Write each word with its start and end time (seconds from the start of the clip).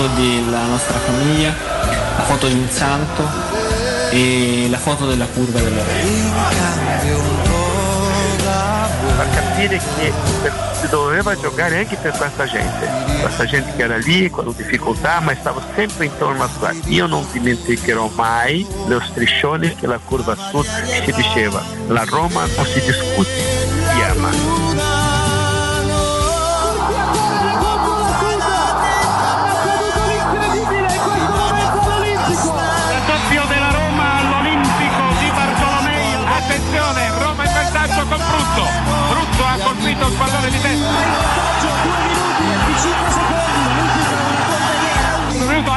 foto 0.00 0.08
della 0.14 0.64
nostra 0.64 0.98
famiglia, 0.98 1.54
la 2.16 2.22
foto 2.22 2.48
di 2.48 2.54
un 2.54 2.68
santo 2.70 3.28
e 4.10 4.66
la 4.70 4.78
foto 4.78 5.06
della 5.06 5.26
curva 5.26 5.60
della 5.60 5.82
far 9.16 9.30
capire 9.30 9.76
che 9.76 10.12
si 10.80 10.88
doveva 10.88 11.38
giocare 11.38 11.80
anche 11.80 11.96
per 11.96 12.12
questa 12.16 12.46
gente, 12.46 12.88
questa 13.20 13.44
gente 13.44 13.74
che 13.76 13.82
era 13.82 13.98
lì 13.98 14.30
con 14.30 14.50
difficoltà 14.56 15.20
ma 15.20 15.34
stava 15.38 15.60
sempre 15.74 16.06
intorno 16.06 16.44
a 16.44 16.48
squadra. 16.48 16.80
Io 16.86 17.06
non 17.06 17.26
dimenticherò 17.30 18.10
mai 18.14 18.66
lo 18.86 19.00
striscione 19.00 19.74
che 19.74 19.86
la 19.86 19.98
curva 19.98 20.34
sud 20.34 20.64
si 21.04 21.12
diceva, 21.12 21.62
la 21.88 22.04
Roma 22.08 22.46
non 22.56 22.64
si 22.64 22.80
discute, 22.80 23.28
si 23.92 24.00
ama. 24.00 24.89
Pallone 40.20 40.50
di 40.50 40.60
testa. 40.60 40.88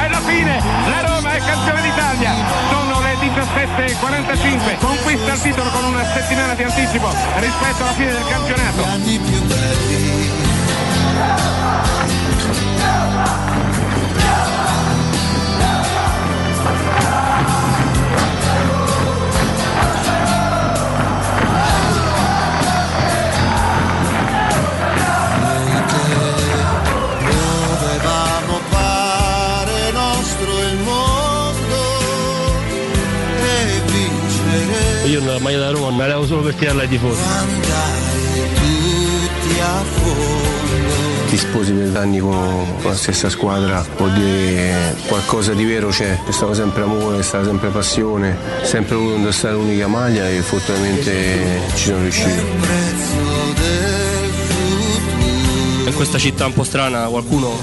È 0.04 0.08
la 0.08 0.20
fine. 0.20 0.60
La 0.86 1.00
Roma 1.06 1.32
è 1.32 1.38
campione 1.38 1.80
d'Italia. 1.80 2.32
Sono 2.68 3.00
le 3.00 3.14
17.45. 3.14 4.78
Conquista 4.78 5.32
il 5.32 5.40
titolo 5.40 5.70
con 5.70 5.84
una 5.84 6.04
settimana 6.12 6.54
di 6.54 6.62
anticipo 6.62 7.08
rispetto 7.38 7.82
alla 7.82 7.92
fine 7.92 8.12
del 8.12 8.26
campionato. 8.28 8.82
Io 35.14 35.24
la 35.24 35.38
maglia 35.38 35.58
da 35.60 35.70
Roma 35.70 35.92
me 35.92 35.98
la 35.98 36.06
levo 36.08 36.26
solo 36.26 36.42
per 36.42 36.54
tirarla 36.54 36.82
ai 36.82 36.88
tifosi. 36.88 37.22
a 39.60 39.84
fondo. 39.84 41.28
ti 41.28 41.36
sposi 41.36 41.72
per 41.72 41.96
anni 41.96 42.18
con, 42.18 42.66
la 42.82 42.96
stessa 42.96 43.28
squadra 43.30 43.86
vuol 43.96 44.10
dire 44.10 44.96
qualcosa 45.06 45.52
di 45.52 45.62
vero 45.64 45.90
c'è, 45.90 46.18
c'è 46.24 46.32
stato 46.32 46.52
sempre 46.52 46.82
amore, 46.82 47.18
c'è 47.18 47.22
stata 47.22 47.44
sempre 47.44 47.68
passione, 47.68 48.36
sempre 48.62 48.96
voluto 48.96 49.14
indossare 49.14 49.54
l'unica 49.54 49.86
maglia 49.86 50.28
e 50.28 50.42
fortunatamente 50.42 51.60
ci 51.76 51.84
sono 51.84 52.00
riuscito. 52.00 52.42
In 55.86 55.94
questa 55.94 56.18
città 56.18 56.46
un 56.46 56.54
po' 56.54 56.64
strana 56.64 57.06
qualcuno 57.06 57.56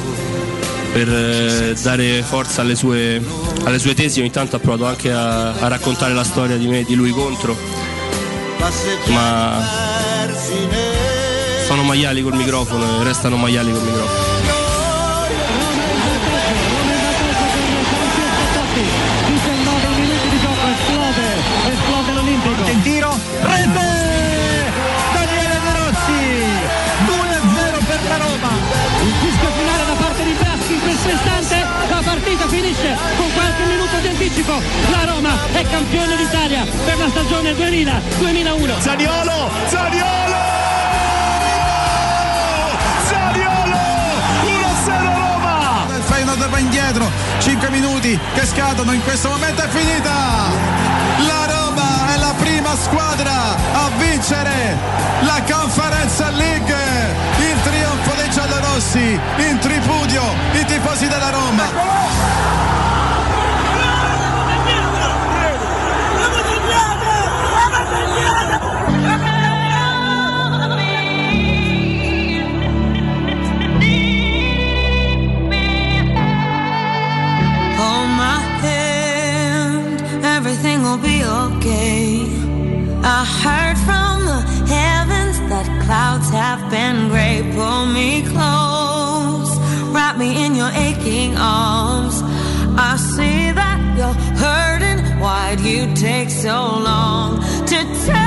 per 0.93 1.09
eh, 1.09 1.75
dare 1.81 2.21
forza 2.21 2.61
alle 2.61 2.75
sue, 2.75 3.21
alle 3.63 3.79
sue 3.79 3.93
tesi 3.93 4.19
ogni 4.19 4.31
tanto 4.31 4.55
ha 4.55 4.59
provato 4.59 4.85
anche 4.85 5.11
a, 5.11 5.53
a 5.53 5.67
raccontare 5.67 6.13
la 6.13 6.23
storia 6.23 6.57
di 6.57 6.67
me 6.67 6.79
e 6.79 6.83
di 6.83 6.95
lui 6.95 7.11
contro, 7.11 7.55
ma 9.07 9.63
sono 11.65 11.83
maiali 11.83 12.21
col 12.21 12.35
microfono 12.35 13.01
e 13.01 13.03
restano 13.03 13.37
maiali 13.37 13.71
col 13.71 13.83
microfono. 13.83 14.30
Anticipo. 34.31 34.61
La 34.89 35.03
Roma 35.05 35.37
è 35.51 35.63
campione 35.67 36.15
d'Italia 36.15 36.65
per 36.85 36.97
la 36.97 37.09
stagione 37.09 37.51
2000-2001. 37.51 38.79
Zaniolo, 38.79 39.49
Zaniolo! 39.67 40.39
Zaniolo! 43.07 43.77
1-0 44.45 44.87
Roma! 44.87 45.85
Il 45.95 46.03
Feyenoord 46.03 46.49
va 46.49 46.57
indietro, 46.57 47.11
5 47.39 47.69
minuti 47.69 48.17
che 48.33 48.45
scadono, 48.45 48.93
in 48.93 49.03
questo 49.03 49.29
momento 49.29 49.61
è 49.61 49.67
finita! 49.67 50.11
La 51.27 51.45
Roma 51.45 52.13
è 52.13 52.17
la 52.17 52.33
prima 52.37 52.75
squadra 52.75 53.55
a 53.73 53.89
vincere 53.97 54.77
la 55.21 55.41
Conference 55.49 56.31
League! 56.31 56.75
Il 57.37 57.61
trionfo 57.63 58.13
dei 58.15 58.29
giallorossi, 58.29 59.19
in 59.37 59.59
tripudio 59.59 60.23
i 60.53 60.65
tifosi 60.65 61.07
della 61.07 61.29
Roma! 61.29 62.50
Arms. 91.41 92.21
I 92.77 92.95
see 92.97 93.51
that 93.51 93.79
you're 93.97 94.19
hurting. 94.43 94.99
Why'd 95.19 95.59
you 95.59 95.93
take 95.95 96.29
so 96.29 96.57
long 96.89 97.41
to 97.65 97.77
tell 98.05 98.20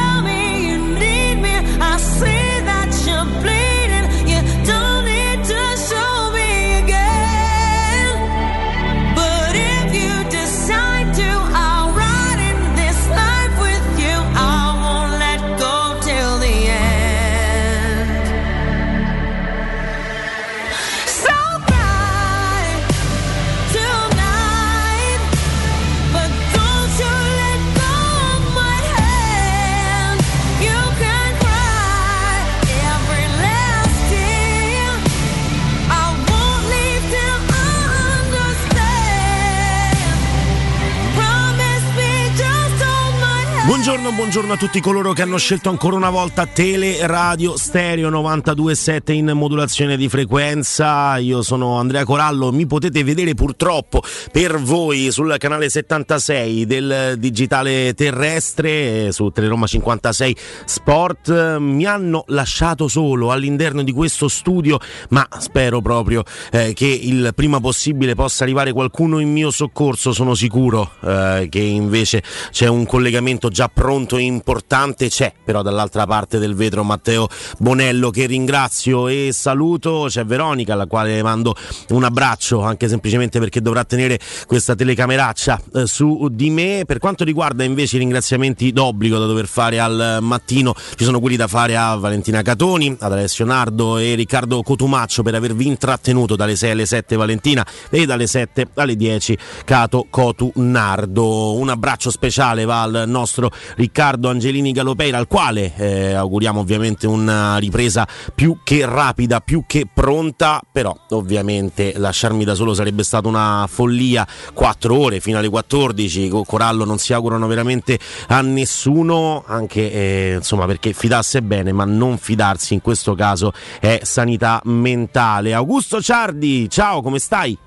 Buongiorno, 44.14 44.52
a 44.52 44.56
tutti 44.56 44.78
coloro 44.80 45.12
che 45.12 45.22
hanno 45.22 45.38
scelto 45.38 45.70
ancora 45.70 45.96
una 45.96 46.08
volta 46.08 46.46
Teleradio 46.46 47.56
Stereo 47.56 48.10
927 48.10 49.12
in 49.12 49.32
modulazione 49.34 49.96
di 49.96 50.08
frequenza. 50.08 51.16
Io 51.16 51.42
sono 51.42 51.80
Andrea 51.80 52.04
Corallo, 52.04 52.52
mi 52.52 52.64
potete 52.64 53.02
vedere 53.02 53.34
purtroppo 53.34 54.02
per 54.30 54.60
voi 54.60 55.10
sul 55.10 55.34
canale 55.36 55.68
76 55.68 56.64
del 56.64 57.14
digitale 57.18 57.92
terrestre 57.94 59.06
eh, 59.06 59.12
su 59.12 59.30
Teleroma 59.30 59.66
56 59.66 60.36
Sport. 60.64 61.56
Mi 61.58 61.84
hanno 61.84 62.22
lasciato 62.28 62.86
solo 62.86 63.32
all'interno 63.32 63.82
di 63.82 63.90
questo 63.90 64.28
studio, 64.28 64.78
ma 65.08 65.26
spero 65.40 65.80
proprio 65.80 66.22
eh, 66.52 66.72
che 66.72 66.86
il 66.86 67.32
prima 67.34 67.58
possibile 67.58 68.14
possa 68.14 68.44
arrivare 68.44 68.70
qualcuno 68.70 69.18
in 69.18 69.32
mio 69.32 69.50
soccorso. 69.50 70.12
Sono 70.12 70.36
sicuro 70.36 70.92
eh, 71.02 71.48
che 71.50 71.58
invece 71.58 72.22
c'è 72.52 72.68
un 72.68 72.86
collegamento 72.86 73.48
già 73.48 73.68
pronto 73.68 74.02
confronto 74.04 74.18
importante 74.18 75.08
c'è 75.08 75.32
però 75.44 75.62
dall'altra 75.62 76.06
parte 76.06 76.38
del 76.38 76.54
vetro 76.54 76.84
Matteo 76.84 77.28
Bonello 77.58 78.10
che 78.10 78.26
ringrazio 78.26 79.08
e 79.08 79.30
saluto, 79.32 80.06
c'è 80.08 80.24
Veronica 80.24 80.74
alla 80.74 80.86
quale 80.86 81.22
mando 81.22 81.54
un 81.90 82.04
abbraccio 82.04 82.62
anche 82.62 82.88
semplicemente 82.88 83.38
perché 83.38 83.60
dovrà 83.60 83.84
tenere 83.84 84.18
questa 84.46 84.74
telecameraccia 84.74 85.60
eh, 85.74 85.86
su 85.86 86.28
di 86.30 86.50
me. 86.50 86.84
Per 86.86 86.98
quanto 86.98 87.24
riguarda 87.24 87.64
invece 87.64 87.96
i 87.96 87.98
ringraziamenti 88.00 88.72
d'obbligo 88.72 89.18
da 89.18 89.26
dover 89.26 89.46
fare 89.46 89.80
al 89.80 90.18
mattino, 90.20 90.74
ci 90.96 91.04
sono 91.04 91.20
quelli 91.20 91.36
da 91.36 91.46
fare 91.46 91.76
a 91.76 91.96
Valentina 91.96 92.42
Catoni, 92.42 92.96
ad 92.98 93.12
Alessio 93.12 93.44
Nardo 93.44 93.98
e 93.98 94.14
Riccardo 94.14 94.62
Cotumaccio 94.62 95.22
per 95.22 95.34
avervi 95.34 95.66
intrattenuto 95.66 96.36
dalle 96.36 96.56
6 96.56 96.70
alle 96.70 96.86
7 96.86 97.16
Valentina 97.16 97.66
e 97.90 98.06
dalle 98.06 98.26
7 98.26 98.68
alle 98.74 98.96
10 98.96 99.38
Cato 99.64 100.06
Cotu 100.10 100.52
Nardo. 100.56 101.54
Un 101.54 101.68
abbraccio 101.68 102.10
speciale 102.10 102.64
va 102.64 102.82
al 102.82 103.04
nostro 103.06 103.50
Riccardo 103.76 103.93
Angelini 104.02 104.72
Galopeira 104.72 105.18
al 105.18 105.28
quale 105.28 105.72
eh, 105.76 106.14
auguriamo 106.14 106.60
ovviamente 106.60 107.06
una 107.06 107.56
ripresa 107.58 108.06
più 108.34 108.58
che 108.64 108.84
rapida, 108.86 109.40
più 109.40 109.64
che 109.66 109.86
pronta, 109.92 110.60
però 110.70 110.94
ovviamente 111.10 111.94
lasciarmi 111.96 112.44
da 112.44 112.54
solo 112.54 112.74
sarebbe 112.74 113.04
stata 113.04 113.28
una 113.28 113.66
follia, 113.68 114.26
4 114.52 114.98
ore 114.98 115.20
fino 115.20 115.38
alle 115.38 115.48
14, 115.48 116.28
Corallo 116.44 116.84
non 116.84 116.98
si 116.98 117.12
augurano 117.12 117.46
veramente 117.46 117.98
a 118.28 118.40
nessuno, 118.40 119.44
anche 119.46 119.92
eh, 119.92 120.34
insomma 120.36 120.66
perché 120.66 120.92
fidasse 120.92 121.42
bene, 121.42 121.72
ma 121.72 121.84
non 121.84 122.18
fidarsi 122.18 122.74
in 122.74 122.80
questo 122.80 123.14
caso 123.14 123.52
è 123.80 124.00
sanità 124.02 124.60
mentale. 124.64 125.54
Augusto 125.54 126.02
Ciardi, 126.02 126.68
ciao, 126.68 127.00
come 127.00 127.18
stai? 127.18 127.63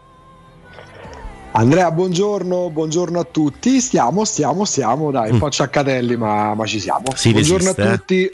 Andrea, 1.58 1.90
buongiorno, 1.92 2.70
buongiorno 2.70 3.20
a 3.20 3.24
tutti. 3.24 3.82
Stiamo, 3.82 4.26
stiamo, 4.26 4.64
stiamo, 4.64 5.10
dai, 5.10 5.32
un 5.32 5.40
po' 5.40 5.48
acciaccatelli, 5.48 6.16
ma, 6.16 6.54
ma 6.54 6.66
ci 6.68 6.80
siamo. 6.80 7.06
Si 7.16 7.32
buongiorno 7.32 7.74
resiste, 7.74 7.82
a 7.82 7.94
eh? 7.94 7.98
tutti. 7.98 8.32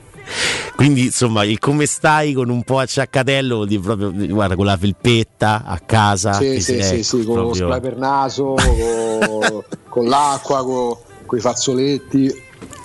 Quindi 0.74 1.04
insomma 1.04 1.44
il 1.44 1.58
come 1.58 1.84
stai 1.84 2.32
con 2.32 2.48
un 2.48 2.62
po' 2.62 2.78
acciaccatello 2.78 3.56
vuol 3.56 3.68
dire 3.68 3.80
proprio 3.82 4.10
guarda 4.10 4.56
con 4.56 4.64
la 4.64 4.76
felpetta 4.78 5.64
a 5.66 5.78
casa. 5.84 6.32
Sì, 6.32 6.54
ti 6.54 6.60
sì, 6.62 6.82
sei- 6.82 6.82
sì, 6.82 7.02
sì, 7.02 7.24
con 7.24 7.36
lo 7.36 7.42
proprio- 7.42 7.66
spray 7.66 7.80
per 7.80 7.96
naso, 7.98 8.54
con, 8.54 9.62
con 9.90 10.06
l'acqua, 10.06 10.64
con, 10.64 11.36
i 11.36 11.40
fazzoletti, 11.42 12.32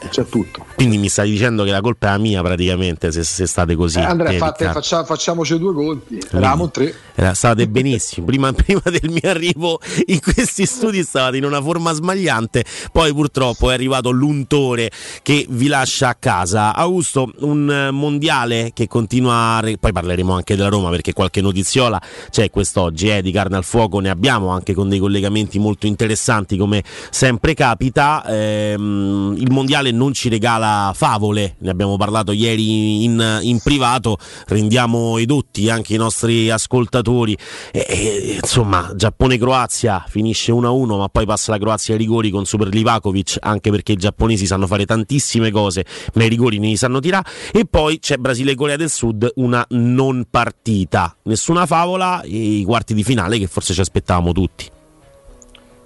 c'è 0.10 0.26
tutto. 0.28 0.66
Quindi 0.76 0.98
mi 0.98 1.10
stai 1.10 1.30
dicendo 1.30 1.64
che 1.64 1.72
la 1.72 1.82
colpa 1.82 2.08
è 2.08 2.12
la 2.12 2.18
mia 2.18 2.42
praticamente 2.42 3.12
se, 3.12 3.24
se 3.24 3.46
state 3.46 3.76
così. 3.76 4.00
Eh, 4.00 4.04
Andrea, 4.04 4.32
te, 4.32 4.38
fate- 4.38 4.72
faccia- 4.72 5.04
facciamoci 5.04 5.58
due 5.58 5.74
conti. 5.74 6.20
Eravamo 6.32 6.70
tre. 6.70 6.94
Era- 7.16 7.34
state 7.34 7.68
benissimo. 7.68 8.26
Prima, 8.26 8.52
prima 8.54 8.82
del 8.86 9.10
mio 9.10 9.30
arrivo 9.30 9.80
in 10.08 10.20
questi 10.20 10.66
studi 10.66 11.04
stavate 11.04 11.38
in 11.38 11.46
una 11.46 11.62
forma 11.62 11.94
smagliante, 11.94 12.66
poi 12.92 13.14
purtroppo 13.14 13.70
è 13.70 13.74
arrivato 13.74 14.10
l'untore 14.12 14.90
che 15.22 15.46
vi 15.50 15.68
lascia 15.68 16.10
a 16.10 16.16
casa. 16.16 16.76
Augusto, 16.76 17.32
un 17.40 17.70
eh, 17.70 17.92
mondiale 17.92 18.72
che 18.74 18.88
continua 18.88 19.58
a. 19.58 19.60
re- 19.60 19.78
Poi 19.78 19.92
parleremo 19.92 20.34
anche 20.34 20.56
della 20.56 20.70
Roma 20.70 20.90
perché 20.90 21.14
qualche 21.14 21.42
notiziola 21.42 22.02
c'è 22.30 22.50
quest'oggi 22.50 23.10
eh, 23.10 23.22
di 23.22 23.32
carne 23.32 23.58
al 23.58 23.64
fuoco, 23.64 24.00
ne 24.00 24.10
abbiamo 24.10 24.50
anche 24.50 24.74
con 24.74 24.90
dei 24.90 25.00
collegamenti 25.00 25.60
molto 25.60 25.86
interessanti 25.86 26.58
come 26.58 26.84
sempre 27.10 27.54
capita. 27.54 28.24
Ehm, 28.28 29.36
il 29.38 29.52
mondiale 29.52 29.91
non 29.92 30.14
ci 30.14 30.30
regala 30.30 30.92
favole, 30.96 31.56
ne 31.60 31.70
abbiamo 31.70 31.98
parlato 31.98 32.32
ieri 32.32 33.04
in, 33.04 33.40
in 33.42 33.60
privato, 33.60 34.18
rendiamo 34.48 35.18
edotti 35.18 35.70
anche 35.70 35.94
i 35.94 35.98
nostri 35.98 36.50
ascoltatori. 36.50 37.38
E, 37.72 37.86
e, 37.88 38.38
insomma, 38.42 38.92
Giappone-Croazia 38.96 40.06
finisce 40.08 40.52
1-1, 40.52 40.98
ma 40.98 41.08
poi 41.08 41.26
passa 41.26 41.52
la 41.52 41.58
Croazia 41.58 41.94
ai 41.94 42.00
rigori 42.00 42.30
con 42.30 42.46
Super 42.46 42.68
Livakovic, 42.68 43.38
anche 43.40 43.70
perché 43.72 43.94
i 43.94 43.98
giapponesi 43.98 44.46
sanno 44.46 44.68
fare 44.68 44.86
tantissime 44.86 45.52
cose, 45.52 45.86
ma 46.14 46.24
i 46.24 46.30
rigori 46.30 46.60
ne 46.60 46.76
sanno 46.76 47.00
tirare. 47.00 47.30
E 47.52 47.66
poi 47.66 48.00
c'è 48.00 48.18
Brasile-Corea 48.18 48.76
del 48.76 48.90
Sud, 48.90 49.30
una 49.36 49.66
non 49.70 50.26
partita. 50.30 51.16
Nessuna 51.24 51.66
favola, 51.66 52.22
i 52.26 52.64
quarti 52.66 52.94
di 52.94 53.04
finale 53.04 53.38
che 53.38 53.48
forse 53.48 53.74
ci 53.74 53.82
aspettavamo 53.82 54.32
tutti. 54.32 54.80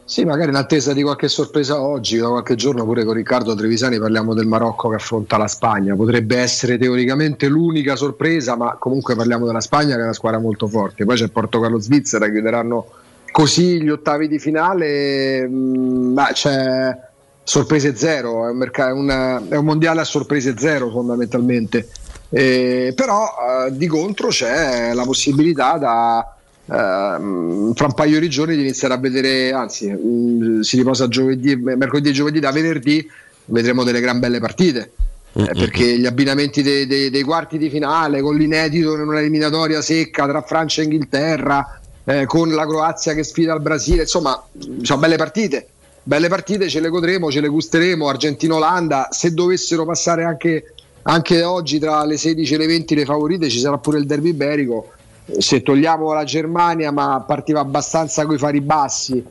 Sì, 0.07 0.23
magari 0.23 0.49
in 0.51 0.55
attesa 0.55 0.93
di 0.93 1.01
qualche 1.01 1.27
sorpresa 1.27 1.81
oggi, 1.81 2.17
da 2.17 2.27
qualche 2.27 2.53
giorno 2.53 2.83
pure 2.85 3.03
con 3.03 3.15
Riccardo 3.15 3.55
Trevisani 3.55 3.97
parliamo 3.97 4.35
del 4.35 4.45
Marocco 4.45 4.89
che 4.89 4.95
affronta 4.97 5.35
la 5.37 5.47
Spagna. 5.47 5.95
Potrebbe 5.95 6.37
essere 6.37 6.77
teoricamente 6.77 7.47
l'unica 7.47 7.95
sorpresa, 7.95 8.55
ma 8.55 8.75
comunque 8.77 9.15
parliamo 9.15 9.47
della 9.47 9.61
Spagna 9.61 9.95
che 9.95 10.01
è 10.01 10.03
una 10.03 10.13
squadra 10.13 10.39
molto 10.39 10.67
forte. 10.67 11.05
Poi 11.05 11.15
c'è 11.17 11.27
Portogallo-Svizzera, 11.29 12.29
chiuderanno 12.29 12.85
così 13.31 13.81
gli 13.81 13.89
ottavi 13.89 14.27
di 14.27 14.37
finale. 14.37 15.47
mm, 15.47 16.13
ma 16.13 16.29
c'è 16.31 16.95
sorprese 17.43 17.95
zero, 17.95 18.45
è 18.45 18.51
un, 18.51 18.57
merc- 18.57 18.79
è 18.79 18.91
una- 18.91 19.41
è 19.49 19.55
un 19.55 19.65
mondiale 19.65 20.01
a 20.01 20.03
sorprese 20.03 20.53
zero 20.55 20.91
fondamentalmente. 20.91 21.87
Eh, 22.29 22.93
però 22.95 23.23
eh, 23.67 23.75
di 23.75 23.87
contro 23.87 24.27
c'è 24.27 24.93
la 24.93 25.03
possibilità 25.03 25.77
da 25.79 26.34
ehm, 26.65 27.73
fra 27.73 27.85
un 27.85 27.93
paio 27.93 28.19
di 28.19 28.29
giorni 28.29 28.55
di 28.55 28.61
iniziare 28.61 28.93
a 28.93 28.97
vedere, 28.97 29.51
anzi 29.51 29.91
mm, 29.91 30.61
si 30.61 30.77
riposa 30.77 31.07
giovedì, 31.07 31.55
mercoledì 31.55 32.09
e 32.09 32.13
giovedì 32.13 32.39
da 32.39 32.51
venerdì 32.51 33.07
vedremo 33.45 33.83
delle 33.83 33.99
gran 33.99 34.19
belle 34.19 34.39
partite. 34.39 34.91
Eh, 35.37 35.51
perché 35.53 35.97
gli 35.97 36.05
abbinamenti 36.05 36.61
dei, 36.61 36.87
dei- 36.87 37.09
dei 37.09 37.23
quarti 37.23 37.57
di 37.57 37.69
finale 37.69 38.21
con 38.21 38.37
l'inedito 38.37 38.93
in 38.93 39.01
una 39.01 39.19
eliminatoria 39.19 39.81
secca 39.81 40.25
tra 40.25 40.41
Francia 40.41 40.79
e 40.79 40.85
Inghilterra 40.85 41.81
eh, 42.05 42.25
con 42.25 42.51
la 42.51 42.65
Croazia 42.65 43.13
che 43.13 43.23
sfida 43.23 43.53
il 43.53 43.59
Brasile 43.59 44.03
insomma 44.03 44.41
sono 44.81 44.99
belle 44.99 45.17
partite. 45.17 45.67
Belle 46.03 46.29
partite 46.29 46.69
ce 46.69 46.79
le 46.79 46.87
godremo, 46.87 47.31
ce 47.31 47.41
le 47.41 47.49
gusteremo. 47.49 48.07
Argentina-Olanda 48.07 49.09
se 49.11 49.33
dovessero 49.33 49.85
passare 49.85 50.23
anche, 50.23 50.73
anche 51.01 51.43
oggi 51.43 51.79
tra 51.79 52.05
le 52.05 52.15
16 52.15 52.53
e 52.53 52.57
le 52.57 52.67
20 52.67 52.95
le 52.95 53.05
favorite 53.05 53.49
ci 53.49 53.59
sarà 53.59 53.77
pure 53.77 53.97
il 53.97 54.05
derby 54.05 54.29
iberico 54.29 54.91
se 55.37 55.61
togliamo 55.61 56.13
la 56.13 56.23
Germania 56.23 56.91
ma 56.91 57.23
partiva 57.25 57.59
abbastanza 57.59 58.25
coi 58.25 58.37
fari 58.37 58.61
bassi 58.61 59.23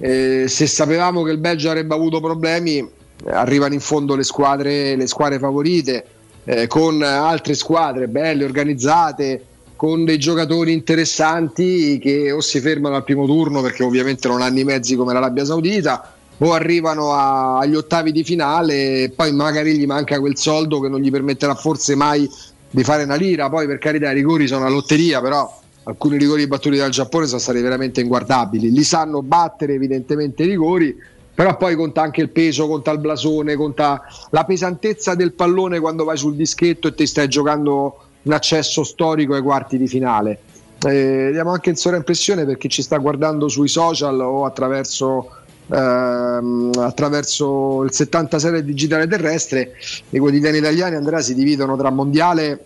eh, 0.00 0.44
se 0.46 0.66
sapevamo 0.66 1.22
che 1.22 1.32
il 1.32 1.38
Belgio 1.38 1.68
avrebbe 1.68 1.94
avuto 1.94 2.20
problemi, 2.20 2.78
eh, 2.78 2.88
arrivano 3.30 3.74
in 3.74 3.80
fondo 3.80 4.14
le 4.14 4.22
squadre, 4.22 4.94
le 4.94 5.06
squadre 5.08 5.38
favorite, 5.38 6.04
eh, 6.44 6.66
con 6.68 7.02
altre 7.02 7.54
squadre 7.54 8.06
belle, 8.06 8.44
organizzate, 8.44 9.44
con 9.74 10.04
dei 10.04 10.18
giocatori 10.18 10.72
interessanti 10.72 11.98
che 11.98 12.32
o 12.32 12.40
si 12.40 12.60
fermano 12.60 12.96
al 12.96 13.04
primo 13.04 13.26
turno 13.26 13.60
perché 13.60 13.82
ovviamente 13.82 14.26
non 14.28 14.40
hanno 14.40 14.58
i 14.58 14.64
mezzi 14.64 14.96
come 14.96 15.12
l'Arabia 15.12 15.44
Saudita, 15.44 16.12
o 16.38 16.52
arrivano 16.52 17.12
a- 17.12 17.58
agli 17.58 17.74
ottavi 17.74 18.12
di 18.12 18.22
finale 18.22 19.02
e 19.02 19.10
poi 19.10 19.32
magari 19.32 19.76
gli 19.76 19.86
manca 19.86 20.20
quel 20.20 20.36
soldo 20.36 20.78
che 20.78 20.88
non 20.88 21.00
gli 21.00 21.10
permetterà 21.10 21.54
forse 21.56 21.96
mai 21.96 22.28
di 22.70 22.84
fare 22.84 23.04
una 23.04 23.14
lira. 23.14 23.48
Poi 23.48 23.66
per 23.66 23.78
carità 23.78 24.10
i 24.10 24.14
rigori 24.14 24.46
sono 24.46 24.60
una 24.62 24.70
lotteria, 24.70 25.20
però 25.20 25.60
alcuni 25.84 26.18
rigori 26.18 26.46
battuti 26.46 26.76
dal 26.76 26.90
Giappone 26.90 27.26
sono 27.26 27.40
stati 27.40 27.60
veramente 27.60 28.00
inguardabili. 28.00 28.70
Li 28.70 28.84
sanno 28.84 29.22
battere 29.22 29.74
evidentemente 29.74 30.42
i 30.42 30.46
rigori, 30.46 30.96
però 31.34 31.56
poi 31.56 31.76
conta 31.76 32.02
anche 32.02 32.20
il 32.20 32.30
peso, 32.30 32.66
conta 32.66 32.90
il 32.90 32.98
blasone, 32.98 33.54
conta 33.54 34.02
la 34.30 34.44
pesantezza 34.44 35.14
del 35.14 35.32
pallone 35.32 35.80
quando 35.80 36.04
vai 36.04 36.16
sul 36.16 36.34
dischetto 36.34 36.88
e 36.88 36.94
ti 36.94 37.06
stai 37.06 37.28
giocando 37.28 37.98
un 38.22 38.32
accesso 38.32 38.82
storico 38.82 39.34
ai 39.34 39.42
quarti 39.42 39.78
di 39.78 39.86
finale. 39.86 40.40
Eh, 40.86 41.30
diamo 41.32 41.50
anche 41.50 41.70
in 41.70 41.76
sovraimpressione 41.76 42.44
per 42.44 42.56
chi 42.56 42.68
ci 42.68 42.82
sta 42.82 42.98
guardando 42.98 43.48
sui 43.48 43.68
social 43.68 44.20
o 44.20 44.44
attraverso, 44.44 45.30
ehm, 45.70 46.72
attraverso 46.78 47.82
il 47.84 47.92
76 47.92 48.50
del 48.50 48.64
digitale 48.64 49.06
terrestre, 49.06 49.72
i 50.10 50.18
quotidiani 50.18 50.58
italiani 50.58 50.96
Andrea 50.96 51.20
si 51.20 51.34
dividono 51.34 51.76
tra 51.76 51.90
mondiale 51.90 52.64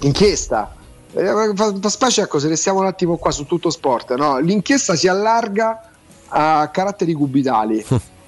inchiesta. 0.00 0.74
Eh, 1.12 1.52
fa, 1.54 1.74
fa 1.80 1.88
specie 1.88 2.22
ecco, 2.22 2.38
se 2.38 2.48
restiamo 2.48 2.80
un 2.80 2.86
attimo 2.86 3.16
qua 3.16 3.30
su 3.30 3.44
tutto 3.46 3.70
sport, 3.70 4.14
no? 4.14 4.38
l'inchiesta 4.38 4.94
si 4.94 5.08
allarga 5.08 5.90
a 6.28 6.68
caratteri 6.72 7.12
cubitali. 7.12 7.84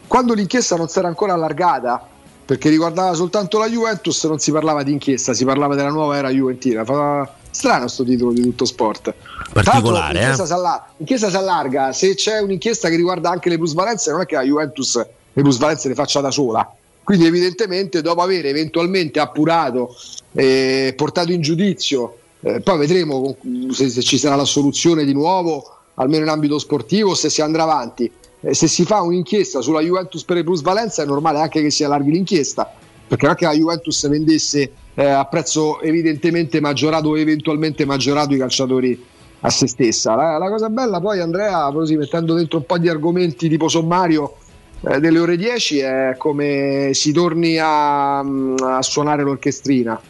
Quando 0.07 0.35
l'inchiesta 0.35 0.77
non 0.77 0.89
si 0.89 0.99
era 0.99 1.09
ancora 1.09 1.33
allargata, 1.33 2.07
perché 2.45 2.69
riguardava 2.69 3.15
soltanto 3.15 3.59
la 3.59 3.69
Juventus, 3.69 4.25
non 4.25 4.39
si 4.39 4.51
parlava 4.51 4.83
di 4.83 4.93
inchiesta, 4.93 5.33
si 5.33 5.45
parlava 5.45 5.75
della 5.75 5.89
nuova 5.89 6.17
era 6.17 6.29
Juventina. 6.29 6.85
Fa 6.85 7.41
strano 7.53 7.87
sto 7.87 8.03
titolo 8.03 8.33
di 8.33 8.43
tutto 8.43 8.65
sport. 8.65 9.15
Particolare, 9.53 10.19
l'inchiesta, 10.19 10.43
eh? 10.43 10.47
si 10.47 10.53
allar- 10.53 10.85
l'inchiesta 10.97 11.31
si 11.31 11.37
allarga, 11.37 11.93
se 11.93 12.15
c'è 12.15 12.41
un'inchiesta 12.41 12.89
che 12.89 12.97
riguarda 12.97 13.31
anche 13.31 13.49
le 13.49 13.59
plusvalenze, 13.59 14.11
non 14.11 14.23
è 14.23 14.27
che 14.27 14.35
la 14.35 14.43
Juventus 14.43 14.97
le 14.97 15.43
plusvalenze 15.43 15.89
le 15.89 15.95
faccia 15.95 16.21
da 16.21 16.31
sola. 16.31 16.75
Quindi 17.05 17.27
evidentemente 17.27 18.01
dopo 18.01 18.23
aver 18.23 18.47
eventualmente 18.47 19.21
appurato 19.21 19.95
e 20.33 20.95
portato 20.97 21.33
in 21.33 21.41
giudizio, 21.41 22.19
eh, 22.41 22.61
poi 22.61 22.79
vedremo 22.79 23.37
se, 23.71 23.89
se 23.89 24.03
ci 24.03 24.19
sarà 24.19 24.37
la 24.37 24.45
soluzione 24.45 25.05
di 25.05 25.13
nuovo, 25.13 25.79
almeno 25.95 26.25
in 26.25 26.31
ambito 26.31 26.59
sportivo, 26.59 27.15
se 27.15 27.29
si 27.29 27.43
andrà 27.43 27.65
avanti. 27.65 28.11
Eh, 28.41 28.55
se 28.55 28.67
si 28.67 28.85
fa 28.85 29.03
un'inchiesta 29.03 29.61
sulla 29.61 29.81
Juventus 29.81 30.25
per 30.25 30.37
le 30.37 30.45
plusvalenze 30.45 31.03
è 31.03 31.07
normale 31.07 31.41
anche 31.41 31.61
che 31.61 31.71
si 31.71 31.85
allarghi 31.85 32.11
l'inchiesta, 32.11 32.73
perché 33.07 33.27
non 33.27 33.35
è 33.35 33.39
che 33.39 33.45
la 33.45 33.55
Juventus 33.55 34.09
vendesse 34.09 34.73
eh, 34.95 35.05
a 35.05 35.25
prezzo 35.25 35.81
evidentemente 35.81 36.61
maggiorato 36.61 37.09
o 37.09 37.19
eventualmente 37.19 37.85
maggiorato 37.85 38.35
i 38.35 38.39
calciatori 38.39 39.05
a 39.41 39.51
se 39.51 39.67
stessa. 39.67 40.15
La, 40.15 40.39
la 40.39 40.49
cosa 40.49 40.69
bella 40.69 41.01
poi 41.01 41.21
Andrea, 41.21 41.71
così 41.73 41.97
mettendo 41.97 42.35
dentro 42.35 42.59
un 42.59 42.67
po' 42.67 42.79
di 42.79 42.89
argomenti 42.89 43.49
tipo 43.49 43.69
sommario, 43.69 44.37
eh, 44.85 44.99
delle 44.99 45.19
ore 45.19 45.37
10 45.37 45.79
è 45.79 46.15
come 46.19 46.91
si 46.93 47.13
torni 47.13 47.59
a, 47.59 48.19
a 48.19 48.83
suonare 48.83 49.23
l'orchestrina, 49.23 50.01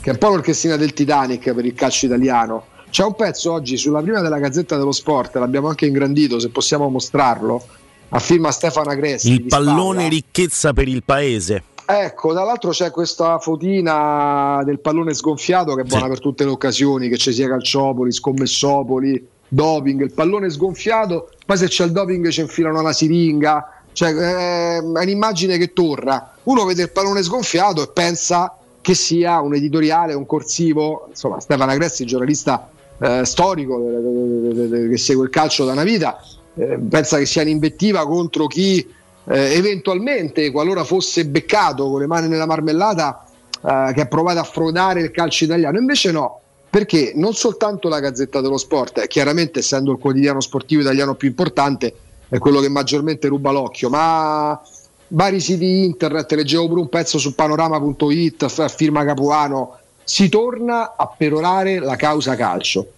che 0.00 0.10
è 0.10 0.12
un 0.12 0.18
po' 0.18 0.28
l'orchestrina 0.28 0.76
del 0.76 0.92
Titanic 0.92 1.52
per 1.52 1.64
il 1.64 1.74
calcio 1.74 2.06
italiano. 2.06 2.66
C'è 2.90 3.04
un 3.04 3.14
pezzo 3.14 3.52
oggi 3.52 3.78
sulla 3.78 4.02
prima 4.02 4.20
della 4.20 4.38
Gazzetta 4.38 4.76
dello 4.76 4.92
Sport, 4.92 5.36
l'abbiamo 5.36 5.68
anche 5.68 5.86
ingrandito, 5.86 6.38
se 6.38 6.50
possiamo 6.50 6.88
mostrarlo, 6.90 7.64
a 8.10 8.18
firma 8.18 8.50
Stefano 8.50 8.90
Agresti. 8.90 9.32
Il 9.32 9.44
pallone 9.44 10.00
spalla. 10.00 10.08
ricchezza 10.08 10.72
per 10.74 10.88
il 10.88 11.02
paese. 11.02 11.62
Ecco, 11.94 12.32
dall'altro 12.32 12.70
c'è 12.70 12.90
questa 12.90 13.38
fotina 13.38 14.62
del 14.64 14.80
pallone 14.80 15.12
sgonfiato 15.12 15.74
che 15.74 15.82
è 15.82 15.84
buona 15.84 16.08
per 16.08 16.20
tutte 16.20 16.44
le 16.44 16.50
occasioni, 16.50 17.10
che 17.10 17.18
ci 17.18 17.32
sia 17.32 17.46
Calciopoli, 17.48 18.10
Scommessopoli, 18.10 19.28
doping, 19.46 20.00
il 20.00 20.12
pallone 20.14 20.48
sgonfiato, 20.48 21.28
poi 21.44 21.58
se 21.58 21.68
c'è 21.68 21.84
il 21.84 21.92
doping 21.92 22.28
ci 22.30 22.40
infilano 22.40 22.80
la 22.80 22.94
siringa, 22.94 23.82
cioè 23.92 24.08
eh, 24.08 24.76
è 24.78 24.80
un'immagine 24.80 25.58
che 25.58 25.74
torna. 25.74 26.32
Uno 26.44 26.64
vede 26.64 26.84
il 26.84 26.90
pallone 26.90 27.22
sgonfiato 27.22 27.82
e 27.82 27.90
pensa 27.92 28.56
che 28.80 28.94
sia 28.94 29.40
un 29.40 29.54
editoriale, 29.54 30.14
un 30.14 30.24
corsivo, 30.24 31.08
insomma 31.10 31.40
Stefano 31.40 31.72
Agressi, 31.72 32.06
giornalista 32.06 32.70
eh, 32.98 33.26
storico 33.26 33.78
eh, 33.78 34.88
che 34.88 34.96
segue 34.96 35.24
il 35.24 35.30
calcio 35.30 35.66
da 35.66 35.72
una 35.72 35.84
vita, 35.84 36.18
eh, 36.54 36.78
pensa 36.78 37.18
che 37.18 37.26
sia 37.26 37.42
un'invettiva 37.42 38.06
contro 38.06 38.46
chi 38.46 39.00
eh, 39.24 39.54
eventualmente, 39.54 40.50
qualora 40.50 40.84
fosse 40.84 41.26
beccato 41.26 41.88
con 41.90 42.00
le 42.00 42.06
mani 42.06 42.28
nella 42.28 42.46
marmellata, 42.46 43.24
eh, 43.64 43.92
che 43.94 44.00
ha 44.00 44.06
provato 44.06 44.40
a 44.40 44.44
frodare 44.44 45.00
il 45.00 45.10
calcio 45.10 45.44
italiano. 45.44 45.78
Invece 45.78 46.10
no, 46.10 46.40
perché 46.68 47.12
non 47.14 47.34
soltanto 47.34 47.88
la 47.88 48.00
Gazzetta 48.00 48.40
dello 48.40 48.58
Sport, 48.58 48.98
eh, 48.98 49.06
chiaramente 49.06 49.60
essendo 49.60 49.92
il 49.92 49.98
quotidiano 49.98 50.40
sportivo 50.40 50.80
italiano 50.80 51.14
più 51.14 51.28
importante, 51.28 51.94
è 52.28 52.38
quello 52.38 52.60
che 52.60 52.68
maggiormente 52.68 53.28
ruba 53.28 53.50
l'occhio, 53.50 53.90
ma 53.90 54.60
vari 55.08 55.38
siti 55.38 55.84
internet, 55.84 56.32
leggevo 56.32 56.68
pure 56.68 56.80
un 56.80 56.88
pezzo 56.88 57.18
su 57.18 57.34
panorama.it, 57.34 58.70
firma 58.70 59.04
Capuano, 59.04 59.76
si 60.02 60.28
torna 60.28 60.94
a 60.96 61.06
perorare 61.14 61.78
la 61.78 61.96
causa 61.96 62.34
calcio. 62.34 62.92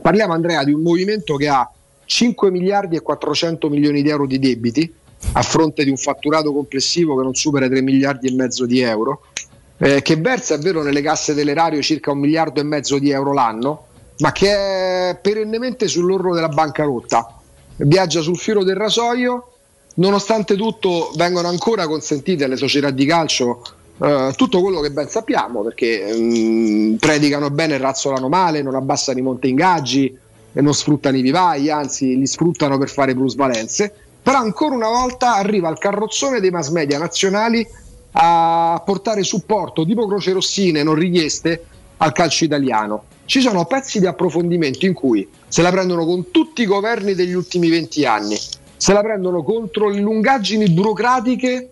Parliamo 0.00 0.32
Andrea 0.32 0.62
di 0.62 0.72
un 0.72 0.82
movimento 0.82 1.34
che 1.34 1.48
ha 1.48 1.68
5 2.04 2.50
miliardi 2.50 2.96
e 2.96 3.00
400 3.00 3.68
milioni 3.68 4.02
di 4.02 4.08
euro 4.08 4.26
di 4.26 4.38
debiti 4.38 4.94
a 5.32 5.42
fronte 5.42 5.84
di 5.84 5.90
un 5.90 5.96
fatturato 5.96 6.52
complessivo 6.52 7.16
che 7.16 7.22
non 7.22 7.34
supera 7.34 7.66
i 7.66 7.68
3 7.68 7.82
miliardi 7.82 8.28
e 8.28 8.32
mezzo 8.32 8.66
di 8.66 8.80
euro, 8.80 9.22
eh, 9.78 10.02
che 10.02 10.16
versa 10.16 10.54
è 10.54 10.58
vero 10.58 10.82
nelle 10.82 11.02
casse 11.02 11.34
dell'erario 11.34 11.80
circa 11.82 12.10
un 12.10 12.18
miliardo 12.18 12.60
e 12.60 12.64
mezzo 12.64 12.98
di 12.98 13.10
euro 13.10 13.32
l'anno, 13.32 13.86
ma 14.18 14.32
che 14.32 14.50
è 14.50 15.18
perennemente 15.20 15.86
sull'orlo 15.88 16.34
della 16.34 16.48
bancarotta. 16.48 17.34
Viaggia 17.76 18.20
sul 18.20 18.38
filo 18.38 18.64
del 18.64 18.76
rasoio, 18.76 19.52
nonostante 19.94 20.56
tutto 20.56 21.12
vengono 21.16 21.48
ancora 21.48 21.86
consentite 21.86 22.44
alle 22.44 22.56
società 22.56 22.90
di 22.90 23.06
calcio 23.06 23.62
eh, 24.00 24.32
tutto 24.36 24.60
quello 24.60 24.80
che 24.80 24.90
ben 24.90 25.08
sappiamo, 25.08 25.62
perché 25.62 26.12
mm, 26.12 26.94
predicano 26.96 27.50
bene 27.50 27.74
e 27.74 27.78
razzolano 27.78 28.28
male, 28.28 28.62
non 28.62 28.74
abbassano 28.74 29.18
i 29.18 29.22
monte 29.22 29.48
ingaggi 29.48 30.26
non 30.62 30.74
sfruttano 30.74 31.16
i 31.16 31.22
vivai, 31.22 31.70
anzi 31.70 32.16
li 32.16 32.26
sfruttano 32.26 32.78
per 32.78 32.88
fare 32.88 33.14
plusvalenze. 33.14 33.94
Però 34.28 34.40
ancora 34.40 34.74
una 34.74 34.90
volta 34.90 35.36
arriva 35.36 35.70
il 35.70 35.78
carrozzone 35.78 36.38
dei 36.38 36.50
mass 36.50 36.68
media 36.68 36.98
nazionali 36.98 37.66
a 38.12 38.82
portare 38.84 39.22
supporto 39.22 39.86
tipo 39.86 40.06
croce 40.06 40.34
rossine 40.34 40.82
non 40.82 40.96
richieste 40.96 41.64
al 41.96 42.12
calcio 42.12 42.44
italiano. 42.44 43.04
Ci 43.24 43.40
sono 43.40 43.64
pezzi 43.64 44.00
di 44.00 44.04
approfondimento 44.04 44.84
in 44.84 44.92
cui 44.92 45.26
se 45.48 45.62
la 45.62 45.70
prendono 45.70 46.04
con 46.04 46.30
tutti 46.30 46.60
i 46.60 46.66
governi 46.66 47.14
degli 47.14 47.32
ultimi 47.32 47.70
20 47.70 48.04
anni, 48.04 48.36
se 48.76 48.92
la 48.92 49.00
prendono 49.00 49.42
contro 49.42 49.88
le 49.88 50.00
lungaggini 50.00 50.68
burocratiche 50.72 51.70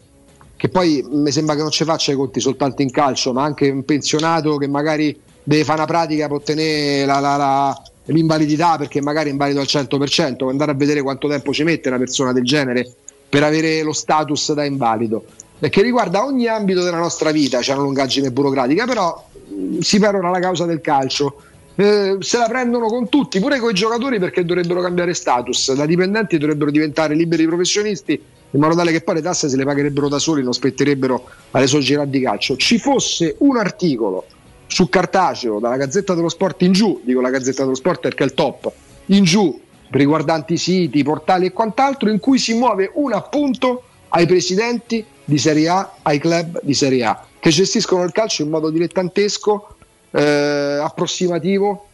che 0.56 0.68
poi 0.70 1.04
mi 1.10 1.30
sembra 1.30 1.56
che 1.56 1.60
non 1.60 1.70
ci 1.70 1.84
faccia 1.84 2.12
i 2.12 2.16
conti 2.16 2.40
soltanto 2.40 2.80
in 2.80 2.90
calcio, 2.90 3.34
ma 3.34 3.42
anche 3.42 3.68
un 3.68 3.84
pensionato 3.84 4.56
che 4.56 4.66
magari 4.66 5.14
deve 5.42 5.62
fare 5.62 5.80
una 5.80 5.86
pratica 5.86 6.26
per 6.26 6.36
ottenere 6.38 7.04
la, 7.04 7.18
la, 7.20 7.36
la, 7.36 7.82
l'invalidità 8.06 8.76
perché 8.76 9.00
magari 9.00 9.28
è 9.28 9.32
invalido 9.32 9.60
al 9.60 9.66
100%, 9.68 10.48
andare 10.48 10.70
a 10.70 10.74
vedere 10.74 11.02
quanto 11.02 11.28
tempo 11.28 11.52
ci 11.52 11.64
mette 11.64 11.88
una 11.88 11.98
persona 11.98 12.32
del 12.32 12.44
genere 12.44 12.90
per 13.28 13.42
avere 13.42 13.82
lo 13.82 13.92
status 13.92 14.52
da 14.52 14.64
invalido. 14.64 15.24
Perché 15.58 15.82
riguarda 15.82 16.24
ogni 16.24 16.46
ambito 16.46 16.82
della 16.82 16.98
nostra 16.98 17.30
vita, 17.30 17.60
c'è 17.60 17.72
una 17.72 17.82
lungaggine 17.82 18.30
burocratica, 18.30 18.84
però 18.84 19.26
mh, 19.48 19.78
si 19.78 19.98
perora 19.98 20.30
la 20.30 20.38
causa 20.38 20.66
del 20.66 20.80
calcio. 20.80 21.40
Eh, 21.74 22.16
se 22.20 22.38
la 22.38 22.48
prendono 22.48 22.86
con 22.86 23.08
tutti, 23.08 23.40
pure 23.40 23.58
con 23.58 23.70
i 23.70 23.74
giocatori 23.74 24.18
perché 24.18 24.44
dovrebbero 24.44 24.80
cambiare 24.80 25.12
status, 25.14 25.74
da 25.74 25.84
dipendenti 25.84 26.38
dovrebbero 26.38 26.70
diventare 26.70 27.14
liberi 27.14 27.46
professionisti 27.46 28.20
in 28.50 28.60
modo 28.60 28.74
tale 28.74 28.92
che 28.92 29.02
poi 29.02 29.16
le 29.16 29.22
tasse 29.22 29.48
se 29.48 29.56
le 29.56 29.64
pagherebbero 29.64 30.08
da 30.08 30.18
soli, 30.18 30.42
non 30.42 30.54
spetterebbero 30.54 31.24
alle 31.50 31.66
società 31.66 32.04
di 32.04 32.20
calcio. 32.20 32.56
Ci 32.56 32.78
fosse 32.78 33.34
un 33.38 33.56
articolo 33.56 34.24
su 34.66 34.88
cartaceo 34.88 35.58
dalla 35.58 35.76
Gazzetta 35.76 36.14
dello 36.14 36.28
Sport 36.28 36.62
in 36.62 36.72
giù, 36.72 37.00
dico 37.04 37.20
la 37.20 37.30
Gazzetta 37.30 37.62
dello 37.62 37.74
Sport 37.74 38.00
perché 38.00 38.22
è 38.22 38.26
il 38.26 38.34
top, 38.34 38.72
in 39.06 39.24
giù 39.24 39.60
riguardanti 39.90 40.56
siti, 40.56 41.02
portali 41.02 41.46
e 41.46 41.52
quant'altro, 41.52 42.10
in 42.10 42.18
cui 42.18 42.38
si 42.38 42.54
muove 42.54 42.90
un 42.94 43.12
appunto 43.12 43.84
ai 44.08 44.26
presidenti 44.26 45.04
di 45.24 45.38
Serie 45.38 45.68
A, 45.68 45.92
ai 46.02 46.18
club 46.18 46.60
di 46.62 46.74
Serie 46.74 47.04
A, 47.04 47.24
che 47.38 47.50
gestiscono 47.50 48.02
il 48.04 48.12
calcio 48.12 48.42
in 48.42 48.50
modo 48.50 48.70
dilettantesco, 48.70 49.76
eh, 50.10 50.78
approssimativo, 50.82 51.86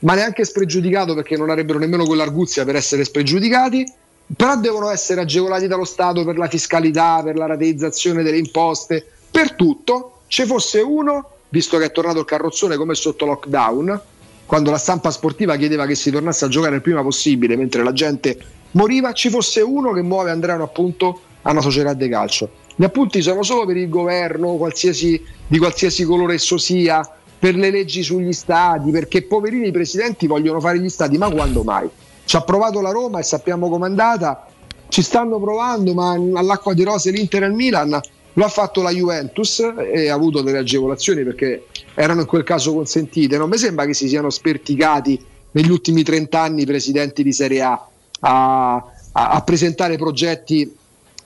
ma 0.00 0.14
neanche 0.14 0.44
spregiudicato 0.44 1.14
perché 1.14 1.36
non 1.36 1.50
avrebbero 1.50 1.78
nemmeno 1.78 2.04
quell'arguzia 2.04 2.64
per 2.64 2.76
essere 2.76 3.04
spregiudicati, 3.04 3.86
però 4.36 4.56
devono 4.56 4.88
essere 4.88 5.20
agevolati 5.22 5.66
dallo 5.66 5.84
Stato 5.84 6.24
per 6.24 6.38
la 6.38 6.48
fiscalità, 6.48 7.20
per 7.22 7.36
la 7.36 7.46
rateizzazione 7.46 8.22
delle 8.22 8.38
imposte, 8.38 9.04
per 9.30 9.52
tutto. 9.52 10.20
Ci 10.28 10.46
fosse 10.46 10.80
uno, 10.80 11.30
visto 11.50 11.78
che 11.78 11.84
è 11.84 11.92
tornato 11.92 12.18
il 12.18 12.24
carrozzone 12.24 12.76
come 12.76 12.94
sotto 12.94 13.26
lockdown, 13.26 14.00
quando 14.46 14.70
la 14.70 14.78
stampa 14.78 15.10
sportiva 15.10 15.56
chiedeva 15.56 15.86
che 15.86 15.94
si 15.94 16.10
tornasse 16.10 16.44
a 16.46 16.48
giocare 16.48 16.76
il 16.76 16.82
prima 16.82 17.02
possibile 17.02 17.56
mentre 17.56 17.84
la 17.84 17.92
gente 17.92 18.38
moriva, 18.72 19.12
ci 19.12 19.30
fosse 19.30 19.60
uno 19.60 19.92
che 19.92 20.02
muove 20.02 20.30
Andrea 20.30 20.56
un 20.56 20.62
appunto 20.62 21.20
a 21.42 21.50
una 21.50 21.60
società 21.60 21.92
di 21.92 22.08
calcio. 22.08 22.50
Gli 22.74 22.84
appunti 22.84 23.20
sono 23.22 23.42
solo 23.42 23.66
per 23.66 23.76
il 23.76 23.88
governo, 23.88 24.54
qualsiasi, 24.54 25.22
di 25.46 25.58
qualsiasi 25.58 26.04
colore 26.04 26.34
esso 26.34 26.56
sia, 26.56 27.08
per 27.38 27.54
le 27.54 27.70
leggi 27.70 28.02
sugli 28.02 28.32
stati, 28.32 28.90
perché 28.90 29.22
poverini 29.22 29.68
i 29.68 29.72
presidenti 29.72 30.26
vogliono 30.26 30.60
fare 30.60 30.78
gli 30.78 30.88
stati, 30.88 31.16
ma 31.16 31.30
quando 31.30 31.62
mai? 31.62 31.88
Ci 32.24 32.36
ha 32.36 32.42
provato 32.42 32.80
la 32.80 32.90
Roma 32.90 33.18
e 33.18 33.22
sappiamo 33.22 33.68
com'è 33.68 33.86
andata, 33.86 34.46
ci 34.88 35.02
stanno 35.02 35.40
provando, 35.40 35.94
ma 35.94 36.12
all'acqua 36.12 36.74
di 36.74 36.84
rose 36.84 37.10
l'Inter 37.10 37.44
e 37.44 37.46
il 37.46 37.54
Milan 37.54 38.00
lo 38.34 38.44
ha 38.44 38.48
fatto 38.48 38.82
la 38.82 38.90
Juventus 38.90 39.60
e 39.92 40.08
ha 40.08 40.14
avuto 40.14 40.42
delle 40.42 40.58
agevolazioni 40.58 41.24
perché 41.24 41.66
erano 41.94 42.20
in 42.20 42.26
quel 42.26 42.44
caso 42.44 42.72
consentite. 42.72 43.36
Non 43.36 43.48
mi 43.48 43.58
sembra 43.58 43.86
che 43.86 43.94
si 43.94 44.08
siano 44.08 44.30
sperticati 44.30 45.22
negli 45.52 45.70
ultimi 45.70 46.02
30 46.02 46.40
anni 46.40 46.62
i 46.62 46.66
presidenti 46.66 47.22
di 47.22 47.32
Serie 47.32 47.62
A 47.62 47.88
a, 48.20 48.74
a, 48.74 49.30
a 49.30 49.42
presentare 49.42 49.96
progetti 49.96 50.76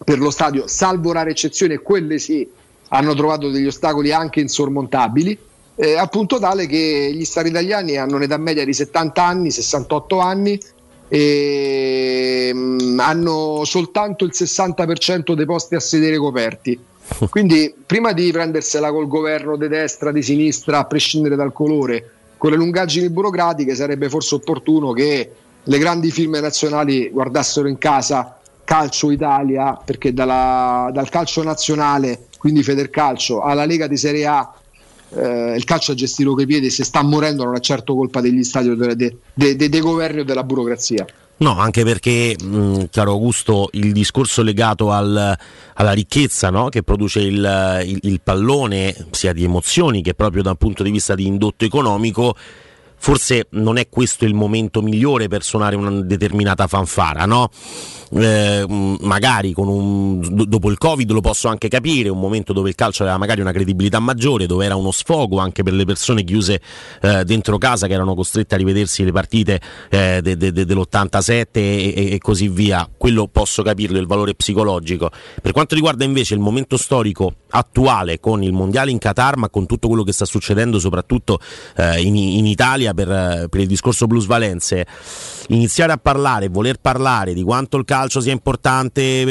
per 0.04 0.18
lo 0.18 0.30
stadio, 0.30 0.66
salvo 0.66 1.12
rare 1.12 1.30
eccezioni, 1.30 1.74
e 1.74 1.82
quelle 1.82 2.18
sì 2.18 2.46
hanno 2.88 3.14
trovato 3.14 3.50
degli 3.50 3.66
ostacoli 3.66 4.12
anche 4.12 4.40
insormontabili. 4.40 5.38
Eh, 5.76 5.96
al 5.96 6.08
punto 6.08 6.38
tale 6.38 6.66
che 6.66 7.10
gli 7.12 7.24
stati 7.24 7.48
italiani 7.48 7.96
hanno 7.96 8.16
un'età 8.16 8.36
media 8.36 8.64
di 8.64 8.72
70 8.72 9.24
anni, 9.24 9.50
68 9.50 10.18
anni 10.18 10.60
e 11.08 12.52
mh, 12.54 12.98
hanno 13.00 13.64
soltanto 13.64 14.24
il 14.24 14.32
60% 14.32 15.34
dei 15.34 15.46
posti 15.46 15.74
a 15.74 15.80
sedere 15.80 16.16
coperti. 16.18 16.78
Quindi 17.28 17.74
prima 17.84 18.12
di 18.12 18.30
prendersela 18.32 18.90
col 18.90 19.06
governo 19.06 19.56
di 19.56 19.68
destra, 19.68 20.12
di 20.12 20.22
sinistra, 20.22 20.78
a 20.78 20.84
prescindere 20.84 21.36
dal 21.36 21.52
colore, 21.52 22.10
con 22.36 22.50
le 22.50 22.56
lungaggini 22.56 23.10
burocratiche 23.10 23.74
sarebbe 23.74 24.08
forse 24.08 24.34
opportuno 24.34 24.92
che 24.92 25.30
le 25.62 25.78
grandi 25.78 26.10
firme 26.10 26.40
nazionali 26.40 27.08
guardassero 27.10 27.68
in 27.68 27.78
casa 27.78 28.38
Calcio 28.64 29.10
Italia, 29.10 29.78
perché 29.82 30.12
dalla, 30.12 30.90
dal 30.92 31.08
calcio 31.10 31.42
nazionale, 31.42 32.26
quindi 32.38 32.62
Federcalcio, 32.62 33.42
alla 33.42 33.66
Lega 33.66 33.86
di 33.86 33.96
Serie 33.96 34.26
A, 34.26 34.54
eh, 35.10 35.54
il 35.54 35.64
calcio 35.64 35.92
a 35.92 35.94
gestire 35.94 36.30
coi 36.30 36.46
piedi 36.46 36.70
se 36.70 36.82
sta 36.82 37.02
morendo 37.02 37.44
non 37.44 37.54
è 37.54 37.60
certo 37.60 37.94
colpa 37.94 38.20
degli 38.20 38.42
stati 38.42 38.74
dei 38.74 38.96
de, 38.96 39.16
de, 39.32 39.56
de, 39.56 39.68
de 39.68 39.80
governi 39.80 40.20
o 40.20 40.24
della 40.24 40.44
burocrazia. 40.44 41.06
No, 41.36 41.58
anche 41.58 41.82
perché, 41.84 42.36
mh, 42.40 42.84
caro 42.90 43.12
Augusto, 43.12 43.68
il 43.72 43.92
discorso 43.92 44.42
legato 44.42 44.92
al, 44.92 45.36
alla 45.74 45.92
ricchezza 45.92 46.50
no? 46.50 46.68
che 46.68 46.82
produce 46.82 47.20
il, 47.20 47.82
il, 47.84 47.98
il, 48.02 48.20
pallone, 48.22 48.94
sia 49.10 49.32
di 49.32 49.42
emozioni 49.42 50.00
che 50.00 50.14
proprio 50.14 50.42
da 50.42 50.50
un 50.50 50.56
punto 50.56 50.84
di 50.84 50.92
vista 50.92 51.14
di 51.14 51.26
indotto 51.26 51.64
economico, 51.64 52.36
forse 53.04 53.48
non 53.50 53.76
è 53.76 53.90
questo 53.90 54.24
il 54.24 54.32
momento 54.32 54.80
migliore 54.80 55.28
per 55.28 55.42
suonare 55.42 55.76
una 55.76 55.90
determinata 56.00 56.66
fanfara, 56.66 57.26
no? 57.26 57.50
Eh, 58.16 58.64
magari 58.68 59.52
un, 59.56 60.46
dopo 60.46 60.70
il 60.70 60.78
Covid 60.78 61.10
lo 61.10 61.20
posso 61.20 61.48
anche 61.48 61.68
capire, 61.68 62.08
un 62.08 62.18
momento 62.18 62.54
dove 62.54 62.70
il 62.70 62.74
calcio 62.74 63.02
aveva 63.02 63.18
magari 63.18 63.42
una 63.42 63.52
credibilità 63.52 63.98
maggiore, 63.98 64.46
dove 64.46 64.64
era 64.64 64.76
uno 64.76 64.90
sfogo 64.90 65.38
anche 65.38 65.62
per 65.62 65.74
le 65.74 65.84
persone 65.84 66.22
chiuse 66.24 66.60
eh, 67.02 67.24
dentro 67.24 67.58
casa 67.58 67.86
che 67.88 67.92
erano 67.92 68.14
costrette 68.14 68.54
a 68.54 68.58
rivedersi 68.58 69.04
le 69.04 69.12
partite 69.12 69.60
eh, 69.90 70.20
de, 70.22 70.36
de, 70.38 70.52
de, 70.52 70.64
dell'87 70.64 71.46
e, 71.52 72.12
e, 72.12 72.18
così 72.18 72.48
via. 72.48 72.88
Quello 72.96 73.26
posso 73.26 73.62
capirlo, 73.62 73.98
il 73.98 74.06
valore 74.06 74.34
psicologico. 74.34 75.10
Per 75.42 75.52
quanto 75.52 75.74
riguarda 75.74 76.04
invece 76.04 76.32
il 76.32 76.40
momento 76.40 76.78
storico 76.78 77.34
attuale 77.50 78.18
con 78.18 78.42
il 78.42 78.52
mondiale 78.52 78.90
in 78.90 78.98
Qatar, 78.98 79.36
ma 79.36 79.48
con 79.50 79.66
tutto 79.66 79.88
quello 79.88 80.04
che 80.04 80.12
sta 80.12 80.24
succedendo 80.24 80.78
soprattutto 80.78 81.38
eh, 81.76 82.00
in, 82.00 82.16
in, 82.16 82.46
Italia 82.46 82.93
per, 82.94 83.48
per 83.48 83.60
il 83.60 83.66
discorso 83.66 84.06
Blues 84.06 84.26
Valenze, 84.26 84.86
iniziare 85.48 85.92
a 85.92 85.98
parlare, 85.98 86.48
voler 86.48 86.78
parlare 86.80 87.34
di 87.34 87.42
quanto 87.42 87.76
il 87.76 87.84
calcio 87.84 88.20
sia 88.20 88.32
importante 88.32 89.24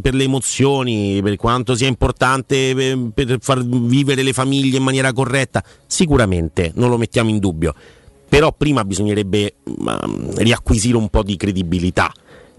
per 0.00 0.14
le 0.14 0.24
emozioni, 0.24 1.20
per 1.22 1.36
quanto 1.36 1.74
sia 1.74 1.88
importante 1.88 2.74
per 3.12 3.36
far 3.40 3.62
vivere 3.64 4.22
le 4.22 4.32
famiglie 4.32 4.76
in 4.76 4.82
maniera 4.82 5.12
corretta, 5.12 5.62
sicuramente 5.86 6.72
non 6.76 6.88
lo 6.88 6.96
mettiamo 6.96 7.30
in 7.30 7.38
dubbio. 7.38 7.74
Però 8.28 8.52
prima 8.52 8.84
bisognerebbe 8.84 9.56
um, 9.64 10.36
riacquisire 10.36 10.96
un 10.96 11.08
po' 11.08 11.24
di 11.24 11.36
credibilità 11.36 12.12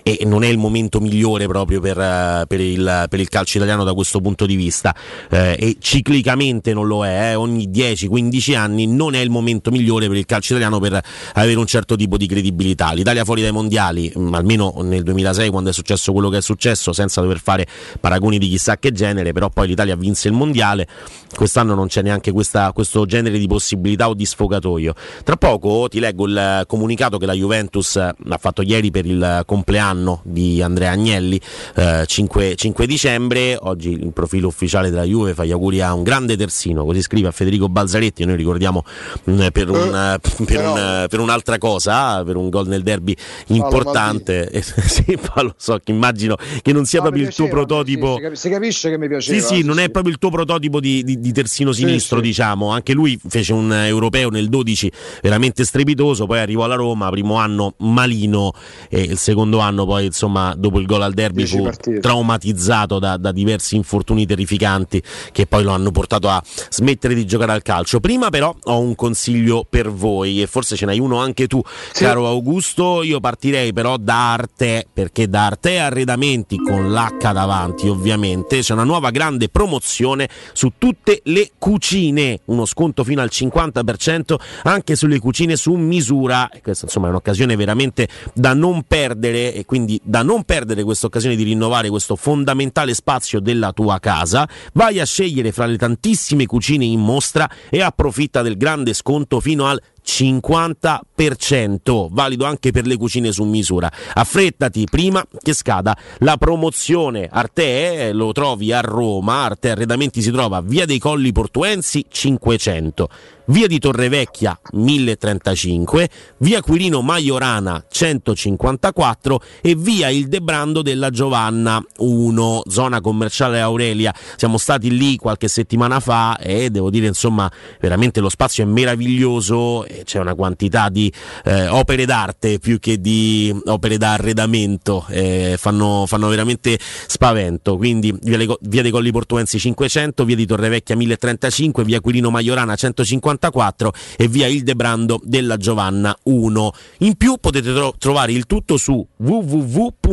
e 0.04 0.20
non 0.26 0.44
è 0.44 0.48
il 0.48 0.58
momento 0.58 1.00
migliore 1.00 1.48
proprio 1.48 1.80
per, 1.80 1.98
uh, 1.98 2.48
per, 2.48 2.60
il, 2.60 3.06
per 3.10 3.20
il, 3.20 3.30
calcio 3.30 3.58
italiano 3.58 3.84
da 3.84 3.94
questo 3.94 4.20
punto 4.20 4.46
di 4.46 4.56
vista 4.56 4.96
eh, 5.30 5.56
e 5.60 5.78
ciclicamente 5.80 6.74
non 6.74 6.88
lo 6.88 7.06
è, 7.06 7.32
eh. 7.32 7.36
ogni 7.36 7.70
10-15 7.70 8.56
anni 8.56 8.88
non 8.88 9.14
è 9.14 9.20
il 9.20 9.30
momento 9.30 9.72
migliore 9.72 10.08
per 10.08 10.18
il 10.18 10.26
calcio 10.26 10.54
italiano 10.54 10.80
per 10.80 11.02
avere 11.34 11.58
un 11.58 11.66
certo 11.66 11.96
tipo 11.96 12.18
di 12.18 12.28
credibilità. 12.28 12.92
L'Italia 12.94 13.24
fuori 13.24 13.42
dai 13.42 13.52
mondiali, 13.52 14.12
mm, 14.18 14.34
almeno 14.34 14.74
nel 14.82 15.04
2006 15.04 15.50
quando 15.50 15.70
è 15.70 15.74
successo 15.74 16.12
quello 16.12 16.30
che 16.30 16.38
è 16.38 16.42
successo, 16.42 16.94
senza 16.94 17.22
dover 17.22 17.40
fare 17.40 17.68
paragoni 18.00 18.38
di 18.38 18.50
chissà 18.50 18.78
che 18.78 18.92
genere, 18.92 19.32
però 19.32 19.50
poi 19.50 19.68
l'Italia 19.68 19.96
vinse 19.96 20.28
il 20.28 20.34
mondiale, 20.34 20.88
quest'anno 21.36 21.76
non 21.76 21.88
c'è 21.88 22.02
neanche 22.02 22.32
questa, 22.32 22.72
questo 22.74 23.06
genere 23.06 23.38
di 23.38 23.48
possibilità 23.48 24.10
o 24.10 24.14
di 24.14 24.26
sfogatoio. 24.26 24.94
Tra 25.24 25.36
poco 25.38 25.88
ti 25.90 26.00
leggo 26.00 26.26
il 26.26 26.64
comunicato 26.68 27.18
che 27.18 27.26
la 27.26 27.34
Juventus 27.34 27.96
ha 27.98 28.38
fatto 28.40 28.62
ieri 28.62 28.92
per 28.92 29.06
il 29.06 29.44
compleanno 29.46 29.91
anno 29.92 30.22
di 30.24 30.62
Andrea 30.62 30.92
Agnelli, 30.92 31.40
eh, 31.76 32.06
5, 32.06 32.56
5, 32.56 32.88
dicembre, 32.88 33.58
oggi 33.60 33.92
il 33.92 34.14
profilo 34.14 34.48
ufficiale 34.48 34.90
della 34.90 35.04
Juve 35.04 35.34
fa 35.34 35.44
gli 35.44 35.52
auguri 35.52 35.82
a 35.82 35.94
un 35.94 36.04
grande 36.04 36.38
terzino, 36.38 36.86
così 36.86 37.02
scrive 37.02 37.28
a 37.28 37.32
Federico 37.32 37.68
Balzaretti, 37.68 38.24
noi 38.26 38.38
ricordiamo 38.38 38.84
mh, 39.24 39.32
mm, 39.32 39.48
per, 39.52 39.70
un, 39.70 39.78
uh, 39.78 40.44
per, 40.46 40.66
un, 40.66 41.06
per, 41.10 41.20
un'altra 41.20 41.58
cosa, 41.58 42.24
per 42.24 42.38
un 42.38 42.50
gol 42.50 42.68
nel 42.68 42.84
derby 42.84 43.16
importante, 43.48 44.50
sì, 44.64 45.18
lo 45.36 45.54
so, 45.58 45.80
che 45.84 45.92
immagino 45.92 46.38
che 46.62 46.72
non 46.72 46.86
sia 46.86 47.00
no, 47.00 47.06
proprio 47.08 47.28
il 47.28 47.36
tuo 47.36 47.48
prototipo. 47.50 48.18
Sì, 48.18 48.30
si 48.36 48.50
capisce 48.50 48.90
che 48.90 48.98
mi 48.98 49.08
piaceva. 49.08 49.40
Sì, 49.40 49.56
sì, 49.56 49.64
non 49.64 49.80
è 49.80 49.90
proprio 49.90 50.14
il 50.14 50.20
tuo 50.20 50.30
prototipo 50.30 50.80
di, 50.80 51.04
di, 51.04 51.20
di 51.20 51.32
terzino 51.32 51.72
sinistro, 51.72 52.18
sì, 52.18 52.24
diciamo, 52.24 52.70
anche 52.70 52.94
lui 52.94 53.20
fece 53.28 53.54
un 53.54 53.74
europeo 53.74 54.30
nel 54.30 54.48
12 54.48 54.92
veramente 55.22 55.66
strepitoso, 55.66 56.26
poi 56.26 56.40
arrivò 56.40 56.64
alla 56.64 56.76
Roma, 56.76 57.10
primo 57.10 57.36
anno 57.36 57.74
malino 57.78 58.54
e 58.90 59.02
il 59.02 59.18
secondo 59.18 59.60
anno 59.60 59.81
anno 59.82 59.86
poi 59.86 60.06
insomma 60.06 60.54
dopo 60.56 60.80
il 60.80 60.86
gol 60.86 61.02
al 61.02 61.14
derby 61.14 61.46
fu 61.46 61.64
partite. 61.64 62.00
traumatizzato 62.00 63.00
da, 63.00 63.18
da, 63.18 63.32
diversi 63.32 63.76
infortuni 63.76 64.26
terrificanti 64.26 65.02
che 65.32 65.46
poi 65.46 65.64
lo 65.64 65.72
hanno 65.72 65.92
portato 65.92 66.30
a 66.30 66.42
smettere 66.70 67.14
di 67.14 67.26
giocare 67.26 67.52
al 67.52 67.62
calcio. 67.62 68.00
Prima 68.00 68.30
però 68.30 68.54
ho 68.64 68.80
un 68.80 68.96
consiglio 68.96 69.66
per 69.68 69.92
voi 69.92 70.42
e 70.42 70.48
forse 70.48 70.76
ce 70.76 70.86
n'hai 70.86 71.00
uno 71.00 71.20
anche 71.20 71.48
tu 71.48 71.62
sì. 71.92 72.04
caro 72.04 72.28
Augusto, 72.28 73.04
io 73.04 73.20
partirei 73.20 73.74
però 73.74 73.98
da 73.98 74.34
Arte 74.34 74.88
perché 74.92 75.28
da 75.28 75.48
Arte 75.48 75.80
Arredamenti 75.80 76.58
con 76.58 76.92
l'H 76.92 77.32
davanti 77.32 77.88
ovviamente 77.88 78.60
c'è 78.60 78.74
una 78.74 78.84
nuova 78.84 79.10
grande 79.10 79.50
promozione 79.50 80.30
su 80.54 80.74
tutte 80.78 81.22
le 81.26 81.52
cucine, 81.58 82.42
uno 82.46 82.66
sconto 82.66 83.04
fino 83.04 83.22
al 83.22 83.30
50% 83.32 84.36
anche 84.64 84.96
sulle 84.96 85.20
cucine 85.20 85.56
su 85.56 85.74
misura 85.74 86.50
e 86.50 86.62
questa 86.62 86.86
insomma 86.86 87.08
è 87.08 87.10
un'occasione 87.10 87.56
veramente 87.56 88.08
da 88.34 88.54
non 88.54 88.84
perdere 88.84 89.54
e 89.54 89.66
quindi 89.72 90.02
da 90.04 90.22
non 90.22 90.44
perdere 90.44 90.84
questa 90.84 91.06
occasione 91.06 91.38
di 91.38 91.44
rinnovare 91.44 91.88
questo 91.88 92.18
fondamentale 92.18 92.94
spazio 92.94 93.40
della 93.40 93.72
tua 93.72 94.00
casa, 94.00 94.46
vai 94.74 95.00
a 95.00 95.06
scegliere 95.06 95.54
fra 95.54 95.66
le 95.66 95.78
tantissime 95.78 96.46
cucine 96.46 96.84
in 96.84 97.00
mostra 97.00 97.50
e 97.70 97.82
approfitta 97.82 98.42
del 98.42 98.58
grande 98.58 98.94
sconto 98.94 99.40
fino 99.40 99.68
al 99.68 99.82
50%, 100.06 102.08
valido 102.10 102.46
anche 102.46 102.72
per 102.72 102.86
le 102.86 102.98
cucine 102.98 103.32
su 103.32 103.44
misura. 103.44 103.92
Affrettati 104.14 104.86
prima 104.90 105.26
che 105.42 105.54
scada 105.54 105.98
la 106.20 106.38
promozione 106.38 107.28
Arte, 107.32 108.12
lo 108.14 108.32
trovi 108.32 108.72
a 108.72 108.82
Roma, 108.82 109.44
Arte 109.44 109.72
Arredamenti 109.72 110.22
si 110.22 110.32
trova 110.32 110.62
via 110.62 110.86
dei 110.86 111.00
Colli 111.00 111.32
Portuensi 111.32 112.06
500 112.08 113.10
via 113.52 113.68
di 113.68 113.80
Torrevecchia 113.80 114.58
1035, 114.72 116.10
via 116.38 116.62
Quirino 116.62 117.02
Maiorana 117.02 117.84
154 117.88 119.42
e 119.62 119.76
via 119.76 120.10
il 120.10 120.28
Debrando 120.28 120.82
della 120.82 121.10
Giovanna 121.10 121.84
1, 121.98 122.62
zona 122.68 123.02
commerciale 123.02 123.60
Aurelia. 123.60 124.16
Siamo 124.38 124.58
stati 124.58 124.96
lì 124.96 125.18
qualche 125.18 125.50
settimana 125.50 126.00
fa 126.00 126.38
e 126.38 126.70
devo 126.70 126.90
dire 126.90 127.08
insomma 127.08 127.52
veramente 127.80 128.22
lo 128.22 128.30
spazio 128.30 128.64
è 128.64 128.68
meraviglioso, 128.68 129.86
c'è 130.04 130.20
una 130.20 130.36
quantità 130.36 130.90
di 130.90 131.12
eh, 131.46 131.68
opere 131.68 132.06
d'arte 132.06 132.60
più 132.60 132.80
che 132.80 133.00
di 133.00 133.56
opere 133.66 133.98
d'arredamento, 133.98 135.06
eh, 135.10 135.56
fanno, 135.58 136.06
fanno, 136.08 136.28
veramente 136.28 136.78
spavento. 137.08 137.78
Quindi 137.78 138.16
via, 138.22 138.38
le, 138.38 138.58
via 138.62 138.82
dei 138.82 138.92
Colli 138.92 139.12
Portuensi 139.12 139.60
500, 139.60 140.26
via 140.26 140.36
di 140.36 140.46
Torrevecchia 140.46 140.96
1035, 140.96 141.84
via 141.84 142.00
Quirino 142.00 142.30
Maiorana 142.30 142.76
154 142.76 143.50
54 143.52 143.94
e 144.18 144.28
via 144.28 144.48
Ildebrando 144.48 145.20
della 145.24 145.58
Giovanna 145.58 146.18
1. 146.24 146.72
In 147.00 147.16
più 147.16 147.38
potete 147.40 147.74
tro- 147.74 147.94
trovare 147.98 148.32
il 148.32 148.46
tutto 148.46 148.78
su 148.78 149.06
www.arte.it. 149.18 150.12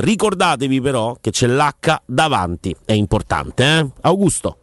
Ricordatevi 0.00 0.80
però 0.80 1.16
che 1.20 1.30
c'è 1.30 1.46
l'H 1.46 2.02
davanti, 2.06 2.74
è 2.84 2.92
importante, 2.92 3.64
eh? 3.64 3.86
Augusto. 4.02 4.57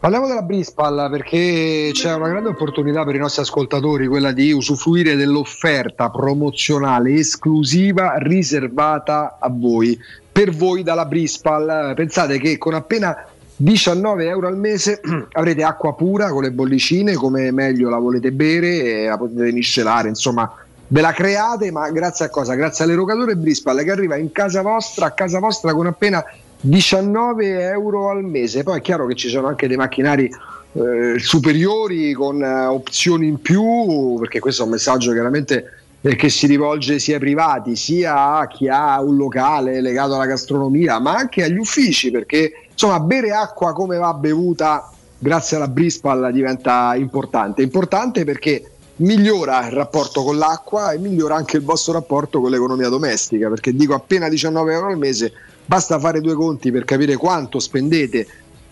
Parliamo 0.00 0.28
della 0.28 0.42
Brispal 0.42 1.08
perché 1.10 1.90
c'è 1.92 2.14
una 2.14 2.28
grande 2.28 2.50
opportunità 2.50 3.04
per 3.04 3.16
i 3.16 3.18
nostri 3.18 3.42
ascoltatori, 3.42 4.06
quella 4.06 4.30
di 4.30 4.52
usufruire 4.52 5.16
dell'offerta 5.16 6.08
promozionale 6.08 7.14
esclusiva 7.14 8.14
riservata 8.18 9.38
a 9.40 9.50
voi, 9.50 9.98
per 10.30 10.52
voi 10.54 10.84
dalla 10.84 11.04
Brispal. 11.04 11.94
Pensate 11.96 12.38
che 12.38 12.58
con 12.58 12.74
appena 12.74 13.26
19 13.56 14.28
euro 14.28 14.46
al 14.46 14.56
mese 14.56 15.00
avrete 15.32 15.64
acqua 15.64 15.92
pura 15.96 16.30
con 16.30 16.42
le 16.42 16.52
bollicine 16.52 17.14
come 17.14 17.50
meglio 17.50 17.90
la 17.90 17.98
volete 17.98 18.30
bere 18.30 19.06
la 19.06 19.18
potete 19.18 19.50
miscelare 19.50 20.08
insomma 20.08 20.48
ve 20.86 21.00
la 21.00 21.10
create 21.10 21.72
ma 21.72 21.90
grazie 21.90 22.26
a 22.26 22.30
cosa? 22.30 22.54
grazie 22.54 22.84
all'erogatore 22.84 23.34
Brispal 23.34 23.82
che 23.82 23.90
arriva 23.90 24.14
in 24.14 24.30
casa 24.30 24.62
vostra 24.62 25.06
a 25.06 25.10
casa 25.10 25.40
vostra 25.40 25.74
con 25.74 25.88
appena 25.88 26.24
19 26.60 27.60
euro 27.68 28.10
al 28.10 28.24
mese. 28.24 28.62
Poi 28.62 28.78
è 28.78 28.82
chiaro 28.82 29.06
che 29.06 29.14
ci 29.14 29.28
sono 29.28 29.46
anche 29.46 29.68
dei 29.68 29.76
macchinari 29.76 30.30
eh, 30.72 31.18
superiori 31.18 32.12
con 32.12 32.42
eh, 32.42 32.66
opzioni 32.66 33.26
in 33.26 33.40
più 33.40 34.16
perché 34.18 34.38
questo 34.38 34.62
è 34.62 34.64
un 34.66 34.72
messaggio 34.72 35.12
chiaramente 35.12 35.72
eh, 36.00 36.14
che 36.14 36.28
si 36.28 36.46
rivolge 36.46 36.98
sia 36.98 37.14
ai 37.14 37.20
privati 37.20 37.74
sia 37.74 38.36
a 38.36 38.46
chi 38.46 38.68
ha 38.68 39.00
un 39.00 39.16
locale 39.16 39.80
legato 39.80 40.14
alla 40.14 40.26
gastronomia 40.26 40.98
ma 41.00 41.16
anche 41.16 41.42
agli 41.42 41.56
uffici 41.56 42.10
perché 42.10 42.52
insomma 42.70 43.00
bere 43.00 43.32
acqua 43.32 43.72
come 43.72 43.96
va 43.96 44.12
bevuta 44.12 44.90
grazie 45.18 45.56
alla 45.56 45.68
Brispal 45.68 46.30
diventa 46.32 46.94
importante. 46.94 47.62
Importante 47.62 48.24
perché 48.24 48.70
migliora 48.96 49.66
il 49.66 49.72
rapporto 49.72 50.22
con 50.22 50.36
l'acqua 50.36 50.92
e 50.92 50.98
migliora 50.98 51.34
anche 51.34 51.56
il 51.56 51.62
vostro 51.62 51.94
rapporto 51.94 52.40
con 52.40 52.50
l'economia 52.50 52.88
domestica 52.88 53.48
perché 53.48 53.74
dico 53.74 53.94
appena 53.94 54.28
19 54.28 54.72
euro 54.74 54.88
al 54.88 54.98
mese 54.98 55.32
basta 55.68 55.98
fare 55.98 56.22
due 56.22 56.32
conti 56.32 56.72
per 56.72 56.86
capire 56.86 57.16
quanto 57.16 57.58
spendete 57.58 58.26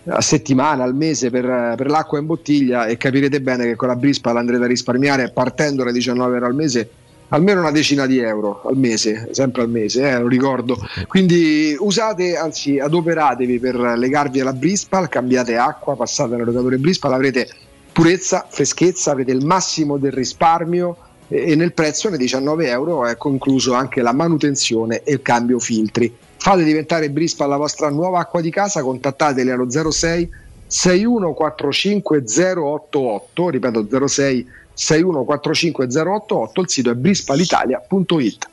a 0.07 0.21
settimana, 0.21 0.83
al 0.83 0.95
mese 0.95 1.29
per, 1.29 1.75
per 1.77 1.89
l'acqua 1.89 2.17
in 2.17 2.25
bottiglia 2.25 2.87
e 2.87 2.97
capirete 2.97 3.39
bene 3.39 3.65
che 3.65 3.75
con 3.75 3.89
la 3.89 3.95
Brispal 3.95 4.35
andrete 4.35 4.63
a 4.63 4.67
risparmiare 4.67 5.29
partendo 5.29 5.83
da 5.83 5.91
19 5.91 6.33
euro 6.33 6.45
al 6.47 6.55
mese 6.55 6.89
almeno 7.29 7.59
una 7.59 7.71
decina 7.71 8.05
di 8.05 8.19
euro 8.19 8.63
al 8.63 8.77
mese, 8.77 9.29
sempre 9.31 9.61
al 9.61 9.69
mese, 9.69 10.09
eh, 10.09 10.17
lo 10.17 10.27
ricordo. 10.27 10.77
Quindi 11.07 11.75
usate, 11.77 12.35
anzi 12.35 12.79
adoperatevi 12.79 13.59
per 13.59 13.75
legarvi 13.75 14.39
alla 14.39 14.53
Brispal, 14.53 15.09
cambiate 15.09 15.57
acqua, 15.57 15.95
passate 15.95 16.33
all'erogatore 16.35 16.77
Brispal, 16.77 17.13
avrete 17.13 17.49
purezza, 17.91 18.47
freschezza, 18.49 19.11
avete 19.11 19.31
il 19.31 19.45
massimo 19.45 19.97
del 19.97 20.13
risparmio 20.13 20.97
e, 21.27 21.51
e 21.51 21.55
nel 21.55 21.73
prezzo 21.73 22.09
nei 22.09 22.17
19 22.17 22.69
euro 22.69 23.05
è 23.05 23.17
concluso 23.17 23.73
anche 23.73 24.01
la 24.01 24.13
manutenzione 24.13 25.03
e 25.03 25.11
il 25.11 25.21
cambio 25.21 25.59
filtri. 25.59 26.15
Fate 26.47 26.63
diventare 26.63 27.09
Brispal 27.09 27.49
la 27.49 27.57
vostra 27.57 27.89
nuova 27.89 28.19
acqua 28.19 28.39
di 28.39 28.49
casa, 28.49 28.81
contattateli 28.81 29.51
allo 29.51 29.69
06 29.69 30.29
6145088, 30.69 33.49
ripeto 33.49 34.07
06 34.07 34.47
6145088, 34.73 36.61
il 36.61 36.69
sito 36.69 36.91
è 36.91 36.93
brispalitalia.it. 36.93 38.49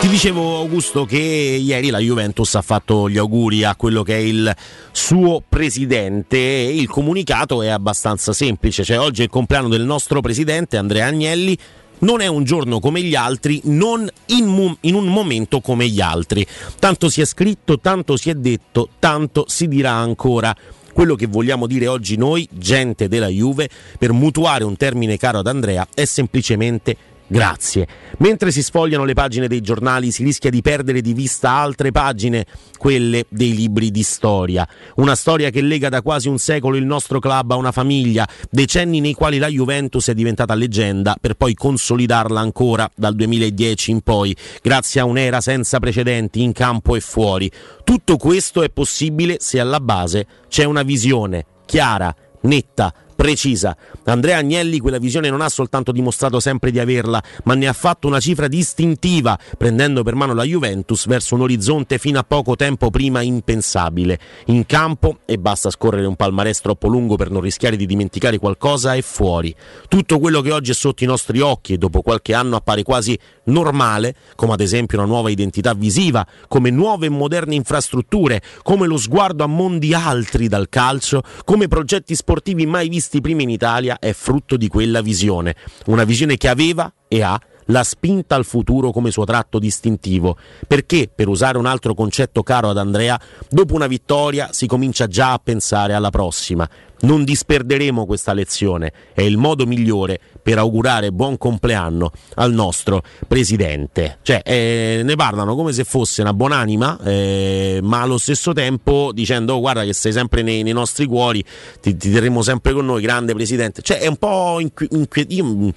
Ti 0.00 0.08
dicevo 0.08 0.56
Augusto 0.56 1.04
che 1.04 1.16
ieri 1.16 1.90
la 1.90 1.98
Juventus 1.98 2.56
ha 2.56 2.62
fatto 2.62 3.08
gli 3.08 3.18
auguri 3.18 3.62
a 3.62 3.76
quello 3.76 4.02
che 4.02 4.14
è 4.14 4.20
il 4.20 4.52
suo 4.90 5.40
presidente 5.48 6.36
e 6.36 6.74
il 6.74 6.88
comunicato 6.88 7.62
è 7.62 7.68
abbastanza 7.68 8.32
semplice, 8.32 8.82
cioè 8.82 8.98
oggi 8.98 9.20
è 9.20 9.24
il 9.24 9.30
compleanno 9.30 9.68
del 9.68 9.84
nostro 9.84 10.20
presidente 10.20 10.76
Andrea 10.76 11.06
Agnelli, 11.06 11.56
non 12.00 12.20
è 12.20 12.26
un 12.26 12.44
giorno 12.44 12.80
come 12.80 13.02
gli 13.02 13.14
altri, 13.14 13.60
non 13.64 14.08
in, 14.26 14.46
mu- 14.46 14.76
in, 14.82 14.94
un 14.94 15.06
momento 15.06 15.60
come 15.60 15.88
gli 15.88 16.00
altri. 16.00 16.46
Tanto 16.78 17.08
si 17.08 17.20
è 17.20 17.24
scritto, 17.24 17.78
tanto 17.80 18.16
si 18.16 18.30
è 18.30 18.34
detto, 18.34 18.90
tanto 18.98 19.44
si 19.48 19.68
dirà 19.68 19.92
ancora. 19.92 20.54
Quello 20.92 21.14
che 21.14 21.26
vogliamo 21.26 21.66
dire 21.66 21.86
oggi 21.86 22.16
noi, 22.16 22.48
gente 22.52 23.08
della 23.08 23.28
Juve, 23.28 23.68
per 23.98 24.12
mutuare 24.12 24.64
un 24.64 24.76
termine 24.76 25.16
caro 25.16 25.38
ad 25.38 25.46
Andrea, 25.46 25.86
è 25.94 26.04
semplicemente 26.04 26.96
Grazie. 27.32 27.86
Mentre 28.18 28.50
si 28.50 28.60
sfogliano 28.60 29.04
le 29.04 29.14
pagine 29.14 29.46
dei 29.46 29.60
giornali 29.60 30.10
si 30.10 30.24
rischia 30.24 30.50
di 30.50 30.62
perdere 30.62 31.00
di 31.00 31.12
vista 31.12 31.52
altre 31.52 31.92
pagine, 31.92 32.44
quelle 32.76 33.24
dei 33.28 33.54
libri 33.54 33.92
di 33.92 34.02
storia. 34.02 34.66
Una 34.96 35.14
storia 35.14 35.50
che 35.50 35.60
lega 35.60 35.88
da 35.88 36.02
quasi 36.02 36.26
un 36.26 36.38
secolo 36.38 36.74
il 36.74 36.84
nostro 36.84 37.20
club 37.20 37.52
a 37.52 37.54
una 37.54 37.70
famiglia, 37.70 38.26
decenni 38.50 38.98
nei 38.98 39.14
quali 39.14 39.38
la 39.38 39.46
Juventus 39.46 40.08
è 40.08 40.14
diventata 40.14 40.54
leggenda 40.54 41.16
per 41.20 41.34
poi 41.34 41.54
consolidarla 41.54 42.40
ancora 42.40 42.90
dal 42.96 43.14
2010 43.14 43.90
in 43.92 44.00
poi, 44.00 44.36
grazie 44.60 45.00
a 45.00 45.04
un'era 45.04 45.40
senza 45.40 45.78
precedenti 45.78 46.42
in 46.42 46.50
campo 46.50 46.96
e 46.96 47.00
fuori. 47.00 47.48
Tutto 47.84 48.16
questo 48.16 48.64
è 48.64 48.70
possibile 48.70 49.36
se 49.38 49.60
alla 49.60 49.78
base 49.78 50.26
c'è 50.48 50.64
una 50.64 50.82
visione 50.82 51.46
chiara, 51.64 52.12
netta, 52.40 52.92
precisa. 53.20 53.76
Andrea 54.04 54.38
Agnelli 54.38 54.78
quella 54.78 54.98
visione 54.98 55.28
non 55.28 55.42
ha 55.42 55.50
soltanto 55.50 55.92
dimostrato 55.92 56.40
sempre 56.40 56.70
di 56.70 56.78
averla, 56.78 57.22
ma 57.44 57.52
ne 57.52 57.68
ha 57.68 57.74
fatto 57.74 58.06
una 58.06 58.18
cifra 58.18 58.48
distintiva, 58.48 59.38
prendendo 59.58 60.02
per 60.02 60.14
mano 60.14 60.32
la 60.32 60.42
Juventus 60.42 61.06
verso 61.06 61.34
un 61.34 61.42
orizzonte 61.42 61.98
fino 61.98 62.18
a 62.18 62.22
poco 62.22 62.56
tempo 62.56 62.88
prima 62.88 63.20
impensabile. 63.20 64.18
In 64.46 64.64
campo, 64.64 65.18
e 65.26 65.36
basta 65.36 65.68
scorrere 65.68 66.06
un 66.06 66.16
palmarès 66.16 66.62
troppo 66.62 66.88
lungo 66.88 67.16
per 67.16 67.30
non 67.30 67.42
rischiare 67.42 67.76
di 67.76 67.84
dimenticare 67.84 68.38
qualcosa, 68.38 68.94
è 68.94 69.02
fuori. 69.02 69.54
Tutto 69.86 70.18
quello 70.18 70.40
che 70.40 70.52
oggi 70.52 70.70
è 70.70 70.74
sotto 70.74 71.04
i 71.04 71.06
nostri 71.06 71.40
occhi 71.40 71.74
e 71.74 71.76
dopo 71.76 72.00
qualche 72.00 72.32
anno 72.32 72.56
appare 72.56 72.82
quasi 72.82 73.18
normale, 73.44 74.14
come 74.34 74.54
ad 74.54 74.60
esempio 74.60 74.96
una 74.96 75.06
nuova 75.06 75.28
identità 75.28 75.74
visiva, 75.74 76.26
come 76.48 76.70
nuove 76.70 77.06
e 77.06 77.10
moderne 77.10 77.54
infrastrutture, 77.54 78.40
come 78.62 78.86
lo 78.86 78.96
sguardo 78.96 79.44
a 79.44 79.46
mondi 79.46 79.92
altri 79.92 80.48
dal 80.48 80.70
calcio, 80.70 81.22
come 81.44 81.68
progetti 81.68 82.14
sportivi 82.14 82.64
mai 82.64 82.88
visti 82.88 83.08
prima 83.20 83.42
in 83.42 83.50
Italia, 83.50 83.98
è 83.98 84.12
frutto 84.12 84.56
di 84.56 84.68
quella 84.68 85.00
visione, 85.00 85.56
una 85.86 86.04
visione 86.04 86.36
che 86.36 86.48
aveva 86.48 86.92
e 87.08 87.22
ha 87.22 87.40
la 87.66 87.84
spinta 87.84 88.34
al 88.34 88.44
futuro 88.44 88.90
come 88.90 89.10
suo 89.10 89.24
tratto 89.24 89.58
distintivo, 89.58 90.36
perché, 90.66 91.10
per 91.12 91.28
usare 91.28 91.58
un 91.58 91.66
altro 91.66 91.94
concetto 91.94 92.42
caro 92.42 92.68
ad 92.68 92.78
Andrea, 92.78 93.20
dopo 93.48 93.74
una 93.74 93.86
vittoria 93.86 94.48
si 94.52 94.66
comincia 94.66 95.06
già 95.06 95.32
a 95.32 95.40
pensare 95.42 95.94
alla 95.94 96.10
prossima. 96.10 96.68
Non 97.02 97.24
disperderemo 97.24 98.04
questa 98.04 98.34
lezione, 98.34 98.92
è 99.14 99.22
il 99.22 99.38
modo 99.38 99.66
migliore 99.66 100.20
per 100.42 100.58
augurare 100.58 101.12
buon 101.12 101.38
compleanno 101.38 102.10
al 102.34 102.52
nostro 102.52 103.02
presidente. 103.26 104.18
Cioè, 104.22 104.42
eh, 104.44 105.00
ne 105.02 105.16
parlano 105.16 105.54
come 105.54 105.72
se 105.72 105.84
fosse 105.84 106.20
una 106.20 106.34
buonanima, 106.34 107.00
eh, 107.04 107.80
ma 107.82 108.02
allo 108.02 108.18
stesso 108.18 108.52
tempo 108.52 109.12
dicendo: 109.14 109.54
oh, 109.54 109.60
guarda, 109.60 109.84
che 109.84 109.94
sei 109.94 110.12
sempre 110.12 110.42
nei, 110.42 110.62
nei 110.62 110.72
nostri 110.72 111.06
cuori, 111.06 111.42
ti, 111.80 111.96
ti, 111.96 112.10
terremo 112.10 112.42
sempre 112.42 112.72
con 112.72 112.84
noi, 112.84 113.00
grande 113.00 113.32
presidente. 113.34 113.80
Cioè, 113.82 113.98
è 113.98 114.06
un 114.06 114.16
po' 114.16 114.58
inquietante. 114.60 115.34
Io 115.34 115.44
mm, 115.44 115.68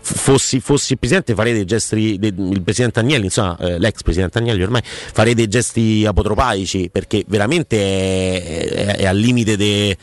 fossi, 0.00 0.60
fossi, 0.60 0.96
presidente, 0.96 1.34
farei 1.34 1.52
dei 1.52 1.64
gesti. 1.64 2.16
De, 2.18 2.28
il 2.28 2.62
presidente 2.62 3.00
Agnelli, 3.00 3.24
insomma, 3.24 3.56
eh, 3.58 3.78
l'ex 3.78 4.02
presidente 4.02 4.38
Agnelli 4.38 4.62
ormai, 4.62 4.82
farei 4.84 5.34
dei 5.34 5.48
gesti 5.48 6.04
apotropaici 6.06 6.88
perché 6.90 7.24
veramente 7.26 7.76
è, 7.76 8.68
è, 8.68 8.96
è 8.96 9.06
al 9.06 9.16
limite 9.16 9.56
de 9.56 9.96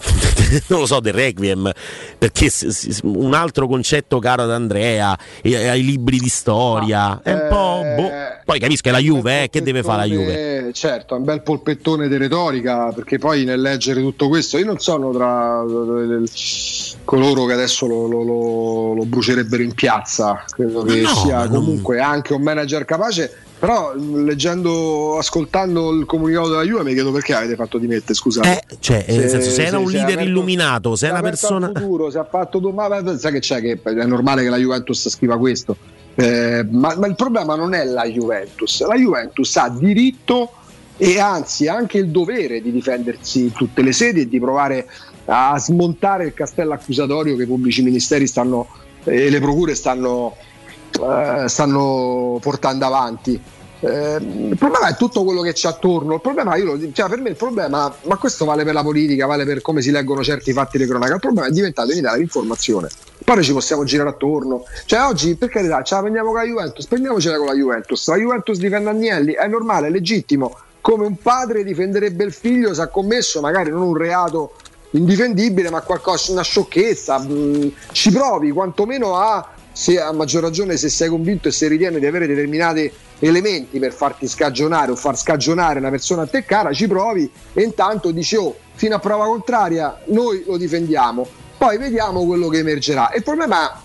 non 0.68 0.80
lo 0.80 0.86
so, 0.86 1.00
del 1.00 1.12
Requiem, 1.12 1.70
perché 2.18 2.50
un 3.02 3.34
altro 3.34 3.66
concetto 3.66 4.18
caro 4.18 4.42
ad 4.42 4.50
Andrea, 4.50 5.16
ai 5.42 5.84
libri 5.84 6.18
di 6.18 6.28
storia, 6.28 7.20
è 7.22 7.32
un 7.32 7.46
po'... 7.48 7.82
Eh, 7.84 7.94
boh. 7.94 8.10
Poi 8.44 8.58
capisco 8.58 8.88
è 8.88 8.90
la 8.90 8.98
Juve, 8.98 9.44
eh, 9.44 9.50
che 9.50 9.62
deve 9.62 9.82
fare 9.82 10.08
la 10.08 10.12
Juve? 10.12 10.70
Certo, 10.72 11.14
è 11.14 11.18
un 11.18 11.24
bel 11.24 11.42
polpettone 11.42 12.08
di 12.08 12.16
retorica, 12.16 12.90
perché 12.92 13.18
poi 13.18 13.44
nel 13.44 13.60
leggere 13.60 14.00
tutto 14.00 14.28
questo, 14.28 14.58
io 14.58 14.64
non 14.64 14.78
sono 14.78 15.12
tra 15.12 15.62
coloro 17.04 17.44
che 17.44 17.52
adesso 17.52 17.86
lo, 17.86 18.06
lo, 18.06 18.22
lo, 18.22 18.94
lo 18.94 19.04
brucerebbero 19.04 19.62
in 19.62 19.74
piazza, 19.74 20.44
credo 20.48 20.82
che 20.82 21.02
no, 21.02 21.08
sia 21.08 21.48
comunque 21.48 21.96
non... 21.98 22.06
anche 22.06 22.32
un 22.32 22.42
manager 22.42 22.84
capace 22.84 23.48
però 23.60 23.92
leggendo, 23.94 25.18
ascoltando 25.18 25.92
il 25.92 26.06
comunicato 26.06 26.48
della 26.48 26.62
Juve 26.62 26.82
mi 26.82 26.94
chiedo 26.94 27.12
perché 27.12 27.34
avete 27.34 27.56
fatto 27.56 27.76
dimettere, 27.76 28.14
scusate. 28.14 28.48
Eh, 28.48 28.76
cioè, 28.80 29.04
se, 29.06 29.28
senso, 29.28 29.50
se 29.50 29.64
era 29.64 29.78
un 29.78 29.90
leader 29.90 30.14
aperto, 30.14 30.30
illuminato, 30.30 30.96
se 30.96 31.08
è 31.08 31.10
una 31.10 31.20
persona... 31.20 31.66
Futuro, 31.66 32.10
se 32.10 32.18
ha 32.18 32.24
fatto 32.24 32.58
domani, 32.58 33.18
sai 33.18 33.32
che 33.32 33.40
c'è 33.40 33.60
che 33.60 33.78
è 33.82 34.04
normale 34.06 34.42
che 34.42 34.48
la 34.48 34.56
Juventus 34.56 35.10
scriva 35.10 35.36
questo. 35.36 35.76
Eh, 36.14 36.66
ma, 36.70 36.96
ma 36.96 37.06
il 37.06 37.14
problema 37.14 37.54
non 37.54 37.74
è 37.74 37.84
la 37.84 38.06
Juventus, 38.06 38.82
la 38.86 38.96
Juventus 38.96 39.54
ha 39.56 39.68
diritto 39.68 40.52
e 40.96 41.20
anzi 41.20 41.68
anche 41.68 41.98
il 41.98 42.08
dovere 42.08 42.62
di 42.62 42.72
difendersi 42.72 43.40
in 43.40 43.52
tutte 43.52 43.82
le 43.82 43.92
sedi 43.92 44.22
e 44.22 44.28
di 44.28 44.40
provare 44.40 44.88
a 45.26 45.58
smontare 45.58 46.24
il 46.24 46.32
castello 46.32 46.72
accusatorio 46.72 47.36
che 47.36 47.42
i 47.42 47.46
pubblici 47.46 47.82
ministeri 47.82 48.26
stanno 48.26 48.68
e 49.04 49.28
le 49.28 49.38
procure 49.38 49.74
stanno 49.74 50.34
eh, 50.92 51.48
stanno 51.48 52.38
portando 52.40 52.86
avanti. 52.86 53.40
Eh, 53.82 54.16
il 54.16 54.56
problema 54.58 54.88
è 54.88 54.96
tutto 54.96 55.24
quello 55.24 55.40
che 55.40 55.52
c'è 55.52 55.68
attorno. 55.68 56.14
Il 56.14 56.20
problema, 56.20 56.54
io, 56.56 56.78
cioè, 56.92 57.08
per 57.08 57.20
me 57.20 57.30
il 57.30 57.36
problema, 57.36 57.92
ma 58.02 58.16
questo 58.16 58.44
vale 58.44 58.62
per 58.62 58.74
la 58.74 58.82
politica, 58.82 59.26
vale 59.26 59.44
per 59.44 59.62
come 59.62 59.80
si 59.80 59.90
leggono 59.90 60.22
certi 60.22 60.52
fatti 60.52 60.76
di 60.76 60.86
cronaca. 60.86 61.14
Il 61.14 61.20
problema 61.20 61.46
è 61.46 61.50
diventato 61.50 61.90
in 61.92 61.98
Italia 61.98 62.18
l'informazione. 62.18 62.88
Poi 63.24 63.34
noi 63.36 63.44
ci 63.44 63.52
possiamo 63.52 63.84
girare 63.84 64.10
attorno. 64.10 64.64
Cioè, 64.84 65.02
oggi 65.02 65.34
per 65.36 65.48
carità, 65.48 65.82
ce 65.82 65.94
la 65.94 66.00
prendiamo 66.02 66.30
con 66.30 66.40
la 66.40 66.46
Juventus, 66.46 66.86
prendiamocela 66.86 67.36
con 67.38 67.46
la 67.46 67.54
Juventus. 67.54 68.08
La 68.08 68.16
Juventus 68.16 68.58
difende 68.58 68.90
Agnelli, 68.90 69.32
è 69.32 69.46
normale, 69.46 69.86
è 69.86 69.90
legittimo. 69.90 70.56
Come 70.82 71.06
un 71.06 71.16
padre 71.16 71.64
difenderebbe 71.64 72.24
il 72.24 72.32
figlio 72.32 72.74
se 72.74 72.82
ha 72.82 72.88
commesso 72.88 73.40
magari 73.40 73.70
non 73.70 73.82
un 73.82 73.96
reato 73.96 74.54
indifendibile, 74.90 75.70
ma 75.70 75.80
qualcosa, 75.80 76.32
una 76.32 76.42
sciocchezza. 76.42 77.18
Mh, 77.18 77.32
mm, 77.32 77.68
ci 77.92 78.10
provi 78.10 78.50
quantomeno 78.50 79.16
a 79.16 79.46
se 79.72 80.00
a 80.00 80.12
maggior 80.12 80.42
ragione 80.42 80.76
se 80.76 80.88
sei 80.88 81.08
convinto 81.08 81.48
e 81.48 81.52
se 81.52 81.68
ritieni 81.68 81.98
di 81.98 82.06
avere 82.06 82.26
determinati 82.26 82.90
elementi 83.18 83.78
per 83.78 83.92
farti 83.92 84.26
scagionare 84.26 84.90
o 84.90 84.96
far 84.96 85.16
scagionare 85.16 85.78
una 85.78 85.90
persona 85.90 86.22
a 86.22 86.26
te 86.26 86.44
cara, 86.44 86.72
ci 86.72 86.86
provi 86.86 87.30
e 87.52 87.62
intanto 87.62 88.10
dici 88.10 88.36
oh, 88.36 88.56
fino 88.74 88.94
a 88.94 88.98
prova 88.98 89.26
contraria 89.26 90.00
noi 90.06 90.42
lo 90.46 90.56
difendiamo, 90.56 91.26
poi 91.56 91.78
vediamo 91.78 92.24
quello 92.26 92.48
che 92.48 92.58
emergerà. 92.58 93.10
il 93.14 93.22
problema 93.22 93.82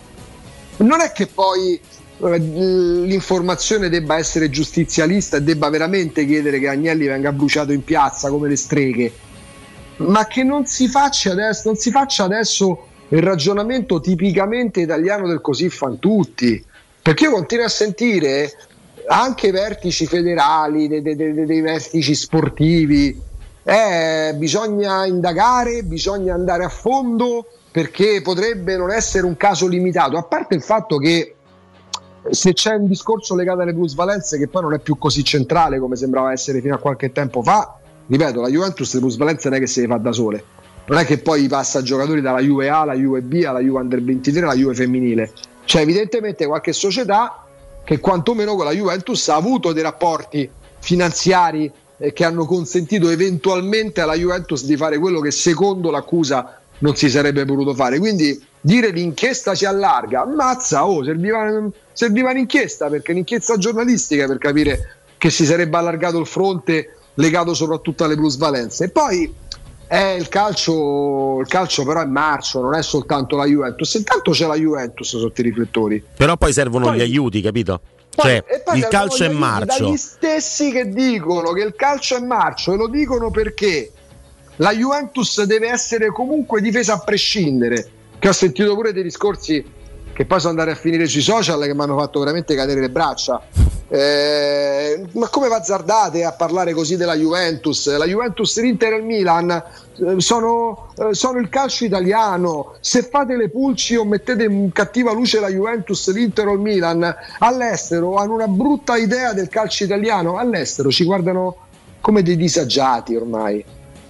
non 0.78 1.02
è 1.02 1.12
che 1.12 1.28
poi 1.28 1.80
eh, 2.18 2.38
l'informazione 2.38 3.90
debba 3.90 4.18
essere 4.18 4.50
giustizialista 4.50 5.38
e 5.38 5.42
debba 5.42 5.70
veramente 5.70 6.26
chiedere 6.26 6.60
che 6.60 6.70
Agnelli 6.70 7.08
venga 7.08 7.32
bruciato 7.32 7.72
in 7.72 7.84
piazza 7.84 8.30
come 8.30 8.48
le 8.48 8.56
streghe, 8.56 9.12
ma 9.98 10.26
che 10.26 10.44
non 10.44 10.66
si 10.66 10.88
faccia 10.88 11.32
adesso, 11.32 11.64
non 11.66 11.76
si 11.76 11.92
faccia 11.92 12.24
adesso 12.24 12.88
il 13.10 13.22
ragionamento 13.22 14.00
tipicamente 14.00 14.82
italiano 14.82 15.28
del 15.28 15.42
così 15.42 15.70
fan 15.70 16.00
tutti. 16.00 16.64
Perché 17.02 17.26
io 17.26 17.32
continuo 17.32 17.66
a 17.66 17.70
sentire 17.70 18.52
anche 19.08 19.48
i 19.48 19.52
vertici 19.52 20.08
federali, 20.08 20.88
dei, 20.88 21.02
dei, 21.02 21.16
dei, 21.16 21.46
dei 21.46 21.62
vertici 21.62 22.16
sportivi, 22.16 23.22
eh, 23.64 24.34
bisogna 24.36 25.06
indagare, 25.06 25.84
bisogna 25.84 26.34
andare 26.34 26.64
a 26.64 26.70
fondo 26.70 27.48
perché 27.72 28.22
potrebbe 28.22 28.78
non 28.78 28.92
essere 28.92 29.26
un 29.26 29.36
caso 29.36 29.68
limitato, 29.68 30.18
a 30.18 30.24
parte 30.24 30.56
il 30.56 30.62
fatto 30.62 30.98
che 30.98 31.36
se 32.30 32.54
c'è 32.54 32.76
un 32.76 32.88
discorso 32.88 33.36
legato 33.36 33.62
alle 33.62 33.74
plusvalenze 33.74 34.38
che 34.38 34.48
poi 34.48 34.62
non 34.62 34.74
è 34.74 34.80
più 34.80 34.98
così 34.98 35.24
centrale 35.24 35.80
come 35.80 35.96
sembrava 35.96 36.32
essere 36.32 36.62
fino 36.62 36.76
a 36.76 36.78
qualche 36.78 37.12
tempo 37.12 37.44
fa, 37.44 37.78
ripeto, 38.08 38.42
la 38.42 38.50
Juventus 38.50 38.94
le 38.94 39.00
plusvalenze 39.00 39.50
non 39.50 39.58
è 39.58 39.62
che 39.62 39.68
se 39.68 39.82
le 39.82 39.88
fa 39.88 39.98
da 39.98 40.12
sole, 40.12 40.44
non 40.88 41.00
è 41.00 41.06
che 41.06 41.18
poi 41.18 41.48
passa 41.48 41.82
giocatori 41.82 42.22
dalla 42.22 42.42
Juve 42.42 42.70
A 42.70 42.82
alla 42.82 42.94
Juve 42.94 43.22
B 43.22 43.44
alla 43.46 43.60
Juve 43.60 43.80
Under 43.80 44.04
23 44.04 44.42
alla 44.42 44.56
Juve 44.56 44.76
femminile 44.76 45.32
c'è 45.66 45.82
evidentemente 45.82 46.46
qualche 46.46 46.74
società 46.74 47.46
che 47.84 48.00
quantomeno 48.00 48.56
con 48.56 48.66
la 48.66 48.72
Juventus 48.72 49.28
ha 49.30 49.36
avuto 49.36 49.74
dei 49.74 49.84
rapporti 49.84 50.50
finanziari 50.80 51.72
eh, 51.98 52.14
che 52.14 52.24
hanno 52.24 52.46
consentito 52.46 53.10
eventualmente 53.10 54.02
alla 54.02 54.16
Juventus 54.16 54.66
di 54.66 54.78
fare 54.78 54.98
quello 54.98 55.20
che 55.22 55.32
secondo 55.32 55.90
l'accusa 55.90 56.60
non 56.80 56.96
si 56.96 57.10
sarebbe 57.10 57.46
potuto 57.46 57.74
fare 57.74 58.00
quindi 58.00 58.44
dire 58.62 58.90
l'inchiesta 58.90 59.56
si 59.56 59.66
allarga 59.66 60.22
ammazza 60.22 60.86
oh 60.86 61.04
serviva, 61.04 61.68
serviva 61.94 62.32
un'inchiesta 62.32 62.90
perché 62.90 63.12
un'inchiesta 63.12 63.58
giornalistica 63.58 64.28
per 64.28 64.38
capire 64.38 64.96
che 65.18 65.30
si 65.30 65.46
sarebbe 65.46 65.78
allargato 65.78 66.20
il 66.20 66.28
fronte 66.28 66.96
legato 67.16 67.54
soprattutto 67.54 68.04
alle 68.04 68.16
plusvalenze. 68.16 68.86
E 68.86 68.90
poi 68.90 69.34
eh, 69.88 70.16
il, 70.16 70.28
calcio, 70.30 71.40
il 71.40 71.48
calcio 71.48 71.84
però 71.84 72.02
è 72.02 72.06
marcio, 72.06 72.62
non 72.62 72.74
è 72.74 72.82
soltanto 72.82 73.36
la 73.36 73.46
Juventus. 73.46 73.94
Intanto 73.94 74.32
c'è 74.32 74.48
la 74.48 74.56
Juventus 74.56 75.18
sotto 75.18 75.42
i 75.42 75.44
riflettori. 75.44 76.04
Però 76.16 76.36
poi 76.38 76.54
servono 76.54 76.86
Poi- 76.88 76.98
gli 76.98 77.02
aiuti, 77.02 77.42
capito? 77.42 77.82
Poi- 78.16 78.42
Cioè, 78.48 78.76
il 78.76 78.88
calcio 78.88 79.26
è 79.26 79.30
gli 79.30 79.36
marcio. 79.36 79.84
Dagli 79.84 79.98
stessi 79.98 80.72
che 80.72 80.90
dicono 80.90 81.52
che 81.52 81.62
il 81.64 81.76
calcio 81.76 82.16
è 82.16 82.22
marcio 82.22 82.74
e 82.74 82.78
lo 82.78 82.88
dicono 82.88 83.30
perché 83.30 83.92
la 84.58 84.74
Juventus 84.74 85.44
deve 85.44 85.70
essere 85.70 86.08
comunque 86.12 86.62
difesa 86.62 86.94
a 86.94 87.00
prescindere. 87.00 87.90
Che 88.18 88.28
ho 88.28 88.34
sentito 88.34 88.74
pure 88.74 88.94
dei 88.94 89.04
discorsi 89.04 89.64
che 90.14 90.26
poi 90.26 90.40
sono 90.40 90.52
andati 90.52 90.70
a 90.70 90.76
finire 90.80 91.08
sui 91.08 91.22
social 91.22 91.62
che 91.62 91.76
mi 91.76 91.82
hanno 91.82 91.98
fatto 91.98 92.20
veramente 92.20 92.56
cadere 92.56 92.80
le 92.80 92.90
braccia. 92.90 93.42
Eh, 93.88 95.06
ma 95.12 95.28
come 95.30 95.48
azzardate 95.48 96.24
a 96.24 96.32
parlare 96.32 96.74
così 96.74 96.98
della 96.98 97.16
Juventus? 97.16 97.96
La 97.96 98.06
Juventus, 98.06 98.60
l'Inter 98.60 98.94
e 98.94 98.98
il 98.98 99.04
Milan 99.04 99.52
eh, 99.52 100.20
sono, 100.20 100.90
eh, 100.98 101.14
sono 101.14 101.40
il 101.40 101.50
calcio 101.50 101.86
italiano. 101.86 102.76
Se 102.80 103.04
fate 103.04 103.36
le 103.36 103.50
pulci 103.50 103.96
o 103.96 104.04
mettete 104.04 104.44
in 104.44 104.72
cattiva 104.72 105.12
luce 105.14 105.40
la 105.40 105.50
Juventus, 105.50 106.12
l'Inter 106.12 106.48
o 106.48 106.54
il 106.54 106.60
Milan 106.60 107.16
all'estero 107.40 108.16
hanno 108.16 108.34
una 108.34 108.48
brutta 108.48 108.98
idea 108.98 109.34
del 109.34 109.50
calcio 109.50 109.84
italiano. 109.84 110.38
All'estero 110.38 110.90
ci 110.90 111.04
guardano 111.04 111.58
come 112.02 112.24
dei 112.24 112.38
disagiati 112.38 113.16
ormai. 113.16 113.64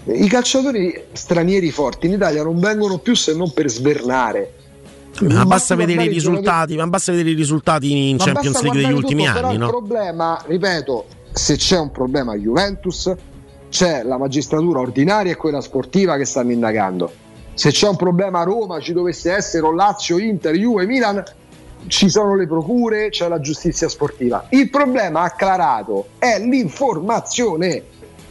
I 0.08 0.28
calciatori 0.28 1.06
stranieri 1.14 1.72
forti 1.72 2.06
in 2.06 2.14
Italia 2.14 2.44
non 2.44 2.60
vengono 2.60 3.00
più 3.00 3.16
se 3.16 3.34
non 3.34 3.52
per 3.52 3.70
svernare. 3.70 4.54
Ma 5.22 5.46
basta 5.46 5.76
risultati, 5.76 6.76
ma 6.76 6.88
basta 6.88 7.12
vedere 7.12 7.32
i 7.32 7.36
risultati 7.36 8.10
in 8.10 8.18
ma 8.18 8.26
Champions 8.26 8.62
League 8.62 8.82
degli 8.82 8.92
ultimi 8.92 9.26
tutto, 9.26 9.46
anni, 9.46 9.54
Il 9.54 9.60
no? 9.60 9.68
problema, 9.68 10.42
ripeto, 10.46 11.06
se 11.32 11.56
c'è 11.56 11.80
un 11.80 11.92
problema 11.92 12.34
a 12.34 12.36
Juventus, 12.36 13.14
c'è 13.70 14.04
la 14.04 14.18
magistratura 14.18 14.80
ordinaria 14.80 15.32
e 15.32 15.36
quella 15.36 15.62
sportiva 15.62 16.18
che 16.18 16.26
stanno 16.26 16.52
indagando. 16.52 17.12
Se 17.54 17.72
c'è 17.72 17.88
un 17.88 17.96
problema 17.96 18.42
a 18.42 18.44
Roma, 18.44 18.80
ci 18.82 18.92
dovesse 18.92 19.32
essere 19.32 19.66
o 19.66 19.72
Lazio, 19.72 20.18
Inter, 20.18 20.56
Juve, 20.56 20.86
Milan, 20.86 21.24
ci 21.88 22.10
sono 22.10 22.36
le 22.36 22.48
procure, 22.48 23.10
c'è 23.10 23.28
la 23.30 23.40
giustizia 23.40 23.88
sportiva. 23.88 24.48
Il 24.50 24.70
problema 24.70 25.22
acclarato 25.22 26.08
è 26.18 26.40
l'informazione, 26.40 27.84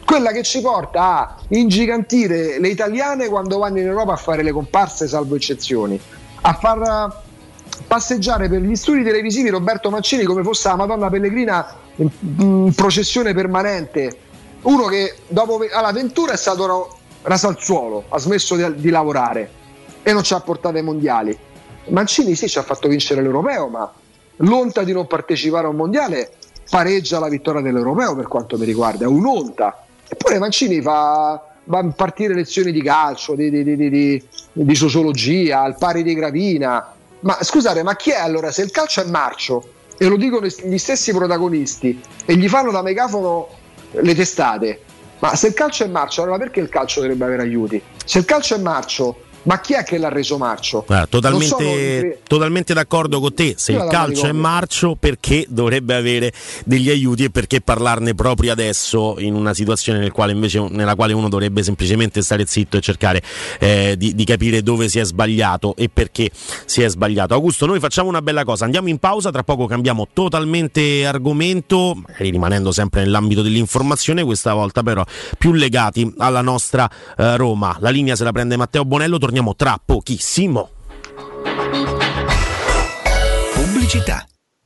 quella 0.05 0.31
che 0.31 0.43
ci 0.43 0.61
porta 0.61 1.01
a 1.01 1.35
ingigantire 1.49 2.59
le 2.59 2.67
italiane 2.67 3.27
quando 3.27 3.57
vanno 3.57 3.79
in 3.79 3.87
Europa 3.87 4.13
a 4.13 4.17
fare 4.17 4.43
le 4.43 4.51
comparse, 4.51 5.07
salvo 5.07 5.35
eccezioni, 5.35 5.99
a 6.47 6.53
far 6.53 6.81
eh, 6.81 7.83
passeggiare 7.87 8.47
per 8.47 8.61
gli 8.61 8.75
studi 8.75 9.03
televisivi 9.03 9.49
Roberto 9.49 9.89
Mancini 9.89 10.23
come 10.23 10.43
fosse 10.43 10.67
la 10.67 10.75
Madonna 10.75 11.09
Pellegrina 11.09 11.75
in, 11.95 12.71
processione 12.75 13.33
permanente. 13.33 14.19
Uno 14.61 14.85
che 14.85 15.15
dopo 15.27 15.59
alla 15.71 15.91
Ventura 15.91 16.33
è 16.33 16.37
stato 16.37 16.65
ra- 16.65 16.97
raso 17.23 17.47
al 17.47 17.59
suolo, 17.59 18.05
ha 18.09 18.19
smesso 18.19 18.55
di, 18.55 18.75
di 18.75 18.89
lavorare 18.89 19.49
e 20.03 20.13
non 20.13 20.23
ci 20.23 20.33
ha 20.33 20.39
portato 20.39 20.77
ai 20.77 20.83
mondiali. 20.83 21.37
Mancini 21.87 22.35
sì 22.35 22.47
ci 22.47 22.59
ha 22.59 22.63
fatto 22.63 22.87
vincere 22.87 23.21
l'europeo, 23.21 23.67
ma 23.67 23.91
l'onta 24.37 24.83
di 24.83 24.91
non 24.91 25.07
partecipare 25.07 25.65
a 25.65 25.69
un 25.69 25.75
mondiale 25.75 26.31
pareggia 26.69 27.19
la 27.19 27.27
vittoria 27.27 27.61
dell'europeo 27.61 28.15
per 28.15 28.27
quanto 28.27 28.57
mi 28.57 28.65
riguarda, 28.65 29.05
è 29.05 29.07
un'onta. 29.07 29.83
Eppure 30.07 30.37
Mancini 30.37 30.81
fa 30.81 31.54
partire 31.95 32.33
lezioni 32.33 32.71
di 32.71 32.81
calcio, 32.81 33.35
di, 33.35 33.49
di- 33.49 33.75
di- 33.75 34.23
di- 34.51 34.75
sociologia, 34.75 35.61
al 35.61 35.77
pari 35.77 36.03
di 36.03 36.13
Gravina. 36.13 36.93
Ma 37.21 37.37
scusate, 37.41 37.83
ma 37.83 37.95
chi 37.95 38.11
è 38.11 38.17
allora? 38.17 38.51
Se 38.51 38.61
il 38.61 38.71
calcio 38.71 39.01
è 39.01 39.05
marcio 39.05 39.69
e 39.97 40.07
lo 40.07 40.17
dicono 40.17 40.45
gli 40.45 40.77
stessi 40.77 41.13
protagonisti 41.13 41.99
e 42.25 42.35
gli 42.35 42.47
fanno 42.47 42.71
da 42.71 42.81
megafono 42.81 43.47
le 43.91 44.13
testate, 44.13 44.81
ma 45.19 45.35
se 45.35 45.47
il 45.47 45.53
calcio 45.53 45.83
è 45.85 45.87
marcio, 45.87 46.21
allora 46.21 46.37
perché 46.37 46.59
il 46.59 46.69
calcio 46.69 46.99
dovrebbe 47.01 47.25
avere 47.25 47.41
aiuti? 47.43 47.81
Se 48.03 48.19
il 48.19 48.25
calcio 48.25 48.55
è 48.55 48.59
marcio, 48.59 49.21
ma 49.45 49.59
chi 49.61 49.73
è 49.73 49.83
che 49.83 49.97
l'ha 49.97 50.09
reso 50.09 50.37
marcio? 50.37 50.83
Guarda, 50.85 51.29
Non 51.29 51.41
sono- 51.41 51.61
totalmente, 51.61 52.19
totalmente 52.27 52.73
d'accordo 52.73 53.19
con 53.19 53.33
te. 53.33 53.53
Se 53.57 53.71
Io 53.71 53.83
il 53.83 53.89
calcio 53.89 54.27
è 54.27 54.31
marcio, 54.31 54.95
perché 54.99 55.45
dovrebbe 55.49 55.95
avere 55.95 56.31
degli 56.65 56.89
aiuti 56.89 57.23
e 57.25 57.29
perché 57.29 57.61
parlarne 57.61 58.13
proprio 58.15 58.51
adesso 58.51 59.15
in 59.19 59.33
una 59.35 59.53
situazione 59.53 59.99
nel 59.99 60.11
quale 60.11 60.31
invece, 60.31 60.67
nella 60.69 60.95
quale 60.95 61.13
uno 61.13 61.29
dovrebbe 61.29 61.63
semplicemente 61.63 62.21
stare 62.21 62.45
zitto 62.45 62.77
e 62.77 62.81
cercare 62.81 63.21
eh, 63.59 63.95
di, 63.97 64.15
di 64.15 64.23
capire 64.25 64.61
dove 64.63 64.89
si 64.89 64.99
è 64.99 65.05
sbagliato 65.05 65.75
e 65.75 65.89
perché 65.89 66.29
si 66.65 66.81
è 66.81 66.89
sbagliato. 66.89 67.33
Augusto, 67.33 67.65
noi 67.65 67.79
facciamo 67.79 68.09
una 68.09 68.21
bella 68.21 68.43
cosa, 68.43 68.65
andiamo 68.65 68.89
in 68.89 68.97
pausa, 68.97 69.31
tra 69.31 69.43
poco 69.43 69.67
cambiamo 69.67 70.07
totalmente 70.11 71.05
argomento, 71.05 71.93
magari 71.95 72.31
rimanendo 72.31 72.71
sempre 72.71 73.01
nell'ambito 73.01 73.41
dell'informazione, 73.41 74.23
questa 74.23 74.53
volta 74.53 74.81
però 74.81 75.03
più 75.37 75.53
legati 75.53 76.13
alla 76.17 76.41
nostra 76.41 76.89
eh, 77.17 77.37
Roma. 77.37 77.77
La 77.79 77.89
linea 77.89 78.15
se 78.15 78.23
la 78.23 78.31
prende 78.31 78.57
Matteo 78.57 78.85
Bonello, 78.85 79.17
torniamo 79.17 79.33
tra 79.55 79.81
pochissimo. 79.83 80.69
Pubblicità. 83.53 84.25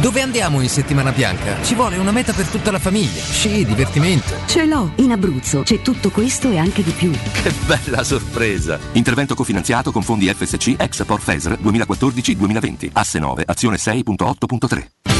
Dove 0.00 0.20
andiamo 0.20 0.60
in 0.60 0.68
settimana 0.68 1.10
bianca? 1.10 1.60
Ci 1.62 1.74
vuole 1.74 1.96
una 1.96 2.12
meta 2.12 2.32
per 2.32 2.46
tutta 2.46 2.70
la 2.70 2.78
famiglia. 2.78 3.20
Sci, 3.20 3.64
divertimento. 3.64 4.32
Ce 4.46 4.64
l'ho, 4.64 4.92
in 4.96 5.10
Abruzzo 5.10 5.62
c'è 5.62 5.82
tutto 5.82 6.10
questo 6.10 6.50
e 6.50 6.58
anche 6.58 6.84
di 6.84 6.92
più. 6.92 7.10
Che 7.10 7.52
bella 7.66 8.04
sorpresa! 8.04 8.78
Intervento 8.92 9.34
cofinanziato 9.34 9.90
con 9.90 10.02
fondi 10.02 10.32
FSC 10.32 10.76
ex 10.78 11.04
Porfeser 11.04 11.58
2014-2020. 11.60 12.90
Asse 12.92 13.18
9, 13.18 13.42
azione 13.44 13.76
6.8.3. 13.76 15.17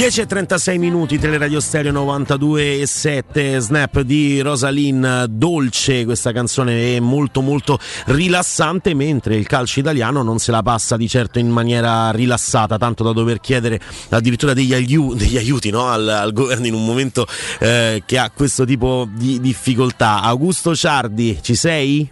10 0.00 0.22
e 0.22 0.26
36 0.26 0.78
minuti, 0.78 1.18
Teleradio 1.18 1.60
Stereo 1.60 1.92
92 1.92 2.80
e 2.80 2.86
7, 2.86 3.60
snap 3.60 4.00
di 4.00 4.40
Rosalyn, 4.40 5.26
dolce 5.28 6.06
questa 6.06 6.32
canzone 6.32 6.96
è 6.96 7.00
molto 7.00 7.42
molto 7.42 7.78
rilassante, 8.06 8.94
mentre 8.94 9.36
il 9.36 9.46
calcio 9.46 9.78
italiano 9.80 10.22
non 10.22 10.38
se 10.38 10.52
la 10.52 10.62
passa 10.62 10.96
di 10.96 11.06
certo 11.06 11.38
in 11.38 11.50
maniera 11.50 12.10
rilassata, 12.12 12.78
tanto 12.78 13.04
da 13.04 13.12
dover 13.12 13.40
chiedere 13.40 13.78
addirittura 14.08 14.54
degli, 14.54 14.72
aiu- 14.72 15.14
degli 15.14 15.36
aiuti 15.36 15.68
no? 15.68 15.88
al, 15.88 16.08
al 16.08 16.32
governo 16.32 16.64
in 16.64 16.72
un 16.72 16.86
momento 16.86 17.26
eh, 17.58 18.02
che 18.06 18.16
ha 18.16 18.30
questo 18.30 18.64
tipo 18.64 19.06
di 19.12 19.38
difficoltà. 19.38 20.22
Augusto 20.22 20.74
Ciardi, 20.74 21.40
ci 21.42 21.54
sei? 21.54 22.10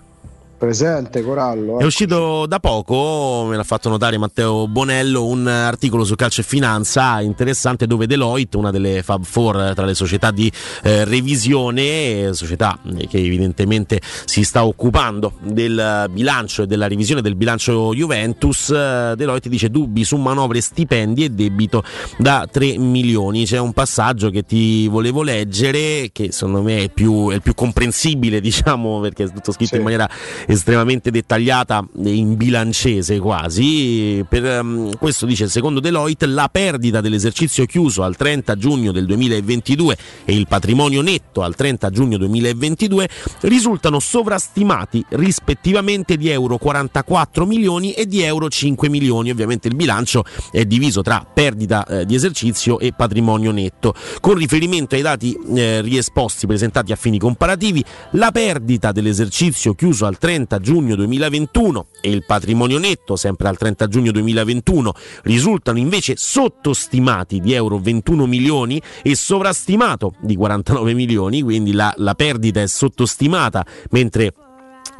Presente 0.58 1.22
Corallo. 1.22 1.78
È 1.78 1.84
uscito 1.84 2.44
da 2.46 2.58
poco, 2.58 3.46
me 3.48 3.54
l'ha 3.56 3.62
fatto 3.62 3.88
notare 3.88 4.18
Matteo 4.18 4.66
Bonello, 4.66 5.24
un 5.24 5.46
articolo 5.46 6.04
su 6.04 6.16
calcio 6.16 6.40
e 6.40 6.44
finanza 6.44 7.20
interessante 7.20 7.86
dove 7.86 8.08
Deloitte, 8.08 8.56
una 8.56 8.72
delle 8.72 9.02
Fab 9.04 9.22
Four 9.22 9.72
tra 9.76 9.86
le 9.86 9.94
società 9.94 10.32
di 10.32 10.50
eh, 10.82 11.04
revisione, 11.04 12.34
società 12.34 12.76
che 13.08 13.18
evidentemente 13.18 14.00
si 14.24 14.42
sta 14.42 14.64
occupando 14.64 15.34
del 15.40 16.06
bilancio 16.10 16.62
e 16.62 16.66
della 16.66 16.88
revisione 16.88 17.22
del 17.22 17.36
bilancio 17.36 17.94
Juventus, 17.94 18.70
eh, 18.70 19.14
Deloitte 19.16 19.48
dice 19.48 19.70
dubbi 19.70 20.02
su 20.02 20.16
manovre, 20.16 20.60
stipendi 20.60 21.22
e 21.22 21.30
debito 21.30 21.84
da 22.16 22.48
3 22.50 22.78
milioni. 22.78 23.44
C'è 23.44 23.58
un 23.58 23.72
passaggio 23.72 24.30
che 24.30 24.42
ti 24.42 24.88
volevo 24.88 25.22
leggere 25.22 26.10
che 26.12 26.32
secondo 26.32 26.62
me 26.62 26.82
è, 26.82 26.90
più, 26.90 27.30
è 27.30 27.34
il 27.36 27.42
più 27.42 27.54
comprensibile, 27.54 28.40
diciamo, 28.42 28.98
perché 29.00 29.22
è 29.24 29.32
tutto 29.32 29.52
scritto 29.52 29.74
Sì. 29.74 29.76
in 29.76 29.82
maniera 29.82 30.08
estremamente 30.48 31.10
dettagliata 31.10 31.86
in 32.04 32.36
bilancese 32.36 33.18
quasi. 33.18 34.24
Per 34.26 34.44
ehm, 34.44 34.96
questo 34.96 35.26
dice 35.26 35.46
secondo 35.48 35.78
Deloitte 35.78 36.26
la 36.26 36.48
perdita 36.50 37.02
dell'esercizio 37.02 37.66
chiuso 37.66 38.02
al 38.02 38.16
30 38.16 38.56
giugno 38.56 38.90
del 38.90 39.04
2022 39.04 39.96
e 40.24 40.34
il 40.34 40.46
patrimonio 40.48 41.02
netto 41.02 41.42
al 41.42 41.54
30 41.54 41.90
giugno 41.90 42.16
2022 42.16 43.08
risultano 43.42 44.00
sovrastimati 44.00 45.04
rispettivamente 45.10 46.16
di 46.16 46.30
euro 46.30 46.56
44 46.56 47.44
milioni 47.44 47.92
e 47.92 48.06
di 48.06 48.22
euro 48.22 48.48
5 48.48 48.88
milioni. 48.88 49.30
Ovviamente 49.30 49.68
il 49.68 49.74
bilancio 49.74 50.24
è 50.50 50.64
diviso 50.64 51.02
tra 51.02 51.26
perdita 51.30 51.84
eh, 51.86 52.06
di 52.06 52.14
esercizio 52.14 52.78
e 52.78 52.92
patrimonio 52.96 53.52
netto. 53.52 53.94
Con 54.20 54.34
riferimento 54.34 54.94
ai 54.94 55.02
dati 55.02 55.38
eh, 55.54 55.82
riesposti 55.82 56.46
presentati 56.46 56.90
a 56.92 56.96
fini 56.96 57.18
comparativi, 57.18 57.84
la 58.12 58.30
perdita 58.30 58.92
dell'esercizio 58.92 59.74
chiuso 59.74 60.06
al 60.06 60.16
30 60.38 60.60
giugno 60.60 60.94
2021 60.94 61.86
e 62.00 62.10
il 62.10 62.24
patrimonio 62.24 62.78
netto, 62.78 63.16
sempre 63.16 63.48
al 63.48 63.56
30 63.56 63.88
giugno 63.88 64.12
2021, 64.12 64.92
risultano 65.24 65.78
invece 65.78 66.14
sottostimati 66.16 67.40
di 67.40 67.54
euro 67.54 67.78
21 67.78 68.26
milioni 68.26 68.80
e 69.02 69.16
sovrastimato 69.16 70.14
di 70.20 70.36
49 70.36 70.94
milioni, 70.94 71.42
quindi 71.42 71.72
la, 71.72 71.92
la 71.96 72.14
perdita 72.14 72.60
è 72.60 72.68
sottostimata, 72.68 73.66
mentre 73.90 74.32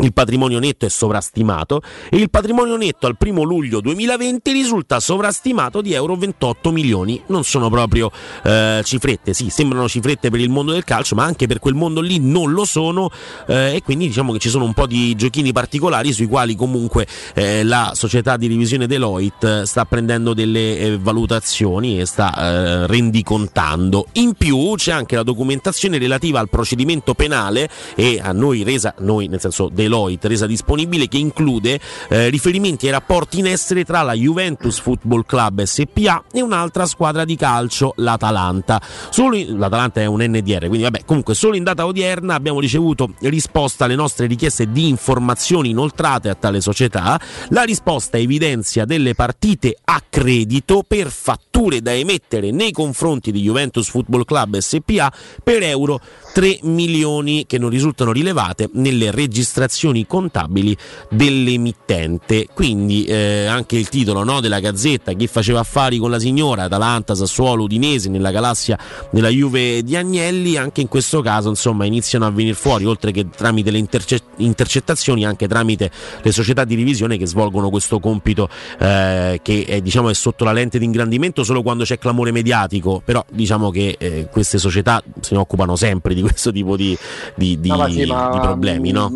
il 0.01 0.12
patrimonio 0.12 0.59
netto 0.59 0.86
è 0.86 0.88
sovrastimato 0.88 1.82
e 2.11 2.16
il 2.18 2.30
patrimonio 2.30 2.76
netto 2.76 3.07
al 3.07 3.16
primo 3.16 3.42
luglio 3.42 3.80
2020 3.80 4.53
risulta 4.53 5.01
sovrastimato 5.01 5.80
di 5.80 5.92
euro 5.92 6.14
28 6.14 6.70
milioni. 6.70 7.20
Non 7.26 7.44
sono 7.44 7.68
proprio 7.68 8.11
eh, 8.44 8.80
cifrette, 8.84 9.32
sì, 9.34 9.51
sembrano 9.51 9.88
cifrette 9.88 10.30
per 10.30 10.40
il 10.40 10.51
mondo 10.51 10.72
del 10.72 10.84
calcio, 10.84 11.14
ma 11.14 11.24
anche 11.24 11.46
per 11.46 11.59
quel 11.59 11.74
mondo 11.74 12.01
lì 12.01 12.18
non 12.20 12.53
lo 12.53 12.64
sono 12.64 13.11
eh, 13.46 13.74
e 13.74 13.82
quindi 13.82 14.07
diciamo 14.07 14.32
che 14.32 14.38
ci 14.38 14.49
sono 14.49 14.64
un 14.64 14.74
po' 14.74 14.86
di 14.86 15.14
giochini 15.16 15.53
particolari 15.53 16.12
sui 16.12 16.26
quali 16.26 16.55
comunque 16.55 17.07
eh, 17.34 17.64
la 17.64 17.92
società 17.94 18.36
di 18.36 18.46
revisione 18.46 18.86
Deloitte 18.86 19.66
sta 19.66 19.84
prendendo 19.84 20.32
delle 20.32 20.78
eh, 20.78 20.99
valutazioni 20.99 22.01
e 22.01 22.07
sta 22.07 22.36
eh, 22.36 22.86
rendicontando. 22.86 24.07
In 24.12 24.34
più 24.34 24.74
c'è 24.76 24.92
anche 24.92 25.16
la 25.16 25.22
documentazione 25.22 25.99
relativa 25.99 26.38
al 26.38 26.49
procedimento 26.49 27.14
penale 27.14 27.68
e 27.96 28.20
a 28.22 28.32
noi 28.32 28.62
resa, 28.62 28.94
noi 28.99 29.26
nel 29.26 29.40
senso 29.40 29.68
Deloitte 29.89 30.28
resa 30.28 30.47
disponibile 30.47 31.09
che 31.09 31.16
include 31.16 31.80
eh, 32.09 32.28
riferimenti 32.28 32.86
ai 32.86 32.93
rapporti 32.93 33.39
in 33.39 33.47
essere 33.47 33.84
tra 33.84 34.03
la 34.03 34.12
Juventus 34.12 34.78
Football 34.78 35.24
Club 35.24 35.62
SPA 35.62 36.24
e 36.30 36.43
un'altra 36.43 36.86
squadra 36.86 37.24
di 37.24 37.34
calcio, 37.34 37.95
l'Atalanta. 37.97 38.80
In, 39.16 39.59
L'Atalanta 39.59 40.01
è 40.01 40.07
un 40.07 40.22
NDR, 40.22 40.66
quindi 40.66 40.82
vabbè, 40.82 41.05
comunque 41.05 41.34
solo 41.34 41.57
in 41.57 41.64
data 41.64 41.86
odierna 41.86 42.34
abbiamo 42.34 42.61
ricevuto 42.61 43.14
risposta 43.20 43.86
alle 43.86 43.95
nostre 43.95 44.26
richieste 44.26 44.70
di 44.70 44.89
informazioni 44.89 45.70
inoltrate 45.70 46.28
a 46.28 46.34
tale 46.34 46.61
società. 46.61 47.18
La 47.49 47.62
risposta 47.62 48.18
evidenzia 48.18 48.84
delle 48.84 49.14
partite 49.14 49.76
a 49.84 50.03
credito 50.09 50.84
per 50.86 51.11
fatture 51.11 51.80
da 51.80 51.95
emettere 51.95 52.51
nei 52.51 52.72
confronti 52.72 53.32
di 53.32 53.41
Juventus 53.41 53.89
Football 53.89 54.24
Club 54.24 54.59
SPA 54.59 55.12
per 55.43 55.62
euro 55.62 56.01
3 56.39 56.61
milioni 56.62 57.47
che 57.49 57.59
non 57.59 57.68
risultano 57.68 58.12
rilevate 58.12 58.70
nelle 58.74 59.11
registrazioni 59.11 60.07
contabili 60.07 60.76
dell'emittente. 61.11 62.47
Quindi 62.55 63.07
eh, 63.07 63.47
anche 63.47 63.76
il 63.76 63.89
titolo 63.89 64.22
no, 64.22 64.39
della 64.39 64.61
gazzetta, 64.61 65.14
chi 65.14 65.26
faceva 65.26 65.59
affari 65.59 65.99
con 65.99 66.12
la 66.12 66.20
signora, 66.20 66.62
Atalanta, 66.62 67.16
Sassuolo, 67.16 67.64
Udinese, 67.64 68.09
nella 68.09 68.30
galassia 68.30 68.78
della 69.11 69.30
Juve 69.30 69.82
di 69.82 69.97
Agnelli, 69.97 70.57
anche 70.57 70.80
in 70.80 70.86
questo 70.86 71.22
caso 71.22 71.49
insomma 71.49 71.86
iniziano 71.86 72.24
a 72.24 72.30
venire 72.30 72.55
fuori, 72.55 72.84
oltre 72.84 73.11
che 73.11 73.28
tramite 73.30 73.72
le 73.72 73.78
interce- 73.78 74.22
intercettazioni, 74.36 75.26
anche 75.26 75.49
tramite 75.49 75.91
le 76.22 76.30
società 76.30 76.62
di 76.62 76.76
revisione 76.76 77.16
che 77.16 77.26
svolgono 77.26 77.68
questo 77.68 77.99
compito 77.99 78.49
eh, 78.78 79.41
che 79.43 79.64
è, 79.66 79.80
diciamo, 79.80 80.09
è 80.09 80.14
sotto 80.14 80.45
la 80.45 80.53
lente 80.53 80.78
di 80.78 80.84
ingrandimento 80.84 81.43
solo 81.43 81.62
quando 81.62 81.82
c'è 81.82 81.99
clamore 81.99 82.30
mediatico, 82.30 83.03
però 83.05 83.24
diciamo 83.28 83.70
che 83.72 83.97
eh, 83.99 84.28
queste 84.30 84.59
società 84.59 85.03
ne 85.30 85.36
occupano 85.36 85.74
sempre 85.74 86.14
di 86.14 86.26
questo 86.29 86.53
tipo 86.53 86.76
di, 86.76 86.97
di, 87.35 87.61
di, 87.61 87.68
No, 87.68 87.89
sì, 87.89 88.01
di 88.01 88.07
problemi, 88.07 88.91
no? 88.91 89.12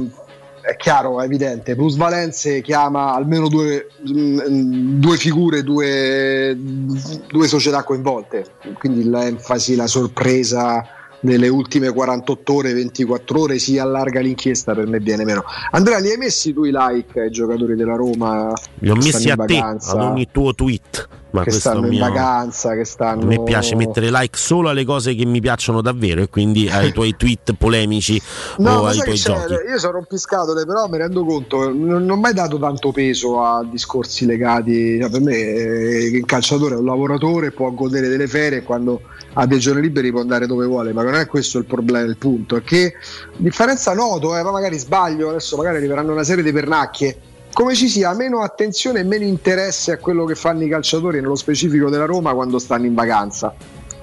È 0.60 0.76
chiaro, 0.76 1.20
è 1.20 1.24
evidente. 1.24 1.74
Plusvalenze 1.74 2.60
chiama 2.62 3.14
almeno 3.14 3.48
due, 3.48 3.88
mm, 4.08 5.00
due 5.00 5.16
figure, 5.16 5.64
due, 5.64 6.56
due 6.56 7.48
società 7.48 7.82
coinvolte. 7.82 8.44
Quindi 8.78 9.08
l'enfasi, 9.08 9.74
la 9.74 9.88
sorpresa 9.88 10.86
nelle 11.22 11.48
ultime 11.48 11.90
48 11.90 12.54
ore, 12.54 12.72
24 12.74 13.40
ore 13.40 13.58
si 13.58 13.78
allarga 13.78 14.20
l'inchiesta, 14.20 14.74
per 14.74 14.86
me 14.86 14.98
viene 15.00 15.24
meno. 15.24 15.42
Andrea, 15.72 15.98
li 15.98 16.10
hai 16.10 16.16
messi 16.16 16.52
tu 16.52 16.64
i 16.64 16.70
like 16.72 17.20
ai 17.20 17.30
giocatori 17.30 17.74
della 17.74 17.96
Roma? 17.96 18.52
Li 18.78 18.90
ho 18.90 18.94
messi 18.94 19.30
a 19.30 19.34
in 19.34 19.46
te, 19.46 19.54
vacanza? 19.54 19.92
ad 19.92 20.00
ogni 20.00 20.28
tuo 20.30 20.54
tweet. 20.54 21.08
Ma 21.32 21.42
che 21.42 21.50
questo 21.50 21.70
stanno 21.70 21.86
un 21.86 21.92
in 21.92 21.98
mio- 21.98 22.08
vacanza, 22.08 22.74
che 22.74 22.84
stanno... 22.84 23.22
A 23.22 23.24
me 23.24 23.42
piace 23.42 23.74
mettere 23.74 24.10
like 24.10 24.36
solo 24.36 24.68
alle 24.68 24.84
cose 24.84 25.14
che 25.14 25.24
mi 25.24 25.40
piacciono 25.40 25.80
davvero 25.80 26.22
e 26.22 26.28
quindi 26.28 26.68
ai 26.70 26.92
tuoi 26.92 27.14
tweet 27.16 27.54
polemici 27.54 28.20
No, 28.58 28.80
o 28.80 28.86
ai 28.86 28.98
tuoi 28.98 29.16
giochi. 29.16 29.54
Io 29.68 29.78
sono 29.78 29.92
rompiscatole, 29.94 30.64
però 30.64 30.86
mi 30.88 30.98
rendo 30.98 31.24
conto, 31.24 31.68
non, 31.72 32.04
non 32.04 32.10
ho 32.10 32.16
mai 32.16 32.34
dato 32.34 32.58
tanto 32.58 32.92
peso 32.92 33.42
a 33.42 33.64
discorsi 33.64 34.26
legati. 34.26 35.00
cioè, 35.00 35.10
per 35.10 35.20
me, 35.20 35.34
eh, 35.34 36.04
il 36.16 36.24
calciatore 36.24 36.74
è 36.74 36.78
un 36.78 36.84
lavoratore, 36.84 37.50
può 37.50 37.70
godere 37.70 38.08
delle 38.08 38.28
ferie 38.28 38.62
quando 38.62 39.00
ha 39.34 39.46
dei 39.46 39.58
giorni 39.58 39.80
liberi 39.80 40.10
può 40.10 40.20
andare 40.20 40.46
dove 40.46 40.66
vuole, 40.66 40.92
ma 40.92 41.02
non 41.02 41.14
è 41.14 41.26
questo 41.26 41.58
il 41.58 41.64
problema, 41.64 42.06
il 42.06 42.16
punto. 42.16 42.56
È 42.56 42.62
che 42.62 42.94
differenza 43.36 43.94
noto, 43.94 44.36
eh, 44.36 44.42
ma 44.42 44.50
magari 44.50 44.78
sbaglio, 44.78 45.30
adesso 45.30 45.56
magari 45.56 45.76
arriveranno 45.78 46.12
una 46.12 46.24
serie 46.24 46.44
di 46.44 46.52
pernacchie. 46.52 47.16
Come 47.53 47.74
ci 47.74 47.86
sia 47.88 48.14
meno 48.14 48.40
attenzione 48.40 49.00
e 49.00 49.03
meno 49.05 49.24
interesse 49.24 49.92
a 49.92 49.98
quello 49.98 50.24
che 50.24 50.34
fanno 50.34 50.64
i 50.64 50.68
calciatori, 50.68 51.20
nello 51.20 51.36
specifico 51.36 51.90
della 51.90 52.07
Roma, 52.07 52.32
quando 52.32 52.59
stanno 52.59 52.86
in 52.86 52.94
vacanza. 52.94 53.55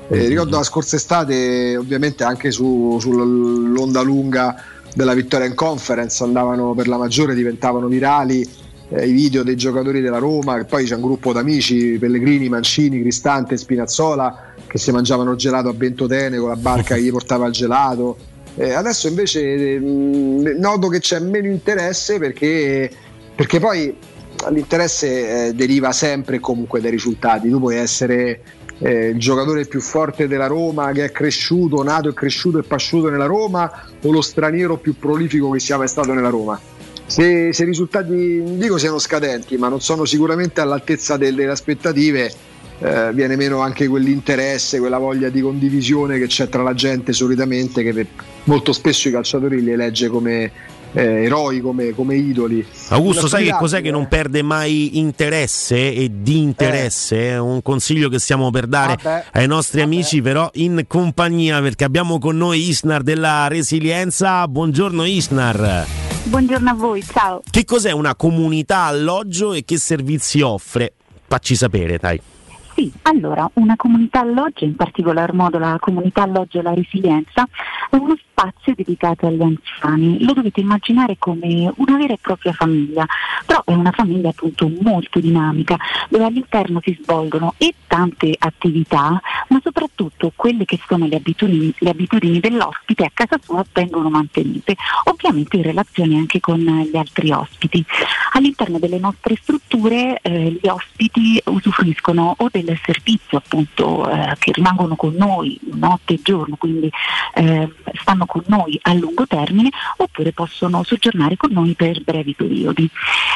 Eh, 0.08 0.28
ricordo 0.28 0.58
la 0.58 0.64
scorsa 0.64 0.96
estate, 0.98 1.76
ovviamente 1.76 2.24
anche 2.24 2.52
su- 2.52 2.98
sull'onda 3.00 4.02
lunga 4.02 4.56
della 4.94 5.14
vittoria 5.14 5.48
in 5.48 5.56
conference, 5.56 6.24
andavano 6.24 6.74
per 6.74 6.88
la 6.88 6.98
maggiore, 6.98 7.34
diventavano 7.34 7.88
virali 7.88 8.48
eh, 8.90 9.08
i 9.08 9.12
video 9.12 9.42
dei 9.42 9.56
giocatori 9.56 10.02
della 10.02 10.20
Roma, 10.20 10.58
che 10.58 10.66
poi 10.66 10.86
c'è 10.86 10.96
un 10.96 11.02
gruppo 11.02 11.34
d'amici, 11.34 11.98
Pellegrini, 12.00 12.50
Mancini, 12.50 13.02
Cristante, 13.02 13.58
Spinazzola, 13.58 14.54
che 14.68 14.78
si 14.78 14.92
mangiavano 14.92 15.32
il 15.32 15.38
gelato 15.38 15.70
a 15.70 15.74
Bentotene 15.74 16.38
con 16.38 16.50
la 16.50 16.56
barca 16.56 16.94
che 16.94 17.02
gli 17.02 17.12
portava 17.12 17.48
il 17.48 17.54
gelato. 17.54 18.18
Eh, 18.56 18.74
adesso 18.74 19.08
invece 19.08 19.42
eh, 19.42 19.80
mh, 19.80 20.56
noto 20.60 20.88
che 20.88 21.00
c'è 21.00 21.20
meno 21.20 21.48
interesse 21.48 22.20
perché, 22.20 22.92
perché 23.40 23.62
poi 23.62 23.96
l'interesse 24.50 25.48
eh, 25.48 25.54
deriva 25.54 25.94
sempre 25.94 26.42
comunque 26.42 26.82
dai 26.82 26.92
risultati. 26.92 27.50
Tu 27.50 27.58
puoi 27.58 27.78
essere 27.78 28.42
eh, 28.80 29.06
il 29.12 29.18
giocatore 29.18 29.66
più 29.66 29.80
forte 29.80 30.28
della 30.28 30.48
Roma 30.48 30.92
che 30.92 31.06
è 31.06 31.12
cresciuto, 31.14 31.82
nato 31.82 32.10
e 32.10 32.14
cresciuto 32.14 32.58
e 32.60 32.64
pasciuto 32.64 33.10
nella 33.10 33.28
Roma 33.28 33.72
o 34.02 34.12
lo 34.12 34.20
straniero 34.20 34.76
più 34.76 34.98
prolifico 35.00 35.52
che 35.52 35.62
sia 35.62 35.78
mai 35.78 35.88
stato 35.88 36.12
nella 36.12 36.28
Roma. 36.28 36.60
Se, 37.06 37.54
se 37.54 37.64
i 37.64 37.66
risultati 37.66 38.42
non 38.44 38.60
dico 38.60 38.78
siano 38.78 39.00
scadenti, 39.00 39.56
ma 39.56 39.70
non 39.70 39.80
sono 39.80 40.04
sicuramente 40.04 40.60
all'altezza 40.60 41.16
delle, 41.16 41.38
delle 41.38 41.52
aspettative, 41.52 42.34
eh, 42.80 43.14
viene 43.14 43.38
meno 43.38 43.62
anche 43.62 43.88
quell'interesse, 43.88 44.80
quella 44.80 44.98
voglia 44.98 45.30
di 45.30 45.40
condivisione 45.40 46.20
che 46.20 46.28
c'è 46.28 46.50
tra 46.50 46.62
la 46.62 46.74
gente 46.74 47.14
solitamente, 47.14 47.84
che 47.84 47.94
per- 47.94 48.08
molto 48.44 48.74
spesso 48.74 49.08
i 49.08 49.12
calciatori 49.12 49.64
li 49.64 49.72
elegge 49.72 50.10
come 50.10 50.52
eh, 50.94 51.24
eroi, 51.26 51.62
come, 51.62 51.94
come 51.94 52.16
idoli. 52.16 52.66
Augusto, 52.90 53.28
sai 53.28 53.46
che 53.46 53.52
cos'è 53.52 53.82
che 53.82 53.92
non 53.92 54.08
perde 54.08 54.42
mai 54.42 54.98
interesse 54.98 55.94
e 55.94 56.10
di 56.22 56.42
interesse? 56.42 57.30
È 57.30 57.38
un 57.38 57.62
consiglio 57.62 58.10
che 58.10 58.20
stiamo 58.20 58.50
per 58.50 58.68
dare 58.68 58.98
Vabbè, 59.02 59.26
ai 59.34 59.48
nostri 59.48 59.82
amici, 59.82 60.22
però 60.22 60.50
in 60.54 60.86
compagnia, 60.88 61.62
perché 61.62 61.84
abbiamo 61.84 62.18
con 62.20 62.38
noi 62.38 62.68
Isnar 62.70 63.04
della 63.04 63.48
Resilienza. 63.48 64.48
Buongiorno 64.48 65.06
Isnar. 65.06 65.86
Buongiorno 66.24 66.70
a 66.70 66.74
voi, 66.74 67.04
ciao. 67.04 67.42
Che 67.50 67.66
cos'è 67.66 67.92
una 67.92 68.16
comunità 68.16 68.84
alloggio 68.84 69.54
e 69.54 69.64
che 69.64 69.78
servizi 69.78 70.42
offre? 70.42 70.94
Facci 71.28 71.56
sapere, 71.56 71.98
dai. 71.98 72.20
Sì, 72.80 72.90
allora, 73.02 73.50
una 73.56 73.76
comunità 73.76 74.22
alloggio, 74.22 74.64
in 74.64 74.78
particolar 74.78 75.34
modo 75.34 75.60
la 75.60 75.76
comunità 75.82 76.22
alloggio 76.22 76.62
La 76.62 76.74
Resilienza, 76.74 77.46
è 77.90 77.98
uno 77.98 78.16
spazio 78.16 78.74
dedicato 78.74 79.28
agli 79.28 79.42
anziani. 79.42 80.24
Lo 80.24 80.32
dovete 80.32 80.62
immaginare 80.62 81.18
come 81.20 81.70
una 81.76 81.98
vera 81.98 82.14
e 82.14 82.20
propria 82.22 82.54
famiglia, 82.54 83.06
però 83.46 83.62
è 83.66 83.74
una 83.74 83.92
famiglia 83.92 84.30
appunto 84.30 84.72
molto 84.80 85.20
dinamica, 85.20 85.76
dove 86.08 86.24
all'interno 86.24 86.80
si 86.82 86.98
svolgono 87.02 87.54
e 87.58 87.74
tante 87.86 88.34
attività, 88.40 89.20
ma 89.50 89.60
soprattutto 89.62 90.32
quelle 90.34 90.64
che 90.64 90.80
sono 90.88 91.06
le 91.06 91.18
abitudini, 91.18 91.74
le 91.80 91.90
abitudini 91.90 92.40
dell'ospite 92.40 93.04
a 93.04 93.12
casa 93.14 93.38
sua 93.44 93.66
vengono 93.74 94.10
mantenute, 94.10 94.78
ovviamente 95.06 95.58
in 95.58 95.64
relazione 95.64 96.16
anche 96.16 96.40
con 96.40 96.60
gli 96.60 96.96
altri 96.96 97.30
ospiti. 97.32 97.84
All'interno 98.34 98.80
delle 98.80 99.00
nostre 99.00 99.36
strutture 99.36 100.20
eh, 100.22 100.58
gli 100.62 100.68
ospiti 100.68 101.42
usufruiscono 101.46 102.36
o 102.38 102.48
servizio 102.84 103.38
appunto 103.38 104.10
eh, 104.10 104.36
che 104.38 104.52
rimangono 104.52 104.96
con 104.96 105.14
noi 105.16 105.60
notte 105.74 106.16
e 106.16 106.20
giorno, 106.22 106.56
quindi 106.58 106.92
eh, 107.36 107.74
stanno 107.94 108.26
con 108.26 108.44
noi 108.48 108.78
a 108.84 108.94
lungo 108.94 109.26
termine 109.28 109.70
oppure 109.98 110.32
possono 110.34 110.84
soggiornare 110.84 111.38
con 111.38 111.52
noi 111.52 111.74
per 111.74 112.02
brevi 112.04 112.34
periodi. 112.36 112.90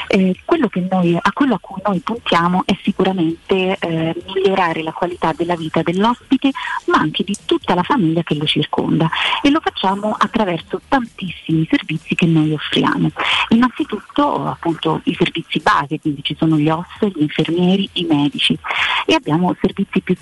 Eh, 0.07 0.35
quello 0.45 0.69
noi, 0.89 1.17
a 1.19 1.31
quello 1.31 1.55
a 1.55 1.59
cui 1.59 1.81
noi 1.85 1.99
puntiamo 1.99 2.63
è 2.65 2.77
sicuramente 2.81 3.77
eh, 3.79 4.15
migliorare 4.25 4.83
la 4.83 4.91
qualità 4.91 5.33
della 5.33 5.55
vita 5.55 5.81
dell'ospite 5.81 6.51
ma 6.85 6.97
anche 6.97 7.23
di 7.23 7.35
tutta 7.45 7.73
la 7.73 7.83
famiglia 7.83 8.23
che 8.23 8.35
lo 8.35 8.45
circonda 8.45 9.09
e 9.41 9.49
lo 9.49 9.59
facciamo 9.61 10.15
attraverso 10.17 10.81
tantissimi 10.87 11.67
servizi 11.69 12.15
che 12.15 12.25
noi 12.25 12.53
offriamo. 12.53 13.11
Innanzitutto 13.49 14.45
appunto 14.45 15.01
i 15.05 15.15
servizi 15.15 15.59
base, 15.59 15.99
quindi 15.99 16.23
ci 16.23 16.35
sono 16.37 16.57
gli 16.57 16.69
OS, 16.69 17.05
gli 17.13 17.21
infermieri, 17.21 17.89
i 17.93 18.03
medici 18.03 18.57
e 19.05 19.13
abbiamo 19.23 19.55
servizi 19.59 20.01
più, 20.01 20.15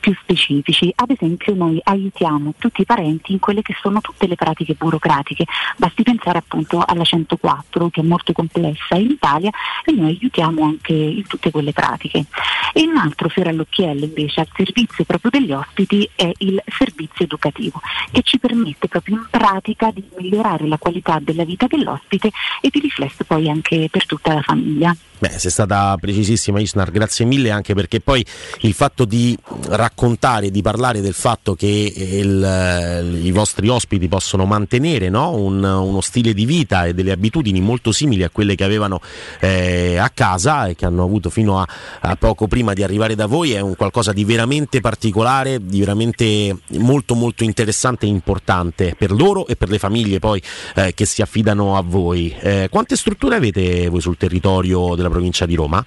più 0.00 0.16
specifici, 0.20 0.92
ad 0.96 1.10
esempio 1.10 1.54
noi 1.54 1.80
aiutiamo 1.84 2.54
tutti 2.58 2.80
i 2.80 2.86
parenti 2.86 3.32
in 3.32 3.38
quelle 3.38 3.62
che 3.62 3.68
che 3.68 3.76
sono 3.82 4.00
tutte 4.00 4.26
le 4.26 4.34
pratiche 4.34 4.72
burocratiche. 4.72 5.44
Basti 5.76 6.02
pensare 6.02 6.38
appunto 6.38 6.82
alla 6.82 7.04
104 7.04 7.90
che 7.90 8.00
è 8.00 8.02
molto 8.02 8.32
complessa 8.32 8.96
in 8.96 9.10
Italia 9.10 9.50
e 9.84 9.92
noi 9.92 10.16
aiutiamo 10.16 10.64
anche 10.64 10.94
in 10.94 11.26
tutte 11.26 11.50
quelle 11.50 11.74
pratiche. 11.74 12.24
E 12.72 12.86
un 12.86 12.96
altro 12.96 13.28
fiore 13.28 13.50
all'occhiello 13.50 14.06
invece 14.06 14.40
al 14.40 14.48
servizio 14.56 15.04
proprio 15.04 15.30
degli 15.30 15.52
ospiti 15.52 16.08
è 16.14 16.32
il 16.38 16.62
servizio 16.66 17.26
educativo 17.26 17.78
che 18.10 18.22
ci 18.22 18.38
permette 18.38 18.88
proprio 18.88 19.16
in 19.16 19.26
pratica 19.28 19.90
di 19.90 20.02
migliorare 20.16 20.66
la 20.66 20.78
qualità 20.78 21.18
della 21.20 21.44
vita 21.44 21.66
dell'ospite 21.66 22.30
e 22.62 22.70
di 22.70 22.80
riflesso 22.80 23.24
poi 23.24 23.50
anche 23.50 23.88
per 23.90 24.06
tutta 24.06 24.32
la 24.32 24.42
famiglia. 24.42 24.96
Beh, 25.20 25.36
sei 25.36 25.50
stata 25.50 25.96
precisissima 26.00 26.60
Isnar, 26.60 26.92
grazie 26.92 27.24
mille 27.24 27.50
anche 27.50 27.74
perché 27.74 27.98
poi 27.98 28.24
il 28.60 28.72
fatto 28.72 29.04
di 29.04 29.36
raccontare, 29.70 30.52
di 30.52 30.62
parlare 30.62 31.00
del 31.00 31.12
fatto 31.12 31.56
che 31.56 31.66
il, 31.66 33.20
i 33.24 33.30
vostri 33.32 33.68
ospiti 33.68 34.06
possono 34.06 34.44
mantenere 34.44 35.08
no? 35.08 35.34
Un, 35.34 35.64
uno 35.64 36.00
stile 36.00 36.32
di 36.34 36.44
vita 36.44 36.86
e 36.86 36.94
delle 36.94 37.10
abitudini 37.10 37.60
molto 37.60 37.90
simili 37.90 38.22
a 38.22 38.30
quelle 38.30 38.54
che 38.54 38.62
avevano 38.62 39.00
eh, 39.40 39.96
a 39.96 40.08
casa 40.10 40.68
e 40.68 40.76
che 40.76 40.86
hanno 40.86 41.02
avuto 41.02 41.30
fino 41.30 41.58
a, 41.58 41.66
a, 42.00 42.14
poco 42.14 42.46
prima 42.46 42.72
di 42.72 42.84
arrivare 42.84 43.16
da 43.16 43.26
voi 43.26 43.52
è 43.52 43.60
un 43.60 43.74
qualcosa 43.74 44.12
di 44.12 44.24
veramente 44.24 44.80
particolare, 44.80 45.58
di 45.60 45.80
veramente 45.80 46.58
molto 46.76 47.16
molto 47.16 47.42
interessante 47.42 48.06
e 48.06 48.08
importante 48.08 48.94
per 48.96 49.10
loro 49.10 49.48
e 49.48 49.56
per 49.56 49.68
le 49.68 49.78
famiglie 49.78 50.20
poi 50.20 50.40
eh, 50.76 50.94
che 50.94 51.06
si 51.06 51.22
affidano 51.22 51.76
a 51.76 51.82
voi. 51.82 52.32
Eh, 52.40 52.68
quante 52.70 52.94
strutture 52.94 53.34
avete 53.34 53.88
voi 53.88 54.00
sul 54.00 54.16
territorio 54.16 54.94
della 54.94 55.07
provincia 55.08 55.46
di 55.46 55.54
Roma? 55.54 55.84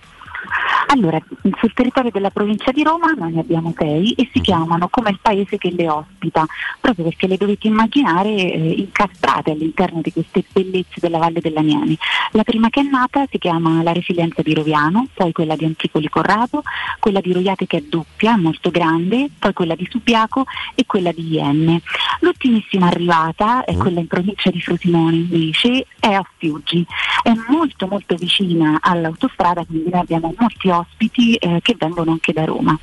Allora, 0.94 1.22
sul 1.58 1.74
territorio 1.74 2.12
della 2.12 2.32
provincia 2.32 2.72
di 2.72 2.84
Roma 2.84 3.14
noi 3.14 3.32
ne 3.32 3.40
abbiamo 3.40 3.74
sei 3.78 4.12
e 4.12 4.28
si 4.30 4.40
mhm. 4.40 4.44
chiamano 4.44 4.90
come 4.90 5.12
il 5.12 5.20
paese 5.22 5.58
che 5.58 5.72
le 5.72 5.90
ospita, 5.90 6.46
proprio 6.82 7.06
perché 7.06 7.28
le 7.28 7.38
dovete 7.38 7.68
immaginare 7.68 8.30
eh, 8.30 8.72
incastrate 8.78 9.52
all'interno 9.52 10.02
di 10.02 10.12
queste 10.12 10.44
bellezze 10.52 11.00
della 11.00 11.18
Valle 11.18 11.40
dell'Aniani. 11.40 11.98
La 12.32 12.44
prima 12.44 12.70
che 12.70 12.82
è 12.82 12.84
nata 12.84 13.26
si 13.32 13.38
chiama 13.38 13.82
la 13.82 13.94
Resilienza 13.94 14.42
di 14.42 14.54
Roviano, 14.54 15.08
poi 15.14 15.32
quella 15.32 15.56
di 15.56 15.64
Anticoli 15.64 16.10
Corrado, 16.10 16.62
quella 17.00 17.22
di 17.22 17.32
Roiate 17.32 17.68
che 17.68 17.78
è 17.78 17.84
doppia, 17.88 18.36
molto 18.36 18.70
grande, 18.70 19.30
poi 19.40 19.54
quella 19.54 19.76
di 19.76 19.88
Subiaco 19.90 20.44
e 20.76 20.86
quella 20.86 21.14
di 21.14 21.36
Ienne. 21.36 21.82
L'ultimissima 22.20 22.88
arrivata 22.88 23.64
è 23.64 23.72
mhm. 23.72 23.80
quella 23.80 24.00
in 24.02 24.08
provincia 24.08 24.50
di 24.50 24.60
Frosinone 24.60 25.16
invece, 25.16 25.86
è 26.02 26.12
a 26.12 26.26
Fiuggi, 26.36 26.86
è 27.24 27.32
molto 27.48 27.88
molto 27.88 28.16
vicina 28.16 28.80
all'autostrada, 28.82 29.64
quindi 29.64 29.90
noi 29.90 30.02
abbiamo 30.02 30.34
molti 30.38 30.68
ospiti 30.68 30.80
eh, 30.98 31.60
che 31.62 31.76
vengono 31.78 32.12
anche 32.12 32.34
da 32.34 32.46
Roma. 32.46 32.78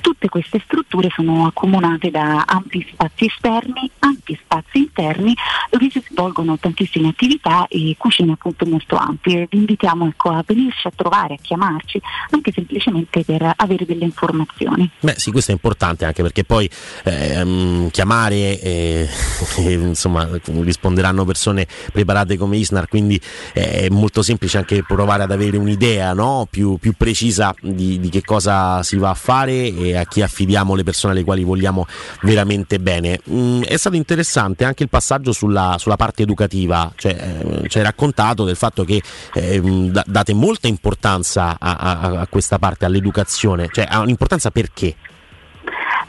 Tutte 0.00 0.28
queste 0.28 0.60
strutture 0.64 1.08
sono 1.14 1.46
accomunate 1.46 2.10
da 2.10 2.44
ampi 2.46 2.86
spazi 2.92 3.26
esterni, 3.26 3.90
ampi 4.00 4.38
spazi 4.42 4.78
interni 4.78 5.34
dove 5.70 5.88
si 5.90 6.02
svolgono 6.10 6.58
tantissime 6.58 7.08
attività 7.08 7.66
e 7.68 7.94
cucine 7.96 8.32
appunto 8.32 8.66
molto 8.66 8.96
ampie. 8.96 9.46
Vi 9.48 9.58
invitiamo 9.58 10.06
ecco, 10.06 10.30
a 10.30 10.42
venirci 10.46 10.86
a 10.86 10.92
trovare, 10.94 11.34
a 11.34 11.38
chiamarci, 11.40 12.00
anche 12.30 12.52
semplicemente 12.52 13.24
per 13.24 13.52
avere 13.56 13.84
delle 13.84 14.04
informazioni. 14.04 14.90
Beh 15.00 15.14
sì, 15.16 15.30
questo 15.30 15.50
è 15.50 15.54
importante 15.54 16.04
anche 16.04 16.22
perché 16.22 16.44
poi 16.44 16.68
ehm, 17.04 17.90
chiamare, 17.90 18.60
eh, 18.60 19.08
insomma, 19.58 20.28
risponderanno 20.44 21.24
persone 21.24 21.66
preparate 21.92 22.36
come 22.36 22.56
Isnar, 22.56 22.88
quindi 22.88 23.20
è 23.52 23.88
molto 23.88 24.22
semplice 24.22 24.58
anche 24.58 24.82
provare 24.82 25.22
ad 25.22 25.30
avere 25.30 25.56
un'idea 25.56 26.12
no? 26.12 26.46
più, 26.50 26.76
più 26.76 26.92
precisa 26.96 27.41
di, 27.60 27.98
di, 27.98 28.08
che 28.08 28.22
cosa 28.22 28.82
si 28.82 28.96
va 28.96 29.10
a 29.10 29.14
fare 29.14 29.74
e 29.74 29.96
a 29.96 30.04
chi 30.04 30.22
affidiamo 30.22 30.74
le 30.74 30.84
persone 30.84 31.14
alle 31.14 31.24
quali 31.24 31.42
vogliamo 31.42 31.86
veramente 32.22 32.78
bene. 32.78 33.20
Mm, 33.30 33.62
è 33.62 33.76
stato 33.76 33.96
interessante 33.96 34.64
anche 34.64 34.82
il 34.82 34.88
passaggio 34.88 35.32
sulla, 35.32 35.76
sulla 35.78 35.96
parte 35.96 36.22
educativa, 36.22 36.92
cioè, 36.96 37.12
eh, 37.12 37.68
ci 37.68 37.78
hai 37.78 37.84
raccontato 37.84 38.44
del 38.44 38.56
fatto 38.56 38.84
che 38.84 39.02
eh, 39.34 39.90
date 40.06 40.34
molta 40.34 40.68
importanza 40.68 41.56
a, 41.58 41.76
a, 41.76 42.00
a 42.20 42.26
questa 42.28 42.58
parte, 42.58 42.84
all'educazione, 42.84 43.68
cioè 43.72 43.86
ha 43.88 44.00
un'importanza 44.00 44.50
perché? 44.50 44.94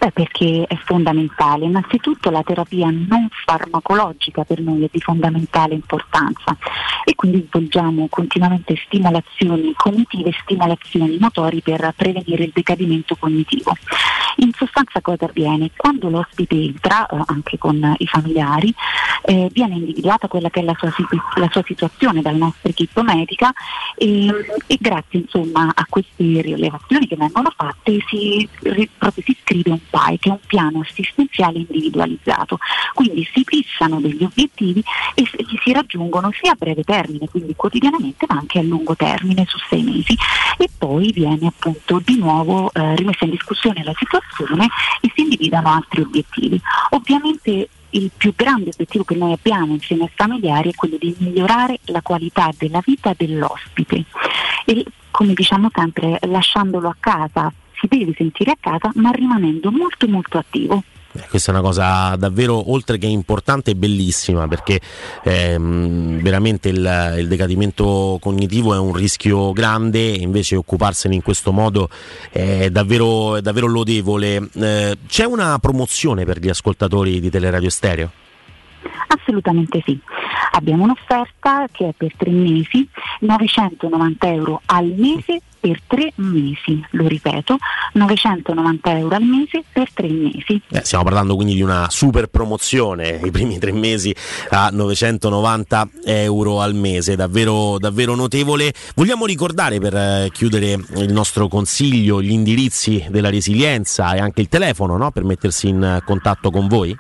Beh, 0.04 0.12
perché 0.12 0.66
è 0.68 0.76
fondamentale. 0.84 1.64
Innanzitutto 1.64 2.30
la 2.30 2.44
terapia 2.44 2.88
non 2.88 3.30
farmacologica 3.32 4.44
per 4.44 4.60
noi 4.60 4.84
è 4.84 4.90
di 4.92 5.00
fondamentale 5.00 5.76
importanza 5.76 6.58
e 7.06 7.16
quindi 7.16 7.46
svolgiamo 7.48 8.08
continuamente 8.10 8.76
stimolazioni 8.86 9.72
cognitive 9.78 10.32
e 10.32 10.36
stimolazioni 10.42 11.18
motori 11.20 11.62
per 11.62 11.94
prevenire 11.96 12.44
il 12.44 12.52
decadimento 12.54 13.16
cognitivo. 13.16 13.72
In 14.38 14.52
sostanza 14.54 15.00
cosa 15.00 15.26
avviene? 15.26 15.72
Quando 15.76 16.10
l'ospite 16.10 16.56
entra, 16.56 17.06
eh, 17.06 17.22
anche 17.28 17.58
con 17.58 17.96
i 17.98 18.08
familiari, 18.08 18.74
eh, 19.26 19.50
viene 19.54 19.76
individuata 19.76 20.28
quella 20.28 20.50
che 20.50 20.60
è 20.60 20.64
la 20.64 20.76
sua, 20.78 20.92
la 21.36 21.48
sua, 21.52 21.62
situazione 21.64 22.22
dal 22.22 22.36
nostro 22.36 22.70
equipo 22.70 23.04
medica 23.04 23.54
e, 23.96 24.28
e 24.68 24.78
grazie 24.82 25.20
insomma, 25.20 25.72
a 25.74 25.86
queste 25.88 26.42
rilevazioni 26.42 27.08
che 27.08 27.16
vengono 27.16 27.54
fatte 27.56 28.00
si, 28.08 28.48
proprio 28.98 29.24
si 29.24 29.38
scrive 29.42 29.72
un 29.72 29.80
PAI 29.94 30.18
che 30.18 30.30
è 30.30 30.32
un 30.32 30.40
piano 30.48 30.80
assistenziale 30.80 31.60
individualizzato. 31.60 32.58
Quindi 32.96 33.30
si 33.32 33.44
fissano 33.46 34.02
degli 34.02 34.24
obiettivi 34.24 34.84
e 35.14 35.22
li 35.22 35.60
si 35.64 35.72
raggiungono 35.72 36.32
sia 36.32 36.54
a 36.54 36.56
breve 36.58 36.84
termine, 36.84 37.30
quindi 37.30 37.54
quotidianamente, 37.56 38.26
ma 38.28 38.38
anche 38.38 38.58
a 38.58 38.64
lungo 38.64 38.96
termine 38.96 39.46
su 39.48 39.60
sei 39.70 39.84
mesi 39.84 40.18
e 40.58 40.68
poi 40.76 41.12
viene 41.12 41.48
appunto 41.48 42.02
di 42.04 42.18
nuovo 42.18 42.72
eh, 42.74 42.96
rimessa 42.96 43.26
in 43.26 43.32
discussione 43.32 43.84
la 43.84 43.94
situazione 43.96 44.68
e 45.00 45.12
si 45.14 45.22
individuano 45.22 45.70
altri 45.70 46.02
obiettivi. 46.02 46.60
Ovviamente 46.90 47.70
il 47.92 48.10
più 48.16 48.34
grande 48.36 48.72
obiettivo 48.74 49.04
che 49.04 49.16
noi 49.16 49.34
abbiamo 49.34 49.74
insieme 49.74 50.06
ai 50.06 50.12
familiari 50.16 50.72
è 50.72 50.74
quello 50.74 50.98
di 51.00 51.16
migliorare 51.20 51.80
la 51.86 52.02
qualità 52.02 52.50
della 52.58 52.82
vita 52.84 53.14
dell'ospite 53.16 54.06
e 54.66 54.86
come 55.12 55.34
diciamo 55.34 55.70
sempre 55.72 56.18
lasciandolo 56.24 56.90
a 56.90 56.96
casa 57.00 57.54
si 57.84 57.98
deve 57.98 58.14
sentire 58.16 58.52
a 58.52 58.58
casa 58.60 58.92
ma 58.96 59.12
rimanendo 59.12 59.72
molto 59.72 60.08
molto 60.08 60.38
attivo. 60.38 60.84
Eh, 61.16 61.28
questa 61.30 61.52
è 61.52 61.54
una 61.54 61.64
cosa 61.64 62.16
davvero 62.16 62.72
oltre 62.72 62.98
che 62.98 63.06
importante 63.06 63.72
e 63.72 63.76
bellissima 63.76 64.48
perché 64.48 64.82
ehm, 65.24 66.22
veramente 66.22 66.70
il, 66.70 67.16
il, 67.20 67.28
decadimento 67.28 68.18
cognitivo 68.20 68.74
è 68.74 68.80
un 68.80 68.94
rischio 68.94 69.54
grande 69.54 70.14
e 70.14 70.18
invece 70.18 70.56
occuparsene 70.56 71.14
in 71.14 71.22
questo 71.22 71.52
modo 71.52 71.88
è 72.32 72.70
davvero, 72.72 73.36
è 73.36 73.42
davvero 73.42 73.68
lodevole. 73.68 74.50
Eh, 74.56 74.98
c'è 75.08 75.26
una 75.26 75.60
promozione 75.60 76.26
per 76.26 76.40
gli 76.40 76.50
ascoltatori 76.50 77.20
di 77.20 77.30
Teleradio 77.30 77.70
Stereo? 77.70 78.23
Assolutamente 79.08 79.82
sì. 79.86 80.00
Abbiamo 80.52 80.84
un'offerta 80.84 81.68
che 81.72 81.90
è 81.90 81.94
per 81.96 82.16
tre 82.16 82.32
mesi, 82.32 82.88
990 83.20 84.28
euro 84.28 84.62
al 84.66 84.94
mese 84.98 85.42
per 85.64 85.80
tre 85.88 86.12
mesi, 86.16 86.86
lo 86.92 87.08
ripeto, 87.08 87.58
990 87.94 88.98
euro 88.98 89.16
al 89.16 89.24
mese 89.24 89.64
per 89.72 89.90
tre 89.94 90.10
mesi. 90.10 90.62
Eh, 90.70 90.82
stiamo 90.84 91.06
parlando 91.06 91.36
quindi 91.36 91.54
di 91.54 91.62
una 91.62 91.90
super 91.90 92.28
promozione, 92.28 93.22
i 93.24 93.32
primi 93.32 93.60
tre 93.60 93.72
mesi 93.72 94.14
a 94.50 94.70
990 94.74 95.90
euro 96.04 96.60
al 96.60 96.76
mese, 96.76 97.16
davvero, 97.16 97.80
davvero 97.80 98.14
notevole. 98.14 98.74
Vogliamo 98.94 99.26
ricordare 99.26 99.80
per 99.80 99.96
eh, 99.96 100.30
chiudere 100.34 100.74
il 100.96 101.14
nostro 101.14 101.48
consiglio 101.48 102.22
gli 102.22 102.32
indirizzi 102.32 103.06
della 103.10 103.30
resilienza 103.30 104.16
e 104.16 104.20
anche 104.20 104.42
il 104.42 104.50
telefono 104.50 104.98
no? 104.98 105.12
per 105.12 105.24
mettersi 105.24 105.70
in 105.70 106.02
contatto 106.04 106.52
con 106.52 106.68
voi? 106.68 106.94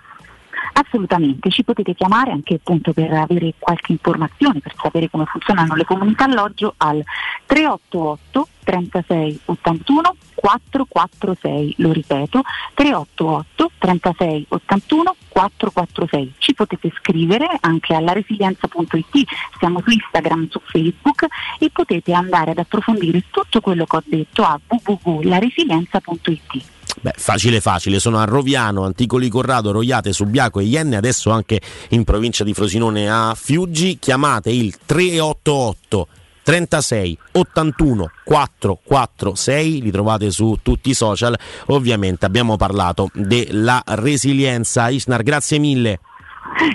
Assolutamente, 0.74 1.51
ci 1.51 1.63
potete 1.63 1.93
chiamare 1.93 2.32
anche 2.32 2.55
appunto 2.55 2.93
per 2.93 3.11
avere 3.11 3.53
qualche 3.59 3.91
informazione, 3.91 4.59
per 4.59 4.74
sapere 4.76 5.09
come 5.09 5.26
funzionano 5.26 5.76
le 5.76 5.86
comunità 5.86 6.24
alloggio 6.26 6.74
al 6.78 7.03
388 7.45 8.47
36 8.63 9.41
81 9.45 10.15
446, 10.36 11.76
lo 11.78 11.91
ripeto, 11.91 12.41
388 12.74 13.71
36 13.78 14.45
81 14.49 15.15
446. 15.30 16.34
Ci 16.38 16.53
potete 16.53 16.91
scrivere 16.97 17.47
anche 17.61 17.93
alla 17.93 18.11
resilienza.it, 18.13 19.28
siamo 19.59 19.80
su 19.82 19.91
Instagram, 19.91 20.49
su 20.49 20.59
Facebook 20.63 21.28
e 21.59 21.69
potete 21.71 22.13
andare 22.13 22.51
ad 22.51 22.57
approfondire 22.57 23.24
tutto 23.30 23.61
quello 23.61 23.86
che 23.86 23.95
ho 23.95 24.03
detto 24.05 24.43
a 24.43 24.59
www.laresilienza.it. 24.67 26.72
Beh, 27.01 27.13
facile 27.15 27.59
facile, 27.59 27.99
sono 27.99 28.19
a 28.19 28.25
Roviano, 28.25 28.84
Anticoli 28.84 29.29
Corrado, 29.29 29.71
Roiate, 29.71 30.13
Subiaco 30.13 30.59
e 30.59 30.63
Ienne, 30.63 30.95
adesso 30.95 31.31
anche 31.31 31.59
in 31.89 32.03
provincia 32.03 32.43
di 32.43 32.53
Frosinone. 32.53 33.09
A 33.09 33.36
Fiuggi, 33.36 33.97
chiamate 33.99 34.51
il 34.51 34.77
388 34.86 36.07
36 36.43 37.17
81 37.31 38.11
446 38.23 39.81
li 39.81 39.91
trovate 39.91 40.29
su 40.29 40.57
tutti 40.61 40.89
i 40.89 40.93
social. 40.93 41.38
Ovviamente 41.67 42.25
abbiamo 42.25 42.57
parlato 42.57 43.09
della 43.13 43.81
resilienza. 43.86 44.89
Isnar 44.89 45.23
grazie 45.23 45.57
mille. 45.57 45.99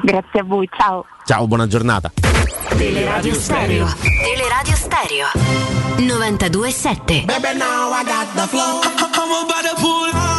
Grazie 0.02 0.40
a 0.40 0.44
voi 0.44 0.68
ciao. 0.76 1.04
Ciao 1.24 1.46
buona 1.46 1.66
giornata 1.66 2.11
Teleradio 2.78 3.34
Stereo. 3.34 3.86
Teleradio 4.24 4.76
Stereo. 4.76 5.26
927 5.99 7.26
Baby 7.26 7.59
now 7.59 7.90
I 7.92 8.05
got 8.05 8.34
the 8.34 8.46
flow. 8.49 8.80
I'm 8.84 9.44
about 9.44 9.64
to 9.64 9.74
pull 9.80 10.11
up 10.14 10.38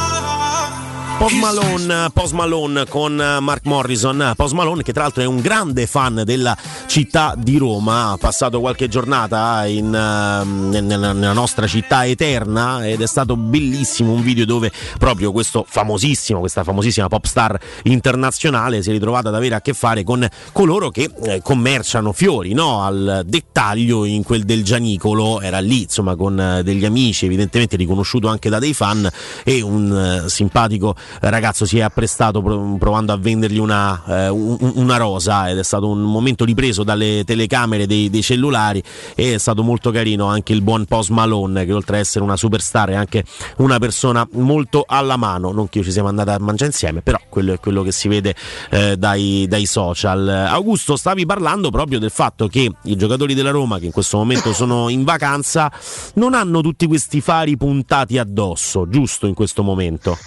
Post 1.19 1.35
Malone, 1.35 2.09
Post 2.13 2.31
Malone 2.31 2.85
con 2.87 3.13
Mark 3.13 3.65
Morrison, 3.65 4.31
Post 4.37 4.53
Malone 4.53 4.83
che 4.83 4.93
tra 4.93 5.01
l'altro 5.01 5.21
è 5.21 5.25
un 5.25 5.41
grande 5.41 5.85
fan 5.85 6.21
della 6.23 6.55
città 6.87 7.33
di 7.37 7.57
Roma, 7.57 8.11
ha 8.11 8.17
passato 8.17 8.61
qualche 8.61 8.87
giornata 8.87 9.65
in, 9.65 9.87
uh, 9.87 10.69
nella 10.69 11.33
nostra 11.33 11.67
città 11.67 12.05
eterna 12.05 12.87
ed 12.87 13.01
è 13.01 13.05
stato 13.05 13.35
bellissimo 13.35 14.13
un 14.13 14.21
video 14.21 14.45
dove 14.45 14.71
proprio 14.97 15.33
questo 15.33 15.65
famosissimo, 15.67 16.39
questa 16.39 16.63
famosissima 16.63 17.09
pop 17.09 17.25
star 17.25 17.59
internazionale 17.83 18.81
si 18.81 18.89
è 18.89 18.93
ritrovata 18.93 19.27
ad 19.27 19.35
avere 19.35 19.55
a 19.55 19.61
che 19.61 19.73
fare 19.73 20.03
con 20.03 20.25
coloro 20.53 20.89
che 20.89 21.11
eh, 21.23 21.41
commerciano 21.41 22.13
fiori, 22.13 22.53
no? 22.53 22.81
al 22.81 23.23
dettaglio 23.25 24.05
in 24.05 24.23
quel 24.23 24.45
del 24.45 24.63
Gianicolo, 24.63 25.41
era 25.41 25.59
lì 25.59 25.81
insomma 25.81 26.15
con 26.15 26.39
eh, 26.39 26.63
degli 26.63 26.85
amici, 26.85 27.25
evidentemente 27.25 27.75
riconosciuto 27.75 28.29
anche 28.29 28.47
da 28.47 28.57
dei 28.57 28.73
fan 28.73 29.07
e 29.43 29.61
un 29.61 30.23
simpatico 30.27 30.95
ragazzo 31.21 31.65
si 31.65 31.79
è 31.79 31.81
apprestato 31.81 32.41
provando 32.77 33.13
a 33.13 33.17
vendergli 33.17 33.57
una, 33.57 34.01
eh, 34.07 34.29
una, 34.29 34.97
rosa 34.97 35.49
ed 35.49 35.57
è 35.57 35.63
stato 35.63 35.87
un 35.87 36.01
momento 36.01 36.45
ripreso 36.45 36.83
dalle 36.83 37.23
telecamere 37.25 37.85
dei, 37.85 38.09
dei, 38.09 38.21
cellulari 38.21 38.81
e 39.15 39.35
è 39.35 39.37
stato 39.37 39.63
molto 39.63 39.91
carino 39.91 40.25
anche 40.25 40.53
il 40.53 40.61
buon 40.61 40.85
Post 40.85 41.09
Malone 41.09 41.65
che 41.65 41.73
oltre 41.73 41.97
ad 41.97 42.01
essere 42.01 42.23
una 42.23 42.35
superstar 42.35 42.89
è 42.89 42.95
anche 42.95 43.23
una 43.57 43.79
persona 43.79 44.27
molto 44.33 44.83
alla 44.87 45.17
mano. 45.17 45.51
Non 45.51 45.69
che 45.69 45.83
ci 45.83 45.91
siamo 45.91 46.07
andati 46.07 46.29
a 46.29 46.39
mangiare 46.39 46.71
insieme 46.71 47.01
però 47.01 47.19
quello 47.29 47.53
è 47.53 47.59
quello 47.59 47.83
che 47.83 47.91
si 47.91 48.07
vede 48.07 48.35
eh, 48.69 48.97
dai, 48.97 49.45
dai 49.47 49.65
social. 49.65 50.27
Augusto 50.27 50.95
stavi 50.95 51.25
parlando 51.25 51.69
proprio 51.69 51.99
del 51.99 52.11
fatto 52.11 52.47
che 52.47 52.71
i 52.83 52.95
giocatori 52.95 53.33
della 53.33 53.51
Roma 53.51 53.79
che 53.79 53.85
in 53.85 53.91
questo 53.91 54.17
momento 54.17 54.53
sono 54.53 54.89
in 54.89 55.03
vacanza 55.03 55.71
non 56.15 56.33
hanno 56.33 56.61
tutti 56.61 56.87
questi 56.87 57.21
fari 57.21 57.57
puntati 57.57 58.17
addosso 58.17 58.87
giusto 58.89 59.27
in 59.27 59.33
questo 59.33 59.63
momento 59.63 60.17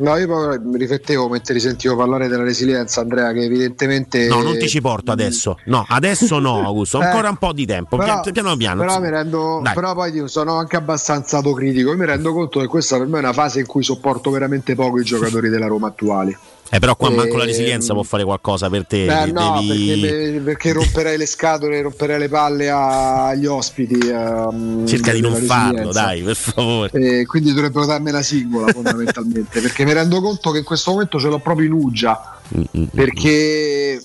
No, 0.00 0.16
io 0.16 0.26
poi 0.26 0.58
mi 0.58 0.78
riflettevo 0.78 1.28
mentre 1.28 1.54
ti 1.54 1.60
sentivo 1.60 1.94
parlare 1.94 2.26
della 2.26 2.42
resilienza, 2.42 3.02
Andrea, 3.02 3.32
che 3.32 3.42
evidentemente. 3.42 4.28
No, 4.28 4.40
non 4.42 4.56
ti 4.56 4.68
ci 4.68 4.80
porto 4.80 5.12
adesso. 5.12 5.58
No, 5.66 5.84
adesso 5.88 6.38
no, 6.38 6.64
Augusto. 6.64 6.98
Ancora 6.98 7.26
eh, 7.26 7.30
un 7.30 7.36
po' 7.36 7.52
di 7.52 7.66
tempo. 7.66 7.96
Però, 7.98 8.20
piano 8.20 8.56
piano. 8.56 8.80
Però, 8.80 9.00
mi 9.00 9.10
rendo, 9.10 9.62
però 9.74 9.94
poi 9.94 10.22
sono 10.26 10.56
anche 10.56 10.76
abbastanza 10.76 11.36
autocritico. 11.36 11.90
Io 11.90 11.96
mi 11.96 12.06
rendo 12.06 12.32
conto 12.32 12.60
che 12.60 12.66
questa 12.66 12.96
per 12.96 13.08
me 13.08 13.16
è 13.16 13.20
una 13.20 13.32
fase 13.34 13.60
in 13.60 13.66
cui 13.66 13.82
sopporto 13.82 14.30
veramente 14.30 14.74
poco 14.74 14.98
i 14.98 15.04
giocatori 15.04 15.50
della 15.50 15.66
Roma 15.66 15.88
attuali. 15.88 16.36
Eh, 16.72 16.78
però 16.78 16.94
qua 16.94 17.10
manco 17.10 17.36
la 17.36 17.44
resilienza 17.44 17.94
può 17.94 18.04
fare 18.04 18.22
qualcosa 18.22 18.70
per 18.70 18.86
te. 18.86 19.04
Beh, 19.04 19.32
no, 19.32 19.60
devi... 19.60 20.00
perché, 20.00 20.40
perché, 20.40 20.72
romperei 20.72 21.18
le 21.18 21.26
scatole, 21.26 21.82
romperei 21.82 22.16
le 22.20 22.28
palle 22.28 22.70
agli 22.70 23.46
ospiti. 23.46 23.98
Um, 24.06 24.86
Cerca 24.86 25.10
di 25.12 25.20
non 25.20 25.34
farlo, 25.34 25.90
dai, 25.90 26.22
per 26.22 26.36
favore. 26.36 26.90
E 26.92 27.26
quindi 27.26 27.52
dovrebbero 27.52 27.86
darmi 27.86 28.12
la 28.12 28.22
singola 28.22 28.70
fondamentalmente, 28.72 29.58
perché 29.60 29.84
mi 29.84 29.92
rendo 29.92 30.20
conto 30.20 30.52
che 30.52 30.58
in 30.58 30.64
questo 30.64 30.92
momento 30.92 31.18
ce 31.18 31.26
l'ho 31.26 31.40
proprio 31.40 31.66
in 31.66 31.72
uggia. 31.72 32.38
Mm-hmm. 32.56 32.86
Perché 32.86 34.00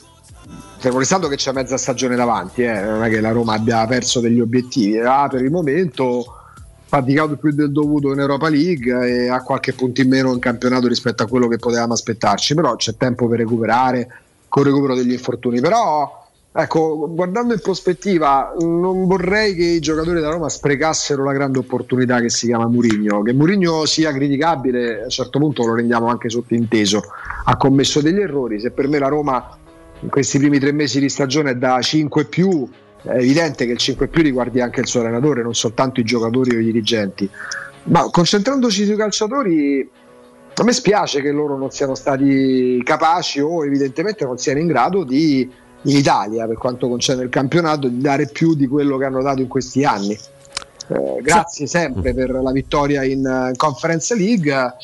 fermo 0.79 0.97
restando 0.97 1.27
che 1.27 1.35
c'è 1.35 1.51
mezza 1.51 1.77
stagione 1.77 2.15
davanti, 2.15 2.63
eh, 2.63 2.81
non 2.81 3.03
è 3.03 3.09
che 3.09 3.21
la 3.21 3.31
Roma 3.31 3.53
abbia 3.53 3.85
perso 3.85 4.19
degli 4.19 4.39
obiettivi. 4.39 4.99
Ah, 4.99 5.27
per 5.29 5.43
il 5.43 5.51
momento 5.51 6.44
faticato 6.87 7.35
più 7.35 7.51
del 7.51 7.71
dovuto 7.71 8.13
in 8.13 8.19
Europa 8.19 8.47
League 8.49 9.07
e 9.07 9.27
ha 9.27 9.41
qualche 9.41 9.73
punto 9.73 10.01
in 10.01 10.09
meno 10.09 10.31
in 10.31 10.39
campionato 10.39 10.87
rispetto 10.87 11.23
a 11.23 11.27
quello 11.27 11.47
che 11.47 11.57
potevamo 11.57 11.93
aspettarci, 11.93 12.53
però 12.53 12.75
c'è 12.75 12.95
tempo 12.95 13.27
per 13.27 13.39
recuperare 13.39 14.07
con 14.47 14.63
il 14.63 14.69
recupero 14.69 14.95
degli 14.95 15.11
infortuni. 15.11 15.59
Però 15.59 16.23
ecco, 16.53 17.09
guardando 17.13 17.53
in 17.53 17.59
prospettiva, 17.59 18.53
non 18.59 19.07
vorrei 19.07 19.55
che 19.55 19.65
i 19.65 19.79
giocatori 19.79 20.15
della 20.15 20.31
Roma 20.31 20.47
sprecassero 20.47 21.23
la 21.23 21.33
grande 21.33 21.59
opportunità 21.59 22.21
che 22.21 22.29
si 22.29 22.47
chiama 22.47 22.67
Murigno. 22.67 23.21
Che 23.21 23.33
Murigno 23.33 23.85
sia 23.85 24.13
criticabile, 24.13 25.01
a 25.01 25.03
un 25.03 25.09
certo 25.09 25.39
punto 25.39 25.65
lo 25.65 25.75
rendiamo 25.75 26.07
anche 26.07 26.29
sottinteso. 26.29 27.01
Ha 27.45 27.57
commesso 27.57 27.99
degli 27.99 28.19
errori. 28.19 28.59
Se 28.59 28.71
per 28.71 28.87
me 28.87 28.99
la 28.99 29.07
Roma 29.07 29.57
in 30.01 30.09
questi 30.09 30.37
primi 30.37 30.59
tre 30.59 30.71
mesi 30.71 30.99
di 30.99 31.09
stagione 31.09 31.51
è 31.51 31.55
da 31.55 31.81
5 31.81 32.25
più 32.25 32.67
è 33.03 33.17
evidente 33.17 33.65
che 33.65 33.73
il 33.73 33.77
5 33.77 34.07
più 34.07 34.23
riguardi 34.23 34.61
anche 34.61 34.81
il 34.81 34.87
suo 34.87 35.01
allenatore, 35.01 35.43
non 35.43 35.53
soltanto 35.53 35.99
i 35.99 36.03
giocatori 36.03 36.55
o 36.55 36.59
i 36.59 36.63
dirigenti. 36.63 37.29
Ma 37.83 38.09
concentrandoci 38.09 38.85
sui 38.85 38.95
calciatori, 38.95 39.87
a 40.55 40.63
me 40.63 40.71
spiace 40.71 41.21
che 41.21 41.31
loro 41.31 41.57
non 41.57 41.69
siano 41.69 41.93
stati 41.93 42.81
capaci 42.83 43.39
o 43.39 43.63
evidentemente 43.63 44.25
non 44.25 44.37
siano 44.37 44.59
in 44.59 44.67
grado 44.67 45.03
di, 45.03 45.41
in 45.81 45.95
Italia, 45.95 46.47
per 46.47 46.57
quanto 46.57 46.87
concerne 46.87 47.23
il 47.23 47.29
campionato, 47.29 47.87
di 47.87 48.01
dare 48.01 48.27
più 48.27 48.55
di 48.55 48.67
quello 48.67 48.97
che 48.97 49.05
hanno 49.05 49.21
dato 49.21 49.41
in 49.41 49.47
questi 49.47 49.83
anni. 49.83 50.17
Eh, 50.87 51.19
grazie 51.21 51.65
sempre 51.65 52.13
per 52.13 52.29
la 52.29 52.51
vittoria 52.51 53.03
in 53.03 53.53
Conference 53.55 54.13
League 54.13 54.75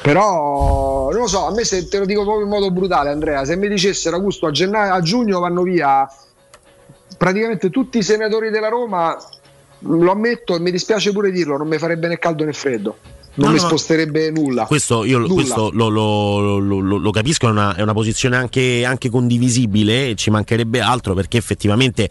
però 0.00 1.10
non 1.10 1.22
lo 1.22 1.26
so 1.26 1.46
a 1.46 1.52
me 1.52 1.64
se 1.64 1.88
te 1.88 1.98
lo 1.98 2.04
dico 2.04 2.22
proprio 2.22 2.44
in 2.44 2.50
modo 2.50 2.70
brutale 2.70 3.10
Andrea 3.10 3.44
se 3.44 3.56
mi 3.56 3.66
dicessero 3.66 4.14
Augusto 4.14 4.46
a, 4.46 4.52
gennaio, 4.52 4.92
a 4.92 5.00
giugno 5.00 5.40
vanno 5.40 5.62
via 5.62 6.08
praticamente 7.16 7.70
tutti 7.70 7.98
i 7.98 8.02
senatori 8.02 8.50
della 8.50 8.68
Roma, 8.68 9.16
lo 9.80 10.10
ammetto 10.10 10.56
e 10.56 10.60
mi 10.60 10.70
dispiace 10.70 11.12
pure 11.12 11.30
dirlo, 11.30 11.56
non 11.56 11.68
mi 11.68 11.78
farebbe 11.78 12.08
né 12.08 12.18
caldo 12.18 12.44
né 12.44 12.52
freddo 12.52 12.96
non 13.36 13.48
no, 13.48 13.52
mi 13.54 13.58
sposterebbe 13.58 14.30
nulla. 14.30 14.64
Questo 14.64 15.04
io 15.04 15.18
nulla. 15.18 15.34
Questo 15.34 15.70
lo, 15.72 15.88
lo, 15.88 16.58
lo, 16.58 16.98
lo, 16.98 17.10
capisco, 17.10 17.48
è 17.48 17.50
una, 17.50 17.74
è 17.74 17.82
una 17.82 17.92
posizione 17.92 18.36
anche, 18.36 18.84
anche, 18.84 19.10
condivisibile 19.10 20.14
ci 20.14 20.30
mancherebbe 20.30 20.80
altro 20.80 21.14
perché 21.14 21.36
effettivamente 21.36 22.08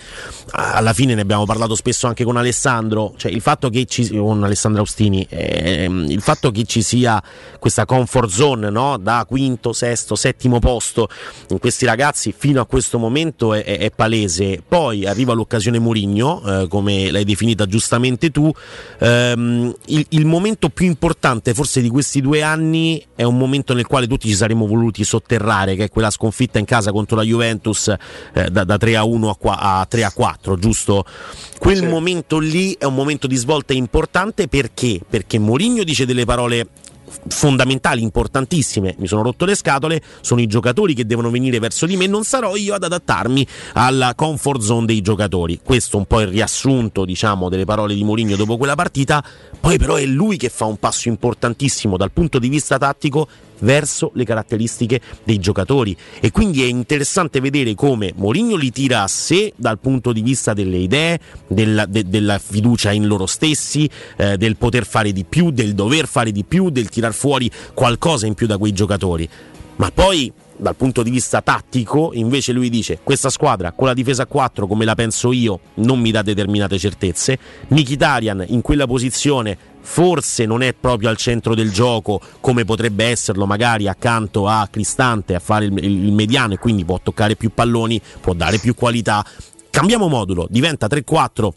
alla 0.51 0.93
fine 0.93 1.15
ne 1.15 1.21
abbiamo 1.21 1.45
parlato 1.45 1.75
spesso 1.75 2.07
anche 2.07 2.23
con 2.23 2.35
Alessandro, 2.35 3.13
cioè 3.15 3.31
il 3.31 3.41
fatto 3.41 3.69
che 3.69 3.85
ci 3.85 4.09
con 4.09 4.43
Alessandro 4.43 4.81
Austini, 4.81 5.25
eh, 5.29 5.85
il 5.85 6.21
fatto 6.21 6.51
che 6.51 6.65
ci 6.65 6.81
sia 6.81 7.21
questa 7.57 7.85
comfort 7.85 8.29
zone 8.29 8.69
no? 8.69 8.97
da 8.97 9.25
quinto, 9.27 9.71
sesto, 9.71 10.15
settimo 10.15 10.59
posto 10.59 11.07
in 11.49 11.59
questi 11.59 11.85
ragazzi 11.85 12.33
fino 12.37 12.59
a 12.59 12.65
questo 12.65 12.99
momento 12.99 13.53
è, 13.53 13.63
è, 13.63 13.79
è 13.79 13.91
palese. 13.91 14.61
Poi 14.67 15.05
arriva 15.05 15.33
l'occasione 15.33 15.79
Murigno, 15.79 16.41
eh, 16.45 16.67
come 16.67 17.11
l'hai 17.11 17.23
definita 17.23 17.65
giustamente 17.65 18.29
tu, 18.29 18.51
ehm, 18.99 19.73
il, 19.85 20.05
il 20.09 20.25
momento 20.25 20.69
più 20.69 20.85
importante 20.85 21.11
importante 21.13 21.53
forse 21.53 21.79
di 21.79 21.89
questi 21.89 22.21
due 22.21 22.41
anni 22.41 23.03
è 23.15 23.21
un 23.21 23.37
momento 23.37 23.75
nel 23.75 23.85
quale 23.85 24.07
tutti 24.07 24.27
ci 24.27 24.33
saremmo 24.33 24.65
voluti 24.65 25.03
sotterrare, 25.03 25.75
che 25.75 25.85
è 25.85 25.89
quella 25.89 26.09
sconfitta 26.09 26.57
in 26.57 26.65
casa 26.65 26.91
contro 26.91 27.15
la 27.15 27.21
Juventus 27.21 27.93
eh, 28.33 28.49
da, 28.49 28.63
da, 28.63 28.77
3 28.77 28.95
a 28.95 29.03
1 29.03 29.29
a, 29.29 29.35
qua, 29.37 29.59
a 29.59 29.85
3 29.85 30.03
a 30.03 30.11
4, 30.11 30.57
giusto? 30.57 31.05
Quel 31.59 31.77
sì. 31.77 31.85
momento 31.85 32.39
lì 32.39 32.75
è 32.79 32.85
un 32.85 32.95
momento 32.95 33.27
di 33.27 33.35
svolta 33.35 33.73
importante 33.73 34.47
perché? 34.47 34.99
Perché 35.07 35.37
Mourinho 35.37 35.83
dice 35.83 36.05
delle 36.07 36.25
parole 36.25 36.67
fondamentali, 37.27 38.01
importantissime, 38.01 38.95
mi 38.97 39.07
sono 39.07 39.21
rotto 39.21 39.45
le 39.45 39.55
scatole, 39.55 40.01
sono 40.21 40.41
i 40.41 40.47
giocatori 40.47 40.93
che 40.93 41.05
devono 41.05 41.29
venire 41.29 41.59
verso 41.59 41.85
di 41.85 41.95
me, 41.95 42.07
non 42.07 42.23
sarò 42.23 42.55
io 42.55 42.73
ad 42.73 42.83
adattarmi 42.83 43.45
alla 43.73 44.13
comfort 44.15 44.61
zone 44.61 44.85
dei 44.85 45.01
giocatori. 45.01 45.59
Questo 45.63 45.97
un 45.97 46.05
po' 46.05 46.21
il 46.21 46.27
riassunto, 46.27 47.05
diciamo, 47.05 47.49
delle 47.49 47.65
parole 47.65 47.93
di 47.93 48.03
Mourinho 48.03 48.35
dopo 48.35 48.57
quella 48.57 48.75
partita, 48.75 49.23
poi 49.59 49.77
però 49.77 49.95
è 49.95 50.05
lui 50.05 50.37
che 50.37 50.49
fa 50.49 50.65
un 50.65 50.77
passo 50.77 51.07
importantissimo 51.07 51.97
dal 51.97 52.11
punto 52.11 52.39
di 52.39 52.49
vista 52.49 52.77
tattico 52.77 53.27
verso 53.63 54.11
le 54.13 54.23
caratteristiche 54.23 55.01
dei 55.23 55.39
giocatori 55.39 55.95
e 56.19 56.31
quindi 56.31 56.63
è 56.63 56.65
interessante 56.67 57.39
vedere 57.39 57.73
come 57.75 58.13
Mourinho 58.15 58.55
li 58.55 58.71
tira 58.71 59.03
a 59.03 59.07
sé 59.07 59.53
dal 59.55 59.79
punto 59.79 60.13
di 60.13 60.21
vista 60.21 60.53
delle 60.53 60.77
idee, 60.77 61.19
della, 61.47 61.85
de, 61.85 62.07
della 62.07 62.39
fiducia 62.39 62.91
in 62.91 63.07
loro 63.07 63.25
stessi, 63.25 63.89
eh, 64.17 64.37
del 64.37 64.55
poter 64.57 64.85
fare 64.85 65.11
di 65.11 65.25
più, 65.25 65.51
del 65.51 65.73
dover 65.73 66.07
fare 66.07 66.31
di 66.31 66.43
più, 66.43 66.69
del 66.69 66.89
tirar 66.89 67.13
fuori 67.13 67.49
qualcosa 67.73 68.25
in 68.25 68.33
più 68.33 68.47
da 68.47 68.57
quei 68.57 68.73
giocatori. 68.73 69.27
Ma 69.75 69.89
poi 69.91 70.31
dal 70.55 70.75
punto 70.75 71.03
di 71.03 71.09
vista 71.09 71.41
tattico, 71.41 72.11
invece 72.13 72.51
lui 72.51 72.69
dice 72.69 72.99
questa 73.03 73.29
squadra 73.29 73.71
con 73.71 73.87
la 73.87 73.93
difesa 73.93 74.23
a 74.23 74.27
4 74.27 74.67
come 74.67 74.85
la 74.85 74.95
penso 74.95 75.31
io 75.31 75.59
non 75.75 75.99
mi 75.99 76.11
dà 76.11 76.21
determinate 76.21 76.77
certezze. 76.77 77.37
Mkhitaryan 77.67 78.45
in 78.47 78.61
quella 78.61 78.85
posizione 78.85 79.57
forse 79.83 80.45
non 80.45 80.63
è 80.63 80.73
proprio 80.73 81.09
al 81.09 81.17
centro 81.17 81.53
del 81.53 81.71
gioco 81.71 82.19
come 82.39 82.65
potrebbe 82.65 83.05
esserlo 83.05 83.45
magari 83.45 83.87
accanto 83.87 84.47
a 84.47 84.67
Cristante 84.71 85.35
a 85.35 85.39
fare 85.39 85.65
il, 85.65 85.77
il 85.83 86.13
mediano 86.13 86.53
e 86.53 86.57
quindi 86.57 86.85
può 86.85 86.99
toccare 87.03 87.35
più 87.35 87.51
palloni, 87.53 88.01
può 88.19 88.33
dare 88.33 88.57
più 88.57 88.73
qualità. 88.73 89.23
Cambiamo 89.69 90.07
modulo, 90.07 90.47
diventa 90.49 90.87
3-4 90.87 91.49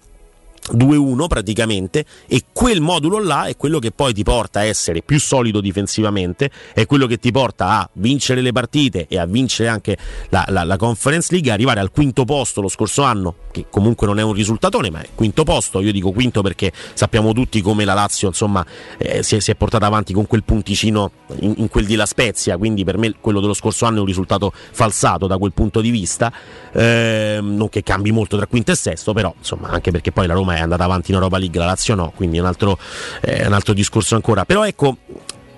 2-1 0.73 1.27
praticamente 1.27 2.05
e 2.27 2.45
quel 2.53 2.81
modulo 2.81 3.23
là 3.23 3.45
è 3.45 3.57
quello 3.57 3.79
che 3.79 3.93
poi 3.93 4.13
ti 4.13 4.23
porta 4.23 4.61
a 4.61 4.65
essere 4.65 5.03
più 5.03 5.21
solido 5.21 5.61
difensivamente, 5.61 6.51
è 6.73 6.87
quello 6.87 7.07
che 7.07 7.19
ti 7.19 7.31
porta 7.31 7.81
a 7.81 7.91
vincere 7.95 8.41
le 8.41 8.53
partite 8.53 9.07
e 9.09 9.19
a 9.19 9.27
vincere 9.27 9.69
anche 9.69 9.97
la, 10.31 10.45
la, 10.49 10.65
la 10.65 10.77
Conference 10.77 11.29
League, 11.33 11.51
arrivare 11.51 11.81
al 11.81 11.91
quinto 11.91 12.25
posto 12.25 12.61
lo 12.61 12.69
scorso 12.69 13.03
anno, 13.03 13.35
che 13.53 13.67
comunque 13.71 14.07
non 14.07 14.19
è 14.19 14.23
un 14.23 14.33
risultatone, 14.33 14.91
ma 14.91 15.01
è 15.01 15.09
quinto 15.15 15.45
posto, 15.45 15.81
io 15.81 15.93
dico 15.93 16.13
quinto 16.13 16.43
perché 16.43 16.73
sappiamo 16.95 17.33
tutti 17.33 17.61
come 17.61 17.85
la 17.85 17.95
Lazio 17.95 18.29
insomma 18.29 18.65
eh, 18.99 19.23
si, 19.23 19.37
è, 19.37 19.41
si, 19.41 19.51
è, 19.51 19.55
portata 19.55 19.87
avanti 19.87 20.13
con 20.13 20.27
quel 20.27 20.45
punticino 20.45 21.11
in, 21.41 21.55
in, 21.59 21.69
quel 21.69 21.87
di 21.87 21.95
La 21.95 22.07
Spezia, 22.07 22.57
quindi 22.57 22.85
per 22.85 22.99
me 22.99 23.15
quello 23.21 23.41
dello 23.41 23.55
scorso 23.55 23.85
anno 23.85 23.99
è 23.99 24.01
un 24.01 24.07
risultato 24.07 24.53
falsato 24.53 25.27
da 25.27 25.39
quel 25.39 25.53
punto 25.53 25.81
di 25.81 25.91
vista, 25.91 26.33
eh, 26.73 27.39
non 27.41 27.69
che 27.69 27.83
cambi 27.83 28.13
molto 28.13 28.37
tra 28.37 28.47
quinto 28.47 28.73
e 28.73 28.77
sesto, 28.77 29.13
però 29.13 29.35
insomma 29.37 29.69
anche 29.69 29.91
perché 29.91 30.13
poi 30.13 30.27
la 30.27 30.35
Roma 30.35 30.56
è 30.56 30.56
andata 30.61 30.85
avanti 30.85 31.11
in 31.11 31.17
Europa 31.17 31.39
League, 31.39 31.59
la 31.59 31.67
Lazio 31.67 31.95
no, 31.95 32.13
quindi 32.15 32.39
è 32.39 32.41
un 32.41 32.47
altro, 32.47 32.79
eh, 33.21 33.47
un 33.47 33.53
altro 33.53 33.73
discorso 33.73 34.15
ancora. 34.15 34.45
Però 34.45 34.65
ecco, 34.65 34.99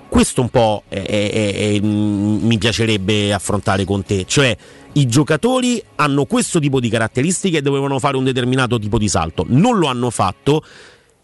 questo 0.09 0.41
un 0.41 0.49
po' 0.49 0.85
è, 0.89 1.03
è, 1.03 1.55
è, 1.55 1.81
mi 1.81 2.59
piacerebbe 2.59 3.33
affrontare 3.33 3.85
con 3.85 4.03
te, 4.03 4.25
cioè 4.27 4.57
i 4.93 5.07
giocatori 5.07 5.83
hanno 5.97 6.25
questo 6.25 6.59
tipo 6.59 6.81
di 6.81 6.89
caratteristiche 6.89 7.59
e 7.59 7.63
dovevano 7.63 7.99
fare 7.99 8.17
un 8.17 8.25
determinato 8.25 8.79
tipo 8.79 8.99
di 8.99 9.09
salto, 9.09 9.45
non 9.49 9.79
lo 9.79 9.87
hanno 9.87 10.11
fatto 10.11 10.65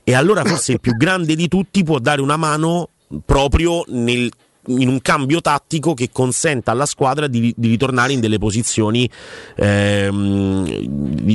e 0.05 0.15
allora 0.15 0.45
forse 0.45 0.73
il 0.73 0.81
più 0.81 0.95
grande 0.99 1.35
di 1.35 1.49
tutti 1.49 1.83
può 1.83 1.99
dare 1.99 2.21
una 2.21 2.37
mano 2.37 2.91
proprio 3.25 3.85
nel 3.89 4.31
in 4.69 4.89
un 4.89 5.01
cambio 5.01 5.41
tattico 5.41 5.95
che 5.95 6.11
consenta 6.11 6.71
alla 6.71 6.87
squadra 6.87 7.27
di, 7.27 7.53
di 7.57 7.69
ritornare 7.69 8.13
in 8.13 8.21
delle 8.21 8.39
posizioni 8.39 9.09
ehm, 9.57 10.67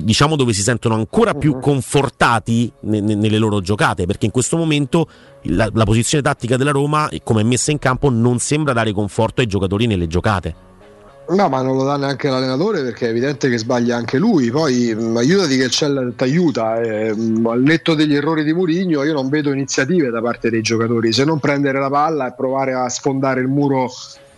diciamo 0.04 0.36
dove 0.36 0.54
si 0.54 0.62
sentono 0.62 0.96
ancora 0.96 1.34
più 1.34 1.56
Mhm. 1.56 1.62
confortati 1.62 2.72
ne- 2.82 3.02
ne- 3.02 3.16
nelle 3.16 3.38
loro 3.38 3.62
giocate 3.62 4.06
perché 4.06 4.26
in 4.26 4.32
questo 4.32 4.58
momento 4.58 5.08
la, 5.44 5.70
la 5.74 5.84
posizione 5.86 6.24
tattica 6.24 6.58
della 6.58 6.72
Roma 6.72 7.10
come 7.24 7.42
è 7.42 7.44
messa 7.44 7.72
in 7.72 7.80
campo 7.80 8.10
non 8.10 8.40
sembra 8.40 8.74
dare 8.74 8.92
conforto 8.92 9.42
ai 9.42 9.48
giocatori 9.48 9.86
nelle 9.88 10.08
giocate 10.08 10.68
No, 11.30 11.48
ma 11.48 11.62
non 11.62 11.76
lo 11.76 11.84
dà 11.84 11.96
neanche 11.96 12.28
l'allenatore 12.28 12.82
perché 12.82 13.06
è 13.06 13.10
evidente 13.10 13.50
che 13.50 13.58
sbaglia 13.60 13.96
anche 13.96 14.18
lui. 14.18 14.50
Poi 14.50 14.96
mh, 14.96 15.18
aiutati 15.18 15.58
che 15.58 15.68
c'è 15.68 15.88
ti 16.16 16.24
aiuta. 16.24 16.82
eh, 16.82 17.10
al 17.10 17.62
netto 17.62 17.94
degli 17.94 18.16
errori 18.16 18.44
di 18.44 18.54
Murigno, 18.54 19.04
io 19.04 19.14
non 19.14 19.30
vedo 19.30 19.52
iniziative 19.52 20.10
da 20.10 20.22
parte 20.22 20.50
dei 20.50 20.62
giocatori. 20.62 21.14
Se 21.14 21.24
non 21.26 21.40
prendere 21.40 21.80
la 21.80 21.90
palla 21.90 22.28
e 22.30 22.34
provare 22.36 22.74
a 22.74 22.90
sfondare 22.90 23.42
il 23.42 23.48
muro 23.48 23.92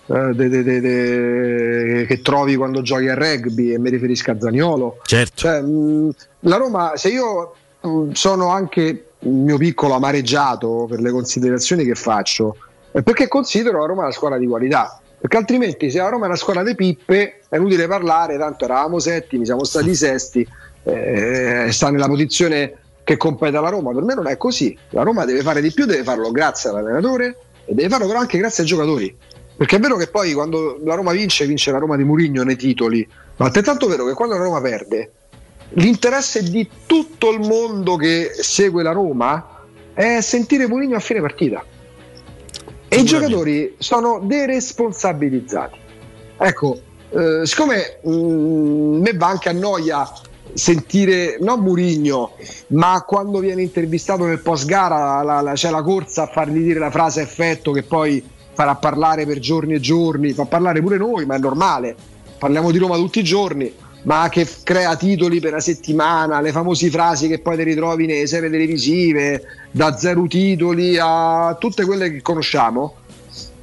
eh, 0.07 0.31
de- 0.33 0.49
de- 0.49 0.81
de- 0.81 2.05
che 2.07 2.21
trovi 2.21 2.57
quando 2.57 2.81
giochi 2.81 3.07
a 3.07 3.13
rugby, 3.15 3.71
e 3.71 3.79
mi 3.79 3.89
riferisco 3.89 4.31
a 4.31 4.37
Zaniolo. 4.37 4.97
Certo. 5.03 5.33
Cioè, 5.35 5.61
mh, 5.61 6.09
la 6.41 6.57
Roma, 6.57 6.91
se 6.95 7.07
io 7.07 7.53
mh, 7.79 8.11
sono 8.11 8.49
anche 8.49 9.05
il 9.19 9.29
mio 9.29 9.57
piccolo 9.57 9.93
amareggiato 9.93 10.87
per 10.89 10.99
le 10.99 11.11
considerazioni 11.11 11.85
che 11.85 11.95
faccio, 11.95 12.57
è 12.91 13.01
perché 13.01 13.29
considero 13.29 13.79
la 13.79 13.85
Roma 13.85 14.01
una 14.01 14.11
squadra 14.11 14.37
di 14.37 14.47
qualità. 14.47 15.00
Perché 15.21 15.37
altrimenti, 15.37 15.91
se 15.91 15.99
la 15.99 16.09
Roma 16.09 16.23
è 16.23 16.27
una 16.29 16.35
squadra 16.35 16.63
di 16.63 16.73
pippe, 16.73 17.41
è 17.47 17.57
inutile 17.57 17.85
parlare. 17.85 18.39
Tanto 18.39 18.65
eravamo 18.65 18.97
settimi, 18.97 19.45
siamo 19.45 19.63
stati 19.63 19.93
sesti, 19.93 20.45
eh, 20.83 21.67
sta 21.69 21.91
nella 21.91 22.07
posizione 22.07 22.73
che 23.03 23.17
compete 23.17 23.55
alla 23.55 23.69
Roma. 23.69 23.93
Per 23.93 24.01
me 24.01 24.15
non 24.15 24.25
è 24.25 24.35
così. 24.35 24.75
La 24.89 25.03
Roma 25.03 25.23
deve 25.25 25.41
fare 25.41 25.61
di 25.61 25.71
più, 25.71 25.85
deve 25.85 26.03
farlo 26.03 26.31
grazie 26.31 26.71
all'allenatore 26.71 27.37
e 27.65 27.75
deve 27.75 27.87
farlo 27.87 28.07
però 28.07 28.17
anche 28.17 28.39
grazie 28.39 28.63
ai 28.63 28.69
giocatori. 28.69 29.15
Perché 29.55 29.75
è 29.75 29.79
vero 29.79 29.95
che 29.95 30.07
poi 30.07 30.33
quando 30.33 30.79
la 30.83 30.95
Roma 30.95 31.11
vince, 31.11 31.45
vince 31.45 31.71
la 31.71 31.77
Roma 31.77 31.95
di 31.97 32.03
Murigno 32.03 32.41
nei 32.41 32.55
titoli, 32.55 33.07
ma 33.35 33.45
altrettanto 33.45 33.87
vero 33.87 34.07
che 34.07 34.13
quando 34.13 34.35
la 34.35 34.43
Roma 34.43 34.59
perde, 34.59 35.11
l'interesse 35.73 36.41
di 36.41 36.67
tutto 36.87 37.31
il 37.31 37.41
mondo 37.41 37.95
che 37.95 38.31
segue 38.33 38.81
la 38.81 38.91
Roma 38.91 39.59
è 39.93 40.19
sentire 40.21 40.67
Murigno 40.67 40.95
a 40.95 40.99
fine 40.99 41.21
partita. 41.21 41.63
E 42.93 42.99
i 42.99 43.05
giocatori 43.05 43.75
sono 43.77 44.19
deresponsabilizzati. 44.21 45.77
Ecco, 46.37 46.77
eh, 47.11 47.45
siccome 47.45 47.99
mh, 48.03 48.11
me 48.11 49.13
va 49.13 49.27
anche 49.27 49.47
a 49.47 49.53
noia 49.53 50.11
sentire 50.53 51.37
non 51.39 51.61
Murigno, 51.61 52.31
ma 52.67 53.01
quando 53.07 53.39
viene 53.39 53.61
intervistato 53.61 54.25
nel 54.25 54.41
post 54.41 54.65
gara 54.65 55.23
la, 55.23 55.39
la- 55.39 55.53
c'è 55.53 55.69
la 55.69 55.81
corsa 55.81 56.23
a 56.23 56.27
fargli 56.27 56.59
dire 56.59 56.79
la 56.79 56.91
frase 56.91 57.21
effetto 57.21 57.71
che 57.71 57.83
poi 57.83 58.21
farà 58.53 58.75
parlare 58.75 59.25
per 59.25 59.39
giorni 59.39 59.73
e 59.75 59.79
giorni, 59.79 60.33
fa 60.33 60.43
parlare 60.43 60.81
pure 60.81 60.97
noi, 60.97 61.25
ma 61.25 61.35
è 61.35 61.39
normale. 61.39 61.95
Parliamo 62.37 62.71
di 62.71 62.77
Roma 62.77 62.97
tutti 62.97 63.19
i 63.19 63.23
giorni, 63.23 63.73
ma 64.03 64.29
che 64.29 64.47
crea 64.63 64.95
titoli 64.95 65.39
per 65.39 65.51
una 65.51 65.61
settimana, 65.61 66.41
le 66.41 66.51
famose 66.51 66.89
frasi 66.89 67.27
che 67.27 67.39
poi 67.39 67.57
ti 67.57 67.63
ritrovi 67.63 68.05
nelle 68.05 68.27
serie 68.27 68.49
televisive, 68.49 69.43
da 69.69 69.97
zero 69.97 70.25
titoli 70.27 70.97
a 70.99 71.55
tutte 71.59 71.85
quelle 71.85 72.11
che 72.11 72.21
conosciamo. 72.21 72.95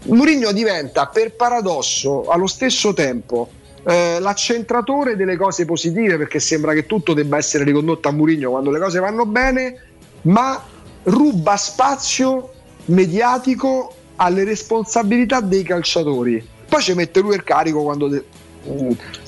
Mourinho 0.05 0.53
diventa 0.53 1.07
per 1.07 1.35
paradosso 1.35 2.27
allo 2.29 2.47
stesso 2.47 2.95
tempo 2.95 3.51
eh, 3.85 4.19
l'accentratore 4.21 5.17
delle 5.17 5.37
cose 5.37 5.65
positive 5.65 6.17
perché 6.17 6.41
sembra 6.41 6.73
che 6.73 6.87
tutto 6.87 7.15
debba 7.15 7.37
essere 7.37 7.65
ricondotto 7.65 8.09
a 8.09 8.13
Mourinho 8.13 8.51
quando 8.51 8.71
le 8.71 8.79
cose 8.79 9.01
vanno 9.01 9.27
bene, 9.27 9.81
ma 10.23 10.63
ruba 11.05 11.57
spazio 11.57 12.53
mediatico 12.87 13.95
alle 14.17 14.45
responsabilità 14.45 15.41
dei 15.41 15.63
calciatori. 15.63 16.47
Poi 16.69 16.83
ci 16.83 16.95
mette 16.95 17.21
lui 17.21 17.35
il 17.35 17.45
carico 17.45 17.83
quando, 17.83 18.09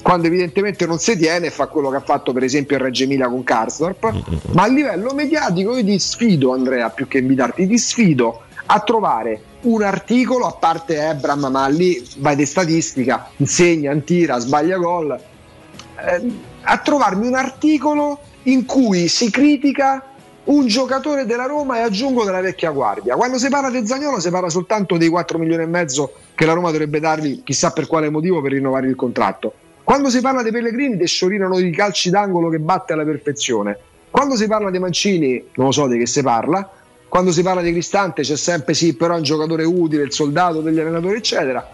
quando 0.02 0.26
evidentemente 0.26 0.86
non 0.86 0.98
si 0.98 1.16
tiene 1.16 1.50
fa 1.50 1.66
quello 1.66 1.90
che 1.90 1.96
ha 1.96 2.00
fatto 2.00 2.32
per 2.32 2.42
esempio 2.42 2.76
il 2.76 2.82
Reggio 2.82 3.04
Emilia 3.04 3.28
con 3.28 3.42
Karsdorp, 3.42 4.12
ma 4.52 4.62
a 4.62 4.68
livello 4.68 5.12
mediatico 5.14 5.76
io 5.76 5.84
ti 5.84 5.98
sfido 5.98 6.52
Andrea, 6.52 6.90
più 6.90 7.06
che 7.08 7.18
invitarti, 7.18 7.66
ti 7.66 7.78
sfido 7.78 8.42
a 8.66 8.80
trovare 8.80 9.42
un 9.62 9.82
articolo, 9.82 10.46
a 10.46 10.52
parte 10.52 10.96
Ebram, 10.96 11.48
ma 11.50 11.66
lì 11.66 12.02
vai 12.18 12.36
di 12.36 12.46
statistica, 12.46 13.28
insegna, 13.36 13.94
tira, 13.96 14.38
sbaglia 14.38 14.76
gol, 14.76 15.12
eh, 15.12 16.32
a 16.62 16.78
trovarmi 16.78 17.26
un 17.26 17.34
articolo 17.34 18.20
in 18.44 18.64
cui 18.64 19.08
si 19.08 19.30
critica 19.30 20.09
un 20.44 20.66
giocatore 20.66 21.26
della 21.26 21.46
Roma 21.46 21.78
e 21.78 21.80
aggiungo 21.80 22.24
della 22.24 22.40
vecchia 22.40 22.70
guardia. 22.70 23.14
Quando 23.14 23.38
si 23.38 23.48
parla 23.48 23.70
di 23.70 23.86
Zagnolo 23.86 24.20
si 24.20 24.30
parla 24.30 24.48
soltanto 24.48 24.96
dei 24.96 25.08
4 25.08 25.38
milioni 25.38 25.62
e 25.62 25.66
mezzo 25.66 26.12
che 26.34 26.46
la 26.46 26.54
Roma 26.54 26.70
dovrebbe 26.70 27.00
dargli, 27.00 27.42
chissà 27.42 27.72
per 27.72 27.86
quale 27.86 28.08
motivo, 28.08 28.40
per 28.40 28.52
rinnovare 28.52 28.88
il 28.88 28.96
contratto. 28.96 29.52
Quando 29.84 30.08
si 30.08 30.20
parla 30.20 30.42
dei 30.42 30.52
Pellegrini, 30.52 30.96
ti 30.96 31.06
sciorinano 31.06 31.58
di 31.58 31.70
calci 31.70 32.10
d'angolo 32.10 32.48
che 32.48 32.58
batte 32.58 32.92
alla 32.92 33.04
perfezione. 33.04 33.78
Quando 34.10 34.36
si 34.36 34.46
parla 34.46 34.70
dei 34.70 34.80
Mancini, 34.80 35.44
non 35.54 35.66
lo 35.66 35.72
so 35.72 35.86
di 35.86 35.98
che 35.98 36.06
si 36.06 36.22
parla. 36.22 36.68
Quando 37.08 37.32
si 37.32 37.42
parla 37.42 37.60
di 37.60 37.72
Cristante 37.72 38.22
c'è 38.22 38.36
sempre 38.36 38.72
sì, 38.72 38.94
però 38.94 39.14
è 39.14 39.16
un 39.16 39.24
giocatore 39.24 39.64
utile, 39.64 40.04
il 40.04 40.12
soldato 40.12 40.60
degli 40.60 40.78
allenatori, 40.78 41.16
eccetera. 41.16 41.68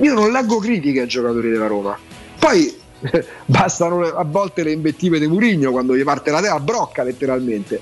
Io 0.00 0.14
non 0.14 0.30
leggo 0.30 0.58
critiche 0.58 1.02
ai 1.02 1.06
giocatori 1.06 1.48
della 1.50 1.68
Roma. 1.68 1.96
Poi 2.38 2.76
bastano 3.46 4.02
a 4.02 4.24
volte 4.24 4.62
le 4.62 4.72
invettive 4.72 5.18
di 5.18 5.26
Murigno 5.26 5.70
quando 5.70 5.96
gli 5.96 6.04
parte 6.04 6.30
la 6.30 6.40
tela 6.40 6.60
brocca 6.60 7.02
letteralmente. 7.02 7.80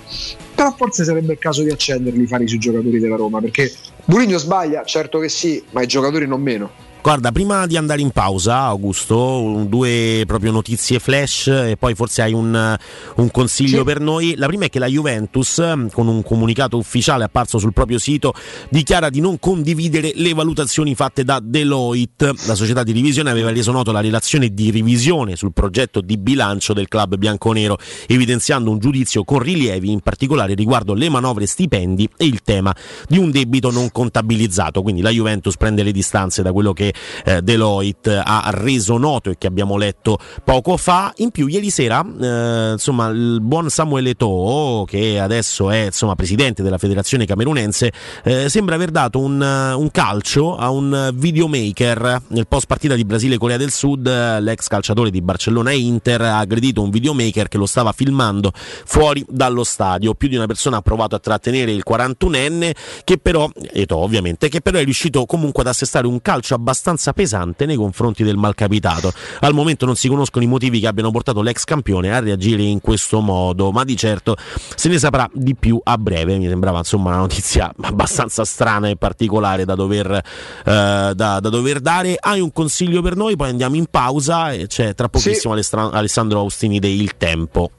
Però 0.54 0.74
forse 0.76 1.04
sarebbe 1.04 1.34
il 1.34 1.38
caso 1.38 1.62
di 1.62 1.70
accenderli 1.70 2.22
i 2.22 2.26
fari 2.26 2.48
sui 2.48 2.58
giocatori 2.58 2.98
della 2.98 3.16
Roma, 3.16 3.40
perché 3.40 3.70
Murigno 4.06 4.38
sbaglia, 4.38 4.84
certo 4.84 5.18
che 5.18 5.28
sì, 5.28 5.62
ma 5.70 5.82
i 5.82 5.86
giocatori 5.86 6.26
non 6.26 6.40
meno. 6.40 6.85
Guarda, 7.06 7.30
prima 7.30 7.66
di 7.66 7.76
andare 7.76 8.00
in 8.00 8.10
pausa, 8.10 8.62
Augusto, 8.62 9.64
due 9.68 10.24
proprio 10.26 10.50
notizie 10.50 10.98
flash 10.98 11.46
e 11.46 11.76
poi 11.78 11.94
forse 11.94 12.22
hai 12.22 12.32
un, 12.32 12.76
un 13.14 13.30
consiglio 13.30 13.84
per 13.84 14.00
noi. 14.00 14.34
La 14.34 14.48
prima 14.48 14.64
è 14.64 14.68
che 14.68 14.80
la 14.80 14.88
Juventus, 14.88 15.62
con 15.92 16.08
un 16.08 16.24
comunicato 16.24 16.76
ufficiale 16.76 17.22
apparso 17.22 17.58
sul 17.58 17.72
proprio 17.72 17.98
sito, 17.98 18.34
dichiara 18.70 19.08
di 19.08 19.20
non 19.20 19.38
condividere 19.38 20.10
le 20.16 20.34
valutazioni 20.34 20.96
fatte 20.96 21.22
da 21.22 21.38
Deloitte. 21.40 22.32
La 22.48 22.56
società 22.56 22.82
di 22.82 22.90
revisione 22.90 23.30
aveva 23.30 23.52
reso 23.52 23.70
noto 23.70 23.92
la 23.92 24.00
relazione 24.00 24.48
di 24.48 24.72
revisione 24.72 25.36
sul 25.36 25.52
progetto 25.52 26.00
di 26.00 26.18
bilancio 26.18 26.72
del 26.72 26.88
club 26.88 27.14
bianconero, 27.14 27.78
evidenziando 28.08 28.68
un 28.68 28.80
giudizio 28.80 29.22
con 29.22 29.38
rilievi 29.38 29.92
in 29.92 30.00
particolare 30.00 30.54
riguardo 30.54 30.92
le 30.92 31.08
manovre 31.08 31.46
stipendi 31.46 32.08
e 32.16 32.24
il 32.24 32.42
tema 32.42 32.74
di 33.06 33.16
un 33.16 33.30
debito 33.30 33.70
non 33.70 33.92
contabilizzato. 33.92 34.82
Quindi 34.82 35.02
la 35.02 35.10
Juventus 35.10 35.56
prende 35.56 35.84
le 35.84 35.92
distanze 35.92 36.42
da 36.42 36.50
quello 36.50 36.72
che 36.72 36.94
eh, 37.24 37.42
Deloitte 37.42 38.22
ha 38.24 38.50
reso 38.52 38.96
noto 38.96 39.30
e 39.30 39.36
che 39.38 39.46
abbiamo 39.46 39.76
letto 39.76 40.18
poco 40.44 40.76
fa. 40.76 41.12
In 41.16 41.30
più, 41.30 41.46
ieri 41.46 41.70
sera, 41.70 42.04
eh, 42.20 42.72
insomma, 42.72 43.08
il 43.08 43.40
buon 43.40 43.68
Samuel 43.68 44.06
Eto'o, 44.08 44.84
che 44.84 45.20
adesso 45.20 45.70
è 45.70 45.86
insomma, 45.86 46.14
presidente 46.14 46.62
della 46.62 46.78
federazione 46.78 47.26
camerunense, 47.26 47.92
eh, 48.24 48.48
sembra 48.48 48.74
aver 48.74 48.90
dato 48.90 49.18
un, 49.18 49.42
eh, 49.42 49.72
un 49.74 49.90
calcio 49.90 50.56
a 50.56 50.70
un 50.70 51.10
videomaker 51.14 52.22
nel 52.28 52.46
post 52.46 52.66
partita 52.66 52.94
di 52.94 53.04
Brasile-Corea 53.04 53.56
del 53.56 53.70
Sud. 53.70 54.06
L'ex 54.06 54.66
calciatore 54.68 55.10
di 55.10 55.22
Barcellona 55.22 55.70
e 55.70 55.78
Inter 55.78 56.22
ha 56.22 56.38
aggredito 56.38 56.82
un 56.82 56.90
videomaker 56.90 57.48
che 57.48 57.58
lo 57.58 57.66
stava 57.66 57.92
filmando 57.92 58.52
fuori 58.54 59.24
dallo 59.28 59.64
stadio. 59.64 60.14
Più 60.14 60.28
di 60.28 60.36
una 60.36 60.46
persona 60.46 60.78
ha 60.78 60.82
provato 60.82 61.14
a 61.14 61.18
trattenere 61.18 61.72
il 61.72 61.82
41enne, 61.88 62.74
che 63.04 63.18
però, 63.18 63.48
Eto'o 63.72 63.98
ovviamente, 63.98 64.48
che 64.48 64.60
però 64.60 64.78
è 64.78 64.84
riuscito 64.84 65.24
comunque 65.26 65.62
ad 65.62 65.68
assestare 65.68 66.06
un 66.06 66.20
calcio 66.22 66.54
abbastanza 66.54 66.85
pesante 67.14 67.66
nei 67.66 67.76
confronti 67.76 68.22
del 68.22 68.36
malcapitato. 68.36 69.12
Al 69.40 69.54
momento 69.54 69.86
non 69.86 69.96
si 69.96 70.08
conoscono 70.08 70.44
i 70.44 70.48
motivi 70.48 70.80
che 70.80 70.86
abbiano 70.86 71.10
portato 71.10 71.42
l'ex 71.42 71.64
campione 71.64 72.14
a 72.14 72.20
reagire 72.20 72.62
in 72.62 72.80
questo 72.80 73.20
modo, 73.20 73.72
ma 73.72 73.84
di 73.84 73.96
certo 73.96 74.36
se 74.74 74.88
ne 74.88 74.98
saprà 74.98 75.28
di 75.32 75.54
più 75.54 75.80
a 75.82 75.98
breve. 75.98 76.36
Mi 76.36 76.46
sembrava 76.48 76.78
insomma 76.78 77.08
una 77.10 77.18
notizia 77.18 77.72
abbastanza 77.82 78.44
strana 78.44 78.88
e 78.88 78.96
particolare 78.96 79.64
da 79.64 79.74
dover, 79.74 80.10
eh, 80.10 80.22
da, 80.62 81.12
da 81.14 81.38
dover 81.40 81.80
dare. 81.80 82.16
Hai 82.18 82.40
un 82.40 82.52
consiglio 82.52 83.02
per 83.02 83.16
noi? 83.16 83.36
Poi 83.36 83.48
andiamo 83.48 83.76
in 83.76 83.86
pausa 83.90 84.52
e 84.52 84.66
c'è 84.66 84.94
tra 84.94 85.08
pochissimo 85.08 85.52
Alessandro- 85.52 85.96
Alessandro 85.96 86.38
Austini 86.40 86.78
di 86.78 87.00
Il 87.00 87.16
Tempo. 87.16 87.70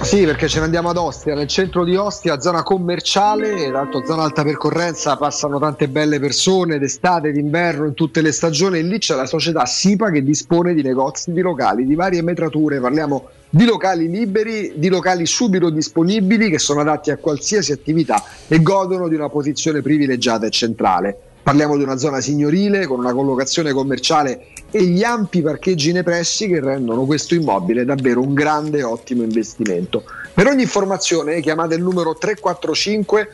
Sì, 0.00 0.24
perché 0.24 0.48
ce 0.48 0.58
ne 0.60 0.64
andiamo 0.64 0.90
ad 0.90 0.96
Ostia, 0.96 1.34
nel 1.34 1.48
centro 1.48 1.84
di 1.84 1.94
Ostia, 1.96 2.40
zona 2.40 2.62
commerciale, 2.62 3.70
tanto 3.70 4.04
zona 4.06 4.22
alta 4.22 4.42
percorrenza, 4.42 5.16
passano 5.16 5.58
tante 5.58 5.88
belle 5.88 6.18
persone 6.18 6.78
d'estate, 6.78 7.32
d'inverno, 7.32 7.86
in 7.86 7.94
tutte 7.94 8.22
le 8.22 8.32
stagioni 8.32 8.78
e 8.78 8.82
lì 8.82 8.98
c'è 8.98 9.14
la 9.14 9.26
società 9.26 9.66
SIPA 9.66 10.10
che 10.10 10.22
dispone 10.22 10.72
di 10.72 10.82
negozi, 10.82 11.32
di 11.32 11.40
locali, 11.40 11.84
di 11.84 11.94
varie 11.94 12.22
metrature, 12.22 12.80
parliamo 12.80 13.28
di 13.50 13.64
locali 13.64 14.08
liberi, 14.08 14.74
di 14.76 14.88
locali 14.88 15.26
subito 15.26 15.68
disponibili 15.70 16.48
che 16.48 16.58
sono 16.58 16.80
adatti 16.80 17.10
a 17.10 17.16
qualsiasi 17.16 17.72
attività 17.72 18.22
e 18.46 18.62
godono 18.62 19.08
di 19.08 19.14
una 19.14 19.28
posizione 19.28 19.82
privilegiata 19.82 20.46
e 20.46 20.50
centrale. 20.50 21.18
Parliamo 21.48 21.78
di 21.78 21.82
una 21.82 21.96
zona 21.96 22.20
signorile 22.20 22.84
con 22.84 22.98
una 22.98 23.14
collocazione 23.14 23.72
commerciale 23.72 24.48
e 24.70 24.84
gli 24.84 25.02
ampi 25.02 25.40
parcheggi 25.40 25.92
nei 25.92 26.02
pressi 26.02 26.46
che 26.46 26.60
rendono 26.60 27.06
questo 27.06 27.34
immobile 27.34 27.86
davvero 27.86 28.20
un 28.20 28.34
grande 28.34 28.80
e 28.80 28.82
ottimo 28.82 29.22
investimento. 29.22 30.04
Per 30.34 30.46
ogni 30.46 30.64
informazione 30.64 31.40
chiamate 31.40 31.74
il 31.74 31.82
numero 31.82 32.14
345 32.18 33.28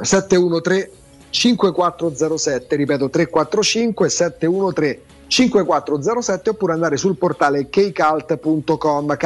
713 0.00 0.90
5407, 1.28 2.76
ripeto 2.76 3.10
345 3.10 4.08
713 4.08 5.00
5407 5.26 6.50
oppure 6.50 6.72
andare 6.72 6.96
sul 6.96 7.18
portale 7.18 7.68
keycult.com 7.68 9.16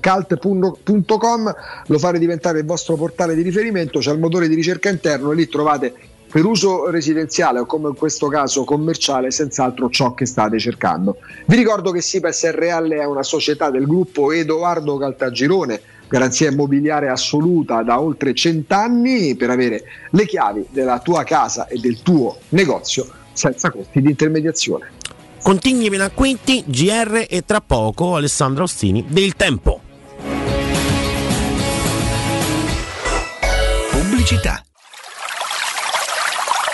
keycult.com 0.00 1.54
lo 1.86 1.98
fare 1.98 2.18
diventare 2.18 2.58
il 2.58 2.64
vostro 2.64 2.96
portale 2.96 3.34
di 3.34 3.42
riferimento 3.42 3.98
c'è 3.98 4.12
il 4.12 4.18
motore 4.18 4.48
di 4.48 4.54
ricerca 4.54 4.88
interno 4.88 5.30
e 5.30 5.34
lì 5.34 5.48
trovate 5.48 5.92
per 6.30 6.44
uso 6.44 6.90
residenziale 6.90 7.60
o 7.60 7.66
come 7.66 7.88
in 7.88 7.94
questo 7.94 8.28
caso 8.28 8.64
commerciale 8.64 9.30
senz'altro 9.30 9.88
ciò 9.88 10.14
che 10.14 10.26
state 10.26 10.58
cercando 10.58 11.18
vi 11.46 11.56
ricordo 11.56 11.90
che 11.90 12.00
SIPA 12.00 12.30
SRL 12.30 12.92
è 12.92 13.04
una 13.04 13.22
società 13.22 13.70
del 13.70 13.86
gruppo 13.86 14.32
Edoardo 14.32 14.98
Caltagirone 14.98 15.80
garanzia 16.08 16.50
immobiliare 16.50 17.08
assoluta 17.08 17.82
da 17.82 18.00
oltre 18.00 18.34
cent'anni 18.34 19.36
per 19.36 19.50
avere 19.50 19.84
le 20.10 20.26
chiavi 20.26 20.66
della 20.70 20.98
tua 21.00 21.22
casa 21.22 21.66
e 21.66 21.78
del 21.78 22.02
tuo 22.02 22.38
negozio 22.50 23.06
senza 23.32 23.70
costi 23.70 24.00
di 24.00 24.08
intermediazione. 24.08 24.96
Contigli 25.42 25.88
Menacquinti, 25.88 26.64
GR 26.66 27.26
e 27.28 27.42
tra 27.46 27.60
poco 27.60 28.16
Alessandro 28.16 28.64
Ostini 28.64 29.04
del 29.08 29.36
Tempo. 29.36 29.80
Pubblicità. 33.90 34.67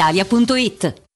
brispalitalia.it. 0.00 1.09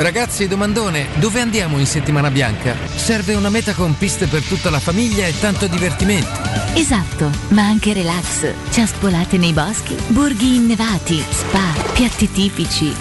Ragazzi, 0.00 0.48
domandone, 0.48 1.08
dove 1.16 1.42
andiamo 1.42 1.78
in 1.78 1.84
settimana 1.84 2.30
bianca? 2.30 2.74
Serve 2.86 3.34
una 3.34 3.50
meta 3.50 3.74
con 3.74 3.98
piste 3.98 4.28
per 4.28 4.42
tutta 4.42 4.70
la 4.70 4.80
famiglia 4.80 5.26
e 5.26 5.38
tanto 5.38 5.66
divertimento. 5.66 6.40
Esatto, 6.72 7.30
ma 7.48 7.66
anche 7.66 7.92
relax. 7.92 8.50
Ciaspolate 8.70 9.36
nei 9.36 9.52
boschi, 9.52 9.94
borghi 10.06 10.54
innevati, 10.54 11.22
spa, 11.28 11.74
piatti 11.92 12.32
tipici. 12.32 12.96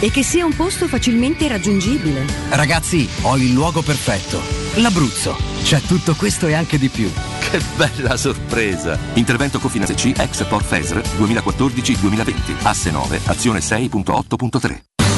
E 0.00 0.10
che 0.10 0.24
sia 0.24 0.44
un 0.44 0.52
posto 0.56 0.88
facilmente 0.88 1.46
raggiungibile. 1.46 2.24
Ragazzi, 2.48 3.08
ho 3.20 3.36
il 3.36 3.52
luogo 3.52 3.80
perfetto. 3.80 4.42
L'Abruzzo. 4.80 5.36
C'è 5.62 5.80
tutto 5.82 6.16
questo 6.16 6.48
e 6.48 6.54
anche 6.54 6.76
di 6.76 6.88
più. 6.88 7.08
Che 7.38 7.60
bella 7.76 8.16
sorpresa! 8.16 8.98
Intervento 9.14 9.60
Cofinanze 9.60 9.94
C 9.94 10.12
ex 10.16 10.44
Port 10.48 10.64
Fesr 10.64 10.96
2014-2020. 10.96 12.64
Asse 12.64 12.90
9, 12.90 13.20
azione 13.26 13.60
6.8.3. 13.60 14.99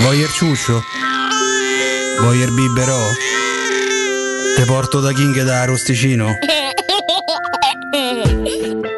Voglio 0.00 0.24
il 0.24 0.30
ciuscio? 0.30 0.82
Voglio 2.20 2.44
il 2.44 2.52
biberò? 2.52 2.98
Te 4.54 4.64
porto 4.66 5.00
da 5.00 5.12
King 5.12 5.42
da 5.44 5.64
Rosticino? 5.64 6.28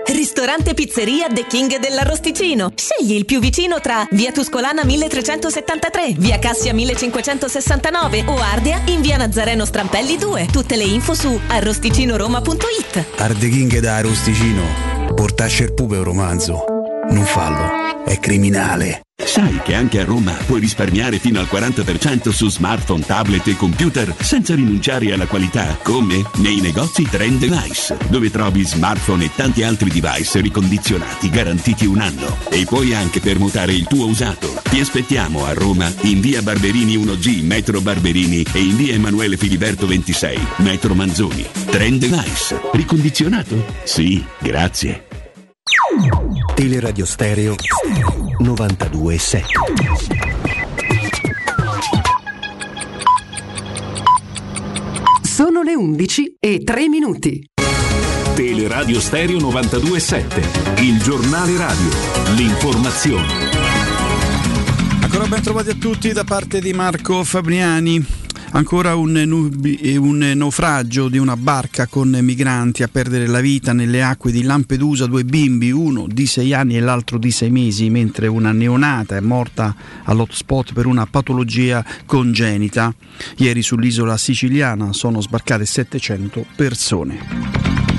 Ristorante 0.07 0.75
Pizzeria 0.75 1.29
The 1.29 1.47
King 1.47 1.79
dell'Arrosticino. 1.79 2.73
Scegli 2.75 3.13
il 3.13 3.25
più 3.25 3.39
vicino 3.39 3.81
tra 3.81 4.05
Via 4.11 4.33
Tuscolana 4.33 4.83
1373, 4.85 6.15
Via 6.19 6.41
Cassia 6.41 6.75
1569 6.75 8.25
o 8.27 8.37
Ardea 8.37 8.83
in 8.87 9.01
Via 9.01 9.17
Nazareno 9.17 9.65
Strampelli 9.65 10.17
2. 10.17 10.49
Tutte 10.51 10.75
le 10.75 10.83
info 10.85 11.15
su 11.15 11.39
arrosticinoroma.it. 11.47 13.05
Arde 13.19 13.49
King 13.49 13.79
da 13.79 14.01
Rosticino. 14.01 14.63
Portasce 15.15 15.63
il 15.63 15.73
pupe 15.73 15.99
un 15.99 16.05
romanzo. 16.05 16.65
Non 17.11 17.25
fallo, 17.25 17.82
è 18.05 18.19
criminale. 18.19 19.03
Sai 19.25 19.61
che 19.63 19.75
anche 19.75 20.01
a 20.01 20.05
Roma 20.05 20.33
puoi 20.47 20.61
risparmiare 20.61 21.19
fino 21.19 21.39
al 21.39 21.49
40% 21.51 22.31
su 22.31 22.51
smartphone, 22.51 23.05
tablet 23.05 23.47
e 23.47 23.57
computer 23.57 24.15
senza 24.21 24.55
rinunciare 24.55 25.13
alla 25.13 25.27
qualità, 25.27 25.79
come 25.83 26.23
nei 26.37 26.61
negozi 26.61 27.05
Trend 27.05 27.39
Device, 27.39 27.97
dove 28.09 28.31
trovi 28.31 28.65
smartphone 28.65 29.25
e 29.25 29.31
tanti 29.35 29.63
altri 29.63 29.91
device 29.91 30.41
ricondizionati 30.41 31.31
garantiti 31.31 31.87
un 31.87 32.01
anno. 32.01 32.37
E 32.51 32.65
puoi 32.65 32.95
anche 32.95 33.21
permutare 33.21 33.73
il 33.73 33.87
tuo 33.87 34.07
usato. 34.07 34.61
Ti 34.69 34.81
aspettiamo 34.81 35.45
a 35.45 35.53
Roma 35.53 35.93
in 36.03 36.21
via 36.21 36.43
Barberini 36.43 36.97
1G, 36.97 37.45
metro 37.45 37.81
Barberini 37.81 38.45
e 38.53 38.59
in 38.59 38.77
via 38.77 38.95
Emanuele 38.95 39.37
Filiberto 39.37 39.87
26, 39.87 40.39
metro 40.57 40.95
Manzoni. 40.95 41.47
Trend 41.71 42.01
Device. 42.01 42.61
Ricondizionato? 42.73 43.65
Sì, 43.85 44.23
grazie. 44.41 45.12
Teleradio 46.55 47.05
Stereo 47.07 47.55
927. 48.39 49.47
Sono 55.23 55.63
le 55.63 55.75
11 55.75 56.37
e 56.39 56.63
3 56.63 56.89
minuti. 56.89 57.45
Teleradio 58.35 59.01
Stereo 59.01 59.39
927, 59.39 60.83
il 60.83 61.03
giornale 61.03 61.57
radio, 61.57 61.89
l'informazione. 62.37 63.51
Ancora 65.01 65.27
ben 65.27 65.43
trovati 65.43 65.71
a 65.71 65.75
tutti 65.75 66.13
da 66.13 66.25
parte 66.25 66.61
di 66.61 66.73
Marco 66.73 67.25
Fabriani. 67.25 68.22
Ancora 68.55 68.95
un, 68.97 69.13
nubi, 69.13 69.97
un, 69.97 70.19
naufragio 70.19 71.09
di 71.09 71.17
una 71.17 71.39
barca 71.39 71.87
con 71.87 72.11
migranti 72.21 72.83
a 72.83 72.89
perdere 72.89 73.27
la 73.27 73.41
vita 73.41 73.73
nelle 73.73 74.03
acque 74.03 74.31
di 74.31 74.43
Lampedusa, 74.43 75.07
due 75.07 75.25
bimbi, 75.25 75.71
uno 75.71 76.07
di 76.07 76.27
sei 76.27 76.53
anni 76.53 76.77
e 76.77 76.81
l'altro 76.81 77.17
di 77.17 77.31
sei 77.31 77.51
mesi, 77.51 77.89
mentre 77.89 78.27
una 78.27 78.53
neonata 78.53 79.17
è 79.17 79.21
morta 79.21 79.75
all'hotspot 80.05 80.75
per 80.75 80.85
una 80.85 81.07
patologia 81.07 81.83
congenita. 82.05 82.95
Ieri 83.39 83.63
sull'isola 83.63 84.19
siciliana 84.19 84.93
sono 84.93 85.23
sbarcate 85.23 85.65
700 85.65 86.45
persone. 86.55 87.92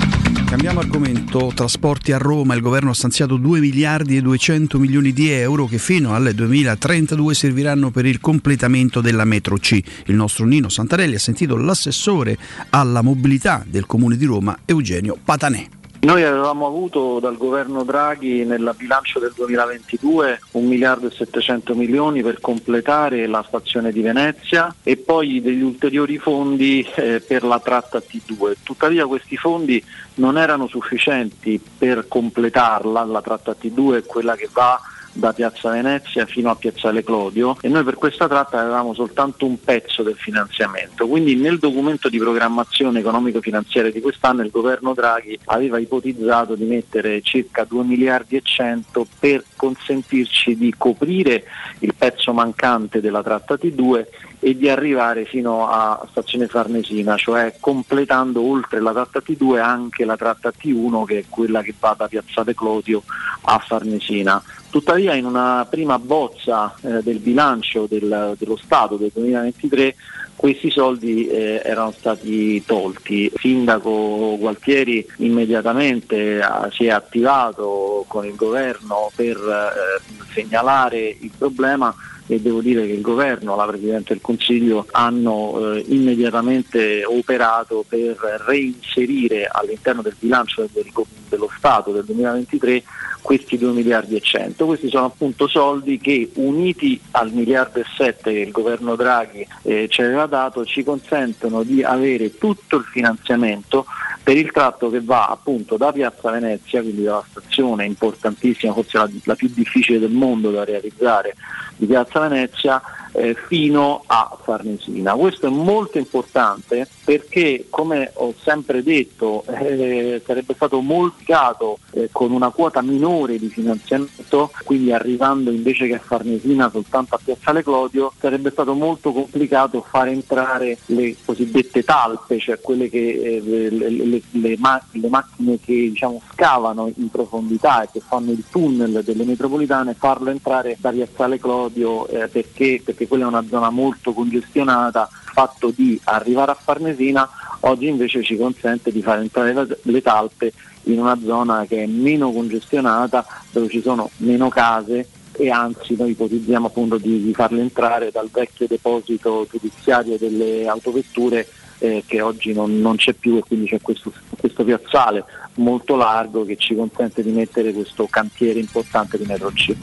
Cambiamo 0.54 0.78
argomento, 0.78 1.50
trasporti 1.52 2.12
a 2.12 2.16
Roma, 2.16 2.54
il 2.54 2.60
governo 2.60 2.90
ha 2.90 2.94
stanziato 2.94 3.38
2 3.38 3.58
miliardi 3.58 4.16
e 4.16 4.22
200 4.22 4.78
milioni 4.78 5.12
di 5.12 5.28
euro 5.28 5.66
che 5.66 5.78
fino 5.78 6.14
al 6.14 6.30
2032 6.32 7.34
serviranno 7.34 7.90
per 7.90 8.06
il 8.06 8.20
completamento 8.20 9.00
della 9.00 9.24
metro 9.24 9.56
C. 9.56 9.82
Il 10.06 10.14
nostro 10.14 10.44
Nino 10.46 10.68
Santarelli 10.68 11.16
ha 11.16 11.18
sentito 11.18 11.56
l'assessore 11.56 12.38
alla 12.70 13.02
mobilità 13.02 13.64
del 13.66 13.84
comune 13.84 14.16
di 14.16 14.26
Roma, 14.26 14.56
Eugenio 14.64 15.18
Patanè. 15.22 15.83
Noi 16.04 16.22
avevamo 16.22 16.66
avuto 16.66 17.18
dal 17.18 17.38
governo 17.38 17.82
Draghi 17.82 18.44
nel 18.44 18.74
bilancio 18.76 19.18
del 19.18 19.32
2022 19.34 20.40
1 20.50 20.68
miliardo 20.68 21.06
e 21.06 21.10
700 21.10 21.74
milioni 21.74 22.22
per 22.22 22.40
completare 22.40 23.26
la 23.26 23.42
stazione 23.48 23.90
di 23.90 24.02
Venezia 24.02 24.74
e 24.82 24.98
poi 24.98 25.40
degli 25.40 25.62
ulteriori 25.62 26.18
fondi 26.18 26.86
eh, 26.96 27.22
per 27.26 27.42
la 27.42 27.58
tratta 27.58 28.02
T2. 28.06 28.52
Tuttavia 28.62 29.06
questi 29.06 29.38
fondi 29.38 29.82
non 30.16 30.36
erano 30.36 30.66
sufficienti 30.66 31.58
per 31.78 32.06
completarla, 32.06 33.02
la 33.04 33.22
tratta 33.22 33.56
T2 33.58 33.96
è 33.96 34.04
quella 34.04 34.36
che 34.36 34.50
va 34.52 34.78
da 35.14 35.32
Piazza 35.32 35.70
Venezia 35.70 36.26
fino 36.26 36.50
a 36.50 36.56
Piazzale 36.56 37.04
Clodio 37.04 37.56
e 37.60 37.68
noi 37.68 37.84
per 37.84 37.94
questa 37.94 38.28
tratta 38.28 38.60
avevamo 38.60 38.94
soltanto 38.94 39.46
un 39.46 39.58
pezzo 39.60 40.02
del 40.02 40.16
finanziamento. 40.16 41.06
Quindi 41.06 41.36
nel 41.36 41.58
documento 41.58 42.08
di 42.08 42.18
programmazione 42.18 42.98
economico-finanziaria 42.98 43.92
di 43.92 44.00
quest'anno 44.00 44.42
il 44.42 44.50
governo 44.50 44.92
Draghi 44.92 45.38
aveva 45.46 45.78
ipotizzato 45.78 46.54
di 46.56 46.64
mettere 46.64 47.22
circa 47.22 47.64
2 47.64 47.84
miliardi 47.84 48.36
e 48.36 48.42
100 48.42 49.06
per 49.18 49.44
consentirci 49.54 50.56
di 50.56 50.74
coprire 50.76 51.44
il 51.78 51.94
pezzo 51.96 52.32
mancante 52.32 53.00
della 53.00 53.22
tratta 53.22 53.54
T2 53.54 54.06
e 54.40 54.56
di 54.56 54.68
arrivare 54.68 55.24
fino 55.24 55.68
a 55.68 56.06
stazione 56.10 56.48
Farnesina, 56.48 57.16
cioè 57.16 57.54
completando 57.60 58.42
oltre 58.42 58.80
la 58.80 58.92
tratta 58.92 59.22
T2 59.24 59.58
anche 59.58 60.04
la 60.04 60.16
tratta 60.16 60.50
T1 60.50 61.04
che 61.04 61.18
è 61.20 61.24
quella 61.28 61.62
che 61.62 61.72
va 61.78 61.94
da 61.96 62.08
Piazzale 62.08 62.54
Clodio 62.54 63.02
a 63.42 63.58
Farnesina. 63.58 64.42
Tuttavia 64.74 65.14
in 65.14 65.24
una 65.24 65.64
prima 65.70 66.00
bozza 66.00 66.74
eh, 66.80 67.00
del 67.00 67.20
bilancio 67.20 67.86
del, 67.88 68.34
dello 68.36 68.56
Stato 68.56 68.96
del 68.96 69.12
2023 69.14 69.94
questi 70.34 70.68
soldi 70.68 71.28
eh, 71.28 71.62
erano 71.64 71.92
stati 71.96 72.60
tolti. 72.64 73.26
Il 73.26 73.32
sindaco 73.36 74.36
Gualtieri 74.36 75.06
immediatamente 75.18 76.40
ha, 76.40 76.68
si 76.72 76.86
è 76.86 76.90
attivato 76.90 78.04
con 78.08 78.26
il 78.26 78.34
governo 78.34 79.12
per 79.14 79.36
eh, 79.36 80.32
segnalare 80.32 81.18
il 81.20 81.30
problema 81.38 81.94
e 82.26 82.40
devo 82.40 82.60
dire 82.60 82.84
che 82.84 82.94
il 82.94 83.00
governo, 83.00 83.54
la 83.54 83.66
Presidente 83.66 84.12
del 84.14 84.22
Consiglio 84.22 84.88
hanno 84.90 85.74
eh, 85.74 85.84
immediatamente 85.86 87.04
operato 87.04 87.84
per 87.86 88.16
reinserire 88.44 89.46
all'interno 89.46 90.02
del 90.02 90.16
bilancio 90.18 90.68
del, 90.72 90.90
dello 91.28 91.48
Stato 91.56 91.92
del 91.92 92.04
2023 92.04 92.82
questi 93.24 93.56
2 93.56 93.72
miliardi 93.72 94.16
e 94.16 94.20
100. 94.20 94.66
Questi 94.66 94.90
sono 94.90 95.06
appunto 95.06 95.48
soldi 95.48 95.96
che 95.98 96.30
uniti 96.34 97.00
al 97.12 97.32
miliardo 97.32 97.78
e 97.78 97.84
7 97.96 98.30
che 98.30 98.38
il 98.38 98.50
governo 98.50 98.96
Draghi 98.96 99.46
eh, 99.62 99.86
ci 99.88 100.02
aveva 100.02 100.26
dato 100.26 100.66
ci 100.66 100.84
consentono 100.84 101.62
di 101.62 101.82
avere 101.82 102.36
tutto 102.36 102.76
il 102.76 102.84
finanziamento 102.84 103.86
per 104.22 104.36
il 104.36 104.52
tratto 104.52 104.90
che 104.90 105.00
va 105.00 105.28
appunto 105.28 105.78
da 105.78 105.90
Piazza 105.90 106.30
Venezia, 106.30 106.82
quindi 106.82 107.02
dalla 107.02 107.24
stazione 107.26 107.86
importantissima, 107.86 108.74
forse 108.74 108.98
la, 108.98 109.08
la 109.24 109.34
più 109.34 109.50
difficile 109.54 109.98
del 109.98 110.10
mondo 110.10 110.50
da 110.50 110.64
realizzare 110.64 111.34
di 111.76 111.86
Piazza 111.86 112.20
Venezia, 112.28 112.82
eh, 113.14 113.34
fino 113.46 114.02
a 114.06 114.36
Farnesina. 114.42 115.14
Questo 115.14 115.46
è 115.46 115.50
molto 115.50 115.98
importante 115.98 116.86
perché, 117.04 117.66
come 117.70 118.10
ho 118.14 118.34
sempre 118.42 118.82
detto, 118.82 119.44
eh, 119.46 120.20
sarebbe 120.24 120.54
stato 120.54 120.80
moltiplicato 120.80 121.78
eh, 121.92 122.08
con 122.10 122.32
una 122.32 122.50
quota 122.50 122.82
minore 122.82 123.38
di 123.38 123.48
finanziamento, 123.48 124.50
quindi 124.64 124.92
arrivando 124.92 125.50
invece 125.50 125.86
che 125.86 125.94
a 125.94 126.00
Farnesina 126.00 126.70
soltanto 126.70 127.14
a 127.14 127.20
Piazzale 127.22 127.62
Clodio, 127.62 128.12
sarebbe 128.18 128.50
stato 128.50 128.74
molto 128.74 129.12
complicato 129.12 129.84
far 129.88 130.08
entrare 130.08 130.78
le 130.86 131.16
cosiddette 131.24 131.84
talpe, 131.84 132.38
cioè 132.38 132.60
quelle 132.60 132.88
che, 132.88 132.98
eh, 132.98 133.40
le, 133.40 133.90
le, 133.90 134.22
le, 134.30 134.56
ma- 134.58 134.82
le, 134.92 135.08
macchine 135.08 135.58
che 135.60 135.72
diciamo, 135.72 136.20
scavano 136.32 136.90
in 136.96 137.08
profondità 137.10 137.82
e 137.82 137.88
che 137.92 138.00
fanno 138.00 138.32
il 138.32 138.44
tunnel 138.50 139.02
delle 139.04 139.24
metropolitane, 139.24 139.94
farlo 139.94 140.30
entrare 140.30 140.76
da 140.80 140.90
Piazzale 140.90 141.38
Clodio 141.38 142.06
eh, 142.08 142.28
perché, 142.28 142.80
perché 142.84 143.03
perché 143.04 143.06
quella 143.06 143.24
è 143.24 143.28
una 143.28 143.44
zona 143.48 143.70
molto 143.70 144.12
congestionata, 144.12 145.08
il 145.10 145.30
fatto 145.32 145.72
di 145.74 146.00
arrivare 146.04 146.50
a 146.50 146.58
Farnesina 146.60 147.28
oggi 147.60 147.86
invece 147.86 148.22
ci 148.22 148.36
consente 148.36 148.90
di 148.90 149.02
far 149.02 149.18
entrare 149.18 149.78
le 149.82 150.02
talpe 150.02 150.52
in 150.84 151.00
una 151.00 151.18
zona 151.24 151.64
che 151.66 151.82
è 151.82 151.86
meno 151.86 152.32
congestionata, 152.32 153.24
dove 153.50 153.68
ci 153.68 153.80
sono 153.80 154.10
meno 154.18 154.48
case 154.48 155.08
e 155.32 155.50
anzi 155.50 155.96
noi 155.96 156.10
ipotizziamo 156.10 156.66
appunto 156.66 156.96
di, 156.96 157.22
di 157.22 157.34
farle 157.34 157.60
entrare 157.60 158.10
dal 158.10 158.28
vecchio 158.30 158.66
deposito 158.68 159.46
giudiziario 159.50 160.16
delle 160.16 160.66
autovetture 160.68 161.48
eh, 161.78 162.04
che 162.06 162.20
oggi 162.20 162.52
non, 162.52 162.80
non, 162.80 162.96
c'è 162.96 163.14
più 163.14 163.36
e 163.36 163.40
quindi 163.40 163.66
c'è 163.66 163.80
questo, 163.80 164.12
questo, 164.38 164.62
piazzale 164.62 165.24
molto 165.54 165.96
largo 165.96 166.44
che 166.44 166.56
ci 166.56 166.76
consente 166.76 167.22
di 167.22 167.30
mettere 167.30 167.72
questo 167.72 168.06
cantiere 168.06 168.60
importante 168.60 169.18
di 169.18 169.24
Metro 169.26 169.50
C 169.50 169.74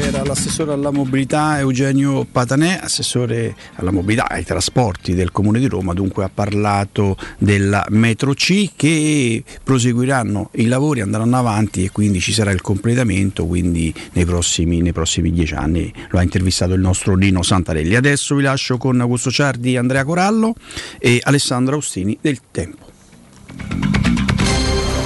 era 0.00 0.22
l'assessore 0.24 0.72
alla 0.72 0.90
mobilità 0.90 1.58
Eugenio 1.58 2.24
Patanè, 2.30 2.80
assessore 2.82 3.54
alla 3.76 3.90
mobilità 3.90 4.26
e 4.28 4.34
ai 4.36 4.44
trasporti 4.44 5.14
del 5.14 5.32
Comune 5.32 5.58
di 5.58 5.66
Roma, 5.66 5.92
dunque 5.92 6.24
ha 6.24 6.30
parlato 6.32 7.16
della 7.38 7.84
metro 7.90 8.34
C 8.34 8.70
che 8.76 9.42
proseguiranno 9.62 10.50
i 10.54 10.66
lavori, 10.66 11.00
andranno 11.00 11.36
avanti 11.36 11.84
e 11.84 11.90
quindi 11.90 12.20
ci 12.20 12.32
sarà 12.32 12.50
il 12.50 12.60
completamento 12.60 13.46
quindi 13.46 13.92
nei 14.12 14.24
prossimi, 14.24 14.80
nei 14.80 14.92
prossimi 14.92 15.32
dieci 15.32 15.54
anni. 15.54 15.92
Lo 16.10 16.18
ha 16.18 16.22
intervistato 16.22 16.74
il 16.74 16.80
nostro 16.80 17.14
Nino 17.14 17.42
Santarelli. 17.42 17.94
Adesso 17.94 18.34
vi 18.34 18.42
lascio 18.42 18.78
con 18.78 19.00
Augusto 19.00 19.30
Ciardi, 19.30 19.76
Andrea 19.76 20.04
Corallo 20.04 20.54
e 20.98 21.20
Alessandro 21.22 21.76
Austini 21.76 22.16
del 22.20 22.40
Tempo. 22.50 24.05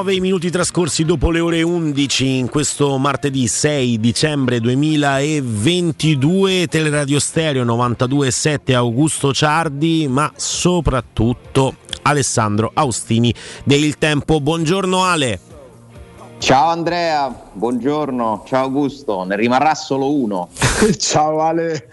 9 0.00 0.20
minuti 0.20 0.50
trascorsi 0.50 1.04
dopo 1.04 1.30
le 1.30 1.40
ore 1.40 1.60
11 1.60 2.38
in 2.38 2.48
questo 2.48 2.96
martedì 2.96 3.46
6 3.46 4.00
dicembre 4.00 4.58
2022 4.58 6.68
Teleradio 6.68 7.20
Stereo 7.20 7.66
92.7 7.66 8.74
Augusto 8.74 9.34
Ciardi 9.34 10.08
ma 10.08 10.32
soprattutto 10.34 11.74
Alessandro 12.00 12.70
Austini 12.72 13.34
del 13.62 13.98
Tempo. 13.98 14.40
Buongiorno 14.40 15.04
Ale. 15.04 15.38
Ciao 16.38 16.70
Andrea 16.70 17.49
buongiorno, 17.52 18.44
ciao 18.46 18.64
Augusto, 18.64 19.24
ne 19.24 19.36
rimarrà 19.36 19.74
solo 19.74 20.14
uno. 20.14 20.48
ciao 20.98 21.40
Ale. 21.40 21.88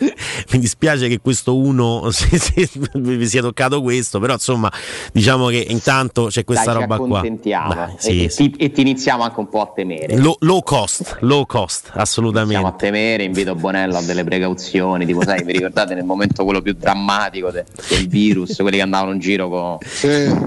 Mi 0.51 0.59
dispiace 0.59 1.07
che 1.07 1.19
questo 1.19 1.57
uno 1.57 2.09
si- 2.11 2.37
si- 2.37 2.69
vi 2.95 3.27
sia 3.27 3.41
toccato 3.41 3.81
questo, 3.81 4.19
però 4.19 4.33
insomma 4.33 4.71
diciamo 5.11 5.47
che 5.47 5.65
intanto 5.69 6.27
c'è 6.27 6.43
questa 6.43 6.71
Dai, 6.73 6.81
roba 6.81 6.97
ci 6.97 7.07
qua. 7.07 7.21
Dai, 7.21 7.93
e, 7.93 7.95
sì, 7.97 8.23
e 8.25 8.29
sì. 8.29 8.49
ti, 8.51 8.63
e 8.63 8.71
ti 8.71 8.81
iniziamo 8.81 9.23
anche 9.23 9.39
un 9.39 9.49
po' 9.49 9.61
a 9.61 9.71
temere. 9.73 10.17
Low, 10.17 10.35
low 10.39 10.61
cost, 10.61 11.17
low 11.21 11.45
cost, 11.45 11.89
assolutamente. 11.93 12.53
Iniziamo 12.53 12.75
a 12.75 12.77
temere, 12.77 13.23
invito 13.23 13.55
Bonello 13.55 13.97
a 13.97 14.01
delle 14.01 14.23
precauzioni, 14.23 15.05
tipo 15.05 15.23
sai, 15.23 15.43
vi 15.43 15.53
ricordate 15.53 15.95
nel 15.95 16.05
momento 16.05 16.43
quello 16.43 16.61
più 16.61 16.73
drammatico 16.73 17.51
de- 17.51 17.65
del 17.89 18.07
virus, 18.07 18.55
quelli 18.57 18.77
che 18.77 18.83
andavano 18.83 19.13
in 19.13 19.19
giro 19.19 19.49
con... 19.49 19.77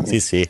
Sì, 0.04 0.20
sì. 0.20 0.48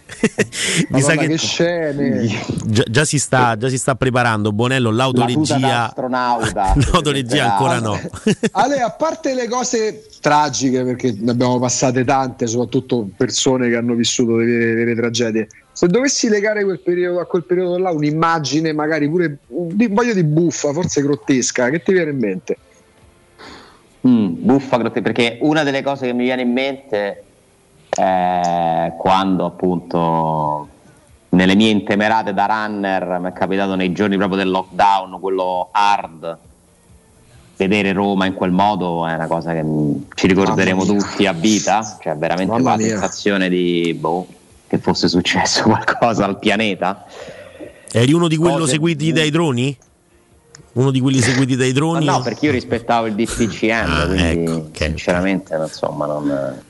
Mi 0.91 1.01
sa 1.01 1.15
che 1.17 1.27
che 1.27 1.37
scene. 1.39 2.29
già, 2.65 2.85
già 2.89 3.05
si 3.05 3.19
sta, 3.19 3.57
già 3.57 3.69
si 3.69 3.79
sta 3.79 3.95
preparando 3.95 4.50
Bonello, 4.53 4.91
La 4.91 5.05
tuta 5.07 5.25
da 5.25 5.27
l'autoregia. 5.29 5.85
astronauta. 5.87 6.73
L'autoregia 6.93 7.53
ancora 7.53 7.79
no. 7.81 7.99
Ale, 8.53 8.81
a 8.81 8.91
parte 8.91 9.35
le 9.35 9.49
cose 9.49 10.07
tragiche, 10.21 10.83
perché 10.85 11.15
ne 11.19 11.31
abbiamo 11.31 11.59
passate 11.59 12.05
tante, 12.05 12.47
soprattutto 12.47 13.09
persone 13.17 13.69
che 13.69 13.77
hanno 13.77 13.95
vissuto 13.95 14.37
delle 14.37 14.57
vere, 14.57 14.75
vere 14.75 14.95
tragedie. 14.95 15.49
Se 15.73 15.87
dovessi 15.87 16.29
legare 16.29 16.63
quel 16.65 16.81
periodo, 16.81 17.21
a 17.21 17.27
quel 17.27 17.45
periodo 17.45 17.79
là 17.79 17.91
un'immagine, 17.91 18.73
magari 18.73 19.09
pure 19.09 19.39
di, 19.47 19.87
voglio 19.87 20.13
di 20.13 20.25
buffa, 20.25 20.73
forse 20.73 21.01
grottesca, 21.01 21.71
che 21.71 21.83
ti 21.83 21.93
viene 21.93 22.11
in 22.11 22.19
mente? 22.19 22.57
Mm, 24.07 24.35
buffa 24.39 24.77
grotte- 24.79 25.03
perché 25.03 25.39
una 25.43 25.63
delle 25.63 25.83
cose 25.83 26.07
che 26.07 26.13
mi 26.13 26.25
viene 26.25 26.43
in 26.43 26.53
mente 26.53 27.25
è 27.91 28.93
quando 28.99 29.45
appunto 29.45 30.69
nelle 31.31 31.55
mie 31.55 31.71
intemerate 31.71 32.35
da 32.35 32.47
runner 32.47 33.19
mi 33.21 33.29
è 33.29 33.33
capitato 33.33 33.75
nei 33.75 33.93
giorni 33.93 34.17
proprio 34.17 34.39
del 34.39 34.51
lockdown, 34.51 35.19
quello 35.21 35.69
hard, 35.73 36.39
vedere 37.57 37.93
Roma 37.93 38.27
in 38.27 38.35
quel 38.35 38.51
modo 38.51 39.07
è 39.07 39.15
una 39.15 39.27
cosa 39.27 39.53
che 39.53 39.65
ci 40.15 40.27
ricorderemo 40.27 40.85
tutti 40.85 41.27
a 41.27 41.33
vita, 41.33 41.99
cioè 42.03 42.17
veramente 42.17 42.53
Mamma 42.53 42.71
la 42.71 42.77
mia. 42.77 42.89
sensazione 42.89 43.49
di 43.49 43.95
boh, 43.99 44.27
che 44.67 44.79
fosse 44.79 45.09
successo 45.09 45.63
qualcosa 45.69 46.25
al 46.25 46.39
pianeta. 46.39 47.05
Eri 47.93 48.13
uno 48.13 48.29
di 48.29 48.37
quelli 48.37 48.59
Cose- 48.59 48.71
seguiti 48.73 49.13
dai 49.13 49.31
droni? 49.31 49.77
Uno 50.73 50.91
di 50.93 51.01
quelli 51.01 51.21
seguiti 51.21 51.57
dai 51.57 51.73
Ma 51.73 51.75
droni? 51.75 52.05
no, 52.05 52.21
perché 52.23 52.47
io 52.47 52.53
rispettavo 52.53 53.07
il 53.07 53.15
DPCM, 53.15 53.91
Ah, 53.91 54.07
quindi 54.07 54.23
ecco, 54.51 54.53
ok. 54.69 54.77
sinceramente 54.77 55.55
insomma 55.57 56.07
non... 56.07 56.63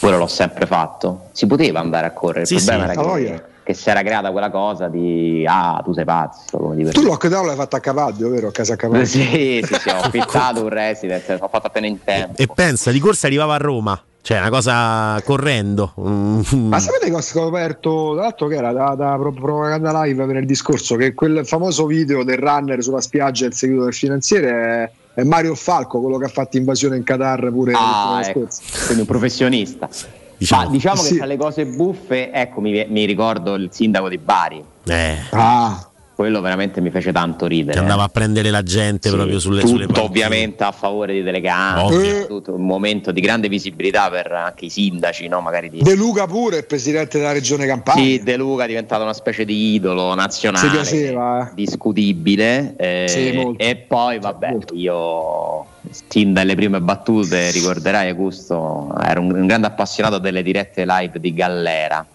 quello 0.00 0.16
l'ho 0.18 0.26
sempre 0.26 0.64
fatto. 0.66 1.28
Si 1.32 1.46
poteva 1.46 1.80
andare 1.80 2.06
a 2.06 2.12
correre, 2.12 2.40
il 2.42 2.46
Sì, 2.46 2.54
problema 2.56 2.84
sì. 2.84 2.90
era 2.90 3.00
che, 3.00 3.06
voglia. 3.06 3.44
Che 3.66 3.74
si 3.74 3.90
era 3.90 4.04
creata 4.04 4.30
quella 4.30 4.48
cosa 4.48 4.86
di 4.86 5.44
ah, 5.44 5.82
tu 5.84 5.92
sei 5.92 6.04
pazzo, 6.04 6.56
come 6.56 6.84
Tu 6.84 7.02
lockdown 7.02 7.46
l'hai 7.46 7.56
fatto 7.56 7.74
a 7.74 7.80
Cavaglio, 7.80 8.28
vero? 8.28 8.46
A 8.46 8.52
casa 8.52 8.74
a 8.74 8.76
Cavaglio. 8.76 9.04
Sì, 9.04 9.60
sì, 9.66 9.74
sì, 9.74 9.88
ho 9.88 9.98
affittato 9.98 10.62
un 10.62 10.68
residence, 10.68 11.36
l'ho 11.36 11.48
fatto 11.48 11.66
appena 11.66 11.88
in 11.88 11.98
tempo. 12.04 12.40
E 12.40 12.46
pensa, 12.46 12.92
di 12.92 13.00
corsa 13.00 13.26
arrivava 13.26 13.54
a 13.54 13.58
Roma. 13.58 14.00
Cioè, 14.22 14.38
una 14.38 14.50
cosa 14.50 15.20
correndo. 15.24 15.94
Mm. 16.00 16.68
Ma 16.68 16.78
sapete 16.78 17.06
che 17.06 17.14
ho 17.14 17.20
scoperto, 17.20 18.12
tra 18.14 18.22
l'altro 18.22 18.46
che 18.46 18.54
era 18.54 18.72
da, 18.72 18.94
da 18.96 19.16
Pro- 19.16 19.32
Propaganda 19.32 20.02
Live 20.02 20.24
venerdì 20.24 20.54
scorso, 20.54 20.94
che 20.94 21.12
quel 21.14 21.44
famoso 21.44 21.86
video 21.86 22.22
del 22.22 22.38
runner 22.38 22.80
sulla 22.80 23.00
spiaggia 23.00 23.46
e 23.46 23.48
il 23.48 23.54
seguito 23.54 23.82
del 23.82 23.94
finanziere 23.94 24.92
è, 25.14 25.22
Mario 25.24 25.56
Falco, 25.56 26.00
quello 26.00 26.18
che 26.18 26.26
ha 26.26 26.28
fatto 26.28 26.56
invasione 26.56 26.96
in 26.96 27.02
Qatar 27.02 27.50
pure 27.50 27.72
Ah, 27.74 28.20
ecco, 28.24 28.46
quindi 28.84 29.00
un 29.00 29.06
professionista. 29.06 29.88
Diciamo. 30.38 30.64
Ma 30.64 30.70
diciamo 30.70 30.96
Sì. 30.96 31.10
che 31.12 31.16
tra 31.18 31.26
le 31.26 31.36
cose 31.36 31.64
buffe, 31.66 32.30
ecco, 32.30 32.60
mi, 32.60 32.84
mi 32.88 33.04
ricordo 33.04 33.54
il 33.54 33.68
sindaco 33.72 34.08
di 34.08 34.18
Bari. 34.18 34.62
Eh, 34.86 35.16
Ah, 35.30 35.85
Quello 36.16 36.40
veramente 36.40 36.80
mi 36.80 36.88
fece 36.88 37.12
tanto 37.12 37.44
ridere. 37.44 37.72
che 37.74 37.78
andava 37.78 38.04
a 38.04 38.08
prendere 38.08 38.48
la 38.48 38.62
gente 38.62 39.10
Sì, 39.10 39.14
proprio 39.14 39.38
sulle, 39.38 39.60
tutto 39.60 39.84
sulle 39.84 40.00
ovviamente 40.00 40.64
a 40.64 40.72
favore 40.72 41.12
di 41.12 41.22
telecamere, 41.22 42.26
un 42.30 42.64
momento 42.64 43.12
di 43.12 43.20
grande 43.20 43.48
visibilità 43.50 44.08
per 44.08 44.32
anche 44.32 44.64
i 44.64 44.70
sindaci, 44.70 45.28
no? 45.28 45.42
magari 45.42 45.68
di 45.68 45.82
De 45.82 45.94
Luca 45.94 46.26
pure, 46.26 46.56
il 46.56 46.64
presidente 46.66 47.18
della 47.18 47.32
regione 47.32 47.66
Campania. 47.66 48.02
Sì, 48.02 48.22
De 48.22 48.36
Luca 48.38 48.64
è 48.64 48.66
diventato 48.66 49.02
una 49.02 49.12
specie 49.12 49.44
di 49.44 49.74
idolo 49.74 50.14
nazionale, 50.14 50.66
Si 50.66 50.72
piaceva, 50.74 51.50
eh. 51.50 51.54
discutibile. 51.54 52.74
eh, 52.78 53.04
Sì, 53.08 53.32
molto. 53.32 53.62
e 53.62 53.76
poi, 53.76 54.18
vabbè, 54.18 54.56
io 54.72 55.66
sin 56.08 56.32
dalle 56.32 56.54
prime 56.54 56.80
battute 56.80 57.50
ricorderai, 57.50 58.08
Augusto, 58.08 58.90
ero 59.04 59.20
un, 59.20 59.32
un 59.32 59.46
grande 59.46 59.66
appassionato 59.66 60.16
delle 60.16 60.42
dirette 60.42 60.86
live 60.86 61.20
di 61.20 61.34
Gallera. 61.34 62.06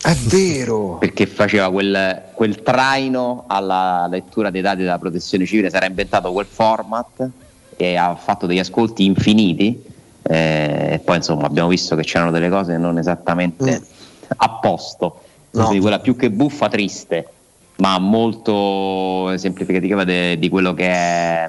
È 0.00 0.14
vero. 0.14 0.96
Perché 0.98 1.26
faceva 1.26 1.70
quel, 1.70 2.22
quel 2.34 2.62
traino 2.62 3.44
alla 3.48 4.06
lettura 4.08 4.50
dei 4.50 4.60
dati 4.62 4.78
della 4.82 4.98
protezione 4.98 5.44
civile, 5.44 5.70
si 5.70 5.76
era 5.76 5.86
inventato 5.86 6.32
quel 6.32 6.46
format 6.46 7.28
e 7.76 7.96
ha 7.96 8.14
fatto 8.16 8.46
degli 8.46 8.58
ascolti 8.60 9.04
infiniti. 9.04 9.82
eh, 10.30 10.88
e 10.92 10.98
poi 10.98 11.16
insomma 11.16 11.46
abbiamo 11.46 11.68
visto 11.70 11.96
che 11.96 12.02
c'erano 12.02 12.30
delle 12.30 12.50
cose 12.50 12.76
non 12.76 12.98
esattamente 12.98 13.82
a 14.36 14.50
posto, 14.60 15.20
No. 15.52 15.62
quindi 15.64 15.80
quella 15.80 16.00
più 16.00 16.16
che 16.16 16.30
buffa 16.30 16.68
triste. 16.68 17.28
ma 17.76 17.96
molto 18.00 19.30
esemplificativa 19.30 20.02
di 20.02 20.48
quello 20.50 20.74
che 20.74 20.88
è 20.90 21.48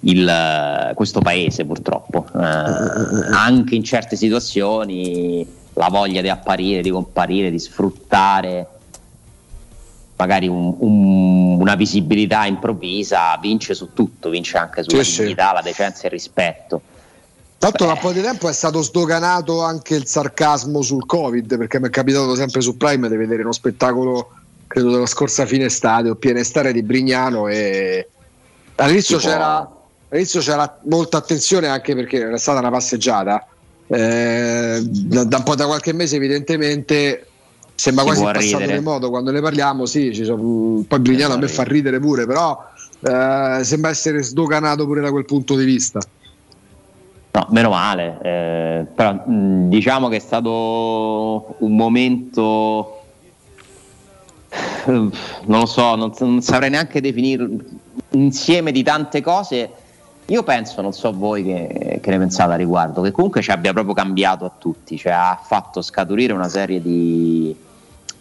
il- 0.00 0.92
questo 0.94 1.20
paese 1.20 1.64
purtroppo. 1.64 2.26
Eh, 2.34 2.38
anche 2.38 3.74
in 3.74 3.82
certe 3.82 4.14
situazioni 4.16 5.46
la 5.80 5.88
voglia 5.88 6.20
di 6.20 6.28
apparire, 6.28 6.82
di 6.82 6.90
comparire, 6.90 7.50
di 7.50 7.58
sfruttare 7.58 8.66
magari 10.16 10.46
un- 10.46 10.74
un- 10.78 11.58
una 11.58 11.74
visibilità 11.74 12.44
improvvisa 12.44 13.38
vince 13.40 13.72
su 13.72 13.94
tutto, 13.94 14.28
vince 14.28 14.58
anche 14.58 14.82
sulla 14.82 15.02
Sì, 15.02 15.10
sì. 15.12 15.22
dignità, 15.22 15.52
la 15.54 15.62
decenza 15.62 16.02
e 16.02 16.06
il 16.08 16.10
rispetto. 16.12 16.82
Tanto 17.56 17.86
da 17.86 17.92
un 17.92 17.98
po' 17.98 18.12
di 18.12 18.20
tempo 18.20 18.46
è 18.46 18.52
stato 18.52 18.82
sdoganato 18.82 19.62
anche 19.62 19.94
il 19.94 20.06
sarcasmo 20.06 20.82
sul 20.82 21.06
Covid, 21.06 21.56
perché 21.56 21.80
mi 21.80 21.86
è 21.86 21.90
capitato 21.90 22.34
sempre 22.34 22.60
su 22.60 22.76
Prime 22.76 23.08
di 23.08 23.16
vedere 23.16 23.40
uno 23.40 23.52
spettacolo, 23.52 24.30
credo 24.66 24.90
della 24.90 25.06
scorsa 25.06 25.46
fine 25.46 25.64
estate 25.64 26.10
o 26.10 26.14
piena 26.16 26.40
estate 26.40 26.72
di 26.74 26.82
Brignano 26.82 27.48
e 27.48 28.06
all'inizio 28.76 29.16
Tipo- 29.16 29.30
c'era, 29.30 29.70
all'inizio 30.10 30.40
c'era 30.40 30.78
molta 30.84 31.16
attenzione 31.16 31.68
anche 31.68 31.94
perché 31.94 32.18
era 32.18 32.36
stata 32.36 32.58
una 32.58 32.70
passeggiata. 32.70 33.46
Eh, 33.92 34.80
da, 34.84 35.24
da 35.24 35.36
un 35.38 35.42
po' 35.42 35.56
da 35.56 35.66
qualche 35.66 35.92
mese 35.92 36.14
evidentemente 36.16 37.26
sembra 37.74 38.04
Si 38.04 38.08
quasi 38.10 38.22
passato 38.24 38.58
ridere. 38.58 38.78
di 38.78 38.84
modo 38.84 39.10
quando 39.10 39.32
ne 39.32 39.40
parliamo, 39.40 39.84
sì, 39.86 40.14
ci 40.14 40.24
sono- 40.24 40.84
poi 40.86 40.98
Brignano 41.00 41.34
a 41.34 41.38
me 41.38 41.48
fa 41.48 41.64
ridere 41.64 41.98
pure, 41.98 42.24
però 42.26 42.56
eh, 43.00 43.60
sembra 43.64 43.90
essere 43.90 44.22
sdoganato 44.22 44.84
pure 44.86 45.00
da 45.00 45.10
quel 45.10 45.24
punto 45.24 45.56
di 45.56 45.64
vista. 45.64 45.98
No, 47.32 47.46
meno 47.50 47.70
male, 47.70 48.18
eh, 48.22 48.86
però 48.94 49.12
mh, 49.12 49.68
diciamo 49.68 50.08
che 50.08 50.16
è 50.16 50.20
stato 50.20 51.54
un 51.58 51.74
momento, 51.74 53.02
non 54.86 55.10
lo 55.46 55.66
so, 55.66 55.94
non, 55.96 56.12
non 56.18 56.42
saprei 56.42 56.70
neanche 56.70 57.00
definire 57.00 57.42
un 57.42 57.58
insieme 58.10 58.72
di 58.72 58.82
tante 58.82 59.20
cose. 59.20 59.70
Io 60.30 60.44
penso, 60.44 60.80
non 60.80 60.92
so 60.92 61.12
voi 61.12 61.42
che, 61.42 61.98
che 62.00 62.10
ne 62.10 62.18
pensate 62.18 62.52
a 62.52 62.56
riguardo, 62.56 63.02
che 63.02 63.10
comunque 63.10 63.42
ci 63.42 63.50
abbia 63.50 63.72
proprio 63.72 63.94
cambiato 63.94 64.44
a 64.44 64.52
tutti, 64.56 64.96
cioè 64.96 65.12
ha 65.12 65.40
fatto 65.42 65.82
scaturire 65.82 66.32
una 66.32 66.48
serie 66.48 66.80
di, 66.80 67.54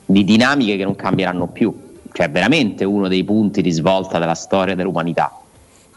di 0.06 0.24
dinamiche 0.24 0.76
che 0.76 0.84
non 0.84 0.96
cambieranno 0.96 1.46
più. 1.48 1.72
Cioè, 2.12 2.26
è 2.26 2.30
veramente 2.32 2.84
uno 2.84 3.08
dei 3.08 3.24
punti 3.24 3.62
di 3.62 3.70
svolta 3.70 4.18
della 4.18 4.34
storia 4.34 4.74
dell'umanità 4.74 5.32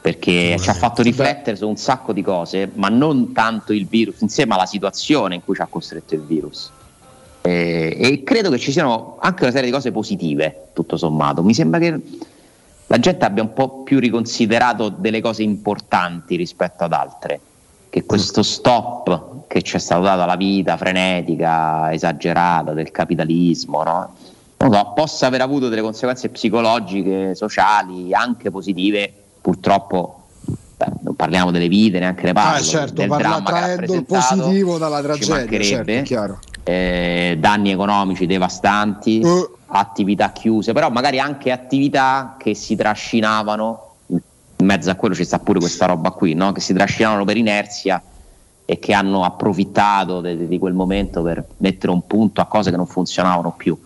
perché 0.03 0.59
ci 0.61 0.69
ha 0.69 0.75
fatto 0.75 1.01
riflettere 1.01 1.57
su 1.57 1.67
un 1.67 1.77
sacco 1.77 2.13
di 2.13 2.23
cose, 2.23 2.69
ma 2.75 2.89
non 2.89 3.33
tanto 3.33 3.73
il 3.73 3.87
virus, 3.87 4.21
insieme 4.21 4.55
alla 4.55 4.67
situazione 4.67 5.37
in 5.37 5.45
cui 5.45 5.55
ci 5.55 5.63
ha 5.63 5.69
costretto 5.71 6.15
il 6.15 6.23
virus. 6.23 6.71
Eh, 7.41 7.97
e 7.99 8.23
credo 8.25 8.51
che 8.51 8.59
ci 8.59 8.73
siano 8.73 9.17
anche 9.21 9.45
una 9.45 9.53
serie 9.53 9.67
di 9.67 9.73
cose 9.73 9.93
positive, 9.93 10.71
tutto 10.73 10.97
sommato. 10.97 11.45
Mi 11.45 11.55
sembra 11.55 11.79
che 11.79 12.01
la 12.93 12.99
gente 12.99 13.25
abbia 13.25 13.43
un 13.43 13.55
po' 13.55 13.83
più 13.85 13.99
riconsiderato 13.99 14.91
delle 14.91 15.23
cose 15.23 15.43
importanti 15.43 16.37
rispetto 16.37 16.85
ad 16.85 16.93
altre, 16.93 17.41
che 17.89 18.05
questo 18.05 18.43
stop 18.43 19.47
che 19.47 19.63
ci 19.63 19.77
è 19.77 19.79
stato 19.79 20.03
dato 20.03 20.21
alla 20.21 20.37
vita 20.37 20.77
frenetica, 20.77 21.91
esagerata 21.91 22.75
del 22.75 22.91
capitalismo, 22.91 23.83
no? 23.83 24.15
So, 24.59 24.93
possa 24.95 25.27
aver 25.27 25.41
avuto 25.41 25.71
delle 25.71 25.81
conseguenze 25.81 26.29
psicologiche, 26.29 27.35
sociali, 27.35 28.13
anche 28.13 28.51
positive, 28.51 29.11
purtroppo 29.41 30.19
non 31.01 31.15
parliamo 31.17 31.51
delle 31.51 31.69
vite, 31.69 31.99
neanche 31.99 32.25
ne 32.27 32.33
parlo, 32.35 32.59
Ah, 32.59 32.61
certo, 32.61 32.93
del 32.93 33.09
parla 33.09 33.41
traendo 33.43 33.95
il 33.95 34.05
positivo 34.05 34.77
dalla 34.77 35.01
tragedia, 35.01 36.05
certo, 36.05 36.39
eh, 36.65 37.39
danni 37.41 37.71
economici 37.71 38.27
devastanti, 38.27 39.21
Eh. 39.21 39.49
Attività 39.73 40.33
chiuse, 40.33 40.73
però 40.73 40.91
magari 40.91 41.19
anche 41.19 41.51
attività 41.51 42.37
che 42.39 42.55
si 42.55 42.77
trascinavano, 42.77 43.95
in 44.07 44.67
mezzo 44.67 44.91
a 44.91 44.95
quello 44.95 45.15
ci 45.15 45.25
sta 45.25 45.39
pure 45.39 45.59
questa 45.59 45.87
roba 45.87 46.11
qui, 46.11 46.35
no? 46.35 46.53
che 46.53 46.61
si 46.61 46.75
trascinavano 46.75 47.25
per 47.25 47.37
inerzia 47.37 48.03
e 48.65 48.79
che 48.79 48.93
hanno 48.93 49.25
approfittato 49.25 50.21
di 50.21 50.59
quel 50.59 50.75
momento 50.75 51.23
per 51.23 51.45
mettere 51.59 51.93
un 51.93 52.07
punto 52.07 52.41
a 52.41 52.47
cose 52.47 52.71
che 52.71 52.77
non 52.77 52.87
funzionavano 52.87 53.55
più. 53.57 53.77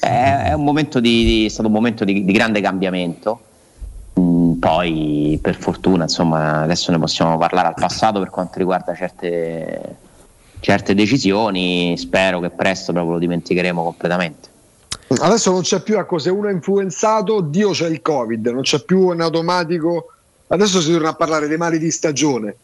È, 0.00 0.52
un 0.54 0.88
di- 1.00 1.44
è 1.46 1.48
stato 1.48 1.68
un 1.68 1.74
momento 1.74 2.04
di, 2.04 2.24
di 2.24 2.32
grande 2.32 2.60
cambiamento. 2.60 3.40
Mm, 4.18 4.52
poi 4.54 5.38
per 5.42 5.56
fortuna 5.56 6.04
insomma 6.04 6.62
adesso 6.62 6.92
ne 6.92 6.98
possiamo 6.98 7.36
parlare 7.36 7.68
al 7.68 7.74
passato 7.74 8.20
per 8.20 8.30
quanto 8.30 8.58
riguarda 8.58 8.94
certe, 8.94 9.96
certe 10.60 10.94
decisioni 10.94 11.96
spero 11.98 12.38
che 12.38 12.50
presto 12.50 12.92
proprio 12.92 13.14
lo 13.14 13.18
dimenticheremo 13.18 13.82
completamente 13.82 14.52
Adesso 15.06 15.50
non 15.52 15.60
c'è 15.62 15.80
più, 15.80 15.98
ecco, 15.98 16.18
se 16.18 16.30
uno 16.30 16.48
è 16.48 16.52
influenzato, 16.52 17.40
Dio 17.40 17.70
c'è 17.70 17.88
il 17.88 18.00
Covid, 18.02 18.46
non 18.48 18.62
c'è 18.62 18.82
più 18.82 19.12
in 19.12 19.20
automatico. 19.20 20.08
Adesso 20.48 20.80
si 20.80 20.92
torna 20.92 21.10
a 21.10 21.14
parlare 21.14 21.46
dei 21.46 21.56
mali 21.56 21.78
di 21.78 21.90
stagione. 21.90 22.56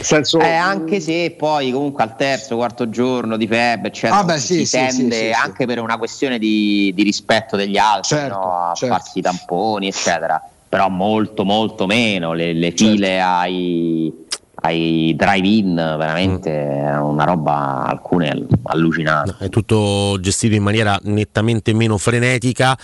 Senso, 0.00 0.40
Eh, 0.40 0.52
anche 0.52 0.98
se 1.00 1.34
poi 1.38 1.70
comunque 1.70 2.02
al 2.02 2.16
terzo, 2.16 2.56
quarto 2.56 2.90
giorno 2.90 3.36
di 3.36 3.46
febbre, 3.46 3.88
eccetera, 3.88 4.18
Ah, 4.18 4.24
beh, 4.24 4.38
sì, 4.38 4.54
si 4.58 4.66
sì, 4.66 4.76
tende 4.76 5.16
sì, 5.16 5.30
anche 5.30 5.64
per 5.66 5.78
una 5.80 5.96
questione 5.96 6.38
di, 6.38 6.92
di 6.94 7.02
rispetto 7.02 7.56
degli 7.56 7.76
altri 7.76 8.16
Certo, 8.16 8.34
no? 8.34 8.52
a 8.70 8.74
farsi 8.74 9.18
i 9.20 9.22
tamponi, 9.22 9.86
eccetera. 9.88 10.42
Però 10.68 10.88
molto, 10.88 11.44
molto 11.44 11.86
meno. 11.86 12.32
Le, 12.32 12.52
le 12.52 12.74
Certo. 12.74 12.84
file 12.84 13.20
ai, 13.20 14.26
ai 14.62 15.14
drive-in, 15.16 15.74
veramente 15.74 16.50
Mm. 16.50 17.02
una 17.02 17.24
roba, 17.24 17.84
alcune 17.86 18.46
allucinanti. 18.64 19.34
È 19.44 19.48
tutto 19.48 20.16
gestito 20.20 20.54
in 20.54 20.62
maniera 20.62 20.98
nettamente 21.04 21.72
meno 21.72 21.96
frenetica. 21.98 22.76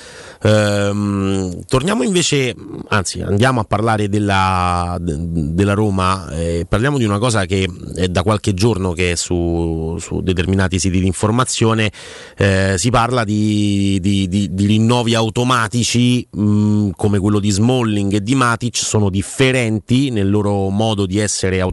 Ehm, 0.43 1.65
torniamo 1.67 2.03
invece, 2.03 2.55
anzi, 2.89 3.21
andiamo 3.21 3.61
a 3.61 3.65
parlare 3.65 4.09
della, 4.09 4.97
de- 5.01 5.17
della 5.55 5.75
Roma. 5.75 6.29
eh, 6.31 6.67
parliamo 6.69 6.99
di 6.99 7.05
una 7.05 7.19
cosa 7.19 7.45
che 7.47 7.69
è 7.95 8.09
da 8.09 8.23
qualche 8.23 8.55
giorno 8.55 8.93
che 8.93 9.13
è 9.13 9.15
su, 9.17 9.97
su 9.99 10.21
determinati 10.21 10.79
siti 10.79 11.01
di 11.01 11.07
informazione. 11.07 11.91
eh, 12.37 12.75
si 12.77 12.91
parla 12.91 13.25
di, 13.25 13.99
di- 14.01 14.29
di- 14.29 14.53
di 14.55 14.67
rinnovi 14.67 15.15
automatici 15.15 16.27
mh, 16.31 16.91
come 16.97 17.19
quello 17.19 17.39
di 17.39 17.51
Smalling 17.51 18.13
e 18.15 18.23
di 18.23 18.35
Matic, 18.35 18.77
sono 18.77 19.11
differenti 19.11 20.11
nel 20.11 20.31
loro 20.31 20.69
modo 20.69 21.07
di 21.07 21.19
essere 21.19 21.61
automatici, 21.61 21.65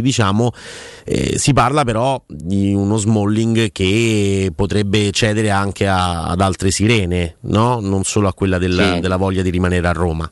diciamo. 0.00 0.50
Eh, 1.04 1.38
si 1.38 1.52
parla 1.52 1.84
però 1.84 2.22
di 2.26 2.72
uno 2.74 2.96
Smalling 2.96 3.70
che 3.72 4.52
potrebbe 4.54 5.10
cedere 5.12 5.50
anche 5.50 5.86
a- 5.86 6.26
ad 6.26 6.40
altre 6.40 6.70
sirene, 6.70 7.36
no? 7.42 7.80
non 7.80 8.04
solo 8.04 8.28
a 8.28 8.34
quella 8.34 8.58
del- 8.58 8.92
Sì. 8.94 9.00
della 9.00 9.16
voglia 9.16 9.42
di 9.42 9.50
rimanere 9.50 9.86
a 9.88 9.92
Roma. 9.92 10.30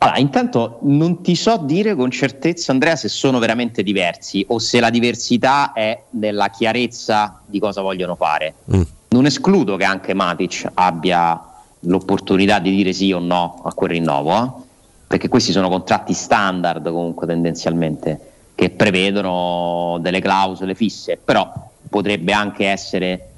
Allora, 0.00 0.18
intanto 0.18 0.78
non 0.82 1.22
ti 1.22 1.34
so 1.34 1.56
dire 1.56 1.96
con 1.96 2.10
certezza, 2.12 2.70
Andrea, 2.70 2.94
se 2.94 3.08
sono 3.08 3.40
veramente 3.40 3.82
diversi 3.82 4.44
o 4.48 4.60
se 4.60 4.78
la 4.78 4.90
diversità 4.90 5.72
è 5.72 6.02
nella 6.10 6.50
chiarezza 6.50 7.40
di 7.44 7.58
cosa 7.58 7.80
vogliono 7.82 8.14
fare. 8.14 8.54
Mm. 8.72 8.82
Non 9.08 9.26
escludo 9.26 9.74
che 9.76 9.82
anche 9.84 10.14
Matic 10.14 10.70
abbia 10.74 11.40
l'opportunità 11.80 12.60
di 12.60 12.70
dire 12.74 12.92
sì 12.92 13.10
o 13.12 13.18
no 13.18 13.60
a 13.64 13.72
quel 13.72 13.90
rinnovo, 13.90 14.36
eh? 14.36 14.66
Perché 15.08 15.28
questi 15.28 15.52
sono 15.52 15.70
contratti 15.70 16.12
standard 16.12 16.84
comunque 16.92 17.26
tendenzialmente 17.26 18.20
che 18.54 18.68
prevedono 18.70 19.96
delle 20.00 20.20
clausole 20.20 20.74
fisse, 20.74 21.16
però 21.16 21.50
potrebbe 21.88 22.32
anche 22.32 22.66
essere 22.66 23.28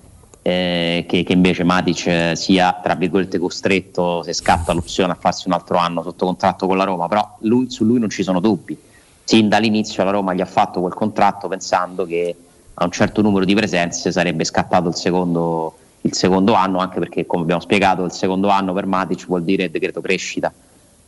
eh, 0.42 1.05
che, 1.06 1.22
che 1.22 1.32
invece 1.32 1.62
Matic 1.62 2.06
eh, 2.06 2.32
sia 2.34 2.80
tra 2.82 2.97
virgolette 2.97 3.38
costretto 3.38 4.22
se 4.24 4.32
scatta 4.32 4.72
l'opzione 4.72 5.12
a 5.12 5.16
farsi 5.20 5.47
un 5.47 5.55
altro 5.55 5.76
anno 5.76 6.02
sotto 6.02 6.24
contratto 6.24 6.66
con 6.66 6.76
la 6.76 6.84
Roma, 6.84 7.06
però 7.06 7.36
lui- 7.42 7.70
su 7.70 7.84
lui 7.84 8.01
non 8.01 8.10
ci 8.10 8.24
sono 8.24 8.40
dubbi. 8.40 8.76
Sin 9.22 9.48
dall'inizio 9.48 10.02
la 10.02 10.10
Roma 10.10 10.34
gli 10.34 10.40
ha 10.40 10.47
fatto 10.47 10.80
quel 10.80 10.94
contratto 10.94 11.47
pensando 11.47 12.05
che 12.05 12.34
a 12.74 12.84
un 12.84 12.90
certo 12.90 13.22
numero 13.22 13.44
di 13.44 13.55
presenze 13.55 14.10
sarebbe 14.10 14.42
scattato 14.42 14.88
il 14.88 14.97
secondo, 14.97 15.76
il 16.01 16.14
secondo 16.14 16.55
anno, 16.55 16.78
anche 16.78 16.98
perché 16.98 17.26
come 17.26 17.42
abbiamo 17.42 17.60
spiegato 17.60 18.02
il 18.02 18.10
secondo 18.10 18.48
anno 18.48 18.72
per 18.72 18.86
Matic 18.86 19.26
vuol 19.26 19.44
dire 19.44 19.70
decreto 19.70 20.01
crescita 20.01 20.52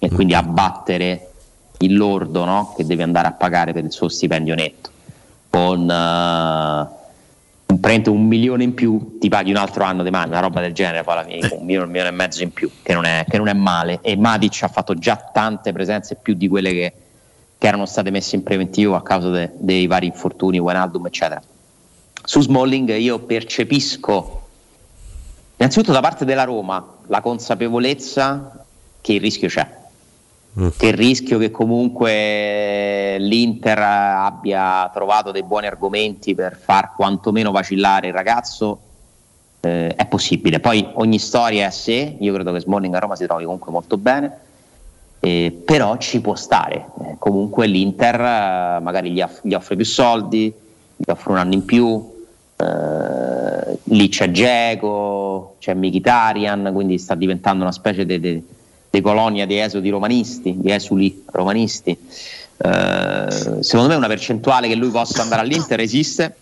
e 0.05 0.11
quindi 0.11 0.35
abbattere 0.35 1.29
il 1.79 1.97
lordo 1.97 2.45
no? 2.45 2.75
che 2.77 2.85
deve 2.85 3.05
andare 3.05 3.29
a 3.29 3.33
pagare 3.33 3.73
per 3.73 3.85
il 3.85 3.93
suo 3.93 4.09
stipendio 4.09 4.57
netto. 4.57 4.91
Con 5.49 5.89
eh, 5.89 6.87
un, 7.67 8.03
un 8.07 8.27
milione 8.27 8.65
in 8.65 8.75
più 8.75 9.19
ti 9.21 9.29
paghi 9.29 9.51
un 9.51 9.59
altro 9.59 9.85
anno 9.85 10.03
di 10.03 10.11
mano, 10.11 10.33
una 10.33 10.41
roba 10.41 10.61
del 10.61 10.73
genere, 10.73 11.05
poi 11.05 11.15
alla 11.15 11.25
fine 11.25 11.49
un 11.53 11.65
milione, 11.65 11.85
un 11.85 11.91
milione 11.93 12.09
e 12.09 12.13
mezzo 12.13 12.43
in 12.43 12.53
più, 12.53 12.69
che 12.83 12.95
non 12.95 13.05
è, 13.05 13.25
che 13.29 13.39
non 13.39 13.47
è 13.47 13.53
male. 13.53 14.01
E 14.03 14.17
Matic 14.17 14.65
ha 14.65 14.69
fatto 14.69 14.95
già 14.95 15.15
tante 15.33 15.73
presenze 15.73 16.17
più 16.17 16.35
di 16.35 16.49
quelle 16.49 16.73
che, 16.73 16.93
che 17.57 17.67
erano 17.69 17.87
state 17.87 18.11
messe 18.11 18.35
in 18.35 18.43
preventivo 18.43 18.97
a 18.97 19.03
causa 19.03 19.29
de- 19.29 19.53
dei 19.55 19.87
vari 19.87 20.07
infortuni, 20.07 20.59
Wijnaldum, 20.59 21.07
eccetera. 21.07 21.41
Su 22.25 22.41
Smalling 22.41 22.97
io 22.97 23.21
percepisco 23.21 24.49
innanzitutto 25.59 25.93
da 25.93 26.01
parte 26.01 26.25
della 26.25 26.43
Roma 26.43 26.85
la 27.07 27.21
consapevolezza 27.21 28.65
che 29.01 29.13
il 29.13 29.21
rischio 29.21 29.47
c'è 29.47 29.81
che 30.55 30.87
il 30.89 30.93
rischio 30.93 31.39
che 31.39 31.51
comunque 31.51 33.17
l'Inter 33.19 33.79
abbia 33.79 34.91
trovato 34.93 35.31
dei 35.31 35.43
buoni 35.43 35.67
argomenti 35.67 36.35
per 36.35 36.57
far 36.57 36.93
quantomeno 36.95 37.51
vacillare 37.51 38.09
il 38.09 38.13
ragazzo 38.13 38.79
eh, 39.61 39.95
è 39.95 40.07
possibile. 40.07 40.61
Poi 40.61 40.87
ogni 40.95 41.19
storia 41.19 41.63
è 41.63 41.67
a 41.67 41.71
sé, 41.71 42.17
io 42.19 42.35
credo 42.35 42.53
che 42.53 42.61
Smalling 42.61 42.95
a 42.95 42.99
Roma 42.99 43.17
si 43.17 43.25
trovi 43.25 43.45
comunque 43.45 43.73
molto 43.73 43.97
bene, 43.97 44.39
eh, 45.21 45.63
però 45.65 45.97
ci 45.97 46.21
può 46.21 46.35
stare. 46.35 46.87
Eh, 47.03 47.15
comunque 47.19 47.67
l'Inter 47.67 48.21
eh, 48.21 48.81
magari 48.81 49.11
gli, 49.11 49.23
off- 49.23 49.41
gli 49.43 49.55
offre 49.55 49.77
più 49.77 49.87
soldi, 49.87 50.53
gli 50.97 51.11
offre 51.11 51.33
un 51.33 51.39
anno 51.39 51.55
in 51.55 51.65
più, 51.65 52.13
eh, 52.57 53.79
lì 53.85 54.09
c'è 54.09 54.31
Geco, 54.31 55.55
c'è 55.61 55.73
Mkhitaryan, 55.73 56.71
quindi 56.75 56.99
sta 56.99 57.15
diventando 57.15 57.63
una 57.63 57.73
specie 57.73 58.05
di 58.05 58.61
colonia 59.01 59.47
di 59.47 59.59
esodi 59.59 59.89
romanisti, 59.89 60.55
di 60.59 60.71
esuli 60.71 61.25
romanisti. 61.27 61.97
Eh, 62.65 63.63
secondo 63.63 63.89
me 63.89 63.95
una 63.95 64.07
percentuale 64.07 64.69
che 64.69 64.75
lui 64.75 64.91
possa 64.91 65.23
andare 65.23 65.41
all'Inter 65.41 65.81
esiste, 65.81 66.37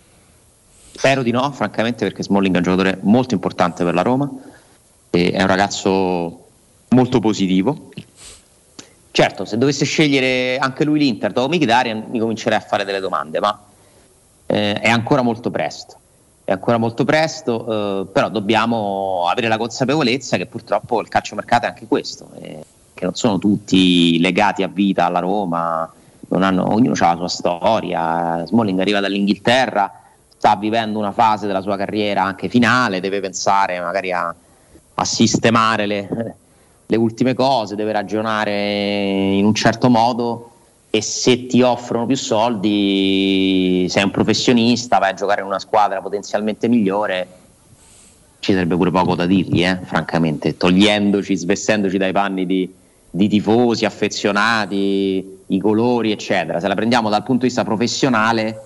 spero 0.91 1.23
di 1.23 1.31
no, 1.31 1.51
francamente, 1.51 2.05
perché 2.05 2.23
Smalling 2.23 2.53
è 2.53 2.57
un 2.57 2.63
giocatore 2.63 2.97
molto 3.01 3.33
importante 3.33 3.83
per 3.83 3.93
la 3.93 4.01
Roma, 4.01 4.29
è 5.09 5.41
un 5.41 5.47
ragazzo 5.47 6.47
molto 6.89 7.19
positivo. 7.19 7.89
Certo, 9.11 9.45
se 9.45 9.57
dovesse 9.57 9.83
scegliere 9.83 10.57
anche 10.57 10.85
lui 10.85 10.99
l'Inter 10.99 11.33
dopo 11.33 11.53
Mkhitaryan 11.53 12.05
mi 12.09 12.19
comincerei 12.19 12.57
a 12.57 12.61
fare 12.61 12.85
delle 12.85 12.99
domande, 12.99 13.39
ma 13.39 13.59
eh, 14.45 14.79
è 14.79 14.89
ancora 14.89 15.21
molto 15.21 15.51
presto. 15.51 15.99
È 16.51 16.55
ancora 16.55 16.77
molto 16.77 17.05
presto, 17.05 18.01
eh, 18.01 18.05
però 18.11 18.27
dobbiamo 18.27 19.25
avere 19.29 19.47
la 19.47 19.57
consapevolezza 19.57 20.35
che 20.35 20.47
purtroppo 20.47 20.99
il 20.99 21.07
calciomercato 21.07 21.65
è 21.65 21.69
anche 21.69 21.87
questo, 21.87 22.27
eh, 22.41 22.61
che 22.93 23.05
non 23.05 23.15
sono 23.15 23.39
tutti 23.39 24.19
legati 24.19 24.61
a 24.61 24.67
vita 24.67 25.05
alla 25.05 25.19
Roma, 25.19 25.89
hanno- 26.29 26.73
ognuno 26.73 26.93
ha 26.99 27.13
la 27.13 27.15
sua 27.15 27.29
storia. 27.29 28.45
Smalling 28.45 28.77
arriva 28.81 28.99
dall'Inghilterra, 28.99 29.93
sta 30.35 30.57
vivendo 30.57 30.99
una 30.99 31.13
fase 31.13 31.47
della 31.47 31.61
sua 31.61 31.77
carriera 31.77 32.23
anche 32.23 32.49
finale, 32.49 32.99
deve 32.99 33.21
pensare 33.21 33.79
magari 33.79 34.11
a, 34.11 34.35
a 34.95 35.05
sistemare 35.05 35.85
le, 35.85 36.35
le 36.85 36.95
ultime 36.97 37.33
cose, 37.33 37.75
deve 37.77 37.93
ragionare 37.93 39.31
in 39.31 39.45
un 39.45 39.53
certo 39.53 39.89
modo 39.89 40.50
e 40.93 41.01
se 41.01 41.45
ti 41.45 41.61
offrono 41.61 42.05
più 42.05 42.17
soldi, 42.17 43.87
sei 43.89 44.03
un 44.03 44.11
professionista, 44.11 44.97
vai 44.97 45.11
a 45.11 45.13
giocare 45.13 45.39
in 45.39 45.47
una 45.47 45.57
squadra 45.57 46.01
potenzialmente 46.01 46.67
migliore, 46.67 47.27
ci 48.39 48.51
sarebbe 48.51 48.75
pure 48.75 48.91
poco 48.91 49.15
da 49.15 49.25
dirgli, 49.25 49.63
eh, 49.63 49.79
francamente, 49.83 50.57
togliendoci, 50.57 51.37
svestendoci 51.37 51.97
dai 51.97 52.11
panni 52.11 52.45
di, 52.45 52.69
di 53.09 53.29
tifosi, 53.29 53.85
affezionati, 53.85 55.39
i 55.47 55.59
colori, 55.59 56.11
eccetera. 56.11 56.59
Se 56.59 56.67
la 56.67 56.75
prendiamo 56.75 57.09
dal 57.09 57.23
punto 57.23 57.43
di 57.43 57.47
vista 57.47 57.63
professionale, 57.63 58.61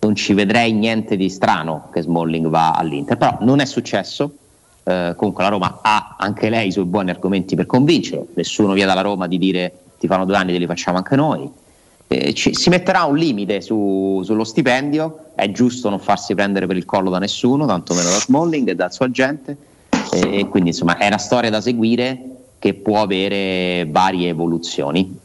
non 0.00 0.16
ci 0.16 0.34
vedrei 0.34 0.72
niente 0.72 1.16
di 1.16 1.28
strano 1.28 1.90
che 1.92 2.02
Smalling 2.02 2.48
va 2.48 2.72
all'Inter, 2.72 3.16
però 3.16 3.38
non 3.42 3.60
è 3.60 3.64
successo. 3.64 4.32
Eh, 4.82 5.12
comunque 5.16 5.44
la 5.44 5.50
Roma 5.50 5.78
ha 5.80 6.16
anche 6.18 6.50
lei 6.50 6.68
i 6.68 6.72
suoi 6.72 6.86
buoni 6.86 7.10
argomenti 7.10 7.54
per 7.54 7.66
convincere, 7.66 8.26
nessuno 8.34 8.72
via 8.72 8.86
dalla 8.86 9.02
Roma 9.02 9.28
di 9.28 9.38
dire 9.38 9.72
ti 10.00 10.08
fanno 10.08 10.24
due 10.24 10.34
anni, 10.34 10.50
te 10.50 10.58
li 10.58 10.66
facciamo 10.66 10.96
anche 10.96 11.14
noi. 11.14 11.66
Eh, 12.10 12.32
ci- 12.32 12.54
si 12.54 12.70
metterà 12.70 13.04
un 13.04 13.16
limite 13.16 13.60
su- 13.60 14.22
sullo 14.24 14.44
stipendio, 14.44 15.26
è 15.34 15.50
giusto 15.50 15.90
non 15.90 16.00
farsi 16.00 16.34
prendere 16.34 16.66
per 16.66 16.76
il 16.76 16.86
collo 16.86 17.10
da 17.10 17.18
nessuno, 17.18 17.66
tantomeno 17.66 18.08
da 18.08 18.18
Smalling 18.18 18.68
e 18.68 18.74
dal 18.74 18.90
suo 18.92 19.04
agente, 19.04 19.56
e, 20.12 20.46
quindi 20.48 20.70
insomma 20.70 20.96
è 20.96 21.06
una 21.06 21.18
storia 21.18 21.50
da 21.50 21.60
seguire 21.60 22.18
che 22.58 22.72
può 22.72 23.02
avere 23.02 23.86
varie 23.90 24.28
evoluzioni. 24.30 25.18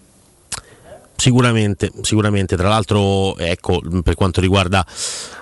Sicuramente, 1.15 1.89
sicuramente. 2.01 2.57
Tra 2.57 2.67
l'altro, 2.67 3.37
ecco, 3.37 3.81
per 4.03 4.15
quanto 4.15 4.41
riguarda 4.41 4.85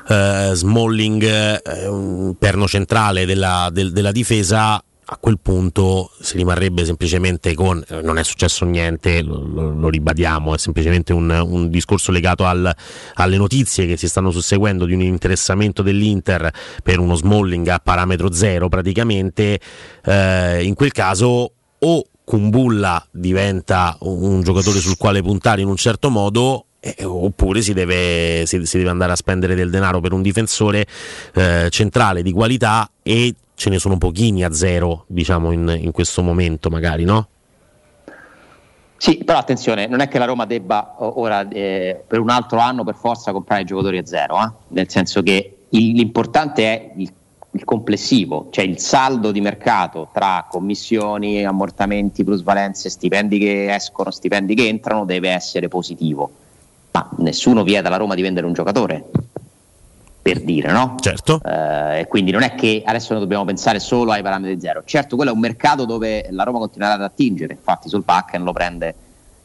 eh, 0.07 0.51
Smalling, 0.53 1.23
eh, 1.23 2.35
perno 2.37 2.67
centrale 2.67 3.25
della, 3.25 3.69
del- 3.73 3.91
della 3.91 4.11
difesa, 4.11 4.83
a 5.13 5.17
quel 5.17 5.39
punto 5.39 6.09
si 6.21 6.37
rimarrebbe 6.37 6.85
semplicemente 6.85 7.53
con, 7.53 7.83
eh, 7.89 8.01
non 8.01 8.17
è 8.17 8.23
successo 8.23 8.63
niente, 8.63 9.21
lo, 9.21 9.73
lo- 9.77 9.89
ribadiamo, 9.89 10.55
è 10.55 10.57
semplicemente 10.57 11.11
un, 11.11 11.29
un 11.29 11.69
discorso 11.69 12.13
legato 12.13 12.45
al- 12.45 12.73
alle 13.15 13.35
notizie 13.35 13.85
che 13.85 13.97
si 13.97 14.07
stanno 14.07 14.31
susseguendo 14.31 14.85
di 14.85 14.93
un 14.93 15.01
interessamento 15.01 15.81
dell'Inter 15.81 16.49
per 16.81 16.99
uno 16.99 17.15
Smalling 17.15 17.67
a 17.67 17.79
parametro 17.83 18.31
zero 18.31 18.69
praticamente, 18.69 19.59
eh, 20.05 20.63
in 20.63 20.75
quel 20.75 20.93
caso 20.93 21.51
o 21.77 22.03
Kumbulla 22.23 23.05
diventa 23.11 23.97
un 24.01 24.19
un 24.31 24.43
giocatore 24.43 24.79
sul 24.79 24.95
quale 24.95 25.21
puntare 25.21 25.59
in 25.59 25.67
un 25.67 25.75
certo 25.75 26.09
modo 26.09 26.67
eh, 26.79 27.03
oppure 27.03 27.61
si 27.61 27.73
deve, 27.73 28.45
si- 28.45 28.65
si 28.65 28.77
deve 28.77 28.89
andare 28.89 29.11
a 29.11 29.15
spendere 29.17 29.55
del 29.55 29.69
denaro 29.69 29.99
per 29.99 30.13
un 30.13 30.21
difensore 30.21 30.85
eh, 31.33 31.67
centrale 31.69 32.23
di 32.23 32.31
qualità 32.31 32.89
e 33.03 33.35
ce 33.61 33.69
ne 33.69 33.77
sono 33.77 33.99
pochini 33.99 34.43
a 34.43 34.51
zero 34.51 35.03
diciamo 35.05 35.51
in, 35.51 35.77
in 35.79 35.91
questo 35.91 36.23
momento 36.23 36.71
magari 36.71 37.03
no? 37.03 37.27
Sì, 38.97 39.17
però 39.23 39.37
attenzione, 39.37 39.85
non 39.85 39.99
è 39.99 40.07
che 40.07 40.17
la 40.17 40.25
Roma 40.25 40.47
debba 40.47 40.95
ora 40.97 41.47
eh, 41.47 42.03
per 42.07 42.19
un 42.19 42.31
altro 42.31 42.57
anno 42.57 42.83
per 42.83 42.95
forza 42.95 43.31
comprare 43.31 43.63
giocatori 43.63 43.99
a 43.99 44.05
zero, 44.05 44.41
eh? 44.41 44.51
nel 44.69 44.89
senso 44.89 45.21
che 45.21 45.57
il- 45.69 45.91
l'importante 45.93 46.63
è 46.63 46.91
il, 46.97 47.13
il 47.51 47.63
complessivo, 47.63 48.47
cioè 48.49 48.65
il 48.65 48.79
saldo 48.79 49.31
di 49.31 49.41
mercato 49.41 50.09
tra 50.11 50.47
commissioni, 50.49 51.45
ammortamenti, 51.45 52.23
plusvalenze, 52.23 52.89
stipendi 52.89 53.37
che 53.37 53.71
escono, 53.73 54.09
stipendi 54.09 54.55
che 54.55 54.67
entrano 54.67 55.05
deve 55.05 55.29
essere 55.29 55.67
positivo. 55.67 56.31
Ma 56.91 57.07
nessuno 57.17 57.61
vieta 57.63 57.89
alla 57.89 57.97
Roma 57.97 58.15
di 58.15 58.23
vendere 58.23 58.47
un 58.47 58.53
giocatore, 58.53 59.05
per 60.21 60.41
dire, 60.43 60.71
no? 60.71 60.95
Certo. 60.99 61.41
Eh, 61.43 62.01
e 62.01 62.07
quindi 62.07 62.31
non 62.31 62.43
è 62.43 62.53
che 62.53 62.83
adesso 62.85 63.13
noi 63.13 63.21
dobbiamo 63.23 63.43
pensare 63.45 63.79
solo 63.79 64.11
ai 64.11 64.21
parametri 64.21 64.59
zero. 64.59 64.83
Certo, 64.85 65.15
quello 65.15 65.31
è 65.31 65.33
un 65.33 65.39
mercato 65.39 65.85
dove 65.85 66.27
la 66.29 66.43
Roma 66.43 66.59
continuerà 66.59 66.93
ad 66.93 67.01
attingere, 67.01 67.53
infatti 67.53 67.89
sul 67.89 68.03
Packen 68.03 68.43
lo 68.43 68.53
prende 68.53 68.95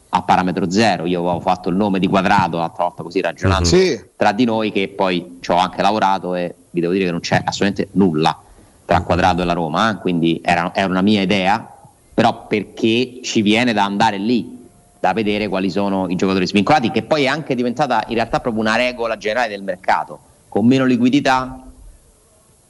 a 0.09 0.21
parametro 0.21 0.69
zero. 0.69 1.05
Io 1.05 1.19
avevo 1.21 1.39
fatto 1.39 1.69
il 1.69 1.75
nome 1.75 1.99
di 1.99 2.07
quadrato 2.07 2.57
l'altra 2.57 2.83
volta 2.83 3.03
così 3.03 3.21
ragionando 3.21 3.65
Sì. 3.65 3.99
tra 4.15 4.31
di 4.31 4.45
noi 4.45 4.71
che 4.71 4.87
poi 4.87 5.37
ci 5.41 5.51
ho 5.51 5.55
anche 5.57 5.81
lavorato 5.81 6.35
e 6.35 6.53
vi 6.69 6.79
devo 6.79 6.93
dire 6.93 7.05
che 7.05 7.11
non 7.11 7.19
c'è 7.21 7.41
assolutamente 7.43 7.89
nulla 7.93 8.39
tra 8.85 9.01
quadrato 9.01 9.41
e 9.41 9.45
la 9.45 9.53
Roma, 9.53 9.91
eh, 9.91 9.97
quindi 9.97 10.39
era, 10.43 10.71
era 10.73 10.87
una 10.87 11.01
mia 11.01 11.21
idea, 11.21 11.73
però 12.13 12.45
perché 12.47 13.19
ci 13.21 13.41
viene 13.41 13.73
da 13.73 13.83
andare 13.83 14.17
lì, 14.17 14.65
da 14.99 15.11
vedere 15.11 15.47
quali 15.49 15.69
sono 15.69 16.07
i 16.07 16.15
giocatori 16.15 16.47
svincolati, 16.47 16.91
che 16.91 17.03
poi 17.03 17.23
è 17.23 17.27
anche 17.27 17.53
diventata 17.53 18.03
in 18.07 18.13
realtà 18.15 18.39
proprio 18.39 18.61
una 18.61 18.75
regola 18.77 19.17
generale 19.17 19.49
del 19.49 19.61
mercato, 19.61 20.19
con 20.57 20.65
meno 20.65 20.85
liquidità, 20.85 21.61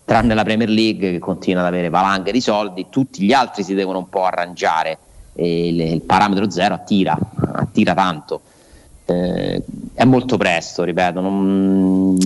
tranne 0.03 0.33
la 0.33 0.43
Premier 0.43 0.67
League 0.67 1.11
che 1.11 1.19
continua 1.19 1.61
ad 1.61 1.67
avere 1.67 1.87
valanghe 1.87 2.33
di 2.33 2.41
soldi, 2.41 2.87
tutti 2.89 3.23
gli 3.23 3.31
altri 3.31 3.63
si 3.63 3.73
devono 3.75 3.99
un 3.99 4.09
po' 4.09 4.25
arrangiare 4.25 4.97
e 5.33 5.67
il, 5.69 5.79
il 5.79 6.01
parametro 6.01 6.49
zero 6.49 6.73
attira, 6.73 7.17
attira 7.53 7.93
tanto. 7.93 8.41
Eh, 9.05 9.63
è 9.93 10.03
molto 10.03 10.35
presto, 10.35 10.83
ripeto, 10.83 11.21
non... 11.21 12.17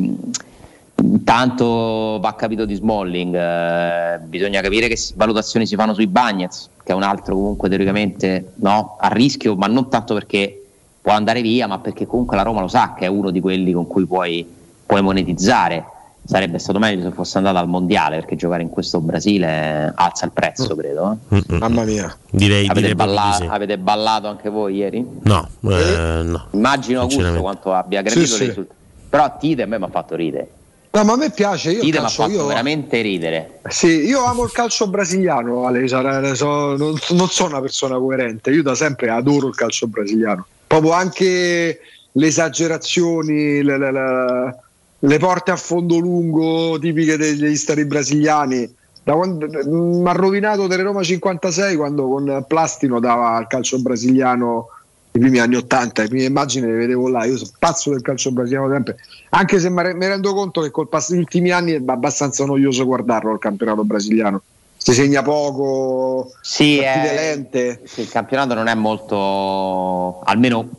Intanto 1.04 2.20
va 2.20 2.34
capito 2.36 2.66
di 2.66 2.76
Smalling, 2.76 3.36
eh, 3.36 4.20
bisogna 4.26 4.62
capire 4.62 4.88
che 4.88 4.98
valutazioni 5.16 5.68
si 5.68 5.76
fanno 5.76 5.94
sui 5.94 6.08
Bagnets, 6.08 6.70
che 6.84 6.92
è 6.92 6.96
un 6.96 7.04
altro 7.04 7.36
comunque 7.36 7.70
teoricamente 7.70 8.54
no, 8.56 8.98
a 9.00 9.10
rischio, 9.10 9.56
ma 9.56 9.68
non 9.68 9.90
tanto 9.90 10.16
perché 10.16 10.64
può 11.02 11.12
andare 11.12 11.42
via, 11.42 11.68
ma 11.68 11.78
perché 11.78 12.08
comunque 12.08 12.36
la 12.36 12.44
Roma 12.44 12.62
lo 12.62 12.68
sa 12.68 12.96
che 12.96 13.06
è 13.06 13.08
uno 13.08 13.30
di 13.30 13.40
quelli 13.40 13.72
con 13.72 13.88
cui 13.88 14.06
puoi, 14.06 14.60
puoi 14.92 15.02
monetizzare. 15.02 15.86
Sarebbe 16.24 16.60
stato 16.60 16.78
meglio 16.80 17.02
se 17.10 17.12
fosse 17.16 17.38
andata 17.38 17.60
al 17.60 17.68
mondiale, 17.68 18.18
perché 18.18 18.36
giocare 18.36 18.62
in 18.62 18.70
questo 18.70 19.00
Brasile 19.00 19.92
alza 19.96 20.26
il 20.26 20.32
prezzo, 20.34 20.76
credo. 20.76 21.18
eh. 21.30 21.42
Mamma 21.58 21.84
mia. 21.84 22.16
Direi, 22.30 22.66
Avete, 22.66 22.80
direi 22.80 22.96
balla- 22.96 23.36
di 23.38 23.44
sì. 23.46 23.50
avete 23.50 23.78
ballato 23.78 24.28
anche 24.28 24.50
voi 24.50 24.76
ieri? 24.76 25.04
No, 25.24 25.48
eh, 25.70 26.22
no. 26.24 26.46
Immagino 26.52 27.02
Augusto 27.02 27.40
quanto 27.42 27.74
abbia 27.74 28.02
gradito 28.02 28.26
Sì, 28.36 28.46
le 28.48 28.54
sì. 28.54 28.64
Però 29.10 29.36
Tite 29.40 29.62
a 29.64 29.66
me 29.66 29.78
mi 29.80 29.86
ha 29.86 29.90
fatto 29.90 30.16
ridere. 30.16 30.48
No, 30.92 31.04
ma 31.06 31.14
a 31.14 31.16
me 31.18 31.32
piace, 31.32 31.72
io 31.72 31.98
ha 31.98 32.02
calcio, 32.02 32.22
fatto 32.24 32.34
io, 32.34 32.46
veramente 32.48 33.02
ridere. 33.02 33.60
sì, 33.70 33.88
io 34.06 34.24
amo 34.26 34.44
il 34.44 34.52
calcio 34.52 34.88
brasiliano, 34.90 35.66
Ale, 35.66 35.88
so- 35.88 36.76
non, 36.76 36.94
non 37.12 37.28
sono 37.30 37.50
una 37.50 37.62
persona 37.62 37.98
coerente, 37.98 38.52
io 38.52 38.62
da 38.62 38.76
sempre 38.76 39.10
adoro 39.10 39.48
il 39.48 39.56
calcio 39.56 39.88
brasiliano. 39.88 40.46
Proprio 40.68 40.92
anche 40.92 41.80
le 42.12 42.28
esagerazioni, 42.28 43.64
le, 43.64 43.78
le- 43.78 43.92
le- 43.92 44.56
le 45.04 45.18
porte 45.18 45.52
a 45.52 45.56
fondo 45.56 45.98
lungo 45.98 46.78
tipiche 46.80 47.18
degli 47.18 47.56
stari 47.56 47.86
brasiliani. 47.86 48.76
Mi 49.04 50.08
ha 50.08 50.12
rovinato 50.12 50.68
Teleroma 50.68 51.02
56 51.02 51.76
quando 51.76 52.08
con 52.08 52.46
Plastino 52.48 53.00
dava 53.00 53.40
il 53.40 53.48
calcio 53.48 53.80
brasiliano 53.82 54.68
nei 55.14 55.24
primi 55.24 55.40
anni 55.40 55.56
80, 55.56 56.04
le 56.04 56.08
prime 56.08 56.24
immagini 56.26 56.68
le 56.68 56.74
vedevo 56.74 57.10
là, 57.10 57.26
io 57.26 57.36
sono 57.36 57.50
pazzo 57.58 57.90
del 57.90 58.02
calcio 58.02 58.32
brasiliano 58.32 58.72
sempre, 58.72 58.96
anche 59.32 59.60
se 59.60 59.70
mi 59.70 59.82
re- 59.82 59.94
mi 59.96 60.06
rendo 60.08 60.34
conto 60.34 60.62
che 60.62 60.70
col 60.72 60.88
passo 60.88 61.12
degli 61.12 61.22
ultimi 61.22 61.50
anni 61.50 61.72
è 61.74 61.82
abbastanza 61.86 62.46
noioso 62.46 62.86
guardarlo 62.86 63.34
il 63.34 63.40
campionato 63.40 63.84
brasiliano. 63.84 64.42
Si 64.78 64.94
segna 64.94 65.22
poco, 65.22 66.32
Sì, 66.42 66.78
è- 66.78 67.14
lente. 67.14 67.82
sì, 67.86 68.02
il 68.02 68.10
campionato 68.10 68.54
non 68.54 68.68
è 68.68 68.74
molto, 68.76 70.22
almeno 70.22 70.70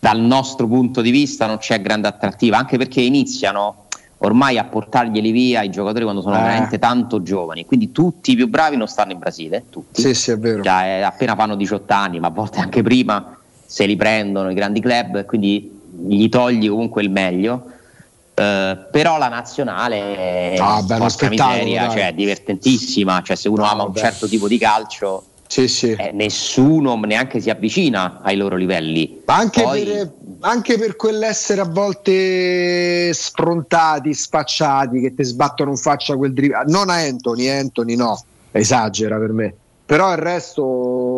dal 0.00 0.18
nostro 0.18 0.66
punto 0.66 1.02
di 1.02 1.10
vista, 1.10 1.46
non 1.46 1.58
c'è 1.58 1.80
grande 1.82 2.08
attrattiva, 2.08 2.56
anche 2.56 2.78
perché 2.78 3.02
iniziano 3.02 3.84
ormai 4.22 4.56
a 4.58 4.64
portarglieli 4.64 5.30
via 5.30 5.62
i 5.62 5.70
giocatori 5.70 6.04
quando 6.04 6.22
sono 6.22 6.38
Eh. 6.38 6.40
veramente 6.42 6.78
tanto 6.78 7.22
giovani. 7.22 7.66
Quindi 7.66 7.92
tutti 7.92 8.32
i 8.32 8.34
più 8.34 8.48
bravi 8.48 8.76
non 8.76 8.86
stanno 8.88 9.12
in 9.12 9.18
Brasile, 9.18 9.64
tutti. 9.70 10.00
Sì, 10.00 10.14
sì, 10.14 10.30
è 10.30 10.38
vero. 10.38 10.62
Cioè, 10.62 10.98
eh, 10.98 11.02
appena 11.02 11.34
fanno 11.36 11.54
18 11.54 11.92
anni, 11.92 12.18
ma 12.18 12.28
a 12.28 12.30
volte 12.30 12.60
anche 12.60 12.82
prima, 12.82 13.36
se 13.66 13.84
li 13.86 13.96
prendono 13.96 14.50
i 14.50 14.54
grandi 14.54 14.80
club, 14.80 15.24
quindi 15.26 15.78
gli 16.08 16.28
togli 16.30 16.68
comunque 16.68 17.02
il 17.02 17.10
meglio. 17.10 17.64
Eh, 18.34 18.78
però 18.90 19.18
la 19.18 19.28
nazionale 19.28 20.52
è 20.52 20.56
Ah, 20.58 20.80
spettacolo, 20.80 21.28
miseria, 21.28 21.86
dai. 21.86 21.90
cioè, 21.96 22.14
divertentissima. 22.14 23.20
Cioè, 23.22 23.36
se 23.36 23.48
uno 23.50 23.64
ama 23.64 23.82
un 23.84 23.92
beh. 23.92 23.98
certo 24.00 24.26
tipo 24.28 24.48
di 24.48 24.56
calcio, 24.56 25.24
eh, 25.52 26.12
nessuno 26.12 26.94
neanche 27.00 27.40
si 27.40 27.50
avvicina 27.50 28.20
ai 28.22 28.36
loro 28.36 28.54
livelli. 28.56 29.22
Ma 29.26 29.36
anche, 29.36 29.62
Poi- 29.62 29.84
per, 29.84 30.12
anche 30.40 30.78
per 30.78 30.94
quell'essere 30.96 31.60
a 31.60 31.64
volte 31.64 33.12
sfrontati, 33.12 34.14
spacciati, 34.14 35.00
che 35.00 35.14
ti 35.14 35.24
sbattono 35.24 35.70
in 35.70 35.76
faccia 35.76 36.16
quel 36.16 36.32
dribble. 36.32 36.64
Non 36.66 36.88
a 36.88 36.94
Anthony, 36.94 37.48
Anthony 37.48 37.96
no, 37.96 38.22
esagera 38.52 39.18
per 39.18 39.32
me. 39.32 39.54
Però 39.84 40.12
il 40.12 40.18
resto, 40.18 40.62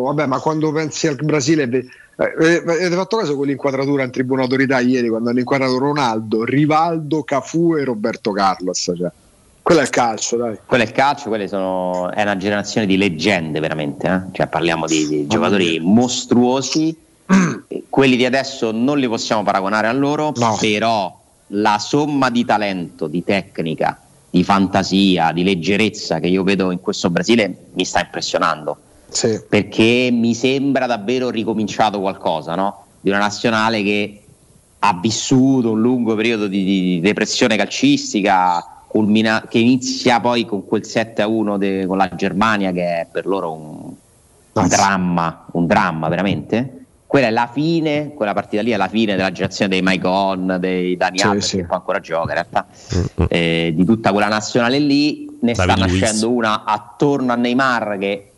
vabbè, 0.05 0.25
ma 0.25 0.39
quando 0.39 0.71
pensi 0.71 1.05
al 1.05 1.15
Brasile, 1.15 1.63
eh, 1.65 1.85
eh, 2.17 2.63
avete 2.65 2.95
fatto 2.95 3.17
caso 3.17 3.35
con 3.35 3.45
l'inquadratura 3.45 4.03
in 4.03 4.09
tribuna 4.09 4.41
autorità 4.41 4.79
ieri 4.79 5.09
quando 5.09 5.29
hanno 5.29 5.39
inquadrato 5.39 5.77
Ronaldo, 5.77 6.43
Rivaldo, 6.43 7.21
Cafu 7.23 7.75
e 7.75 7.83
Roberto 7.83 8.31
Carlos. 8.31 8.91
Cioè. 8.97 9.11
Quello 9.63 9.79
è 9.79 9.83
il 9.83 9.89
calcio, 9.89 10.35
dai. 10.35 10.57
Quello 10.65 10.83
è 10.83 10.85
il 10.85 10.91
calcio, 10.91 11.29
quelle 11.29 11.47
sono, 11.47 12.11
è 12.11 12.21
una 12.21 12.35
generazione 12.35 12.85
di 12.85 12.97
leggende 12.97 13.61
veramente, 13.61 14.07
eh? 14.07 14.21
cioè 14.33 14.47
parliamo 14.47 14.85
di, 14.85 15.07
di 15.07 15.27
giocatori 15.27 15.79
mostruosi, 15.79 16.95
E 17.67 17.83
quelli 17.89 18.15
di 18.15 18.25
adesso 18.25 18.71
non 18.71 18.99
li 18.99 19.07
possiamo 19.07 19.43
paragonare 19.43 19.87
a 19.87 19.93
loro, 19.93 20.33
però 20.59 21.17
la 21.47 21.79
somma 21.79 22.29
di 22.29 22.45
talento, 22.45 23.07
di 23.07 23.23
tecnica, 23.23 23.99
di 24.29 24.43
fantasia, 24.43 25.31
di 25.31 25.43
leggerezza 25.43 26.19
che 26.19 26.27
io 26.27 26.43
vedo 26.43 26.71
in 26.71 26.81
questo 26.81 27.09
Brasile 27.09 27.67
mi 27.73 27.85
sta 27.85 28.01
impressionando, 28.01 28.77
perché 29.47 30.09
mi 30.11 30.33
sembra 30.33 30.85
davvero 30.85 31.29
ricominciato 31.29 31.99
qualcosa, 31.99 32.55
no? 32.55 32.85
di 32.99 33.09
una 33.09 33.19
nazionale 33.19 33.83
che 33.83 34.19
ha 34.79 34.99
vissuto 35.01 35.71
un 35.71 35.81
lungo 35.81 36.15
periodo 36.15 36.47
di, 36.47 36.63
di 36.63 36.99
depressione 36.99 37.55
calcistica 37.55 38.82
culmina- 38.93 39.43
che 39.49 39.57
inizia 39.57 40.19
poi 40.19 40.45
con 40.45 40.67
quel 40.67 40.85
7 40.85 41.23
a 41.23 41.27
1 41.27 41.57
de- 41.57 41.87
con 41.87 41.97
la 41.97 42.11
Germania 42.13 42.71
che 42.71 42.83
è 42.83 43.07
per 43.11 43.25
loro 43.25 43.51
un, 43.51 43.91
un 44.53 44.67
dramma, 44.67 45.45
un 45.53 45.65
dramma 45.65 46.09
veramente. 46.09 46.85
Quella 47.07 47.25
è 47.25 47.31
la 47.31 47.49
fine, 47.51 48.13
quella 48.13 48.33
partita 48.33 48.61
lì 48.61 48.69
è 48.69 48.77
la 48.77 48.87
fine 48.87 49.15
della 49.15 49.31
generazione 49.31 49.71
dei 49.71 49.81
Maicon, 49.81 50.57
dei 50.59 50.95
Dani 50.95 51.17
Sì, 51.17 51.39
sì. 51.39 51.57
che 51.57 51.65
poi 51.65 51.77
ancora 51.77 51.99
gioca 51.99 52.33
in 52.33 52.33
realtà, 52.33 52.67
eh, 53.29 53.73
di 53.75 53.83
tutta 53.83 54.11
quella 54.11 54.27
nazionale 54.27 54.77
lì. 54.77 55.37
Ne 55.41 55.55
sta 55.55 55.65
David 55.65 55.87
Luiz. 55.87 55.99
nascendo 56.01 56.29
una 56.29 56.63
attorno 56.63 57.31
a 57.33 57.35
Neymar 57.35 57.97
che 57.99 58.31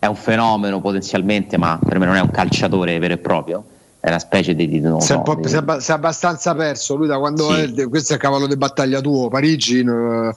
è 0.00 0.06
un 0.06 0.16
fenomeno 0.16 0.80
potenzialmente, 0.80 1.56
ma 1.56 1.78
per 1.80 2.00
me 2.00 2.06
non 2.06 2.16
è 2.16 2.20
un 2.20 2.30
calciatore 2.30 2.98
vero 2.98 3.14
e 3.14 3.18
proprio, 3.18 3.64
è 4.06 4.10
una 4.10 4.18
specie 4.20 4.54
di, 4.54 4.68
di- 4.68 4.80
non 4.80 5.00
Si 5.00 5.12
è, 5.12 5.20
so, 5.24 5.34
di- 5.34 5.48
si 5.80 5.90
è 5.90 5.94
abbastanza 5.94 6.54
perso 6.54 6.94
lui 6.94 7.08
da 7.08 7.18
quando 7.18 7.52
Sì. 7.52 7.74
è, 7.76 7.88
questo 7.88 8.12
è 8.12 8.16
il 8.16 8.22
cavallo 8.22 8.46
di 8.46 8.56
battaglia 8.56 9.00
tuo 9.00 9.28
Parigi 9.28 9.82
no- 9.82 10.36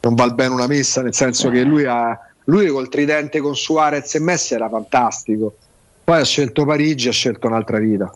non 0.00 0.14
val 0.14 0.34
bene 0.34 0.54
una 0.54 0.66
messa 0.66 1.02
nel 1.02 1.14
senso 1.14 1.50
che 1.50 1.62
lui, 1.62 1.84
ha, 1.84 2.18
lui 2.44 2.66
col 2.68 2.88
tridente 2.88 3.40
con 3.40 3.54
Suarez 3.54 4.14
e 4.14 4.18
Messi 4.18 4.54
era 4.54 4.68
fantastico 4.70 5.56
poi 6.04 6.20
ha 6.20 6.24
scelto 6.24 6.64
Parigi 6.64 7.08
ha 7.08 7.12
scelto 7.12 7.46
un'altra 7.48 7.78
vita 7.78 8.10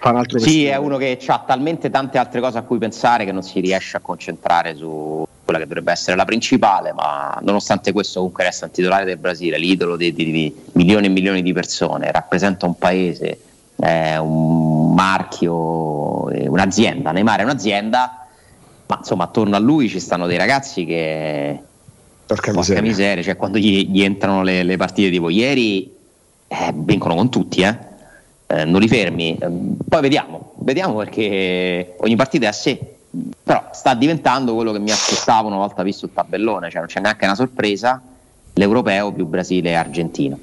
fa 0.00 0.10
un 0.10 0.16
altro 0.16 0.38
Sì, 0.38 0.44
mestiere. 0.46 0.74
è 0.74 0.78
uno 0.78 0.96
che 0.96 1.18
ha 1.26 1.44
talmente 1.46 1.88
tante 1.88 2.18
altre 2.18 2.40
cose 2.40 2.58
a 2.58 2.62
cui 2.62 2.78
pensare 2.78 3.24
che 3.24 3.32
non 3.32 3.42
si 3.42 3.60
riesce 3.60 3.96
a 3.96 4.00
concentrare 4.00 4.74
su 4.74 5.24
quella 5.44 5.58
che 5.60 5.66
dovrebbe 5.66 5.90
essere 5.92 6.16
la 6.16 6.24
principale, 6.24 6.92
ma 6.92 7.36
nonostante 7.42 7.92
questo 7.92 8.18
comunque 8.20 8.44
resta 8.44 8.66
un 8.66 8.70
titolare 8.70 9.04
del 9.04 9.16
Brasile, 9.18 9.58
l'idolo 9.58 9.96
di, 9.96 10.12
di- 10.12 10.30
di 10.32 10.54
milioni 10.72 11.06
e 11.06 11.08
milioni 11.10 11.42
di 11.42 11.52
persone, 11.52 12.10
rappresenta 12.12 12.66
un 12.66 12.76
paese, 12.78 13.38
è 13.80 14.16
un 14.18 14.94
marchio, 14.94 16.28
è 16.28 16.46
un'azienda, 16.46 17.12
Neymar 17.12 17.40
è 17.40 17.42
un'azienda, 17.44 18.26
ma 18.86 18.96
insomma 18.98 19.24
attorno 19.24 19.56
a 19.56 19.58
lui 19.58 19.88
ci 19.88 20.00
stanno 20.00 20.26
dei 20.26 20.36
ragazzi 20.36 20.84
che... 20.84 21.58
Porca 22.26 22.52
miseria, 22.52 22.82
miseria, 22.82 23.22
cioè 23.24 23.36
quando 23.36 23.58
gli, 23.58 23.88
gli 23.88 24.02
entrano 24.02 24.42
le, 24.42 24.62
le 24.62 24.76
partite 24.76 25.10
tipo 25.10 25.30
ieri, 25.30 25.92
eh, 26.46 26.72
vincono 26.74 27.14
con 27.16 27.28
tutti, 27.28 27.62
eh. 27.62 27.88
Eh, 28.46 28.64
non 28.64 28.80
li 28.80 28.88
fermi. 28.88 29.36
Eh, 29.36 29.48
Poi 29.88 30.00
vediamo, 30.00 30.52
vediamo 30.58 30.94
perché 30.96 31.94
ogni 31.98 32.16
partita 32.16 32.46
è 32.46 32.48
a 32.48 32.52
sé. 32.52 32.78
Però 33.42 33.70
sta 33.72 33.94
diventando 33.94 34.54
quello 34.54 34.70
che 34.70 34.78
mi 34.78 34.92
aspettavo 34.92 35.48
una 35.48 35.56
volta 35.56 35.82
visto 35.82 36.06
il 36.06 36.12
tabellone, 36.12 36.70
cioè 36.70 36.78
non 36.78 36.86
c'è 36.86 37.00
neanche 37.00 37.24
una 37.24 37.34
sorpresa, 37.34 38.00
l'europeo 38.54 39.12
più 39.12 39.26
Brasile 39.26 39.70
e 39.70 39.74
Argentina. 39.74 40.36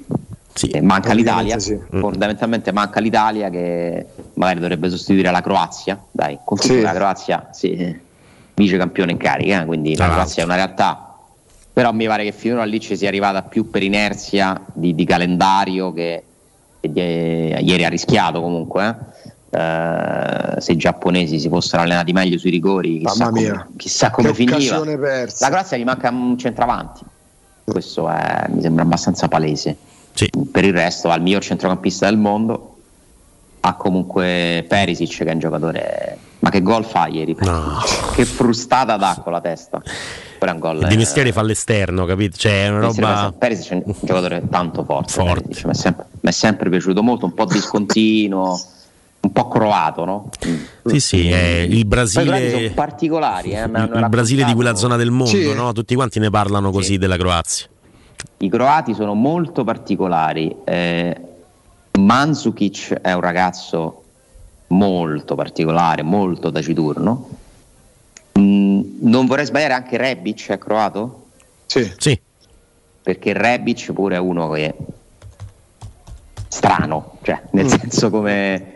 Eh, 0.60 0.80
manca 0.80 1.12
l'Italia, 1.12 1.54
ovviamente 1.56 1.98
fondamentalmente 2.00 2.72
manca 2.72 3.00
l'Italia 3.00 3.48
che 3.50 4.06
magari 4.34 4.58
dovrebbe 4.60 4.90
sostituire 4.90 5.30
la 5.30 5.40
Croazia, 5.40 6.02
dai, 6.10 6.38
con 6.44 6.58
tutto 6.58 6.72
Sì. 6.74 6.80
la 6.80 6.92
Croazia 6.92 7.48
sì, 7.52 7.96
vice 8.54 8.76
campione 8.76 9.12
in 9.12 9.18
carica, 9.18 9.62
eh, 9.62 9.66
quindi 9.66 9.94
la 9.96 10.08
Croazia 10.10 10.42
è 10.42 10.44
una 10.46 10.56
realtà. 10.56 11.14
Però 11.72 11.92
mi 11.92 12.06
pare 12.08 12.24
che 12.24 12.32
finora 12.32 12.64
lì 12.64 12.80
ci 12.80 12.96
sia 12.96 13.06
arrivata 13.08 13.42
più 13.42 13.70
per 13.70 13.84
inerzia 13.84 14.60
di, 14.72 14.96
di 14.96 15.04
calendario 15.04 15.92
che, 15.92 16.24
che 16.80 16.92
di- 16.92 17.00
ieri 17.00 17.84
ha 17.84 17.88
rischiato 17.88 18.40
comunque 18.40 18.84
eh. 18.88 19.16
Eh, 19.50 20.60
se 20.60 20.72
i 20.72 20.76
giapponesi 20.76 21.38
si 21.38 21.48
fossero 21.48 21.82
allenati 21.82 22.12
meglio 22.12 22.36
sui 22.36 22.50
rigori 22.50 22.98
chissà 22.98 23.24
Mamma 23.24 23.40
mia. 23.40 23.50
come, 23.52 23.66
chissà 23.76 24.10
come 24.10 24.34
finiva. 24.34 24.80
persa. 24.98 25.46
la 25.46 25.50
Croazia 25.52 25.76
gli 25.78 25.84
manca 25.84 26.10
un 26.10 26.36
centravanti. 26.36 27.02
Questo 27.64 28.08
è- 28.10 28.46
mi 28.48 28.60
sembra 28.60 28.82
abbastanza 28.82 29.28
palese 29.28 29.76
per 30.50 30.64
il 30.64 30.72
resto 30.72 31.10
ha 31.10 31.14
il 31.14 31.22
miglior 31.22 31.42
centrocampista 31.42 32.06
del 32.06 32.18
mondo 32.18 32.76
ha 33.60 33.74
comunque 33.74 34.64
Perisic 34.68 35.18
che 35.18 35.24
è 35.24 35.32
un 35.32 35.38
giocatore 35.38 36.18
ma 36.40 36.50
che 36.50 36.62
gol 36.62 36.84
fa 36.84 37.08
ieri 37.08 37.36
che 38.14 38.24
frustata 38.24 38.96
dà 38.96 39.20
con 39.22 39.32
la 39.32 39.40
testa 39.40 39.82
è 40.38 40.50
un 40.50 40.58
gol 40.60 40.86
Di 40.86 40.94
eh, 40.94 40.96
mestiere 40.96 41.32
fa 41.32 41.40
all'esterno, 41.40 42.04
capito? 42.04 42.36
Cioè, 42.36 42.66
è 42.66 42.68
una 42.68 42.80
roba. 42.80 43.34
Perisic 43.36 43.70
è 43.70 43.82
un 43.84 43.94
giocatore 44.00 44.42
tanto 44.48 44.84
forte, 44.84 45.20
Perisic. 45.20 45.64
Mi, 45.64 45.72
è 45.72 45.74
sempre, 45.74 46.06
mi 46.12 46.30
è 46.30 46.32
sempre 46.32 46.70
piaciuto 46.70 47.02
molto, 47.02 47.24
un 47.26 47.34
po' 47.34 47.44
discontinuo, 47.44 48.60
un 49.20 49.32
po' 49.32 49.48
croato, 49.48 50.04
no? 50.04 50.28
Sì, 50.84 51.00
sì, 51.00 51.28
è 51.28 51.66
il 51.68 51.68
Poi 51.68 51.78
i 51.80 51.84
croati 51.88 52.08
sono 52.08 52.24
Brasile. 52.24 52.70
particolari, 52.70 53.50
eh, 53.50 53.62
Il 53.64 54.06
Brasile 54.08 54.44
di 54.44 54.54
quella 54.54 54.76
zona 54.76 54.94
del 54.96 55.10
mondo, 55.10 55.36
Sì. 55.36 55.52
no? 55.52 55.72
Tutti 55.72 55.94
quanti 55.96 56.20
ne 56.20 56.30
parlano 56.30 56.70
così 56.70 56.98
della 56.98 57.16
Croazia. 57.16 57.66
I 58.38 58.48
croati 58.48 58.94
sono 58.94 59.14
molto 59.14 59.64
particolari. 59.64 60.54
Eh, 60.64 61.20
Mandzukic 61.98 62.94
è 63.00 63.12
un 63.12 63.20
ragazzo 63.20 64.02
molto 64.68 65.34
particolare, 65.34 66.02
molto 66.02 66.50
taciturno. 66.52 67.28
Mm, 68.38 68.80
non 69.00 69.26
vorrei 69.26 69.44
sbagliare, 69.46 69.72
anche 69.74 69.96
Rebic 69.96 70.50
è 70.50 70.58
croato? 70.58 71.26
Sì. 71.66 71.92
Sì. 71.98 72.20
Perché 73.02 73.32
Rebic 73.32 73.92
pure 73.92 74.16
è 74.16 74.18
uno 74.18 74.48
che 74.50 74.74
strano, 76.48 77.18
cioè 77.22 77.40
nel 77.52 77.64
Mm. 77.64 77.68
senso 77.68 78.10
come, 78.10 78.72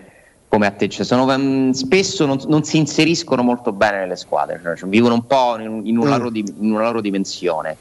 come 0.49 0.67
a 0.67 0.71
te. 0.73 0.91
Sono, 0.91 1.27
mm, 1.39 1.71
spesso 1.71 2.27
non, 2.27 2.39
non 2.47 2.65
si 2.65 2.77
inseriscono 2.79 3.43
molto 3.43 3.73
bene 3.73 3.99
nelle 4.01 4.17
squadre, 4.17 4.61
cioè, 4.63 4.77
cioè, 4.77 4.89
vivono 4.89 5.15
un 5.15 5.27
po' 5.27 5.59
in, 5.59 5.83
in 5.87 5.99
una 5.99 6.17
Mm. 6.17 6.19
loro, 6.19 6.31
di- 6.31 6.55
in 6.61 6.73
una 6.73 6.83
loro 6.85 7.01
dimensione. 7.01 7.77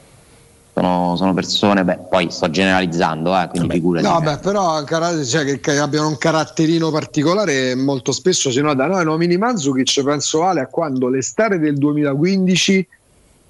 Sono, 0.74 1.16
sono 1.16 1.34
persone, 1.34 1.84
beh, 1.84 1.98
poi 2.08 2.30
sto 2.30 2.48
generalizzando, 2.48 3.38
eh, 3.38 3.48
quindi 3.48 3.74
figurati. 3.74 4.06
No, 4.06 4.20
beh, 4.20 4.38
però 4.38 4.82
cioè, 4.86 5.44
che, 5.44 5.60
che 5.60 5.78
abbiano 5.78 6.08
un 6.08 6.16
caratterino 6.16 6.90
particolare 6.90 7.74
molto 7.74 8.10
spesso 8.12 8.50
si 8.50 8.62
nota. 8.62 8.86
Noi 8.86 9.04
nomini 9.04 9.36
Mandzukic, 9.36 10.02
penso 10.02 10.44
Ale, 10.44 10.60
a 10.60 10.66
quando 10.68 11.08
l'estate 11.08 11.58
del 11.58 11.76
2015 11.76 12.88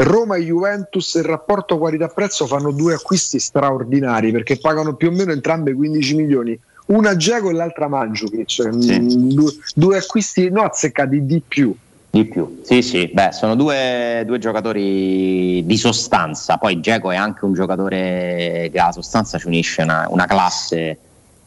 Roma 0.02 0.36
e 0.36 0.42
Juventus 0.42 1.14
il 1.14 1.24
rapporto 1.24 1.78
qualità-prezzo 1.78 2.46
fanno 2.46 2.72
due 2.72 2.94
acquisti 2.94 3.38
straordinari 3.38 4.32
perché 4.32 4.58
pagano 4.58 4.94
più 4.94 5.08
o 5.08 5.12
meno 5.12 5.32
entrambe 5.32 5.74
15 5.74 6.14
milioni. 6.14 6.58
Una 6.86 7.14
Geco 7.16 7.50
e 7.50 7.52
l'altra 7.52 7.88
Mandzukic. 7.88 8.66
Mm, 8.66 9.30
Due, 9.30 9.52
due 9.74 9.98
acquisti 9.98 10.50
no 10.50 10.62
azzeccati 10.62 11.24
di 11.24 11.40
più. 11.46 11.74
Di 12.14 12.26
più, 12.26 12.60
sì, 12.62 12.82
sì, 12.82 13.06
beh, 13.10 13.32
sono 13.32 13.54
due, 13.54 14.22
due 14.26 14.38
giocatori 14.38 15.64
di 15.64 15.76
sostanza. 15.78 16.58
Poi 16.58 16.78
Geco 16.78 17.10
è 17.10 17.16
anche 17.16 17.46
un 17.46 17.54
giocatore 17.54 18.68
che 18.70 18.78
alla 18.78 18.92
sostanza 18.92 19.38
ci 19.38 19.46
unisce 19.46 19.80
una, 19.80 20.06
una 20.10 20.26
classe 20.26 20.98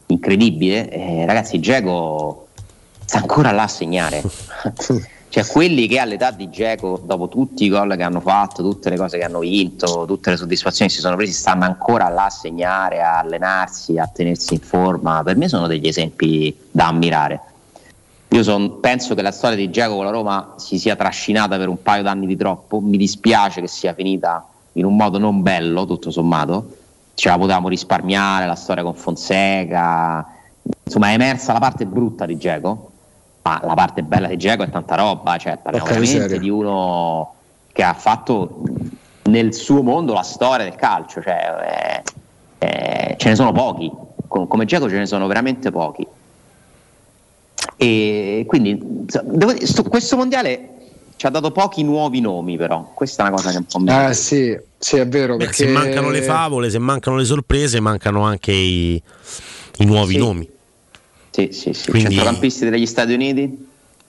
incredibile. 0.06 0.90
Eh, 0.90 1.24
ragazzi, 1.24 1.60
Geco 1.60 2.48
sta 3.04 3.18
ancora 3.18 3.52
là 3.52 3.62
a 3.62 3.68
segnare. 3.68 4.24
cioè, 5.28 5.46
quelli 5.46 5.86
che 5.86 6.00
all'età 6.00 6.32
di 6.32 6.50
Geco, 6.50 7.00
dopo 7.00 7.28
tutti 7.28 7.66
i 7.66 7.68
gol 7.68 7.94
che 7.94 8.02
hanno 8.02 8.18
fatto, 8.18 8.64
tutte 8.64 8.90
le 8.90 8.96
cose 8.96 9.18
che 9.18 9.24
hanno 9.24 9.38
vinto, 9.38 10.04
tutte 10.04 10.30
le 10.30 10.36
soddisfazioni 10.36 10.90
che 10.90 10.96
si 10.96 11.00
sono 11.00 11.14
presi, 11.14 11.30
stanno 11.32 11.62
ancora 11.62 12.08
là 12.08 12.24
a 12.24 12.30
segnare, 12.30 13.02
a 13.02 13.20
allenarsi, 13.20 13.98
a 13.98 14.10
tenersi 14.12 14.54
in 14.54 14.60
forma. 14.60 15.22
Per 15.22 15.36
me 15.36 15.46
sono 15.46 15.68
degli 15.68 15.86
esempi 15.86 16.52
da 16.72 16.88
ammirare. 16.88 17.40
Io 18.36 18.42
son- 18.42 18.80
penso 18.80 19.14
che 19.14 19.22
la 19.22 19.30
storia 19.30 19.56
di 19.56 19.70
Giacomo 19.70 19.96
con 19.96 20.04
la 20.04 20.10
Roma 20.10 20.52
si 20.56 20.78
sia 20.78 20.94
trascinata 20.94 21.56
per 21.56 21.68
un 21.68 21.80
paio 21.80 22.02
d'anni 22.02 22.26
di 22.26 22.36
troppo. 22.36 22.80
Mi 22.80 22.98
dispiace 22.98 23.62
che 23.62 23.66
sia 23.66 23.94
finita 23.94 24.46
in 24.72 24.84
un 24.84 24.94
modo 24.94 25.16
non 25.16 25.40
bello, 25.40 25.86
tutto 25.86 26.10
sommato. 26.10 26.76
Ce 27.14 27.30
la 27.30 27.38
potevamo 27.38 27.70
risparmiare, 27.70 28.44
la 28.44 28.54
storia 28.54 28.82
con 28.82 28.92
Fonseca. 28.94 30.26
Insomma, 30.84 31.08
è 31.08 31.12
emersa 31.14 31.54
la 31.54 31.60
parte 31.60 31.86
brutta 31.86 32.26
di 32.26 32.36
Giacomo, 32.36 32.90
ma 33.40 33.58
la 33.64 33.72
parte 33.72 34.02
bella 34.02 34.28
di 34.28 34.36
Giacomo 34.36 34.68
è 34.68 34.70
tanta 34.70 34.96
roba. 34.96 35.38
Cioè, 35.38 35.56
parliamo 35.56 35.86
Porca 35.86 35.98
veramente 35.98 36.24
miseria. 36.24 36.38
di 36.38 36.50
uno 36.50 37.32
che 37.72 37.82
ha 37.82 37.94
fatto 37.94 38.60
nel 39.30 39.54
suo 39.54 39.82
mondo 39.82 40.12
la 40.12 40.22
storia 40.22 40.66
del 40.66 40.74
calcio. 40.76 41.22
Cioè, 41.22 42.02
eh, 42.58 42.66
eh, 42.66 43.14
ce 43.16 43.28
ne 43.30 43.34
sono 43.34 43.52
pochi. 43.52 43.90
Com- 44.28 44.46
Come 44.46 44.66
Giacomo 44.66 44.90
ce 44.90 44.98
ne 44.98 45.06
sono 45.06 45.26
veramente 45.26 45.70
pochi. 45.70 46.06
E 47.76 48.44
quindi 48.46 48.78
dire, 48.80 49.66
sto- 49.66 49.82
questo 49.84 50.16
mondiale 50.16 50.70
ci 51.16 51.26
ha 51.26 51.30
dato 51.30 51.50
pochi 51.50 51.82
nuovi 51.82 52.20
nomi, 52.20 52.56
però 52.56 52.92
questa 52.94 53.24
è 53.24 53.28
una 53.28 53.36
cosa 53.36 53.50
che 53.50 53.56
un 53.56 53.64
po' 53.64 53.78
mi. 53.78 53.90
Eh 53.90 54.14
sì, 54.14 54.56
sì, 54.78 54.96
è 54.96 55.06
vero. 55.08 55.36
Beh, 55.36 55.44
perché 55.46 55.64
Se 55.66 55.72
mancano 55.72 56.10
le 56.10 56.22
favole, 56.22 56.70
se 56.70 56.78
mancano 56.78 57.16
le 57.16 57.24
sorprese, 57.24 57.80
mancano 57.80 58.22
anche 58.22 58.52
i, 58.52 59.02
i 59.78 59.84
nuovi 59.84 60.14
Sì. 60.14 60.18
nomi. 60.18 60.48
Sì, 61.30 61.48
sì, 61.52 61.72
sì. 61.72 61.90
Quindi- 61.90 62.14
Centrocampisti 62.14 62.68
degli 62.68 62.86
Stati 62.86 63.12
Uniti? 63.12 63.65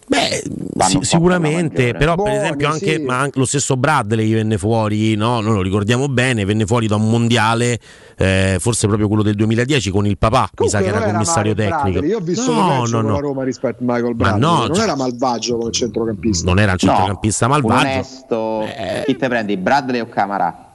Beh, 0.09 0.41
Sì, 0.85 0.99
sicuramente, 1.01 1.87
per 1.91 1.97
però 1.97 2.15
per 2.15 2.23
Buoni, 2.23 2.37
esempio 2.37 2.69
anche, 2.69 2.95
sì. 2.95 3.01
ma 3.01 3.19
anche 3.19 3.39
lo 3.39 3.45
stesso 3.45 3.75
Bradley 3.75 4.33
venne 4.33 4.57
fuori, 4.57 5.15
no? 5.15 5.41
noi 5.41 5.55
lo 5.55 5.61
ricordiamo 5.61 6.07
bene, 6.07 6.45
venne 6.45 6.65
fuori 6.65 6.87
da 6.87 6.95
un 6.95 7.09
mondiale, 7.09 7.77
eh, 8.17 8.55
forse 8.59 8.87
proprio 8.87 9.07
quello 9.09 9.21
del 9.23 9.35
2010 9.35 9.89
con 9.91 10.05
il 10.05 10.17
papà, 10.17 10.49
mi 10.59 10.69
sa 10.69 10.77
che 10.77 10.83
Comunque 10.85 11.03
era 11.09 11.11
commissario 11.11 11.53
male 11.55 11.67
tecnico. 11.67 11.91
Bradley. 11.91 12.09
Io 12.09 12.17
ho 12.17 12.21
visto 12.21 12.53
no, 12.53 12.85
no, 12.85 13.01
no. 13.01 13.19
Roma 13.19 13.43
rispetto 13.43 13.79
a 13.83 13.85
Michael 13.85 14.03
Ma 14.03 14.13
Bradley. 14.13 14.39
no, 14.39 14.57
non 14.67 14.73
cioè- 14.75 14.83
era 14.83 14.95
malvagio 14.95 15.57
come 15.57 15.71
centrocampista. 15.71 16.45
Non 16.45 16.59
era 16.59 16.71
un 16.71 16.77
centrocampista 16.77 17.47
malvagio. 17.47 17.85
onesto. 17.87 18.65
Chi 19.05 19.15
te 19.17 19.27
prendi? 19.27 19.57
Bradley 19.57 19.99
o 19.99 20.07
Camara? 20.07 20.66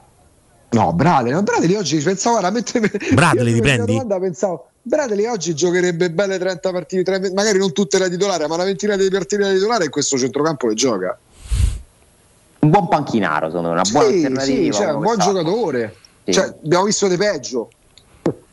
No, 0.73 0.91
Bradley, 0.93 1.31
no, 1.31 1.43
Bradley 1.43 1.75
oggi 1.75 1.97
pensavo 1.99 2.39
guarda, 2.39 2.51
mentre 2.51 2.79
Bradley 3.13 3.59
prendi? 3.59 3.61
della 3.61 3.85
domanda 3.85 4.19
pensavo 4.19 4.67
Bradley 4.81 5.25
oggi 5.27 5.53
giocherebbe 5.53 6.09
belle 6.11 6.37
30 6.39 6.71
partite, 6.71 7.03
30 7.03 7.31
magari 7.33 7.57
non 7.59 7.71
tutte 7.71 7.97
da 7.99 8.09
titolare, 8.09 8.47
ma 8.47 8.55
una 8.55 8.63
ventina 8.65 8.95
di 8.97 9.07
partite 9.09 9.43
da 9.43 9.51
titolare 9.53 9.85
in 9.85 9.91
questo 9.91 10.17
centrocampo 10.17 10.67
le 10.67 10.73
gioca. 10.73 11.17
Un 12.59 12.69
buon 12.69 12.87
panchinaro, 12.87 13.47
secondo 13.47 13.67
me, 13.69 13.73
una 13.75 13.83
buona 13.89 14.07
Sì, 14.07 14.13
alternativa. 14.15 14.55
sì, 14.55 14.71
cioè, 14.71 14.85
un 14.93 15.01
buon 15.01 15.15
quest'anno. 15.15 15.43
giocatore. 15.43 15.95
Sì. 16.25 16.31
Cioè, 16.33 16.45
abbiamo 16.63 16.83
visto 16.85 17.07
di 17.07 17.17
peggio. 17.17 17.69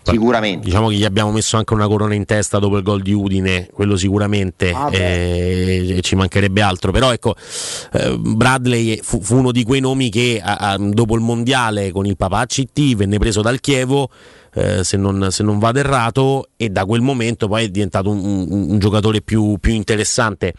Sicuramente. 0.02 0.64
Diciamo 0.64 0.88
che 0.88 0.94
gli 0.94 1.04
abbiamo 1.04 1.30
messo 1.30 1.56
anche 1.56 1.74
una 1.74 1.86
corona 1.86 2.14
in 2.14 2.24
testa 2.24 2.58
dopo 2.58 2.76
il 2.78 2.82
gol 2.82 3.02
di 3.02 3.12
Udine, 3.12 3.68
quello 3.72 3.96
sicuramente, 3.96 4.70
Ah, 4.70 4.88
eh, 4.92 5.98
ci 6.02 6.16
mancherebbe 6.16 6.62
altro. 6.62 6.90
Però 6.90 7.12
ecco, 7.12 7.34
eh, 7.92 8.16
Bradley 8.18 9.00
fu, 9.02 9.20
fu 9.20 9.36
uno 9.36 9.52
di 9.52 9.62
quei 9.62 9.80
nomi 9.80 10.08
che 10.10 10.40
a- 10.42 10.56
a- 10.56 10.76
dopo 10.78 11.14
il 11.14 11.20
mondiale 11.20 11.92
con 11.92 12.06
il 12.06 12.16
papà 12.16 12.46
CT 12.46 12.94
venne 12.96 13.18
preso 13.18 13.42
dal 13.42 13.60
Chievo, 13.60 14.10
eh, 14.54 14.82
se, 14.84 14.96
non, 14.96 15.28
se 15.30 15.42
non 15.42 15.58
vado 15.58 15.78
errato, 15.78 16.48
e 16.56 16.70
da 16.70 16.84
quel 16.84 17.02
momento 17.02 17.46
poi 17.46 17.64
è 17.64 17.68
diventato 17.68 18.10
un, 18.10 18.18
un- 18.24 18.70
un 18.70 18.78
giocatore 18.78 19.20
più, 19.22 19.58
più 19.60 19.72
interessante. 19.74 20.54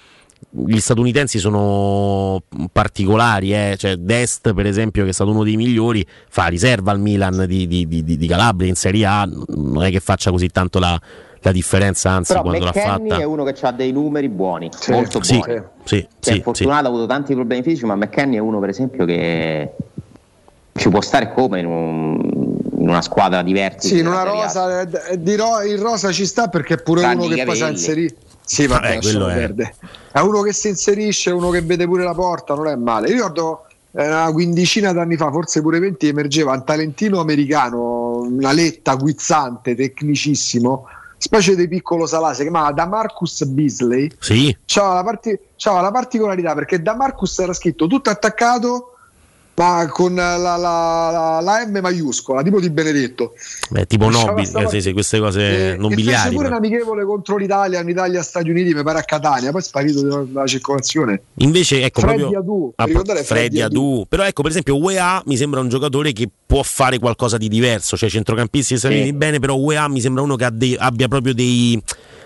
Gli 0.53 0.79
statunitensi 0.79 1.39
sono 1.39 2.41
particolari, 2.73 3.53
eh. 3.53 3.75
cioè 3.77 3.95
Dest 3.95 4.53
per 4.53 4.65
esempio 4.65 5.03
che 5.05 5.11
è 5.11 5.13
stato 5.13 5.31
uno 5.31 5.45
dei 5.45 5.55
migliori 5.55 6.05
fa 6.29 6.47
riserva 6.47 6.91
al 6.91 6.99
Milan 6.99 7.45
di, 7.47 7.67
di- 7.67 7.87
di- 7.87 8.03
di 8.03 8.27
Calabria 8.27 8.67
in 8.67 8.75
Serie 8.75 9.05
A, 9.05 9.23
non 9.47 9.83
è 9.83 9.89
che 9.91 10.01
faccia 10.01 10.29
così 10.29 10.49
tanto 10.49 10.79
la, 10.79 10.99
la 11.39 11.51
differenza, 11.53 12.09
anzi 12.11 12.33
Però 12.33 12.43
quando 12.43 12.65
l'ha 12.65 12.71
McKenny 12.75 13.09
fatta... 13.09 13.21
è 13.21 13.23
uno 13.23 13.45
che 13.45 13.55
ha 13.65 13.71
dei 13.71 13.93
numeri 13.93 14.27
buoni, 14.27 14.69
molto 14.89 15.23
Sì, 15.23 15.37
buoni. 15.37 15.61
sì, 15.85 15.95
Che 16.01 16.07
sì, 16.19 16.29
è 16.31 16.33
sì. 16.33 16.41
fortunato, 16.41 16.85
ha 16.85 16.89
avuto 16.89 17.05
tanti 17.05 17.33
problemi 17.33 17.63
fisici, 17.63 17.85
ma 17.85 17.95
McKenny 17.95 18.35
è 18.35 18.39
uno 18.39 18.59
per 18.59 18.69
esempio 18.69 19.05
che 19.05 19.71
ci 20.73 20.89
può 20.89 20.99
stare 20.99 21.31
come 21.33 21.59
in, 21.61 21.65
un- 21.65 22.19
in 22.77 22.89
una 22.89 23.01
squadra 23.01 23.41
diversa. 23.41 23.87
Sì, 23.87 23.99
in 23.99 24.07
una 24.07 24.23
rosa 24.23 24.81
eh, 24.81 25.21
di 25.21 25.35
ro- 25.37 25.61
il 25.61 25.77
rosa 25.79 26.11
ci 26.11 26.25
sta 26.25 26.49
perché 26.49 26.73
è 26.73 26.81
pure 26.81 27.01
Tranne 27.01 27.23
uno 27.25 27.33
che 27.35 27.43
poi 27.45 27.53
si 27.55 27.61
capelli. 27.61 27.79
inserisce. 27.79 28.15
Sì, 28.43 28.67
Vabbè, 28.67 28.95
lasciamo 28.95 29.25
quello 29.25 29.27
è- 29.29 29.33
perdere. 29.35 29.75
È 30.11 30.19
uno 30.19 30.41
che 30.41 30.53
si 30.53 30.67
inserisce, 30.67 31.31
uno 31.31 31.49
che 31.49 31.61
vede 31.61 31.85
pure 31.85 32.03
la 32.03 32.13
porta, 32.13 32.53
non 32.53 32.67
è 32.67 32.75
male. 32.75 33.07
Io 33.07 33.13
ricordo 33.13 33.65
eh, 33.93 34.07
una 34.07 34.31
quindicina 34.31 34.91
d'anni 34.91 35.15
fa, 35.15 35.31
forse 35.31 35.61
pure 35.61 35.79
20, 35.79 36.07
emergeva 36.07 36.53
un 36.53 36.63
talentino 36.65 37.19
americano, 37.19 38.17
una 38.19 38.51
letta 38.51 38.95
guizzante, 38.95 39.75
tecnicissimo, 39.75 40.85
specie 41.17 41.55
di 41.55 41.67
piccolo 41.67 42.07
si 42.07 42.41
chiamava 42.41 42.71
Da 42.71 42.87
Marcus 42.87 43.43
Beasley. 43.45 44.09
Sì, 44.19 44.55
C'aveva 44.65 44.95
la, 44.95 45.03
parti- 45.03 45.39
la 45.63 45.91
particolarità 45.91 46.53
perché 46.53 46.81
Da 46.81 46.95
Marcus 46.95 47.37
era 47.39 47.53
scritto 47.53 47.87
tutto 47.87 48.09
attaccato, 48.09 48.90
ma 49.61 49.87
con 49.89 50.15
la, 50.15 50.35
la- 50.37 50.57
la- 50.57 51.39
la 51.41 51.65
M 51.67 51.77
maiuscola, 51.81 52.41
tipo 52.41 52.59
di 52.59 52.69
Benedetto. 52.71 53.33
beh, 53.69 53.85
tipo 53.85 54.05
Lasciava 54.05 54.31
Nobile, 54.31 54.47
sta 54.47 54.61
eh, 54.61 54.69
sì, 54.69 54.81
sì, 54.81 54.91
queste 54.93 55.19
cose 55.19 55.73
Eh, 55.73 55.77
nobiliari. 55.77 56.29
E 56.29 56.31
pure 56.31 56.47
però. 56.47 56.57
un 56.57 56.63
amichevole 56.65 57.05
contro 57.05 57.37
l'Italia, 57.37 57.79
in 57.81 57.89
Italia-Stati 57.89 58.49
Uniti, 58.49 58.73
mi 58.73 58.83
pare 58.83 58.99
a 58.99 59.03
Catania, 59.03 59.51
poi 59.51 59.61
è 59.61 59.63
sparito 59.63 60.01
dalla, 60.01 60.47
circolazione. 60.47 61.21
Invece, 61.35 61.83
ecco 61.83 62.01
Freddy 62.01 62.17
proprio 62.19 62.39
Adu, 62.39 62.73
Ah, 62.75 62.87
Freddy 62.87 63.23
Freddy 63.23 63.61
Adu. 63.61 64.05
Però 64.09 64.23
ecco, 64.23 64.41
per 64.41 64.51
esempio, 64.51 64.77
UEA 64.77 65.21
mi 65.25 65.37
sembra 65.37 65.59
un 65.59 65.69
giocatore 65.69 66.11
che 66.13 66.27
può 66.45 66.63
fare 66.63 66.97
qualcosa 66.99 67.37
di 67.37 67.47
diverso. 67.47 67.95
Cioè, 67.97 68.09
centrocampisti 68.09 68.77
Stati 68.77 69.03
Sì. 69.03 69.13
Bene, 69.13 69.39
però 69.39 69.55
UEA 69.55 69.87
mi 69.87 70.01
sembra 70.01 70.23
uno 70.23 70.35
che 70.35 70.45
abbia 70.45 71.07
proprio 71.07 71.33
dei, 71.33 71.81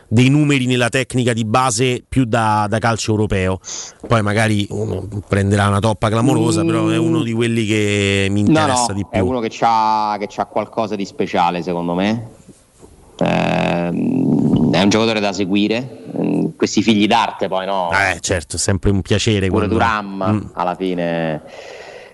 dei 0.08 0.30
numeri 0.30 0.66
nella 0.66 0.90
tecnica 0.90 1.34
di 1.34 1.46
base 1.46 2.04
più 2.08 2.26
da, 2.26 2.68
da 2.70 2.80
calcio 2.80 3.12
europeo. 3.12 3.60
Poi 4.08 4.22
magari 4.22 4.66
uno 4.70 5.08
prenderà 5.28 5.68
una 5.68 5.80
toppa 5.80 6.10
clamorosa, 6.10 6.64
Mm. 6.64 6.68
però 6.68 6.88
è 6.90 6.98
uno 6.98 7.22
di 7.24 7.34
quelli 7.34 7.66
che 7.66 8.28
mi 8.30 8.42
No, 8.44 8.48
interessa 8.50 8.86
no, 8.90 8.94
di 8.94 9.06
è 9.10 9.18
più. 9.18 9.26
uno 9.28 9.40
che 9.40 9.50
ha 9.62 10.46
qualcosa 10.50 10.96
di 10.96 11.06
speciale 11.06 11.62
secondo 11.62 11.94
me. 11.94 12.28
Ehm, 13.18 14.72
è 14.74 14.82
un 14.82 14.90
giocatore 14.90 15.20
da 15.20 15.34
seguire. 15.34 16.04
Mm, 16.18 16.34
Questi 16.56 16.82
figli 16.82 17.08
d'arte 17.08 17.48
poi 17.48 17.66
no. 17.66 17.90
Eh, 17.92 18.20
certo, 18.22 18.56
è 18.56 18.60
sempre 18.60 18.90
un 18.92 19.02
piacere 19.02 19.48
Pure 19.48 19.68
quando... 19.68 19.74
Duram 19.74 20.24
Mm. 20.32 20.50
alla 20.54 20.76
fine. 20.76 21.42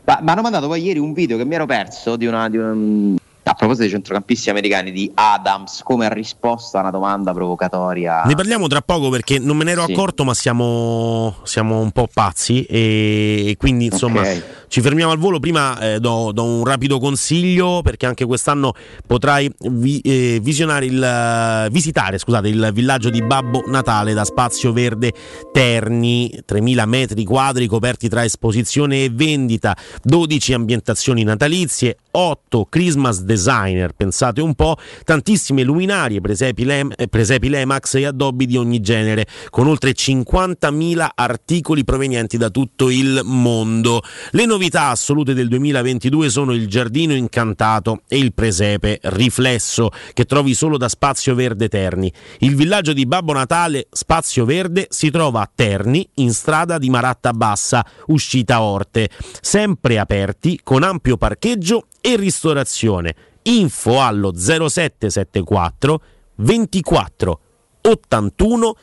Ma 0.05 0.19
mi 0.21 0.29
hanno 0.31 0.41
mandato 0.41 0.67
poi 0.67 0.81
ieri 0.81 0.97
un 0.99 1.13
video 1.13 1.37
che 1.37 1.45
mi 1.45 1.53
ero 1.55 1.65
perso 1.67 2.15
di 2.15 2.25
una, 2.25 2.49
di 2.49 2.57
un- 2.57 3.15
a 3.43 3.53
proposito 3.53 3.81
dei 3.83 3.91
centrocampisti 3.91 4.49
americani 4.49 4.91
di 4.91 5.11
Adams, 5.15 5.81
come 5.83 6.05
ha 6.05 6.09
risposto 6.09 6.77
a 6.77 6.81
una 6.81 6.91
domanda 6.91 7.33
provocatoria. 7.33 8.23
Ne 8.23 8.35
parliamo 8.35 8.67
tra 8.67 8.81
poco 8.81 9.09
perché 9.09 9.39
non 9.39 9.57
me 9.57 9.63
ne 9.63 9.71
ero 9.71 9.85
Sì. 9.85 9.93
accorto, 9.93 10.23
ma 10.23 10.33
siamo, 10.33 11.35
siamo 11.43 11.79
un 11.79 11.91
po' 11.91 12.07
pazzi 12.13 12.63
e, 12.65 13.55
quindi 13.57 13.85
insomma 13.85 14.21
Ok. 14.21 14.43
Ci 14.71 14.79
fermiamo 14.79 15.11
al 15.11 15.17
volo. 15.17 15.39
Prima 15.39 15.77
eh, 15.79 15.99
do, 15.99 16.31
do 16.33 16.45
un 16.45 16.63
rapido 16.63 16.97
consiglio 16.97 17.81
perché 17.83 18.05
anche 18.05 18.23
quest'anno 18.23 18.71
potrai 19.05 19.51
vi- 19.59 19.99
eh, 19.99 20.41
il, 20.41 21.03
eh, 21.03 21.69
visitare 21.69 22.17
scusate, 22.17 22.47
il 22.47 22.71
villaggio 22.73 23.09
di 23.09 23.21
Babbo 23.21 23.63
Natale 23.67 24.13
da 24.13 24.23
Spazio 24.23 24.71
Verde 24.71 25.11
Terni, 25.51 26.41
3000 26.45 26.85
metri 26.85 27.25
quadri 27.25 27.67
coperti 27.67 28.07
tra 28.07 28.23
esposizione 28.23 29.03
e 29.03 29.09
vendita, 29.11 29.75
12 30.03 30.53
ambientazioni 30.53 31.23
natalizie, 31.23 31.97
8 32.11 32.67
Christmas 32.69 33.23
designer, 33.23 33.91
pensate 33.91 34.39
un 34.39 34.55
po', 34.55 34.77
tantissime 35.03 35.63
luminarie, 35.63 36.21
presepi, 36.21 36.63
lem- 36.63 36.93
eh, 36.95 37.09
presepi 37.09 37.49
Lemax 37.49 37.95
e 37.95 38.05
addobbi 38.05 38.45
di 38.45 38.55
ogni 38.55 38.79
genere, 38.79 39.25
con 39.49 39.67
oltre 39.67 39.91
50.000 39.91 41.09
articoli 41.13 41.83
provenienti 41.83 42.37
da 42.37 42.49
tutto 42.49 42.89
il 42.89 43.19
mondo. 43.25 44.01
Le 44.31 44.45
novità 44.45 44.59
assolute 44.69 45.33
del 45.33 45.47
2022 45.47 46.29
sono 46.29 46.53
il 46.53 46.67
giardino 46.67 47.13
incantato 47.13 48.01
e 48.07 48.17
il 48.17 48.33
presepe 48.33 48.99
riflesso, 49.03 49.89
che 50.13 50.25
trovi 50.25 50.53
solo 50.53 50.77
da 50.77 50.89
Spazio 50.89 51.33
Verde 51.35 51.69
Terni. 51.69 52.11
Il 52.39 52.55
villaggio 52.55 52.93
di 52.93 53.05
Babbo 53.05 53.33
Natale 53.33 53.87
Spazio 53.91 54.45
Verde 54.45 54.87
si 54.89 55.09
trova 55.09 55.41
a 55.41 55.51
Terni, 55.53 56.07
in 56.15 56.31
strada 56.33 56.77
di 56.77 56.89
Maratta 56.89 57.31
Bassa, 57.31 57.85
uscita 58.07 58.61
Orte, 58.61 59.09
sempre 59.41 59.99
aperti 59.99 60.59
con 60.63 60.83
ampio 60.83 61.17
parcheggio 61.17 61.87
e 61.99 62.15
ristorazione. 62.15 63.15
Info 63.43 64.01
allo 64.01 64.33
0774 64.35 66.01
24 66.35 67.39
81 67.81 68.75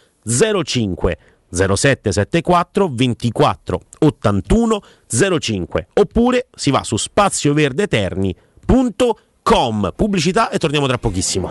05 0.65 1.19
0774 1.51 2.89
24 2.89 3.81
81 3.99 4.81
05 5.39 5.89
oppure 5.95 6.47
si 6.55 6.71
va 6.71 6.85
su 6.85 6.97
spazioverdeterni.com 6.97 9.93
pubblicità 9.97 10.51
e 10.51 10.59
torniamo 10.59 10.87
tra 10.87 10.99
pochissimo. 10.99 11.51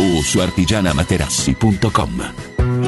o 0.01 0.21
su 0.21 0.39
artigianamaterassi.com. 0.39 2.33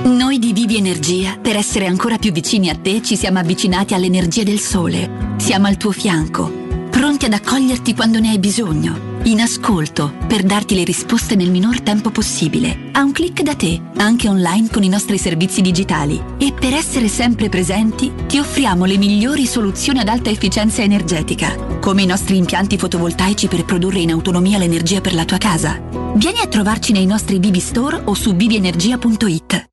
Noi 0.03 0.39
di 0.39 0.53
Vivi 0.53 0.77
Energia, 0.77 1.37
per 1.41 1.55
essere 1.55 1.85
ancora 1.85 2.17
più 2.17 2.31
vicini 2.31 2.69
a 2.69 2.75
te, 2.75 3.01
ci 3.01 3.15
siamo 3.15 3.39
avvicinati 3.39 3.93
all'energia 3.93 4.43
del 4.43 4.59
sole. 4.59 5.35
Siamo 5.37 5.67
al 5.67 5.77
tuo 5.77 5.91
fianco, 5.91 6.62
pronti 6.93 7.25
ad 7.25 7.33
accoglierti 7.33 7.95
quando 7.95 8.19
ne 8.19 8.29
hai 8.29 8.37
bisogno. 8.37 9.11
In 9.23 9.41
ascolto, 9.41 10.13
per 10.27 10.43
darti 10.43 10.75
le 10.75 10.83
risposte 10.83 11.35
nel 11.35 11.49
minor 11.49 11.81
tempo 11.81 12.11
possibile. 12.11 12.91
A 12.91 13.01
un 13.01 13.11
clic 13.11 13.41
da 13.41 13.55
te, 13.55 13.81
anche 13.97 14.29
online 14.29 14.69
con 14.69 14.83
i 14.83 14.89
nostri 14.89 15.17
servizi 15.17 15.61
digitali. 15.61 16.21
E 16.37 16.53
per 16.53 16.73
essere 16.73 17.07
sempre 17.07 17.49
presenti, 17.49 18.13
ti 18.27 18.37
offriamo 18.37 18.85
le 18.85 18.97
migliori 18.97 19.47
soluzioni 19.47 19.99
ad 19.99 20.07
alta 20.07 20.29
efficienza 20.29 20.83
energetica, 20.83 21.55
come 21.79 22.03
i 22.03 22.05
nostri 22.05 22.37
impianti 22.37 22.77
fotovoltaici 22.77 23.47
per 23.47 23.65
produrre 23.65 23.99
in 23.99 24.11
autonomia 24.11 24.59
l'energia 24.59 25.01
per 25.01 25.15
la 25.15 25.25
tua 25.25 25.39
casa. 25.39 25.81
Vieni 26.13 26.41
a 26.41 26.47
trovarci 26.47 26.91
nei 26.91 27.07
nostri 27.07 27.39
Vivi 27.39 27.59
Store 27.59 28.01
o 28.05 28.13
su 28.13 28.35
vivienergia.it. 28.35 29.72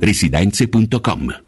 residenze.com. 0.00 1.47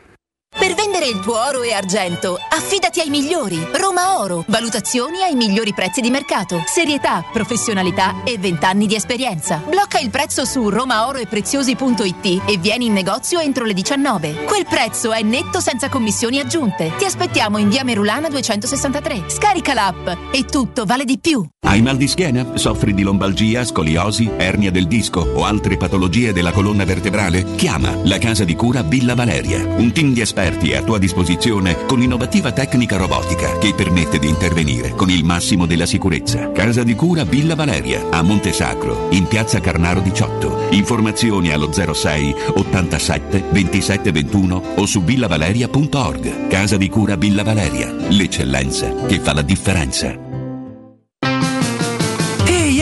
Il 1.10 1.18
tuo 1.18 1.44
oro 1.44 1.62
e 1.62 1.72
argento, 1.72 2.38
affidati 2.48 3.00
ai 3.00 3.08
migliori. 3.08 3.58
Roma 3.72 4.20
Oro. 4.20 4.44
Valutazioni 4.46 5.22
ai 5.22 5.34
migliori 5.34 5.74
prezzi 5.74 6.00
di 6.00 6.08
mercato. 6.08 6.62
Serietà, 6.66 7.24
professionalità 7.32 8.22
e 8.22 8.38
20 8.38 8.64
anni 8.64 8.86
di 8.86 8.94
esperienza. 8.94 9.60
Blocca 9.68 9.98
il 9.98 10.10
prezzo 10.10 10.44
su 10.44 10.68
romaoroepreziosi.it 10.68 12.42
e 12.46 12.58
vieni 12.58 12.86
in 12.86 12.92
negozio 12.92 13.40
entro 13.40 13.64
le 13.64 13.72
19. 13.72 14.44
Quel 14.44 14.66
prezzo 14.66 15.10
è 15.12 15.20
netto 15.22 15.58
senza 15.58 15.88
commissioni 15.88 16.38
aggiunte. 16.38 16.92
Ti 16.96 17.04
aspettiamo 17.04 17.58
in 17.58 17.70
via 17.70 17.82
Merulana 17.82 18.28
263. 18.28 19.24
Scarica 19.26 19.74
l'app 19.74 20.06
e 20.30 20.44
tutto 20.44 20.84
vale 20.84 21.04
di 21.04 21.18
più. 21.18 21.44
Hai 21.62 21.82
mal 21.82 21.96
di 21.96 22.06
schiena? 22.06 22.56
Soffri 22.56 22.94
di 22.94 23.02
lombalgia, 23.02 23.64
scoliosi, 23.64 24.30
ernia 24.36 24.70
del 24.70 24.86
disco 24.86 25.20
o 25.20 25.44
altre 25.44 25.76
patologie 25.76 26.32
della 26.32 26.52
colonna 26.52 26.84
vertebrale? 26.84 27.56
Chiama 27.56 27.96
la 28.04 28.18
casa 28.18 28.44
di 28.44 28.54
cura 28.54 28.82
Villa 28.82 29.16
Valeria. 29.16 29.64
Un 29.64 29.90
team 29.92 30.12
di 30.12 30.20
esperti 30.20 30.72
a 30.72 30.82
tua 30.82 30.98
disposizione 31.00 31.84
con 31.86 31.98
l'innovativa 31.98 32.52
tecnica 32.52 32.96
robotica 32.96 33.58
che 33.58 33.74
permette 33.74 34.20
di 34.20 34.28
intervenire 34.28 34.90
con 34.90 35.10
il 35.10 35.24
massimo 35.24 35.66
della 35.66 35.86
sicurezza. 35.86 36.52
Casa 36.52 36.84
di 36.84 36.94
cura 36.94 37.24
Villa 37.24 37.56
Valeria, 37.56 38.06
a 38.10 38.22
Montesacro, 38.22 39.08
in 39.10 39.26
piazza 39.26 39.58
Carnaro 39.58 40.00
18. 40.00 40.68
Informazioni 40.70 41.50
allo 41.50 41.72
06 41.72 42.34
87 42.54 43.44
27 43.50 44.12
21 44.12 44.62
o 44.76 44.86
su 44.86 45.02
villavaleria.org. 45.02 46.46
Casa 46.46 46.76
di 46.76 46.88
cura 46.88 47.16
Villa 47.16 47.42
Valeria, 47.42 47.92
l'eccellenza 48.10 48.94
che 49.06 49.18
fa 49.18 49.32
la 49.32 49.42
differenza. 49.42 50.29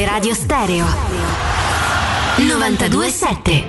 Teleradio 0.00 0.32
Stereo 0.32 0.86
927 2.38 3.64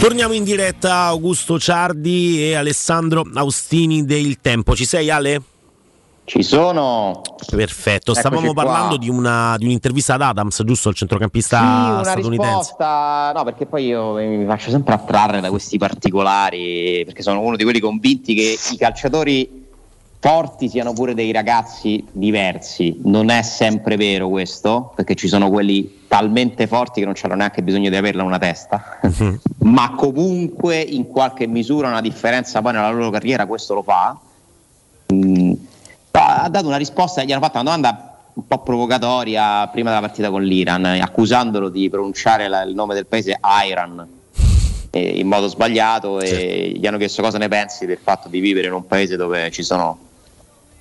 Torniamo 0.00 0.32
in 0.32 0.42
diretta 0.42 1.02
Augusto 1.02 1.60
Ciardi 1.60 2.42
e 2.42 2.56
Alessandro 2.56 3.24
Austini 3.34 4.04
del 4.04 4.40
Tempo. 4.40 4.74
Ci 4.74 4.86
sei 4.86 5.08
Ale? 5.08 5.57
Ci 6.28 6.42
sono. 6.42 7.22
Perfetto, 7.48 8.10
Eccoci 8.12 8.20
stavamo 8.20 8.52
parlando 8.52 8.98
di, 8.98 9.08
una, 9.08 9.56
di 9.56 9.64
un'intervista 9.64 10.12
ad 10.12 10.20
Adams, 10.20 10.62
giusto? 10.62 10.90
Il 10.90 10.94
centrocampista 10.94 11.58
Sì, 11.58 11.64
una 11.64 12.04
statunitense. 12.04 12.50
risposta, 12.52 13.32
no, 13.34 13.44
perché 13.44 13.64
poi 13.64 13.86
io 13.86 14.12
mi 14.12 14.44
faccio 14.44 14.68
sempre 14.68 14.92
attrarre 14.92 15.40
da 15.40 15.48
questi 15.48 15.78
particolari, 15.78 17.02
perché 17.06 17.22
sono 17.22 17.40
uno 17.40 17.56
di 17.56 17.64
quelli 17.64 17.80
convinti 17.80 18.34
che 18.34 18.58
i 18.72 18.76
calciatori 18.76 19.66
forti 20.20 20.68
siano 20.68 20.92
pure 20.92 21.14
dei 21.14 21.32
ragazzi 21.32 22.04
diversi. 22.12 23.00
Non 23.04 23.30
è 23.30 23.40
sempre 23.40 23.96
vero 23.96 24.28
questo, 24.28 24.92
perché 24.94 25.14
ci 25.14 25.28
sono 25.28 25.48
quelli 25.48 26.00
talmente 26.08 26.66
forti 26.66 27.00
che 27.00 27.06
non 27.06 27.14
c'hanno 27.16 27.36
neanche 27.36 27.62
bisogno 27.62 27.88
di 27.88 27.96
averla 27.96 28.22
una 28.22 28.38
testa, 28.38 29.00
ma 29.64 29.94
comunque 29.94 30.78
in 30.78 31.06
qualche 31.06 31.46
misura 31.46 31.88
una 31.88 32.02
differenza 32.02 32.60
poi 32.60 32.74
nella 32.74 32.90
loro 32.90 33.08
carriera 33.08 33.46
questo 33.46 33.72
lo 33.72 33.82
fa. 33.82 34.14
Mm, 35.10 35.52
ha 36.42 36.48
dato 36.48 36.66
una 36.66 36.76
risposta, 36.76 37.22
gli 37.24 37.32
hanno 37.32 37.40
fatto 37.42 37.58
una 37.58 37.64
domanda 37.64 38.16
un 38.34 38.46
po' 38.46 38.58
provocatoria 38.58 39.66
prima 39.68 39.90
della 39.90 40.02
partita 40.02 40.30
con 40.30 40.42
l'Iran, 40.44 40.84
accusandolo 40.84 41.68
di 41.68 41.88
pronunciare 41.90 42.48
la- 42.48 42.62
il 42.62 42.74
nome 42.74 42.94
del 42.94 43.06
paese 43.06 43.38
Iran 43.66 44.06
eh, 44.90 45.18
in 45.18 45.26
modo 45.26 45.48
sbagliato 45.48 46.20
e 46.20 46.72
gli 46.76 46.86
hanno 46.86 46.98
chiesto 46.98 47.20
cosa 47.20 47.36
ne 47.38 47.48
pensi 47.48 47.84
del 47.84 47.98
fatto 48.02 48.28
di 48.28 48.38
vivere 48.40 48.68
in 48.68 48.72
un 48.72 48.86
paese 48.86 49.16
dove 49.16 49.50
ci 49.50 49.62
sono 49.62 49.98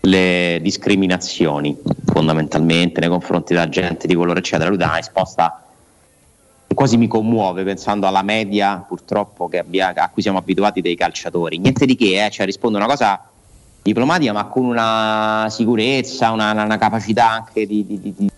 le 0.01 0.59
discriminazioni 0.61 1.75
fondamentalmente 2.05 2.99
nei 2.99 3.09
confronti 3.09 3.53
della 3.53 3.67
gente 3.67 4.07
di 4.07 4.13
colore 4.15 4.39
eccetera. 4.39 4.69
Lui 4.69 4.77
dà 4.77 4.85
una 4.85 4.95
risposta 4.97 5.63
quasi 6.73 6.95
mi 6.97 7.07
commuove 7.07 7.63
pensando 7.63 8.05
alla 8.07 8.21
media 8.21 8.85
purtroppo 8.87 9.47
che 9.47 9.57
abbia- 9.57 9.93
a 9.95 10.09
cui 10.09 10.21
siamo 10.21 10.37
abituati 10.37 10.81
dei 10.81 10.95
calciatori. 10.95 11.57
Niente 11.57 11.85
di 11.85 11.95
che, 11.95 12.23
eh, 12.25 12.29
cioè 12.29 12.45
risponde 12.45 12.77
una 12.77 12.85
cosa 12.87 13.19
diplomatica 13.87 14.31
ma 14.33 14.45
con 14.45 14.65
una 14.65 15.47
sicurezza, 15.49 16.31
una, 16.31 16.51
una- 16.51 16.77
capacità 16.77 17.29
anche 17.31 17.65
di, 17.65 17.85
di- 17.85 17.99
di- 17.99 18.13
di- 18.15 18.29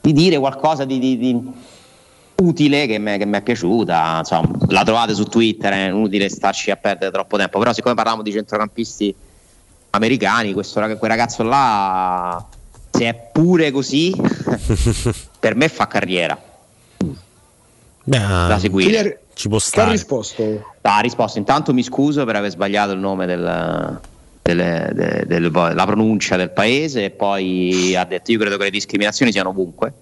di 0.00 0.12
dire 0.12 0.38
qualcosa 0.38 0.84
di, 0.84 0.98
di- 0.98 1.18
di 1.18 1.52
utile 2.36 2.86
che 2.86 2.98
mi 2.98 3.16
è 3.16 3.42
piaciuta. 3.42 4.18
Insomma, 4.20 4.50
la 4.68 4.84
trovate 4.84 5.14
su 5.14 5.24
Twitter, 5.24 5.72
è 5.72 5.86
inutile 5.88 6.28
starci 6.28 6.70
a 6.70 6.76
perdere 6.76 7.10
troppo 7.10 7.36
tempo. 7.36 7.58
Però, 7.58 7.72
siccome 7.72 7.94
parliamo 7.94 8.22
di 8.22 8.30
centrocampisti 8.32 9.14
americani, 9.90 10.52
questo, 10.52 10.80
quel 10.80 11.10
ragazzo 11.10 11.42
là, 11.42 12.44
se 12.90 13.04
è 13.08 13.14
pure 13.32 13.70
così, 13.70 14.14
per 15.40 15.54
me 15.56 15.68
fa 15.68 15.86
carriera. 15.88 16.40
Beh, 18.04 18.18
da 18.18 18.58
seguire. 18.58 19.22
Ci 19.34 19.48
può 19.48 19.58
Che 19.58 19.64
ha 19.64 19.68
stare. 19.68 19.90
risposto? 19.90 20.64
Ha 20.80 21.00
risposto. 21.00 21.38
Intanto 21.38 21.74
mi 21.74 21.82
scuso 21.82 22.24
per 22.24 22.36
aver 22.36 22.50
sbagliato 22.50 22.92
il 22.92 22.98
nome 22.98 23.26
del, 23.26 24.00
delle- 24.54 24.90
de- 24.94 25.24
del- 25.26 25.50
la 25.52 25.84
pronuncia 25.84 26.36
del 26.36 26.50
paese 26.50 27.04
e 27.04 27.10
poi 27.10 27.94
ha 27.94 28.04
detto 28.04 28.32
io 28.32 28.38
credo 28.38 28.56
che 28.56 28.64
le 28.64 28.70
discriminazioni 28.70 29.30
siano 29.30 29.50
ovunque 29.50 29.92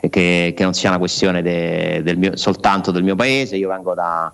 e 0.00 0.10
che, 0.10 0.52
che 0.54 0.62
non 0.62 0.74
sia 0.74 0.90
una 0.90 0.98
questione 0.98 1.40
de- 1.42 2.02
del 2.02 2.18
mio- 2.18 2.36
soltanto 2.36 2.90
del 2.90 3.02
mio 3.02 3.16
paese. 3.16 3.56
Io 3.56 3.68
vengo 3.68 3.94
da... 3.94 4.32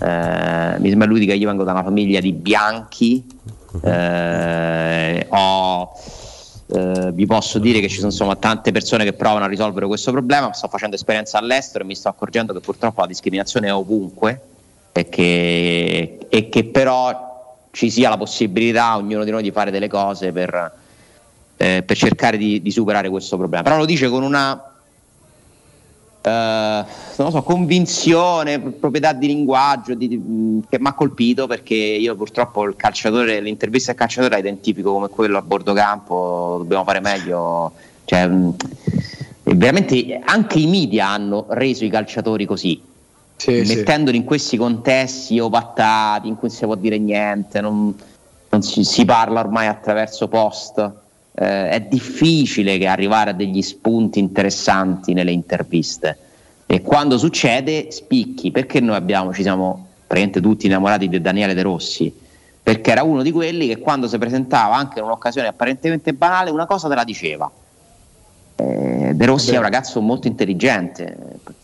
eh, 0.00 0.78
mi 0.78 0.88
sembra 0.90 1.06
lui 1.08 1.20
dica 1.20 1.32
io 1.32 1.48
vengo 1.48 1.64
da 1.64 1.72
una 1.72 1.82
famiglia 1.82 2.20
di 2.20 2.32
bianchi. 2.32 3.24
eh, 3.82 5.26
ho, 5.28 5.92
eh, 6.74 7.10
vi 7.12 7.26
posso 7.26 7.58
dire 7.58 7.80
che 7.80 7.88
ci 7.88 7.96
sono 7.96 8.08
insomma, 8.08 8.36
tante 8.36 8.72
persone 8.72 9.04
che 9.04 9.12
provano 9.14 9.44
a 9.46 9.48
risolvere 9.48 9.86
questo 9.86 10.12
problema. 10.12 10.52
Sto 10.52 10.68
facendo 10.68 10.96
esperienza 10.96 11.38
all'estero 11.38 11.84
e 11.84 11.86
mi 11.86 11.94
sto 11.94 12.08
accorgendo 12.08 12.52
che 12.52 12.60
purtroppo 12.60 13.00
la 13.00 13.06
discriminazione 13.06 13.68
è 13.68 13.72
ovunque 13.72 14.40
e 14.92 15.08
che, 15.08 16.18
e 16.28 16.48
che 16.48 16.64
però 16.64 17.34
ci 17.76 17.90
sia 17.90 18.08
la 18.08 18.16
possibilità, 18.16 18.96
ognuno 18.96 19.22
di 19.22 19.30
noi, 19.30 19.42
di 19.42 19.50
fare 19.50 19.70
delle 19.70 19.86
cose 19.86 20.32
per, 20.32 20.72
eh, 21.58 21.82
per 21.84 21.94
cercare 21.94 22.38
di, 22.38 22.62
di 22.62 22.70
superare 22.70 23.10
questo 23.10 23.36
problema. 23.36 23.62
Però 23.62 23.76
lo 23.76 23.84
dice 23.84 24.08
con 24.08 24.22
una 24.22 24.72
eh, 26.22 26.84
so, 27.12 27.42
convinzione, 27.42 28.60
proprietà 28.60 29.12
di 29.12 29.26
linguaggio 29.26 29.92
di- 29.92 30.08
di- 30.08 30.16
mh, 30.16 30.68
che 30.70 30.80
mi 30.80 30.86
ha 30.86 30.94
colpito 30.94 31.46
perché 31.46 31.74
io 31.74 32.16
purtroppo 32.16 32.64
il 32.64 32.76
calciatore, 32.76 33.40
l'intervista 33.40 33.90
al 33.90 33.98
calciatore 33.98 34.32
la 34.32 34.40
identifico 34.40 34.92
come 34.92 35.08
quello 35.08 35.36
a 35.36 35.42
bordo 35.42 35.74
campo, 35.74 36.56
dobbiamo 36.60 36.84
fare 36.84 37.00
meglio. 37.00 37.72
Cioè, 38.06 38.26
e 39.42 39.54
veramente 39.54 40.18
anche 40.24 40.58
i 40.58 40.66
media 40.66 41.08
hanno 41.08 41.44
reso 41.50 41.84
i 41.84 41.90
calciatori 41.90 42.46
così. 42.46 42.80
Sì. 43.36 43.62
mettendoli 43.66 44.16
in 44.16 44.24
questi 44.24 44.56
contesti 44.56 45.38
opattati 45.38 46.28
in 46.28 46.36
cui 46.36 46.48
non 46.48 46.56
si 46.56 46.64
può 46.64 46.74
dire 46.74 46.98
niente, 46.98 47.60
non, 47.60 47.94
non 48.48 48.62
si, 48.62 48.84
si 48.84 49.04
parla 49.04 49.40
ormai 49.40 49.66
attraverso 49.66 50.28
post. 50.28 50.78
Eh, 51.38 51.68
è 51.68 51.80
difficile 51.82 52.78
che 52.78 52.86
arrivare 52.86 53.30
a 53.30 53.32
degli 53.34 53.60
spunti 53.60 54.18
interessanti 54.18 55.12
nelle 55.12 55.32
interviste 55.32 56.16
e 56.64 56.80
quando 56.80 57.18
succede 57.18 57.90
spicchi 57.90 58.50
perché 58.50 58.80
noi 58.80 58.96
abbiamo, 58.96 59.32
ci 59.32 59.42
siamo 59.42 59.86
praticamente 60.06 60.40
tutti 60.40 60.66
innamorati 60.66 61.08
di 61.08 61.20
Daniele 61.20 61.52
De 61.52 61.62
Rossi 61.62 62.12
perché 62.62 62.90
era 62.90 63.02
uno 63.02 63.22
di 63.22 63.30
quelli 63.30 63.68
che 63.68 63.78
quando 63.78 64.08
si 64.08 64.18
presentava 64.18 64.74
anche 64.74 64.98
in 64.98 65.04
un'occasione 65.04 65.46
apparentemente 65.46 66.12
banale 66.14 66.50
una 66.50 66.66
cosa 66.66 66.88
te 66.88 66.94
la 66.94 67.04
diceva 67.04 67.50
Eh, 68.58 69.12
De 69.14 69.26
Rossi 69.26 69.52
è 69.52 69.56
un 69.58 69.62
ragazzo 69.62 70.00
molto 70.00 70.28
intelligente 70.28 71.14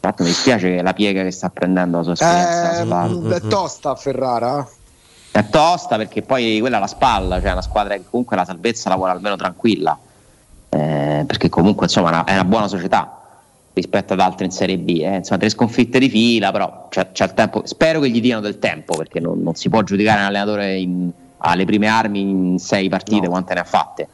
l'altro 0.00 0.24
mi 0.24 0.30
dispiace 0.30 0.82
la 0.82 0.92
piega 0.92 1.22
che 1.22 1.30
sta 1.30 1.48
prendendo 1.48 1.96
la 1.96 2.02
sua 2.02 2.12
esperienza 2.12 2.80
Eh, 2.80 2.84
spalla. 2.84 3.36
è 3.36 3.40
tosta 3.40 3.90
a 3.90 3.94
Ferrara? 3.94 4.68
È 5.30 5.48
tosta 5.48 5.96
perché 5.96 6.20
poi 6.20 6.60
quella 6.60 6.76
è 6.76 6.80
la 6.80 6.86
spalla, 6.86 7.40
cioè 7.40 7.48
è 7.48 7.52
una 7.52 7.62
squadra 7.62 7.94
che 7.94 8.02
comunque 8.10 8.36
la 8.36 8.44
salvezza 8.44 8.90
la 8.90 8.96
vuole 8.96 9.12
almeno 9.12 9.36
tranquilla, 9.36 9.98
Eh, 10.68 11.24
perché 11.26 11.48
comunque 11.48 11.86
insomma 11.86 12.08
è 12.10 12.12
una, 12.12 12.24
è 12.24 12.32
una 12.34 12.44
buona 12.44 12.68
società 12.68 13.18
rispetto 13.72 14.12
ad 14.12 14.20
altre 14.20 14.44
in 14.44 14.50
Serie 14.50 14.76
B, 14.76 15.00
eh. 15.02 15.16
insomma 15.16 15.38
tre 15.40 15.48
sconfitte 15.48 15.98
di 15.98 16.10
fila, 16.10 16.52
però 16.52 16.88
c'è, 16.90 17.10
c'è 17.12 17.24
il 17.24 17.32
tempo, 17.32 17.62
spero 17.64 18.00
che 18.00 18.10
gli 18.10 18.20
diano 18.20 18.42
del 18.42 18.58
tempo 18.58 18.94
perché 18.98 19.18
non, 19.18 19.40
non 19.42 19.54
si 19.54 19.70
può 19.70 19.82
giudicare 19.82 20.20
un 20.20 20.26
allenatore 20.26 20.76
in- 20.76 21.10
alle 21.38 21.64
prime 21.64 21.86
armi 21.88 22.20
in 22.20 22.58
sei 22.58 22.90
partite 22.90 23.26
quante 23.28 23.54
ne 23.54 23.60
ha 23.60 23.64
fatte, 23.64 24.06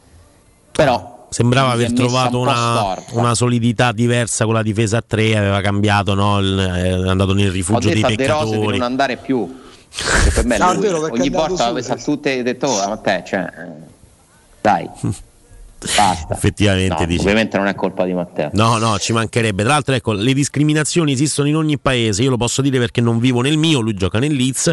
però 0.71 1.18
Sembrava 1.29 1.71
aver 1.71 1.93
trovato 1.93 2.39
un 2.39 2.47
una, 2.47 2.55
storta. 2.55 3.19
una 3.19 3.35
solidità 3.35 3.91
diversa 3.91 4.45
con 4.45 4.53
la 4.55 4.63
difesa 4.63 4.97
a 4.97 5.03
3, 5.05 5.37
aveva 5.37 5.61
cambiato, 5.61 6.13
no? 6.15 6.39
Il- 6.39 6.57
è 6.57 6.89
andato 7.09 7.33
nel 7.33 7.49
Ho 7.49 7.51
rifugio 7.51 7.89
detto 7.89 8.07
dei 8.07 8.13
a 8.13 8.17
De 8.17 8.27
Rose 8.27 8.43
di 8.45 8.49
peccatori. 8.51 8.77
non 8.77 8.85
andare 8.87 9.17
più. 9.17 9.59
Perché 9.89 10.31
per 10.31 10.45
me 10.45 10.57
No, 10.57 10.73
lui 10.73 10.81
vero, 10.81 11.01
ogni 11.11 11.29
su, 11.29 11.63
l'ho 11.65 11.73
messa 11.73 11.93
a 11.93 11.97
tutte 11.97 12.37
e 12.37 12.43
detto, 12.43 12.67
oh, 12.67 12.87
ma 12.87 12.97
te, 12.97 13.23
cioè, 13.25 13.39
eh, 13.39 13.87
dai. 14.61 14.89
Basta. 15.79 16.33
Effettivamente 16.33 16.99
No, 16.99 17.05
dici. 17.05 17.21
ovviamente 17.21 17.57
non 17.57 17.67
è 17.67 17.75
colpa 17.75 18.03
di 18.05 18.13
Matteo. 18.13 18.49
No, 18.53 18.77
no, 18.77 18.97
ci 18.99 19.13
mancherebbe. 19.13 19.63
Tra 19.63 19.73
l'altro, 19.73 19.95
ecco, 19.95 20.11
le 20.11 20.33
discriminazioni 20.33 21.13
esistono 21.13 21.47
in 21.47 21.55
ogni 21.55 21.77
paese. 21.79 22.21
Io 22.23 22.29
lo 22.29 22.37
posso 22.37 22.61
dire 22.61 22.77
perché 22.79 22.99
non 23.01 23.19
vivo 23.19 23.41
nel 23.41 23.57
mio, 23.57 23.79
lui 23.79 23.93
gioca 23.93 24.19
nel 24.19 24.33
Leeds. 24.33 24.71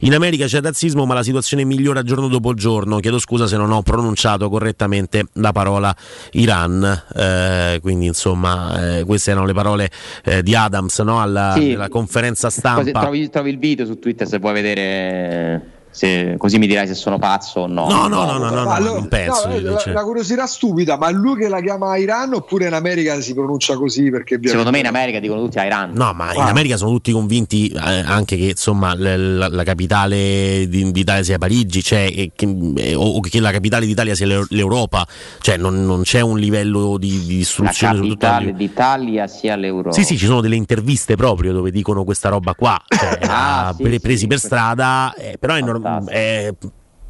In 0.00 0.14
America 0.14 0.46
c'è 0.46 0.60
razzismo, 0.60 1.04
ma 1.04 1.14
la 1.14 1.22
situazione 1.22 1.64
migliora 1.64 2.02
giorno 2.02 2.28
dopo 2.28 2.54
giorno. 2.54 2.98
Chiedo 2.98 3.18
scusa 3.18 3.46
se 3.46 3.56
non 3.56 3.70
ho 3.72 3.82
pronunciato 3.82 4.48
correttamente 4.48 5.26
la 5.34 5.52
parola 5.52 5.94
Iran. 6.32 7.04
Eh, 7.14 7.78
quindi, 7.82 8.06
insomma, 8.06 8.98
eh, 8.98 9.04
queste 9.04 9.30
erano 9.32 9.46
le 9.46 9.52
parole 9.54 9.90
eh, 10.24 10.42
di 10.42 10.54
Adams 10.54 10.98
no? 11.00 11.20
alla, 11.20 11.52
Sì. 11.56 11.76
conferenza 11.90 12.48
stampa. 12.50 13.00
trovi, 13.00 13.28
trovi 13.28 13.50
il 13.50 13.58
video 13.58 13.84
su 13.86 13.98
Twitter 13.98 14.26
se 14.26 14.38
vuoi 14.38 14.54
vedere. 14.54 15.76
Se- 15.98 16.34
così 16.38 16.58
mi 16.58 16.66
dirai 16.68 16.86
se 16.86 16.94
sono 16.94 17.18
pazzo 17.18 17.60
o 17.60 17.66
no. 17.66 17.88
No, 17.88 18.06
no, 18.06 18.24
no, 18.24 18.38
no, 18.38 18.50
no, 18.50 18.62
no, 18.62 18.78
lo- 18.78 18.94
non 18.94 19.08
penso. 19.08 19.48
no, 19.48 19.54
eh, 19.54 19.60
la, 19.60 19.82
la 19.86 20.02
curiosità 20.04 20.46
stupida, 20.46 20.96
ma 20.96 21.08
è 21.08 21.12
lui 21.12 21.36
che 21.36 21.48
la 21.48 21.60
chiama 21.60 21.96
Iran 21.96 22.34
oppure 22.34 22.66
in 22.68 22.72
America 22.74 23.20
si 23.20 23.34
pronuncia 23.34 23.76
così 23.76 24.08
perché 24.10 24.38
Secondo 24.44 24.70
me 24.70 24.78
in 24.78 24.86
America 24.86 25.18
dicono 25.18 25.42
tutti 25.42 25.58
Iran. 25.58 25.90
No, 25.94 26.12
ma 26.12 26.32
in 26.34 26.40
Ah. 26.42 26.48
America 26.50 26.76
sono 26.76 26.90
tutti 26.92 27.10
convinti 27.10 27.66
eh, 27.68 27.78
anche 27.80 28.36
che 28.36 28.44
insomma 28.50 28.94
l- 28.94 29.36
la, 29.38 29.48
la 29.48 29.62
capitale 29.64 30.66
di- 30.68 30.90
d'Italia 30.92 31.22
sia 31.24 31.38
Parigi, 31.38 31.82
cioè, 31.82 32.06
e 32.14 32.30
che, 32.34 32.46
eh, 32.76 32.94
o 32.94 33.02
o 33.16 33.20
che 33.20 33.40
la 33.40 33.50
capitale 33.50 33.84
d'Italia 33.86 34.14
sia 34.14 34.26
l'Eu- 34.26 34.46
l'Europa, 34.50 35.04
cioè 35.40 35.56
non, 35.56 35.84
non 35.84 36.02
c'è 36.02 36.20
un 36.20 36.38
livello 36.38 36.96
di, 36.98 37.24
di 37.24 37.34
La 37.34 37.40
istruzione 37.40 37.94
tutto 37.98 38.06
capitale 38.18 38.52
d'Italia 38.54 39.26
sia 39.26 39.56
l'Europa. 39.56 39.92
Sì, 39.92 40.04
sì, 40.04 40.16
ci 40.16 40.26
sono 40.26 40.40
delle 40.40 40.54
interviste 40.56 41.16
proprio 41.16 41.52
dove 41.52 41.70
dicono 41.72 42.04
questa 42.04 42.28
roba 42.28 42.54
qua, 42.54 42.80
cioè, 42.86 43.18
Ah, 43.22 43.68
ah, 43.68 43.74
sì, 43.74 43.82
pre- 43.82 43.92
sì, 43.92 43.98
presi 44.00 44.26
per 44.28 44.38
strada, 44.38 45.12
eh, 45.16 45.36
però 45.38 45.54
è, 45.54 45.58
norm- 45.90 46.08
è- 46.10 46.52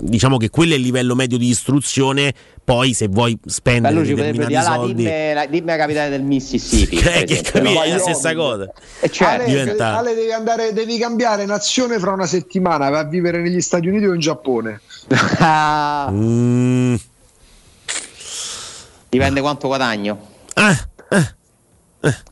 diciamo 0.01 0.37
che 0.37 0.49
quello 0.49 0.75
è 0.75 0.77
il 0.77 0.83
livello 0.83 1.15
medio 1.17 1.39
di 1.39 1.49
istruzione, 1.49 2.33
poi 2.63 2.95
se 2.95 3.09
vuoi 3.09 3.37
spendere 3.47 3.95
potrebbe 3.99 4.15
determinati 4.33 4.53
dire, 4.53 4.59
"Allora, 4.61 4.77
soldi... 4.77 4.95
dimmi, 5.03 5.33
la, 5.35 5.47
dimmi 5.47 5.67
la 5.67 5.77
capitale 5.77 6.09
del 6.11 6.23
Mississippi. 6.23 6.97
Eh, 6.99 7.25
che 7.25 7.33
esempio, 7.33 7.53
capì, 7.53 7.75
è 7.75 7.91
la 7.93 7.99
stessa 7.99 8.35
cosa. 8.35 8.73
E 9.01 9.11
cioè, 9.11 9.29
Ale, 9.29 9.45
diventa- 9.47 9.97
Ale, 9.97 10.15
devi, 10.15 10.33
andare, 10.33 10.73
devi 10.73 10.99
cambiare 10.99 11.45
nazione 11.47 11.99
fra 11.99 12.13
una 12.13 12.27
settimana, 12.27 12.91
vai 12.91 13.01
a 13.01 13.05
vivere 13.09 13.41
negli 13.41 13.61
Stati 13.61 13.89
Uniti 13.89 14.05
o 14.05 14.15
in 14.15 14.21
Giappone. 14.21 14.81
Ah, 15.39 16.09
Mm, 16.13 16.95
dipende 19.09 19.41
quanto 19.41 19.67
guadagno. 19.69 20.27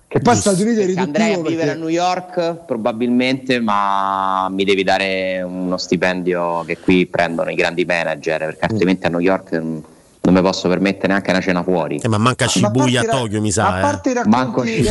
Che 0.09 0.20
poi 0.20 0.37
Stati 0.37 0.62
Uniti 0.62 0.81
è 0.81 1.01
andrei 1.01 1.33
a 1.33 1.39
vivere 1.39 1.62
a 1.62 1.65
perché 1.65 1.78
New 1.78 1.89
York 1.89 2.65
probabilmente, 2.65 3.61
ma 3.61 4.49
mi 4.51 4.65
devi 4.65 4.85
dare 4.85 5.43
uno 5.43 5.77
stipendio 5.77 6.62
che 6.65 6.78
qui 6.78 7.07
prendono 7.07 7.51
i 7.51 7.57
grandi 7.57 7.85
manager, 7.85 8.39
perché 8.39 8.65
altrimenti 8.66 9.07
a 9.07 9.09
New 9.09 9.19
York 9.19 9.57
mm, 9.57 9.78
non 10.20 10.35
mi 10.35 10.41
posso 10.43 10.69
permettere 10.69 11.09
neanche 11.09 11.31
una 11.31 11.41
cena 11.41 11.62
fuori. 11.65 11.97
eh, 11.97 12.09
ma 12.09 12.19
manca 12.19 12.47
Shibuya 12.47 13.01
a 13.01 13.05
parte 13.05 13.07
ra- 13.07 13.19
Tokyo, 13.19 13.41
mi 13.41 13.49
a 13.49 13.53
sa. 13.53 13.78
eh. 13.78 13.81
parte 13.81 14.12
Manco 14.27 14.62
racconti, 14.62 14.89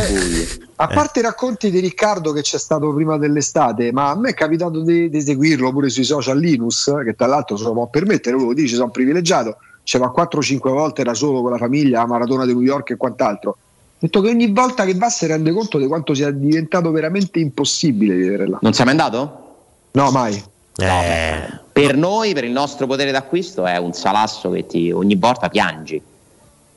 a 0.76 0.88
parte 0.88 1.20
i 1.20 1.22
racconti 1.22 1.72
di 1.72 1.80
Riccardo 1.80 2.34
che 2.34 2.42
c'è 2.42 2.58
stato 2.58 2.94
prima 2.94 3.18
dell'estate, 3.18 3.94
ma 3.94 4.10
a 4.10 4.18
me 4.18 4.30
è 4.30 4.34
capitato 4.34 4.82
di, 4.82 5.10
di 5.10 5.22
seguirlo 5.22 5.72
pure 5.72 5.90
sui 5.90 6.04
social 6.04 6.38
Linus, 6.38 6.92
che 7.06 7.14
tra 7.14 7.26
l'altro 7.28 7.56
se 7.56 7.64
lo 7.64 7.72
può 7.72 7.88
permettere, 7.88 8.36
lui 8.36 8.48
lo 8.48 8.54
dice, 8.54 8.76
sono 8.76 8.90
privilegiato, 8.92 9.58
ci 9.84 9.98
va 9.98 10.12
4-5 10.14 10.60
volte 10.70 11.04
da 11.04 11.14
solo 11.14 11.42
con 11.42 11.52
la 11.52 11.58
famiglia, 11.58 12.00
la 12.00 12.08
maratona 12.08 12.46
di 12.46 12.52
New 12.52 12.62
York 12.64 12.90
e 12.92 12.98
quant'altro. 12.98 13.58
Detto 13.98 14.22
che 14.22 14.30
ogni 14.30 14.52
volta 14.52 14.86
che 14.86 14.94
va 14.94 15.10
si 15.10 15.26
rende 15.26 15.52
conto 15.52 15.78
di 15.78 15.88
quanto 15.88 16.14
sia 16.14 16.30
diventato 16.32 16.92
veramente 16.92 17.40
impossibile 17.40 18.16
vivere 18.16 18.48
là. 18.48 18.60
Non 18.62 18.74
sei 18.74 18.86
mai 18.86 18.94
andato? 18.94 19.44
No, 19.92 20.12
mai. 20.12 20.44
Eh, 20.78 21.60
Per 21.72 21.96
noi, 21.96 22.34
per 22.34 22.44
il 22.44 22.52
nostro 22.52 22.86
potere 22.86 23.12
d'acquisto, 23.12 23.66
è 23.66 23.78
un 23.78 23.94
salasso 23.94 24.50
che 24.52 24.66
ti, 24.66 24.92
ogni 24.92 25.16
volta 25.16 25.48
piangi, 25.48 26.02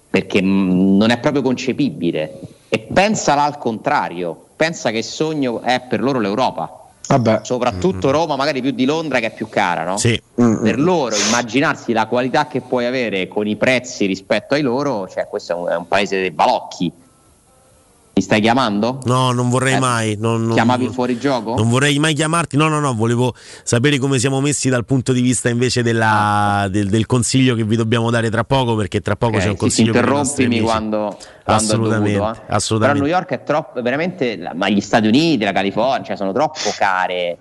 perché 0.08 0.40
mm, 0.40 0.96
non 0.96 1.10
è 1.10 1.18
proprio 1.18 1.42
concepibile. 1.42 2.40
E 2.68 2.78
pensala 2.78 3.42
al 3.42 3.58
contrario, 3.58 4.46
pensa 4.54 4.90
che 4.90 4.98
il 4.98 5.04
sogno 5.04 5.60
è 5.60 5.80
per 5.88 6.00
loro 6.00 6.20
l'Europa. 6.20 6.72
Vabbè. 7.08 7.40
Soprattutto 7.42 8.10
Roma, 8.10 8.36
magari 8.36 8.60
più 8.60 8.70
di 8.70 8.84
Londra, 8.84 9.18
che 9.18 9.26
è 9.26 9.34
più 9.34 9.48
cara, 9.48 9.82
no? 9.84 9.96
Sì. 9.96 10.20
Per 10.34 10.78
loro, 10.78 11.16
immaginarsi 11.16 11.92
la 11.92 12.06
qualità 12.06 12.46
che 12.46 12.60
puoi 12.60 12.84
avere 12.84 13.28
con 13.28 13.46
i 13.46 13.56
prezzi 13.56 14.04
rispetto 14.04 14.54
ai 14.54 14.60
loro, 14.60 15.08
cioè 15.08 15.26
questo 15.26 15.52
è 15.52 15.56
un, 15.56 15.68
è 15.68 15.76
un 15.76 15.88
paese 15.88 16.20
dei 16.20 16.30
balocchi. 16.30 16.92
Mi 18.18 18.24
stai 18.24 18.40
chiamando? 18.40 18.98
No, 19.04 19.30
non 19.30 19.48
vorrei 19.48 19.74
Eh, 19.74 19.78
mai. 19.78 20.16
Non, 20.18 20.42
non- 20.46 20.54
Chiamavi 20.54 20.86
il 20.86 20.90
fuorigioco? 20.92 21.54
Non 21.54 21.68
vorrei 21.68 22.00
mai 22.00 22.14
chiamarti, 22.14 22.56
no, 22.56 22.66
no, 22.66 22.80
no, 22.80 22.92
volevo 22.92 23.32
sapere 23.62 23.98
come 23.98 24.18
siamo 24.18 24.40
messi 24.40 24.68
dal 24.68 24.84
punto 24.84 25.12
di 25.12 25.20
vista 25.20 25.48
invece 25.48 25.84
della- 25.84 26.66
del, 26.68 26.88
del 26.88 27.06
consiglio 27.06 27.54
che 27.54 27.62
vi 27.62 27.76
dobbiamo 27.76 28.10
dare 28.10 28.28
tra 28.28 28.42
poco, 28.42 28.74
perché 28.74 29.00
tra 29.00 29.14
poco 29.14 29.36
Ok, 29.36 29.42
c'è 29.42 29.48
un 29.50 29.56
sì, 29.56 29.70
sì, 29.70 29.84
consiglio 29.84 29.92
nostri 30.02 30.42
interrompimi 30.46 30.60
quando, 30.60 31.16
quando 31.44 31.62
Assolutamente, 31.62 32.18
dovuto, 32.18 32.40
eh. 32.40 32.44
assolutamente. 32.48 33.02
Però 33.02 33.12
New 33.12 33.20
York 33.20 33.40
è 33.40 33.42
troppo, 33.44 33.82
veramente, 33.82 34.50
ma 34.52 34.68
gli 34.68 34.80
Stati 34.80 35.06
Uniti, 35.06 35.44
la 35.44 35.52
California, 35.52 36.02
cioè 36.02 36.16
sono 36.16 36.32
troppo 36.32 36.58
care 36.76 37.38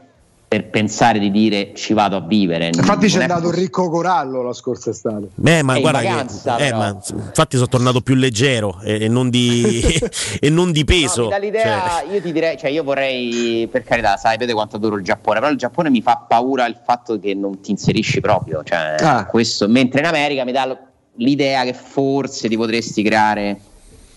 per 0.49 0.69
pensare 0.69 1.19
di 1.19 1.29
dire 1.29 1.71
ci 1.75 1.91
vado 1.93 2.15
a 2.15 2.21
vivere. 2.21 2.67
Infatti 2.67 3.07
c'è 3.07 3.21
andato 3.21 3.49
poss- 3.49 3.55
Ricco 3.57 3.89
Corallo 3.89 4.41
la 4.43 4.53
scorsa 4.53 4.91
estate. 4.91 5.27
Beh, 5.35 5.61
ma 5.61 5.73
È 5.73 5.75
in 5.75 5.81
guarda 5.81 6.01
vacanza, 6.01 6.55
che, 6.55 6.67
eh, 6.67 6.71
ma 6.73 6.87
infatti 6.87 7.55
sono 7.57 7.67
tornato 7.67 7.99
più 7.99 8.15
leggero 8.15 8.79
e, 8.81 9.03
e 9.03 9.07
non 9.09 9.29
di, 9.29 9.93
e 10.39 10.49
non 10.49 10.71
di 10.71 10.85
peso. 10.85 11.23
No, 11.23 11.27
mi 11.27 11.31
dà 11.33 11.37
l'idea, 11.39 11.89
Cioè, 12.01 12.13
io 12.13 12.21
ti 12.21 12.31
direi, 12.31 12.57
cioè 12.57 12.69
io 12.69 12.83
vorrei, 12.83 13.67
per 13.69 13.83
carità, 13.83 14.15
sai, 14.15 14.37
vede 14.37 14.53
quanto 14.53 14.77
duro 14.77 14.95
il 14.95 15.03
Giappone, 15.03 15.39
però 15.39 15.51
il 15.51 15.57
Giappone 15.57 15.89
mi 15.89 16.01
fa 16.01 16.23
paura 16.25 16.65
il 16.65 16.79
fatto 16.81 17.19
che 17.19 17.33
non 17.33 17.59
ti 17.59 17.71
inserisci 17.71 18.21
proprio, 18.21 18.63
cioè, 18.63 18.95
Ah. 19.01 19.25
questo, 19.25 19.67
mentre 19.67 19.99
in 19.99 20.05
America 20.05 20.45
mi 20.45 20.53
dà 20.53 20.77
l'idea 21.15 21.63
che 21.65 21.73
forse 21.73 22.47
ti 22.47 22.55
potresti 22.55 23.03
creare, 23.03 23.59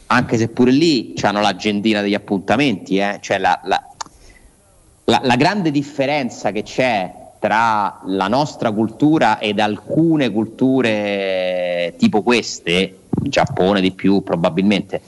anche 0.06 0.36
se 0.36 0.48
pure 0.48 0.70
lì 0.70 1.12
hanno 1.22 1.40
l'agendina 1.40 2.00
degli 2.02 2.14
appuntamenti, 2.14 2.98
eh, 2.98 3.18
cioè 3.20 3.38
la, 3.38 3.58
la- 3.64 3.84
la- 5.10 5.20
la 5.24 5.36
grande 5.36 5.70
differenza 5.72 6.52
che 6.52 6.62
c'è 6.62 7.12
tra 7.40 8.00
la 8.04 8.28
nostra 8.28 8.70
cultura 8.70 9.38
ed 9.38 9.58
alcune 9.58 10.30
culture 10.30 11.94
tipo 11.98 12.22
queste, 12.22 12.96
Giappone 13.22 13.80
di 13.80 13.90
più 13.90 14.22
probabilmente, 14.22 15.00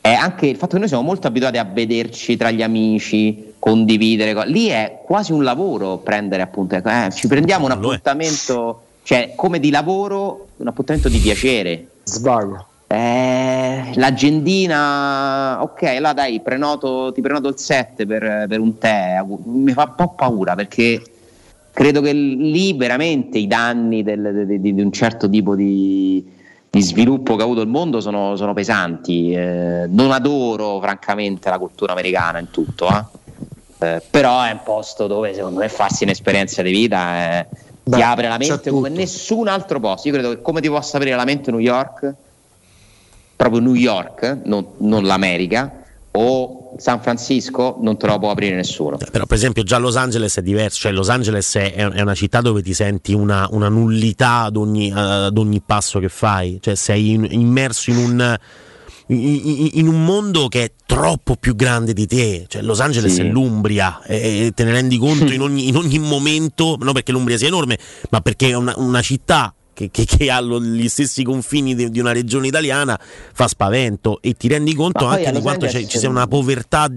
è 0.00 0.12
anche 0.12 0.46
il 0.46 0.56
fatto 0.56 0.72
che 0.72 0.78
noi 0.78 0.88
siamo 0.88 1.02
molto 1.02 1.26
abituati 1.26 1.58
a 1.58 1.64
vederci 1.64 2.36
tra 2.36 2.50
gli 2.50 2.62
amici, 2.62 3.54
condividere. 3.58 4.32
co- 4.34 4.42
Lì 4.44 4.66
è 4.68 5.00
quasi 5.04 5.32
un 5.32 5.44
lavoro 5.44 5.98
prendere 5.98 6.42
appunto, 6.42 6.74
eh, 6.74 7.10
ci 7.12 7.28
prendiamo 7.28 7.66
un 7.66 7.72
appuntamento, 7.72 8.82
cioè 9.02 9.32
come 9.36 9.60
di 9.60 9.70
lavoro, 9.70 10.48
un 10.56 10.66
appuntamento 10.66 11.08
di 11.08 11.18
piacere. 11.18 11.86
Svago. 12.04 12.66
Eh, 12.92 13.92
l'agendina, 13.94 15.62
ok, 15.62 15.82
allora 15.84 16.12
dai, 16.12 16.40
prenoto, 16.40 17.10
ti 17.12 17.22
prenoto 17.22 17.48
il 17.48 17.56
7 17.56 18.04
per, 18.04 18.44
per 18.46 18.60
un 18.60 18.76
tè. 18.76 19.24
Mi 19.44 19.72
fa 19.72 19.84
un 19.84 19.94
po' 19.96 20.08
paura 20.14 20.54
perché 20.54 21.02
credo 21.72 22.02
che 22.02 22.12
lì 22.12 22.74
veramente 22.74 23.38
i 23.38 23.46
danni 23.46 24.02
del- 24.02 24.44
di, 24.46 24.60
di- 24.60 24.74
di 24.74 24.82
un 24.82 24.92
certo 24.92 25.26
tipo 25.30 25.54
di, 25.54 26.22
di 26.68 26.82
sviluppo 26.82 27.34
che 27.36 27.40
ha 27.40 27.44
avuto 27.46 27.62
il 27.62 27.68
mondo 27.68 28.02
sono, 28.02 28.36
sono 28.36 28.52
pesanti. 28.52 29.32
Eh, 29.32 29.86
non 29.88 30.10
adoro, 30.12 30.78
francamente, 30.80 31.48
la 31.48 31.58
cultura 31.58 31.92
americana 31.92 32.40
in 32.40 32.50
tutto, 32.50 32.88
eh. 32.88 33.20
Eh, 33.86 34.02
però 34.10 34.42
è 34.42 34.52
un 34.52 34.60
posto 34.62 35.06
dove 35.06 35.32
secondo 35.34 35.58
me 35.60 35.68
farsi 35.68 36.04
un'esperienza 36.04 36.62
di 36.62 36.70
vita 36.70 37.40
eh, 37.40 37.46
ti 37.82 38.00
apre 38.00 38.28
la 38.28 38.36
mente 38.38 38.70
come 38.70 38.90
nessun 38.90 39.48
altro 39.48 39.80
posto. 39.80 40.06
Io 40.08 40.14
credo 40.14 40.28
che 40.28 40.42
come 40.42 40.60
ti 40.60 40.68
possa 40.68 40.98
aprire 40.98 41.16
la 41.16 41.24
mente 41.24 41.50
New 41.50 41.58
York, 41.58 42.14
proprio 43.36 43.60
New 43.60 43.74
York, 43.74 44.40
non, 44.44 44.66
non 44.78 45.04
l'America, 45.04 45.82
o 46.12 46.74
San 46.78 47.00
Francisco, 47.00 47.78
non 47.80 47.96
te 47.96 48.06
lo 48.06 48.18
può 48.18 48.30
aprire 48.30 48.54
nessuno. 48.54 48.96
però, 48.96 49.24
per 49.26 49.36
esempio, 49.36 49.62
già 49.62 49.78
Los 49.78 49.96
Angeles 49.96 50.36
è 50.36 50.42
diverso. 50.42 50.80
Cioè, 50.80 50.92
Los 50.92 51.08
Angeles 51.08 51.54
è, 51.56 51.72
è 51.72 52.00
una 52.00 52.14
città 52.14 52.40
dove 52.40 52.62
ti 52.62 52.74
senti 52.74 53.12
una, 53.12 53.46
una 53.50 53.68
nullità 53.68 54.42
ad 54.42 54.56
ogni, 54.56 54.92
ad 54.94 55.36
ogni 55.36 55.60
passo 55.64 55.98
che 55.98 56.08
fai. 56.08 56.58
Cioè, 56.60 56.74
sei 56.74 57.12
in- 57.12 57.26
immerso 57.30 57.90
in 57.90 57.96
un. 57.96 58.38
In, 59.08 59.88
un 59.88 60.04
mondo 60.04 60.48
che 60.48 60.64
è 60.64 60.72
troppo 60.86 61.36
più 61.36 61.54
grande 61.54 61.92
di 61.92 62.06
te, 62.06 62.46
cioè 62.48 62.62
Los 62.62 62.80
Angeles 62.80 63.12
Sì. 63.12 63.20
è 63.20 63.24
l'Umbria 63.24 64.00
e, 64.04 64.46
e 64.46 64.52
te 64.52 64.64
ne 64.64 64.70
rendi 64.70 64.96
conto 64.96 65.32
in 65.34 65.42
ogni, 65.42 65.68
in 65.68 65.76
ogni 65.76 65.98
momento, 65.98 66.78
non 66.80 66.94
perché 66.94 67.12
l'Umbria 67.12 67.36
sia 67.36 67.48
enorme, 67.48 67.76
ma 68.08 68.22
perché 68.22 68.50
è 68.50 68.54
una, 68.54 68.72
una 68.76 69.02
città 69.02 69.52
che, 69.74 69.90
che- 69.90 70.04
che 70.04 70.30
ha 70.30 70.40
lo- 70.40 70.60
gli 70.60 70.88
stessi 70.88 71.22
confini 71.24 71.74
di, 71.74 71.90
di 71.90 71.98
una 72.00 72.12
regione 72.12 72.46
italiana 72.46 72.98
fa 73.00 73.48
spavento 73.48 74.18
e 74.20 74.34
ti 74.34 74.48
rendi 74.48 74.74
conto 74.74 75.06
Ma 75.06 75.12
anche 75.12 75.32
di 75.32 75.40
quanto 75.40 75.68
ci 75.68 75.86
sia 75.88 76.08
una 76.08 76.26
povertà 76.26 76.88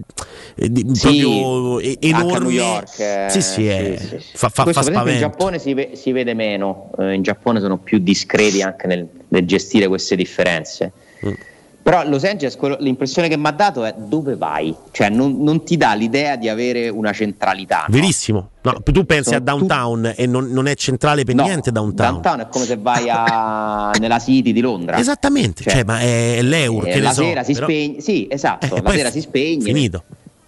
eh, 0.56 0.70
di- 0.72 0.86
Sì, 0.94 1.02
proprio 1.02 1.80
e- 1.80 1.98
a 2.02 2.06
enorme. 2.08 2.40
New 2.40 2.50
York, 2.50 3.00
eh, 3.00 3.28
sì, 3.30 3.42
sì, 3.42 3.68
è- 3.68 3.96
sì, 3.98 4.08
sì, 4.08 4.18
sì. 4.20 4.38
fa, 4.38 4.50
fa- 4.50 4.64
Questo 4.64 4.82
fa 4.84 4.90
esempio 4.90 5.12
in 5.12 5.18
spavento. 5.18 5.20
Giappone 5.38 5.60
si, 5.60 5.74
ve- 5.74 5.92
si 5.96 6.12
vede 6.12 6.34
meno, 6.34 6.92
eh, 7.00 7.14
in 7.14 7.22
Giappone 7.22 7.60
sono 7.60 7.78
più 7.78 8.00
discreti 8.00 8.62
anche 8.62 8.88
nel, 8.88 9.08
nel 9.30 9.46
gestire 9.46 9.88
queste 9.88 10.16
differenze. 10.16 10.92
Mm. 11.26 11.32
Però 11.86 12.03
Los 12.07 12.24
Angeles 12.24 12.56
quello- 12.57 12.78
l'impressione 12.80 13.28
che 13.28 13.38
mi 13.38 13.45
ha 13.45 13.52
dato 13.52 13.84
è 13.84 13.94
dove 13.95 14.36
vai? 14.36 14.76
Cioè 14.90 15.10
non, 15.10 15.44
non 15.44 15.64
ti 15.64 15.78
dà 15.78 15.94
l'idea 15.94 16.36
di 16.36 16.49
avere 16.49 16.90
una 16.90 17.12
centralità. 17.14 17.86
no? 17.88 17.94
Verissimo. 17.95 18.49
No, 18.64 18.82
tu 18.84 19.06
pensi 19.06 19.26
Sono 19.26 19.36
a 19.38 19.40
downtown 19.41 20.14
e 20.16 20.26
non, 20.26 20.48
non 20.49 20.66
è 20.66 20.74
centrale 20.74 21.24
per 21.26 21.36
No, 21.36 21.44
niente 21.44 21.72
downtown. 21.72 22.14
Downtown 22.14 22.40
è 22.40 22.48
come 22.49 22.66
se 22.66 22.78
vai 22.78 23.06
a, 23.07 23.91
nella 24.02 24.18
City 24.18 24.52
di 24.52 24.62
Londra. 24.62 24.98
Esattamente, 24.98 25.62
cioè, 25.62 25.84
ma 25.84 25.99
è 25.99 26.41
l'Eur, 26.41 26.88
Eh, 26.88 26.91
che 26.94 26.99
la 27.02 27.14
so, 27.14 27.22
sera 27.22 27.44
si 27.44 27.53
però- 27.53 27.68
spegne, 27.68 28.02
sì, 28.02 28.28
esatto, 28.32 28.76
Eh, 28.78 28.82
la 28.82 28.90
sera 28.90 29.12
si 29.12 29.22
spegne. 29.22 29.64
Finito. 29.66 30.03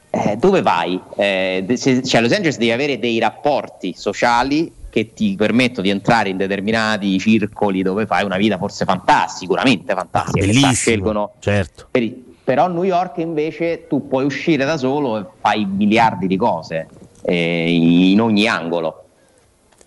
Eh, 0.10 0.38
dove 0.38 0.64
vai? 0.64 1.00
Eh, 1.18 1.66
se- 1.76 2.02
cioè, 2.02 2.22
Los 2.22 2.32
Angeles 2.32 2.58
devi 2.58 2.72
avere 2.72 2.98
dei 2.98 3.20
rapporti 3.20 3.94
sociali 3.96 4.72
che 4.90 5.14
ti 5.14 5.36
permettono 5.36 5.84
di 5.84 5.90
entrare 5.90 6.30
in 6.30 6.38
determinati 6.38 7.20
circoli 7.20 7.82
dove 7.82 8.06
fai 8.06 8.24
una 8.24 8.38
vita 8.38 8.58
forse 8.58 8.86
fantastica, 8.86 9.38
sicuramente 9.38 9.94
fantastica. 9.94 10.40
sa- 10.40 10.46
Bellissimo, 10.46 10.74
scelgono 10.74 11.32
certo. 11.40 11.88
per 11.92 12.12
però 12.48 12.64
a 12.64 12.68
New 12.70 12.84
York 12.84 13.18
invece 13.18 13.88
tu 13.90 14.08
puoi 14.08 14.24
uscire 14.24 14.64
da 14.64 14.78
solo 14.78 15.18
e 15.20 15.26
fai 15.42 15.66
miliardi 15.66 16.28
di 16.28 16.38
cose 16.38 16.88
eh, 17.24 17.70
in 17.70 18.22
ogni 18.22 18.48
angolo. 18.48 19.04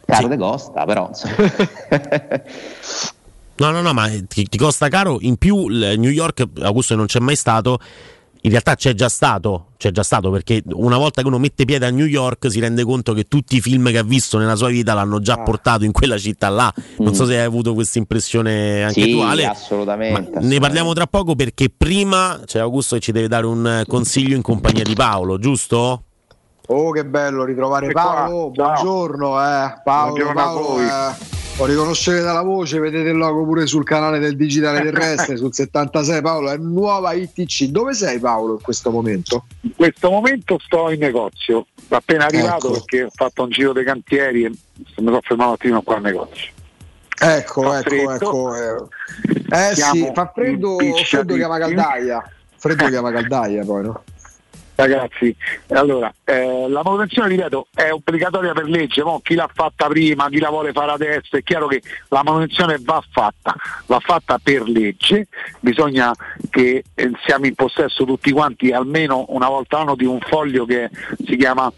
Caro 0.04 0.28
de 0.28 0.36
costa, 0.36 0.84
però. 0.84 1.08
No, 3.60 3.70
no, 3.70 3.82
no, 3.82 3.92
ma 3.92 4.08
ti, 4.26 4.44
ti 4.44 4.56
costa 4.56 4.88
caro. 4.88 5.18
In 5.20 5.36
più, 5.36 5.66
New 5.66 6.08
York, 6.08 6.44
Augusto 6.62 6.96
non 6.96 7.04
c'è 7.04 7.18
mai 7.20 7.36
stato. 7.36 7.78
In 8.42 8.50
realtà 8.50 8.74
c'è 8.74 8.94
già 8.94 9.10
stato, 9.10 9.66
c'è 9.76 9.90
già 9.90 10.02
stato 10.02 10.30
perché 10.30 10.62
una 10.72 10.96
volta 10.96 11.20
che 11.20 11.28
uno 11.28 11.38
mette 11.38 11.66
piede 11.66 11.84
a 11.84 11.90
New 11.90 12.06
York 12.06 12.50
si 12.50 12.58
rende 12.58 12.84
conto 12.84 13.12
che 13.12 13.24
tutti 13.24 13.56
i 13.56 13.60
film 13.60 13.90
che 13.90 13.98
ha 13.98 14.02
visto 14.02 14.38
nella 14.38 14.56
sua 14.56 14.68
vita 14.68 14.94
l'hanno 14.94 15.20
già 15.20 15.36
portato 15.38 15.84
in 15.84 15.92
quella 15.92 16.16
città 16.16 16.48
là. 16.48 16.72
Non 16.98 17.14
so 17.14 17.26
se 17.26 17.36
hai 17.38 17.44
avuto 17.44 17.74
questa 17.74 17.98
impressione 17.98 18.82
anche 18.84 19.00
Mm. 19.00 19.04
Sì, 19.04 19.10
tu, 19.12 19.18
Ale. 19.20 19.44
assolutamente, 19.46 20.40
Ma 20.40 20.46
ne 20.46 20.58
parliamo 20.58 20.92
tra 20.94 21.06
poco 21.06 21.34
perché 21.34 21.68
prima 21.74 22.40
c'è 22.46 22.60
Augusto 22.60 22.94
che 22.94 23.02
ci 23.02 23.12
deve 23.12 23.28
dare 23.28 23.44
un 23.44 23.82
consiglio 23.86 24.34
in 24.36 24.42
compagnia 24.42 24.84
di 24.84 24.94
Paolo, 24.94 25.38
giusto? 25.38 26.04
Oh, 26.68 26.92
che 26.92 27.04
bello 27.04 27.44
ritrovare 27.44 27.90
Paolo. 27.92 28.50
Buongiorno, 28.50 29.38
eh. 29.38 29.80
Paolo, 29.84 30.12
Buongiorno 30.14 30.40
a 30.40 30.44
Paolo, 30.44 30.60
voi. 30.66 30.84
eh, 30.86 31.38
lo 31.60 31.66
riconoscete 31.66 32.22
dalla 32.22 32.40
voce, 32.40 32.78
vedete 32.78 33.10
il 33.10 33.16
logo 33.16 33.44
pure 33.44 33.66
sul 33.66 33.84
canale 33.84 34.18
del 34.18 34.34
Digitale 34.34 34.80
Terrestre, 34.80 35.36
sul 35.38 35.52
76. 35.52 36.22
Paolo, 36.22 36.50
è 36.50 36.56
nuova 36.56 37.12
ITC. 37.12 37.64
Dove 37.64 37.92
sei, 37.92 38.18
Paolo, 38.18 38.54
in 38.54 38.62
questo 38.62 38.90
momento? 38.90 39.44
In 39.60 39.74
questo 39.76 40.10
momento 40.10 40.58
sto 40.58 40.90
in 40.90 41.00
negozio, 41.00 41.66
appena 41.88 42.24
arrivato 42.24 42.68
Ecco. 42.68 42.72
perché 42.72 43.02
ho 43.04 43.10
fatto 43.12 43.42
un 43.42 43.50
giro 43.50 43.72
dei 43.72 43.84
cantieri 43.84 44.44
e 44.44 44.48
mi 44.48 44.86
sono 44.94 45.20
fermato 45.22 45.50
un 45.50 45.54
attimo 45.54 45.82
qua 45.82 45.96
al 45.96 46.02
negozio. 46.02 46.50
Ecco, 47.22 47.62
Fa 47.62 47.78
ecco, 47.80 47.90
freddo. 47.90 48.54
ecco. 48.54 48.88
Eh, 49.50 49.68
eh 49.70 49.74
sì, 49.74 50.10
fa 50.14 50.30
freddo, 50.34 50.78
freddo 51.04 51.34
chiama 51.34 51.58
caldaia. 51.58 52.22
Freddo 52.56 52.86
chiama 52.88 53.12
caldaia 53.12 53.64
poi, 53.64 53.82
no? 53.82 54.02
Ragazzi, 54.80 55.36
allora, 55.68 56.10
eh, 56.24 56.66
la 56.66 56.80
manutenzione, 56.82 57.28
ripeto, 57.28 57.66
è 57.74 57.90
obbligatoria 57.92 58.54
per 58.54 58.64
legge, 58.64 59.04
mo 59.04 59.20
chi 59.22 59.34
l'ha 59.34 59.48
fatta 59.52 59.88
prima, 59.88 60.30
chi 60.30 60.38
la 60.38 60.48
vuole 60.48 60.72
fare 60.72 60.92
adesso, 60.92 61.36
è 61.36 61.42
chiaro 61.42 61.66
che 61.66 61.82
la 62.08 62.22
manutenzione 62.22 62.78
va 62.80 63.04
fatta, 63.10 63.54
va 63.84 64.00
fatta 64.00 64.40
per 64.42 64.62
legge, 64.62 65.26
bisogna 65.60 66.14
che 66.48 66.82
eh, 66.94 67.10
siamo 67.26 67.44
in 67.44 67.54
possesso 67.54 68.06
tutti 68.06 68.30
quanti 68.30 68.70
almeno 68.70 69.26
una 69.28 69.48
volta 69.48 69.76
all'anno 69.76 69.96
di 69.96 70.06
un 70.06 70.18
foglio 70.18 70.64
che 70.64 70.88
si 71.26 71.36
chiama 71.36 71.70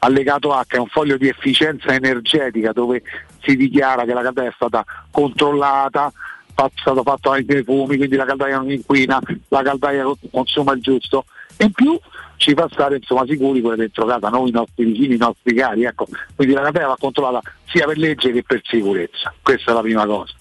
allegato 0.00 0.50
H, 0.50 0.74
è 0.74 0.76
un 0.76 0.88
foglio 0.88 1.16
di 1.16 1.28
efficienza 1.28 1.94
energetica 1.94 2.72
dove 2.72 3.02
si 3.40 3.56
dichiara 3.56 4.04
che 4.04 4.12
la 4.12 4.20
caldaia 4.20 4.50
è 4.50 4.54
stata 4.54 4.84
controllata, 5.10 6.12
è 6.54 6.66
stato 6.74 7.02
fatto 7.02 7.30
anche 7.30 7.54
dei 7.54 7.64
fumi, 7.64 7.96
quindi 7.96 8.16
la 8.16 8.26
caldaia 8.26 8.58
non 8.58 8.70
inquina, 8.70 9.18
la 9.48 9.62
caldaia 9.62 10.04
consuma 10.30 10.74
il 10.74 10.82
giusto. 10.82 11.24
In 11.56 11.72
più 11.72 11.98
ci 12.40 12.54
fa 12.54 12.66
stare 12.72 12.96
insomma 12.96 13.26
sicuri 13.26 13.60
pure 13.60 13.76
dentro 13.76 14.06
casa, 14.06 14.30
noi 14.30 14.48
i 14.48 14.52
nostri 14.52 14.86
vicini, 14.86 15.14
i 15.16 15.18
nostri 15.18 15.54
cari, 15.54 15.84
ecco. 15.84 16.06
quindi 16.34 16.54
la 16.54 16.62
caldaia 16.62 16.86
va 16.86 16.96
controllata 16.98 17.42
sia 17.70 17.84
per 17.84 17.98
legge 17.98 18.32
che 18.32 18.42
per 18.42 18.62
sicurezza, 18.64 19.32
questa 19.42 19.72
è 19.72 19.74
la 19.74 19.80
prima 19.82 20.06
cosa. 20.06 20.32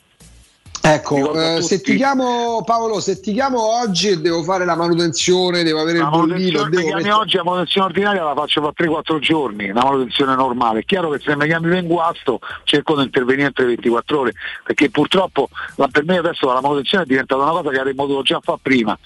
Ecco, 0.82 1.34
eh, 1.34 1.62
se 1.62 1.82
ti 1.82 1.98
chiamo 1.98 2.64
Paolo, 2.66 3.02
se 3.02 3.20
ti 3.20 3.34
chiamo 3.34 3.82
oggi 3.82 4.12
e 4.12 4.18
devo 4.18 4.44
fare 4.44 4.64
la 4.64 4.78
manutenzione, 4.78 5.62
devo 5.62 5.82
avere 5.82 5.98
La 5.98 6.06
il 6.06 6.10
bollino, 6.10 6.64
devo 6.64 6.70
mi 6.70 6.86
chiami 6.86 6.94
mettere- 6.94 7.12
oggi, 7.12 7.36
la 7.36 7.44
manutenzione 7.44 7.88
ordinaria 7.88 8.24
la 8.24 8.34
faccio 8.34 8.62
per 8.62 8.72
3-4 8.88 9.20
giorni, 9.20 9.70
una 9.70 9.84
manutenzione 9.84 10.36
normale. 10.36 10.80
È 10.80 10.86
chiaro 10.86 11.10
che 11.10 11.20
se 11.20 11.36
mi 11.36 11.48
chiami 11.48 11.78
in 11.78 11.86
guasto 11.86 12.40
cerco 12.64 12.96
di 12.96 13.04
intervenire 13.04 13.48
entro 13.48 13.66
le 13.66 13.72
24 13.76 14.20
ore, 14.22 14.34
perché 14.64 14.90
purtroppo 14.90 15.50
la- 15.76 15.90
per 15.92 16.06
me 16.06 16.18
adesso 16.18 16.48
la 16.48 16.62
manutenzione 16.62 17.04
è 17.04 17.08
diventata 17.08 17.42
una 17.42 17.52
cosa 17.52 17.70
che 17.72 17.80
avremmo 17.80 18.06
dovuto 18.06 18.24
già 18.24 18.40
fare 18.42 18.60
prima. 18.62 18.98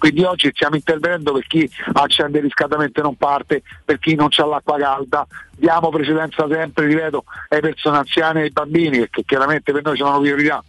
Quindi 0.00 0.22
oggi 0.22 0.50
stiamo 0.54 0.76
intervenendo 0.76 1.34
per 1.34 1.46
chi 1.46 1.70
accende 1.92 2.38
il 2.38 2.44
riscaldamento 2.44 3.00
e 3.00 3.02
non 3.02 3.16
parte, 3.16 3.62
per 3.84 3.98
chi 3.98 4.14
non 4.14 4.28
ha 4.34 4.44
l'acqua 4.46 4.78
calda, 4.78 5.26
diamo 5.50 5.90
precedenza 5.90 6.48
sempre, 6.48 6.86
ripeto, 6.86 7.24
ai 7.50 7.60
persone 7.60 7.98
anziane 7.98 8.40
e 8.40 8.42
ai 8.44 8.50
bambini, 8.50 9.00
perché 9.00 9.24
chiaramente 9.26 9.72
per 9.72 9.82
noi 9.82 9.98
sono 9.98 10.18
priorità. 10.18 10.64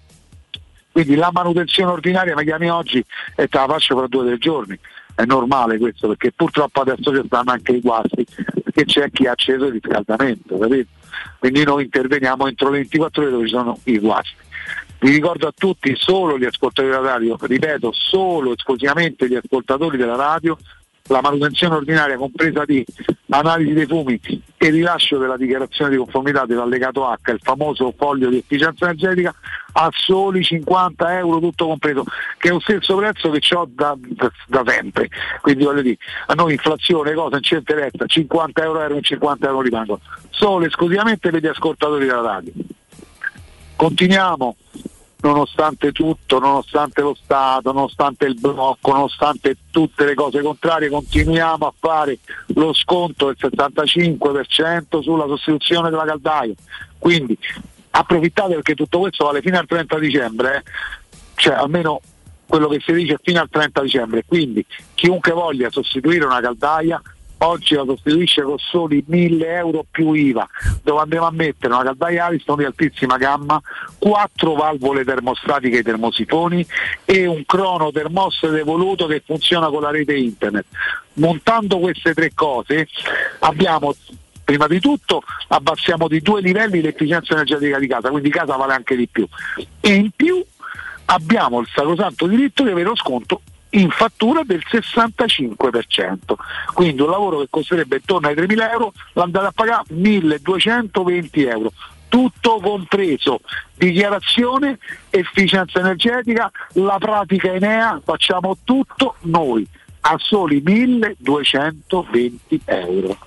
Quindi 0.92 1.16
la 1.16 1.30
manutenzione 1.32 1.94
ordinaria 1.94 2.36
mi 2.36 2.44
chiami 2.44 2.70
oggi 2.70 3.02
e 3.38 3.48
te 3.48 3.58
la 3.58 3.68
faccio 3.68 3.96
per 3.96 4.10
due 4.10 4.24
o 4.24 4.26
tre 4.26 4.38
giorni. 4.38 4.78
È 5.16 5.24
normale 5.24 5.78
questo 5.78 6.10
perché 6.10 6.34
purtroppo 6.34 6.82
adesso 6.82 7.16
ci 7.16 7.22
stanno 7.26 7.52
anche 7.52 7.72
i 7.72 7.80
guasti 7.80 8.26
perché 8.64 8.84
c'è 8.84 9.12
chi 9.12 9.28
ha 9.28 9.32
acceso 9.32 9.68
il 9.68 9.80
riscaldamento, 9.80 10.58
capito? 10.58 10.90
Quindi 11.40 11.64
noi 11.64 11.84
interveniamo 11.86 12.48
entro 12.48 12.70
le 12.70 12.80
24 12.80 13.22
ore 13.22 13.32
dove 13.32 13.46
ci 13.46 13.54
sono 13.54 13.80
i 13.86 13.98
guasti. 13.98 14.36
Vi 15.04 15.10
ricordo 15.10 15.48
a 15.48 15.54
tutti, 15.58 15.96
solo 15.98 16.38
gli 16.38 16.46
ascoltatori 16.46 16.90
della 16.90 17.14
radio, 17.14 17.36
ripeto, 17.42 17.92
solo 17.92 18.54
esclusivamente 18.54 19.28
gli 19.28 19.34
ascoltatori 19.34 19.98
della 19.98 20.16
radio, 20.16 20.56
la 21.08 21.22
manutenzione 21.22 21.74
ordinaria 21.74 22.18
compresa 22.18 22.66
di 22.66 22.86
analisi 23.30 23.74
dei 23.74 23.88
fumi 23.88 24.20
e 24.58 24.70
rilascio 24.70 25.18
della 25.18 25.38
dichiarazione 25.38 25.90
di 25.90 25.98
conformità 25.98 26.46
dell'allegato 26.46 27.04
H, 27.04 27.32
il 27.32 27.40
famoso 27.42 27.92
foglio 27.98 28.30
di 28.30 28.38
efficienza 28.38 28.86
energetica, 28.86 29.34
a 29.72 29.90
soli 29.92 30.44
50 30.44 31.18
euro 31.18 31.40
tutto 31.40 31.66
compreso, 31.66 32.04
che 32.38 32.50
è 32.50 32.52
lo 32.52 32.60
stesso 32.60 32.96
prezzo 32.96 33.32
che 33.32 33.56
ho 33.56 33.68
da, 33.74 33.98
da- 33.98 34.32
da 34.46 34.64
sempre. 34.68 35.10
Quindi 35.42 35.64
voglio 35.64 35.82
dire, 35.82 35.98
a 36.28 36.36
noi 36.36 36.52
inflazione, 36.52 37.16
cosa 37.16 37.30
non 37.30 37.42
ci 37.42 37.56
interessa, 37.56 38.06
50 38.06 38.62
euro 38.62 38.80
erano 38.82 39.00
e 39.00 39.02
50 39.02 39.48
euro 39.48 39.62
rimangono, 39.62 40.00
solo 40.30 40.64
esclusivamente 40.68 41.32
per 41.32 41.42
gli 41.42 41.48
ascoltatori 41.48 42.06
della 42.06 42.22
radio. 42.22 42.54
Continuiamo, 43.82 44.58
nonostante 45.22 45.92
tutto, 45.92 46.38
nonostante 46.38 47.02
lo 47.02 47.16
Stato, 47.16 47.72
nonostante 47.72 48.28
il 48.28 48.40
blocco, 48.40 48.92
nonostante 48.92 49.58
tutte 49.72 50.06
le 50.06 50.14
cose 50.14 50.44
contrarie, 50.44 50.88
continuiamo 50.88 51.66
a 51.66 51.74
fare 51.80 52.20
lo 52.54 52.74
sconto 52.74 53.34
del 53.34 53.38
75% 53.40 55.02
sulla 55.02 55.26
sostituzione 55.26 55.90
della 55.90 56.06
caldaia. 56.06 56.54
Quindi 57.00 57.36
approfittate 57.90 58.54
perché 58.54 58.76
tutto 58.76 59.00
questo 59.00 59.26
vale 59.26 59.42
fino 59.42 59.58
al 59.58 59.66
30 59.66 59.98
dicembre, 59.98 60.58
eh. 60.58 60.64
cioè 61.34 61.56
almeno 61.56 62.02
quello 62.46 62.68
che 62.68 62.84
si 62.86 62.94
dice 62.94 63.18
fino 63.20 63.42
al 63.42 63.50
30 63.50 63.82
dicembre. 63.82 64.24
Quindi 64.28 64.64
chiunque 64.94 65.32
voglia 65.32 65.72
sostituire 65.72 66.26
una 66.26 66.40
caldaia 66.40 67.02
oggi 67.44 67.76
la 67.76 67.84
sostituisce 67.86 68.42
con 68.42 68.58
soli 68.58 69.04
1000 69.06 69.56
euro 69.56 69.86
più 69.90 70.14
IVA, 70.14 70.48
dove 70.84 71.02
andremo 71.02 71.26
a 71.26 71.32
mettere 71.32 71.74
una 71.74 71.84
caldaia 71.84 72.26
Ariston 72.26 72.58
di 72.58 72.66
altissima 72.66 73.18
gamma, 73.18 73.62
quattro 73.98 74.54
valvole 74.54 75.04
termostatiche 75.04 75.78
ai 75.78 75.84
termosifoni 75.84 76.66
e 77.06 77.26
un 77.26 77.46
crono 77.46 77.92
termostato 77.92 78.56
evoluto 78.56 79.08
che 79.08 79.22
funziona 79.26 79.70
con 79.70 79.82
la 79.82 79.92
rete 79.92 80.16
internet. 80.16 80.66
Montando 81.14 81.80
queste 81.80 82.14
tre 82.14 82.32
cose 82.34 82.88
abbiamo 83.40 83.94
prima 84.44 84.68
di 84.68 84.80
tutto 84.80 85.22
abbassiamo 85.48 86.08
di 86.08 86.20
due 86.22 86.42
livelli 86.42 86.82
l'efficienza 86.82 87.34
energetica 87.34 87.80
di 87.80 87.88
casa, 87.88 88.10
quindi 88.10 88.30
casa 88.30 88.56
vale 88.56 88.74
anche 88.74 88.96
di 88.96 89.08
più. 89.08 89.28
E 89.80 89.94
in 89.94 90.10
più 90.16 90.44
abbiamo 91.06 91.60
il 91.60 91.68
sacrosanto 91.74 92.28
diritto 92.28 92.64
di 92.64 92.70
avere 92.70 92.90
lo 92.90 92.96
sconto 92.96 93.42
in 93.72 93.90
fattura 93.90 94.44
del 94.44 94.64
65%. 94.70 96.36
Quindi 96.74 97.02
un 97.02 97.10
lavoro 97.10 97.40
che 97.40 97.48
costerebbe 97.50 97.98
intorno 97.98 98.28
ai 98.28 98.36
3.000 98.36 98.72
euro 98.72 98.94
l'andate 99.14 99.46
a 99.48 99.52
pagare 99.52 99.84
1.220 99.94 101.50
euro. 101.50 101.72
Tutto 102.08 102.60
compreso, 102.60 103.40
dichiarazione, 103.76 104.78
efficienza 105.10 105.80
energetica, 105.80 106.52
la 106.74 106.98
pratica 107.00 107.54
Enea, 107.54 108.02
facciamo 108.04 108.58
tutto 108.66 109.16
noi 109.22 109.66
a 110.02 110.18
soli 110.18 110.62
1.220 110.62 112.60
euro. 112.66 113.18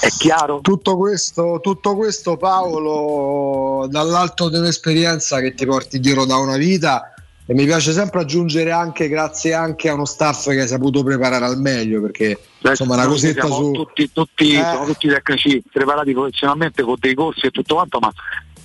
È 0.00 0.08
chiaro? 0.08 0.60
Tutto 0.60 0.96
questo, 0.96 1.60
tutto 1.62 1.94
questo 1.96 2.36
Paolo 2.36 3.86
dall'alto 3.88 4.50
di 4.50 4.58
un'esperienza 4.58 5.40
che 5.40 5.54
ti 5.54 5.64
porti 5.64 6.00
dietro 6.00 6.26
da 6.26 6.36
una 6.36 6.56
vita 6.56 7.14
e 7.48 7.54
mi 7.54 7.64
piace 7.64 7.92
sempre 7.92 8.20
aggiungere 8.20 8.72
anche 8.72 9.08
grazie 9.08 9.54
anche 9.54 9.88
a 9.88 9.94
uno 9.94 10.04
staff 10.04 10.48
che 10.48 10.60
hai 10.62 10.66
saputo 10.66 11.04
preparare 11.04 11.44
al 11.44 11.60
meglio 11.60 12.00
perché 12.00 12.36
insomma 12.60 12.94
una 12.94 13.06
cosetta 13.06 13.46
su 13.46 13.70
tutti, 13.70 14.10
tutti, 14.12 14.54
Eh. 14.54 14.62
sono 14.64 14.84
tutti 14.84 15.06
tecnici 15.08 15.62
preparati 15.72 16.12
professionalmente 16.12 16.82
con 16.82 16.96
dei 16.98 17.14
corsi 17.14 17.46
e 17.46 17.50
tutto 17.50 17.74
quanto, 17.76 17.98
ma 18.00 18.12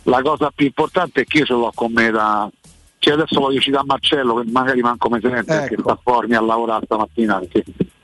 la 0.03 0.21
cosa 0.23 0.51
più 0.53 0.65
importante 0.65 1.21
è 1.21 1.25
che 1.25 1.39
io 1.39 1.45
ce 1.45 1.53
l'ho 1.53 1.71
con 1.75 1.91
me 1.93 2.09
da, 2.09 2.49
cioè 2.97 3.13
adesso 3.13 3.39
voglio 3.39 3.59
citare 3.59 3.85
Marcello 3.85 4.35
che 4.35 4.49
magari 4.49 4.81
manco 4.81 5.09
me 5.09 5.19
sente 5.21 5.43
perché 5.43 5.73
Ecco. 5.75 5.81
sta 5.83 5.99
fuori 6.01 6.33
a 6.33 6.41
lavorare 6.41 6.85
stamattina 6.85 7.37
perché 7.37 7.63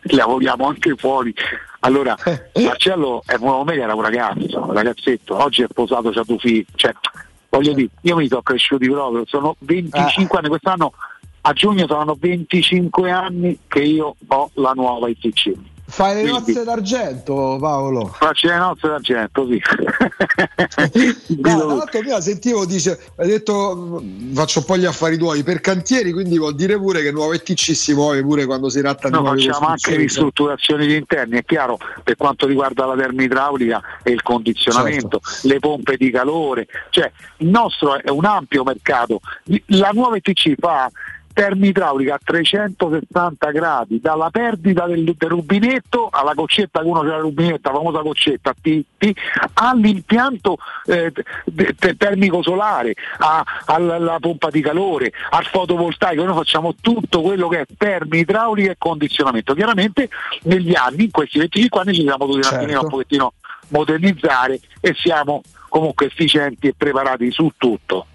lavoriamo 0.09 0.67
anche 0.67 0.93
fuori. 0.95 1.33
Allora, 1.79 2.15
Marcello 2.53 3.23
è 3.25 3.35
nuovo 3.39 3.63
me 3.63 3.73
che 3.73 3.81
era 3.81 3.95
un 3.95 4.01
ragazzo, 4.03 4.59
un 4.59 4.73
ragazzetto, 4.73 5.41
oggi 5.41 5.63
è 5.63 5.67
sposato, 5.69 6.11
c'ha 6.11 6.23
due 6.23 6.37
figli, 6.37 6.65
cioè, 6.75 6.93
voglio 7.49 7.73
dire, 7.73 7.89
io 8.01 8.15
mi 8.15 8.27
sono 8.27 8.41
cresciuti 8.41 8.89
proprio, 8.89 9.23
sono 9.25 9.55
25 9.59 10.37
anni, 10.37 10.47
quest'anno 10.47 10.93
a 11.41 11.53
giugno 11.53 11.87
saranno 11.87 12.15
25 12.19 13.09
anni 13.09 13.57
che 13.67 13.79
io 13.79 14.15
ho 14.27 14.49
la 14.55 14.73
nuova 14.73 15.07
ITC. 15.07 15.53
Fai 15.89 16.15
le 16.15 16.29
Quindi- 16.29 16.51
nozze 16.53 16.63
d'argento, 16.65 17.57
Paolo. 17.61 18.07
Faccio 18.07 18.47
le 18.49 18.57
nozze 18.57 18.87
d'argento, 18.89 19.47
sì. 19.47 19.61
No, 21.37 21.41
tra 21.41 21.65
l'altro 21.65 21.99
prima 21.99 22.19
sentivo, 22.21 22.65
dice, 22.65 22.99
hai 23.15 23.27
detto 23.27 24.03
faccio 24.33 24.59
un 24.59 24.65
po' 24.65 24.77
gli 24.77 24.85
affari 24.85 25.17
tuoi 25.17 25.43
per 25.43 25.61
cantieri, 25.61 26.11
quindi 26.11 26.37
vuol 26.37 26.55
dire 26.55 26.77
pure 26.77 27.01
che 27.01 27.11
nuovo 27.11 27.33
ETC 27.33 27.73
si 27.75 27.93
muove 27.93 28.21
pure 28.21 28.45
quando 28.45 28.69
si 28.69 28.81
tratta 28.81 29.09
di 29.09 29.15
nuove 29.17 29.39
facciamo 29.41 29.67
anche 29.67 29.95
ristrutturazioni 29.95 30.87
di 30.87 30.95
interni, 30.95 31.37
è 31.37 31.45
chiaro, 31.45 31.77
per 32.03 32.15
quanto 32.17 32.47
riguarda 32.47 32.85
la 32.85 32.95
termoidraulica 32.95 33.81
e 34.03 34.11
il 34.11 34.21
condizionamento, 34.23 35.19
Certo. 35.23 35.47
le 35.47 35.59
pompe 35.59 35.95
di 35.97 36.11
calore, 36.11 36.67
cioè 36.89 37.09
il 37.37 37.47
nostro 37.47 37.95
è 38.01 38.09
un 38.09 38.25
ampio 38.25 38.63
mercato. 38.63 39.21
La 39.67 39.91
nuova 39.93 40.17
ETC 40.17 40.55
fa 40.59 40.89
termoidraulica 41.37 42.15
a 42.15 42.19
360 42.23 43.51
gradi, 43.51 43.99
dalla 44.01 44.31
perdita 44.31 44.87
del, 44.87 45.03
del 45.03 45.29
rubinetto 45.29 46.09
alla 46.11 46.33
goccetta 46.33 46.79
che 46.81 46.87
uno 46.87 47.01
c'è 47.01 47.09
la 47.09 47.17
rubinetta, 47.19 47.69
la 47.71 47.77
famosa 47.77 48.01
goccetta 48.01 48.53
T, 48.59 48.83
T, 48.97 49.11
all'impianto 49.53 50.57
eh, 50.87 51.11
te- 51.11 51.75
te- 51.77 51.95
termico 51.95 52.41
solare, 52.41 52.95
a- 53.19 53.43
alla 53.65 53.95
alla 53.97 54.17
pompa 54.19 54.49
di 54.49 54.61
calore, 54.61 55.11
al 55.29 55.45
fotovoltaico, 55.45 56.23
noi 56.23 56.35
facciamo 56.35 56.73
tutto 56.81 57.21
quello 57.21 57.47
che 57.49 57.59
è 57.61 57.65
termoidraulica 57.77 58.71
e 58.71 58.75
condizionamento. 58.79 59.53
Chiaramente 59.53 60.09
negli 60.43 60.73
anni, 60.75 61.03
in 61.03 61.11
questi 61.11 61.37
25 61.37 61.81
anni 61.81 61.93
ci 61.93 62.01
siamo 62.01 62.17
dovuti 62.17 62.37
un 62.37 62.43
Certo. 62.43 62.57
attimino 62.57 62.81
un 62.81 62.89
pochettino 62.89 63.33
modernizzare 63.69 64.59
e 64.81 64.95
siamo 64.97 65.41
comunque 65.69 66.07
efficienti 66.07 66.67
e 66.67 66.73
preparati 66.75 67.29
su 67.29 67.51
tutto. 67.57 68.07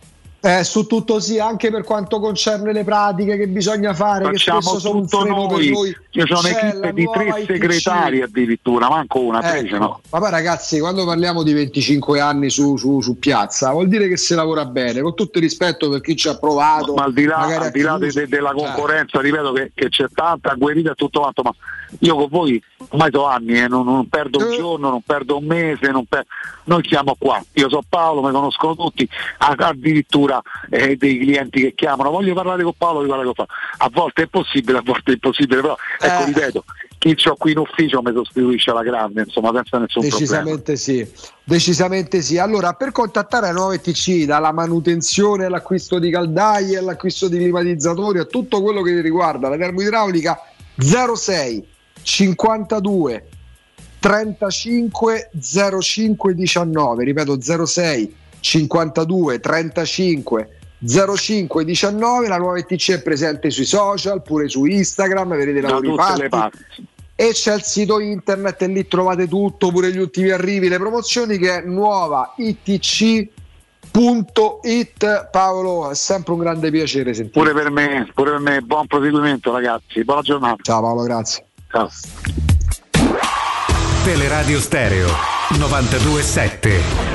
Eh, 0.45 0.65
su 0.65 0.87
tutto 0.89 1.21
sì, 1.21 1.39
anche 1.39 1.71
per 1.71 1.85
quanto 1.85 2.19
concerne 2.19 2.73
le 2.73 2.83
pratiche 2.83 3.37
che 3.37 3.47
bisogna 3.47 3.95
fare, 3.95 4.25
che 4.25 4.31
Facciamo 4.33 4.61
spesso 4.61 4.79
sono 4.81 4.97
un 4.99 5.03
tutto 5.09 5.21
freno 5.21 5.47
per 5.47 5.57
noi. 5.59 5.71
noi. 5.71 5.97
Io 6.11 6.25
C'è 6.25 6.37
un'equipe 6.37 6.93
di 6.93 7.09
tre 7.13 7.25
ITC. 7.29 7.47
segretari 7.47 8.23
addirittura, 8.23 8.89
manco 8.89 9.21
una, 9.21 9.57
Ecco, 9.57 9.69
ce 9.69 9.79
n'ho. 9.79 10.01
Ma 10.11 10.19
poi 10.19 10.31
ragazzi, 10.31 10.81
quando 10.81 11.05
parliamo 11.07 11.45
di 11.45 11.53
25 11.53 12.19
anni 12.19 12.51
su, 12.51 12.77
su- 12.77 13.01
su 13.01 13.21
piazza, 13.21 13.71
vuol 13.71 13.87
dire 13.87 14.09
che 14.09 14.17
si 14.17 14.35
lavora 14.35 14.65
bene, 14.65 15.01
con 15.01 15.15
tutto 15.15 15.39
il 15.39 15.45
rispetto 15.45 15.89
per 15.89 16.01
chi 16.01 16.17
ci 16.17 16.27
ha 16.27 16.37
provato. 16.37 16.93
ma 16.95 17.05
al 17.05 17.13
di 17.13 17.25
là, 17.25 17.37
al 17.37 17.71
di 17.71 17.81
là 17.81 17.97
de- 17.99 18.11
de- 18.11 18.27
della 18.27 18.51
Cioè, 18.53 18.65
concorrenza, 18.65 19.21
ripeto 19.21 19.53
che, 19.53 19.71
che 19.73 19.89
c'è 19.91 20.07
tanta 20.13 20.55
guerrita 20.55 20.91
e 20.91 20.95
tutto 20.97 21.21
quanto, 21.21 21.43
ma 21.43 21.55
io 22.01 22.17
con 22.17 22.29
voi 22.29 22.63
ormai 22.89 23.11
sono 23.13 23.27
anni, 23.27 23.59
eh, 23.59 23.69
non, 23.69 23.85
non 23.85 24.09
perdo 24.09 24.39
un 24.39 24.53
giorno, 24.53 24.91
non 24.91 25.03
perdo 25.03 25.39
un 25.39 25.45
mese, 25.45 25.91
non 25.91 26.05
per- 26.07 26.27
noi 26.65 26.83
siamo 26.87 27.17
qua. 27.19 27.43
Io 27.55 27.69
so 27.69 27.83
Paolo, 27.89 28.23
mi 28.23 28.33
conoscono 28.33 28.75
tutti, 28.75 29.09
addirittura 29.39 30.41
eh, 30.71 30.97
dei 30.97 31.19
clienti 31.19 31.61
che 31.61 31.75
chiamano, 31.75 32.11
voglio 32.11 32.35
parlare 32.35 32.63
con 32.63 32.75
Paolo, 32.77 32.99
voglio 32.99 33.09
parlare 33.09 33.33
con 33.35 33.47
Paolo. 33.47 33.61
A 33.79 33.91
volte 33.93 34.23
è 34.23 34.27
possibile, 34.27 34.79
a 34.79 34.83
volte 34.85 35.11
è 35.11 35.15
impossibile, 35.15 35.61
però 35.61 35.77
ecco, 35.99 36.23
Eh. 36.23 36.27
ripeto, 36.27 36.65
chi 36.99 37.15
c'ho 37.17 37.35
qui 37.35 37.53
in 37.53 37.59
ufficio 37.59 38.01
mi 38.03 38.13
sostituisce 38.13 38.71
alla 38.71 38.83
grande, 38.83 39.23
insomma, 39.23 39.51
senza 39.53 39.79
nessun 39.79 40.03
problema. 40.03 40.19
Decisamente 40.19 40.77
sì, 40.77 41.13
decisamente 41.43 42.23
sì. 42.23 42.39
Allora, 42.39 42.75
per 42.75 42.93
contattare 42.93 43.47
la 43.47 43.53
nuova 43.53 43.75
ETC, 43.75 44.25
dalla 44.25 44.53
manutenzione 44.53 45.47
all'acquisto 45.47 45.99
di 45.99 46.11
caldaie, 46.11 46.79
all'acquisto 46.79 47.29
di 47.29 47.39
climatizzatori, 47.39 48.19
a 48.21 48.25
tutto 48.25 48.63
quello 48.63 48.83
che 48.83 49.01
riguarda 49.01 49.49
la 49.49 49.57
termoidraulica 49.57 50.39
06 50.77 51.71
52 52.03 53.29
35 53.99 55.31
05 55.81 56.35
19, 56.35 57.05
ripeto 57.05 57.41
06 57.41 58.17
52 58.41 59.41
35 59.41 60.49
05 60.85 61.65
19, 61.65 62.27
la 62.27 62.39
nuova 62.39 62.59
ETC 62.59 62.91
è 62.91 63.03
presente 63.03 63.51
sui 63.51 63.65
social, 63.65 64.21
pure 64.23 64.49
su 64.49 64.65
Instagram, 64.65 65.37
vedete 65.37 65.61
lavori 65.61 65.89
tutte 65.89 66.29
parti. 66.29 66.59
e 67.15 67.31
c'è 67.31 67.55
il 67.55 67.63
sito 67.63 68.01
internet 68.01 68.63
e 68.63 68.67
lì 68.67 68.89
trovate 68.89 69.29
tutto, 69.29 69.71
pure 69.71 69.93
gli 69.93 69.99
ultimi 69.99 70.31
arrivi, 70.31 70.69
le 70.69 70.79
promozioni 70.79 71.39
che 71.39 71.59
è 71.59 71.65
nuova 71.65 72.35
itc.it. 72.37 73.21
Paolo, 75.31 75.91
è 75.91 75.95
sempre 75.95 76.33
un 76.33 76.41
grande 76.41 76.73
piacere 76.73 77.15
sentire. 77.15 77.39
Pure 77.39 77.55
per 77.55 77.71
me, 77.71 78.11
pure 78.13 78.33
per 78.33 78.41
me, 78.41 78.61
buon 78.63 78.89
proseguimento 78.89 79.53
ragazzi, 79.53 80.03
buona 80.03 80.23
giornata. 80.23 80.57
Ciao 80.63 80.81
Paolo, 80.81 81.03
grazie. 81.03 81.47
Ciao. 81.73 81.89
Teleradio 84.05 84.61
Stereo 84.61 85.09
927. 85.59 87.12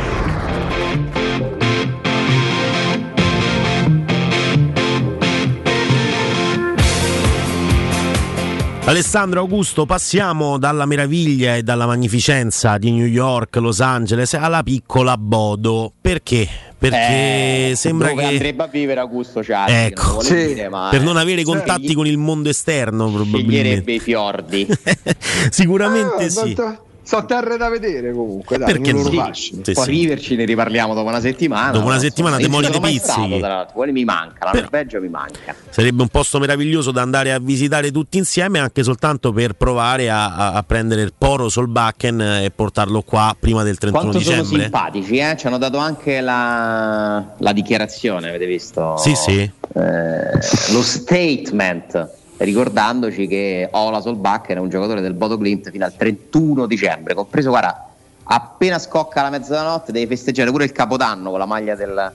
Alessandro 8.87 9.41
Augusto, 9.41 9.85
passiamo 9.85 10.57
dalla 10.57 10.85
meraviglia 10.85 11.57
e 11.57 11.61
dalla 11.61 11.85
magnificenza 11.85 12.77
di 12.77 12.89
New 12.91 13.05
York, 13.05 13.57
Los 13.57 13.81
Angeles 13.81 14.33
alla 14.35 14.63
piccola 14.63 15.17
Bodo. 15.17 15.91
Perché? 15.99 16.47
Perché 16.77 17.71
Eh, 17.71 17.73
sembra 17.75 18.09
dove 18.09 18.21
che 18.21 18.27
andrebbe 18.29 18.63
a 18.63 18.67
vivere 18.67 19.01
Augusto 19.01 19.43
Ciardi, 19.43 19.73
Ecco, 19.73 20.03
non 20.03 20.11
vuole 20.21 20.45
dire, 20.53 20.69
ma 20.69 20.87
per 20.89 21.01
eh, 21.01 21.03
non 21.03 21.17
avere 21.17 21.43
contatti 21.43 21.81
scegli- 21.83 21.95
con 21.95 22.07
il 22.07 22.17
mondo 22.17 22.47
esterno, 22.47 23.11
probabilmente. 23.11 23.51
sceglierebbe 23.57 23.91
i 23.93 23.99
fiordi. 23.99 24.67
Sicuramente 25.51 26.23
Eh, 26.23 26.29
sì. 26.29 26.53
ma- 26.57 26.79
Sono 27.07 27.25
terre 27.25 27.55
da 27.55 27.69
vedere 27.69 28.11
comunque, 28.11 28.57
dai, 28.57 28.73
Perché 28.73 28.91
non 28.91 29.03
no? 29.03 29.09
fascino. 29.11 29.61
Sì, 29.63 29.71
Poi 29.71 29.83
sì. 29.85 29.91
viverci 29.91 30.35
ne 30.35 30.43
riparliamo 30.43 30.93
dopo 30.93 31.07
una 31.07 31.21
settimana. 31.21 31.71
Dopo 31.71 31.85
una 31.85 31.99
settimana 31.99 32.35
te 32.35 32.49
moli 32.49 32.65
sono 33.01 33.37
l'altro, 33.37 33.73
quello 33.75 33.93
mi 33.93 34.03
manca, 34.03 34.43
la 34.43 34.51
Però- 34.51 34.63
Norvegia 34.63 34.99
mi 34.99 35.07
manca. 35.07 35.55
Sarebbe 35.69 36.01
un 36.01 36.09
posto 36.09 36.37
meraviglioso 36.37 36.91
da 36.91 37.01
andare 37.01 37.31
a 37.31 37.39
visitare 37.39 37.91
tutti 37.91 38.17
insieme, 38.17 38.59
anche 38.59 38.83
soltanto 38.83 39.31
per 39.31 39.53
provare 39.53 40.09
a, 40.09 40.35
a- 40.35 40.51
a 40.55 40.63
prendere 40.63 41.01
il 41.03 41.13
poro 41.17 41.47
Solbakken 41.47 42.19
e 42.19 42.51
portarlo 42.53 43.01
qua 43.03 43.33
prima 43.39 43.63
del 43.63 43.77
31 43.77 44.03
Quanto 44.11 44.19
sono 44.19 44.41
dicembre. 44.41 44.61
simpatici, 44.63 45.17
eh? 45.17 45.35
Ci 45.37 45.47
hanno 45.47 45.57
dato 45.57 45.77
anche 45.77 46.19
la, 46.19 47.25
la 47.37 47.53
dichiarazione, 47.53 48.27
avete 48.27 48.45
visto? 48.47 48.97
Sì, 48.97 49.15
sì. 49.15 49.39
Eh, 49.39 50.71
lo 50.73 50.81
statement, 50.81 52.09
ricordandoci 52.37 53.27
che 53.27 53.67
Ola 53.71 53.99
Solbakken 53.99 54.57
è 54.57 54.59
un 54.59 54.69
giocatore 54.69 55.01
del 55.01 55.13
Bodo 55.13 55.37
Glimt 55.37 55.71
fino 55.71 55.85
al 55.85 55.95
31 55.95 56.65
dicembre, 56.65 57.13
compreso, 57.13 57.49
guarda, 57.49 57.89
appena 58.23 58.77
scocca 58.79 59.21
la 59.21 59.29
mezzanotte 59.29 59.91
deve 59.91 60.07
festeggiare 60.07 60.51
pure 60.51 60.65
il 60.65 60.71
Capodanno 60.71 61.29
con 61.29 61.39
la 61.39 61.45
maglia 61.45 61.75
del, 61.75 62.13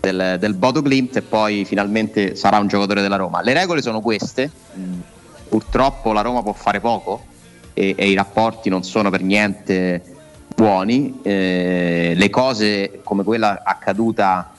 del, 0.00 0.36
del 0.38 0.54
Bodo 0.54 0.80
Glimt 0.82 1.16
e 1.16 1.22
poi 1.22 1.64
finalmente 1.64 2.34
sarà 2.34 2.58
un 2.58 2.66
giocatore 2.66 3.02
della 3.02 3.16
Roma. 3.16 3.42
Le 3.42 3.52
regole 3.52 3.82
sono 3.82 4.00
queste, 4.00 4.50
purtroppo 5.48 6.12
la 6.12 6.22
Roma 6.22 6.42
può 6.42 6.52
fare 6.52 6.80
poco 6.80 7.24
e, 7.74 7.94
e 7.96 8.08
i 8.08 8.14
rapporti 8.14 8.68
non 8.68 8.82
sono 8.82 9.10
per 9.10 9.22
niente 9.22 10.02
buoni, 10.54 11.20
Eh, 11.22 12.12
le 12.14 12.30
cose 12.30 13.00
come 13.02 13.24
quella 13.24 13.62
accaduta 13.64 14.52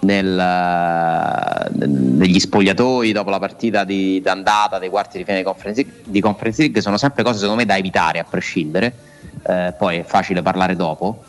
nel- 0.00 1.68
negli 1.74 2.38
spogliatoi 2.40 3.12
dopo 3.12 3.30
la 3.30 3.38
partita 3.38 3.84
di, 3.84 4.20
d'andata 4.20 4.78
dei 4.78 4.88
quarti 4.88 5.18
di 5.18 5.24
fine 5.24 5.38
di 5.38 5.42
conference, 5.44 5.86
di 6.04 6.20
Conference 6.20 6.60
League 6.62 6.80
sono 6.80 6.96
sempre 6.96 7.22
cose 7.22 7.38
secondo 7.38 7.60
me 7.60 7.66
da 7.66 7.76
evitare 7.76 8.18
a 8.18 8.24
prescindere, 8.28 8.94
Eh, 9.46 9.74
poi 9.78 9.98
è 9.98 10.02
facile 10.02 10.42
parlare 10.42 10.76
dopo. 10.76 11.22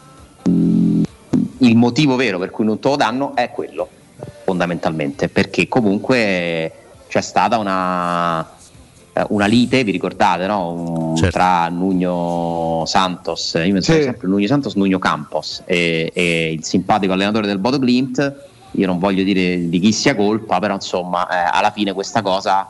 Mm, 0.50 1.04
il 1.60 1.76
motivo 1.78 2.16
vero 2.18 2.38
per 2.40 2.50
cui 2.52 2.66
non 2.66 2.78
te 2.80 2.90
lo 2.90 2.96
danno 2.98 3.36
è 3.36 3.50
quello, 3.52 3.88
fondamentalmente, 4.44 5.30
perché 5.30 5.68
comunque 5.70 6.72
c'è 7.08 7.22
stata 7.22 7.58
una, 7.58 8.42
eh, 9.14 9.26
una 9.30 9.46
lite, 9.46 9.84
vi 9.86 9.92
ricordate, 9.92 10.46
no? 10.46 10.72
Un- 10.74 11.16
Certo. 11.16 11.38
tra 11.38 11.70
Nuno 11.70 12.84
Santos, 12.86 13.54
io 13.64 13.72
pensavo 13.74 14.00
Sì. 14.00 14.04
sempre 14.04 14.28
Nuno 14.28 14.46
Santos, 14.48 14.76
Nuno 14.76 15.00
Campos 15.00 15.62
e, 15.66 16.12
e 16.14 16.52
il 16.52 16.64
simpatico 16.66 17.14
allenatore 17.14 17.48
del 17.48 17.60
Bodo 17.60 17.78
Glimt. 17.80 18.36
Io 18.72 18.88
non 18.88 19.00
voglio 19.00 19.24
dire 19.24 19.70
di 19.70 19.80
chi 19.80 19.92
sia 19.92 20.16
colpa, 20.16 20.60
però 20.60 20.76
insomma, 20.76 21.28
eh, 21.28 21.50
alla 21.52 21.72
fine 21.72 21.94
questa 21.94 22.22
cosa 22.22 22.70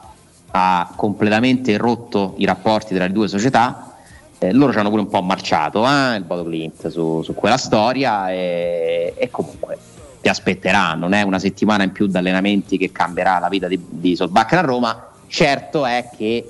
ha 0.51 0.91
completamente 0.95 1.77
rotto 1.77 2.33
i 2.37 2.45
rapporti 2.45 2.95
tra 2.95 3.05
le 3.05 3.11
due 3.11 3.27
società. 3.27 3.93
Eh, 4.39 4.51
loro 4.51 4.71
ci 4.71 4.79
hanno 4.79 4.89
pure 4.89 5.01
un 5.01 5.09
po' 5.09 5.21
marciato, 5.21 5.85
eh, 5.85 6.15
il 6.15 6.23
Bodo 6.23 6.49
Glimt, 6.49 6.87
su, 6.87 7.21
su 7.21 7.35
quella 7.35 7.57
storia 7.57 8.31
e, 8.31 9.13
e 9.15 9.29
comunque 9.29 9.77
ti 10.19 10.29
aspetterà, 10.29 10.93
non 10.93 11.13
è 11.13 11.21
una 11.21 11.39
settimana 11.39 11.83
in 11.83 11.91
più 11.91 12.07
di 12.07 12.17
allenamenti 12.17 12.77
che 12.77 12.91
cambierà 12.91 13.39
la 13.39 13.49
vita 13.49 13.67
di, 13.67 13.79
di 13.87 14.15
Solbakken 14.15 14.59
a 14.59 14.61
Roma. 14.61 15.07
Certo 15.27 15.85
è 15.85 16.09
che 16.15 16.49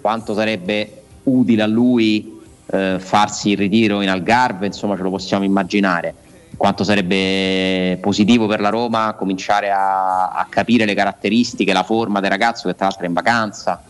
quanto 0.00 0.34
sarebbe 0.34 1.02
utile 1.24 1.62
a 1.62 1.66
lui 1.66 2.40
eh, 2.66 2.96
farsi 2.98 3.50
il 3.50 3.58
ritiro 3.58 4.00
in 4.00 4.08
Algarve, 4.08 4.66
insomma 4.66 4.96
ce 4.96 5.02
lo 5.02 5.10
possiamo 5.10 5.44
immaginare. 5.44 6.14
Quanto 6.56 6.84
sarebbe 6.84 7.98
positivo 8.00 8.46
per 8.46 8.60
la 8.60 8.68
Roma 8.68 9.14
cominciare 9.18 9.70
a, 9.70 10.28
a 10.28 10.46
capire 10.48 10.84
le 10.84 10.94
caratteristiche, 10.94 11.72
la 11.72 11.82
forma 11.82 12.20
del 12.20 12.30
ragazzo 12.30 12.68
che 12.68 12.74
tra 12.74 12.86
l'altro 12.86 13.04
è 13.04 13.08
in 13.08 13.14
vacanza. 13.14 13.82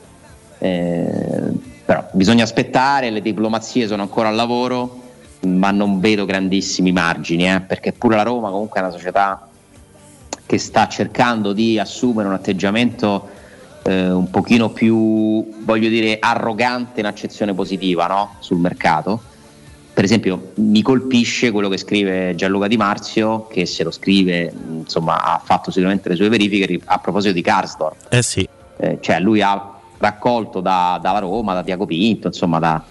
Eh, 0.59 1.71
però 1.85 2.09
bisogna 2.13 2.45
aspettare, 2.45 3.11
le 3.11 3.21
diplomazie 3.21 3.87
sono 3.87 4.03
ancora 4.03 4.29
al 4.29 4.35
lavoro, 4.35 5.01
ma 5.41 5.71
non 5.71 6.01
vedo 6.01 6.25
grandissimi 6.25 6.93
margini, 6.93 7.53
eh, 7.53 7.61
perché 7.61 7.93
pure 7.93 8.17
la 8.17 8.23
Roma 8.23 8.51
comunque 8.51 8.81
è 8.81 8.83
una 8.83 8.93
società 8.93 9.49
che 10.47 10.59
sta 10.59 10.87
cercando 10.89 11.53
di 11.53 11.79
assumere 11.79 12.29
un 12.29 12.35
atteggiamento 12.35 13.29
eh, 13.83 14.11
un 14.11 14.31
pochino 14.31 14.71
più, 14.71 15.65
voglio 15.65 15.89
dire, 15.89 16.19
arrogante 16.21 17.01
in 17.01 17.07
accezione 17.07 17.55
positiva 17.55 18.07
no? 18.07 18.37
sul 18.39 18.59
mercato. 18.59 19.23
Per 19.95 20.05
esempio, 20.05 20.53
mi 20.55 20.81
colpisce 20.81 21.51
quello 21.51 21.69
che 21.69 21.77
scrive 21.77 22.35
Gianluca 22.35 22.67
Di 22.67 22.79
Marzio, 22.79 23.47
che 23.47 23.67
se 23.67 23.85
lo 23.85 23.91
scrive, 23.91 24.51
insomma, 24.79 25.23
ha 25.23 25.41
fatto 25.45 25.71
sicuramente 25.71 26.09
le 26.09 26.17
sue 26.17 26.31
verifiche 26.31 26.65
ri- 26.65 26.83
a 26.87 26.99
proposito 26.99 27.35
di 27.35 27.43
Karsdorp. 27.43 28.07
Eh 28.09 28.23
sì. 28.23 28.49
Eh, 28.79 28.99
cioè, 29.03 29.21
lui 29.21 29.43
ha 29.43 29.71
raccolto 29.99 30.61
da- 30.61 30.99
dalla 31.01 31.19
Roma, 31.19 31.53
da 31.53 31.63
Tiago 31.63 31.85
Pinto, 31.85 32.29
insomma, 32.29 32.59
da- 32.59 32.83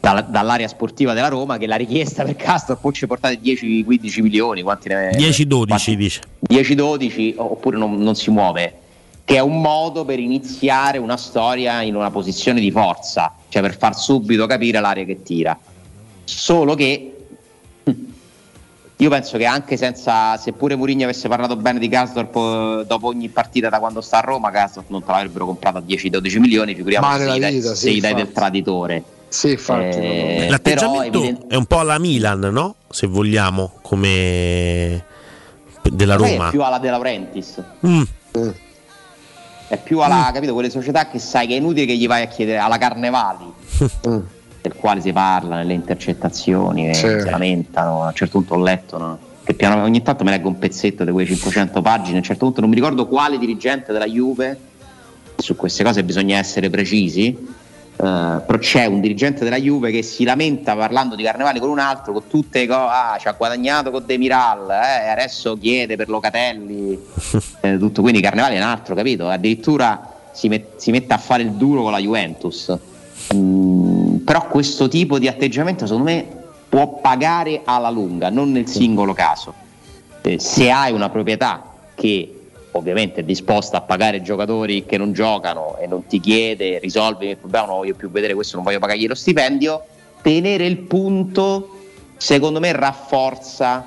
dalla- 0.00 0.22
dall'area 0.22 0.66
sportiva 0.66 1.12
della 1.14 1.28
Roma, 1.28 1.58
che 1.58 1.68
la 1.68 1.76
richiesta 1.76 2.24
per 2.24 2.34
Karsdorp 2.34 2.80
poi 2.80 2.92
ci 2.92 3.06
portate 3.06 3.38
10-15 3.40 4.20
milioni, 4.20 4.62
quanti 4.62 4.88
ne 4.88 5.10
10-12 5.16 5.94
dice. 5.94 6.20
10-12 6.40 7.34
oppure 7.36 7.78
non, 7.78 7.98
non 8.02 8.16
si 8.16 8.30
muove, 8.30 8.74
che 9.24 9.36
è 9.36 9.40
un 9.40 9.60
modo 9.60 10.04
per 10.04 10.18
iniziare 10.18 10.98
una 10.98 11.16
storia 11.16 11.82
in 11.82 11.94
una 11.94 12.10
posizione 12.10 12.58
di 12.58 12.72
forza, 12.72 13.32
cioè 13.48 13.62
per 13.62 13.76
far 13.78 13.96
subito 13.96 14.46
capire 14.46 14.80
l'area 14.80 15.04
che 15.04 15.22
tira. 15.22 15.56
Solo 16.34 16.74
che 16.74 17.12
io 19.00 19.08
penso 19.10 19.38
che 19.38 19.44
anche 19.44 19.76
senza, 19.76 20.36
seppure 20.36 20.74
Mourinho 20.74 21.04
avesse 21.04 21.28
parlato 21.28 21.54
bene 21.56 21.78
di 21.78 21.88
Gasdorp 21.88 22.34
eh, 22.34 22.84
dopo 22.84 23.06
ogni 23.06 23.28
partita 23.28 23.68
da 23.68 23.78
quando 23.78 24.00
sta 24.00 24.18
a 24.18 24.20
Roma, 24.20 24.50
Gasdorp 24.50 24.90
non 24.90 25.04
te 25.04 25.12
l'avrebbero 25.12 25.46
comprato 25.46 25.78
a 25.78 25.82
10-12 25.86 26.38
milioni, 26.38 26.74
figuriamoci 26.74 27.12
se 27.12 27.18
nella 27.20 27.36
gli 27.36 27.40
dai, 27.40 27.54
vita, 27.54 27.74
sì, 27.74 27.76
se 27.76 27.92
gli 27.92 28.00
dai 28.00 28.14
del 28.14 28.32
traditore. 28.32 29.02
Sì, 29.28 29.50
infatti. 29.50 29.98
Eh, 29.98 30.46
L'atteggiamento 30.50 31.20
però 31.20 31.46
è 31.46 31.54
un 31.54 31.66
po' 31.66 31.78
alla 31.78 31.98
Milan, 31.98 32.40
no? 32.40 32.74
Se 32.90 33.06
vogliamo, 33.06 33.78
come 33.82 35.04
della 35.82 36.16
Roma. 36.16 36.48
È 36.48 36.50
più 36.50 36.62
alla 36.62 36.78
De 36.78 36.90
Laurentiis. 36.90 37.62
Mm. 37.86 38.02
È 39.68 39.76
più 39.76 40.00
alla, 40.00 40.30
capito, 40.32 40.54
quelle 40.54 40.70
società 40.70 41.08
che 41.08 41.18
sai 41.18 41.46
che 41.46 41.54
è 41.54 41.56
inutile 41.58 41.86
che 41.86 41.96
gli 41.96 42.06
vai 42.06 42.22
a 42.22 42.26
chiedere 42.26 42.58
alla 42.58 42.78
Carnevali, 42.78 43.44
del 44.60 44.74
quale 44.74 45.00
si 45.00 45.12
parla 45.12 45.56
nelle 45.56 45.72
intercettazioni, 45.74 46.86
che 46.86 46.94
Sì. 46.94 47.20
si 47.20 47.30
lamentano. 47.30 48.02
A 48.02 48.06
un 48.08 48.14
certo 48.14 48.38
punto 48.38 48.54
ho 48.54 48.62
letto 48.62 48.98
no? 48.98 49.18
che 49.44 49.54
piano, 49.54 49.82
ogni 49.82 50.02
tanto 50.02 50.24
mi 50.24 50.30
leggo 50.30 50.48
un 50.48 50.58
pezzetto 50.58 51.04
di 51.04 51.10
quelle 51.10 51.26
500 51.28 51.80
pagine. 51.80 52.16
A 52.16 52.18
un 52.18 52.24
certo 52.24 52.44
punto 52.44 52.60
non 52.60 52.68
mi 52.68 52.74
ricordo 52.76 53.06
quale 53.06 53.38
dirigente 53.38 53.92
della 53.92 54.06
Juve, 54.06 54.58
su 55.36 55.56
queste 55.56 55.84
cose 55.84 56.02
bisogna 56.04 56.36
essere 56.38 56.68
precisi. 56.70 57.56
eh, 58.00 58.40
però 58.46 58.58
c'è 58.58 58.84
un 58.86 59.00
dirigente 59.00 59.42
della 59.42 59.56
Juve 59.58 59.90
che 59.90 60.02
si 60.02 60.22
lamenta 60.22 60.76
parlando 60.76 61.16
di 61.16 61.22
Carnevali 61.24 61.58
con 61.58 61.68
un 61.68 61.78
altro, 61.80 62.12
con 62.12 62.22
tutte 62.28 62.60
le 62.60 62.66
cose, 62.68 62.90
ah, 62.92 63.16
ci 63.18 63.26
ha 63.26 63.32
guadagnato 63.32 63.90
con 63.90 64.04
Demiral, 64.06 64.70
eh, 64.70 65.06
e 65.06 65.08
adesso 65.08 65.56
chiede 65.58 65.96
per 65.96 66.08
Locatelli, 66.08 66.96
eh, 67.62 67.76
tutto, 67.78 68.02
quindi 68.02 68.20
Carnevali 68.20 68.54
è 68.54 68.58
un 68.58 68.66
altro, 68.66 68.94
capito? 68.94 69.28
Addirittura 69.28 70.14
si, 70.32 70.46
met- 70.48 70.76
si 70.76 70.90
mette 70.92 71.12
a 71.14 71.18
fare 71.18 71.42
il 71.42 71.50
duro 71.52 71.82
con 71.82 71.90
la 71.90 71.98
Juventus. 71.98 72.76
Mm, 73.34 73.97
però 74.28 74.46
questo 74.46 74.88
tipo 74.88 75.18
di 75.18 75.26
atteggiamento 75.26 75.86
secondo 75.86 76.10
me 76.10 76.26
può 76.68 76.98
pagare 77.00 77.62
alla 77.64 77.88
lunga, 77.88 78.28
non 78.28 78.52
nel 78.52 78.66
singolo 78.66 79.14
caso. 79.14 79.54
Eh, 80.20 80.38
se 80.38 80.70
hai 80.70 80.92
una 80.92 81.08
proprietà 81.08 81.64
che 81.94 82.40
ovviamente 82.72 83.20
è 83.20 83.24
disposta 83.24 83.78
a 83.78 83.80
pagare 83.80 84.20
giocatori 84.20 84.84
che 84.84 84.98
non 84.98 85.14
giocano 85.14 85.78
e 85.78 85.86
non 85.86 86.06
ti 86.06 86.20
chiede 86.20 86.78
risolvi 86.78 87.28
il 87.28 87.36
problema, 87.38 87.64
non 87.68 87.76
voglio 87.76 87.94
più 87.94 88.10
vedere 88.10 88.34
questo, 88.34 88.56
non 88.56 88.66
voglio 88.66 88.78
pagargli 88.78 89.06
lo 89.06 89.14
stipendio, 89.14 89.82
tenere 90.20 90.66
il 90.66 90.76
punto 90.76 91.76
secondo 92.18 92.60
me 92.60 92.72
rafforza 92.72 93.82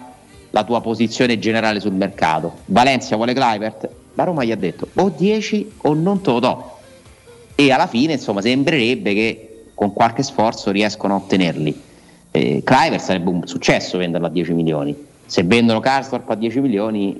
la 0.49 0.63
tua 0.63 0.81
posizione 0.81 1.38
generale 1.38 1.80
sul 1.80 1.93
mercato. 1.93 2.61
Valencia 2.65 3.15
vuole 3.15 3.35
Clivert, 3.35 3.88
la 4.15 4.23
Roma 4.23 4.43
gli 4.43 4.51
ha 4.51 4.57
detto 4.57 4.88
o 4.95 5.13
10 5.15 5.73
o 5.84 5.93
non 5.93 6.22
te 6.22 6.31
lo 6.31 6.39
do. 6.39 6.77
E 7.53 7.72
alla 7.72 7.85
fine 7.85 8.13
insomma 8.13 8.41
sembrerebbe 8.41 9.13
che 9.13 9.45
con 9.82 9.94
qualche 9.94 10.22
sforzo 10.22 10.70
riescono 10.70 11.16
a 11.16 11.18
ottenerli. 11.18 11.82
Eh, 12.30 12.62
Clivert 12.64 13.02
sarebbe 13.03 13.32
un 13.32 13.48
successo 13.48 13.98
venderlo 13.98 14.28
a 14.28 14.30
10 14.30 14.53
milioni. 14.53 14.95
Se 15.26 15.41
vendono 15.41 15.80
Karsdorp 15.80 16.30
a 16.30 16.36
10 16.36 16.60
milioni 16.60 17.20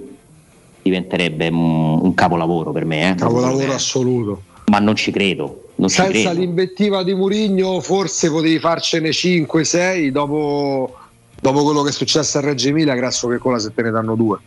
diventerebbe 0.84 1.48
un, 1.48 2.00
un 2.04 2.14
capolavoro 2.14 2.72
per 2.72 2.86
me. 2.86 3.10
eh. 3.10 3.16
Capolavoro 3.16 3.74
assoluto. 3.74 4.44
Ma 4.68 4.78
non 4.78 4.96
ci 4.96 5.10
credo. 5.10 5.70
Non 5.78 5.90
ci 5.90 5.96
Senza 5.96 6.30
credo. 6.30 6.40
l'invettiva 6.40 7.02
di 7.02 7.16
Murigno 7.16 7.80
forse 7.80 8.30
potevi 8.30 8.60
farcene 8.60 9.10
5-6 9.10 10.10
dopo, 10.10 10.96
dopo 11.42 11.64
quello 11.64 11.82
che 11.82 11.90
è 11.90 11.94
successo 11.94 12.38
a 12.38 12.42
Reggio 12.42 12.68
Emilia, 12.68 12.94
grasso 12.94 13.28
che 13.28 13.40
cola 13.40 13.58
se 13.58 13.74
te 13.74 13.82
ne 13.82 13.90
danno 13.90 14.14
due. 14.14 14.38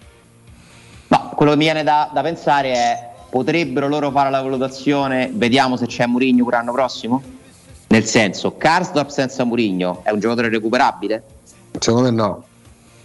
No, 1.09 1.33
quello 1.35 1.51
che 1.51 1.59
mi 1.59 1.65
viene 1.65 1.83
da, 1.83 2.09
da 2.15 2.23
pensare 2.23 2.73
è 2.75 3.09
potrebbero 3.29 3.89
loro 3.89 4.13
fare 4.13 4.31
la 4.31 4.41
valutazione, 4.41 5.33
vediamo 5.35 5.77
se 5.77 5.87
c'è 5.87 6.07
Murigno 6.07 6.45
per 6.45 6.55
l'anno 6.55 6.71
prossimo? 6.71 7.34
Nel 7.95 8.07
senso, 8.07 8.57
Karsdorp 8.57 9.09
senza 9.09 9.45
Murigno 9.45 10.01
è 10.03 10.11
un 10.11 10.19
giocatore 10.19 10.49
recuperabile? 10.49 11.23
Secondo 11.79 12.11
me 12.11 12.17
no. 12.17 12.45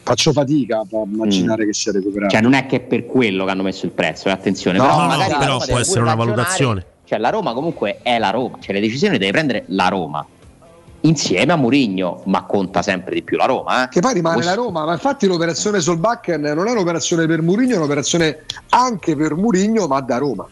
Faccio 0.01 0.31
fatica 0.31 0.79
a 0.79 0.85
immaginare 1.05 1.63
che 1.67 1.73
sia 1.73 1.91
recuperato. 1.91 2.31
Cioè 2.31 2.41
non 2.41 2.53
è 2.53 2.65
che 2.65 2.77
è 2.77 2.79
per 2.79 3.05
quello 3.05 3.45
che 3.45 3.51
hanno 3.51 3.61
messo 3.61 3.85
il 3.85 3.91
prezzo, 3.91 4.29
eh, 4.29 4.31
attenzione, 4.31 4.79
No, 4.79 4.85
però 4.85 5.01
no, 5.01 5.05
magari 5.05 5.31
la 5.31 5.37
però 5.37 5.57
può 5.59 5.77
essere 5.77 6.01
una 6.01 6.15
valutazione. 6.15 6.83
Cioè 7.03 7.19
la 7.19 7.29
Roma 7.29 7.53
comunque 7.53 7.99
è 8.01 8.17
la 8.17 8.31
Roma, 8.31 8.57
cioè 8.59 8.73
le 8.73 8.81
decisioni 8.81 9.19
deve 9.19 9.31
prendere 9.31 9.65
la 9.67 9.89
Roma 9.89 10.25
insieme 11.01 11.53
a 11.53 11.55
Murigno, 11.55 12.23
ma 12.25 12.43
conta 12.45 12.81
sempre 12.81 13.13
di 13.13 13.21
più 13.21 13.37
la 13.37 13.45
Roma. 13.45 13.83
Eh? 13.83 13.89
Che 13.89 13.99
poi 13.99 14.13
rimane 14.13 14.37
Questo- 14.37 14.55
la 14.55 14.59
Roma, 14.59 14.85
ma 14.85 14.93
infatti 14.93 15.27
l'operazione 15.27 15.81
sul 15.81 15.99
Bakken 15.99 16.41
non 16.41 16.67
è 16.67 16.71
un'operazione 16.71 17.27
per 17.27 17.43
Murigno, 17.43 17.75
è 17.75 17.77
un'operazione 17.77 18.39
anche 18.69 19.15
per 19.15 19.35
Murigno, 19.35 19.85
ma 19.85 20.01
da 20.01 20.17
Roma. 20.17 20.47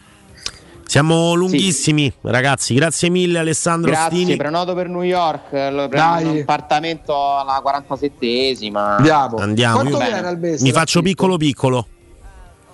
Siamo 0.88 1.34
lunghissimi, 1.34 2.10
ragazzi. 2.22 2.72
Grazie 2.72 3.10
mille, 3.10 3.38
Alessandro 3.38 3.90
Grazie, 3.90 4.20
Ostini. 4.20 4.36
prenoto 4.36 4.72
per 4.72 4.88
New 4.88 5.02
York, 5.02 5.52
lo 5.52 5.86
prendo 5.86 6.30
un 6.30 6.38
appartamento 6.38 7.36
alla 7.36 7.62
47esima. 7.62 8.96
Andiamo. 8.96 9.36
Andiamo. 9.36 9.74
Quanto 9.80 9.98
Io- 9.98 10.06
viene 10.10 10.26
al 10.26 10.38
mese? 10.38 10.62
Mi 10.64 10.72
faccio 10.72 11.02
piccolo 11.02 11.36
piccolo. 11.36 11.86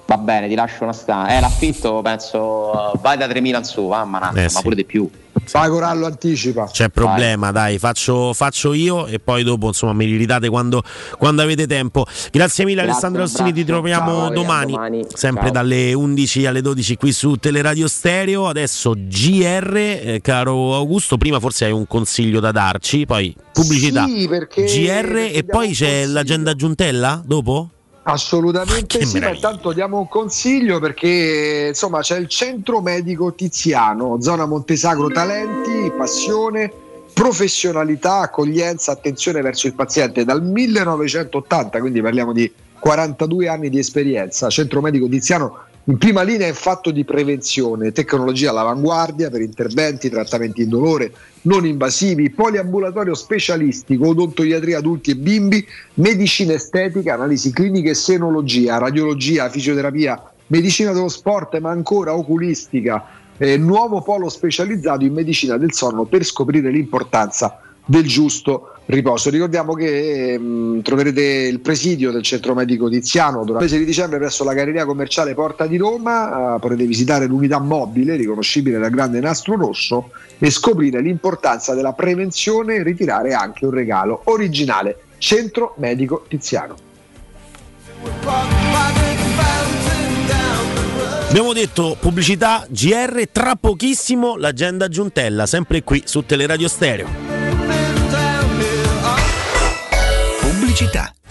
Va 0.06 0.18
bene, 0.18 0.48
ti 0.48 0.54
lascio 0.54 0.84
una 0.84 0.92
stanza. 0.92 1.34
Eh, 1.36 1.40
l'affitto 1.40 2.00
penso 2.02 2.92
vai 3.00 3.16
da 3.16 3.26
3.000 3.26 3.56
in 3.56 3.64
su, 3.64 3.86
mamma 3.86 4.18
mia, 4.32 4.40
Eh, 4.40 4.44
ma 4.44 4.48
sì. 4.48 4.62
pure 4.62 4.74
di 4.74 4.84
più. 4.84 5.08
Vai 5.50 5.68
Corallo, 5.68 6.06
anticipa. 6.06 6.66
C'è 6.70 6.88
problema, 6.90 7.50
dai, 7.50 7.78
faccio, 7.78 8.32
faccio 8.34 8.72
io 8.72 9.06
e 9.06 9.18
poi 9.18 9.42
dopo 9.42 9.66
insomma 9.66 9.92
mi 9.92 10.04
ritate 10.16 10.48
quando, 10.48 10.82
quando 11.18 11.42
avete 11.42 11.66
tempo. 11.66 12.06
Grazie 12.30 12.64
mille 12.64 12.76
Grazie, 12.82 12.90
Alessandro 12.92 13.22
un 13.22 13.28
Ostini, 13.28 13.52
ti 13.52 13.64
troviamo 13.64 14.12
Ciao, 14.26 14.28
domani, 14.30 14.72
domani. 14.72 15.04
sempre 15.12 15.44
Ciao. 15.44 15.52
dalle 15.52 15.92
11 15.92 16.46
alle 16.46 16.60
12 16.62 16.96
qui 16.96 17.12
su 17.12 17.34
Teleradio 17.36 17.88
Stereo. 17.88 18.46
Adesso 18.46 18.94
GR, 18.96 19.76
eh, 19.76 20.20
caro 20.22 20.74
Augusto, 20.76 21.16
prima 21.18 21.40
forse 21.40 21.64
hai 21.64 21.72
un 21.72 21.86
consiglio 21.86 22.40
da 22.40 22.52
darci, 22.52 23.04
poi 23.04 23.34
pubblicità. 23.52 24.04
Sì, 24.06 24.28
perché- 24.28 24.64
GR 24.64 25.02
perché 25.02 25.32
e 25.32 25.44
poi 25.44 25.72
c'è 25.72 25.86
consiglio. 25.88 26.12
l'agenda 26.12 26.54
Giuntella 26.54 27.22
dopo? 27.24 27.68
Assolutamente 28.06 28.98
Che 28.98 29.06
sì, 29.06 29.18
ma 29.18 29.30
intanto 29.30 29.72
diamo 29.72 29.98
un 29.98 30.08
consiglio 30.08 30.78
perché 30.78 31.66
insomma 31.68 32.00
c'è 32.00 32.18
il 32.18 32.28
centro 32.28 32.82
medico 32.82 33.32
Tiziano, 33.32 34.20
zona 34.20 34.44
Montesagro, 34.44 35.08
talenti, 35.08 35.90
passione, 35.96 36.70
professionalità, 37.14 38.18
accoglienza, 38.18 38.92
attenzione 38.92 39.40
verso 39.40 39.68
il 39.68 39.74
paziente 39.74 40.24
dal 40.24 40.42
1980, 40.42 41.80
quindi 41.80 42.02
parliamo 42.02 42.32
di 42.32 42.52
42 42.78 43.48
anni 43.48 43.70
di 43.70 43.78
esperienza. 43.78 44.50
Centro 44.50 44.82
medico 44.82 45.08
Tiziano 45.08 45.64
in 45.86 45.98
prima 45.98 46.22
linea 46.22 46.46
in 46.46 46.54
fatto 46.54 46.90
di 46.90 47.04
prevenzione, 47.04 47.92
tecnologia 47.92 48.50
all'avanguardia 48.50 49.28
per 49.28 49.42
interventi, 49.42 50.08
trattamenti 50.08 50.62
indolore, 50.62 51.12
non 51.42 51.66
invasivi, 51.66 52.30
poliambulatorio 52.30 53.14
specialistico, 53.14 54.08
odontoiatria 54.08 54.78
adulti 54.78 55.10
e 55.10 55.16
bimbi, 55.16 55.66
medicina 55.94 56.54
estetica, 56.54 57.12
analisi 57.12 57.52
cliniche, 57.52 57.92
senologia, 57.92 58.78
radiologia, 58.78 59.50
fisioterapia, 59.50 60.22
medicina 60.46 60.92
dello 60.92 61.08
sport, 61.08 61.58
ma 61.58 61.70
ancora 61.70 62.14
oculistica, 62.16 63.04
eh, 63.36 63.58
nuovo 63.58 64.00
polo 64.00 64.30
specializzato 64.30 65.04
in 65.04 65.12
medicina 65.12 65.58
del 65.58 65.74
sonno 65.74 66.04
per 66.04 66.24
scoprire 66.24 66.70
l'importanza 66.70 67.60
del 67.84 68.06
giusto 68.06 68.73
riposo. 68.86 69.30
Ricordiamo 69.30 69.74
che 69.74 70.32
ehm, 70.32 70.82
troverete 70.82 71.22
il 71.22 71.60
presidio 71.60 72.10
del 72.10 72.22
centro 72.22 72.54
medico 72.54 72.88
Tiziano 72.88 73.44
durante 73.44 73.64
il 73.64 73.70
mese 73.70 73.78
di 73.78 73.84
dicembre 73.84 74.18
presso 74.18 74.44
la 74.44 74.54
galleria 74.54 74.84
commerciale 74.84 75.34
Porta 75.34 75.66
di 75.66 75.76
Roma. 75.76 76.56
Eh, 76.56 76.58
potrete 76.60 76.84
visitare 76.84 77.26
l'unità 77.26 77.58
mobile 77.58 78.16
riconoscibile 78.16 78.78
dal 78.78 78.90
grande 78.90 79.20
nastro 79.20 79.56
rosso 79.56 80.10
e 80.38 80.50
scoprire 80.50 81.00
l'importanza 81.00 81.74
della 81.74 81.92
prevenzione 81.92 82.76
e 82.76 82.82
ritirare 82.82 83.32
anche 83.32 83.64
un 83.64 83.72
regalo 83.72 84.22
originale. 84.24 84.98
Centro 85.18 85.74
medico 85.78 86.24
Tiziano. 86.28 86.76
Abbiamo 91.28 91.52
detto 91.52 91.96
pubblicità 91.98 92.64
GR, 92.68 93.28
tra 93.32 93.56
pochissimo 93.56 94.36
l'agenda 94.36 94.88
Giuntella, 94.88 95.46
sempre 95.46 95.82
qui 95.82 96.02
su 96.04 96.24
Teleradio 96.24 96.68
Stereo. 96.68 97.43
Pubblicità. 100.74 101.23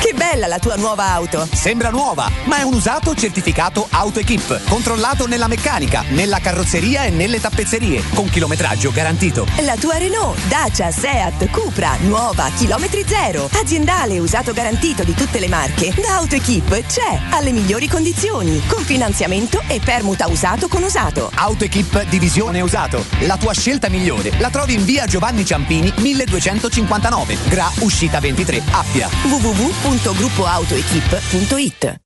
Che 0.00 0.12
bella 0.14 0.46
la 0.46 0.58
tua 0.58 0.76
nuova 0.76 1.10
auto! 1.12 1.48
Sembra 1.52 1.90
nuova, 1.90 2.30
ma 2.44 2.58
è 2.58 2.62
un 2.62 2.74
usato 2.74 3.14
certificato 3.14 3.86
AutoEquip, 3.90 4.68
controllato 4.68 5.26
nella 5.26 5.48
meccanica, 5.48 6.04
nella 6.10 6.38
carrozzeria 6.38 7.04
e 7.04 7.10
nelle 7.10 7.40
tappezzerie, 7.40 8.02
con 8.14 8.28
chilometraggio 8.28 8.92
garantito. 8.92 9.46
La 9.64 9.76
tua 9.76 9.98
Renault, 9.98 10.38
Dacia, 10.46 10.90
Seat, 10.90 11.50
Cupra, 11.50 11.96
nuova, 12.02 12.48
chilometri 12.56 13.04
zero, 13.06 13.48
aziendale 13.52 14.18
usato 14.18 14.52
garantito 14.52 15.02
di 15.02 15.14
tutte 15.14 15.40
le 15.40 15.48
marche, 15.48 15.92
da 16.00 16.16
AutoEquip 16.16 16.86
c'è, 16.86 17.20
alle 17.30 17.50
migliori 17.50 17.88
condizioni, 17.88 18.62
con 18.66 18.84
finanziamento 18.84 19.62
e 19.66 19.80
permuta 19.82 20.28
usato 20.28 20.68
con 20.68 20.82
usato. 20.82 21.30
AutoEquip 21.34 22.04
Divisione 22.04 22.60
Usato, 22.60 23.04
la 23.20 23.36
tua 23.36 23.52
scelta 23.52 23.88
migliore 23.88 24.30
la 24.38 24.50
trovi 24.50 24.74
in 24.74 24.84
via 24.84 25.06
Giovanni 25.06 25.44
Ciampini 25.44 25.92
1259, 25.96 27.36
Gra 27.48 27.70
Uscita 27.80 28.20
23, 28.20 28.62
Appia. 28.70 29.08
www.gruppoautoequip.it 29.86 32.05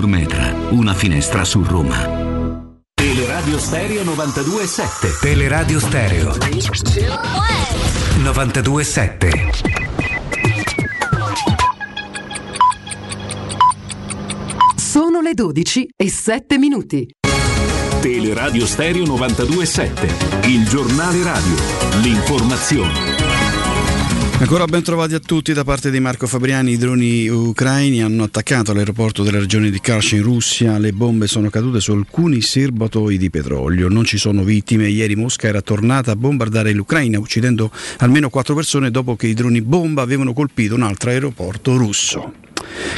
Metra. 0.07 0.53
Una 0.69 0.93
finestra 0.93 1.43
su 1.45 1.63
Roma. 1.63 2.29
Teleradio 2.93 3.57
Stereo 3.57 4.03
92.7 4.03 5.19
Teleradio 5.19 5.79
Stereo 5.79 6.31
92.7 6.31 9.29
Sono 14.75 15.21
le 15.21 15.33
12 15.33 15.87
e 15.95 16.09
7 16.09 16.57
minuti. 16.57 17.07
Teleradio 18.01 18.65
Stereo 18.65 19.03
92.7 19.03 20.47
Il 20.47 20.67
giornale 20.67 21.23
radio 21.23 21.53
L'informazione 22.01 23.20
Ancora 24.41 24.65
ben 24.65 24.81
trovati 24.81 25.13
a 25.13 25.19
tutti 25.19 25.53
da 25.53 25.63
parte 25.63 25.91
di 25.91 25.99
Marco 25.99 26.25
Fabriani. 26.25 26.71
I 26.71 26.77
droni 26.77 27.27
ucraini 27.27 28.01
hanno 28.01 28.23
attaccato 28.23 28.73
l'aeroporto 28.73 29.21
della 29.21 29.37
regione 29.37 29.69
di 29.69 29.79
Kars 29.79 30.13
in 30.13 30.23
Russia. 30.23 30.79
Le 30.79 30.93
bombe 30.93 31.27
sono 31.27 31.51
cadute 31.51 31.79
su 31.79 31.91
alcuni 31.91 32.41
serbatoi 32.41 33.19
di 33.19 33.29
petrolio. 33.29 33.87
Non 33.87 34.03
ci 34.03 34.17
sono 34.17 34.43
vittime. 34.43 34.89
Ieri 34.89 35.15
Mosca 35.15 35.47
era 35.47 35.61
tornata 35.61 36.11
a 36.11 36.15
bombardare 36.15 36.73
l'Ucraina, 36.73 37.19
uccidendo 37.19 37.71
almeno 37.99 38.31
quattro 38.31 38.55
persone 38.55 38.89
dopo 38.89 39.15
che 39.15 39.27
i 39.27 39.35
droni 39.35 39.61
bomba 39.61 40.01
avevano 40.01 40.33
colpito 40.33 40.73
un 40.73 40.81
altro 40.81 41.11
aeroporto 41.11 41.77
russo. 41.77 42.40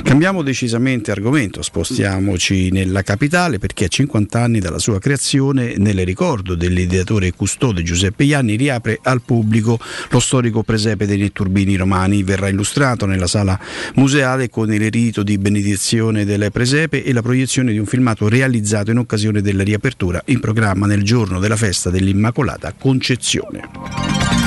Cambiamo 0.04 0.42
decisamente 0.42 1.12
argomento, 1.12 1.62
spostiamoci 1.62 2.72
nella 2.72 3.02
capitale 3.04 3.60
perché 3.60 3.86
a 3.86 3.88
50 3.88 4.42
anni 4.42 4.60
dalla 4.60 4.80
sua 4.80 5.00
creazione, 5.00 5.76
nel 5.78 6.06
ricordo 6.06 6.56
dell'ideatore 6.56 7.28
e 7.28 7.34
custode 7.34 7.84
Giuseppe 7.84 8.24
Ianni, 8.24 8.56
riapre 8.56 9.00
al 9.02 9.22
pubblico 9.22 9.80
lo 10.10 10.20
storico 10.20 10.64
presepe 10.64 11.06
dei 11.06 11.18
netturbini 11.18 11.76
romani. 11.76 12.24
Verrà 12.24 12.48
illustrato 12.48 13.06
nella 13.06 13.28
sala 13.28 13.60
museale 13.96 14.50
con 14.50 14.72
il 14.74 14.92
rito 14.92 15.24
di 15.24 15.38
benedizione 15.38 16.26
del 16.26 16.50
presepe 16.52 17.04
e 17.04 17.14
la 17.14 17.22
proiezione 17.22 17.72
di 17.72 17.78
un 17.78 17.86
filmato 17.86 18.28
realizzato 18.28 18.92
in 18.92 18.98
occasione 18.98 19.42
della 19.42 19.64
riapertura 19.64 20.22
in 20.26 20.40
programma 20.40 20.86
nel 20.86 21.04
giorno 21.04 21.40
della 21.40 21.58
festa 21.58 21.90
dell'Immacolata 21.90 22.74
Concezione. 22.78 24.43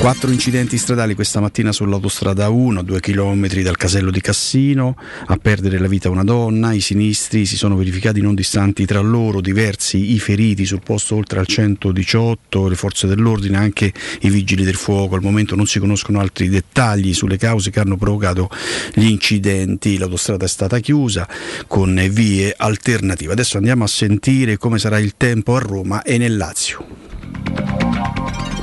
Quattro 0.00 0.30
incidenti 0.30 0.78
stradali 0.78 1.16
questa 1.16 1.40
mattina 1.40 1.72
sull'autostrada 1.72 2.48
1, 2.48 2.80
a 2.80 2.82
due 2.84 3.00
chilometri 3.00 3.62
dal 3.62 3.76
casello 3.76 4.12
di 4.12 4.20
Cassino, 4.20 4.96
a 5.26 5.36
perdere 5.36 5.78
la 5.78 5.88
vita 5.88 6.08
una 6.08 6.22
donna, 6.22 6.72
i 6.72 6.80
sinistri 6.80 7.44
si 7.44 7.56
sono 7.56 7.76
verificati 7.76 8.20
non 8.20 8.36
distanti 8.36 8.86
tra 8.86 9.00
loro, 9.00 9.40
diversi 9.40 10.14
i 10.14 10.20
feriti 10.20 10.64
sul 10.64 10.82
posto 10.84 11.16
oltre 11.16 11.40
al 11.40 11.46
118, 11.46 12.68
le 12.68 12.76
forze 12.76 13.08
dell'ordine, 13.08 13.56
anche 13.58 13.92
i 14.20 14.30
vigili 14.30 14.62
del 14.62 14.76
fuoco, 14.76 15.16
al 15.16 15.20
momento 15.20 15.56
non 15.56 15.66
si 15.66 15.80
conoscono 15.80 16.20
altri 16.20 16.48
dettagli 16.48 17.12
sulle 17.12 17.36
cause 17.36 17.70
che 17.70 17.80
hanno 17.80 17.96
provocato 17.96 18.48
gli 18.94 19.06
incidenti, 19.06 19.98
l'autostrada 19.98 20.44
è 20.44 20.48
stata 20.48 20.78
chiusa 20.78 21.28
con 21.66 22.00
vie 22.08 22.54
alternative. 22.56 23.32
Adesso 23.32 23.56
andiamo 23.56 23.82
a 23.82 23.88
sentire 23.88 24.58
come 24.58 24.78
sarà 24.78 25.00
il 25.00 25.14
tempo 25.16 25.56
a 25.56 25.58
Roma 25.58 26.02
e 26.02 26.18
nel 26.18 26.36
Lazio. 26.36 28.17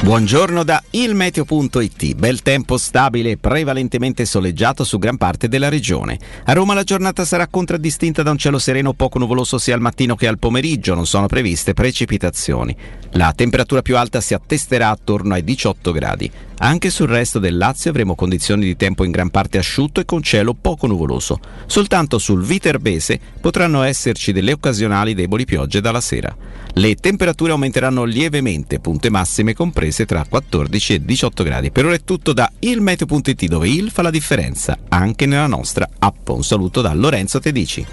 Buongiorno 0.05 0.63
da 0.63 0.83
ilmeteo.it. 0.91 2.13
Bel 2.13 2.43
tempo 2.43 2.77
stabile 2.77 3.31
e 3.31 3.37
prevalentemente 3.37 4.25
soleggiato 4.25 4.83
su 4.83 4.99
gran 4.99 5.17
parte 5.17 5.47
della 5.47 5.67
regione. 5.67 6.19
A 6.43 6.53
Roma 6.53 6.75
la 6.75 6.83
giornata 6.83 7.25
sarà 7.25 7.47
contraddistinta 7.47 8.21
da 8.21 8.29
un 8.29 8.37
cielo 8.37 8.59
sereno 8.59 8.93
poco 8.93 9.17
nuvoloso 9.17 9.57
sia 9.57 9.73
al 9.73 9.81
mattino 9.81 10.15
che 10.15 10.27
al 10.27 10.37
pomeriggio, 10.37 10.93
non 10.93 11.07
sono 11.07 11.25
previste 11.25 11.73
precipitazioni. 11.73 12.77
La 13.13 13.33
temperatura 13.35 13.81
più 13.81 13.97
alta 13.97 14.21
si 14.21 14.35
attesterà 14.35 14.89
attorno 14.89 15.33
ai 15.33 15.43
18 15.43 15.91
gradi. 15.91 16.31
Anche 16.57 16.89
sul 16.91 17.07
resto 17.07 17.39
del 17.39 17.57
Lazio 17.57 17.89
avremo 17.89 18.13
condizioni 18.13 18.63
di 18.63 18.77
tempo 18.77 19.03
in 19.03 19.11
gran 19.11 19.29
parte 19.29 19.57
asciutto 19.57 19.99
e 19.99 20.05
con 20.05 20.21
cielo 20.21 20.53
poco 20.53 20.85
nuvoloso. 20.85 21.39
Soltanto 21.65 22.19
sul 22.19 22.43
Viterbese 22.43 23.19
potranno 23.41 23.81
esserci 23.81 24.31
delle 24.31 24.53
occasionali 24.53 25.15
deboli 25.15 25.45
piogge 25.45 25.81
dalla 25.81 25.99
sera. 25.99 26.33
Le 26.77 26.95
temperature 26.95 27.51
aumenteranno 27.51 28.03
lievemente, 28.03 28.79
punte 28.79 29.09
massime 29.09 29.53
comprese 29.55 30.05
tra 30.05 30.23
14 30.29 30.93
e 30.93 31.03
18 31.03 31.43
gradi. 31.43 31.71
Per 31.71 31.85
ora 31.85 31.95
è 31.95 32.03
tutto 32.03 32.33
da 32.33 32.51
ilmeteo.it 32.59 33.45
dove 33.45 33.67
il 33.67 33.89
fa 33.89 34.03
la 34.03 34.11
differenza 34.11 34.77
anche 34.89 35.25
nella 35.25 35.47
nostra 35.47 35.89
app. 35.97 36.29
Un 36.29 36.43
saluto 36.43 36.81
da 36.81 36.93
Lorenzo 36.93 37.39
Tedici. 37.39 37.83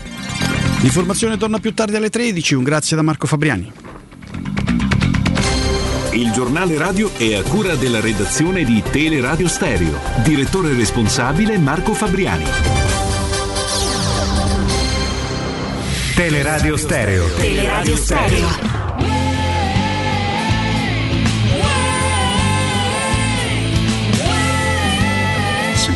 L'informazione 0.82 1.38
torna 1.38 1.58
più 1.58 1.72
tardi 1.72 1.96
alle 1.96 2.10
13, 2.10 2.54
un 2.54 2.64
grazie 2.64 2.96
da 2.96 3.02
Marco 3.02 3.26
Fabriani. 3.26 3.72
Il 6.12 6.30
giornale 6.32 6.76
radio 6.76 7.10
è 7.16 7.34
a 7.34 7.42
cura 7.42 7.74
della 7.74 8.00
redazione 8.00 8.64
di 8.64 8.82
Teleradio 8.82 9.48
Stereo. 9.48 9.98
Direttore 10.22 10.74
responsabile 10.74 11.56
Marco 11.56 11.94
Fabriani. 11.94 12.44
Teleradio 16.14 16.76
Stereo. 16.76 17.26
Teleradio 17.36 17.96
Stereo. 17.96 18.81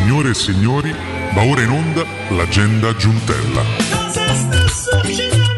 Signore 0.07 0.31
e 0.31 0.35
signori, 0.35 0.95
va 1.35 1.43
ora 1.43 1.63
in 1.63 1.71
onda 1.71 2.05
l'agenda 2.29 2.95
Giuntella. 2.95 3.65
Cosa 3.91 4.33
sta 4.35 4.69
succedendo? 4.69 5.56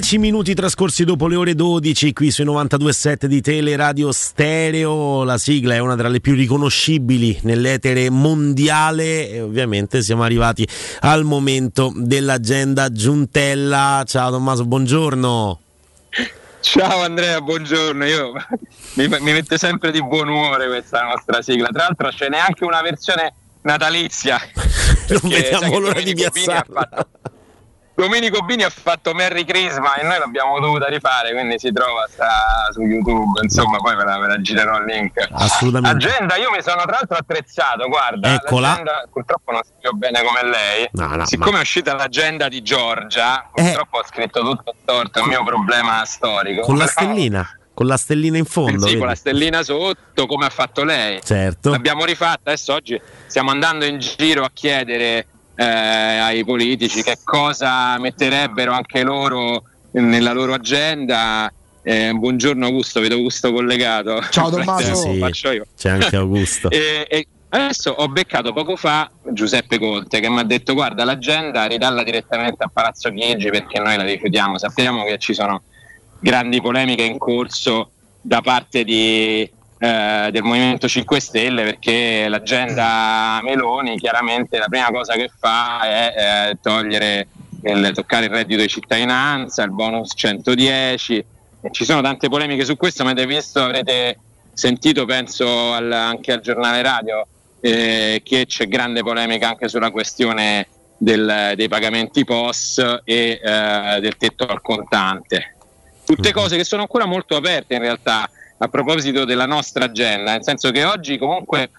10 0.00 0.18
minuti 0.18 0.54
trascorsi 0.54 1.02
dopo 1.02 1.26
le 1.26 1.34
ore 1.34 1.54
12 1.56 2.12
qui 2.12 2.30
sui 2.30 2.44
92.7 2.44 3.24
di 3.24 3.40
Teleradio 3.40 4.12
Stereo. 4.12 5.24
La 5.24 5.38
sigla 5.38 5.74
è 5.74 5.78
una 5.80 5.96
tra 5.96 6.06
le 6.06 6.20
più 6.20 6.34
riconoscibili 6.34 7.36
nell'etere 7.42 8.08
mondiale 8.08 9.28
e 9.28 9.40
ovviamente 9.40 10.00
siamo 10.02 10.22
arrivati 10.22 10.64
al 11.00 11.24
momento 11.24 11.92
dell'agenda 11.96 12.92
Giuntella. 12.92 14.04
Ciao 14.06 14.30
Tommaso, 14.30 14.66
buongiorno. 14.66 15.60
Ciao 16.60 17.02
Andrea, 17.02 17.40
buongiorno. 17.40 18.04
Io, 18.04 18.32
mi, 18.94 19.08
mi 19.08 19.32
mette 19.32 19.58
sempre 19.58 19.90
di 19.90 20.00
buon 20.00 20.28
umore 20.28 20.68
questa 20.68 21.02
nostra 21.02 21.42
sigla. 21.42 21.70
Tra 21.72 21.86
l'altro 21.86 22.10
c'è 22.10 22.28
neanche 22.28 22.64
una 22.64 22.82
versione 22.82 23.34
natalizia. 23.62 24.38
Non 25.08 25.28
vediamo 25.28 25.78
l'ora 25.78 26.00
di 26.02 26.14
piazzarla. 26.14 26.88
Domenico 27.98 28.42
Bini 28.42 28.62
ha 28.62 28.70
fatto 28.70 29.12
Merry 29.12 29.44
Christmas 29.44 29.98
e 29.98 30.04
noi 30.04 30.20
l'abbiamo 30.20 30.60
dovuta 30.60 30.86
rifare, 30.86 31.32
quindi 31.32 31.58
si 31.58 31.72
trova 31.72 32.06
su 32.70 32.80
YouTube, 32.82 33.40
insomma 33.42 33.78
poi 33.78 33.96
ve 33.96 34.04
la, 34.04 34.18
ve 34.20 34.26
la 34.28 34.40
girerò 34.40 34.78
il 34.78 34.84
link. 34.84 35.26
Assolutamente. 35.32 36.06
Agenda, 36.06 36.36
io 36.36 36.48
mi 36.52 36.62
sono 36.62 36.82
tra 36.82 36.92
l'altro 36.92 37.16
attrezzato, 37.16 37.88
guarda, 37.88 38.34
Eccola. 38.34 38.68
l'agenda- 38.68 39.04
purtroppo 39.10 39.50
non 39.50 39.62
scrivo 39.64 39.96
bene 39.96 40.22
come 40.22 40.48
lei. 40.48 40.88
No, 40.92 41.06
no, 41.16 41.26
Siccome 41.26 41.50
ma- 41.50 41.58
è 41.58 41.60
uscita 41.62 41.94
l'agenda 41.96 42.46
di 42.46 42.62
Giorgia, 42.62 43.50
purtroppo 43.52 43.98
ho 43.98 44.04
scritto 44.06 44.40
tutto 44.42 44.74
storto, 44.80 45.18
è 45.18 45.22
un 45.22 45.28
mio 45.30 45.42
problema 45.42 46.04
storico. 46.04 46.60
Con 46.60 46.78
la 46.78 46.84
Però- 46.86 47.00
stellina, 47.10 47.58
con 47.74 47.86
la 47.86 47.96
stellina 47.96 48.38
in 48.38 48.44
fondo. 48.44 48.78
sì, 48.78 48.86
vedi? 48.86 48.98
con 48.98 49.08
la 49.08 49.14
stellina 49.16 49.62
sotto, 49.64 50.26
come 50.26 50.46
ha 50.46 50.50
fatto 50.50 50.84
lei. 50.84 51.20
Certo. 51.24 51.70
L'abbiamo 51.70 52.04
rifatta, 52.04 52.50
adesso 52.50 52.74
oggi 52.74 53.00
stiamo 53.26 53.50
andando 53.50 53.84
in 53.86 53.98
giro 53.98 54.44
a 54.44 54.50
chiedere 54.54 55.26
eh, 55.60 55.64
ai 55.64 56.44
politici 56.44 57.02
che 57.02 57.18
cosa 57.24 57.98
metterebbero 57.98 58.72
anche 58.72 59.02
loro 59.02 59.64
nella 59.90 60.32
loro 60.32 60.54
agenda. 60.54 61.52
Eh, 61.82 62.12
buongiorno 62.14 62.64
Augusto, 62.64 63.00
vedo 63.00 63.16
Augusto 63.16 63.52
collegato. 63.52 64.22
Ciao, 64.30 64.50
Tommaso. 64.54 64.94
Sì, 64.94 65.18
faccio 65.18 65.50
io. 65.50 65.66
C'è 65.76 65.90
anche 65.90 66.14
Augusto. 66.14 66.70
E, 66.70 67.06
e 67.08 67.26
adesso 67.48 67.90
ho 67.90 68.06
beccato 68.06 68.52
poco 68.52 68.76
fa 68.76 69.10
Giuseppe 69.32 69.80
Conte 69.80 70.20
che 70.20 70.28
mi 70.28 70.38
ha 70.38 70.44
detto 70.44 70.74
guarda 70.74 71.02
l'agenda 71.04 71.64
ridalla 71.64 72.04
direttamente 72.04 72.62
a 72.62 72.70
Palazzo 72.72 73.10
Chigi 73.10 73.48
perché 73.48 73.80
noi 73.80 73.96
la 73.96 74.04
rifiutiamo, 74.04 74.58
sappiamo 74.58 75.02
che 75.04 75.18
ci 75.18 75.34
sono 75.34 75.62
grandi 76.20 76.60
polemiche 76.60 77.02
in 77.02 77.18
corso 77.18 77.90
da 78.20 78.42
parte 78.42 78.84
di, 78.84 79.50
eh, 79.78 80.28
del 80.32 80.42
Movimento 80.42 80.88
5 80.88 81.20
Stelle 81.20 81.62
perché 81.62 82.28
l'agenda 82.28 83.40
Meloni 83.42 83.98
chiaramente 83.98 84.58
la 84.58 84.66
prima 84.66 84.90
cosa 84.90 85.14
che 85.14 85.30
fa 85.38 85.80
è 85.82 86.14
eh, 86.50 86.58
togliere 86.60 87.28
il, 87.62 87.92
toccare 87.94 88.26
il 88.26 88.30
reddito 88.30 88.60
di 88.60 88.68
cittadinanza, 88.68 89.62
il 89.62 89.72
bonus 89.72 90.12
110 90.14 91.24
e 91.60 91.70
ci 91.70 91.84
sono 91.84 92.00
tante 92.00 92.28
polemiche 92.28 92.64
su 92.64 92.76
questo, 92.76 93.04
ma 93.04 93.10
avete 93.10 93.26
visto, 93.26 93.62
avrete 93.62 94.18
sentito 94.52 95.04
penso 95.04 95.72
al- 95.72 95.92
anche 95.92 96.32
al 96.32 96.40
giornale 96.40 96.82
radio 96.82 97.26
eh, 97.60 98.20
che 98.24 98.46
c'è 98.46 98.66
grande 98.66 99.02
polemica 99.02 99.48
anche 99.48 99.68
sulla 99.68 99.90
questione 99.90 100.66
del- 100.96 101.52
dei 101.54 101.68
pagamenti 101.68 102.24
POS 102.24 103.00
e 103.04 103.40
eh, 103.42 103.98
del 104.00 104.16
tetto 104.16 104.46
al 104.46 104.60
contante. 104.60 105.54
Tutte 106.04 106.32
cose 106.32 106.56
che 106.56 106.64
sono 106.64 106.82
ancora 106.82 107.04
molto 107.04 107.36
aperte 107.36 107.74
in 107.74 107.80
realtà 107.80 108.28
a 108.58 108.68
proposito 108.68 109.24
della 109.24 109.46
nostra 109.46 109.84
agenda, 109.84 110.32
nel 110.32 110.42
senso 110.42 110.70
che 110.70 110.84
oggi 110.84 111.16
comunque 111.16 111.70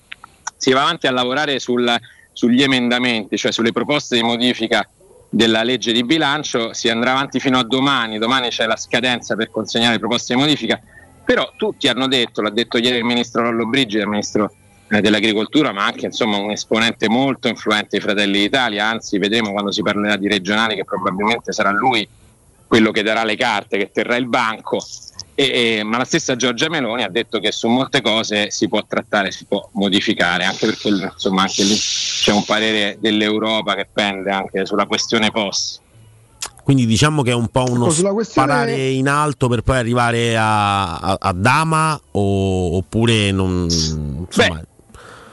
si 0.57 0.71
va 0.71 0.81
avanti 0.81 1.07
a 1.07 1.11
lavorare 1.11 1.59
sul- 1.59 1.99
sugli 2.31 2.61
emendamenti, 2.61 3.37
cioè 3.37 3.51
sulle 3.51 3.71
proposte 3.71 4.15
di 4.15 4.23
modifica 4.23 4.87
della 5.29 5.61
legge 5.63 5.91
di 5.91 6.03
bilancio, 6.03 6.73
si 6.73 6.89
andrà 6.89 7.11
avanti 7.11 7.39
fino 7.39 7.59
a 7.59 7.63
domani, 7.63 8.17
domani 8.17 8.49
c'è 8.49 8.65
la 8.65 8.77
scadenza 8.77 9.35
per 9.35 9.51
consegnare 9.51 9.93
le 9.93 9.99
proposte 9.99 10.33
di 10.33 10.39
modifica, 10.39 10.79
però 11.23 11.51
tutti 11.55 11.87
hanno 11.87 12.07
detto, 12.07 12.41
l'ha 12.41 12.49
detto 12.49 12.77
ieri 12.77 12.97
il 12.97 13.03
ministro 13.03 13.43
Lollo 13.43 13.67
Brigida, 13.67 14.03
il 14.03 14.09
ministro 14.09 14.51
eh, 14.89 15.01
dell'agricoltura, 15.01 15.71
ma 15.71 15.85
anche 15.85 16.07
insomma, 16.07 16.37
un 16.37 16.49
esponente 16.49 17.07
molto 17.07 17.47
influente 17.47 17.89
dei 17.91 17.99
Fratelli 17.99 18.39
d'Italia, 18.39 18.87
anzi 18.87 19.19
vedremo 19.19 19.51
quando 19.51 19.71
si 19.71 19.83
parlerà 19.83 20.15
di 20.15 20.27
regionali 20.27 20.75
che 20.75 20.85
probabilmente 20.85 21.51
sarà 21.51 21.69
lui 21.69 22.07
quello 22.65 22.91
che 22.91 23.03
darà 23.03 23.23
le 23.23 23.35
carte, 23.35 23.77
che 23.77 23.91
terrà 23.91 24.15
il 24.15 24.27
banco, 24.27 24.79
e- 25.41 25.77
e- 25.79 25.83
ma 25.83 25.97
la 25.97 26.03
stessa 26.03 26.35
Giorgia 26.35 26.67
Meloni 26.69 27.03
ha 27.03 27.09
detto 27.09 27.39
che 27.39 27.53
su 27.53 27.67
molte 27.69 28.01
cose 28.01 28.51
si 28.51 28.67
può 28.67 28.83
trattare, 28.85 29.31
si 29.31 29.45
può 29.45 29.69
modificare, 29.73 30.43
anche 30.43 30.65
perché 30.65 30.89
insomma, 30.89 31.43
anche 31.43 31.63
lì 31.63 31.75
c'è 31.75 32.33
un 32.33 32.43
parere 32.43 32.97
dell'Europa 32.99 33.75
che 33.75 33.87
pende 33.91 34.31
anche 34.31 34.65
sulla 34.65 34.85
questione 34.85 35.31
POS. 35.31 35.79
Quindi 36.63 36.85
diciamo 36.85 37.21
che 37.23 37.31
è 37.31 37.33
un 37.33 37.47
po' 37.47 37.63
uno 37.69 37.85
Ecco, 37.85 37.93
sulla 37.93 38.11
questione- 38.11 38.47
sparare 38.51 38.89
in 38.89 39.07
alto 39.07 39.47
per 39.47 39.61
poi 39.61 39.77
arrivare 39.77 40.35
a, 40.37 40.97
a- 40.97 41.17
a 41.19 41.31
Dama 41.33 41.99
o- 42.11 42.75
oppure 42.77 43.31
non... 43.31 43.65
Insomma, 43.69 44.61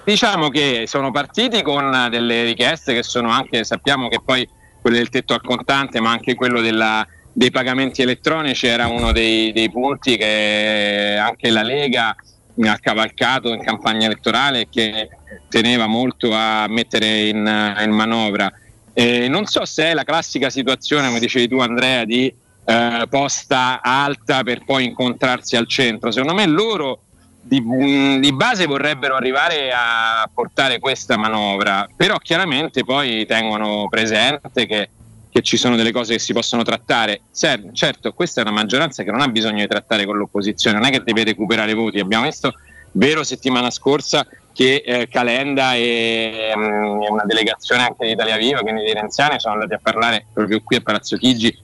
Diciamo 0.05 0.51
che 0.51 0.85
sono 0.87 1.11
partiti 1.11 1.63
con 1.63 2.07
delle 2.11 2.45
richieste 2.45 2.95
che 2.95 3.03
sono 3.03 3.29
anche, 3.31 3.65
sappiamo 3.65 4.09
che 4.09 4.21
poi 4.25 4.49
quelle 4.81 4.99
del 4.99 5.09
tetto 5.09 5.35
al 5.35 5.43
contante, 5.43 6.01
ma 6.01 6.11
anche 6.13 6.37
quello 6.37 6.61
della- 6.61 7.05
dei 7.37 7.51
pagamenti 7.51 8.01
elettronici 8.01 8.67
era 8.67 8.87
uno 8.87 9.13
dei, 9.13 9.53
dei 9.53 9.71
punti 9.71 10.17
che 10.17 11.19
anche 11.21 11.51
la 11.51 11.63
Lega 11.63 12.17
ha 12.63 12.79
cavalcato 12.79 13.53
in 13.53 13.63
campagna 13.63 14.07
elettorale 14.07 14.61
e 14.61 14.69
che 14.71 15.11
teneva 15.51 15.87
molto 15.87 16.33
a 16.33 16.67
mettere 16.67 17.29
in, 17.29 17.75
in 17.85 17.91
manovra. 17.91 18.51
Eh, 18.95 19.29
non 19.29 19.45
so 19.45 19.67
se 19.67 19.85
è 19.85 19.93
la 19.93 20.05
classica 20.05 20.49
situazione, 20.49 21.09
come 21.09 21.21
dicevi 21.21 21.47
tu 21.47 21.59
Andrea, 21.59 22.07
di 22.07 22.35
eh, 22.65 23.07
posta 23.11 23.83
alta 23.83 24.43
per 24.43 24.65
poi 24.65 24.87
incontrarsi 24.87 25.57
al 25.57 25.69
centro. 25.69 26.11
Secondo 26.11 26.33
me 26.33 26.47
loro 26.47 27.03
di, 27.43 27.61
mh, 27.61 28.21
di 28.21 28.33
base 28.33 28.65
vorrebbero 28.65 29.15
arrivare 29.15 29.71
a 29.73 30.27
portare 30.33 30.79
questa 30.79 31.19
manovra, 31.19 31.87
però 31.95 32.17
chiaramente 32.17 32.83
poi 32.83 33.27
tengono 33.27 33.89
presente 33.91 34.65
che, 34.65 34.89
che 35.37 35.43
ci 35.43 35.59
sono 35.59 35.77
delle 35.77 35.93
cose 35.93 36.15
che 36.15 36.19
si 36.19 36.33
possono 36.33 36.63
trattare. 36.63 37.21
Cer- 37.31 37.71
certo, 37.73 38.15
questa 38.15 38.41
è 38.41 38.45
una 38.45 38.55
maggioranza 38.55 39.03
che 39.03 39.11
non 39.11 39.21
ha 39.21 39.29
bisogno 39.29 39.61
di 39.61 39.67
trattare 39.67 40.07
con 40.07 40.17
l'opposizione, 40.17 40.79
non 40.79 40.87
è 40.87 40.91
che 40.91 41.03
deve 41.05 41.25
recuperare 41.25 41.75
voti. 41.75 42.01
Abbiamo 42.01 42.25
visto, 42.25 42.55
vero, 42.93 43.23
settimana 43.23 43.71
scorsa 43.71 44.27
che 44.55 44.83
eh, 44.83 45.09
Calenda 45.09 45.75
e 45.75 46.55
mh, 46.57 47.11
una 47.11 47.25
delegazione 47.27 47.83
anche 47.83 48.07
di 48.07 48.13
Italia 48.13 48.39
Viva, 48.39 48.61
quindi 48.61 48.85
di 48.85 48.95
Renziani, 48.95 49.39
sono 49.39 49.55
andati 49.55 49.75
a 49.75 49.81
parlare 49.83 50.25
proprio 50.33 50.63
qui 50.65 50.77
a 50.77 50.81
Palazzo 50.81 51.19
Chigi 51.19 51.55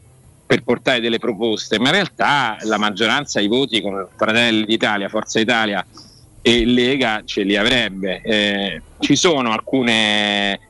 per 0.44 0.62
portare 0.64 1.00
delle 1.00 1.18
proposte, 1.18 1.78
ma 1.78 1.86
in 1.86 1.94
realtà 1.94 2.58
la 2.64 2.76
maggioranza 2.76 3.40
i 3.40 3.48
voti 3.48 3.80
con 3.80 4.06
Fratelli 4.14 4.66
d'Italia, 4.66 5.08
Forza 5.08 5.40
Italia 5.40 5.82
e 6.42 6.66
Lega 6.66 7.22
ce 7.24 7.42
li 7.42 7.56
avrebbe. 7.56 8.20
Eh, 8.20 8.82
ci 8.98 9.16
sono 9.16 9.50
alcune, 9.50 10.60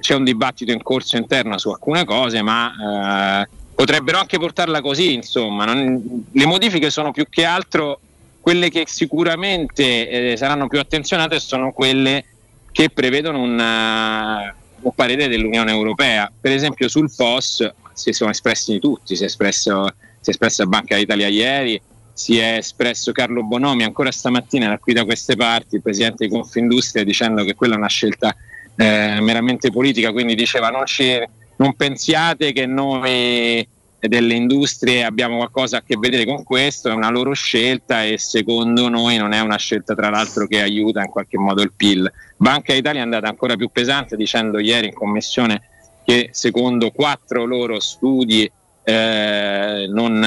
c'è 0.00 0.14
un 0.14 0.24
dibattito 0.24 0.72
in 0.72 0.82
corso 0.82 1.16
interno 1.16 1.58
su 1.58 1.70
alcune 1.70 2.04
cose, 2.04 2.42
ma 2.42 3.42
eh, 3.42 3.48
potrebbero 3.74 4.18
anche 4.18 4.38
portarla 4.38 4.80
così, 4.80 5.14
insomma. 5.14 5.64
non- 5.64 6.24
le 6.30 6.46
modifiche 6.46 6.90
sono 6.90 7.12
più 7.12 7.26
che 7.28 7.44
altro 7.44 8.00
quelle 8.40 8.70
che 8.70 8.84
sicuramente 8.86 10.32
eh, 10.32 10.36
saranno 10.36 10.68
più 10.68 10.78
attenzionate 10.78 11.38
sono 11.40 11.72
quelle 11.72 12.24
che 12.72 12.90
prevedono 12.90 13.40
un, 13.40 13.58
eh, 13.58 14.54
un 14.80 14.94
parere 14.94 15.28
dell'Unione 15.28 15.70
Europea. 15.70 16.30
Per 16.40 16.52
esempio 16.52 16.88
sul 16.88 17.10
POS 17.14 17.72
si 17.92 18.12
sono 18.12 18.30
espressi 18.30 18.78
tutti, 18.78 19.16
si 19.16 19.22
è 19.22 19.26
espresso, 19.26 19.92
si 20.20 20.30
è 20.30 20.30
espressa 20.30 20.64
Banca 20.66 20.96
d'Italia 20.96 21.28
ieri, 21.28 21.80
si 22.12 22.38
è 22.38 22.56
espresso 22.56 23.12
Carlo 23.12 23.44
Bonomi 23.44 23.84
ancora 23.84 24.10
stamattina 24.10 24.66
era 24.66 24.78
qui 24.78 24.92
da 24.92 25.04
queste 25.04 25.36
parti, 25.36 25.76
il 25.76 25.82
presidente 25.82 26.26
di 26.26 26.32
Confindustria, 26.32 27.04
dicendo 27.04 27.44
che 27.44 27.54
quella 27.54 27.74
è 27.74 27.78
una 27.78 27.88
scelta 27.88 28.34
eh, 28.80 29.18
meramente 29.20 29.72
politica, 29.72 30.12
quindi 30.12 30.36
diceva 30.36 30.68
non, 30.68 30.86
ci, 30.86 31.20
non 31.56 31.74
pensiate 31.74 32.52
che 32.52 32.64
noi 32.64 33.66
delle 33.98 34.34
industrie 34.34 35.02
abbiamo 35.02 35.38
qualcosa 35.38 35.78
a 35.78 35.82
che 35.84 35.96
vedere 35.98 36.24
con 36.24 36.44
questo, 36.44 36.88
è 36.88 36.92
una 36.92 37.10
loro 37.10 37.32
scelta 37.32 38.04
e 38.04 38.18
secondo 38.18 38.88
noi 38.88 39.16
non 39.16 39.32
è 39.32 39.40
una 39.40 39.56
scelta 39.56 39.96
tra 39.96 40.10
l'altro 40.10 40.46
che 40.46 40.62
aiuta 40.62 41.02
in 41.02 41.10
qualche 41.10 41.36
modo 41.38 41.60
il 41.62 41.72
PIL. 41.76 42.10
Banca 42.36 42.72
d'Italia 42.72 43.00
è 43.00 43.02
andata 43.02 43.26
ancora 43.26 43.56
più 43.56 43.68
pesante 43.70 44.14
dicendo 44.14 44.60
ieri 44.60 44.86
in 44.86 44.94
commissione 44.94 45.62
che 46.04 46.28
secondo 46.30 46.92
quattro 46.92 47.44
loro 47.44 47.80
studi 47.80 48.48
eh, 48.84 49.86
non, 49.90 50.18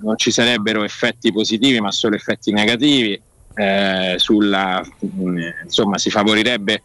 non 0.00 0.16
ci 0.16 0.30
sarebbero 0.30 0.82
effetti 0.82 1.30
positivi 1.30 1.78
ma 1.80 1.92
solo 1.92 2.16
effetti 2.16 2.50
negativi, 2.52 3.20
eh, 3.54 4.14
sulla, 4.16 4.82
insomma 5.62 5.98
si 5.98 6.08
favorirebbe 6.08 6.82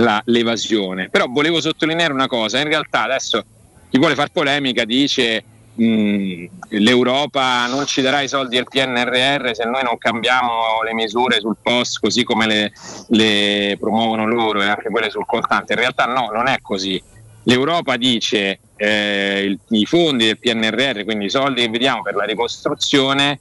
la- 0.00 0.22
l'evasione. 0.26 1.08
Però 1.10 1.26
volevo 1.28 1.60
sottolineare 1.60 2.12
una 2.12 2.26
cosa, 2.26 2.58
in 2.58 2.68
realtà 2.68 3.04
adesso 3.04 3.44
chi 3.88 3.98
vuole 3.98 4.14
far 4.14 4.30
polemica 4.30 4.84
dice 4.84 5.42
mh, 5.74 6.44
l'Europa 6.70 7.66
non 7.66 7.86
ci 7.86 8.00
darà 8.02 8.20
i 8.20 8.28
soldi 8.28 8.56
al 8.56 8.66
PNRR 8.68 9.50
se 9.54 9.64
noi 9.64 9.82
non 9.82 9.98
cambiamo 9.98 10.82
le 10.84 10.94
misure 10.94 11.40
sul 11.40 11.56
POS 11.60 11.98
così 11.98 12.22
come 12.24 12.46
le, 12.46 12.72
le 13.08 13.76
promuovono 13.80 14.26
loro 14.26 14.62
e 14.62 14.66
anche 14.68 14.90
quelle 14.90 15.10
sul 15.10 15.26
contante. 15.26 15.72
In 15.72 15.78
realtà 15.80 16.04
no, 16.06 16.30
non 16.32 16.46
è 16.48 16.58
così. 16.60 17.02
L'Europa 17.44 17.96
dice 17.96 18.60
eh, 18.76 19.42
il- 19.44 19.58
i 19.70 19.86
fondi 19.86 20.26
del 20.26 20.38
PNRR, 20.38 21.04
quindi 21.04 21.24
i 21.26 21.30
soldi 21.30 21.62
che 21.62 21.68
vediamo 21.68 22.02
per 22.02 22.14
la 22.14 22.24
ricostruzione, 22.24 23.40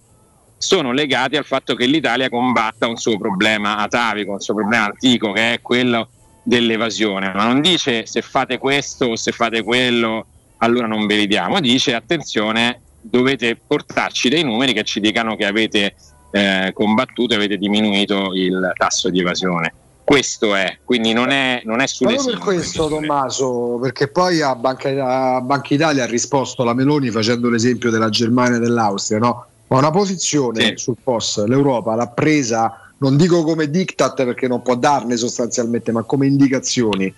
sono 0.58 0.92
legati 0.92 1.38
al 1.38 1.46
fatto 1.46 1.74
che 1.76 1.86
l'Italia 1.86 2.28
combatta 2.30 2.88
un 2.88 2.98
suo 2.98 3.18
problema 3.18 3.78
atavico, 3.78 4.34
un 4.34 4.40
suo 4.42 4.56
problema 4.56 4.86
antico 4.86 5.32
che 5.32 5.54
è 5.54 5.62
quello 5.62 6.10
dell'evasione, 6.44 7.32
ma 7.34 7.46
non 7.46 7.62
dice 7.62 8.06
se 8.06 8.22
fate 8.22 8.58
questo 8.58 9.06
o 9.06 9.16
se 9.16 9.32
fate 9.32 9.64
quello 9.64 10.26
allora 10.60 10.88
non 10.88 11.06
ve 11.06 11.16
li 11.16 11.28
diamo, 11.28 11.60
dice 11.60 11.94
attenzione 11.94 12.82
dovete 13.02 13.56
portarci 13.56 14.30
dei 14.30 14.44
numeri 14.44 14.74
che 14.74 14.84
ci 14.84 15.00
dicano 15.00 15.36
che 15.36 15.46
avete 15.46 15.96
eh, 16.32 16.72
combattuto 16.74 17.34
e 17.34 17.38
avete 17.38 17.58
diminuito 17.58 18.34
il 18.34 18.72
tasso 18.76 19.10
di 19.10 19.20
evasione. 19.20 19.74
Questo 20.04 20.56
è, 20.56 20.80
quindi 20.84 21.14
non 21.14 21.30
è, 21.30 21.62
non 21.66 21.82
è 21.82 21.88
sulle 21.88 22.16
Proprio 22.16 22.34
per 22.34 22.44
questo, 22.44 22.88
Tommaso, 22.88 23.78
perché 23.80 24.08
poi 24.08 24.42
a 24.42 24.56
Banca, 24.56 25.36
a 25.36 25.42
Banca 25.42 25.74
Italia 25.74 26.04
ha 26.04 26.08
risposto 26.08 26.64
la 26.64 26.74
Meloni 26.74 27.12
facendo 27.12 27.48
l'esempio 27.48 27.92
della 27.92 28.10
Germania 28.10 28.58
e 28.58 28.60
dell'Austria, 28.60 29.20
no? 29.20 29.46
Ma 29.68 29.78
una 29.78 29.92
posizione 29.92 30.78
sul 30.78 30.96
POS 31.02 31.46
l'Europa 31.46 31.94
l'ha 31.94 32.08
presa, 32.08 32.89
non 33.00 33.18
dico 33.18 33.44
come 33.44 33.70
diktat 33.70 34.24
perché 34.26 34.48
non 34.48 34.62
può 34.62 34.76
darne 34.76 35.18
sostanzialmente, 35.18 35.92
ma 35.92 36.04
come 36.04 36.28
indicazioni. 36.28 37.14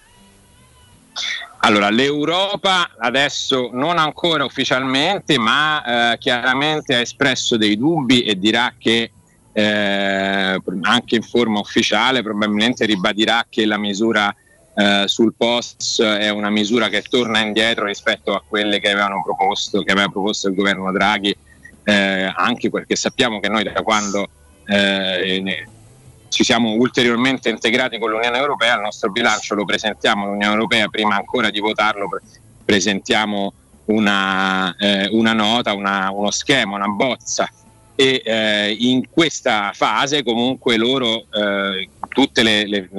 Allora, 1.63 1.89
l'Europa 1.89 2.91
adesso 2.97 3.69
non 3.71 3.97
ancora 3.99 4.43
ufficialmente, 4.43 5.37
ma 5.37 6.13
eh, 6.13 6.17
chiaramente 6.17 6.95
ha 6.95 6.99
espresso 6.99 7.57
dei 7.57 7.77
dubbi 7.77 8.23
e 8.23 8.37
dirà 8.37 8.73
che 8.77 9.11
eh, 9.53 10.61
anche 10.81 11.15
in 11.15 11.21
forma 11.21 11.59
ufficiale 11.59 12.23
probabilmente 12.23 12.85
ribadirà 12.85 13.45
che 13.47 13.65
la 13.65 13.77
misura 13.77 14.33
eh, 14.73 15.03
sul 15.05 15.33
POS 15.35 16.01
è 16.01 16.29
una 16.29 16.49
misura 16.49 16.87
che 16.87 17.03
torna 17.07 17.41
indietro 17.41 17.85
rispetto 17.85 18.33
a 18.33 18.41
quelle 18.47 18.79
che 18.79 18.89
avevano 18.89 19.21
proposto, 19.23 19.83
che 19.83 19.91
aveva 19.91 20.07
proposto 20.07 20.47
il 20.47 20.55
governo 20.55 20.91
Draghi, 20.91 21.35
eh, 21.83 22.31
anche 22.35 22.69
perché 22.69 22.95
sappiamo 22.95 23.39
che 23.39 23.49
noi 23.49 23.63
da 23.63 23.81
quando 23.83 24.29
eh, 24.65 25.67
ci 26.29 26.43
siamo 26.43 26.71
ulteriormente 26.71 27.49
integrati 27.49 27.99
con 27.99 28.09
l'Unione 28.09 28.37
Europea, 28.37 28.75
il 28.75 28.81
nostro 28.81 29.11
bilancio 29.11 29.53
lo 29.55 29.65
presentiamo 29.65 30.25
all'Unione 30.25 30.53
Europea, 30.53 30.87
prima 30.87 31.15
ancora 31.15 31.49
di 31.49 31.59
votarlo 31.59 32.07
pre- 32.07 32.21
presentiamo 32.63 33.53
una, 33.85 34.73
eh, 34.77 35.09
una 35.11 35.33
nota, 35.33 35.73
una- 35.73 36.09
uno 36.11 36.31
schema, 36.31 36.75
una 36.75 36.87
bozza. 36.87 37.49
E 37.95 38.21
eh, 38.23 38.75
in 38.79 39.09
questa 39.09 39.71
fase 39.73 40.23
comunque 40.23 40.77
loro 40.77 41.25
eh, 41.31 41.89
tutte 42.07 42.41
le- 42.43 42.65
le- 42.65 42.89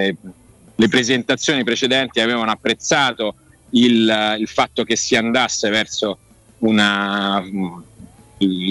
le 0.74 0.89
presentazioni 0.89 1.64
precedenti 1.64 2.20
avevano 2.20 2.51
apprezzato 2.51 3.34
il, 3.70 4.36
il 4.39 4.48
fatto 4.48 4.84
che 4.84 4.97
si 4.97 5.16
andasse 5.16 5.70
verso 5.70 6.18
una, 6.59 7.43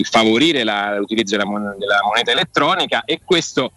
favorire 0.04 0.64
la- 0.64 0.98
l'utilizzo 0.98 1.36
della, 1.38 1.48
mon- 1.50 1.76
della 1.78 2.00
moneta 2.04 2.32
elettronica 2.32 3.04
e 3.06 3.22
questo 3.24 3.72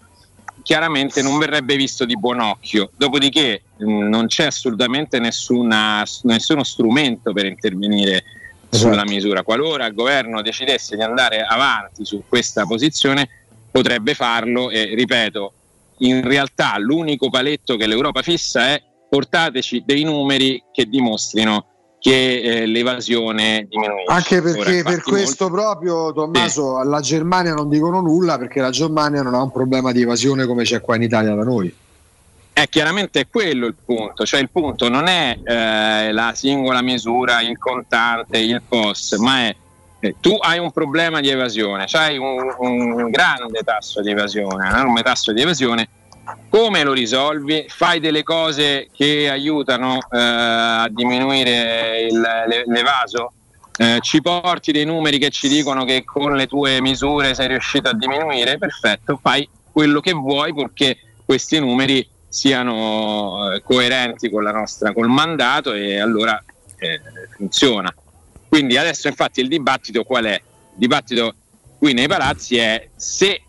chiaramente 0.62 1.20
non 1.20 1.38
verrebbe 1.38 1.76
visto 1.76 2.04
di 2.04 2.18
buon 2.18 2.40
occhio. 2.40 2.90
Dopodiché 2.96 3.62
mh, 3.76 4.08
non 4.08 4.26
c'è 4.26 4.44
assolutamente 4.46 5.18
nessuna- 5.18 6.04
nessuno 6.22 6.64
strumento 6.64 7.32
per 7.32 7.44
intervenire 7.46 8.24
sulla 8.70 9.04
misura. 9.04 9.42
Qualora 9.42 9.86
il 9.86 9.94
governo 9.94 10.42
decidesse 10.42 10.96
di 10.96 11.02
andare 11.02 11.42
avanti 11.42 12.04
su 12.04 12.24
questa 12.28 12.64
posizione, 12.66 13.28
potrebbe 13.70 14.14
farlo 14.14 14.70
e 14.70 14.94
ripeto, 14.94 15.52
in 15.98 16.22
realtà 16.22 16.76
l'unico 16.78 17.28
paletto 17.30 17.76
che 17.76 17.86
l'Europa 17.86 18.22
fissa 18.22 18.68
è 18.68 18.82
portateci 19.08 19.82
dei 19.84 20.02
numeri 20.02 20.62
che 20.72 20.88
dimostrino 20.88 21.66
che 22.04 22.40
eh, 22.42 22.66
l'evasione 22.66 23.66
diminuisce. 23.66 24.12
Anche 24.12 24.36
Ora, 24.36 24.52
perché 24.52 24.82
per 24.82 24.92
infatti, 24.92 25.10
questo 25.10 25.48
proprio 25.48 26.12
Tommaso 26.12 26.76
alla 26.76 27.00
Germania 27.00 27.54
non 27.54 27.70
dicono 27.70 28.02
nulla 28.02 28.36
perché 28.36 28.60
la 28.60 28.68
Germania 28.68 29.22
non 29.22 29.32
ha 29.32 29.40
un 29.40 29.50
problema 29.50 29.90
di 29.90 30.02
evasione 30.02 30.44
come 30.44 30.64
c'è 30.64 30.82
qua 30.82 30.96
in 30.96 31.02
Italia 31.02 31.34
da 31.34 31.42
noi. 31.42 31.74
Eh, 32.52 32.68
chiaramente 32.68 33.20
è 33.20 33.26
quello 33.26 33.64
il 33.64 33.74
punto, 33.82 34.26
cioè 34.26 34.40
il 34.40 34.50
punto 34.50 34.90
non 34.90 35.06
è 35.06 35.38
eh, 35.42 36.12
la 36.12 36.32
singola 36.34 36.82
misura, 36.82 37.40
il 37.40 37.56
contante, 37.56 38.36
il 38.36 38.60
POS, 38.68 39.12
ma 39.14 39.38
è 39.46 39.56
eh, 40.00 40.16
tu 40.20 40.36
hai 40.38 40.58
un 40.58 40.72
problema 40.72 41.20
di 41.20 41.30
evasione, 41.30 41.86
hai 41.92 42.18
un, 42.18 42.54
un 42.58 43.10
grande 43.10 43.62
tasso 43.64 44.02
di 44.02 44.10
evasione, 44.10 44.68
un 44.68 44.74
enorme 44.74 45.00
tasso 45.00 45.32
di 45.32 45.40
evasione, 45.40 45.88
come 46.48 46.82
lo 46.82 46.92
risolvi? 46.92 47.66
Fai 47.68 48.00
delle 48.00 48.22
cose 48.22 48.88
che 48.92 49.28
aiutano 49.28 49.98
eh, 50.10 50.18
a 50.18 50.88
diminuire 50.90 52.08
l'evaso? 52.66 53.32
Eh, 53.76 53.98
ci 54.02 54.20
porti 54.20 54.70
dei 54.70 54.84
numeri 54.84 55.18
che 55.18 55.30
ci 55.30 55.48
dicono 55.48 55.84
che 55.84 56.04
con 56.04 56.34
le 56.34 56.46
tue 56.46 56.80
misure 56.80 57.34
sei 57.34 57.48
riuscito 57.48 57.88
a 57.88 57.94
diminuire? 57.94 58.56
Perfetto, 58.56 59.18
fai 59.20 59.48
quello 59.72 60.00
che 60.00 60.12
vuoi 60.12 60.54
purché 60.54 60.96
questi 61.24 61.58
numeri 61.58 62.06
siano 62.28 63.52
eh, 63.52 63.62
coerenti 63.62 64.30
con 64.30 64.42
la 64.42 64.52
nostra, 64.52 64.92
col 64.92 65.08
mandato 65.08 65.72
e 65.72 65.98
allora 65.98 66.42
eh, 66.76 67.00
funziona. 67.36 67.92
Quindi 68.48 68.76
adesso 68.76 69.08
infatti 69.08 69.40
il 69.40 69.48
dibattito 69.48 70.04
qual 70.04 70.24
è? 70.26 70.34
Il 70.34 70.42
dibattito 70.74 71.34
qui 71.78 71.92
nei 71.92 72.06
palazzi 72.06 72.56
è 72.56 72.88
se 72.94 73.42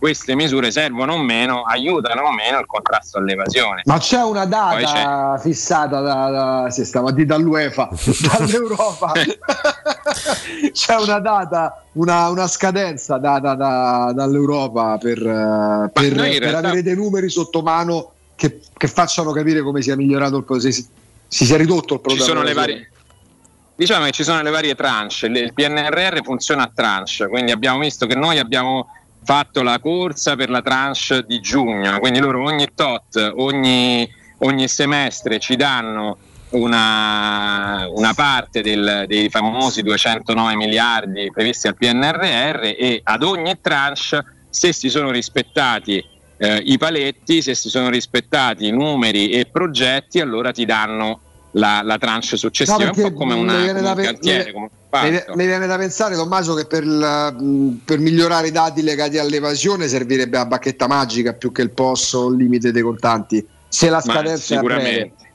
queste 0.00 0.34
misure 0.34 0.70
servono 0.70 1.12
o 1.12 1.18
meno, 1.18 1.62
aiutano 1.62 2.22
o 2.22 2.32
meno 2.32 2.58
il 2.58 2.66
contrasto 2.66 3.18
all'evasione. 3.18 3.82
Ma 3.84 3.98
c'è 3.98 4.22
una 4.22 4.46
data 4.46 5.36
fissata 5.38 6.00
da, 6.00 6.30
da 6.30 6.70
sì, 6.70 6.84
stavo 6.86 7.08
a 7.08 7.12
dire 7.12 7.26
dall'UEFA, 7.26 7.88
dall'Europa. 8.38 9.12
c'è 10.72 10.96
una 10.96 11.18
data, 11.20 11.84
una, 11.92 12.28
una 12.30 12.48
scadenza 12.48 13.18
data 13.18 13.54
da- 13.54 14.12
dall'Europa 14.14 14.96
per, 14.98 15.18
eh, 15.18 15.90
per- 15.92 16.14
per 16.14 16.38
realtà- 16.38 16.58
avere 16.58 16.82
dei 16.82 16.96
numeri 16.96 17.28
sotto 17.28 17.60
mano 17.62 18.12
che, 18.34 18.60
che 18.76 18.88
facciano 18.88 19.32
capire 19.32 19.60
come 19.60 19.82
sia 19.82 19.96
migliorato 19.96 20.38
il 20.38 20.44
pro- 20.44 20.58
se 20.58 20.72
si, 20.72 20.86
si 21.26 21.44
sia 21.44 21.56
ridotto 21.58 21.94
il 21.94 22.00
ci 22.00 22.06
problema. 22.06 22.24
sono 22.26 22.42
le 22.42 22.52
varie 22.54 22.90
diciamo 23.74 24.04
che 24.06 24.10
ci 24.12 24.24
sono 24.24 24.40
le 24.42 24.50
varie 24.50 24.74
tranche 24.74 25.26
il 25.26 25.52
PNRR 25.54 26.22
funziona 26.22 26.64
a 26.64 26.70
tranche 26.74 27.28
quindi 27.28 27.50
abbiamo 27.52 27.78
visto 27.80 28.06
che 28.06 28.14
noi 28.14 28.38
abbiamo 28.38 28.88
fatto 29.22 29.62
la 29.62 29.78
corsa 29.78 30.34
per 30.36 30.50
la 30.50 30.62
tranche 30.62 31.24
di 31.26 31.40
giugno 31.40 31.98
quindi 32.00 32.18
loro 32.20 32.42
ogni 32.44 32.68
tot 32.74 33.16
ogni, 33.36 34.08
ogni 34.38 34.68
semestre 34.68 35.38
ci 35.38 35.56
danno 35.56 36.16
una, 36.50 37.86
una 37.94 38.12
parte 38.14 38.60
del- 38.62 39.04
dei 39.06 39.28
famosi 39.28 39.82
209 39.82 40.56
miliardi 40.56 41.30
previsti 41.32 41.66
al 41.68 41.76
PNRR 41.76 42.60
e 42.76 43.00
ad 43.02 43.22
ogni 43.22 43.54
tranche 43.60 44.24
se 44.48 44.72
si 44.72 44.88
sono 44.88 45.10
rispettati 45.10 46.02
eh, 46.38 46.56
i 46.64 46.78
paletti, 46.78 47.42
se 47.42 47.54
si 47.54 47.68
sono 47.68 47.88
rispettati 47.90 48.66
i 48.66 48.70
numeri 48.72 49.28
e 49.30 49.44
progetti, 49.46 50.20
allora 50.20 50.50
ti 50.52 50.64
danno 50.64 51.20
la, 51.52 51.82
la 51.84 51.98
tranche 51.98 52.36
successiva, 52.36 52.78
No, 52.86 52.92
un 52.94 53.02
po' 53.02 53.12
come, 53.12 53.34
una, 53.34 53.52
come 53.66 53.88
un 53.88 53.94
pe- 53.94 54.02
cantiere, 54.04 54.52
come 54.52 54.70
un 54.90 55.22
Mi, 55.34 55.46
viene 55.46 55.66
da 55.66 55.78
pensare, 55.78 56.16
Tommaso, 56.16 56.54
che 56.54 56.66
per, 56.66 56.84
per 57.84 57.98
migliorare 57.98 58.48
i 58.48 58.50
dati 58.50 58.82
legati 58.82 59.18
all'evasione 59.18 59.86
servirebbe 59.86 60.36
la 60.36 60.46
bacchetta 60.46 60.88
magica 60.88 61.32
più 61.32 61.52
che 61.52 61.62
il 61.62 61.70
POS 61.70 62.12
o 62.14 62.28
il 62.28 62.36
limite 62.36 62.72
dei 62.72 62.82
contanti. 62.82 63.46
Se 63.68 63.88
la 63.88 64.02
Ma 64.04 64.12
scadenza 64.12 64.54
è 64.54 64.58
a 64.58 64.60
breve. 64.62 64.80
sicuramente. 64.82 65.28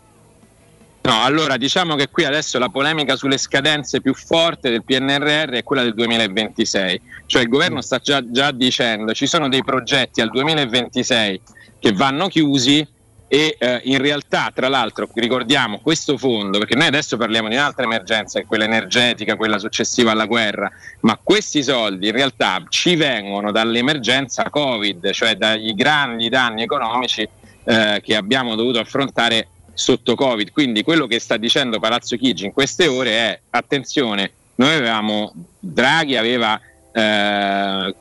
No, 1.06 1.22
allora 1.22 1.56
diciamo 1.56 1.96
che 1.96 2.10
qui 2.10 2.26
adesso 2.26 2.58
la 2.58 2.70
polemica 2.70 3.16
sulle 3.16 3.38
scadenze 3.38 4.02
più 4.02 4.16
forte 4.16 4.72
del 4.72 4.84
PNRR 4.84 5.52
è 5.52 5.64
quella 5.64 5.84
del 5.84 5.94
2026, 5.94 7.02
cioè 7.28 7.44
il 7.44 7.48
governo 7.48 7.82
sta 7.82 8.00
già, 8.00 8.24
già 8.28 8.50
dicendo 8.52 9.14
ci 9.14 9.28
sono 9.28 9.48
dei 9.48 9.64
progetti 9.64 10.20
al 10.22 10.32
2026 10.32 11.42
che 11.78 11.92
vanno 11.92 12.28
chiusi 12.28 12.86
e 13.28 13.56
eh, 13.58 13.82
in 13.86 13.98
realtà 13.98 14.52
tra 14.54 14.68
l'altro 14.68 15.10
ricordiamo 15.14 15.80
questo 15.80 16.18
fondo, 16.18 16.60
perché 16.60 16.76
noi 16.76 16.88
adesso 16.88 17.18
parliamo 17.18 17.50
di 17.50 17.56
un'altra 17.56 17.84
emergenza, 17.84 18.40
che 18.40 18.46
è 18.46 18.48
quella 18.48 18.66
energetica, 18.66 19.36
quella 19.36 19.58
successiva 19.58 20.12
alla 20.12 20.26
guerra, 20.26 20.72
ma 21.02 21.20
questi 21.22 21.64
soldi 21.64 22.08
in 22.08 22.14
realtà 22.14 22.64
ci 22.70 22.96
vengono 22.96 23.52
dall'emergenza 23.52 24.50
Covid, 24.50 25.12
cioè 25.12 25.36
dagli 25.36 25.74
grandi 25.74 26.30
danni 26.30 26.64
economici 26.64 27.28
eh, 27.64 28.00
che 28.04 28.16
abbiamo 28.16 28.56
dovuto 28.56 28.80
affrontare 28.80 29.48
sotto 29.74 30.16
Covid. 30.16 30.52
Quindi 30.52 30.84
quello 30.84 31.08
che 31.08 31.20
sta 31.20 31.38
dicendo 31.38 31.80
Palazzo 31.80 32.16
Chigi 32.18 32.46
in 32.46 32.54
queste 32.54 32.88
ore 32.88 33.12
è 33.12 33.40
attenzione, 33.50 34.32
noi 34.56 34.74
avevamo 34.76 35.34
Draghi 35.60 36.16
aveva 36.16 36.60
eh, 36.94 37.96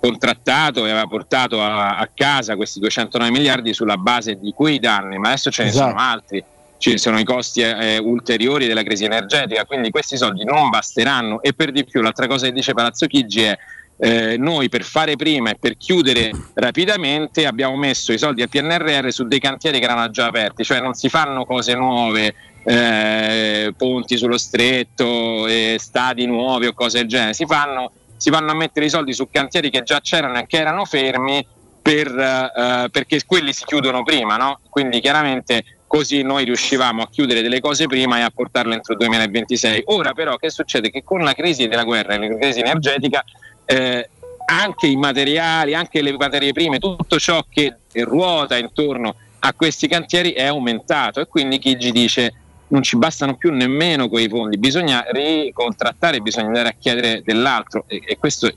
contrattato 0.00 0.86
e 0.86 0.90
aveva 0.90 1.06
portato 1.06 1.62
a, 1.62 1.98
a 1.98 2.08
casa 2.12 2.56
questi 2.56 2.80
209 2.80 3.30
miliardi 3.30 3.74
sulla 3.74 3.96
base 3.96 4.38
di 4.40 4.52
quei 4.52 4.78
danni, 4.78 5.18
ma 5.18 5.28
adesso 5.28 5.50
ce 5.50 5.64
ne 5.64 5.68
Esatto. 5.68 5.90
sono 5.90 6.00
altri. 6.00 6.44
Ci 6.78 6.96
sono 6.96 7.18
i 7.18 7.24
costi 7.24 7.60
eh, 7.60 7.98
ulteriori 7.98 8.66
della 8.66 8.82
crisi 8.82 9.04
energetica, 9.04 9.66
quindi 9.66 9.90
questi 9.90 10.16
soldi 10.16 10.44
non 10.44 10.70
basteranno 10.70 11.42
e 11.42 11.52
per 11.52 11.72
di 11.72 11.84
più 11.84 12.00
l'altra 12.00 12.26
cosa 12.26 12.46
che 12.46 12.52
dice 12.52 12.72
Palazzo 12.72 13.06
Chigi 13.06 13.42
è 13.42 13.58
eh, 13.98 14.38
noi 14.38 14.70
per 14.70 14.82
fare 14.82 15.14
prima 15.14 15.50
e 15.50 15.56
per 15.60 15.76
chiudere 15.76 16.30
rapidamente 16.54 17.44
abbiamo 17.44 17.76
messo 17.76 18.14
i 18.14 18.18
soldi 18.18 18.40
al 18.40 18.48
PNRR 18.48 19.10
su 19.10 19.26
dei 19.28 19.38
cantieri 19.38 19.78
che 19.78 19.84
erano 19.84 20.08
già 20.08 20.24
aperti, 20.24 20.64
cioè 20.64 20.80
non 20.80 20.94
si 20.94 21.10
fanno 21.10 21.44
cose 21.44 21.74
nuove, 21.74 22.34
eh, 22.64 23.74
ponti 23.76 24.16
sullo 24.16 24.38
stretto, 24.38 25.46
eh, 25.46 25.76
stadi 25.78 26.24
nuovi 26.24 26.64
o 26.66 26.72
cose 26.72 27.00
del 27.00 27.08
genere, 27.08 27.34
si 27.34 27.44
fanno, 27.44 27.92
si 28.20 28.28
vanno 28.28 28.50
a 28.50 28.54
mettere 28.54 28.84
i 28.84 28.90
soldi 28.90 29.14
su 29.14 29.30
cantieri 29.30 29.70
che 29.70 29.82
già 29.82 30.00
c'erano 30.02 30.38
e 30.38 30.46
che 30.46 30.58
erano 30.58 30.84
fermi 30.84 31.44
per, 31.80 32.06
eh, 32.06 32.90
perché 32.90 33.18
quelli 33.24 33.54
si 33.54 33.64
chiudono 33.64 34.02
prima, 34.02 34.36
no? 34.36 34.60
quindi 34.68 35.00
chiaramente 35.00 35.64
così 35.86 36.20
noi 36.20 36.44
riuscivamo 36.44 37.00
a 37.00 37.08
chiudere 37.08 37.40
delle 37.40 37.60
cose 37.60 37.86
prima 37.86 38.18
e 38.18 38.20
a 38.20 38.30
portarle 38.30 38.74
entro 38.74 38.92
il 38.92 38.98
2026. 38.98 39.84
Ora 39.86 40.12
però 40.12 40.36
che 40.36 40.50
succede? 40.50 40.90
Che 40.90 41.02
con 41.02 41.24
la 41.24 41.32
crisi 41.32 41.66
della 41.66 41.84
guerra 41.84 42.12
e 42.12 42.28
la 42.28 42.36
crisi 42.36 42.60
energetica 42.60 43.24
eh, 43.64 44.10
anche 44.44 44.86
i 44.86 44.96
materiali, 44.96 45.74
anche 45.74 46.02
le 46.02 46.12
materie 46.12 46.52
prime, 46.52 46.78
tutto 46.78 47.18
ciò 47.18 47.42
che 47.48 47.74
ruota 48.04 48.58
intorno 48.58 49.14
a 49.38 49.54
questi 49.54 49.88
cantieri 49.88 50.32
è 50.32 50.44
aumentato 50.44 51.20
e 51.20 51.26
quindi 51.26 51.58
Chigi 51.58 51.90
dice 51.90 52.34
non 52.70 52.82
ci 52.82 52.96
bastano 52.96 53.36
più 53.36 53.52
nemmeno 53.52 54.08
quei 54.08 54.28
fondi, 54.28 54.58
bisogna 54.58 55.04
ricontrattare, 55.10 56.20
bisogna 56.20 56.46
andare 56.46 56.68
a 56.70 56.74
chiedere 56.78 57.22
dell'altro 57.24 57.84
e, 57.86 58.02
e 58.06 58.16
questo 58.18 58.50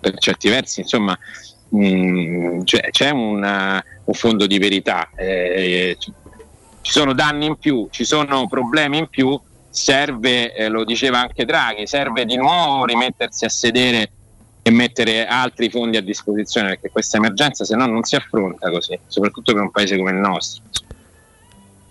per 0.00 0.18
certi 0.18 0.48
versi 0.48 0.80
insomma 0.80 1.18
mh, 1.70 2.62
cioè, 2.64 2.90
c'è 2.90 3.10
una- 3.10 3.82
un 4.04 4.14
fondo 4.14 4.46
di 4.46 4.58
verità, 4.58 5.08
eh, 5.16 5.96
ci 5.98 6.12
ci 6.84 6.92
sono 6.92 7.14
danni 7.14 7.46
in 7.46 7.56
più, 7.56 7.88
ci 7.90 8.04
sono 8.04 8.46
problemi 8.46 8.98
in 8.98 9.08
più, 9.08 9.40
serve, 9.70 10.52
eh, 10.54 10.68
lo 10.68 10.84
diceva 10.84 11.18
anche 11.18 11.46
Draghi, 11.46 11.86
serve 11.86 12.26
di 12.26 12.36
nuovo 12.36 12.84
rimettersi 12.84 13.46
a 13.46 13.48
sedere 13.48 14.10
e 14.60 14.70
mettere 14.70 15.26
altri 15.26 15.70
fondi 15.70 15.96
a 15.96 16.02
disposizione 16.02 16.68
perché 16.68 16.90
questa 16.90 17.16
emergenza 17.16 17.64
se 17.64 17.74
no 17.74 17.86
non 17.86 18.02
si 18.02 18.16
affronta 18.16 18.70
così, 18.70 18.98
soprattutto 19.06 19.54
per 19.54 19.62
un 19.62 19.70
paese 19.70 19.96
come 19.96 20.10
il 20.10 20.18
nostro. 20.18 20.62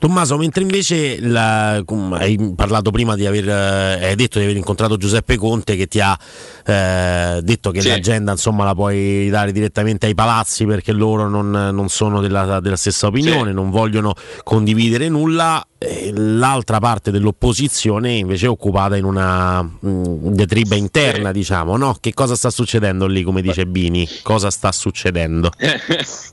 Tommaso, 0.04 0.36
mentre 0.36 0.64
invece 0.64 1.18
la- 1.22 1.82
hai 2.12 2.54
parlato 2.58 2.92
prima 2.92 3.16
di 3.16 3.26
aver 3.26 3.48
eh, 3.48 4.08
hai 4.10 4.16
detto 4.16 4.38
di 4.38 4.44
aver 4.44 4.58
incontrato 4.58 4.98
Giuseppe 4.98 5.38
Conte 5.38 5.78
che 5.78 5.88
ti 5.88 6.02
ha 6.02 6.20
eh, 6.66 7.40
detto 7.42 7.72
che 7.72 7.80
Sì. 7.80 7.88
l'agenda 7.88 8.34
insomma 8.34 8.66
la 8.66 8.76
puoi 8.76 9.30
dare 9.30 9.54
direttamente 9.54 10.06
ai 10.08 10.14
palazzi 10.14 10.66
perché 10.66 10.92
loro 10.92 11.30
non, 11.30 11.50
non 11.52 11.88
sono 11.88 12.20
della, 12.20 12.60
della 12.60 12.76
stessa 12.76 13.08
opinione, 13.08 13.54
non 13.54 13.70
vogliono 13.70 14.14
condividere 14.44 15.08
nulla. 15.08 15.66
Eh, 15.84 16.12
l'altra 16.14 16.80
parte 16.80 17.12
dell'opposizione 17.12 18.14
invece 18.14 18.46
è 18.46 18.50
occupata 18.50 18.96
in 18.96 19.04
una 19.04 19.62
mh, 19.62 20.32
diatriba 20.32 20.76
interna, 20.76 21.32
diciamo, 21.32 21.76
no? 21.76 21.98
Che 22.00 22.14
cosa 22.14 22.36
sta 22.36 22.50
succedendo 22.50 23.06
lì, 23.06 23.24
come 23.24 23.42
dice 23.42 23.66
Bini? 23.66 24.08
Cosa 24.22 24.50
sta 24.50 24.72
succedendo? 24.72 25.52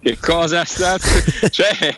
che 0.02 0.18
cosa 0.18 0.64
sta 0.64 0.96
cioè, 1.50 1.94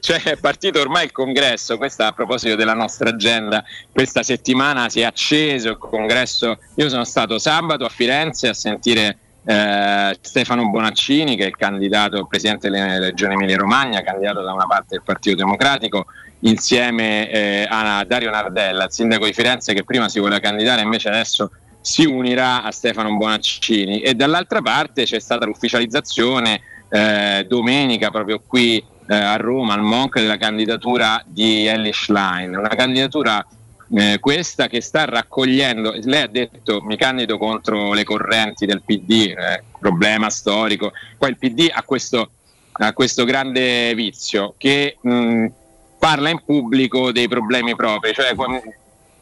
cioè, 0.00 0.22
è 0.22 0.36
partito 0.36 0.80
ormai 0.80 1.04
il 1.04 1.12
congresso 1.12 1.76
questo 1.76 2.02
a 2.02 2.12
proposito 2.12 2.54
della 2.54 2.74
nostra 2.74 3.10
agenda 3.10 3.64
questa 3.90 4.22
settimana 4.22 4.88
si 4.88 5.00
è 5.00 5.04
acceso 5.04 5.70
il 5.70 5.78
congresso 5.78 6.58
io 6.76 6.88
sono 6.88 7.04
stato 7.04 7.38
sabato 7.38 7.84
a 7.84 7.88
Firenze 7.88 8.48
a 8.48 8.54
sentire 8.54 9.18
eh, 9.44 10.16
Stefano 10.20 10.68
Bonaccini 10.70 11.36
che 11.36 11.46
è 11.46 11.50
candidato 11.50 12.26
presidente 12.26 12.70
della 12.70 12.98
regione 12.98 13.34
Emilia 13.34 13.56
Romagna 13.56 14.02
candidato 14.02 14.42
da 14.42 14.52
una 14.52 14.66
parte 14.66 14.88
del 14.90 15.02
Partito 15.04 15.36
Democratico 15.36 16.06
insieme 16.40 17.30
eh, 17.30 17.66
a 17.68 18.04
Dario 18.06 18.30
Nardella 18.30 18.84
il 18.84 18.92
sindaco 18.92 19.26
di 19.26 19.32
Firenze 19.32 19.74
che 19.74 19.84
prima 19.84 20.08
si 20.08 20.18
voleva 20.18 20.40
candidare 20.40 20.82
invece 20.82 21.08
adesso 21.08 21.50
si 21.82 22.06
unirà 22.06 22.62
a 22.62 22.70
Stefano 22.70 23.14
Bonaccini. 23.16 24.00
E 24.00 24.14
dall'altra 24.14 24.62
parte 24.62 25.02
c'è 25.02 25.18
stata 25.18 25.44
l'ufficializzazione 25.44 26.60
eh, 26.88 27.44
domenica 27.48 28.10
proprio 28.10 28.40
qui 28.46 28.82
eh, 29.08 29.14
a 29.14 29.36
Roma 29.36 29.74
al 29.74 29.82
Monk 29.82 30.18
della 30.20 30.38
candidatura 30.38 31.22
di 31.26 31.66
Ellie 31.66 31.92
Schlein, 31.92 32.56
una 32.56 32.68
candidatura 32.68 33.44
eh, 33.94 34.18
questa 34.20 34.68
che 34.68 34.80
sta 34.80 35.04
raccogliendo, 35.04 35.94
lei 36.04 36.22
ha 36.22 36.26
detto 36.26 36.82
mi 36.82 36.96
candido 36.96 37.36
contro 37.38 37.92
le 37.92 38.04
correnti 38.04 38.64
del 38.66 38.82
PD, 38.82 39.34
eh, 39.36 39.62
problema 39.78 40.30
storico, 40.30 40.92
poi 41.18 41.30
il 41.30 41.38
PD 41.38 41.68
ha 41.70 41.82
questo, 41.82 42.30
ha 42.72 42.92
questo 42.92 43.24
grande 43.24 43.94
vizio 43.94 44.54
che 44.56 44.96
mh, 45.00 45.46
parla 45.98 46.30
in 46.30 46.42
pubblico 46.44 47.12
dei 47.12 47.28
problemi 47.28 47.76
propri, 47.76 48.12
cioè 48.12 48.34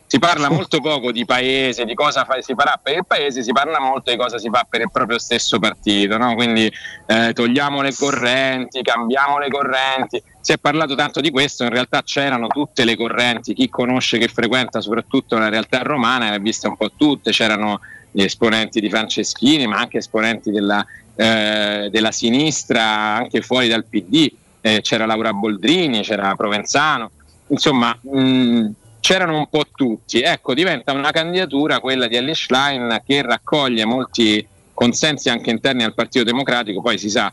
si 0.06 0.18
parla 0.18 0.50
molto 0.50 0.80
poco 0.80 1.12
di 1.12 1.24
paese, 1.24 1.84
di 1.84 1.94
cosa 1.94 2.24
fa- 2.24 2.40
si 2.40 2.54
farà 2.54 2.80
per 2.82 2.96
il 2.96 3.06
paese, 3.06 3.44
si 3.44 3.52
parla 3.52 3.78
molto 3.78 4.10
di 4.10 4.16
cosa 4.16 4.38
si 4.38 4.48
fa 4.50 4.66
per 4.68 4.80
il 4.80 4.90
proprio 4.90 5.20
stesso 5.20 5.60
partito, 5.60 6.16
no? 6.16 6.34
quindi 6.34 6.68
eh, 7.06 7.32
togliamo 7.32 7.80
le 7.80 7.94
correnti, 7.94 8.82
cambiamo 8.82 9.38
le 9.38 9.48
correnti, 9.48 10.20
si 10.40 10.52
è 10.52 10.58
parlato 10.58 10.94
tanto 10.94 11.20
di 11.20 11.30
questo, 11.30 11.64
in 11.64 11.70
realtà 11.70 12.02
c'erano 12.02 12.46
tutte 12.46 12.84
le 12.84 12.96
correnti, 12.96 13.54
chi 13.54 13.68
conosce, 13.68 14.18
che 14.18 14.28
frequenta 14.28 14.80
soprattutto 14.80 15.36
la 15.38 15.48
realtà 15.48 15.82
romana, 15.82 16.30
le 16.30 16.36
ha 16.36 16.38
viste 16.38 16.66
un 16.66 16.76
po' 16.76 16.90
tutte, 16.96 17.30
c'erano 17.30 17.80
gli 18.10 18.22
esponenti 18.22 18.80
di 18.80 18.88
Franceschini, 18.88 19.66
ma 19.66 19.78
anche 19.78 19.98
esponenti 19.98 20.50
della, 20.50 20.84
eh, 21.14 21.88
della 21.90 22.10
sinistra, 22.10 22.82
anche 23.16 23.42
fuori 23.42 23.68
dal 23.68 23.84
PD, 23.84 24.32
eh, 24.62 24.80
c'era 24.80 25.06
Laura 25.06 25.32
Boldrini, 25.32 26.00
c'era 26.02 26.34
Provenzano, 26.34 27.10
insomma... 27.48 27.96
Mh, 28.00 28.72
c'erano 29.00 29.38
un 29.38 29.48
po' 29.48 29.64
tutti. 29.74 30.20
Ecco, 30.20 30.54
diventa 30.54 30.92
una 30.92 31.10
candidatura 31.10 31.80
quella 31.80 32.06
di 32.06 32.16
Ellie 32.16 32.34
Schlein 32.34 33.00
che 33.04 33.22
raccoglie 33.22 33.84
molti 33.84 34.46
consensi 34.74 35.28
anche 35.28 35.50
interni 35.50 35.82
al 35.82 35.94
Partito 35.94 36.24
Democratico. 36.24 36.80
Poi 36.80 36.98
si 36.98 37.10
sa, 37.10 37.32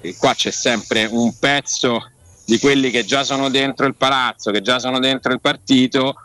eh, 0.00 0.16
qua 0.16 0.34
c'è 0.34 0.50
sempre 0.50 1.06
un 1.10 1.38
pezzo 1.38 2.11
di 2.52 2.58
quelli 2.58 2.90
che 2.90 3.06
già 3.06 3.24
sono 3.24 3.48
dentro 3.48 3.86
il 3.86 3.94
palazzo, 3.94 4.50
che 4.50 4.60
già 4.60 4.78
sono 4.78 4.98
dentro 4.98 5.32
il 5.32 5.40
partito 5.40 6.16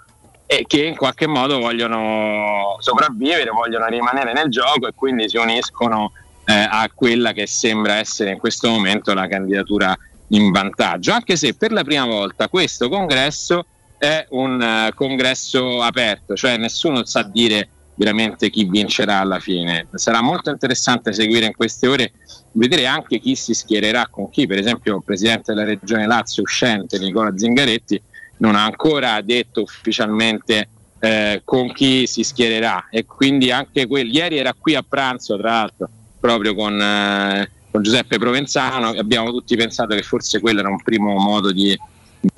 e 0.46 0.66
che 0.68 0.84
in 0.84 0.98
qualche 0.98 1.26
modo 1.26 1.58
vogliono 1.58 2.76
sopravvivere, 2.80 3.50
vogliono 3.50 3.88
rimanere 3.88 4.34
nel 4.34 4.50
gioco 4.50 4.88
e 4.88 4.92
quindi 4.94 5.30
si 5.30 5.38
uniscono 5.38 6.12
eh, 6.44 6.54
a 6.54 6.90
quella 6.94 7.32
che 7.32 7.48
sembra 7.48 7.96
essere 7.96 8.32
in 8.32 8.40
questo 8.40 8.70
momento 8.70 9.14
la 9.14 9.26
candidatura 9.28 9.98
in 10.30 10.52
vantaggio, 10.52 11.14
anche 11.14 11.38
se 11.38 11.54
per 11.54 11.72
la 11.72 11.86
prima 11.86 12.04
volta 12.04 12.50
questo 12.50 12.90
congresso 12.90 13.66
è 13.98 14.26
un 14.32 14.62
eh, 14.62 14.92
congresso 14.96 15.82
aperto, 15.82 16.36
cioè 16.36 16.58
nessuno 16.58 17.06
sa 17.06 17.24
dire 17.24 17.70
veramente 17.96 18.50
chi 18.50 18.66
vincerà 18.66 19.20
alla 19.20 19.40
fine. 19.40 19.88
Sarà 19.94 20.22
molto 20.22 20.50
interessante 20.50 21.14
seguire 21.14 21.46
in 21.46 21.56
queste 21.56 21.88
ore, 21.88 22.12
vedere 22.58 22.86
anche 22.86 23.20
chi 23.20 23.36
si 23.36 23.54
schiererà 23.54 24.08
con 24.10 24.30
chi. 24.30 24.48
Per 24.48 24.58
esempio, 24.58 24.98
il 24.98 25.04
presidente 25.04 25.54
della 25.54 25.66
regione 25.66 26.06
Lazio 26.06 26.44
uscente, 26.44 27.00
Nicola 27.00 27.34
Zingaretti, 27.36 28.02
non 28.38 28.56
ha 28.56 28.64
ancora 28.64 29.22
detto 29.22 29.62
ufficialmente 29.62 30.70
eh, 31.00 31.42
con 31.44 31.72
chi 31.74 32.08
si 32.08 32.24
schiererà 32.24 32.88
e 32.90 33.06
quindi 33.06 33.52
anche 33.52 33.88
quel 33.88 34.14
ieri 34.14 34.38
era 34.38 34.54
qui 34.58 34.76
a 34.76 34.84
pranzo, 34.88 35.38
tra 35.38 35.52
l'altro, 35.52 35.90
proprio 36.20 36.56
con, 36.56 36.80
eh, 36.80 37.50
con 37.72 37.82
Giuseppe 37.82 38.18
Provenzano. 38.18 38.94
e 38.94 39.00
Abbiamo 39.00 39.32
tutti 39.32 39.56
pensato 39.56 39.96
che 39.96 40.04
forse 40.04 40.40
quello 40.40 40.60
era 40.60 40.70
un 40.70 40.82
primo 40.82 41.14
modo 41.18 41.52
di 41.52 41.78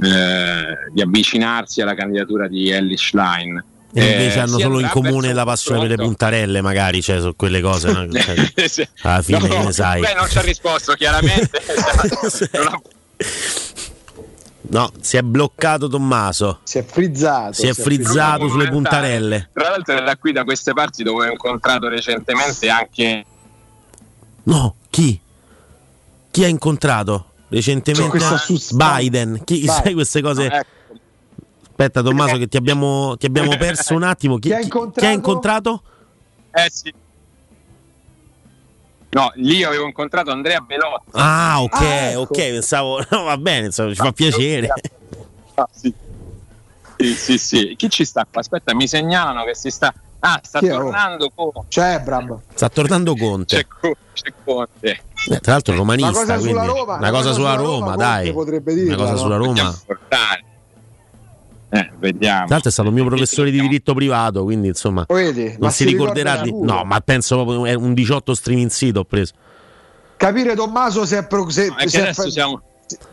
eh, 0.02 0.92
di 0.92 1.02
avvicinarsi 1.02 1.82
alla 1.82 1.96
candidatura 1.96 2.48
di 2.48 2.70
Ellie 2.70 2.98
Schlein. 2.98 3.64
E 3.92 4.06
invece 4.12 4.38
Eh, 4.38 4.42
hanno 4.42 4.60
solo 4.60 4.80
in 4.80 4.88
comune 4.90 5.34
la 5.34 5.44
passione 5.46 5.88
per 5.88 5.90
le 5.90 5.96
puntarelle, 6.04 6.62
magari, 6.62 7.02
cioè, 7.02 7.20
su 7.22 7.36
quelle 7.36 7.60
cose. 7.62 7.92
no? 7.92 8.08
Cioè, 8.12 8.88
alla 9.02 9.22
fine, 9.22 9.48
No, 9.48 9.64
ne 9.64 9.72
sai. 9.72 10.02
Beh, 10.02 10.14
non 10.14 10.30
ci 10.30 10.38
ha 10.38 10.42
risposto 10.42 10.94
chiaramente. 10.94 11.50
Ha- 12.54 12.82
No, 14.72 14.92
si 15.02 15.18
è 15.18 15.22
bloccato 15.24 15.88
Tommaso. 15.88 16.60
Si 16.64 16.78
è 16.78 16.84
frizzato. 16.86 17.54
Si 17.54 17.66
è 17.66 17.74
frizzato 17.74 18.48
sulle 18.50 18.70
puntarelle. 18.70 19.50
Tra 19.52 19.70
l'altro 19.70 19.96
era 19.96 20.16
qui 20.18 20.32
da 20.32 20.44
queste 20.44 20.74
parti 20.74 21.02
dove 21.02 21.28
ho 21.28 21.32
incontrato 21.32 21.88
recentemente 21.88 22.70
anche 22.70 23.26
No, 24.44 24.76
chi? 24.92 25.20
Chi 26.30 26.44
ha 26.44 26.48
incontrato 26.48 27.32
recentemente? 27.50 28.20
Biden. 28.74 29.42
Chi, 29.44 29.66
Vai. 29.66 29.82
sai 29.84 29.94
queste 29.94 30.22
cose? 30.22 30.48
No, 30.48 30.54
ecco. 30.56 30.68
Aspetta, 31.80 32.02
Tommaso, 32.02 32.36
che 32.36 32.48
ti 32.50 32.58
abbiamo, 32.58 33.16
ti 33.16 33.26
abbiamo 33.28 33.56
perso 33.56 33.96
un 33.96 34.04
attimo. 34.04 34.36
Chi, 34.38 34.50
Chi 34.50 34.54
ha 34.54 34.58
chi- 34.58 34.64
incontrato? 34.66 35.14
incontrato? 35.14 35.84
Eh 36.52 36.68
sì. 36.70 36.94
No, 39.12 39.32
lì 39.36 39.64
avevo 39.64 39.86
incontrato 39.86 40.30
Andrea 40.30 40.60
Belotti. 40.60 41.12
Ah, 41.14 41.62
ok, 41.62 41.74
Ah, 41.82 42.10
ecco. 42.10 42.20
ok, 42.20 42.36
pensavo. 42.36 43.00
No, 43.10 43.24
va 43.24 43.38
bene, 43.38 43.68
insomma, 43.68 43.90
ci 43.92 43.96
fa 43.96 44.12
piacere. 44.12 44.68
Ah, 45.56 45.70
sì. 45.72 45.94
Sì, 46.98 47.14
sì, 47.16 47.38
sì. 47.38 47.76
Chi 47.78 47.90
ci 47.90 48.04
sta 48.04 48.28
qua? 48.30 48.42
Aspetta, 48.42 48.76
mi 48.76 48.86
segnalano 48.86 49.46
che 49.46 49.56
si 49.56 49.70
sta. 49.70 49.94
Ah, 50.20 50.38
sta 50.44 50.60
Chi 50.60 50.66
è? 50.66 50.76
Oh. 50.76 50.80
tornando 50.82 51.32
Conte. 51.34 51.62
C'è 51.70 52.02
Bram. 52.02 52.42
Sta 52.56 52.68
tornando 52.68 53.16
Conte. 53.16 53.56
C'è, 53.56 53.66
Co- 53.68 53.96
c'è 54.12 54.34
Conte. 54.44 55.02
Eh, 55.32 55.40
tra 55.40 55.54
l'altro 55.54 55.76
romanista, 55.78 56.10
Una 56.10 56.20
cosa 56.20 56.34
quindi 56.40 56.50
sulla 56.60 56.66
Roma, 56.66 56.96
una 56.98 57.10
cosa 57.12 57.32
sulla 57.32 57.54
Roma, 57.56 57.86
Conte 57.86 58.04
dai. 58.04 58.34
potrebbe 58.34 58.74
Una 58.74 58.82
dirla, 58.84 58.96
cosa 58.98 59.12
no? 59.14 59.18
sulla 59.18 59.36
Roma. 59.38 59.82
Portare. 59.86 60.44
Eh, 61.72 61.92
vediamo. 62.00 62.48
L'altro 62.50 62.70
è 62.70 62.72
stato 62.72 62.90
il 62.90 62.96
mio 62.96 63.06
professore 63.06 63.52
di 63.52 63.60
diritto 63.62 63.94
privato, 63.94 64.44
quindi 64.44 64.70
insomma 64.70 65.06
Vedi? 65.08 65.56
non 65.60 65.70
si, 65.70 65.84
si 65.84 65.90
ricorderà 65.90 66.38
di... 66.38 66.52
No, 66.52 66.84
ma 66.84 67.00
penso 67.02 67.36
proprio 67.36 67.66
è 67.66 67.74
un 67.76 67.94
18 67.94 68.34
streaming 68.34 68.70
sito 68.70 69.02
ho 69.02 69.06
preso. 69.06 69.34
Capire 70.18 70.56
Tommaso 70.56 71.06
se 71.06 71.20
è, 71.20 71.28
pro- 71.28 71.50
se- 71.50 71.68
No, 71.68 71.76
è 71.78 71.88
se 71.88 72.10
è 72.10 72.14
fa- 72.14 72.30
siamo- 72.30 72.62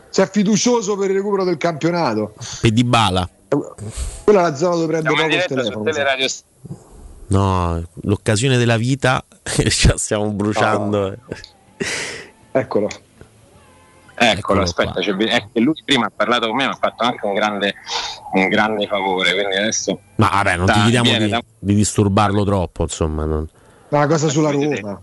se 0.09 0.23
è 0.23 0.29
fiducioso 0.29 0.97
per 0.97 1.11
il 1.11 1.17
recupero 1.17 1.43
del 1.43 1.57
campionato. 1.57 2.33
Per 2.61 2.71
di 2.71 2.83
bala. 2.83 3.29
Quella 4.23 4.39
è 4.39 4.49
la 4.49 4.55
zona 4.55 4.75
dove 4.75 4.87
prende 4.87 5.09
in 5.09 5.15
poco 5.15 5.35
il 5.35 5.45
telefono. 5.45 5.83
Teleradio 5.83 6.27
No, 7.27 7.83
l'occasione 8.03 8.57
della 8.57 8.77
vita 8.77 9.23
ci 9.43 9.91
stiamo 9.95 10.31
bruciando. 10.31 11.15
Eccolo. 12.51 12.87
Eccolo, 14.19 14.61
aspetta, 14.63 14.99
c'è- 14.99 15.15
è 15.15 15.47
che 15.53 15.59
lui 15.59 15.79
prima 15.85 16.07
ha 16.07 16.11
parlato 16.15 16.47
con 16.47 16.55
me, 16.55 16.65
mi 16.65 16.71
ha 16.71 16.77
fatto 16.79 17.03
anche 17.03 17.25
un 17.25 17.33
grande, 17.35 17.75
un 18.33 18.47
grande 18.47 18.87
favore, 18.87 19.33
quindi 19.33 19.55
adesso... 19.57 19.99
Ma 20.15 20.29
vabbè, 20.33 20.55
non 20.57 20.65
ti 20.65 20.71
Dai, 20.71 20.81
chiediamo 20.81 21.09
viene 21.09 21.25
di, 21.25 21.31
da- 21.31 21.43
di 21.59 21.75
disturbarlo 21.75 22.43
troppo, 22.43 22.83
insomma. 22.83 23.25
non- 23.25 23.47
Una 23.89 24.07
cosa 24.07 24.27
sulla 24.29 24.49
Roma. 24.49 25.01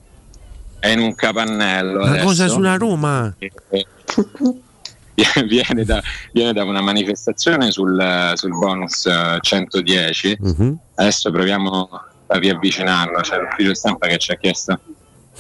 È 0.80 0.88
in 0.88 0.98
un 0.98 1.14
capannello. 1.14 2.00
Una 2.02 2.10
adesso. 2.10 2.24
cosa 2.26 2.48
sulla 2.48 2.76
Roma. 2.76 3.34
Viene 5.46 5.84
da, 5.84 6.02
viene 6.32 6.52
da 6.52 6.64
una 6.64 6.80
manifestazione 6.80 7.70
sul, 7.70 8.32
sul 8.34 8.50
bonus 8.50 9.06
eh, 9.06 9.38
110. 9.40 10.36
Mhm. 10.40 10.78
Adesso 10.96 11.30
proviamo 11.30 11.88
a 12.26 12.36
riavvicinarlo. 12.38 13.20
C'è 13.20 13.38
l'ufficio 13.38 13.74
stampa 13.74 14.08
che 14.08 14.18
ci 14.18 14.32
ha 14.32 14.36
chiesto 14.36 14.78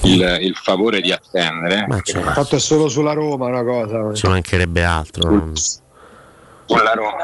il, 0.02 0.38
il 0.42 0.54
favore 0.56 1.00
di 1.00 1.12
attendere. 1.12 1.86
Ma 1.86 2.00
c'è- 2.02 2.20
Fatto 2.20 2.56
è 2.56 2.58
solo 2.60 2.88
sulla 2.88 3.12
Roma 3.12 3.46
una 3.46 3.62
cosa. 3.64 4.12
Ci 4.14 4.26
mancherebbe 4.28 4.84
altro. 4.84 5.30
non- 5.30 5.52
sulla 5.56 6.92
Roma. 6.94 7.16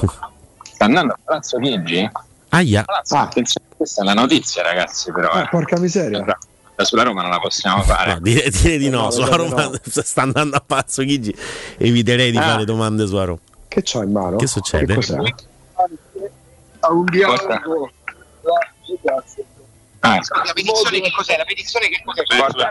Sta 0.62 0.84
andando 0.84 1.12
a 1.12 1.18
Palazzo 1.22 1.58
Chigi? 1.58 2.10
Aia. 2.50 2.82
Palazzo, 2.84 3.16
attenzione, 3.16 3.66
questa 3.76 4.02
è 4.02 4.04
la 4.04 4.14
notizia, 4.14 4.62
ragazzi. 4.62 5.12
Però 5.12 5.28
Ah, 5.30 5.42
eh. 5.42 5.48
porca 5.50 5.78
miseria. 5.78 6.24
Da 6.74 6.84
sulla 6.86 7.02
Roma 7.02 7.20
non 7.20 7.30
la 7.30 7.38
possiamo 7.38 7.82
fare. 7.82 8.14
No, 8.14 8.20
dire, 8.20 8.48
dire 8.48 8.78
di 8.78 8.88
no, 8.88 9.02
No, 9.02 9.10
sulla 9.10 9.36
Roma 9.36 9.64
no. 9.68 9.72
sta 9.84 10.22
andando 10.22 10.56
a 10.56 10.62
Palazzo 10.66 11.02
Chigi. 11.02 11.36
Eviterei 11.76 12.30
di 12.30 12.38
Ah. 12.38 12.42
fare 12.42 12.64
domande 12.64 13.06
sulla 13.06 13.24
Roma. 13.24 13.38
Che 13.68 13.82
c'ha 13.84 14.02
in 14.02 14.10
mano? 14.12 14.36
Che 14.36 14.46
succede? 14.46 14.86
Che 14.86 14.94
cos'è? 14.94 15.18
A 16.80 16.92
un 16.92 17.04
dialogo. 17.04 17.90
Ah, 20.02 20.18
La 20.44 20.52
petizione 20.54 21.00
che 21.00 21.10
cos'è? 21.10 21.36
La 21.36 21.44
petizione 21.44 21.88
che 21.88 22.02
cos'è? 22.04 22.24
Porta, 22.24 22.70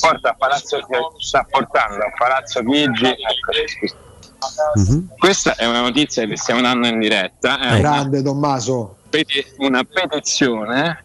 porta 0.00 0.30
a 0.30 0.34
Palazzo 0.34 0.78
sta 1.18 1.46
portando 1.48 1.96
a 2.04 2.12
Palazzo 2.16 2.62
Chigi 2.64 3.06
ecco, 3.06 3.52
scusa. 3.66 5.04
Questa 5.18 5.56
è 5.56 5.66
una 5.66 5.82
notizia 5.82 6.26
che 6.26 6.36
stiamo 6.36 6.62
dando 6.62 6.86
in 6.86 6.98
diretta. 6.98 7.58
È 7.58 7.66
una, 7.66 7.78
Grande 7.78 8.22
Tommaso. 8.22 8.96
peti- 9.10 9.44
una 9.58 9.84
petizione 9.84 11.04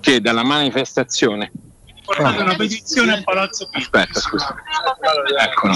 che 0.00 0.20
dalla 0.20 0.42
manifestazione. 0.44 1.50
Una 2.18 2.54
petizione 2.56 3.14
a 3.14 3.22
Palazzo 3.22 3.68
Aspetta, 3.72 4.20
scusa. 4.20 4.54
Eccola. 5.38 5.74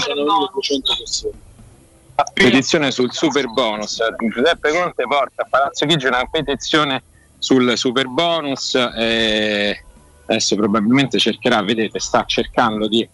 Petizione 2.33 2.91
sul 2.91 3.11
super 3.11 3.47
bonus. 3.47 3.99
Giuseppe 4.31 4.71
Conte 4.71 5.03
porta 5.07 5.41
a 5.41 5.47
Palazzo 5.49 5.87
Chigi 5.87 6.05
una 6.05 6.23
petizione 6.29 7.01
sul 7.43 7.77
super 7.77 8.07
bonus. 8.07 8.73
E 8.95 9.83
adesso 10.25 10.55
probabilmente 10.55 11.19
cercherà, 11.19 11.61
vedete, 11.61 11.99
sta 11.99 12.23
cercando 12.25 12.87
di 12.87 13.07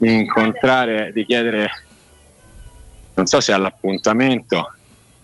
incontrare, 0.00 1.12
di 1.12 1.24
chiedere, 1.24 1.70
non 3.14 3.26
so 3.26 3.40
se 3.40 3.52
ha 3.52 3.58
l'appuntamento. 3.58 4.72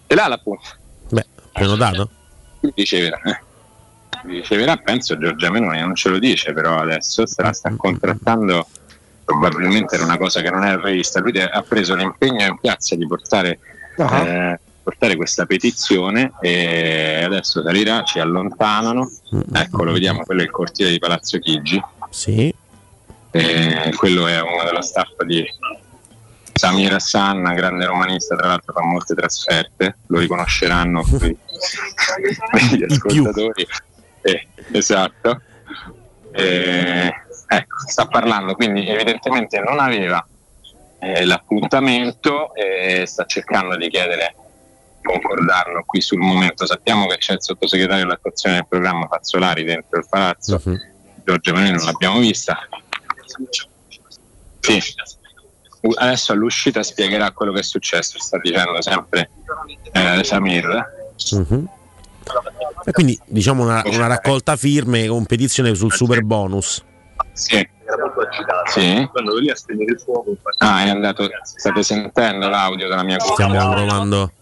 Ce 0.06 0.14
l'ha 0.14 0.28
l'appuntamento? 0.28 0.78
Beh, 1.10 1.26
prenotato? 1.52 2.08
riceverà. 2.74 3.20
eh. 3.24 3.40
Riceverà, 4.26 4.76
penso 4.76 5.18
Giorgia 5.18 5.50
Meloni, 5.50 5.80
non 5.80 5.94
ce 5.94 6.08
lo 6.08 6.18
dice, 6.18 6.52
però 6.54 6.78
adesso 6.78 7.26
se 7.26 7.42
la 7.42 7.52
sta 7.52 7.74
contrattando. 7.76 8.66
Probabilmente 9.24 9.94
era 9.94 10.04
una 10.04 10.18
cosa 10.18 10.40
che 10.40 10.50
non 10.50 10.64
era 10.64 10.78
prevista. 10.78 11.18
Lui 11.20 11.38
ha 11.40 11.62
preso 11.62 11.94
l'impegno 11.94 12.44
in 12.44 12.58
piazza 12.58 12.94
di 12.94 13.06
portare, 13.06 13.58
eh, 13.96 14.60
portare 14.84 15.16
questa 15.16 15.46
petizione 15.46 16.32
e 16.40 17.22
adesso 17.24 17.62
salirà, 17.62 18.02
ci 18.02 18.20
allontanano. 18.20 19.10
Eccolo, 19.52 19.92
vediamo, 19.92 20.22
quello 20.24 20.42
è 20.42 20.44
il 20.44 20.50
cortile 20.50 20.90
di 20.90 20.98
Palazzo 20.98 21.38
Chigi. 21.38 21.82
Sì. 22.10 22.54
Eh, 23.30 23.92
quello 23.96 24.28
è 24.28 24.40
uno 24.40 24.62
dello 24.62 24.82
staff 24.82 25.20
di 25.24 25.44
Samir 26.52 26.92
Hassan, 26.92 27.42
grande 27.54 27.86
romanista, 27.86 28.36
tra 28.36 28.46
l'altro 28.46 28.72
fa 28.74 28.84
molte 28.84 29.14
trasferte, 29.14 29.96
lo 30.06 30.18
riconosceranno 30.20 31.02
gli 32.70 32.84
ascoltatori. 32.84 33.66
Eh, 34.20 34.46
esatto. 34.72 35.40
Eh, 36.30 37.12
ecco, 37.48 37.76
sta 37.88 38.06
parlando, 38.06 38.54
quindi 38.54 38.86
evidentemente 38.86 39.58
non 39.60 39.80
aveva 39.80 40.24
eh, 41.00 41.24
l'appuntamento 41.24 42.54
e 42.54 43.04
sta 43.06 43.24
cercando 43.24 43.76
di 43.76 43.88
chiedere 43.88 44.34
concordarlo 45.04 45.84
qui 45.84 46.00
sul 46.00 46.18
momento. 46.18 46.66
Sappiamo 46.66 47.06
che 47.06 47.18
c'è 47.18 47.34
il 47.34 47.42
sottosegretario 47.42 48.04
all'attuazione 48.04 48.56
del 48.56 48.66
programma 48.66 49.06
Fazzolari 49.06 49.64
dentro 49.64 49.98
il 49.98 50.06
palazzo, 50.08 50.60
Giorgio 51.24 51.52
Meloni 51.52 51.70
non 51.72 51.84
l'abbiamo 51.84 52.18
vista. 52.18 52.58
Sì. 54.60 54.82
Adesso 55.96 56.32
all'uscita 56.32 56.82
spiegherà 56.82 57.30
quello 57.32 57.52
che 57.52 57.60
è 57.60 57.62
successo, 57.62 58.18
sta 58.18 58.38
dicendo 58.38 58.80
sempre 58.80 59.30
eh, 59.92 60.24
Samir. 60.24 61.12
Mhm. 61.32 61.68
E 62.86 62.92
quindi 62.92 63.18
diciamo 63.26 63.62
una, 63.62 63.82
una 63.84 64.06
raccolta 64.06 64.56
firme 64.56 65.06
con 65.06 65.26
petizione 65.26 65.74
sul 65.74 65.92
super 65.92 66.22
bonus. 66.22 66.82
Sì. 67.32 67.68
Sì. 68.70 69.08
Quando 69.12 69.36
lì 69.36 69.50
a 69.50 69.54
spegnere 69.54 69.92
il 69.92 70.00
fuoco. 70.00 70.36
Ah, 70.58 70.84
è 70.84 70.88
andato. 70.88 71.28
State 71.42 71.82
sentendo 71.82 72.48
l'audio 72.48 72.88
della 72.88 73.02
mia 73.02 73.18
cuffia? 73.18 73.46
Stiamo 73.46 73.74
provando. 73.74 74.32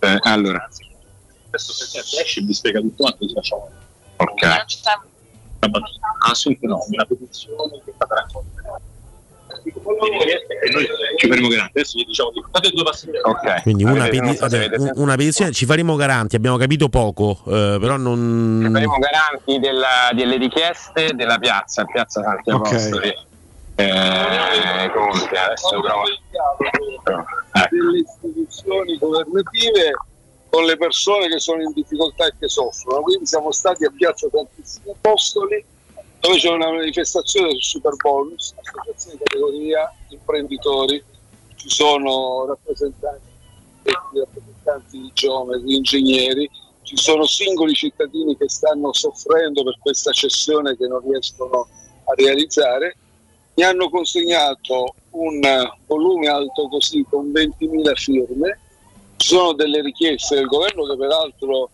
Eh, 0.00 0.18
allora, 0.22 0.68
Adesso 1.48 1.72
se 1.72 2.02
flash 2.02 2.44
vi 2.44 2.52
spiega 2.54 2.80
tutto 2.80 3.02
quanto 3.02 3.18
cosa 3.20 3.34
facciamo. 3.34 3.70
ok. 4.16 4.64
Assolutamente 6.28 6.66
no, 6.66 6.84
una 6.90 7.04
petizione 7.04 7.80
che 7.84 7.90
è 7.90 7.94
stata 7.94 8.14
raccolta. 8.14 8.80
E 9.64 10.70
noi 10.70 10.86
ci 11.16 11.26
faremo 11.28 11.48
grande, 11.48 11.70
adesso 11.74 11.98
gli 11.98 12.04
diciamo 12.04 12.30
di 12.30 12.44
fate 12.50 12.70
due 12.70 12.82
passi 12.84 13.06
indietro. 13.06 13.30
Ok. 13.30 13.62
Quindi 13.62 13.84
una, 13.84 14.04
Avete- 14.04 14.16
non 14.20 14.26
peti- 14.26 14.36
so 14.38 14.48
se 14.48 14.56
vabbè, 14.58 14.66
avete 14.76 14.82
un- 14.82 15.02
una 15.02 15.16
petizione, 15.16 15.52
ci 15.52 15.64
faremo 15.66 15.96
garanti, 15.96 16.36
abbiamo 16.36 16.56
capito 16.58 16.88
poco, 16.88 17.38
eh, 17.46 17.76
però 17.80 17.96
non... 17.96 18.68
Saremo 18.72 18.98
garanti 18.98 19.58
della- 19.58 20.10
delle 20.14 20.36
richieste 20.36 21.12
della 21.14 21.38
piazza, 21.38 21.84
piazza 21.86 22.22
Santi 22.22 22.50
Ok. 22.50 22.66
Apostoli. 22.66 23.16
Eh, 23.80 24.90
Conte, 24.92 25.38
adesso 25.38 25.80
provo. 25.80 26.02
delle 27.70 27.98
istituzioni 27.98 28.98
governative 28.98 29.92
con 30.50 30.64
le 30.64 30.76
persone 30.76 31.28
che 31.28 31.38
sono 31.38 31.62
in 31.62 31.72
difficoltà 31.72 32.26
e 32.26 32.32
che 32.40 32.48
soffrono. 32.48 33.02
Quindi 33.02 33.26
siamo 33.26 33.52
stati 33.52 33.84
a 33.84 33.92
Piazza 33.96 34.28
Santissimi 34.32 34.90
Apostoli 34.90 35.64
dove 36.18 36.38
c'è 36.38 36.50
una 36.50 36.72
manifestazione 36.72 37.50
sul 37.50 37.62
super 37.62 37.94
bonus, 37.94 38.52
associazioni 38.56 39.16
di 39.16 39.22
categoria, 39.22 39.94
imprenditori, 40.08 41.04
ci 41.54 41.68
sono 41.68 42.46
rappresentanti, 42.46 43.28
rappresentanti 43.84 45.00
di 45.00 45.10
geometri, 45.14 45.76
ingegneri, 45.76 46.50
ci 46.82 46.96
sono 46.96 47.24
singoli 47.26 47.74
cittadini 47.74 48.36
che 48.36 48.48
stanno 48.48 48.92
soffrendo 48.92 49.62
per 49.62 49.78
questa 49.78 50.10
cessione 50.10 50.76
che 50.76 50.88
non 50.88 51.00
riescono 51.06 51.68
a 52.04 52.14
realizzare 52.16 52.96
mi 53.58 53.64
hanno 53.64 53.90
consegnato 53.90 54.94
un 55.10 55.40
volume 55.86 56.28
alto 56.28 56.68
così 56.68 57.04
con 57.10 57.32
20.000 57.32 57.94
firme. 57.96 58.58
Ci 59.16 59.28
sono 59.34 59.52
delle 59.52 59.82
richieste 59.82 60.36
del 60.36 60.46
governo 60.46 60.84
che 60.84 60.96
peraltro 60.96 61.70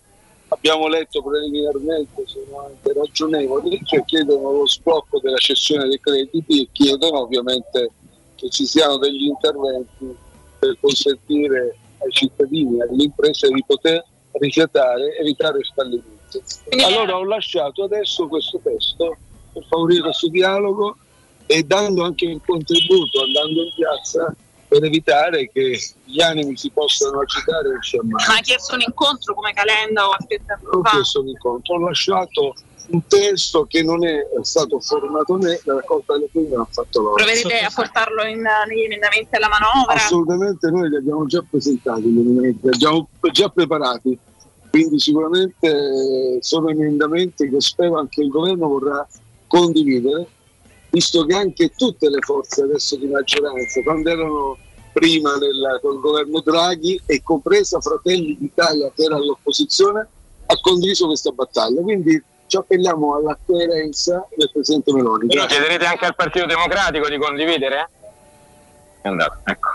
abbiamo 0.48 0.88
letto 0.88 1.22
preliminarmente, 1.22 2.22
sono 2.24 2.64
anche 2.64 2.90
ragionevoli, 2.94 3.82
cioè 3.84 4.02
chiedono 4.06 4.50
lo 4.50 4.66
sblocco 4.66 5.20
della 5.20 5.36
cessione 5.36 5.86
dei 5.86 6.00
crediti 6.00 6.62
e 6.62 6.68
chiedono 6.72 7.20
ovviamente 7.20 7.90
che 8.34 8.48
ci 8.48 8.64
siano 8.64 8.96
degli 8.96 9.26
interventi 9.26 10.16
per 10.58 10.78
consentire 10.80 11.76
ai 11.98 12.10
cittadini 12.12 12.78
e 12.78 12.82
alle 12.84 13.02
imprese 13.02 13.48
di 13.48 13.62
poter 13.66 14.02
rifiatare, 14.32 15.18
evitare 15.18 15.58
il 15.58 15.70
fallimento. 15.74 16.40
Allora 16.82 17.18
ho 17.18 17.24
lasciato 17.24 17.82
adesso 17.82 18.26
questo 18.26 18.58
testo 18.62 19.18
per 19.52 19.64
favorire 19.68 20.00
questo 20.00 20.28
dialogo 20.28 20.96
e 21.46 21.62
dando 21.62 22.04
anche 22.04 22.26
un 22.26 22.40
contributo 22.44 23.22
andando 23.22 23.62
in 23.62 23.70
piazza 23.74 24.34
per 24.66 24.82
evitare 24.84 25.50
che 25.52 25.78
gli 26.04 26.20
animi 26.20 26.56
si 26.56 26.70
possano 26.70 27.20
agitare 27.20 27.68
e 27.68 27.78
sciamare. 27.80 28.24
Ma 28.26 28.36
ha 28.36 28.40
chiesto 28.40 28.74
un 28.74 28.80
incontro 28.80 29.34
come 29.34 29.52
Calenda 29.52 30.08
o 30.08 30.10
aspetta 30.10 30.58
Ho 30.72 30.80
chiesto 30.82 31.20
un 31.20 31.28
incontro, 31.28 31.74
ho 31.74 31.78
lasciato 31.78 32.54
un 32.88 33.06
testo 33.06 33.64
che 33.64 33.82
non 33.82 34.04
è 34.04 34.26
stato 34.42 34.78
formato 34.80 35.34
me, 35.34 35.60
la 35.64 35.74
raccolta 35.74 36.14
delle 36.14 36.28
firme 36.30 36.56
l'ha 36.56 36.66
fatto 36.68 37.00
loro. 37.00 37.14
Provvedete 37.14 37.60
a 37.60 37.70
portarlo 37.74 38.24
in, 38.24 38.42
negli 38.68 38.84
emendamenti 38.84 39.36
alla 39.36 39.48
manovra? 39.48 39.94
Assolutamente 39.94 40.70
noi 40.70 40.88
li 40.88 40.96
abbiamo 40.96 41.24
già 41.26 41.42
presentati, 41.48 42.02
gli 42.02 42.18
emendamenti, 42.18 42.58
li 42.62 42.74
abbiamo 42.74 43.08
già 43.32 43.48
preparati, 43.48 44.18
quindi 44.70 44.98
sicuramente 44.98 45.66
eh, 45.66 46.38
sono 46.40 46.68
emendamenti 46.68 47.48
che 47.48 47.60
spero 47.60 47.98
anche 47.98 48.22
il 48.22 48.28
governo 48.28 48.68
vorrà 48.68 49.06
condividere, 49.46 50.26
visto 50.94 51.26
che 51.26 51.34
anche 51.34 51.72
tutte 51.76 52.08
le 52.08 52.20
forze 52.20 52.62
adesso 52.62 52.96
di 52.96 53.06
maggioranza, 53.06 53.82
quando 53.82 54.10
erano 54.10 54.58
prima 54.92 55.36
nel, 55.36 55.80
col 55.82 55.98
governo 56.00 56.40
Draghi 56.40 57.00
e 57.04 57.20
compresa 57.22 57.80
Fratelli 57.80 58.36
d'Italia 58.38 58.92
che 58.94 59.02
era 59.02 59.16
all'opposizione, 59.16 60.06
ha 60.46 60.60
condiviso 60.60 61.06
questa 61.06 61.32
battaglia. 61.32 61.82
Quindi 61.82 62.22
ci 62.46 62.56
appelliamo 62.56 63.16
alla 63.16 63.36
coerenza 63.44 64.24
del 64.36 64.50
Presidente 64.52 64.92
Meloni. 64.92 65.26
Quindi 65.26 65.46
chiederete 65.46 65.84
anche 65.84 66.06
al 66.06 66.14
Partito 66.14 66.46
Democratico 66.46 67.08
di 67.08 67.18
condividere? 67.18 67.90
È 69.02 69.08
andato, 69.08 69.38
ecco. 69.44 69.70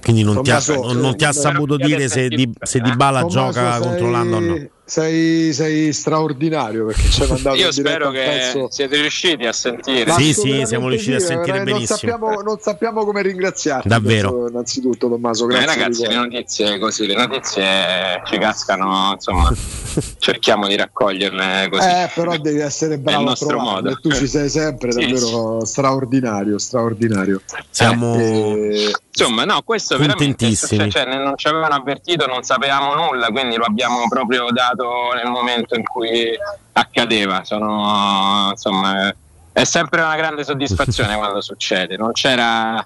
Quindi 0.00 0.22
non, 0.22 0.42
ti 0.42 0.50
ha, 0.50 0.60
Tommaso, 0.60 0.92
non- 0.92 1.00
non 1.00 1.16
ti 1.16 1.24
ha 1.24 1.30
eh, 1.30 1.32
saputo 1.32 1.76
dire 1.76 2.08
se 2.08 2.28
Di, 2.28 2.52
se 2.60 2.80
Di 2.80 2.94
Bala 2.94 3.20
Tommaso, 3.20 3.38
gioca 3.52 3.72
sei- 3.72 3.82
controllando 3.82 4.36
o 4.36 4.40
no. 4.40 4.68
Sei, 4.86 5.52
sei 5.54 5.94
straordinario 5.94 6.84
perché 6.86 7.08
ci 7.08 7.22
hai 7.22 7.28
mandato 7.32 7.56
Io 7.56 7.72
spero 7.72 8.10
che 8.10 8.22
pezzo. 8.22 8.68
siete 8.70 9.00
riusciti 9.00 9.46
a 9.46 9.52
sentire. 9.52 10.04
Ma 10.10 10.18
Sì, 10.18 10.34
sì, 10.34 10.62
siamo 10.66 10.88
riusciti 10.88 11.14
a 11.14 11.20
sì, 11.20 11.26
sentire 11.26 11.56
eh, 11.56 11.64
non 11.64 11.72
benissimo. 11.72 11.96
sappiamo, 11.98 12.40
non 12.42 12.58
sappiamo 12.60 13.04
come 13.06 13.22
ringraziarti. 13.22 13.88
Davvero. 13.88 14.30
questo 14.32 14.48
Innanzitutto, 14.50 15.08
Tommaso, 15.08 15.44
Eh, 15.44 15.48
grazie. 15.48 15.66
ragazzi, 15.66 16.02
di 16.02 16.08
le 16.08 16.14
notizie 16.16 16.78
così, 16.78 17.06
le 17.06 17.14
notizie 17.14 18.22
ci 18.26 18.36
cascano, 18.38 19.12
insomma, 19.14 19.50
cerchiamo 20.18 20.66
di 20.68 20.76
raccoglierle 20.76 21.68
così. 21.70 21.88
Eh, 21.88 22.10
però 22.14 22.36
devi 22.36 22.60
essere 22.60 22.98
bravo 22.98 23.20
a 23.20 23.24
nostro 23.28 23.48
trovarle. 23.48 23.72
modo. 23.90 24.00
Tu 24.00 24.12
ci 24.12 24.26
sei 24.26 24.50
sempre, 24.50 24.92
Sì, 24.92 25.00
davvero 25.00 25.64
straordinario, 25.64 26.58
straordinario. 26.58 27.40
Siamo 27.70 28.16
Eh, 28.16 28.90
Insomma, 29.16 29.44
no, 29.44 29.62
questo 29.62 29.96
veramente 29.96 30.52
cioè, 30.56 30.88
cioè, 30.90 31.04
non 31.04 31.34
ci 31.36 31.46
avevano 31.46 31.74
avvertito, 31.76 32.26
non 32.26 32.42
sapevamo 32.42 32.94
nulla, 32.96 33.28
quindi 33.28 33.54
lo 33.54 33.62
abbiamo 33.62 34.08
proprio 34.08 34.46
dato 34.50 34.73
nel 35.14 35.30
momento 35.30 35.74
in 35.76 35.84
cui 35.84 36.30
accadeva. 36.72 37.44
Sono, 37.44 38.48
insomma, 38.50 39.14
è 39.52 39.64
sempre 39.64 40.02
una 40.02 40.16
grande 40.16 40.44
soddisfazione 40.44 41.14
quando 41.18 41.40
succede. 41.40 41.96
Non 41.96 42.12
c'era, 42.12 42.84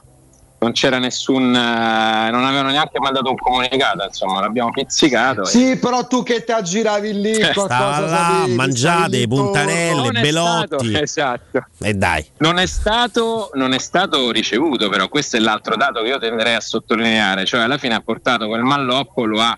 non 0.60 0.72
c'era 0.72 0.98
nessun, 0.98 1.54
eh, 1.54 2.30
non 2.30 2.44
avevano 2.44 2.70
neanche 2.70 2.98
mandato 2.98 3.30
un 3.30 3.36
comunicato, 3.36 4.04
insomma, 4.04 4.40
l'abbiamo 4.40 4.70
pizzicato. 4.70 5.42
e- 5.42 5.46
Sì, 5.46 5.78
però 5.78 6.06
tu 6.06 6.22
che 6.24 6.42
ti 6.44 6.50
aggiravi 6.52 7.20
lì, 7.20 7.30
Eh, 7.30 7.52
qualcosa 7.54 8.00
là, 8.00 8.08
sapevi, 8.08 8.54
mangiate, 8.54 9.26
puntarelle. 9.28 9.94
Non 10.02 10.16
è 10.16 10.20
Belotti. 10.20 10.66
stato- 10.90 11.02
esatto. 11.02 11.64
E 11.80 11.94
dai. 11.94 12.26
Non 12.38 12.58
è, 12.58 12.66
stato, 12.66 13.50
non 13.54 13.72
è 13.72 13.78
stato 13.78 14.30
ricevuto, 14.32 14.88
però 14.88 15.08
questo 15.08 15.36
è 15.36 15.40
l'altro 15.40 15.76
dato 15.76 16.02
che 16.02 16.08
io 16.08 16.18
tenderei 16.18 16.54
a 16.56 16.60
sottolineare, 16.60 17.44
cioè 17.46 17.60
alla 17.62 17.78
fine 17.78 17.94
ha 17.94 18.00
portato 18.00 18.46
quel 18.48 18.62
malloppo, 18.62 19.24
lo 19.24 19.40
ha 19.40 19.56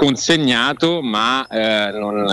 consegnato, 0.00 1.02
ma 1.02 1.46
eh, 1.46 1.90
non, 1.92 2.26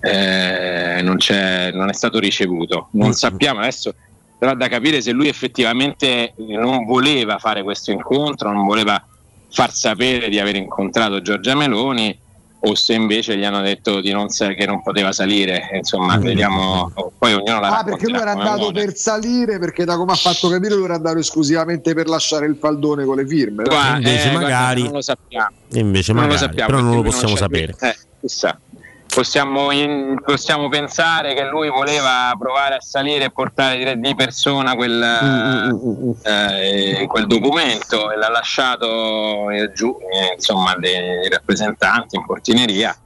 eh, 0.00 1.00
non, 1.00 1.16
c'è- 1.16 1.70
non 1.70 1.88
è 1.88 1.92
stato 1.92 2.18
ricevuto. 2.18 2.88
Non 2.92 3.12
sappiamo 3.12 3.60
adesso, 3.60 3.94
però 4.36 4.54
da 4.54 4.66
capire 4.66 5.00
se 5.00 5.12
lui 5.12 5.28
effettivamente 5.28 6.34
non 6.38 6.84
voleva 6.86 7.38
fare 7.38 7.62
questo 7.62 7.92
incontro, 7.92 8.50
non 8.50 8.66
voleva 8.66 9.00
far 9.48 9.72
sapere 9.72 10.28
di 10.28 10.40
aver 10.40 10.56
incontrato 10.56 11.22
Giorgia 11.22 11.54
Meloni 11.54 12.18
o 12.66 12.74
se 12.74 12.94
invece 12.94 13.36
gli 13.36 13.44
hanno 13.44 13.60
detto 13.60 14.00
di 14.00 14.10
non 14.12 14.28
sa- 14.30 14.52
che 14.54 14.66
non 14.66 14.82
poteva 14.82 15.12
salire. 15.12 15.68
Insomma, 15.74 16.16
vediamo, 16.16 16.90
poi 17.18 17.34
ognuno 17.34 17.60
la 17.60 17.78
Ah, 17.78 17.84
perché 17.84 18.08
lui 18.08 18.18
era 18.20 18.32
andato 18.32 18.58
vuole. 18.70 18.84
per 18.84 18.96
salire, 18.96 19.58
perché 19.58 19.84
da 19.84 19.96
come 19.96 20.12
ha 20.12 20.16
fatto 20.16 20.48
capire 20.48 20.74
lui 20.74 20.84
era 20.84 20.94
andato 20.94 21.18
esclusivamente 21.18 21.94
per 21.94 22.08
lasciare 22.08 22.46
il 22.46 22.56
faldone 22.56 23.04
con 23.04 23.16
le 23.16 23.26
firme. 23.26 23.64
Guarda, 23.64 23.96
invece 23.96 24.28
eh, 24.28 24.30
guarda, 24.30 24.40
magari- 24.48 24.82
non 24.82 24.92
lo 24.92 25.02
sappiamo. 25.02 25.48
Invece 25.72 26.12
Non 26.12 26.26
lo 26.28 26.36
sappiamo, 26.36 26.70
però 26.70 26.80
non 26.82 26.94
lo 26.96 27.02
possiamo 27.02 27.34
c'è 27.34 27.40
sapere. 27.40 27.74
Eh, 27.80 27.96
chissà. 28.20 28.58
Possiamo, 29.14 29.70
in- 29.70 30.20
possiamo 30.24 30.68
pensare 30.68 31.34
che 31.34 31.44
lui 31.44 31.68
voleva 31.68 32.34
provare 32.36 32.74
a 32.74 32.80
salire 32.80 33.26
e 33.26 33.30
portare 33.30 33.98
di 33.98 34.14
persona 34.16 34.74
quel, 34.74 34.92
Mm, 35.22 36.10
eh, 36.24 37.04
quel 37.06 37.26
documento 37.28 38.10
e 38.10 38.16
l'ha 38.16 38.28
lasciato 38.28 39.50
eh, 39.50 39.70
giù 39.72 39.96
eh, 40.00 40.34
insomma, 40.34 40.74
dei 40.76 41.28
rappresentanti 41.28 42.16
in 42.16 42.24
portineria. 42.24 42.96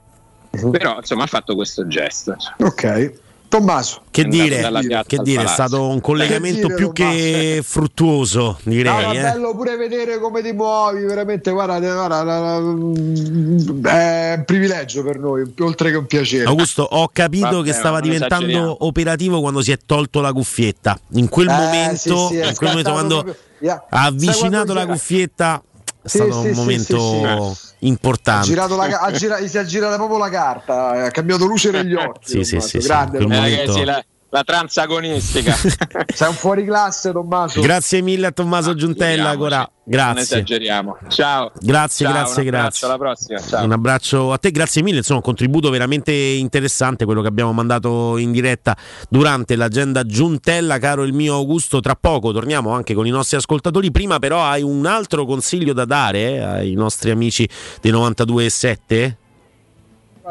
Mm-hmm. 0.57 0.71
Però 0.71 0.95
insomma 0.97 1.23
ha 1.23 1.27
fatto 1.27 1.53
questo 1.55 1.85
gesto. 1.87 2.35
Ok. 2.57 3.13
Tommaso. 3.49 4.01
Che 4.11 4.21
È 4.21 4.25
dire, 4.25 5.03
che 5.07 5.17
dire, 5.23 5.43
è 5.43 5.47
stato 5.47 5.87
un 5.87 5.99
collegamento 6.01 6.67
dire, 6.67 6.75
più 6.75 6.91
che 6.93 7.61
fruttuoso, 7.63 8.59
direi. 8.61 9.05
ma 9.05 9.11
eh. 9.11 9.21
bello 9.21 9.55
pure 9.55 9.75
vedere 9.75 10.19
come 10.19 10.43
ti 10.43 10.51
muovi, 10.51 11.03
veramente, 11.03 11.49
guarda, 11.49 11.77
è 11.79 12.59
un 12.59 14.43
privilegio 14.45 15.03
per 15.03 15.17
noi, 15.17 15.51
oltre 15.59 15.89
che 15.89 15.97
un 15.97 16.05
piacere. 16.05 16.45
Augusto, 16.45 16.83
ho 16.83 17.09
capito 17.11 17.47
Vabbè, 17.49 17.63
che 17.63 17.73
stava 17.73 17.99
diventando 17.99 18.85
operativo 18.85 19.41
quando 19.41 19.61
si 19.61 19.71
è 19.71 19.79
tolto 19.83 20.21
la 20.21 20.31
cuffietta. 20.31 20.99
In 21.13 21.27
quel 21.27 21.47
Eh, 21.49 21.51
momento, 21.51 22.27
sì, 22.27 22.33
sì, 22.35 22.37
è 22.37 22.47
in 22.49 22.55
quel 22.55 22.69
momento 22.69 22.89
scattato 22.89 22.91
quando 22.91 23.15
proprio- 23.23 23.35
Yeah. 23.61 23.85
ha 23.89 24.03
avvicinato 24.05 24.47
quando 24.71 24.73
la 24.73 24.85
cuffietta, 24.85 25.61
è 26.01 26.07
Sì, 26.07 26.17
stato 26.17 26.39
un 26.39 26.51
momento 26.51 27.57
sì, 27.79 27.85
Ha 27.85 27.87
importante. 27.87 28.45
girato 28.47 28.75
la, 28.75 28.99
ha 28.99 29.11
gira- 29.11 29.37
si 29.47 29.57
è 29.57 29.63
girata 29.63 29.95
proprio 29.95 30.17
la 30.17 30.29
carta, 30.29 31.05
ha 31.05 31.11
cambiato 31.11 31.45
luce 31.45 31.71
negli 31.71 31.93
occhi. 31.95 32.29
Sì, 32.29 32.43
sì, 32.43 32.59
sì, 32.59 32.79
sì, 32.81 32.87
grande. 32.87 33.19
Tommaso. 33.19 33.41
momento- 33.41 33.71
Ragazzi, 33.73 33.85
la, 33.85 34.03
la 34.29 34.43
transagonistica. 34.43 35.53
Sei 35.53 36.27
un 36.27 36.33
fuori 36.33 36.65
classe, 36.65 37.11
Tommaso. 37.11 37.61
Grazie 37.61 38.01
mille 38.01 38.27
a 38.27 38.31
Tommaso 38.31 38.75
Giuntella, 38.75 39.29
ancora. 39.29 39.57
Non 39.57 39.69
Grazie. 39.83 40.21
esageriamo. 40.21 40.97
Ciao. 41.07 41.51
Grazie, 41.59 42.05
Ciao, 42.05 42.13
grazie, 42.13 42.43
grazie. 42.43 42.87
Alla 42.87 42.97
prossima. 42.97 43.39
Ciao. 43.39 43.65
Un 43.65 43.71
abbraccio 43.71 44.31
a 44.31 44.37
te, 44.37 44.51
grazie 44.51 44.83
mille, 44.83 44.97
insomma 44.97 45.17
un 45.17 45.25
contributo 45.25 45.71
veramente 45.71 46.11
interessante 46.11 47.05
quello 47.05 47.21
che 47.21 47.27
abbiamo 47.27 47.53
mandato 47.53 48.17
in 48.17 48.31
diretta 48.31 48.77
durante 49.09 49.55
l'agenda 49.55 50.03
Giuntella, 50.03 50.77
caro 50.77 51.03
il 51.03 51.13
mio 51.13 51.33
Augusto, 51.33 51.79
tra 51.79 51.95
poco 51.95 52.31
torniamo 52.31 52.71
anche 52.71 52.93
con 52.93 53.07
i 53.07 53.09
nostri 53.09 53.37
ascoltatori, 53.37 53.89
prima 53.89 54.19
però 54.19 54.43
hai 54.43 54.61
un 54.61 54.85
altro 54.85 55.25
consiglio 55.25 55.73
da 55.73 55.85
dare 55.85 56.19
eh, 56.19 56.39
ai 56.39 56.73
nostri 56.73 57.09
amici 57.09 57.49
dei 57.81 57.91
92.7? 57.91 59.15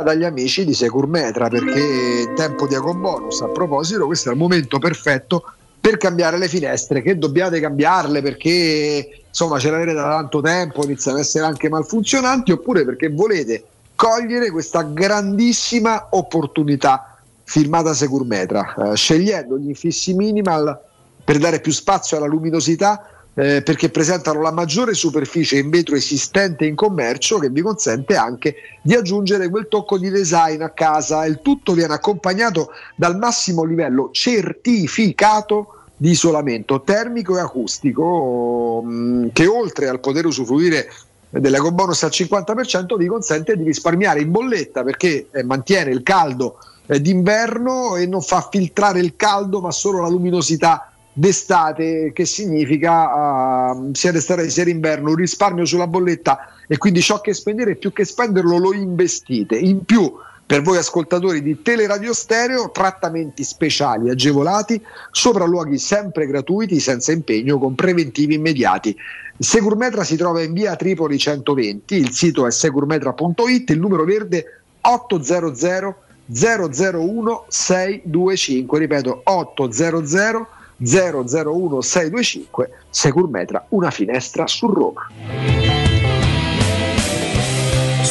Dagli 0.03 0.25
amici 0.25 0.65
di 0.65 0.75
Securmetra 0.75 1.49
perché 1.49 2.33
tempo 2.35 2.67
di 2.67 2.75
Ecobonus 2.75 3.41
a 3.41 3.49
proposito 3.49 4.07
questo 4.07 4.29
è 4.29 4.33
il 4.33 4.39
momento 4.39 4.79
perfetto 4.79 5.53
per 5.81 5.97
cambiare 5.97 6.39
le 6.39 6.49
finestre 6.49 7.03
che 7.03 7.19
dobbiate 7.19 7.61
cambiarle 7.61 8.21
perché 8.23 9.23
insomma 9.29 9.59
ce 9.59 9.71
l'avete 9.71 9.93
da 9.93 10.03
tanto 10.03 10.41
tempo 10.41 10.85
iniziano 10.85 11.19
ad 11.19 11.25
essere 11.25 11.45
anche 11.45 11.69
malfunzionanti 11.69 12.53
oppure 12.53 12.85
perché 12.85 13.09
volete 13.09 13.65
cogliere 13.95 14.51
questa 14.51 14.83
grandissima 14.83 16.09
opportunità 16.11 17.19
firmata 17.45 17.95
Securmetra 17.95 18.75
eh, 18.75 18.97
scegliendo 18.97 19.59
gli 19.59 19.69
infissi 19.69 20.15
minimal 20.15 20.79
per 21.25 21.39
dare 21.39 21.61
più 21.61 21.73
spazio 21.73 22.17
alla 22.17 22.27
luminosità 22.27 23.18
eh, 23.39 23.63
perché 23.63 23.89
presentano 23.89 24.43
la 24.43 24.51
maggiore 24.51 24.95
superficie 24.95 25.59
in 25.59 25.71
vetro 25.71 25.95
esistente 25.95 26.65
in 26.65 26.75
commercio 26.75 27.39
che 27.39 27.51
vi 27.51 27.61
consente 27.61 28.17
anche 28.17 28.57
di 28.83 28.95
aggiungere 28.95 29.49
quel 29.49 29.69
tocco 29.69 29.97
di 29.97 30.11
design 30.11 30.61
a 30.63 30.71
casa. 30.71 31.25
Il 31.25 31.39
tutto 31.41 31.73
viene 31.73 31.95
accompagnato 31.95 32.71
dal 32.97 33.17
massimo 33.17 33.63
livello 33.63 34.09
certificato 34.11 35.85
di 35.97 36.11
isolamento 36.11 36.83
termico 36.83 37.37
e 37.37 37.41
acustico 37.41 38.83
mh, 38.83 39.29
che 39.33 39.47
oltre 39.47 39.87
al 39.87 40.01
poter 40.01 40.27
usufruire 40.27 40.91
dell'ecobonus 41.31 42.03
al 42.03 42.11
50% 42.13 42.97
vi 42.97 43.07
consente 43.07 43.57
di 43.57 43.63
risparmiare 43.63 44.21
in 44.21 44.33
bolletta 44.33 44.83
perché 44.83 45.29
eh, 45.31 45.45
mantiene 45.45 45.93
il 45.93 46.03
caldo 46.03 46.59
eh, 46.87 47.01
d'inverno 47.01 47.95
e 47.95 48.07
non 48.07 48.21
fa 48.21 48.49
filtrare 48.51 48.99
il 48.99 49.15
caldo 49.15 49.61
ma 49.61 49.71
solo 49.71 50.01
la 50.01 50.09
luminosità 50.09 50.93
d'estate 51.19 52.13
che 52.15 52.25
significa 52.25 53.73
uh, 53.73 53.91
sia 53.93 54.13
d'estate 54.13 54.49
sia 54.49 54.63
d'inverno 54.63 55.11
un 55.11 55.17
risparmio 55.17 55.65
sulla 55.65 55.89
bolletta 55.89 56.53
e 56.69 56.79
quindi 56.79 57.01
ciò 57.01 57.21
che 57.21 57.35
spendere 57.35 57.75
più 57.75 57.93
che 57.93 58.05
spenderlo 58.05 58.57
lo 58.57 58.73
investite. 58.73 59.57
In 59.57 59.85
più 59.85 60.15
per 60.47 60.63
voi 60.63 60.77
ascoltatori 60.79 61.43
di 61.43 61.61
Teleradio 61.61 62.13
Stereo 62.13 62.71
trattamenti 62.71 63.43
speciali 63.43 64.11
agevolati 64.11 64.81
sopralluoghi 65.11 65.77
sempre 65.77 66.27
gratuiti 66.27 66.79
senza 66.79 67.11
impegno 67.11 67.59
con 67.59 67.75
preventivi 67.75 68.35
immediati. 68.35 68.97
Securmetra 69.37 70.05
si 70.05 70.17
trova 70.17 70.41
in 70.43 70.53
via 70.53 70.77
Tripoli 70.77 71.19
120 71.19 71.97
il 71.97 72.13
sito 72.13 72.47
è 72.47 72.53
securmetra.it 72.53 73.71
il 73.71 73.81
numero 73.81 74.05
verde 74.05 74.61
800 74.83 75.97
001 76.31 77.45
625 77.49 78.79
ripeto 78.79 79.21
800 79.25 80.58
001 80.79 81.81
625 81.81 82.71
Securmetra 82.91 83.67
una 83.71 83.91
finestra 83.91 84.47
su 84.47 84.67
Roma 84.67 85.07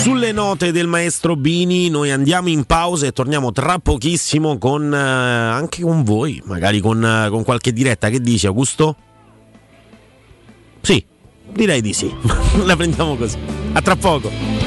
Sulle 0.08 0.32
note 0.32 0.72
del 0.72 0.88
maestro 0.88 1.36
Bini 1.36 1.90
noi 1.90 2.12
andiamo 2.12 2.48
in 2.48 2.64
pausa 2.64 3.08
e 3.08 3.12
torniamo 3.12 3.52
tra 3.52 3.78
pochissimo 3.80 4.58
con 4.58 4.94
eh, 4.94 4.98
anche 4.98 5.82
con 5.82 6.04
voi, 6.04 6.42
magari 6.46 6.80
con, 6.80 7.04
eh, 7.04 7.30
con 7.30 7.44
qualche 7.44 7.74
diretta. 7.74 8.08
Che 8.08 8.22
dici 8.22 8.48
Augusto? 8.48 8.96
Sì, 10.80 11.06
direi 11.52 11.82
di 11.82 11.92
sì. 11.92 12.10
La 12.64 12.78
prendiamo 12.78 13.18
così. 13.18 13.38
A 13.74 13.82
tra 13.82 13.98
poco. 13.98 14.67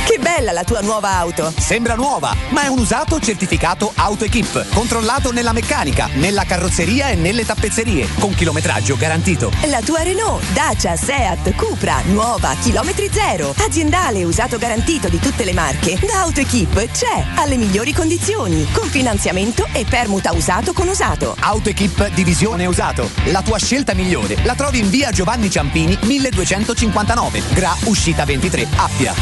Che 0.11 0.19
bella 0.19 0.51
la 0.51 0.65
tua 0.65 0.81
nuova 0.81 1.11
auto! 1.11 1.53
Sembra 1.57 1.95
nuova, 1.95 2.35
ma 2.49 2.63
è 2.63 2.67
un 2.67 2.79
usato 2.79 3.17
certificato 3.21 3.93
AutoEquip, 3.95 4.73
controllato 4.73 5.31
nella 5.31 5.53
meccanica, 5.53 6.09
nella 6.15 6.43
carrozzeria 6.43 7.07
e 7.07 7.15
nelle 7.15 7.45
tappezzerie, 7.45 8.09
con 8.19 8.35
chilometraggio 8.35 8.97
garantito. 8.97 9.53
La 9.69 9.79
tua 9.79 10.03
Renault, 10.03 10.43
Dacia, 10.51 10.97
Seat, 10.97 11.55
Cupra, 11.55 12.01
nuova, 12.07 12.53
chilometri 12.61 13.09
zero, 13.09 13.55
aziendale 13.59 14.25
usato 14.25 14.57
garantito 14.57 15.07
di 15.07 15.17
tutte 15.17 15.45
le 15.45 15.53
marche, 15.53 15.97
da 16.05 16.23
AutoEquip 16.23 16.91
c'è, 16.91 17.27
alle 17.35 17.55
migliori 17.55 17.93
condizioni, 17.93 18.67
con 18.73 18.89
finanziamento 18.89 19.65
e 19.71 19.85
permuta 19.87 20.33
usato 20.33 20.73
con 20.73 20.89
usato. 20.89 21.37
AutoEquip 21.39 22.09
Divisione 22.09 22.65
Usato. 22.65 23.09
La 23.27 23.41
tua 23.41 23.59
scelta 23.59 23.93
migliore 23.93 24.35
la 24.43 24.55
trovi 24.55 24.79
in 24.79 24.89
via 24.89 25.11
Giovanni 25.11 25.49
Ciampini 25.49 25.97
1259, 26.01 27.43
Gra 27.53 27.73
Uscita 27.85 28.25
23, 28.25 28.67
Appia. 28.75 29.13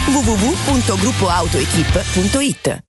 www.gruppoautoequip.it 0.82 2.89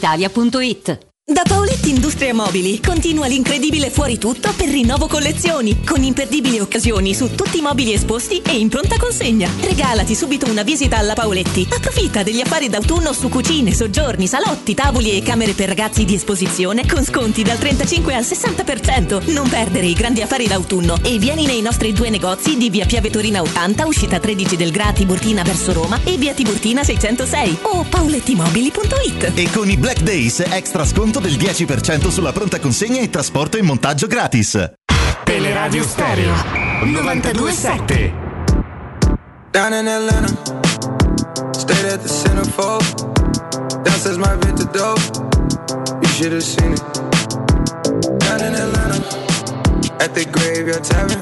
brispalitalia.it. 0.01 1.10
Da 1.31 1.43
Paoletti 1.47 1.89
Industria 1.91 2.33
Mobili 2.33 2.81
continua 2.81 3.25
l'incredibile 3.25 3.89
fuori 3.89 4.17
tutto 4.17 4.51
per 4.53 4.67
rinnovo 4.67 5.07
collezioni, 5.07 5.81
con 5.85 6.03
imperdibili 6.03 6.59
occasioni 6.59 7.13
su 7.13 7.33
tutti 7.35 7.59
i 7.59 7.61
mobili 7.61 7.93
esposti 7.93 8.41
e 8.41 8.57
in 8.57 8.67
pronta 8.67 8.97
consegna. 8.97 9.49
Regalati 9.61 10.13
subito 10.13 10.49
una 10.49 10.63
visita 10.63 10.97
alla 10.97 11.13
Paoletti. 11.13 11.65
Approfitta 11.71 12.21
degli 12.21 12.41
affari 12.41 12.67
d'autunno 12.67 13.13
su 13.13 13.29
cucine, 13.29 13.73
soggiorni, 13.73 14.27
salotti, 14.27 14.73
tavoli 14.73 15.11
e 15.11 15.23
camere 15.23 15.53
per 15.53 15.69
ragazzi 15.69 16.03
di 16.03 16.15
esposizione 16.15 16.85
con 16.85 17.01
sconti 17.05 17.43
dal 17.43 17.57
35 17.57 18.13
al 18.13 18.23
60%. 18.23 19.31
Non 19.31 19.47
perdere 19.47 19.85
i 19.85 19.93
grandi 19.93 20.21
affari 20.21 20.47
d'autunno 20.47 20.97
e 21.01 21.17
vieni 21.17 21.45
nei 21.45 21.61
nostri 21.61 21.93
due 21.93 22.09
negozi 22.09 22.57
di 22.57 22.69
via 22.69 22.85
Piave 22.85 23.09
Torina 23.09 23.41
80, 23.41 23.85
uscita 23.85 24.19
13 24.19 24.57
del 24.57 24.71
Gra 24.71 24.91
Tiburtina 24.91 25.43
verso 25.43 25.71
Roma 25.71 25.97
e 26.03 26.17
via 26.17 26.33
Tiburtina 26.33 26.83
606 26.83 27.59
o 27.61 27.85
paolettimobili.it. 27.89 29.31
E 29.33 29.49
con 29.49 29.69
i 29.69 29.77
Black 29.77 30.01
Days 30.01 30.43
extra 30.49 30.85
sconto 30.85 31.19
del 31.21 31.37
10% 31.37 32.09
sulla 32.09 32.31
pronta 32.31 32.59
consegna 32.59 32.99
e 32.99 33.09
trasporto 33.09 33.57
e 33.57 33.61
montaggio 33.61 34.07
gratis. 34.07 34.71
Teleradio 35.23 35.83
Stereo 35.83 36.33
927 36.83 38.29
Down 39.51 39.73
in 39.73 39.87
Atlanta, 39.87 40.33
stayed 41.51 41.85
at 41.85 42.01
the 42.01 42.07
centerfold. 42.07 42.83
Downstairs 43.83 44.17
my 44.17 44.35
Victor 44.37 44.65
dope, 44.71 45.01
you 46.01 46.07
should 46.07 46.31
have 46.31 46.41
seen 46.41 46.71
it. 46.71 46.81
Down 48.19 48.41
in 48.41 48.55
Atlanta, 48.55 49.03
at 49.99 50.13
the 50.15 50.25
graveyard 50.31 50.83
tavern. 50.85 51.19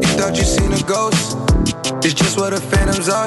You 0.00 0.08
thought 0.16 0.36
you 0.36 0.44
seen 0.44 0.72
a 0.72 0.82
ghost, 0.84 1.36
it's 2.04 2.14
just 2.14 2.38
what 2.38 2.50
the 2.50 2.60
phantoms 2.60 3.08
are. 3.08 3.26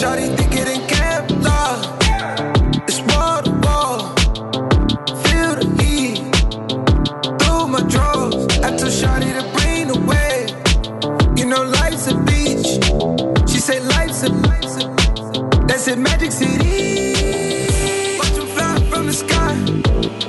Shawty 0.00 0.36
think 0.36 0.52
it 0.56 0.68
in 0.68 0.80
Kevlar, 0.88 1.78
it's 2.50 2.59
said 15.90 15.98
Magic 15.98 16.30
City. 16.30 17.14
Watch 18.18 18.34
them 18.38 18.46
fly 18.54 18.78
from 18.90 19.06
the 19.06 19.12
sky. 19.12 19.54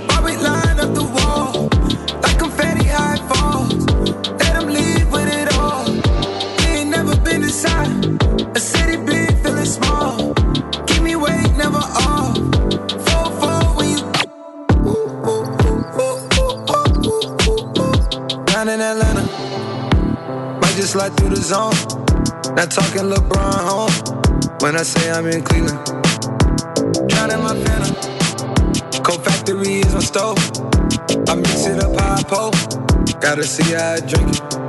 While 0.07 0.23
we 0.23 0.35
line 0.37 0.79
up 0.79 0.91
the 0.99 1.07
wall. 1.15 1.69
Like 2.23 2.37
confetti 2.39 2.85
high 2.85 3.21
falls. 3.29 3.85
Let 4.41 4.53
them 4.57 4.67
leave 4.69 5.11
with 5.11 5.29
it 5.39 5.47
all. 5.59 5.85
We 6.57 6.65
ain't 6.77 6.89
never 6.89 7.15
been 7.17 7.43
inside. 7.43 7.93
A 8.55 8.59
city 8.59 8.97
big, 9.05 9.37
feeling 9.43 9.71
small. 9.77 10.33
Keep 10.87 11.03
me 11.03 11.15
weight, 11.15 11.51
never 11.63 11.83
all. 12.05 12.33
Down 18.45 18.67
in 18.69 18.81
Atlanta, 18.81 19.25
might 20.61 20.75
just 20.75 20.93
slide 20.93 21.13
through 21.17 21.29
the 21.29 21.41
zone. 21.51 21.77
Not 22.55 22.71
talking 22.71 23.05
LeBron 23.13 23.53
home 23.69 24.20
when 24.61 24.75
I 24.75 24.83
say 24.83 25.09
I'm 25.11 25.25
in 25.25 25.41
Cleveland. 25.41 25.83
Drowning 27.09 27.41
my 27.41 27.55
phantom. 27.63 27.95
Cold 29.03 29.23
factory 29.25 29.79
is 29.79 29.93
my 29.93 29.99
stove. 29.99 30.37
I 31.27 31.35
mix 31.35 31.65
it 31.65 31.83
up 31.83 31.99
high 31.99 32.23
pole. 32.23 32.51
Gotta 33.19 33.43
see 33.43 33.73
how 33.73 33.93
I 33.93 33.99
drink 33.99 34.35
it. 34.35 34.60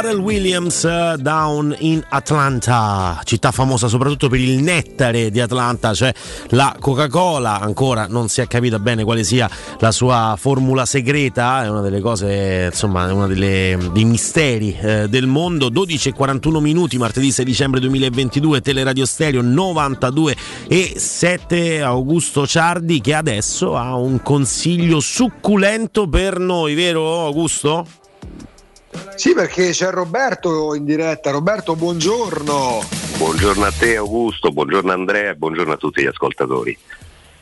Pharrell 0.00 0.20
Williams 0.20 0.82
uh, 0.84 1.20
Down 1.20 1.76
in 1.80 2.02
Atlanta, 2.08 3.20
città 3.24 3.50
famosa 3.50 3.86
soprattutto 3.86 4.30
per 4.30 4.40
il 4.40 4.62
nettare 4.62 5.30
di 5.30 5.40
Atlanta, 5.40 5.92
cioè 5.92 6.10
la 6.52 6.74
Coca-Cola, 6.80 7.60
ancora 7.60 8.06
non 8.08 8.28
si 8.28 8.40
è 8.40 8.46
capita 8.46 8.78
bene 8.78 9.04
quale 9.04 9.24
sia 9.24 9.46
la 9.78 9.92
sua 9.92 10.36
formula 10.38 10.86
segreta, 10.86 11.64
è 11.64 11.68
una 11.68 11.82
delle 11.82 12.00
cose, 12.00 12.68
insomma, 12.70 13.12
uno 13.12 13.26
dei 13.26 13.76
misteri 14.06 14.74
eh, 14.80 15.06
del 15.10 15.26
mondo. 15.26 15.68
12 15.68 16.08
e 16.08 16.12
41 16.14 16.60
minuti, 16.60 16.96
martedì 16.96 17.30
6 17.30 17.44
dicembre 17.44 17.80
2022, 17.80 18.62
Teleradio 18.62 19.04
Stereo 19.04 19.42
92 19.42 20.34
e 20.66 20.94
7 20.96 21.82
Augusto 21.82 22.46
Ciardi 22.46 23.02
che 23.02 23.12
adesso 23.12 23.76
ha 23.76 23.94
un 23.96 24.22
consiglio 24.22 24.98
succulento 24.98 26.08
per 26.08 26.38
noi, 26.38 26.74
vero 26.74 27.26
Augusto? 27.26 27.99
Sì, 29.14 29.34
perché 29.34 29.70
c'è 29.70 29.90
Roberto 29.90 30.74
in 30.74 30.84
diretta. 30.84 31.30
Roberto, 31.30 31.76
buongiorno. 31.76 32.80
Buongiorno 33.18 33.64
a 33.66 33.70
te 33.70 33.96
Augusto, 33.96 34.50
buongiorno 34.50 34.92
Andrea 34.92 35.34
buongiorno 35.34 35.74
a 35.74 35.76
tutti 35.76 36.02
gli 36.02 36.06
ascoltatori. 36.06 36.76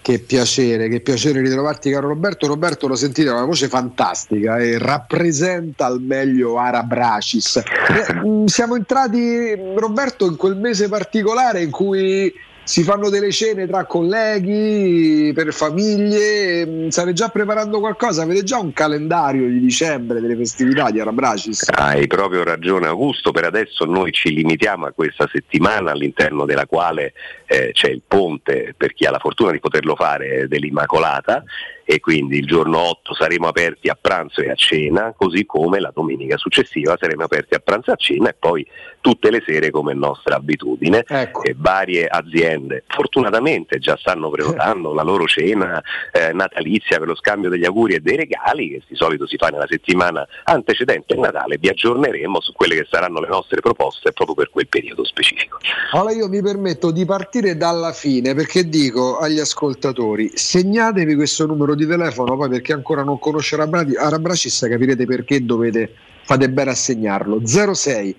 Che 0.02 0.18
piacere, 0.18 0.89
che 0.89 1.01
piacere 1.01 1.41
ritrovarti 1.41 1.91
caro 1.91 2.09
Roberto. 2.09 2.47
Roberto 2.47 2.89
lo 2.89 2.97
sentite, 2.97 3.28
ha 3.28 3.35
una 3.35 3.44
voce 3.44 3.68
fantastica 3.68 4.59
e 4.59 4.78
rappresenta 4.78 5.86
al 5.86 6.01
meglio 6.01 6.59
Ara 6.59 6.83
Bracis. 6.83 7.57
Eh, 7.57 8.44
Siamo 8.47 8.75
entrati, 8.75 9.55
Roberto, 9.77 10.27
in 10.27 10.36
quel 10.36 10.57
mese 10.57 10.89
particolare 10.89 11.62
in 11.62 11.70
cui 11.70 12.33
si 12.68 12.82
fanno 12.82 13.08
delle 13.08 13.32
cene 13.32 13.66
tra 13.66 13.86
colleghi, 13.86 15.32
per 15.34 15.55
famiglie. 15.55 16.66
Mh, 16.66 16.88
State 16.88 17.14
già 17.14 17.30
preparando 17.30 17.80
qualcosa? 17.80 18.24
Avete 18.24 18.42
già 18.42 18.58
un 18.58 18.74
calendario 18.74 19.48
di 19.48 19.58
dicembre 19.58 20.20
delle 20.20 20.36
festività 20.36 20.90
di 20.90 21.00
Ara 21.00 21.10
Bracis? 21.10 21.66
Hai 21.70 22.06
proprio 22.06 22.44
ragione 22.44 22.86
Augusto, 22.86 23.30
per 23.30 23.44
adesso 23.44 23.86
noi 23.86 24.12
ci 24.12 24.34
limitiamo 24.34 24.84
a 24.84 24.92
questa 24.92 25.26
settimana 25.32 25.92
all'interno 25.92 26.44
della 26.44 26.66
quale 26.66 27.14
eh, 27.47 27.70
c'è 27.72 27.88
il 27.88 28.02
ponte 28.06 28.74
per 28.76 28.92
chi 28.92 29.06
ha 29.06 29.10
la 29.12 29.18
fortuna 29.18 29.50
di 29.50 29.60
poterlo 29.60 29.97
fare 29.97 30.47
dell'Immacolata 30.47 31.42
e 31.90 32.00
quindi 32.00 32.36
il 32.36 32.44
giorno 32.44 32.80
8 32.80 33.14
saremo 33.14 33.48
aperti 33.48 33.88
a 33.88 33.97
pranzo 33.98 34.42
e 34.42 34.50
a 34.50 34.55
cena, 34.55 35.14
così 35.16 35.47
come 35.47 35.80
la 35.80 35.90
domenica 35.90 36.36
successiva 36.36 36.98
saremo 37.00 37.24
aperti 37.24 37.55
a 37.55 37.60
pranzo 37.60 37.88
e 37.88 37.92
a 37.94 37.97
cena 37.97 38.28
e 38.28 38.36
poi 38.38 38.66
tutte 39.01 39.31
le 39.31 39.43
sere 39.47 39.70
come 39.70 39.94
nostra 39.94 40.36
abitudine. 40.36 41.05
E 41.43 41.55
varie 41.57 42.07
aziende 42.07 42.85
fortunatamente 42.86 43.78
già 43.78 43.97
stanno 43.97 44.31
prenotando 44.31 44.93
la 44.93 45.02
loro 45.02 45.25
cena 45.27 45.83
eh, 46.12 46.33
natalizia 46.33 46.99
per 46.99 47.09
lo 47.09 47.15
scambio 47.15 47.49
degli 47.49 47.65
auguri 47.65 47.94
e 47.94 48.01
dei 48.01 48.17
regali 48.17 48.70
che 48.70 48.83
di 48.89 48.97
solito 48.97 49.27
si 49.27 49.36
fa 49.36 49.49
nella 49.49 49.67
settimana 49.68 50.27
antecedente 50.44 51.15
il 51.15 51.20
Natale. 51.20 51.59
Vi 51.59 51.68
aggiorneremo 51.68 52.41
su 52.41 52.52
quelle 52.52 52.75
che 52.77 52.86
saranno 52.91 53.20
le 53.20 53.28
nostre 53.28 53.60
proposte 53.60 54.12
proprio 54.12 54.35
per 54.35 54.51
quel 54.51 54.68
periodo 54.68 55.05
specifico. 55.05 55.59
Allora 55.93 56.12
io 56.12 56.28
mi 56.28 56.43
permetto 56.43 56.91
di 56.91 57.05
partire 57.05 57.57
dalla 57.57 57.93
fine 57.93 58.35
perché 58.35 58.68
dico 58.68 59.18
agli 59.18 59.39
ascoltatori 59.39 60.31
segnatevi 60.35 61.15
questo 61.15 61.47
numero 61.47 61.75
di 61.75 61.86
telefono 61.86 62.36
poi 62.36 62.49
perché 62.49 62.73
ancora 62.73 63.02
non 63.02 63.18
conosce 63.18 63.55
Arabra- 63.55 63.85
Arabracis 63.97 64.67
capirete 64.68 65.05
perché 65.07 65.44
dovete 65.44 65.93
fate 66.23 66.51
bene 66.51 66.70
a 66.70 66.75
segnarlo 66.75 67.41
06 67.44 68.17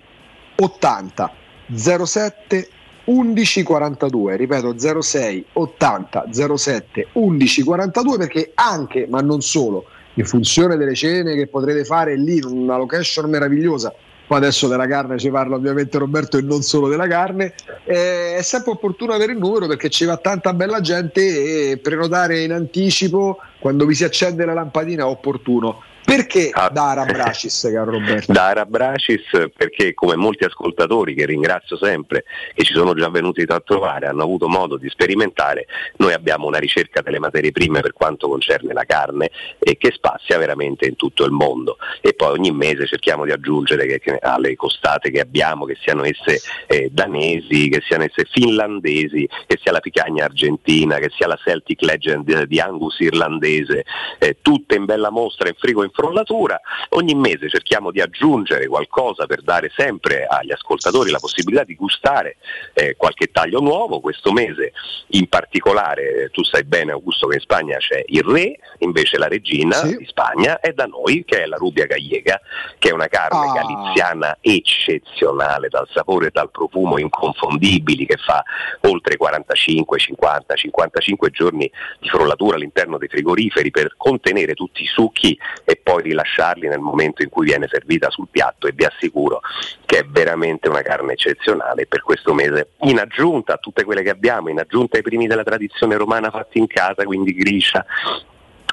80 0.60 1.32
07 1.74 2.68
11 3.04 3.62
42 3.62 4.36
ripeto 4.36 5.00
06 5.00 5.46
80 5.54 6.26
07 6.56 7.08
11 7.12 7.62
42 7.62 8.18
perché 8.18 8.52
anche 8.54 9.06
ma 9.08 9.20
non 9.20 9.40
solo 9.40 9.86
in 10.14 10.24
funzione 10.24 10.76
delle 10.76 10.94
cene 10.94 11.34
che 11.34 11.46
potrete 11.46 11.84
fare 11.84 12.16
lì 12.16 12.36
in 12.36 12.44
una 12.44 12.76
location 12.76 13.30
meravigliosa 13.30 13.92
poi 14.30 14.38
adesso 14.38 14.68
della 14.68 14.86
carne 14.86 15.18
ci 15.18 15.28
parla 15.28 15.56
ovviamente 15.56 15.98
Roberto 15.98 16.38
e 16.38 16.42
non 16.42 16.62
solo 16.62 16.86
della 16.86 17.08
carne, 17.08 17.52
eh, 17.82 18.36
è 18.36 18.42
sempre 18.42 18.70
opportuno 18.70 19.12
avere 19.12 19.32
il 19.32 19.38
numero 19.38 19.66
perché 19.66 19.90
ci 19.90 20.04
va 20.04 20.18
tanta 20.18 20.52
bella 20.52 20.80
gente 20.80 21.72
e 21.72 21.78
prenotare 21.78 22.44
in 22.44 22.52
anticipo 22.52 23.38
quando 23.58 23.84
vi 23.86 23.96
si 23.96 24.04
accende 24.04 24.44
la 24.44 24.52
lampadina 24.52 25.02
è 25.02 25.06
opportuno. 25.06 25.82
Perché 26.10 26.50
da 26.50 26.90
Arabracis, 26.90 27.70
caro 27.72 27.92
Roberto? 27.92 28.32
Da 28.32 28.48
Arabracis 28.48 29.22
perché 29.56 29.94
come 29.94 30.16
molti 30.16 30.42
ascoltatori 30.42 31.14
che 31.14 31.24
ringrazio 31.24 31.76
sempre 31.76 32.24
che 32.52 32.64
ci 32.64 32.74
sono 32.74 32.94
già 32.94 33.08
venuti 33.08 33.44
a 33.46 33.60
trovare 33.60 34.08
hanno 34.08 34.24
avuto 34.24 34.48
modo 34.48 34.76
di 34.76 34.88
sperimentare, 34.88 35.66
noi 35.98 36.12
abbiamo 36.12 36.48
una 36.48 36.58
ricerca 36.58 37.00
delle 37.00 37.20
materie 37.20 37.52
prime 37.52 37.80
per 37.80 37.92
quanto 37.92 38.26
concerne 38.26 38.72
la 38.72 38.82
carne 38.82 39.30
e 39.60 39.76
che 39.76 39.92
spazia 39.94 40.36
veramente 40.36 40.84
in 40.84 40.96
tutto 40.96 41.24
il 41.24 41.30
mondo 41.30 41.76
e 42.00 42.12
poi 42.14 42.32
ogni 42.32 42.50
mese 42.50 42.88
cerchiamo 42.88 43.24
di 43.24 43.30
aggiungere 43.30 43.86
che, 43.86 44.00
che 44.00 44.18
alle 44.20 44.56
costate 44.56 45.12
che 45.12 45.20
abbiamo, 45.20 45.64
che 45.64 45.76
siano 45.80 46.02
esse 46.02 46.40
eh, 46.66 46.88
danesi, 46.90 47.68
che 47.68 47.82
siano 47.86 48.02
esse 48.02 48.26
finlandesi, 48.28 49.28
che 49.46 49.60
sia 49.62 49.70
la 49.70 49.78
picagna 49.78 50.24
argentina, 50.24 50.98
che 50.98 51.10
sia 51.16 51.28
la 51.28 51.38
Celtic 51.40 51.82
Legend 51.82 52.46
di 52.46 52.58
Angus 52.58 52.98
irlandese, 52.98 53.84
eh, 54.18 54.38
tutte 54.42 54.74
in 54.74 54.86
bella 54.86 55.10
mostra 55.10 55.46
in 55.46 55.54
frigo 55.56 55.84
in 55.84 55.90
frollatura. 56.00 56.60
Ogni 56.90 57.14
mese 57.14 57.48
cerchiamo 57.48 57.90
di 57.90 58.00
aggiungere 58.00 58.66
qualcosa 58.66 59.26
per 59.26 59.42
dare 59.42 59.70
sempre 59.76 60.24
agli 60.26 60.50
ascoltatori 60.50 61.10
la 61.10 61.18
possibilità 61.18 61.64
di 61.64 61.74
gustare 61.74 62.36
eh, 62.72 62.96
qualche 62.96 63.26
taglio 63.30 63.60
nuovo. 63.60 64.00
Questo 64.00 64.32
mese 64.32 64.72
in 65.08 65.28
particolare, 65.28 66.24
eh, 66.24 66.30
tu 66.30 66.42
sai 66.42 66.64
bene 66.64 66.92
Augusto 66.92 67.26
che 67.26 67.34
in 67.36 67.40
Spagna 67.40 67.76
c'è 67.76 68.02
il 68.06 68.22
re, 68.22 68.56
invece 68.78 69.18
la 69.18 69.28
regina 69.28 69.74
Sì. 69.74 69.96
di 69.96 70.06
Spagna 70.06 70.58
è 70.60 70.72
da 70.72 70.86
noi 70.86 71.24
che 71.24 71.42
è 71.42 71.46
la 71.46 71.56
rubia 71.56 71.84
gallega, 71.86 72.40
che 72.78 72.88
è 72.88 72.92
una 72.92 73.08
carne 73.08 73.48
Ah. 73.50 73.52
galiziana 73.52 74.38
eccezionale 74.40 75.68
dal 75.68 75.86
sapore 75.92 76.28
e 76.28 76.30
dal 76.32 76.50
profumo 76.50 76.98
inconfondibili 76.98 78.06
che 78.06 78.16
fa 78.16 78.42
oltre 78.82 79.16
45, 79.16 79.98
50, 79.98 80.54
55 80.54 81.30
giorni 81.30 81.70
di 81.98 82.08
frollatura 82.08 82.56
all'interno 82.56 82.96
dei 82.96 83.08
frigoriferi 83.08 83.70
per 83.70 83.94
contenere 83.96 84.54
tutti 84.54 84.82
i 84.82 84.86
succhi 84.86 85.38
e 85.64 85.76
poi 85.76 85.88
rilasciarli 85.98 86.68
nel 86.68 86.78
momento 86.78 87.22
in 87.22 87.28
cui 87.28 87.46
viene 87.46 87.66
servita 87.68 88.10
sul 88.10 88.28
piatto 88.30 88.66
e 88.66 88.72
vi 88.72 88.84
assicuro 88.84 89.40
che 89.84 89.98
è 89.98 90.04
veramente 90.04 90.68
una 90.68 90.82
carne 90.82 91.12
eccezionale 91.12 91.86
per 91.86 92.02
questo 92.02 92.32
mese. 92.32 92.70
In 92.82 92.98
aggiunta 92.98 93.54
a 93.54 93.58
tutte 93.58 93.84
quelle 93.84 94.02
che 94.02 94.10
abbiamo, 94.10 94.48
in 94.48 94.58
aggiunta 94.58 94.96
ai 94.96 95.02
primi 95.02 95.26
della 95.26 95.42
tradizione 95.42 95.96
romana 95.96 96.30
fatti 96.30 96.58
in 96.58 96.66
casa, 96.66 97.04
quindi 97.04 97.34
griscia, 97.34 97.84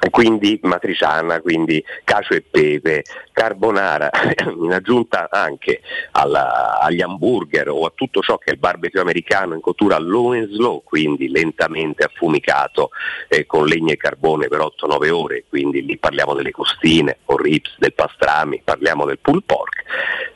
quindi 0.09 0.59
matriciana, 0.63 1.41
quindi 1.41 1.83
cacio 2.03 2.33
e 2.33 2.41
pepe, 2.41 3.03
carbonara, 3.31 4.09
in 4.61 4.73
aggiunta 4.73 5.27
anche 5.31 5.81
alla- 6.11 6.79
agli 6.79 7.01
hamburger 7.01 7.69
o 7.69 7.85
a 7.85 7.91
tutto 7.93 8.21
ciò 8.21 8.37
che 8.37 8.51
è 8.51 8.53
il 8.53 8.59
barbecue 8.59 8.99
americano 8.99 9.53
in 9.53 9.61
cottura 9.61 9.97
low 9.97 10.31
and 10.31 10.49
slow, 10.49 10.83
quindi 10.83 11.29
lentamente 11.29 12.03
affumicato 12.03 12.89
eh, 13.27 13.45
con 13.45 13.65
legna 13.65 13.93
e 13.93 13.97
carbone 13.97 14.47
per 14.47 14.59
8-9 14.59 15.09
ore, 15.09 15.43
quindi 15.49 15.85
lì 15.85 15.97
parliamo 15.97 16.33
delle 16.33 16.51
costine 16.51 17.19
o 17.25 17.37
ribs, 17.37 17.75
del 17.77 17.93
pastrami, 17.93 18.61
parliamo 18.63 19.05
del 19.05 19.19
pulled 19.19 19.43
pork. 19.45 19.83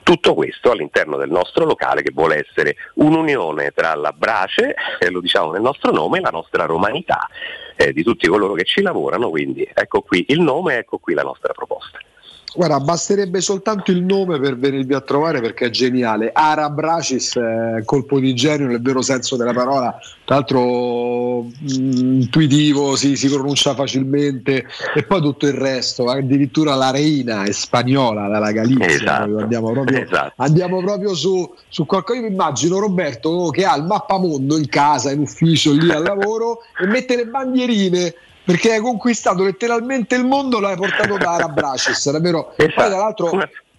Tutto 0.03 0.33
questo 0.33 0.71
all'interno 0.71 1.17
del 1.17 1.29
nostro 1.29 1.65
locale 1.65 2.01
che 2.01 2.11
vuole 2.13 2.45
essere 2.45 2.75
un'unione 2.95 3.71
tra 3.71 3.93
la 3.95 4.11
brace, 4.11 4.73
e 4.99 5.09
lo 5.09 5.21
diciamo 5.21 5.51
nel 5.51 5.61
nostro 5.61 5.91
nome, 5.91 6.17
e 6.17 6.21
la 6.21 6.29
nostra 6.29 6.65
romanità 6.65 7.27
eh, 7.75 7.93
di 7.93 8.03
tutti 8.03 8.27
coloro 8.27 8.53
che 8.53 8.63
ci 8.63 8.81
lavorano, 8.81 9.29
quindi 9.29 9.67
ecco 9.73 10.01
qui 10.01 10.25
il 10.29 10.41
nome, 10.41 10.77
ecco 10.77 10.97
qui 10.97 11.13
la 11.13 11.23
nostra 11.23 11.53
proposta. 11.53 11.99
Guarda, 12.53 12.81
basterebbe 12.81 13.39
soltanto 13.39 13.91
il 13.91 14.03
nome 14.03 14.37
per 14.37 14.57
venirvi 14.57 14.93
a 14.93 14.99
trovare 14.99 15.39
perché 15.39 15.67
è 15.67 15.69
geniale. 15.69 16.31
Arabracis, 16.33 17.37
eh, 17.37 17.83
colpo 17.85 18.19
di 18.19 18.33
genio 18.33 18.67
nel 18.67 18.81
vero 18.81 19.01
senso 19.01 19.37
della 19.37 19.53
parola, 19.53 19.97
tra 20.25 20.35
l'altro 20.35 21.43
mm, 21.43 22.21
intuitivo, 22.21 22.97
si, 22.97 23.15
si 23.15 23.29
pronuncia 23.29 23.73
facilmente 23.73 24.65
e 24.93 25.03
poi 25.03 25.21
tutto 25.21 25.47
il 25.47 25.53
resto, 25.53 26.09
addirittura 26.09 26.75
la 26.75 26.91
reina 26.91 27.43
è 27.43 27.51
spagnola 27.53 28.27
dalla 28.27 28.51
Galizia, 28.51 28.85
Esatto, 28.85 29.37
andiamo 29.37 29.71
proprio, 29.71 30.01
esatto. 30.03 30.33
andiamo 30.35 30.81
proprio 30.81 31.13
su, 31.15 31.55
su 31.69 31.85
qualcosa. 31.85 32.19
Io 32.19 32.25
mi 32.25 32.33
immagino 32.33 32.79
Roberto 32.79 33.47
che 33.51 33.63
ha 33.63 33.77
il 33.77 33.85
mappamondo 33.85 34.57
in 34.57 34.67
casa, 34.67 35.11
in 35.11 35.19
ufficio, 35.19 35.71
lì 35.71 35.89
al 35.89 36.03
lavoro 36.03 36.63
e 36.77 36.85
mette 36.85 37.15
le 37.15 37.27
bandierine. 37.27 38.13
Perché 38.43 38.73
hai 38.73 38.79
conquistato 38.79 39.43
letteralmente 39.43 40.15
il 40.15 40.25
mondo, 40.25 40.59
l'hai 40.59 40.75
portato 40.75 41.17
da 41.17 41.33
Arabracis, 41.33 42.09
davvero. 42.09 42.53
Poi, 42.55 42.71
tra 42.73 42.87
l'altro, 42.87 43.29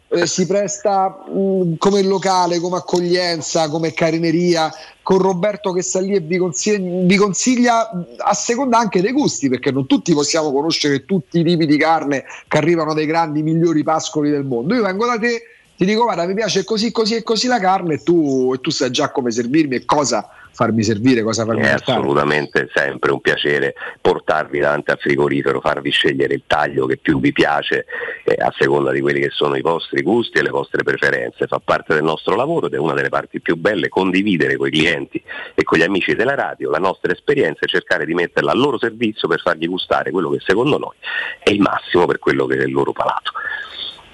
eh, 0.08 0.26
si 0.26 0.46
presta 0.46 1.24
mh, 1.26 1.76
come 1.78 2.02
locale, 2.02 2.60
come 2.60 2.76
accoglienza, 2.76 3.68
come 3.68 3.92
carineria, 3.92 4.70
con 5.02 5.18
Roberto 5.18 5.72
che 5.72 5.82
sta 5.82 6.00
lì 6.00 6.14
e 6.14 6.20
vi 6.20 6.36
consiglia, 6.36 7.06
vi 7.06 7.16
consiglia 7.16 7.90
a 8.18 8.34
seconda 8.34 8.78
anche 8.78 9.00
dei 9.00 9.12
gusti, 9.12 9.48
perché 9.48 9.70
non 9.72 9.86
tutti 9.86 10.12
possiamo 10.12 10.52
conoscere 10.52 11.04
tutti 11.04 11.40
i 11.40 11.44
tipi 11.44 11.66
di 11.66 11.76
carne 11.76 12.24
che 12.46 12.58
arrivano 12.58 12.94
dai 12.94 13.06
grandi 13.06 13.42
migliori 13.42 13.82
pascoli 13.82 14.30
del 14.30 14.44
mondo. 14.44 14.74
Io 14.74 14.82
vengo 14.82 15.06
da 15.06 15.18
te, 15.18 15.42
ti 15.76 15.84
dico 15.84 16.04
guarda 16.04 16.26
mi 16.26 16.34
piace 16.34 16.62
così, 16.62 16.92
così 16.92 17.16
e 17.16 17.22
così 17.22 17.46
la 17.48 17.58
carne 17.58 17.94
e 17.94 18.02
tu, 18.02 18.52
e 18.54 18.60
tu 18.60 18.70
sai 18.70 18.90
già 18.90 19.10
come 19.10 19.30
servirmi 19.30 19.76
e 19.76 19.84
cosa 19.84 20.28
farmi 20.52 20.82
servire, 20.82 21.22
cosa 21.22 21.44
farmi 21.44 21.62
È 21.62 21.70
portare. 21.70 21.98
assolutamente 21.98 22.68
sempre 22.72 23.10
un 23.12 23.20
piacere 23.20 23.74
portarvi 24.00 24.58
davanti 24.58 24.90
al 24.90 24.98
frigorifero, 24.98 25.60
farvi 25.60 25.90
scegliere 25.90 26.34
il 26.34 26.42
taglio 26.46 26.86
che 26.86 26.98
più 26.98 27.20
vi 27.20 27.32
piace 27.32 27.86
eh, 28.24 28.36
a 28.38 28.52
seconda 28.56 28.92
di 28.92 29.00
quelli 29.00 29.20
che 29.20 29.30
sono 29.30 29.56
i 29.56 29.60
vostri 29.60 30.02
gusti 30.02 30.38
e 30.38 30.42
le 30.42 30.50
vostre 30.50 30.82
preferenze. 30.82 31.46
Fa 31.46 31.60
parte 31.62 31.94
del 31.94 32.02
nostro 32.02 32.36
lavoro 32.36 32.66
ed 32.66 32.74
è 32.74 32.78
una 32.78 32.94
delle 32.94 33.08
parti 33.08 33.40
più 33.40 33.56
belle 33.56 33.88
condividere 33.88 34.56
con 34.56 34.68
i 34.68 34.70
clienti 34.70 35.22
e 35.54 35.62
con 35.64 35.78
gli 35.78 35.82
amici 35.82 36.14
della 36.14 36.34
radio 36.34 36.70
la 36.70 36.78
nostra 36.78 37.12
esperienza 37.12 37.60
e 37.62 37.68
cercare 37.68 38.04
di 38.04 38.14
metterla 38.14 38.52
al 38.52 38.58
loro 38.58 38.78
servizio 38.78 39.28
per 39.28 39.40
fargli 39.40 39.66
gustare 39.66 40.10
quello 40.10 40.30
che 40.30 40.40
secondo 40.44 40.78
noi 40.78 40.94
è 41.42 41.50
il 41.50 41.60
massimo 41.60 42.06
per 42.06 42.18
quello 42.18 42.46
che 42.46 42.56
è 42.56 42.62
il 42.62 42.72
loro 42.72 42.92
palato. 42.92 43.32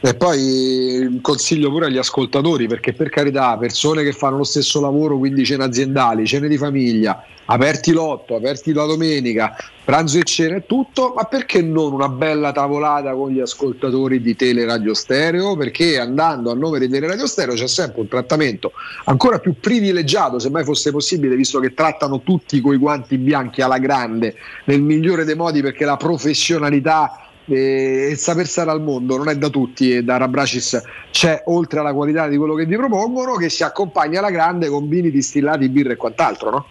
E 0.00 0.14
poi 0.14 1.18
consiglio 1.20 1.70
pure 1.70 1.86
agli 1.86 1.98
ascoltatori, 1.98 2.68
perché 2.68 2.92
per 2.92 3.08
carità, 3.08 3.56
persone 3.58 4.04
che 4.04 4.12
fanno 4.12 4.36
lo 4.36 4.44
stesso 4.44 4.80
lavoro, 4.80 5.18
quindi 5.18 5.44
cene 5.44 5.64
aziendali, 5.64 6.24
cene 6.24 6.46
di 6.46 6.56
famiglia, 6.56 7.20
aperti 7.46 7.90
l'otto, 7.90 8.36
aperti 8.36 8.72
la 8.72 8.84
domenica, 8.84 9.56
pranzo 9.84 10.18
e 10.18 10.22
cena 10.22 10.54
e 10.54 10.66
tutto, 10.66 11.14
ma 11.16 11.24
perché 11.24 11.62
non 11.62 11.92
una 11.92 12.08
bella 12.08 12.52
tavolata 12.52 13.12
con 13.14 13.30
gli 13.32 13.40
ascoltatori 13.40 14.20
di 14.20 14.36
Teleradio 14.36 14.94
Stereo? 14.94 15.56
Perché 15.56 15.98
andando 15.98 16.52
a 16.52 16.54
nome 16.54 16.78
di 16.78 16.88
Teleradio 16.88 17.26
Stereo 17.26 17.54
c'è 17.54 17.66
sempre 17.66 18.02
un 18.02 18.06
trattamento 18.06 18.72
ancora 19.06 19.40
più 19.40 19.54
privilegiato, 19.58 20.38
se 20.38 20.48
mai 20.48 20.62
fosse 20.62 20.92
possibile, 20.92 21.34
visto 21.34 21.58
che 21.58 21.74
trattano 21.74 22.22
tutti 22.22 22.60
coi 22.60 22.76
guanti 22.76 23.18
bianchi 23.18 23.62
alla 23.62 23.78
grande, 23.78 24.36
nel 24.66 24.80
migliore 24.80 25.24
dei 25.24 25.34
modi, 25.34 25.60
perché 25.60 25.84
la 25.84 25.96
professionalità 25.96 27.24
e 27.48 28.08
il 28.10 28.16
saper 28.18 28.46
stare 28.46 28.70
al 28.70 28.82
mondo 28.82 29.16
non 29.16 29.28
è 29.28 29.36
da 29.36 29.48
tutti 29.48 29.94
e 29.94 30.02
da 30.02 30.18
Rabracis 30.18 30.82
c'è 31.10 31.42
oltre 31.46 31.80
alla 31.80 31.94
qualità 31.94 32.28
di 32.28 32.36
quello 32.36 32.54
che 32.54 32.66
vi 32.66 32.76
propongono 32.76 33.34
che 33.36 33.48
si 33.48 33.64
accompagna 33.64 34.18
alla 34.18 34.30
grande 34.30 34.68
con 34.68 34.88
vini 34.88 35.10
distillati, 35.10 35.68
birra 35.68 35.92
e 35.92 35.96
quant'altro 35.96 36.50
no? 36.50 36.66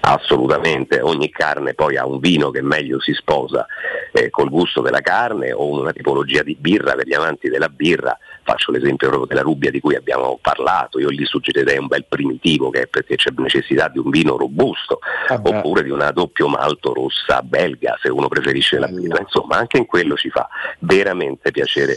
Assolutamente, 0.00 1.00
ogni 1.00 1.28
carne 1.30 1.74
poi 1.74 1.96
ha 1.96 2.06
un 2.06 2.18
vino 2.18 2.50
che 2.50 2.62
meglio 2.62 2.98
si 3.00 3.12
sposa 3.12 3.66
eh, 4.12 4.30
col 4.30 4.48
gusto 4.48 4.80
della 4.80 5.00
carne 5.00 5.52
o 5.52 5.68
una 5.68 5.92
tipologia 5.92 6.42
di 6.42 6.56
birra 6.58 6.94
per 6.94 7.06
gli 7.06 7.12
amanti 7.12 7.48
della 7.50 7.68
birra. 7.68 8.16
Faccio 8.46 8.70
l'esempio 8.70 9.08
proprio 9.08 9.26
della 9.26 9.42
Rubbia 9.42 9.72
di 9.72 9.80
cui 9.80 9.96
abbiamo 9.96 10.38
parlato, 10.40 11.00
io 11.00 11.10
gli 11.10 11.24
suggerirei 11.24 11.78
un 11.78 11.88
bel 11.88 12.04
primitivo 12.08 12.70
che 12.70 12.82
è 12.82 12.86
perché 12.86 13.16
c'è 13.16 13.30
necessità 13.36 13.88
di 13.88 13.98
un 13.98 14.08
vino 14.08 14.36
robusto 14.36 15.00
oppure 15.28 15.82
di 15.82 15.90
una 15.90 16.12
doppio 16.12 16.46
malto 16.46 16.94
rossa 16.94 17.42
belga 17.42 17.98
se 18.00 18.08
uno 18.08 18.28
preferisce 18.28 18.78
la 18.78 18.86
birra, 18.86 19.18
insomma 19.20 19.56
anche 19.56 19.78
in 19.78 19.86
quello 19.86 20.14
ci 20.14 20.30
fa 20.30 20.48
veramente 20.78 21.50
piacere 21.50 21.96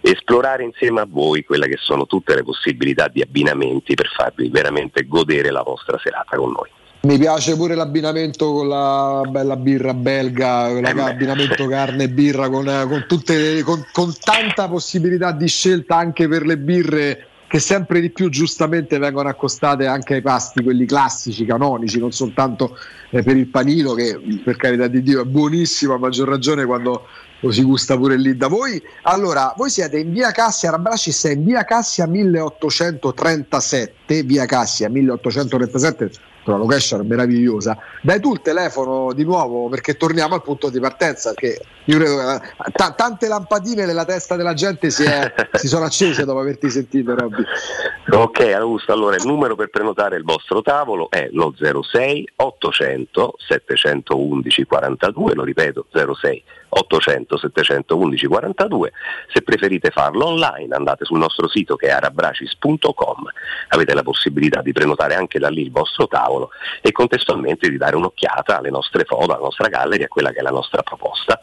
esplorare 0.00 0.62
insieme 0.62 1.00
a 1.00 1.06
voi 1.08 1.44
quelle 1.44 1.66
che 1.66 1.76
sono 1.76 2.06
tutte 2.06 2.36
le 2.36 2.44
possibilità 2.44 3.08
di 3.08 3.20
abbinamenti 3.20 3.94
per 3.94 4.08
farvi 4.08 4.48
veramente 4.48 5.06
godere 5.06 5.50
la 5.50 5.62
vostra 5.62 5.98
serata 5.98 6.36
con 6.36 6.52
noi. 6.52 6.70
Mi 7.02 7.16
piace 7.16 7.56
pure 7.56 7.74
l'abbinamento 7.74 8.52
con 8.52 8.68
la 8.68 9.22
bella 9.26 9.56
birra 9.56 9.94
belga, 9.94 10.68
Eh 10.68 10.92
l'abbinamento 10.92 11.66
carne 11.66 12.04
e 12.04 12.08
birra 12.10 12.50
con, 12.50 12.66
con 12.88 13.06
tutte, 13.08 13.62
con, 13.62 13.82
con 13.90 14.12
tanta 14.20 14.68
possibilità 14.68 15.32
di 15.32 15.48
scelta 15.48 15.96
anche 15.96 16.28
per 16.28 16.44
le 16.44 16.58
birre 16.58 17.28
che 17.50 17.58
sempre 17.58 18.02
di 18.02 18.10
più 18.10 18.28
giustamente 18.28 18.98
vengono 18.98 19.30
accostate 19.30 19.86
anche 19.86 20.12
ai 20.14 20.20
pasti, 20.20 20.62
quelli 20.62 20.84
classici, 20.84 21.46
canonici, 21.46 21.98
non 21.98 22.12
soltanto 22.12 22.76
eh, 23.10 23.22
per 23.22 23.36
il 23.36 23.46
panino 23.48 23.94
che 23.94 24.20
per 24.44 24.56
carità 24.56 24.86
di 24.86 25.02
Dio 25.02 25.22
è 25.22 25.24
buonissimo, 25.24 25.94
a 25.94 25.98
maggior 25.98 26.28
ragione 26.28 26.64
quando 26.64 27.06
lo 27.40 27.50
si 27.50 27.62
gusta 27.62 27.96
pure 27.96 28.18
lì 28.18 28.36
da 28.36 28.46
voi. 28.46 28.80
Allora, 29.02 29.52
voi 29.56 29.68
siete 29.68 29.98
in 29.98 30.12
via 30.12 30.30
Cassia, 30.32 30.70
Rabracis 30.70 31.24
è 31.24 31.32
in 31.32 31.44
via 31.44 31.64
Cassia 31.64 32.06
1837, 32.06 34.22
via 34.22 34.44
Cassia 34.44 34.88
1837, 34.88 36.10
una 36.44 36.56
location 36.56 37.06
meravigliosa. 37.06 37.76
Dai 38.02 38.20
tu 38.20 38.32
il 38.32 38.40
telefono 38.40 39.12
di 39.12 39.24
nuovo 39.24 39.68
perché 39.68 39.96
torniamo 39.96 40.34
al 40.34 40.42
punto 40.42 40.70
di 40.70 40.80
partenza, 40.80 41.32
perché 41.34 41.60
io 41.84 41.96
credo 41.98 42.16
che 42.16 42.34
eh, 42.34 42.72
ta- 42.72 42.92
tante 42.92 43.28
lampadine 43.28 43.86
nella 43.86 44.04
testa 44.04 44.36
della 44.36 44.54
gente 44.54 44.90
si, 44.90 45.04
è- 45.04 45.32
si 45.52 45.68
sono 45.68 45.84
accese 45.84 46.24
dopo 46.24 46.40
averti 46.40 46.70
sentito, 46.70 47.14
Robby. 47.14 47.42
Ok 48.10 48.40
Augusto, 48.40 48.92
allora 48.92 49.16
il 49.16 49.24
numero 49.24 49.54
per 49.54 49.68
prenotare 49.68 50.16
il 50.16 50.24
vostro 50.24 50.62
tavolo 50.62 51.10
è 51.10 51.28
lo 51.32 51.54
06 51.56 52.32
800 52.36 53.34
711 53.38 54.64
42, 54.64 55.34
lo 55.34 55.44
ripeto 55.44 55.86
06 55.92 56.42
800 56.70 57.36
711 57.36 58.26
42, 58.26 58.92
se 59.32 59.42
preferite 59.42 59.90
farlo 59.90 60.26
online 60.26 60.74
andate 60.74 61.04
sul 61.04 61.18
nostro 61.18 61.48
sito 61.48 61.76
che 61.76 61.88
è 61.88 61.90
arabracis.com, 61.90 63.30
avete 63.68 63.94
la 63.94 64.02
possibilità 64.02 64.62
di 64.62 64.72
prenotare 64.72 65.14
anche 65.14 65.38
da 65.38 65.48
lì 65.48 65.62
il 65.62 65.70
vostro 65.70 66.06
tavolo 66.06 66.50
e 66.80 66.92
contestualmente 66.92 67.68
di 67.68 67.76
dare 67.76 67.96
un'occhiata 67.96 68.58
alle 68.58 68.70
nostre 68.70 69.04
foto, 69.04 69.32
alla 69.32 69.42
nostra 69.42 69.68
gallery, 69.68 70.04
a 70.04 70.08
quella 70.08 70.30
che 70.30 70.38
è 70.38 70.42
la 70.42 70.50
nostra 70.50 70.82
proposta. 70.82 71.40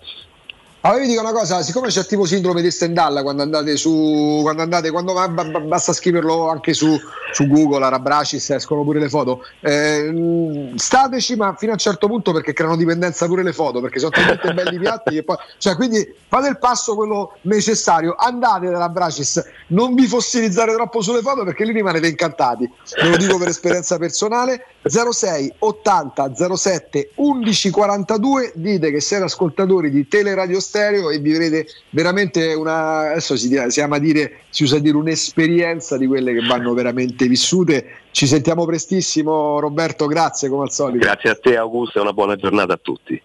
Allora 0.82 1.02
vi 1.02 1.08
dico 1.08 1.22
una 1.22 1.32
cosa, 1.32 1.64
siccome 1.64 1.88
c'è 1.88 2.06
tipo 2.06 2.26
sindrome 2.26 2.62
di 2.62 2.70
Stendhal 2.70 3.24
quando 3.24 3.42
andate 3.42 3.76
su, 3.78 4.40
quando 4.44 4.62
andate, 4.62 4.92
quando 4.92 5.14
ba- 5.14 5.28
ba- 5.28 5.44
basta 5.44 5.92
scriverlo 5.92 6.50
anche 6.50 6.74
su, 6.74 6.96
su 7.34 7.48
Google, 7.48 7.84
Arabracis, 7.84 8.52
escono 8.52 8.84
pure 8.84 9.00
le 9.00 9.10
foto, 9.10 9.44
eh, 9.62 10.72
stateci 10.76 11.36
ma 11.36 11.56
fino 11.58 11.72
a 11.72 11.74
un 11.74 11.80
certo 11.80 12.08
punto 12.08 12.32
perché 12.32 12.54
creano 12.54 12.76
dipendenza 12.76 13.26
pure 13.26 13.42
le 13.42 13.54
foto, 13.54 13.82
perché 13.82 13.98
sono 13.98 14.12
talmente 14.12 14.54
belli 14.54 14.78
piatti 14.78 15.24
poi, 15.24 15.36
cioè 15.58 15.76
quindi 15.76 16.14
fate 16.28 16.48
il 16.48 16.60
passo 16.60 16.96
quello 16.96 17.34
necessario, 17.42 18.16
andate 18.16 18.70
da 18.70 18.78
Arabracis, 18.78 19.44
non 19.70 19.96
vi 19.96 20.06
fossilizzare 20.06 20.74
troppo 20.74 21.02
sulle 21.02 21.22
foto 21.22 21.44
perché 21.44 21.66
lì 21.66 21.74
rimanete 21.74 22.08
incantati, 22.08 22.72
ve 23.02 23.10
lo 23.10 23.18
dico 23.18 23.40
per 23.40 23.48
esperienza 23.48 23.98
personale, 23.98 24.64
06 24.90 25.54
80 25.60 26.34
07 26.56 27.12
11 27.16 27.70
42, 27.70 28.52
dite 28.56 28.92
che 28.92 29.00
siete 29.02 29.24
ascoltatori 29.24 29.90
di 29.90 30.08
Teleradio 30.08 30.60
Stereo 30.60 31.10
e 31.10 31.20
vivrete 31.20 31.68
veramente 31.92 32.54
una 32.54 33.12
adesso 33.12 33.36
si, 33.36 33.56
si 33.68 33.82
ama 33.82 34.00
dire 34.00 34.42
si 34.50 34.64
usa 34.64 34.80
dire 34.80 34.98
un'esperienza 34.98 35.98
di 35.98 36.08
quelle 36.08 36.34
che 36.34 36.46
vanno 36.46 36.74
veramente 36.74 37.28
vissute. 37.28 37.86
Ci 38.12 38.28
sentiamo 38.28 38.66
prestissimo 38.66 39.60
Roberto, 39.60 40.08
grazie 40.08 40.50
come 40.50 40.64
al 40.64 40.72
solito. 40.72 41.06
Grazie 41.06 41.30
a 41.30 41.36
te 41.36 41.58
Augusto 41.58 42.00
e 42.00 42.02
una 42.02 42.14
buona 42.14 42.36
giornata 42.36 42.74
a 42.74 42.80
tutti. 42.82 43.22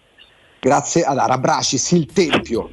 Grazie 0.59 1.03
ad 1.03 1.17
Arabracis, 1.17 1.91
il 1.91 2.05
tempio. 2.05 2.69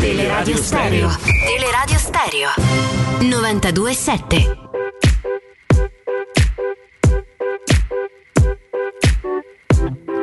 Teleradio 0.00 0.56
Stereo. 0.56 1.08
Teleradio 1.44 1.98
Stereo. 1.98 2.48
92.7. 3.20 4.65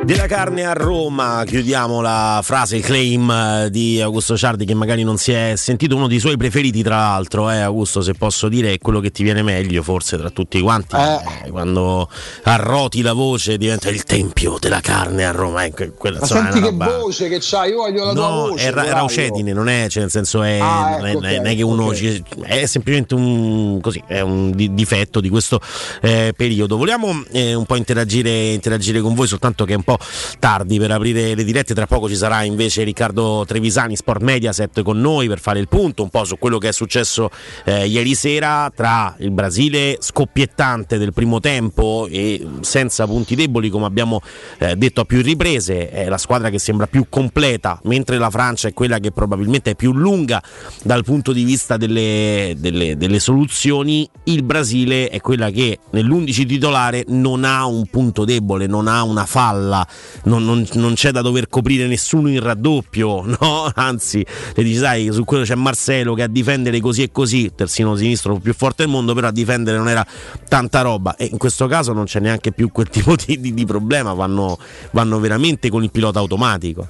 Della 0.04 0.26
carne 0.26 0.64
a 0.66 0.74
Roma, 0.74 1.44
chiudiamo 1.46 2.00
la 2.02 2.40
frase, 2.42 2.76
il 2.76 2.82
claim 2.82 3.30
eh, 3.30 3.68
di 3.70 4.00
Augusto 4.02 4.36
Ciardi 4.36 4.66
che 4.66 4.74
magari 4.74 5.02
non 5.02 5.16
si 5.16 5.32
è 5.32 5.54
sentito, 5.56 5.96
uno 5.96 6.08
dei 6.08 6.18
suoi 6.20 6.36
preferiti 6.36 6.82
tra 6.82 6.96
l'altro, 6.96 7.50
eh, 7.50 7.60
Augusto 7.60 8.02
se 8.02 8.12
posso 8.12 8.48
dire 8.48 8.72
è 8.72 8.78
quello 8.78 9.00
che 9.00 9.10
ti 9.10 9.22
viene 9.22 9.40
meglio 9.42 9.82
forse 9.82 10.18
tra 10.18 10.28
tutti 10.28 10.60
quanti, 10.60 10.94
Eh, 10.96 11.48
quando 11.50 12.08
arroti 12.42 13.00
la 13.00 13.14
voce 13.14 13.56
diventa 13.56 13.88
il 13.88 14.02
tempio 14.04 14.58
della 14.60 14.80
carne 14.80 15.24
a 15.24 15.30
Roma, 15.30 15.64
ecco, 15.64 15.90
quella 15.96 16.18
Ma 16.18 16.24
è 16.26 16.28
senti 16.28 16.60
che 16.60 16.66
roba- 16.70 16.86
voce 16.98 17.28
che 17.30 17.38
c'hai, 17.40 17.70
io 17.70 17.76
voglio 17.78 18.04
la 18.04 18.12
tua 18.12 18.28
No, 18.28 18.34
voce. 18.48 18.62
è, 18.62 18.66
ra- 18.66 18.72
Coraglio. 18.74 18.92
raucedine, 18.94 19.52
non 19.54 19.68
è, 19.70 19.86
cioè 19.88 20.02
nel 20.02 20.10
senso 20.10 20.42
è, 20.42 20.58
Ah, 20.60 20.96
è- 20.98 21.08
ecco, 21.08 21.20
non 21.20 21.24
è- 21.24 21.30
ok, 21.32 21.36
non 21.38 21.46
è 21.46 21.56
che 21.56 21.62
uno 21.62 21.84
ok. 21.86 21.94
ci- 21.94 22.22
è 22.42 22.66
semplicemente 22.66 23.14
un 23.14 23.80
così, 23.80 24.02
è 24.06 24.20
un 24.20 24.50
di- 24.52 24.74
difetto 24.74 25.20
di 25.20 25.30
questo 25.30 25.60
eh, 26.02 26.34
periodo. 26.36 26.76
Vogliamo 26.76 27.24
eh, 27.32 27.54
un 27.54 27.64
po' 27.64 27.76
interagire, 27.76 28.50
interagire 28.52 29.00
con 29.00 29.14
voi, 29.14 29.26
soltanto 29.26 29.64
che 29.64 29.72
è 29.72 29.76
un 29.76 29.82
po' 29.82 29.92
tardi 30.38 30.78
per 30.78 30.90
aprire 30.90 31.34
le 31.34 31.44
dirette, 31.44 31.74
tra 31.74 31.86
poco 31.86 32.08
ci 32.08 32.16
sarà 32.16 32.42
invece 32.42 32.82
Riccardo 32.82 33.44
Trevisani, 33.46 33.96
Sport 33.96 34.22
Mediaset 34.22 34.82
con 34.82 35.00
noi 35.00 35.28
per 35.28 35.40
fare 35.40 35.58
il 35.58 35.68
punto 35.68 36.02
un 36.02 36.10
po' 36.10 36.24
su 36.24 36.38
quello 36.38 36.58
che 36.58 36.68
è 36.68 36.72
successo 36.72 37.30
eh, 37.64 37.86
ieri 37.86 38.14
sera 38.14 38.70
tra 38.74 39.14
il 39.18 39.30
Brasile 39.30 39.98
scoppiettante 40.00 40.98
del 40.98 41.12
primo 41.12 41.40
tempo 41.40 42.06
e 42.10 42.46
senza 42.60 43.06
punti 43.06 43.34
deboli 43.34 43.70
come 43.70 43.86
abbiamo 43.86 44.20
eh, 44.58 44.76
detto 44.76 45.02
a 45.02 45.04
più 45.04 45.22
riprese, 45.22 45.90
è 45.90 46.08
la 46.08 46.18
squadra 46.18 46.50
che 46.50 46.58
sembra 46.58 46.86
più 46.86 47.06
completa, 47.08 47.78
mentre 47.84 48.18
la 48.18 48.30
Francia 48.30 48.68
è 48.68 48.72
quella 48.72 48.98
che 48.98 49.12
probabilmente 49.12 49.72
è 49.72 49.74
più 49.74 49.92
lunga 49.92 50.42
dal 50.82 51.04
punto 51.04 51.32
di 51.32 51.44
vista 51.44 51.76
delle, 51.76 52.54
delle- 52.58 52.96
delle 52.96 53.18
soluzioni, 53.18 54.08
il 54.24 54.42
Brasile 54.42 55.08
è 55.08 55.20
quella 55.20 55.50
che 55.50 55.78
nell'11 55.90 56.46
titolare 56.46 57.04
non 57.08 57.44
ha 57.44 57.66
un 57.66 57.86
punto 57.86 58.24
debole, 58.24 58.66
non 58.66 58.88
ha 58.88 59.02
una 59.02 59.26
falla 59.26 59.83
non, 60.24 60.44
non- 60.44 60.66
non 60.74 60.94
c'è 60.94 61.10
da 61.10 61.20
dover 61.20 61.48
coprire 61.48 61.86
nessuno 61.86 62.28
in 62.28 62.40
raddoppio, 62.40 63.22
no? 63.38 63.70
Anzi, 63.74 64.24
le 64.54 64.62
dici, 64.62 64.78
sai, 64.78 65.08
su 65.12 65.24
quello 65.24 65.44
c'è 65.44 65.54
Marcelo 65.54 66.14
che 66.14 66.22
a 66.22 66.28
difendere 66.28 66.80
così 66.80 67.02
e 67.02 67.10
così, 67.12 67.52
terzino 67.54 67.96
sinistro 67.96 68.36
più 68.38 68.54
forte 68.54 68.82
del 68.84 68.92
mondo, 68.92 69.14
però 69.14 69.28
a 69.28 69.32
difendere 69.32 69.76
non 69.76 69.88
era 69.88 70.06
tanta 70.48 70.80
roba. 70.82 71.16
E 71.16 71.26
in 71.30 71.38
questo 71.38 71.66
caso 71.66 71.92
non 71.92 72.04
c'è 72.04 72.20
neanche 72.20 72.52
più 72.52 72.70
quel 72.72 72.88
tipo 72.90 73.14
di, 73.16 73.40
di- 73.40 73.54
di 73.54 73.64
problema, 73.66 74.12
vanno, 74.14 74.58
vanno 74.92 75.18
veramente 75.20 75.68
con 75.70 75.82
il 75.82 75.90
pilota 75.90 76.18
automatico. 76.18 76.88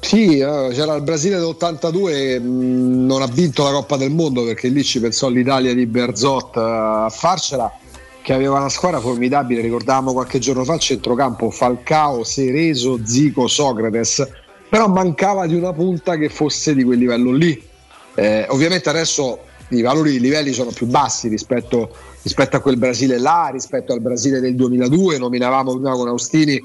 Sì, 0.00 0.38
eh, 0.38 0.68
c'era 0.72 0.94
il 0.94 1.02
Brasile 1.02 1.36
dell'82 1.38 2.06
che 2.06 2.38
mh, 2.38 3.06
non 3.06 3.22
ha 3.22 3.26
vinto 3.26 3.64
la 3.64 3.70
Coppa 3.72 3.96
del 3.96 4.10
Mondo 4.12 4.44
perché 4.44 4.68
lì 4.68 4.84
ci 4.84 5.00
pensò 5.00 5.28
l'Italia 5.28 5.74
di 5.74 5.84
Berzot 5.86 6.56
a 6.58 7.08
farcela, 7.10 7.72
che 8.26 8.32
aveva 8.32 8.58
una 8.58 8.68
squadra 8.68 8.98
formidabile, 8.98 9.60
ricordavamo 9.60 10.12
qualche 10.12 10.40
giorno 10.40 10.64
fa 10.64 10.74
il 10.74 10.80
centrocampo 10.80 11.48
Falcao, 11.48 12.24
Cereso, 12.24 12.98
Zico, 13.04 13.46
Socrates, 13.46 14.28
però 14.68 14.88
mancava 14.88 15.46
di 15.46 15.54
una 15.54 15.72
punta 15.72 16.16
che 16.16 16.28
fosse 16.28 16.74
di 16.74 16.82
quel 16.82 16.98
livello 16.98 17.30
lì. 17.30 17.62
Eh, 18.16 18.44
ovviamente 18.48 18.88
adesso 18.88 19.38
i 19.68 19.80
valori, 19.80 20.14
i 20.14 20.18
livelli 20.18 20.50
sono 20.52 20.72
più 20.72 20.86
bassi 20.86 21.28
rispetto, 21.28 21.94
rispetto 22.22 22.56
a 22.56 22.60
quel 22.60 22.78
Brasile 22.78 23.16
là, 23.16 23.50
rispetto 23.52 23.92
al 23.92 24.00
Brasile 24.00 24.40
del 24.40 24.56
2002, 24.56 25.18
nominavamo 25.18 25.74
prima 25.74 25.92
con 25.92 26.08
Austini 26.08 26.60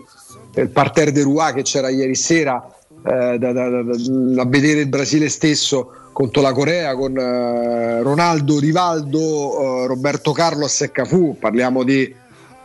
il 0.56 0.70
parterre 0.70 1.12
de 1.12 1.22
Rouen 1.22 1.54
che 1.54 1.62
c'era 1.62 1.90
ieri 1.90 2.16
sera 2.16 2.76
eh, 3.06 3.38
da, 3.38 3.52
da- 3.52 3.70
da- 3.70 3.84
da- 3.84 4.46
vedere 4.46 4.80
il 4.80 4.88
Brasile 4.88 5.30
stesso 5.30 5.92
contro 6.12 6.42
la 6.42 6.54
Corea 6.54 6.96
con 6.96 7.18
eh, 7.18 8.02
Ronaldo, 8.02 8.60
Rivaldo, 8.60 9.84
eh, 9.84 9.88
Roberto 9.88 10.32
Carlos 10.32 10.82
e 10.82 10.92
Cafù, 10.92 11.38
parliamo 11.40 11.84
di 11.84 12.14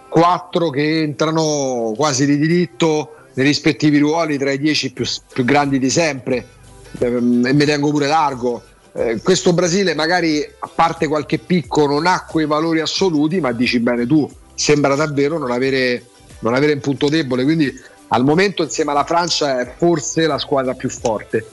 quattro 0.08 0.70
che 0.70 1.02
entrano 1.02 1.92
quasi 1.96 2.26
di 2.26 2.38
diritto 2.38 3.14
nei 3.34 3.46
rispettivi 3.46 3.98
ruoli 3.98 4.38
tra 4.38 4.50
i 4.50 4.58
dieci 4.58 4.92
più, 4.92 5.04
più 5.32 5.44
grandi 5.44 5.78
di 5.78 5.90
sempre 5.90 6.54
Ehm, 6.98 7.44
e 7.46 7.52
mi 7.52 7.64
tengo 7.64 7.90
pure 7.90 8.06
largo. 8.06 8.62
Eh, 8.92 9.20
questo 9.22 9.52
Brasile 9.52 9.94
magari 9.94 10.42
a 10.42 10.70
parte 10.74 11.06
qualche 11.06 11.38
picco 11.38 11.86
non 11.86 12.06
ha 12.06 12.24
quei 12.28 12.46
valori 12.46 12.80
assoluti, 12.80 13.40
ma 13.40 13.52
dici 13.52 13.78
bene 13.78 14.06
tu, 14.06 14.28
sembra 14.54 14.94
davvero 14.94 15.38
non 15.38 15.50
avere, 15.50 16.02
non 16.40 16.54
avere 16.54 16.72
un 16.72 16.80
punto 16.80 17.08
debole, 17.08 17.44
quindi 17.44 17.72
al 18.08 18.24
momento 18.24 18.62
insieme 18.62 18.92
alla 18.92 19.04
Francia 19.04 19.60
è 19.60 19.74
forse 19.76 20.26
la 20.26 20.38
squadra 20.38 20.74
più 20.74 20.88
forte. 20.88 21.44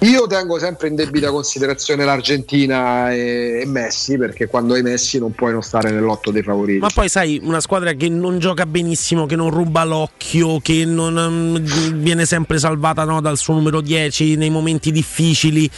Io 0.00 0.26
tengo 0.26 0.58
sempre 0.58 0.88
in 0.88 0.94
debita 0.94 1.30
considerazione 1.30 2.04
l'Argentina 2.04 3.12
e, 3.12 3.64
Messi, 3.66 4.16
perché 4.16 4.46
quando 4.46 4.74
hai 4.74 4.82
Messi 4.82 5.18
non 5.18 5.32
puoi 5.32 5.52
non 5.52 5.62
stare 5.62 5.90
nell'otto 5.90 6.30
dei 6.30 6.42
favoriti. 6.42 6.78
Ma 6.78 6.90
poi 6.92 7.08
sai, 7.08 7.40
una 7.42 7.60
squadra 7.60 7.92
che 7.92 8.08
non 8.08 8.38
gioca 8.38 8.64
benissimo, 8.66 9.26
che 9.26 9.34
non 9.34 9.50
ruba 9.50 9.84
l'occhio, 9.84 10.60
che 10.60 10.84
non 10.84 11.14
mm, 11.58 12.00
viene 12.00 12.26
sempre 12.26 12.58
salvata 12.58 13.04
no, 13.04 13.20
dal 13.20 13.36
suo 13.38 13.54
numero 13.54 13.80
10 13.80 14.36
nei 14.36 14.50
momenti 14.50 14.92
difficili. 14.92 15.68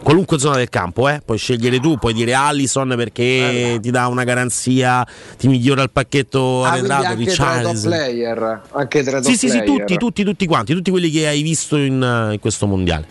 Qualunque 0.02 0.38
zona 0.38 0.56
del 0.56 0.70
campo, 0.70 1.06
eh? 1.08 1.20
puoi 1.22 1.36
scegliere 1.36 1.80
tu, 1.80 1.98
puoi 1.98 2.14
dire 2.14 2.32
Allison 2.32 2.94
perché 2.96 3.78
ti 3.82 3.90
dà 3.90 4.06
una 4.06 4.24
garanzia, 4.24 5.06
ti 5.36 5.48
migliora 5.48 5.82
il 5.82 5.90
pacchetto 5.90 6.64
Ah, 6.64 6.70
arretrato, 6.70 7.06
anche 7.08 7.24
tra 7.24 7.24
i 7.24 7.26
top 7.26 7.28
Richarlison. 7.28 7.90
player, 7.90 8.60
anche 8.72 9.02
tra 9.02 9.18
i 9.18 9.22
top 9.22 9.30
Sì, 9.30 9.36
sì, 9.36 9.48
sì, 9.50 9.58
player. 9.58 9.66
tutti, 9.80 9.96
tutti, 9.98 10.24
tutti 10.24 10.46
quanti, 10.46 10.72
tutti 10.72 10.90
quelli 10.90 11.10
che 11.10 11.26
hai 11.26 11.42
visto 11.42 11.76
in, 11.76 12.02
eh, 12.02 12.32
in 12.34 12.40
questo 12.40 12.66
mondiale. 12.66 13.06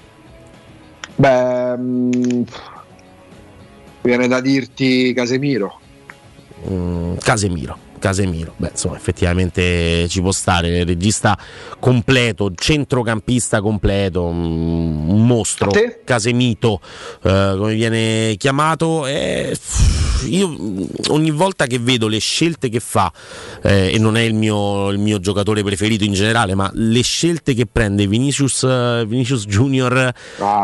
Beh, 1.18 1.78
mm, 1.78 2.42
viene 4.08 4.28
da 4.30 4.40
dirti 4.40 5.14
Casemiro. 5.14 5.80
Mm, 6.70 7.18
Casemiro. 7.18 7.86
Casemiro, 8.00 8.54
beh, 8.58 8.70
insomma, 8.72 8.96
effettivamente 8.96 10.08
ci 10.08 10.22
può 10.22 10.32
stare. 10.32 10.84
Regista 10.84 11.38
completo, 11.80 12.52
centrocampista 12.56 13.60
completo, 13.60 14.30
mm, 14.32 15.10
un 15.10 15.26
mostro. 15.26 15.72
Casemito, 16.04 16.80
eh, 17.24 17.56
come 17.58 17.74
viene 17.74 18.36
chiamato. 18.38 19.08
E 19.08 19.58
io 20.26 20.56
ogni 21.10 21.32
volta 21.32 21.66
che 21.68 21.80
vedo 21.80 22.08
le 22.08 22.20
scelte 22.20 22.70
che 22.70 22.80
fa, 22.80 23.12
eh, 23.64 23.94
e 23.94 23.98
non 24.00 24.18
è 24.18 24.22
il 24.22 24.34
mio, 24.34 24.90
il 24.90 24.98
mio 25.00 25.20
giocatore 25.20 25.64
preferito 25.64 26.04
in 26.04 26.14
generale, 26.14 26.56
ma 26.56 26.70
le 26.74 27.02
scelte 27.02 27.54
che 27.54 27.66
prende 27.66 28.08
Vinicius, 28.08 29.06
Vinicius 29.06 29.46
Junior 29.46 30.14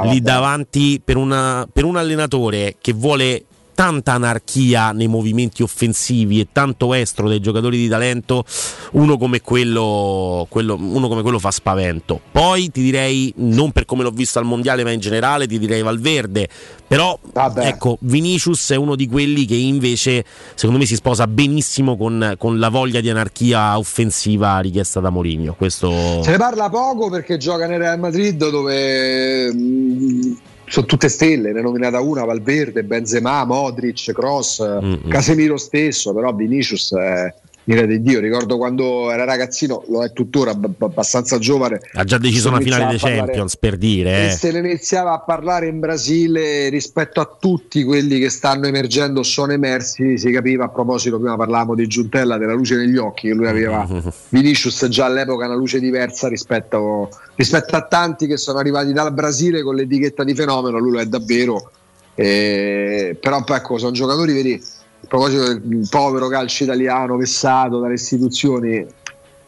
lì 0.10 0.22
davanti 0.22 1.02
per, 1.04 1.18
una- 1.18 1.68
per 1.72 1.84
un 1.84 1.98
allenatore 1.98 2.76
che 2.80 2.94
vuole 2.94 3.46
tanta 3.74 4.14
anarchia 4.14 4.92
nei 4.92 5.08
movimenti 5.08 5.64
offensivi 5.64 6.40
e 6.40 6.48
tanto 6.52 6.94
estro 6.94 7.28
dei 7.28 7.40
giocatori 7.40 7.78
di 7.78 7.88
talento, 7.88 8.44
uno 8.92 9.18
come 9.18 9.42
quello, 9.42 10.46
quello, 10.50 10.76
uno 10.76 11.08
come 11.08 11.22
quello 11.22 11.40
fa 11.40 11.52
spavento. 11.52 12.20
Poi 12.32 12.72
ti 12.72 12.82
direi, 12.82 13.34
non 13.38 13.72
per 13.72 13.86
come 13.86 14.04
l'ho 14.04 14.12
visto 14.12 14.40
al 14.40 14.46
mondiale, 14.46 14.84
ma 14.84 14.92
in 14.92 15.00
generale, 15.00 15.48
ti 15.48 15.60
direi 15.60 15.82
Valverde. 15.82 16.48
Però 16.88 17.18
ecco, 17.56 17.98
Vinicius 18.02 18.70
è 18.72 18.76
uno 18.76 18.96
di 18.96 19.08
quelli 19.08 19.46
che 19.46 19.56
invece, 19.56 20.24
secondo 20.54 20.80
me, 20.80 20.86
si 20.86 20.96
sposa 20.96 21.26
benissimo 21.26 21.98
con, 21.98 22.36
con 22.38 22.60
la 22.60 22.70
voglia 22.70 23.02
di 23.02 23.10
anarchia 23.10 23.78
offensiva 23.78 24.60
richiesta 24.60 25.00
da 25.00 25.10
Mourinho. 25.10 25.56
Questo... 25.56 26.22
Se 26.22 26.30
ne 26.30 26.38
parla 26.38 26.70
poco 26.70 27.10
perché 27.10 27.38
gioca 27.38 27.66
nel 27.66 27.80
Real 27.80 28.00
Madrid 28.00 28.50
dove 28.50 29.52
mh, 29.52 30.38
sono 30.68 30.86
tutte 30.86 31.10
stelle, 31.10 31.52
ne 31.52 31.60
è 31.60 31.62
nominata 31.62 32.00
una 32.00 32.24
Valverde, 32.26 32.84
Benzema, 32.84 33.46
Modric, 33.46 34.12
Cross, 34.12 34.62
Mm-hmm. 34.64 35.10
Casemiro 35.10 35.58
stesso, 35.58 36.14
però 36.14 36.34
Vinicius 36.34 36.94
è 36.94 37.34
ira 37.66 37.86
di 37.86 38.02
Dio, 38.02 38.20
ricordo 38.20 38.58
quando 38.58 39.12
era 39.12 39.24
ragazzino, 39.24 39.84
lo 39.88 40.04
è 40.04 40.12
tuttora 40.12 40.52
ab- 40.52 40.82
abbastanza 40.82 41.38
giovane. 41.40 41.80
Ha 41.94 42.04
già 42.04 42.18
deciso 42.18 42.50
una 42.50 42.60
finale 42.60 42.88
dei 42.88 42.98
Champions 42.98 43.58
per 43.58 43.78
dire. 43.78 44.28
Eh. 44.28 44.32
se 44.32 44.52
ne 44.52 44.60
iniziava 44.60 45.14
a 45.14 45.20
parlare 45.20 45.68
in 45.68 45.80
Brasile 45.80 46.70
rispetto 46.70 47.22
a 47.22 47.38
tutti 47.40 47.84
quelli 47.84 48.20
che 48.20 48.30
stanno 48.30 48.68
emergendo 48.68 49.24
sono 49.24 49.54
emersi, 49.54 50.18
si 50.18 50.32
capiva 50.32 50.66
a 50.66 50.70
proposito, 50.70 51.18
prima 51.20 51.38
parlavamo 51.38 51.76
di 51.76 51.88
Giuntella, 51.88 52.38
della 52.38 52.54
luce 52.54 52.76
negli 52.76 52.98
occhi, 52.98 53.30
che 53.30 53.34
lui 53.34 53.48
aveva 53.48 53.88
Vinicius 54.30 54.88
già 54.88 55.06
all'epoca 55.06 55.46
una 55.46 55.56
luce 55.56 55.80
diversa 55.80 56.28
rispetto, 56.28 57.10
rispetto 57.36 57.76
a 57.76 57.82
tanti 57.84 58.28
che 58.28 58.38
sono 58.38 58.60
arrivati 58.60 58.92
dal 58.92 59.14
Brasile 59.14 59.62
con 59.64 59.76
l'etichetta 59.76 60.24
di 60.24 60.36
fenomeno, 60.36 60.78
lui 60.80 60.92
lo 60.92 61.00
è 61.00 61.06
davvero. 61.06 61.72
Eh, 62.16 63.18
però 63.20 63.44
ecco, 63.48 63.78
sono 63.78 63.92
giocatori, 63.92 64.34
vedi, 64.34 64.62
a 65.04 65.08
proposito 65.08 65.54
del 65.54 65.88
povero 65.90 66.30
calcio 66.30 66.64
italiano 66.64 67.18
vessato 67.18 67.80
dalle 67.80 67.96
istituzioni, 67.96 68.86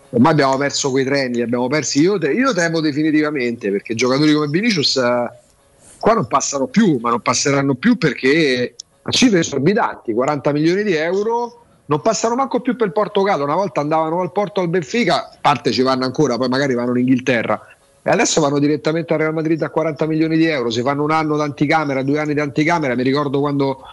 ormai 0.09 0.31
abbiamo 0.33 0.57
perso 0.57 0.91
quei 0.91 1.05
treni, 1.05 1.35
li 1.35 1.41
abbiamo 1.41 1.67
persi. 1.67 2.01
Io, 2.01 2.17
io 2.17 2.53
temo 2.53 2.81
definitivamente 2.81 3.71
perché 3.71 3.95
giocatori 3.95 4.33
come 4.33 4.47
Vinicius 4.47 4.97
eh, 4.97 5.29
qua 5.97 6.13
non 6.13 6.27
passano 6.27 6.67
più, 6.67 6.99
ma 7.01 7.09
non 7.09 7.21
passeranno 7.21 7.75
più 7.75 7.97
perché 7.97 8.75
a 9.01 9.11
cifre 9.11 9.39
esorbitanti, 9.39 10.13
40 10.13 10.51
milioni 10.51 10.83
di 10.83 10.93
euro. 10.93 11.61
Non 11.87 12.01
passano 12.01 12.33
manco 12.33 12.61
più 12.61 12.75
per 12.75 12.87
il 12.87 12.93
Portogallo. 12.93 13.43
Una 13.43 13.53
volta 13.53 13.79
andavano 13.79 14.21
al 14.21 14.31
Porto 14.31 14.59
al 14.59 14.69
Benfica, 14.69 15.37
parte 15.39 15.71
ci 15.71 15.83
vanno 15.83 16.03
ancora, 16.03 16.35
poi 16.35 16.49
magari 16.49 16.73
vanno 16.73 16.91
in 16.91 16.97
Inghilterra. 16.97 17.61
E 18.01 18.09
adesso 18.09 18.41
vanno 18.41 18.57
direttamente 18.57 19.13
al 19.13 19.19
Real 19.19 19.33
Madrid 19.33 19.61
a 19.61 19.69
40 19.69 20.07
milioni 20.07 20.35
di 20.35 20.45
euro. 20.45 20.71
Si 20.71 20.81
fanno 20.81 21.03
un 21.03 21.11
anno 21.11 21.37
d'anticamera, 21.37 22.01
due 22.01 22.19
anni 22.19 22.33
di 22.33 22.39
anticamera. 22.39 22.95
Mi 22.95 23.03
ricordo 23.03 23.39
quando 23.39 23.83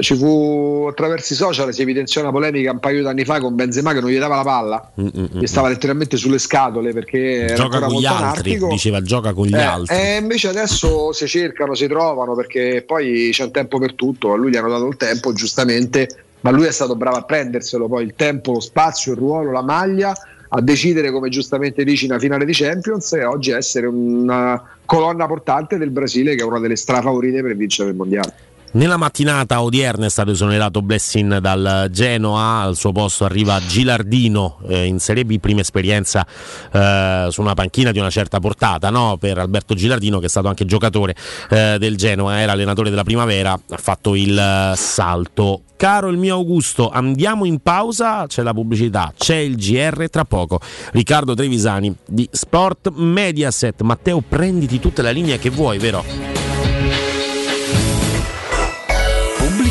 ci 0.00 0.16
fu 0.16 0.86
attraverso 0.88 1.34
i 1.34 1.36
social 1.36 1.72
si 1.74 1.82
evidenziò 1.82 2.22
una 2.22 2.30
polemica 2.30 2.70
un 2.70 2.78
paio 2.80 3.00
di 3.02 3.06
anni 3.06 3.24
fa 3.26 3.38
con 3.40 3.54
Benzema 3.54 3.92
che 3.92 4.00
non 4.00 4.08
gli 4.08 4.18
dava 4.18 4.36
la 4.36 4.42
palla, 4.42 4.90
gli 4.94 5.44
stava 5.46 5.68
letteralmente 5.68 6.16
sulle 6.16 6.38
scatole 6.38 6.92
perché 6.92 7.18
era 7.48 7.52
Mm, 7.52 7.56
Gioca 7.56 7.80
con 7.80 8.00
gli 8.00 8.06
altri, 8.06 8.22
anarchico. 8.24 8.68
diceva 8.68 9.02
gioca 9.02 9.32
con 9.34 9.46
gli 9.46 9.54
Eh, 9.54 9.60
altri. 9.60 9.94
E 9.96 10.16
invece 10.16 10.48
adesso 10.48 11.12
si 11.12 11.26
cercano, 11.26 11.74
si 11.74 11.86
trovano 11.86 12.34
perché 12.34 12.82
poi 12.86 13.28
c'è 13.32 13.44
un 13.44 13.50
tempo 13.50 13.78
per 13.78 13.94
tutto. 13.94 14.32
A 14.32 14.36
lui 14.36 14.50
gli 14.50 14.56
hanno 14.56 14.70
dato 14.70 14.86
il 14.86 14.96
tempo, 14.96 15.32
giustamente, 15.34 16.08
ma 16.40 16.50
lui 16.50 16.64
è 16.66 16.72
stato 16.72 16.96
bravo 16.96 17.16
a 17.18 17.22
prenderselo 17.22 17.86
poi 17.86 18.04
il 18.04 18.14
tempo, 18.16 18.52
lo 18.52 18.60
spazio, 18.60 19.12
il 19.12 19.18
ruolo, 19.18 19.50
la 19.52 19.62
maglia, 19.62 20.14
a 20.48 20.60
decidere, 20.62 21.10
come 21.10 21.28
giustamente 21.28 21.84
dici, 21.84 22.06
una 22.06 22.18
finale 22.18 22.44
di 22.46 22.52
Champions 22.54 23.12
e 23.12 23.24
oggi 23.24 23.50
essere 23.50 23.86
una 23.86 24.62
colonna 24.86 25.26
portante 25.26 25.76
del 25.76 25.90
Brasile, 25.90 26.34
che 26.36 26.42
è 26.42 26.46
una 26.46 26.58
delle 26.60 26.76
strafavorite 26.76 27.42
per 27.42 27.54
vincere 27.54 27.90
il 27.90 27.96
mondiale. 27.96 28.32
Nella 28.74 28.96
mattinata 28.96 29.62
odierna 29.62 30.06
è 30.06 30.10
stato 30.10 30.32
esonerato 30.32 30.82
Blessing 30.82 31.38
dal 31.38 31.86
Genoa, 31.92 32.62
al 32.62 32.74
suo 32.74 32.90
posto 32.90 33.24
arriva 33.24 33.60
Gilardino 33.64 34.58
eh, 34.66 34.86
in 34.86 34.98
Serie 34.98 35.24
B, 35.24 35.38
prima 35.38 35.60
esperienza 35.60 36.26
eh, 36.72 37.28
su 37.30 37.40
una 37.40 37.54
panchina 37.54 37.92
di 37.92 38.00
una 38.00 38.10
certa 38.10 38.40
portata 38.40 38.90
no? 38.90 39.16
per 39.16 39.38
Alberto 39.38 39.74
Gilardino 39.74 40.18
che 40.18 40.26
è 40.26 40.28
stato 40.28 40.48
anche 40.48 40.64
giocatore 40.64 41.14
eh, 41.50 41.76
del 41.78 41.96
Genoa, 41.96 42.40
era 42.40 42.50
allenatore 42.50 42.90
della 42.90 43.04
primavera, 43.04 43.52
ha 43.52 43.76
fatto 43.76 44.16
il 44.16 44.36
eh, 44.36 44.76
salto. 44.76 45.62
Caro 45.76 46.08
il 46.08 46.18
mio 46.18 46.34
Augusto, 46.34 46.90
andiamo 46.90 47.44
in 47.44 47.60
pausa, 47.60 48.26
c'è 48.26 48.42
la 48.42 48.52
pubblicità, 48.52 49.12
c'è 49.16 49.36
il 49.36 49.54
GR 49.54 50.08
tra 50.10 50.24
poco. 50.24 50.58
Riccardo 50.90 51.34
Trevisani 51.34 51.94
di 52.08 52.28
Sport 52.28 52.90
Mediaset. 52.90 53.82
Matteo, 53.82 54.20
prenditi 54.20 54.80
tutta 54.80 55.02
la 55.02 55.10
linea 55.10 55.36
che 55.36 55.50
vuoi, 55.50 55.78
vero? 55.78 56.43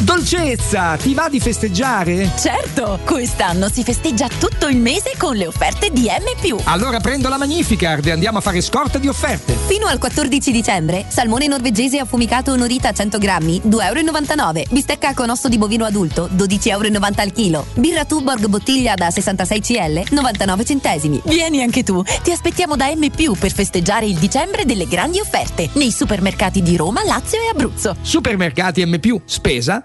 Dolcezza, 0.00 0.96
ti 0.96 1.12
va 1.12 1.28
di 1.28 1.40
festeggiare? 1.40 2.30
Certo, 2.38 3.00
quest'anno 3.04 3.68
si 3.68 3.82
festeggia 3.82 4.28
tutto 4.28 4.68
il 4.68 4.76
mese 4.76 5.14
con 5.18 5.34
le 5.34 5.48
offerte 5.48 5.90
di 5.90 6.04
M+. 6.04 6.56
Allora 6.64 7.00
prendo 7.00 7.28
la 7.28 7.36
Magnificard 7.36 8.06
e 8.06 8.12
andiamo 8.12 8.38
a 8.38 8.40
fare 8.40 8.60
scorta 8.60 8.98
di 8.98 9.08
offerte. 9.08 9.54
Fino 9.66 9.86
al 9.86 9.98
14 9.98 10.52
dicembre, 10.52 11.04
salmone 11.08 11.48
norvegese 11.48 11.98
affumicato 11.98 12.52
onorita 12.52 12.92
100 12.92 13.18
grammi, 13.18 13.62
2,99 13.66 14.38
euro. 14.38 14.62
Bistecca 14.70 15.14
con 15.14 15.30
osso 15.30 15.48
di 15.48 15.58
bovino 15.58 15.84
adulto, 15.84 16.28
12,90 16.32 16.68
euro 16.68 16.88
al 17.16 17.32
chilo. 17.32 17.66
Birra 17.74 18.04
Tuborg 18.04 18.46
bottiglia 18.46 18.94
da 18.94 19.10
66 19.10 19.60
cl, 19.60 20.04
99 20.10 20.64
centesimi. 20.64 21.20
Vieni 21.24 21.60
anche 21.60 21.82
tu, 21.82 22.02
ti 22.22 22.30
aspettiamo 22.30 22.76
da 22.76 22.86
M+, 22.94 23.10
per 23.36 23.52
festeggiare 23.52 24.06
il 24.06 24.16
dicembre 24.16 24.64
delle 24.64 24.86
grandi 24.86 25.18
offerte. 25.18 25.68
Nei 25.72 25.90
supermercati 25.90 26.62
di 26.62 26.76
Roma, 26.76 27.04
Lazio 27.04 27.40
e 27.40 27.48
Abruzzo. 27.48 27.96
Supermercati 28.00 28.86
M+, 28.86 29.00
spesa, 29.24 29.84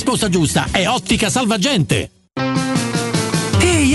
risposta 0.01 0.29
giusta 0.29 0.67
è 0.71 0.87
Ottica 0.87 1.29
Salvagente. 1.29 2.20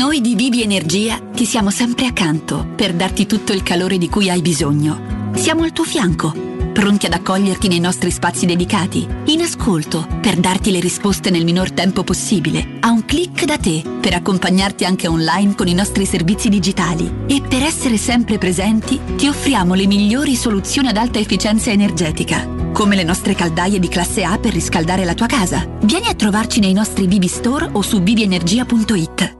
Noi 0.00 0.22
di 0.22 0.34
Bibi 0.34 0.62
Energia 0.62 1.18
ti 1.18 1.44
siamo 1.44 1.68
sempre 1.68 2.06
accanto 2.06 2.66
per 2.74 2.94
darti 2.94 3.26
tutto 3.26 3.52
il 3.52 3.62
calore 3.62 3.98
di 3.98 4.08
cui 4.08 4.30
hai 4.30 4.40
bisogno. 4.40 5.28
Siamo 5.34 5.62
al 5.62 5.72
tuo 5.72 5.84
fianco, 5.84 6.32
pronti 6.72 7.04
ad 7.04 7.12
accoglierti 7.12 7.68
nei 7.68 7.80
nostri 7.80 8.10
spazi 8.10 8.46
dedicati, 8.46 9.06
in 9.26 9.42
ascolto 9.42 10.08
per 10.22 10.36
darti 10.36 10.70
le 10.70 10.80
risposte 10.80 11.28
nel 11.28 11.44
minor 11.44 11.72
tempo 11.72 12.02
possibile, 12.02 12.78
a 12.80 12.90
un 12.90 13.04
clic 13.04 13.44
da 13.44 13.58
te 13.58 13.82
per 14.00 14.14
accompagnarti 14.14 14.86
anche 14.86 15.06
online 15.06 15.54
con 15.54 15.68
i 15.68 15.74
nostri 15.74 16.06
servizi 16.06 16.48
digitali 16.48 17.26
e 17.26 17.42
per 17.46 17.62
essere 17.62 17.98
sempre 17.98 18.38
presenti 18.38 18.98
ti 19.16 19.28
offriamo 19.28 19.74
le 19.74 19.86
migliori 19.86 20.34
soluzioni 20.34 20.88
ad 20.88 20.96
alta 20.96 21.18
efficienza 21.18 21.70
energetica, 21.72 22.48
come 22.72 22.96
le 22.96 23.04
nostre 23.04 23.34
caldaie 23.34 23.78
di 23.78 23.88
classe 23.88 24.24
A 24.24 24.38
per 24.38 24.54
riscaldare 24.54 25.04
la 25.04 25.12
tua 25.12 25.26
casa. 25.26 25.68
Vieni 25.82 26.06
a 26.06 26.14
trovarci 26.14 26.58
nei 26.58 26.72
nostri 26.72 27.06
Bibi 27.06 27.28
Store 27.28 27.68
o 27.70 27.82
su 27.82 28.00
bibienergia.it. 28.00 29.39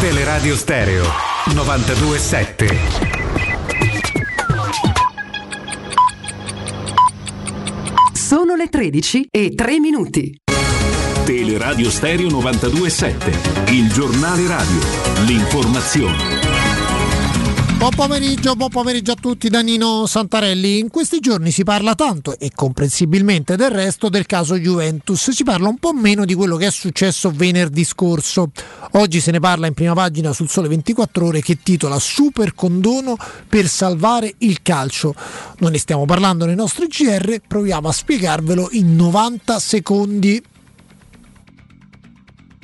Teleradio 0.00 0.56
Stereo 0.56 1.04
927. 1.52 2.78
Sono 8.14 8.54
le 8.54 8.68
13 8.70 9.26
e 9.30 9.54
3 9.54 9.78
minuti. 9.78 10.40
Teleradio 11.26 11.90
Stereo 11.90 12.30
927, 12.30 13.72
il 13.72 13.92
giornale 13.92 14.46
radio, 14.46 14.80
l'informazione. 15.26 16.39
Buon 17.80 17.94
pomeriggio, 17.94 18.56
buon 18.56 18.68
pomeriggio 18.68 19.12
a 19.12 19.16
tutti 19.18 19.48
da 19.48 19.62
Nino 19.62 20.04
Santarelli. 20.04 20.80
In 20.80 20.90
questi 20.90 21.18
giorni 21.18 21.50
si 21.50 21.64
parla 21.64 21.94
tanto 21.94 22.38
e 22.38 22.50
comprensibilmente 22.54 23.56
del 23.56 23.70
resto 23.70 24.10
del 24.10 24.26
caso 24.26 24.58
Juventus, 24.58 25.30
si 25.30 25.44
parla 25.44 25.68
un 25.68 25.78
po' 25.78 25.94
meno 25.94 26.26
di 26.26 26.34
quello 26.34 26.58
che 26.58 26.66
è 26.66 26.70
successo 26.70 27.32
venerdì 27.34 27.82
scorso. 27.84 28.50
Oggi 28.92 29.20
se 29.20 29.30
ne 29.30 29.40
parla 29.40 29.66
in 29.66 29.72
prima 29.72 29.94
pagina 29.94 30.34
sul 30.34 30.50
Sole 30.50 30.68
24 30.68 31.24
ore 31.24 31.40
che 31.40 31.62
titola 31.62 31.98
Super 31.98 32.54
condono 32.54 33.16
per 33.48 33.66
salvare 33.66 34.34
il 34.40 34.60
calcio. 34.60 35.14
Non 35.60 35.70
ne 35.70 35.78
stiamo 35.78 36.04
parlando 36.04 36.44
nei 36.44 36.56
nostri 36.56 36.86
GR, 36.86 37.40
proviamo 37.48 37.88
a 37.88 37.92
spiegarvelo 37.92 38.68
in 38.72 38.94
90 38.94 39.58
secondi 39.58 40.42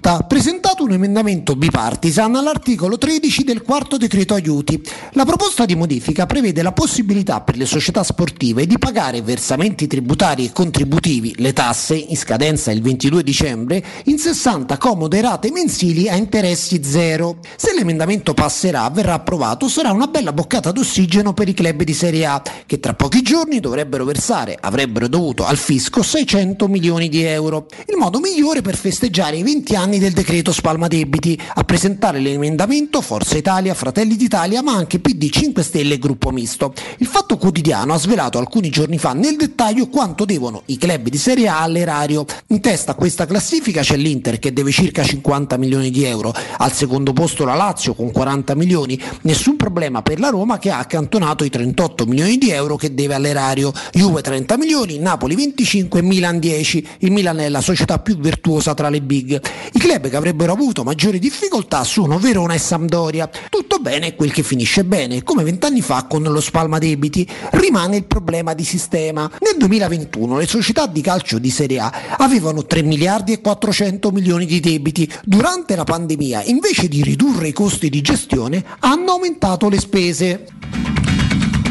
ha 0.08 0.22
presentato 0.22 0.84
un 0.84 0.92
emendamento 0.92 1.56
bipartisan 1.56 2.36
all'articolo 2.36 2.96
13 2.96 3.42
del 3.42 3.62
quarto 3.62 3.96
decreto 3.96 4.34
aiuti. 4.34 4.80
La 5.12 5.24
proposta 5.24 5.64
di 5.64 5.74
modifica 5.74 6.26
prevede 6.26 6.62
la 6.62 6.70
possibilità 6.70 7.40
per 7.40 7.56
le 7.56 7.66
società 7.66 8.04
sportive 8.04 8.66
di 8.66 8.78
pagare 8.78 9.20
versamenti 9.20 9.88
tributari 9.88 10.44
e 10.44 10.52
contributivi, 10.52 11.34
le 11.38 11.52
tasse, 11.52 11.96
in 11.96 12.16
scadenza 12.16 12.70
il 12.70 12.82
22 12.82 13.24
dicembre, 13.24 13.84
in 14.04 14.18
60 14.18 14.78
comode 14.78 15.20
rate 15.20 15.50
mensili 15.50 16.08
a 16.08 16.14
interessi 16.14 16.84
zero. 16.84 17.38
Se 17.56 17.74
l'emendamento 17.74 18.32
passerà, 18.32 18.88
verrà 18.90 19.14
approvato, 19.14 19.68
sarà 19.68 19.90
una 19.90 20.06
bella 20.06 20.32
boccata 20.32 20.70
d'ossigeno 20.70 21.32
per 21.32 21.48
i 21.48 21.54
club 21.54 21.82
di 21.82 21.94
Serie 21.94 22.26
A, 22.26 22.42
che 22.64 22.78
tra 22.78 22.94
pochi 22.94 23.22
giorni 23.22 23.58
dovrebbero 23.58 24.04
versare, 24.04 24.56
avrebbero 24.60 25.08
dovuto 25.08 25.44
al 25.44 25.56
fisco 25.56 26.04
600 26.04 26.68
milioni 26.68 27.08
di 27.08 27.24
euro. 27.24 27.66
Il 27.88 27.96
modo 27.96 28.20
migliore 28.20 28.62
per 28.62 28.76
festeggiare 28.76 29.36
i 29.36 29.42
20 29.42 29.74
anni 29.74 29.94
del 29.98 30.12
decreto 30.12 30.52
spalma 30.52 30.88
debiti. 30.88 31.38
A 31.54 31.64
presentare 31.64 32.18
l'emendamento 32.18 33.00
Forza 33.00 33.36
Italia, 33.36 33.74
Fratelli 33.74 34.16
d'Italia, 34.16 34.62
ma 34.62 34.72
anche 34.72 34.98
PD 34.98 35.28
5 35.28 35.62
Stelle 35.62 35.94
e 35.94 35.98
Gruppo 35.98 36.30
Misto. 36.30 36.72
Il 36.98 37.06
Fatto 37.06 37.36
Quotidiano 37.36 37.92
ha 37.92 37.98
svelato 37.98 38.38
alcuni 38.38 38.70
giorni 38.70 38.98
fa 38.98 39.12
nel 39.12 39.36
dettaglio 39.36 39.88
quanto 39.88 40.24
devono 40.24 40.62
i 40.66 40.78
club 40.78 41.08
di 41.08 41.18
Serie 41.18 41.48
A 41.48 41.60
all'erario. 41.60 42.24
In 42.48 42.60
testa 42.60 42.92
a 42.92 42.94
questa 42.94 43.26
classifica 43.26 43.82
c'è 43.82 43.96
l'Inter 43.96 44.38
che 44.38 44.52
deve 44.52 44.70
circa 44.70 45.02
50 45.02 45.56
milioni 45.56 45.90
di 45.90 46.04
euro, 46.04 46.34
al 46.58 46.72
secondo 46.72 47.12
posto 47.12 47.44
la 47.44 47.54
Lazio 47.54 47.94
con 47.94 48.10
40 48.10 48.54
milioni, 48.54 49.00
nessun 49.22 49.56
problema 49.56 50.02
per 50.02 50.20
la 50.20 50.28
Roma 50.28 50.58
che 50.58 50.70
ha 50.70 50.78
accantonato 50.78 51.44
i 51.44 51.50
38 51.50 52.06
milioni 52.06 52.38
di 52.38 52.50
euro 52.50 52.76
che 52.76 52.94
deve 52.94 53.14
all'erario, 53.14 53.72
Juve 53.92 54.22
30 54.22 54.56
milioni, 54.56 54.98
Napoli 54.98 55.34
25 55.34 56.00
e 56.00 56.02
Milan 56.02 56.38
10. 56.38 56.88
Il 56.98 57.12
Milan 57.12 57.38
è 57.38 57.48
la 57.48 57.60
società 57.60 57.98
più 57.98 58.18
virtuosa 58.18 58.74
tra 58.74 58.88
le 58.88 59.00
big. 59.00 59.40
I 59.72 59.78
club 59.86 60.08
che 60.08 60.16
avrebbero 60.16 60.52
avuto 60.52 60.82
maggiori 60.82 61.20
difficoltà 61.20 61.84
sono 61.84 62.18
Verona 62.18 62.54
e 62.54 62.58
Sampdoria. 62.58 63.30
Tutto 63.48 63.78
bene 63.78 64.16
quel 64.16 64.32
che 64.32 64.42
finisce 64.42 64.84
bene, 64.84 65.22
come 65.22 65.44
vent'anni 65.44 65.80
fa 65.80 66.06
con 66.08 66.24
lo 66.24 66.40
Spalma 66.40 66.78
Debiti. 66.78 67.24
Rimane 67.52 67.98
il 67.98 68.04
problema 68.04 68.52
di 68.52 68.64
sistema. 68.64 69.30
Nel 69.38 69.54
2021 69.56 70.38
le 70.38 70.46
società 70.48 70.88
di 70.88 71.00
calcio 71.02 71.38
di 71.38 71.50
Serie 71.50 71.78
A 71.78 71.92
avevano 72.18 72.66
3 72.66 72.82
miliardi 72.82 73.32
e 73.32 73.40
400 73.40 74.10
milioni 74.10 74.44
di 74.44 74.58
debiti. 74.58 75.08
Durante 75.22 75.76
la 75.76 75.84
pandemia, 75.84 76.42
invece 76.46 76.88
di 76.88 77.04
ridurre 77.04 77.46
i 77.46 77.52
costi 77.52 77.88
di 77.88 78.00
gestione, 78.00 78.64
hanno 78.80 79.12
aumentato 79.12 79.68
le 79.68 79.78
spese. 79.78 80.46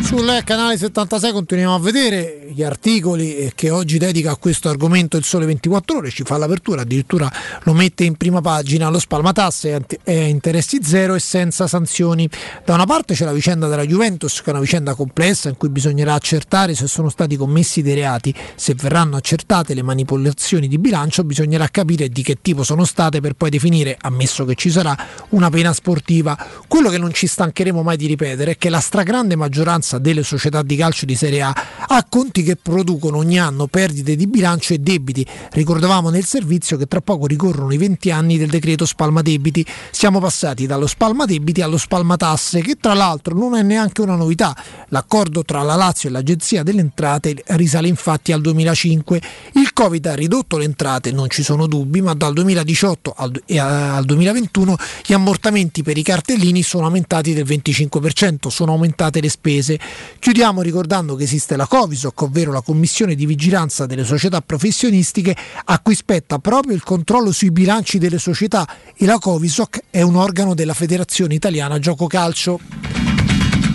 Sul 0.03 0.41
canale 0.45 0.77
76 0.77 1.33
continuiamo 1.33 1.75
a 1.75 1.79
vedere 1.79 2.44
gli 2.55 2.63
articoli 2.63 3.51
che 3.53 3.69
oggi 3.69 3.97
dedica 3.97 4.31
a 4.31 4.37
questo 4.37 4.69
argomento 4.69 5.17
il 5.17 5.25
Sole 5.25 5.45
24 5.45 5.97
Ore, 5.97 6.09
ci 6.09 6.23
fa 6.23 6.37
l'apertura, 6.37 6.83
addirittura 6.83 7.29
lo 7.63 7.73
mette 7.73 8.05
in 8.05 8.15
prima 8.15 8.39
pagina, 8.39 8.87
lo 8.87 8.97
spalmatasse 8.97 9.83
è 10.01 10.13
interessi 10.13 10.79
zero 10.81 11.15
e 11.15 11.19
senza 11.19 11.67
sanzioni. 11.67 12.29
Da 12.63 12.75
una 12.75 12.85
parte 12.85 13.13
c'è 13.13 13.25
la 13.25 13.33
vicenda 13.33 13.67
della 13.67 13.85
Juventus, 13.85 14.41
che 14.41 14.45
è 14.47 14.49
una 14.51 14.61
vicenda 14.61 14.95
complessa 14.95 15.49
in 15.49 15.57
cui 15.57 15.67
bisognerà 15.67 16.13
accertare 16.13 16.75
se 16.75 16.87
sono 16.87 17.09
stati 17.09 17.35
commessi 17.35 17.81
dei 17.81 17.93
reati, 17.93 18.33
se 18.55 18.73
verranno 18.73 19.17
accertate 19.17 19.73
le 19.73 19.81
manipolazioni 19.81 20.69
di 20.69 20.77
bilancio 20.77 21.25
bisognerà 21.25 21.67
capire 21.67 22.07
di 22.07 22.23
che 22.23 22.37
tipo 22.41 22.63
sono 22.63 22.85
state 22.85 23.19
per 23.19 23.33
poi 23.33 23.49
definire, 23.49 23.97
ammesso 23.99 24.45
che 24.45 24.55
ci 24.55 24.69
sarà, 24.69 24.95
una 25.31 25.49
pena 25.49 25.73
sportiva. 25.73 26.37
Quello 26.69 26.89
che 26.89 26.97
non 26.97 27.11
ci 27.11 27.27
stancheremo 27.27 27.83
mai 27.83 27.97
di 27.97 28.07
ripetere 28.07 28.51
è 28.51 28.57
che 28.57 28.69
la 28.69 28.79
stragrande 28.79 29.35
maggioranza 29.35 29.97
delle 29.97 30.23
società 30.23 30.61
di 30.61 30.77
calcio 30.77 31.05
di 31.05 31.15
Serie 31.15 31.41
A 31.41 31.53
ha 31.87 32.05
conti 32.07 32.43
che 32.45 32.55
producono 32.55 33.17
ogni 33.17 33.37
anno 33.37 33.67
perdite 33.67 34.15
di 34.15 34.27
bilancio 34.27 34.73
e 34.73 34.77
debiti. 34.77 35.25
Ricordavamo 35.51 36.09
nel 36.09 36.23
servizio 36.23 36.77
che 36.77 36.85
tra 36.85 37.01
poco 37.01 37.25
ricorrono 37.25 37.73
i 37.73 37.77
20 37.77 38.11
anni 38.11 38.37
del 38.37 38.49
decreto 38.49 38.85
spalma 38.85 39.21
debiti. 39.21 39.65
Siamo 39.91 40.21
passati 40.21 40.65
dallo 40.65 40.87
spalma 40.87 41.25
debiti 41.25 41.61
allo 41.61 41.77
spalma 41.77 42.15
tasse, 42.15 42.61
che 42.61 42.77
tra 42.79 42.93
l'altro 42.93 43.35
non 43.35 43.55
è 43.55 43.63
neanche 43.63 44.01
una 44.01 44.15
novità. 44.15 44.55
L'accordo 44.89 45.43
tra 45.43 45.61
la 45.63 45.75
Lazio 45.75 46.07
e 46.07 46.13
l'Agenzia 46.13 46.63
delle 46.63 46.79
Entrate 46.79 47.43
risale 47.47 47.89
infatti 47.89 48.31
al 48.31 48.39
2005. 48.41 49.21
Il 49.53 49.73
Covid 49.73 50.05
ha 50.05 50.15
ridotto 50.15 50.57
le 50.57 50.65
entrate, 50.65 51.11
non 51.11 51.29
ci 51.29 51.43
sono 51.43 51.67
dubbi, 51.67 52.01
ma 52.01 52.13
dal 52.13 52.33
2018 52.33 53.13
al 53.17 54.03
2021 54.05 54.75
gli 55.05 55.13
ammortamenti 55.13 55.81
per 55.81 55.97
i 55.97 56.03
cartellini 56.03 56.61
sono 56.61 56.85
aumentati 56.85 57.33
del 57.33 57.45
25%, 57.45 58.47
sono 58.47 58.73
aumentate 58.73 59.19
le 59.19 59.29
spese. 59.29 59.79
Chiudiamo 60.19 60.61
ricordando 60.61 61.15
che 61.15 61.23
esiste 61.23 61.55
la 61.55 61.65
Covisoc, 61.65 62.29
ovvero 62.35 62.51
la 62.51 62.61
commissione 62.61 63.15
di 63.15 63.25
vigilanza 63.25 63.85
delle 63.85 64.03
società 64.03 64.41
professionistiche 64.41 65.33
a 65.63 65.79
cui 65.79 65.95
spetta 65.95 66.37
proprio 66.39 66.75
il 66.75 66.83
controllo 66.83 67.31
sui 67.31 67.49
bilanci 67.49 67.97
delle 67.97 68.19
società 68.19 68.67
e 68.93 69.05
la 69.05 69.17
Covisoc 69.19 69.79
è 69.89 70.01
un 70.01 70.17
organo 70.17 70.53
della 70.53 70.73
Federazione 70.73 71.33
Italiana 71.33 71.79
Gioco 71.79 72.07
Calcio. 72.07 72.59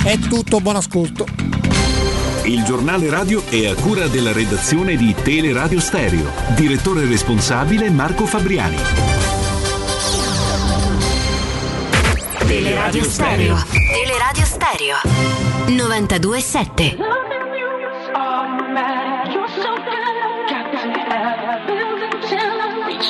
È 0.05 0.19
tutto, 0.19 0.61
buon 0.61 0.77
ascolto. 0.77 1.27
Il 2.45 2.63
giornale 2.65 3.09
radio 3.09 3.43
è 3.47 3.67
a 3.67 3.75
cura 3.75 4.09
della 4.09 4.33
redazione 4.33 4.97
di 4.97 5.15
Teleradio 5.15 5.81
Stereo. 5.81 6.31
Direttore 6.55 7.07
responsabile 7.07 7.89
Marco 7.89 8.27
Fabriani. 8.27 8.77
Teleradio 12.47 13.05
Stereo. 13.05 13.57
Teleradio 13.71 14.45
Stereo. 14.45 14.97
92.7. 15.67 17.40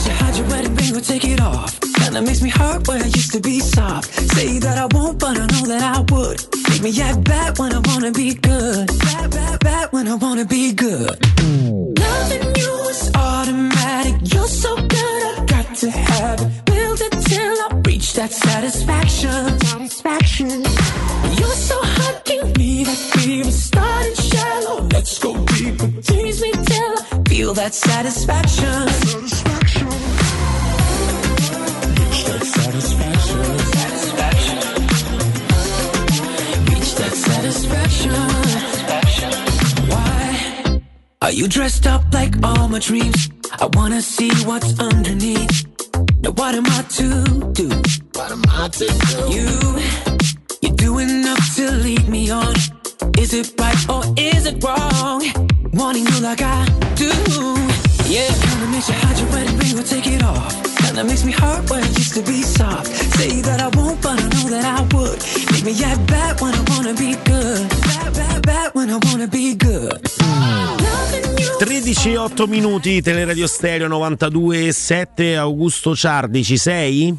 kind 0.00 0.06
you 0.06 0.24
hide 0.24 0.36
your 0.36 0.46
wedding 0.48 0.74
ring 0.76 0.96
or 0.96 1.00
take 1.00 1.24
it 1.24 1.40
off. 1.40 1.78
Kinda 1.80 2.22
makes 2.22 2.42
me 2.42 2.50
hurt 2.50 2.86
where 2.88 3.02
I 3.02 3.06
used 3.06 3.32
to 3.32 3.40
be 3.40 3.60
soft. 3.60 4.12
Say 4.34 4.58
that 4.58 4.78
I 4.78 4.86
won't, 4.96 5.18
but 5.18 5.36
I 5.36 5.46
know 5.46 5.66
that 5.66 5.82
I 5.82 6.00
would. 6.12 6.38
Make 6.68 6.82
me 6.82 7.00
act 7.02 7.24
bad 7.24 7.58
when 7.58 7.72
I 7.74 7.80
wanna 7.80 8.10
be 8.12 8.34
good. 8.34 8.86
Bad, 8.98 9.30
bad, 9.30 9.60
bad 9.60 9.92
when 9.92 10.08
I 10.08 10.14
wanna 10.14 10.44
be 10.44 10.72
good. 10.72 11.16
Loving 11.98 12.54
you 12.56 12.72
is 12.90 13.10
automatic. 13.14 14.14
You're 14.32 14.48
so 14.48 14.76
good, 14.76 15.48
got 15.48 15.49
to 15.80 15.90
have 15.90 16.40
it. 16.42 16.64
Build 16.66 17.00
it 17.00 17.12
till 17.24 17.56
I 17.64 17.82
reach 17.86 18.12
that 18.12 18.30
satisfaction. 18.30 19.58
Satisfaction. 19.60 20.48
You're 20.50 21.58
so 21.70 21.78
hot, 21.80 22.22
give 22.26 22.56
me 22.58 22.84
that 22.84 22.96
fever. 22.96 23.50
Starting 23.50 24.14
shallow, 24.14 24.88
let's 24.92 25.18
go 25.18 25.32
deeper. 25.46 25.88
Tease 26.02 26.42
me 26.42 26.52
till 26.52 26.94
I 27.12 27.22
feel 27.30 27.54
that 27.54 27.72
satisfaction. 27.72 28.88
Satisfaction. 28.88 29.86
Reach 31.96 32.24
that 32.28 32.44
satisfaction. 32.56 33.44
Satisfaction. 33.80 34.58
Reach 36.68 36.94
that 37.00 37.14
satisfaction. 37.26 38.12
Satisfaction. 38.90 39.32
Why 39.88 40.82
are 41.22 41.32
you 41.32 41.48
dressed 41.48 41.86
up 41.86 42.02
like 42.12 42.34
all 42.42 42.68
my 42.68 42.80
dreams? 42.80 43.30
I 43.52 43.66
wanna 43.72 44.02
see 44.02 44.30
what's 44.44 44.78
underneath. 44.78 45.69
Now 46.22 46.30
what 46.32 46.54
am 46.54 46.66
I 46.66 46.82
to 46.98 47.52
do? 47.52 47.68
What 48.14 48.32
am 48.32 48.42
I 48.48 48.68
to 48.68 48.86
do? 49.08 49.18
You, 49.34 49.48
you're 50.62 50.76
doing 50.76 51.10
enough 51.10 51.54
to 51.56 51.70
lead 51.72 52.08
me 52.08 52.30
on. 52.30 52.54
Is 53.18 53.34
it 53.34 53.52
right 53.58 53.88
or 53.88 54.02
is 54.16 54.46
it 54.46 54.62
wrong? 54.64 55.22
Wanting 55.72 56.06
you 56.06 56.20
like 56.20 56.42
I 56.42 56.64
do. 56.94 57.12
Yeah, 58.08 58.28
kinda 58.28 58.66
makes 58.68 58.88
you 58.88 58.94
hide 58.94 59.18
your 59.18 59.28
wedding 59.30 59.58
ring 59.58 59.78
or 59.78 59.82
take 59.82 60.06
it 60.06 60.22
off. 60.22 60.69
Kinda 60.90 61.04
makes 61.04 61.24
me 61.24 61.30
hurt 61.30 61.70
where 61.70 61.80
I 61.80 61.86
used 61.86 62.14
to 62.14 62.22
be 62.22 62.42
soft. 62.42 62.88
Say 63.16 63.40
that 63.42 63.60
I 63.60 63.68
won't, 63.78 64.02
but 64.02 64.18
I 64.18 64.26
know 64.26 64.48
that 64.50 64.64
I 64.64 64.82
would. 64.92 65.22
Make 65.52 65.64
me 65.64 65.84
act 65.84 66.04
bad 66.10 66.40
when 66.40 66.52
I 66.52 66.62
wanna 66.68 66.94
be 66.94 67.16
good. 67.22 67.68
Bad, 67.68 68.12
bad, 68.12 68.42
bad 68.42 68.70
when 68.74 68.90
I 68.90 68.98
wanna 69.04 69.28
be 69.28 69.54
good. 69.54 70.00
Loving 70.18 71.38
you 71.38 71.56
13 71.58 72.10
e 72.10 72.16
8 72.16 72.46
minuti, 72.48 73.00
Teleradio 73.02 73.46
Stereo 73.46 73.86
92 73.86 74.72
7, 74.72 75.36
Augusto 75.36 75.94
Ciardi, 75.94 76.42
ci 76.42 76.56
sei? 76.56 77.16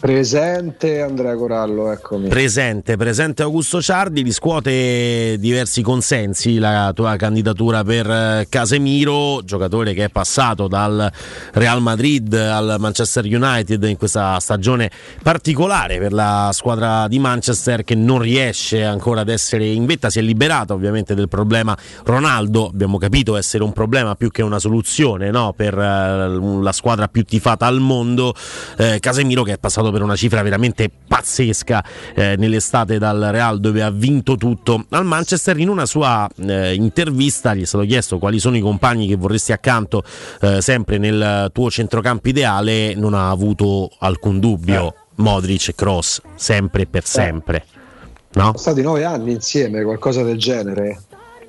Presente 0.00 1.02
Andrea 1.02 1.34
Corallo, 1.34 1.90
eccomi. 1.90 2.28
Presente, 2.28 2.96
presente 2.96 3.42
Augusto 3.42 3.82
Ciardi, 3.82 4.22
riscuote 4.22 5.36
diversi 5.40 5.82
consensi 5.82 6.58
la 6.58 6.92
tua 6.94 7.16
candidatura 7.16 7.82
per 7.82 8.08
eh, 8.08 8.46
Casemiro, 8.48 9.40
giocatore 9.42 9.94
che 9.94 10.04
è 10.04 10.08
passato 10.08 10.68
dal 10.68 11.10
Real 11.54 11.82
Madrid 11.82 12.32
al 12.32 12.76
Manchester 12.78 13.24
United 13.24 13.82
in 13.82 13.96
questa 13.96 14.38
stagione 14.38 14.88
particolare 15.20 15.98
per 15.98 16.12
la 16.12 16.50
squadra 16.52 17.08
di 17.08 17.18
Manchester 17.18 17.82
che 17.82 17.96
non 17.96 18.20
riesce 18.20 18.84
ancora 18.84 19.22
ad 19.22 19.28
essere 19.28 19.66
in 19.66 19.84
vetta, 19.84 20.10
si 20.10 20.20
è 20.20 20.22
liberata 20.22 20.74
ovviamente 20.74 21.16
del 21.16 21.28
problema 21.28 21.76
Ronaldo, 22.04 22.68
abbiamo 22.68 22.98
capito 22.98 23.36
essere 23.36 23.64
un 23.64 23.72
problema 23.72 24.14
più 24.14 24.30
che 24.30 24.42
una 24.42 24.60
soluzione 24.60 25.32
no? 25.32 25.52
per 25.56 25.76
eh, 25.76 26.38
la 26.62 26.72
squadra 26.72 27.08
più 27.08 27.24
tifata 27.24 27.66
al 27.66 27.80
mondo, 27.80 28.32
eh, 28.76 28.98
Casemiro 29.00 29.42
che 29.42 29.54
è 29.54 29.58
passato 29.58 29.86
per 29.90 30.02
una 30.02 30.16
cifra 30.16 30.42
veramente 30.42 30.90
pazzesca 31.06 31.84
eh, 32.14 32.34
nell'estate 32.36 32.98
dal 32.98 33.28
Real 33.30 33.60
dove 33.60 33.82
ha 33.82 33.90
vinto 33.90 34.36
tutto 34.36 34.86
al 34.90 35.04
Manchester 35.04 35.58
in 35.58 35.68
una 35.68 35.86
sua 35.86 36.28
eh, 36.36 36.74
intervista 36.74 37.54
gli 37.54 37.62
è 37.62 37.66
stato 37.66 37.84
chiesto 37.84 38.18
quali 38.18 38.38
sono 38.38 38.56
i 38.56 38.60
compagni 38.60 39.06
che 39.06 39.16
vorresti 39.16 39.52
accanto 39.52 40.02
eh, 40.40 40.60
sempre 40.60 40.98
nel 40.98 41.50
tuo 41.52 41.70
centrocampo 41.70 42.28
ideale 42.28 42.94
non 42.94 43.14
ha 43.14 43.30
avuto 43.30 43.90
alcun 43.98 44.40
dubbio 44.40 44.94
Modric 45.16 45.68
e 45.68 45.74
Cross 45.74 46.22
sempre 46.36 46.82
e 46.82 46.86
per 46.86 47.04
sempre 47.04 47.64
no? 48.38 48.44
Sono 48.44 48.58
stati 48.58 48.82
nove 48.82 49.04
anni 49.04 49.32
insieme, 49.32 49.82
qualcosa 49.82 50.22
del 50.22 50.38
genere. 50.38 51.00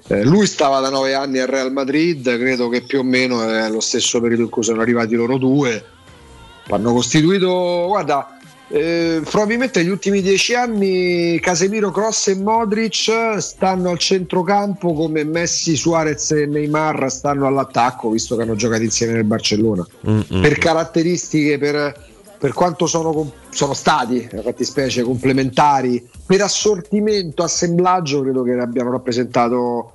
Eh, 0.08 0.24
lui 0.24 0.48
stava 0.48 0.80
da 0.80 0.90
nove 0.90 1.14
anni 1.14 1.40
al 1.40 1.48
Real 1.48 1.72
Madrid, 1.72 2.24
credo 2.38 2.70
che 2.70 2.82
più 2.82 3.00
o 3.00 3.04
meno 3.04 3.48
è 3.48 3.70
lo 3.70 3.80
stesso 3.80 4.20
periodo 4.20 4.44
in 4.44 4.50
cui 4.50 4.64
sono 4.64 4.82
arrivati 4.82 5.16
loro 5.16 5.38
due. 5.38 5.84
Hanno 6.70 6.94
costituito, 6.94 7.86
guarda, 7.88 8.38
eh, 8.70 9.22
probabilmente 9.28 9.82
negli 9.82 9.90
ultimi 9.90 10.22
dieci 10.22 10.54
anni 10.54 11.40
Casemiro, 11.40 11.90
Cross 11.92 12.28
e 12.28 12.36
Modric 12.36 13.38
stanno 13.38 13.90
al 13.90 13.98
centrocampo 13.98 14.94
come 14.94 15.24
Messi, 15.24 15.76
Suarez 15.76 16.32
e 16.32 16.46
Neymar 16.46 17.10
stanno 17.10 17.48
all'attacco, 17.48 18.10
visto 18.12 18.36
che 18.36 18.44
hanno 18.44 18.56
giocato 18.56 18.84
insieme 18.84 19.14
nel 19.14 19.24
Barcellona. 19.24 19.86
Mm-mm. 20.08 20.42
Per 20.42 20.58
caratteristiche, 20.58 21.58
per 21.58 22.08
per 22.40 22.54
quanto 22.54 22.88
sono, 22.88 23.34
sono 23.50 23.74
stati, 23.74 24.28
a 24.34 24.42
fattispecie, 24.42 25.04
complementari, 25.04 26.08
per 26.26 26.42
assortimento, 26.42 27.44
assemblaggio, 27.44 28.22
credo 28.22 28.44
che 28.44 28.54
abbiano 28.54 28.92
rappresentato 28.92 29.94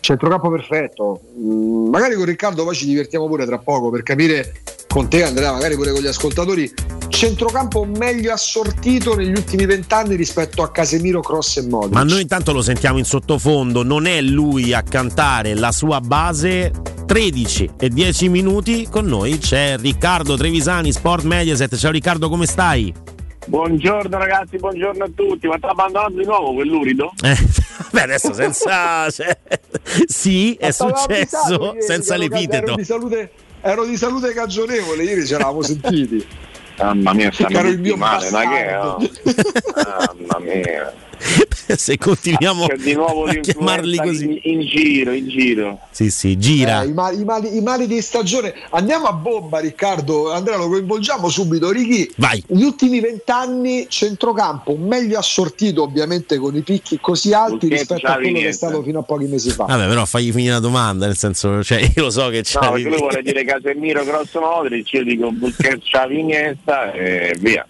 centrocampo 0.00 0.50
perfetto. 0.50 1.20
Mm, 1.38 1.88
magari 1.88 2.16
con 2.16 2.24
Riccardo 2.24 2.64
poi 2.64 2.74
ci 2.74 2.86
divertiamo 2.86 3.28
pure 3.28 3.46
tra 3.46 3.58
poco 3.58 3.90
per 3.90 4.02
capire 4.02 4.60
con 4.88 5.08
te 5.08 5.22
Andrea, 5.22 5.52
magari 5.52 5.74
pure 5.76 5.92
con 5.92 6.00
gli 6.00 6.06
ascoltatori, 6.06 6.72
centrocampo 7.08 7.84
meglio 7.84 8.32
assortito 8.32 9.14
negli 9.14 9.30
ultimi 9.30 9.66
vent'anni 9.66 10.16
rispetto 10.16 10.62
a 10.62 10.70
Casemiro, 10.70 11.20
Cross 11.20 11.58
e 11.58 11.62
Modric. 11.68 11.92
Ma 11.92 12.02
noi 12.02 12.22
intanto 12.22 12.52
lo 12.52 12.62
sentiamo 12.62 12.98
in 12.98 13.04
sottofondo, 13.04 13.82
non 13.82 14.06
è 14.06 14.20
lui 14.22 14.72
a 14.72 14.82
cantare 14.82 15.54
la 15.54 15.72
sua 15.72 16.00
base. 16.00 16.72
13 17.06 17.70
e 17.78 17.88
10 17.88 18.28
minuti 18.28 18.86
con 18.90 19.06
noi 19.06 19.38
c'è 19.38 19.78
Riccardo 19.78 20.36
Trevisani, 20.36 20.92
Sport 20.92 21.24
Mediaset. 21.24 21.74
Ciao 21.76 21.90
Riccardo, 21.90 22.28
come 22.28 22.44
stai? 22.44 22.92
Buongiorno 23.46 24.18
ragazzi, 24.18 24.58
buongiorno 24.58 25.04
a 25.04 25.10
tutti. 25.14 25.46
Ma 25.46 25.56
ti 25.56 25.64
ha 25.64 25.70
abbandonato 25.70 26.12
di 26.12 26.24
nuovo 26.24 26.54
quell'urido? 26.54 27.12
Eh, 27.24 27.36
beh, 27.92 28.02
adesso 28.02 28.34
senza. 28.34 29.08
cioè, 29.10 29.38
sì, 30.06 30.54
è 30.54 30.70
successo 30.70 31.76
senza 31.78 32.16
l'epiteto. 32.16 32.74
Di, 32.74 32.84
salute, 32.84 33.30
ero 33.60 33.84
di 33.84 33.96
salute 33.96 34.32
cagionevole, 34.32 35.02
ieri 35.02 35.26
ci 35.26 35.34
eravamo 35.34 35.62
sentiti. 35.62 36.26
Mamma 36.78 37.12
mia, 37.12 37.32
stanno 37.32 37.96
male, 37.96 38.30
ma 38.30 38.40
che? 38.48 38.76
Mamma 39.74 40.38
mia. 40.38 40.92
Se 41.76 41.98
continuiamo 41.98 42.66
C'è 42.66 42.76
di 42.76 42.94
nuovo 42.94 43.24
a 43.28 43.34
chiamarli 43.34 43.98
così. 43.98 44.40
in, 44.44 44.60
in 44.60 44.66
giro, 44.66 45.12
in 45.12 45.28
giro. 45.28 45.80
Sì, 45.90 46.10
sì, 46.10 46.38
gira. 46.38 46.82
Eh, 46.82 46.86
i, 46.86 46.92
mali, 46.92 47.20
i 47.20 47.24
mali- 47.24 47.56
i 47.56 47.60
mali 47.60 47.86
di 47.86 48.00
stagione. 48.00 48.54
Andiamo 48.70 49.06
a 49.06 49.12
bomba, 49.12 49.58
Riccardo. 49.58 50.32
Andrea, 50.32 50.56
lo 50.56 50.68
coinvolgiamo 50.68 51.28
subito. 51.28 51.70
Righi, 51.70 52.10
Vai. 52.16 52.42
gli 52.46 52.62
ultimi 52.62 53.00
vent'anni 53.00 53.86
centrocampo 53.88 54.76
meglio 54.76 55.18
assortito, 55.18 55.82
ovviamente 55.82 56.38
con 56.38 56.56
i 56.56 56.62
picchi 56.62 56.98
così 57.00 57.32
alti 57.32 57.68
Busquets, 57.68 57.78
rispetto 57.78 58.06
a 58.06 58.14
quello 58.14 58.38
che 58.38 58.48
è 58.48 58.52
stato 58.52 58.82
fino 58.82 58.98
a 59.00 59.02
pochi 59.02 59.24
mesi 59.26 59.50
fa. 59.50 59.64
Vabbè, 59.64 59.88
però 59.88 60.04
fagli 60.06 60.30
finire 60.32 60.52
la 60.52 60.60
domanda, 60.60 61.06
nel 61.06 61.16
senso, 61.16 61.62
cioè, 61.62 61.80
io 61.94 62.02
lo 62.04 62.10
so 62.10 62.28
che 62.28 62.42
c'è. 62.42 62.60
No, 62.60 62.72
perché 62.72 62.88
lui 62.88 62.98
vuole 62.98 63.22
dire 63.22 63.44
Casemiro, 63.44 64.04
Grosso 64.04 64.40
Modric, 64.40 64.92
io 64.92 65.04
dico 65.04 65.30
Busquets, 65.32 65.84
Xavi, 65.84 66.18
Iniesta 66.18 66.92
e 66.92 67.36
via. 67.38 67.66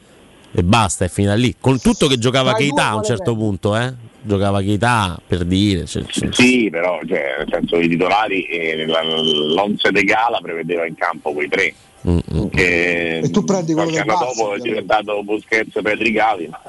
E 0.52 0.62
basta, 0.62 1.04
è 1.04 1.08
finita 1.08 1.34
lì. 1.34 1.54
Con 1.60 1.80
tutto 1.80 2.06
che 2.06 2.18
giocava 2.18 2.54
Keita 2.54 2.88
a 2.88 2.96
un 2.96 3.04
certo 3.04 3.34
punto, 3.36 3.76
eh? 3.76 3.92
Giocava 4.22 4.60
Keita 4.60 5.18
per 5.26 5.44
dire. 5.44 5.84
cioè, 5.86 6.02
cioè, 6.06 6.28
Sì, 6.32 6.68
però 6.70 6.98
cioè, 7.06 7.36
nel 7.38 7.46
senso 7.50 7.78
i 7.78 7.88
titolari 7.88 8.42
e 8.44 8.86
la- 8.86 9.02
l'once 9.02 9.90
de 9.90 10.02
gala 10.04 10.38
prevedeva 10.42 10.86
in 10.86 10.94
campo 10.94 11.32
quei 11.32 11.48
tre. 11.48 11.74
mm, 12.08 12.18
mm. 12.34 12.46
Che 12.48 13.18
E 13.18 13.30
tu 13.30 13.44
prendi 13.44 13.74
quello 13.74 13.90
anno 13.90 14.04
Barça, 14.04 14.18
dopo 14.36 14.54
è 14.54 14.58
diventato 14.58 15.22
Busquets 15.22 15.78
Petri 15.82 16.12
Gavi, 16.12 16.48
ma, 16.48 16.60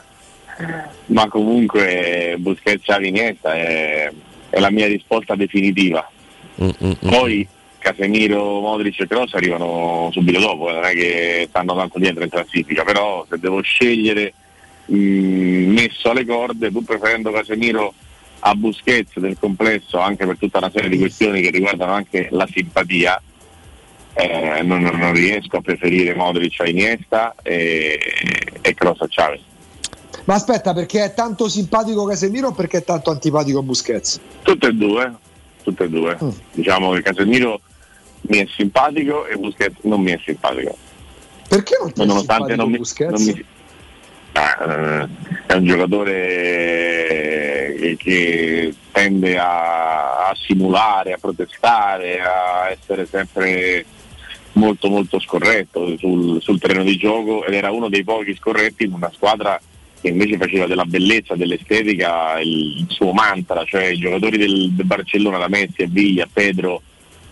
ma 1.07 1.27
comunque 1.29 2.35
Busquets 2.37 2.83
Xavi, 2.83 3.07
Iniesta 3.07 3.53
è, 3.55 4.11
è 4.49 4.59
la 4.59 4.71
mia 4.71 4.87
risposta 4.87 5.35
definitiva. 5.35 6.07
mm, 6.63 6.69
mm, 6.83 6.89
mm. 7.05 7.09
Poi 7.09 7.47
Casemiro, 7.79 8.59
Modric 8.59 8.99
e 8.99 9.07
Cross 9.07 9.33
arrivano 9.33 10.09
subito 10.11 10.39
dopo, 10.39 10.69
eh, 10.69 10.73
non 10.73 10.83
è 10.83 10.93
che 10.93 11.45
stanno 11.49 11.75
tanto 11.75 11.97
dietro 11.97 12.23
in 12.23 12.29
classifica, 12.29 12.83
però 12.83 13.25
se 13.29 13.39
devo 13.39 13.61
scegliere 13.61 14.33
mh, 14.85 14.97
messo 14.97 16.09
alle 16.11 16.25
corde, 16.25 16.71
pur 16.71 16.83
preferendo 16.83 17.31
Casemiro 17.31 17.93
a 18.41 18.53
Busquets 18.55 19.17
del 19.19 19.37
complesso, 19.39 19.97
anche 19.99 20.25
per 20.25 20.37
tutta 20.37 20.59
una 20.59 20.71
serie 20.71 20.89
di 20.89 20.97
questioni 20.97 21.41
che 21.41 21.49
riguardano 21.49 21.93
anche 21.93 22.27
la 22.31 22.47
simpatia, 22.51 23.21
eh, 24.13 24.61
non, 24.63 24.81
non- 24.81 24.97
non 24.97 25.13
riesco 25.13 25.57
a 25.57 25.61
preferire 25.61 26.13
Modric 26.13 26.59
a 26.59 26.67
Iniesta 26.67 27.35
e, 27.41 27.99
e 28.61 28.73
Cross 28.73 29.01
a 29.01 29.07
Chavez. 29.09 29.41
Ma 30.25 30.35
aspetta, 30.35 30.73
perché 30.73 31.03
è 31.05 31.13
tanto 31.13 31.47
simpatico 31.47 32.05
Casemiro 32.05 32.49
o 32.49 32.51
perché 32.51 32.79
è 32.79 32.83
tanto 32.83 33.09
antipatico 33.09 33.63
Busquets? 33.63 34.19
Tutte 34.43 34.67
e 34.67 34.73
due, 34.73 35.11
tutte 35.63 35.85
e 35.85 35.89
due. 35.89 36.17
Mm. 36.21 36.29
Diciamo 36.51 36.91
che 36.91 37.01
Casemiro 37.01 37.61
mi 38.21 38.37
è 38.37 38.47
simpatico 38.55 39.25
e 39.27 39.35
Busquets 39.35 39.77
non 39.83 40.01
mi 40.01 40.11
è 40.11 40.19
simpatico. 40.23 40.77
Perché 41.47 41.77
non 41.79 41.91
ti 41.91 42.05
nonostante 42.05 42.55
non 42.55 42.69
mi, 42.69 42.77
Busquets? 42.77 43.11
non 43.11 43.23
mi- 43.23 43.45
Ah, 44.33 45.07
è 45.47 45.53
un 45.53 45.65
giocatore 45.65 46.13
che, 47.79 47.95
che 47.97 48.73
tende 48.91 49.37
a, 49.37 50.27
a 50.29 50.35
simulare, 50.35 51.13
a 51.13 51.17
protestare, 51.19 52.21
a 52.21 52.69
essere 52.69 53.05
sempre 53.07 53.85
molto 54.53 54.87
molto 54.89 55.19
scorretto 55.19 55.97
sul, 55.97 56.41
sul 56.41 56.59
terreno 56.59 56.83
di 56.83 56.97
gioco 56.97 57.43
ed 57.45 57.53
era 57.53 57.71
uno 57.71 57.89
dei 57.89 58.03
pochi 58.03 58.35
scorretti 58.35 58.83
in 58.85 58.93
una 58.93 59.11
squadra 59.13 59.59
che 60.01 60.07
invece 60.09 60.37
faceva 60.37 60.65
della 60.67 60.85
bellezza, 60.85 61.35
dell'estetica 61.35 62.39
il, 62.39 62.77
il 62.79 62.85
suo 62.89 63.11
mantra, 63.11 63.65
cioè 63.65 63.85
i 63.87 63.97
giocatori 63.97 64.37
del, 64.37 64.71
del 64.71 64.85
Barcellona, 64.85 65.37
da 65.39 65.49
Messi, 65.49 65.81
a 65.83 65.87
Viglia, 65.89 66.27
Pedro, 66.31 66.81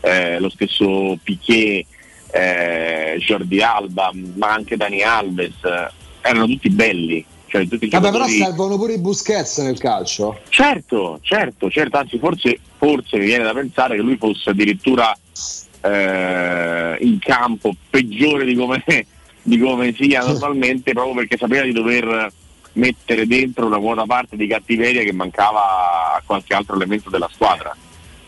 eh, 0.07 0.39
lo 0.39 0.49
stesso 0.49 1.17
Piquet, 1.21 1.85
eh, 2.31 3.17
Jordi 3.19 3.61
Alba, 3.61 4.11
ma 4.35 4.53
anche 4.53 4.77
Dani 4.77 5.01
Alves, 5.01 5.63
eh, 5.63 5.91
erano 6.21 6.45
tutti 6.45 6.69
belli. 6.69 7.25
Cioè, 7.47 7.65
tutti 7.67 7.87
Vabbè, 7.87 8.11
però 8.11 8.27
servono 8.27 8.77
pure 8.77 8.93
i 8.93 8.99
Busquets 8.99 9.59
nel 9.59 9.79
calcio. 9.79 10.41
Certo, 10.49 11.19
certo, 11.21 11.69
certo, 11.69 11.97
anzi 11.97 12.19
forse, 12.19 12.59
forse 12.77 13.17
mi 13.17 13.25
viene 13.25 13.45
da 13.45 13.53
pensare 13.53 13.95
che 13.95 14.01
lui 14.01 14.17
fosse 14.17 14.49
addirittura 14.49 15.17
eh, 15.81 16.97
in 16.99 17.19
campo 17.19 17.73
peggiore 17.89 18.43
di 18.43 18.53
come, 18.53 18.83
di 19.41 19.57
come 19.59 19.93
sia 19.97 20.23
normalmente, 20.25 20.91
proprio 20.91 21.15
perché 21.15 21.37
sapeva 21.37 21.63
di 21.63 21.71
dover 21.71 22.31
mettere 22.73 23.25
dentro 23.25 23.65
una 23.65 23.79
buona 23.79 24.05
parte 24.05 24.35
di 24.35 24.45
cattiveria 24.45 25.03
che 25.03 25.13
mancava 25.13 26.15
a 26.15 26.21
qualche 26.25 26.53
altro 26.53 26.75
elemento 26.75 27.09
della 27.09 27.29
squadra. 27.31 27.75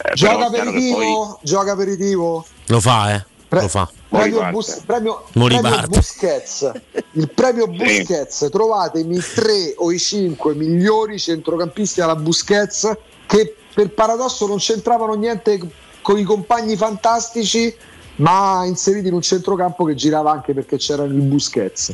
Eh, 0.01 0.13
Gioca 0.15 0.45
aperitivo, 0.45 0.97
poi- 0.97 1.35
gioca 1.41 1.71
aperitivo. 1.73 2.45
Lo 2.67 2.79
fa, 2.79 3.13
eh? 3.15 3.25
Pre- 3.47 3.61
Lo 3.61 3.67
fa. 3.67 3.89
Premio. 4.07 4.49
Bus- 4.51 4.81
premio, 4.85 5.23
premio. 5.33 5.87
Busquets. 5.87 6.71
Il 7.13 7.29
premio 7.31 7.67
Busquets, 7.67 8.47
trovatemi 8.51 9.17
i 9.17 9.23
tre 9.33 9.73
o 9.77 9.91
i 9.91 9.99
cinque 9.99 10.53
migliori 10.55 11.19
centrocampisti 11.19 11.99
alla 12.01 12.15
Busquets 12.15 12.91
che 13.25 13.55
per 13.73 13.89
paradosso 13.91 14.47
non 14.47 14.57
c'entravano 14.57 15.13
niente 15.13 15.59
con 16.01 16.17
i 16.17 16.23
compagni 16.23 16.75
fantastici, 16.75 17.75
ma 18.17 18.63
inseriti 18.65 19.07
in 19.07 19.13
un 19.13 19.21
centrocampo 19.21 19.83
che 19.83 19.95
girava 19.95 20.31
anche 20.31 20.53
perché 20.53 20.77
c'erano 20.77 21.13
i 21.13 21.19
Busquets. 21.21 21.91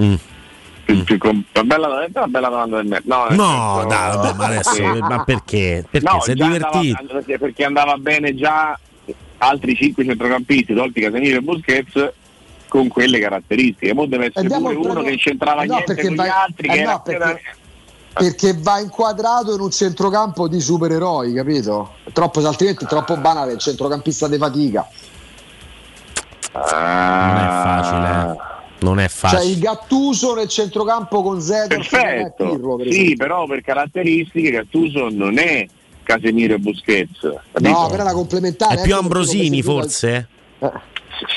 Mm. 0.00 0.14
Più- 0.84 1.04
più 1.04 1.18
com- 1.18 1.42
una 1.54 1.64
bella, 1.64 1.88
una 1.88 2.26
bella 2.26 2.48
domanda 2.48 2.76
del 2.78 2.86
me. 2.86 3.00
No, 3.04 3.26
No, 3.30 3.84
dai, 3.88 4.16
vabbè, 4.16 4.34
ma 4.34 4.44
adesso, 4.46 4.72
Sì. 4.74 4.82
ma 4.82 5.24
perché? 5.24 5.84
Perché 5.90 6.08
No, 6.10 6.20
sei 6.20 6.34
divertito? 6.34 6.96
andava- 6.98 7.12
perché- 7.18 7.38
perché 7.38 7.64
andava 7.64 7.96
bene 7.96 8.34
già 8.34 8.78
altri 9.38 9.74
cinque 9.74 10.04
centrocampisti, 10.04 10.74
tolti 10.74 11.00
Casemiro 11.00 11.38
e 11.38 11.40
Busquets, 11.40 12.12
con 12.68 12.88
quelle 12.88 13.18
caratteristiche. 13.18 13.92
Mo 13.92 14.06
deve 14.06 14.26
essere 14.26 14.40
Andiamo 14.40 14.70
pure 14.70 14.90
uno 14.90 15.02
che 15.02 15.16
c'entrava 15.16 15.62
Eh 15.62 15.66
no, 15.66 15.74
niente 15.74 15.94
con 16.00 16.14
vai- 16.14 16.26
gli 16.26 16.30
altri, 16.30 16.68
eh 16.68 16.70
che 16.72 16.76
no, 16.82 16.88
era 16.90 16.98
perché- 17.00 17.22
appena- 17.24 17.40
Perché 18.14 18.54
va 18.60 18.78
inquadrato 18.78 19.54
in 19.54 19.60
un 19.60 19.70
centrocampo 19.70 20.46
di 20.46 20.60
supereroi, 20.60 21.32
capito? 21.32 21.94
Troppo, 22.12 22.46
altrimenti 22.46 22.84
è 22.84 22.86
troppo 22.86 23.16
banale, 23.16 23.52
il 23.52 23.58
centrocampista 23.58 24.28
di 24.28 24.36
fatica. 24.36 24.86
Non 26.52 26.62
è 26.62 27.48
facile. 27.48 28.36
Eh. 28.82 28.84
Non 28.84 28.98
è 28.98 29.08
Cioè 29.08 29.30
facile. 29.30 29.52
il 29.52 29.58
Gattuso 29.58 30.34
nel 30.34 30.48
centrocampo 30.48 31.22
con 31.22 31.40
Zedorf 31.40 31.92
non 31.92 32.00
è 32.00 32.04
Perfetto, 32.04 32.48
Pirlo, 32.50 32.76
per 32.76 32.92
sì, 32.92 33.14
però 33.16 33.46
per 33.46 33.60
caratteristiche 33.62 34.50
Gattuso 34.50 35.08
non 35.10 35.38
è 35.38 35.66
Casemiro 36.02 36.54
e 36.54 36.58
Busquets. 36.58 37.20
capito? 37.52 37.70
No, 37.70 37.88
però 37.88 38.02
la 38.04 38.12
complementare. 38.12 38.74
È 38.74 38.82
più 38.82 38.92
ecco 38.92 39.00
Ambrosini, 39.02 39.62
forse? 39.62 40.28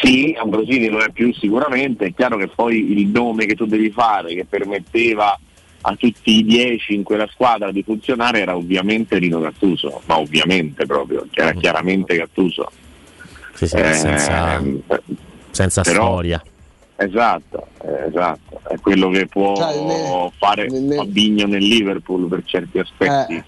Sì, 0.01 0.35
Ambrosini 0.39 0.87
lo 0.87 0.99
è 0.99 1.11
più 1.11 1.31
sicuramente, 1.33 2.05
è 2.07 2.13
chiaro 2.13 2.37
che 2.37 2.47
poi 2.47 2.99
il 2.99 3.07
nome 3.07 3.45
che 3.45 3.53
tu 3.55 3.65
devi 3.65 3.91
fare 3.91 4.33
che 4.33 4.45
permetteva 4.45 5.39
a 5.87 5.95
tutti 5.95 6.37
i 6.39 6.43
dieci 6.43 6.95
in 6.95 7.03
quella 7.03 7.27
squadra 7.31 7.71
di 7.71 7.83
funzionare 7.83 8.39
era 8.39 8.55
ovviamente 8.55 9.19
Rino 9.19 9.39
Gattuso, 9.39 10.01
ma 10.05 10.17
ovviamente 10.17 10.87
proprio, 10.87 11.27
era 11.31 11.51
chiaramente 11.53 12.15
Gattuso. 12.17 12.71
Sì, 13.53 13.67
sì, 13.67 13.75
Eh, 13.75 13.93
senza, 13.93 14.61
senza 15.51 15.81
però- 15.83 16.05
storia. 16.05 16.41
Esatto, 16.97 17.67
esatto, 18.07 18.61
è 18.69 18.79
quello 18.79 19.09
che 19.09 19.27
può 19.27 19.55
Cioè, 19.55 19.81
ne- 19.81 20.31
fare 20.37 20.69
ne- 20.69 20.95
Fabinho 20.95 21.45
nel 21.45 21.61
Liverpool 21.63 22.27
per 22.29 22.43
certi 22.45 22.79
aspetti. 22.79 23.33
Eh, 23.35 23.43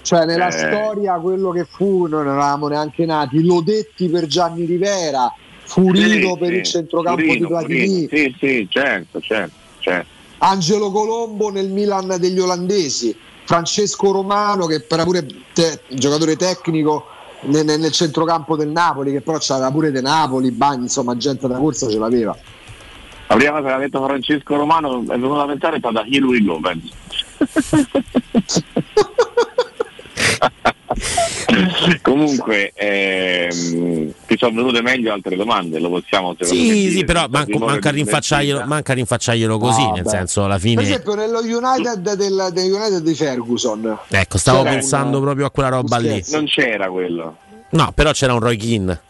Cioè 0.00 0.24
nella 0.24 0.46
Eh. 0.48 0.52
storia 0.52 1.18
quello 1.18 1.50
che 1.50 1.64
fu, 1.68 2.06
non 2.06 2.26
eravamo 2.28 2.68
neanche 2.68 3.04
nati, 3.04 3.44
Lodetti 3.44 4.08
per 4.08 4.26
Gianni 4.26 4.64
Rivera, 4.64 5.30
Furino 5.64 6.32
Sì, 6.34 6.38
per 6.38 6.48
sì, 6.50 6.54
il 6.54 6.62
centrocampo 6.62 7.20
Furino, 7.22 7.34
di 7.34 7.46
Platini, 7.52 8.08
Furino, 8.08 8.08
Sì, 8.08 8.36
sì, 8.38 8.66
certo, 8.70 9.20
certo, 9.20 9.54
certo. 9.80 10.06
Angelo 10.38 10.92
Colombo 10.92 11.50
nel 11.50 11.70
Milan 11.70 12.16
degli 12.20 12.38
olandesi, 12.38 13.14
Francesco 13.44 14.12
Romano 14.12 14.66
che 14.66 14.84
era 14.88 15.02
pure 15.02 15.26
te- 15.52 15.80
giocatore 15.88 16.36
tecnico 16.36 17.06
nel, 17.42 17.64
nel 17.64 17.90
centrocampo 17.90 18.54
del 18.56 18.68
Napoli, 18.68 19.10
che 19.10 19.22
però 19.22 19.38
c'aveva 19.40 19.72
pure 19.72 19.90
De 19.90 20.00
Napoli, 20.00 20.52
Bagni, 20.52 20.82
insomma 20.84 21.16
gente 21.16 21.48
da 21.48 21.58
corsa 21.58 21.88
ce 21.90 21.98
l'aveva. 21.98 22.36
La 23.28 23.34
prima 23.34 23.52
cosa 23.60 23.66
che 23.68 23.72
ha 23.72 23.78
detto 23.78 24.04
Francesco 24.04 24.56
Romano 24.56 25.00
è 25.02 25.04
venuto 25.18 25.40
a 25.40 25.46
pensare 25.46 25.76
è 25.76 25.78
stata 25.78 26.04
Here 26.08 26.24
we 26.24 26.42
go, 26.42 26.60
penso. 26.60 26.92
Comunque 32.02 32.72
ehm, 32.74 34.12
ti 34.26 34.36
sono 34.38 34.54
venute 34.56 34.82
meglio 34.82 35.12
altre 35.12 35.36
domande, 35.36 35.78
lo 35.78 35.88
possiamo 35.90 36.34
me 36.38 36.44
Sì, 36.46 36.56
dire, 36.62 36.90
sì, 36.90 37.04
però 37.04 37.26
manco- 37.28 37.58
manca, 37.58 37.90
rinfacciarglielo, 37.90 38.64
manca 38.66 38.92
rinfacciarglielo 38.94 39.58
così, 39.58 39.82
No, 39.82 39.92
nel 39.94 40.02
beh. 40.02 40.08
senso 40.08 40.44
alla 40.44 40.54
Per 40.54 40.62
fine... 40.62 40.82
esempio 40.82 41.14
nello 41.14 41.40
United 41.40 42.14
del, 42.14 42.48
del 42.52 42.72
United 42.72 42.98
di 43.00 43.14
Ferguson. 43.14 43.98
Ecco, 44.08 44.38
stavo 44.38 44.58
c'era 44.62 44.70
pensando 44.70 45.18
un- 45.18 45.24
proprio 45.24 45.46
a 45.46 45.50
quella 45.50 45.68
roba 45.68 45.96
lì. 45.98 46.22
Non 46.30 46.44
c'era 46.46 46.88
quello. 46.88 47.36
No, 47.70 47.92
però 47.94 48.12
c'era 48.12 48.32
un 48.32 48.40
Roy 48.40 48.56
Keane. 48.56 49.00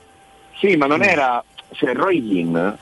Sì, 0.58 0.76
ma 0.76 0.86
non 0.86 1.02
era. 1.02 1.42
Cioè, 1.72 1.92
Roy 1.94 2.26
Keane, 2.26 2.76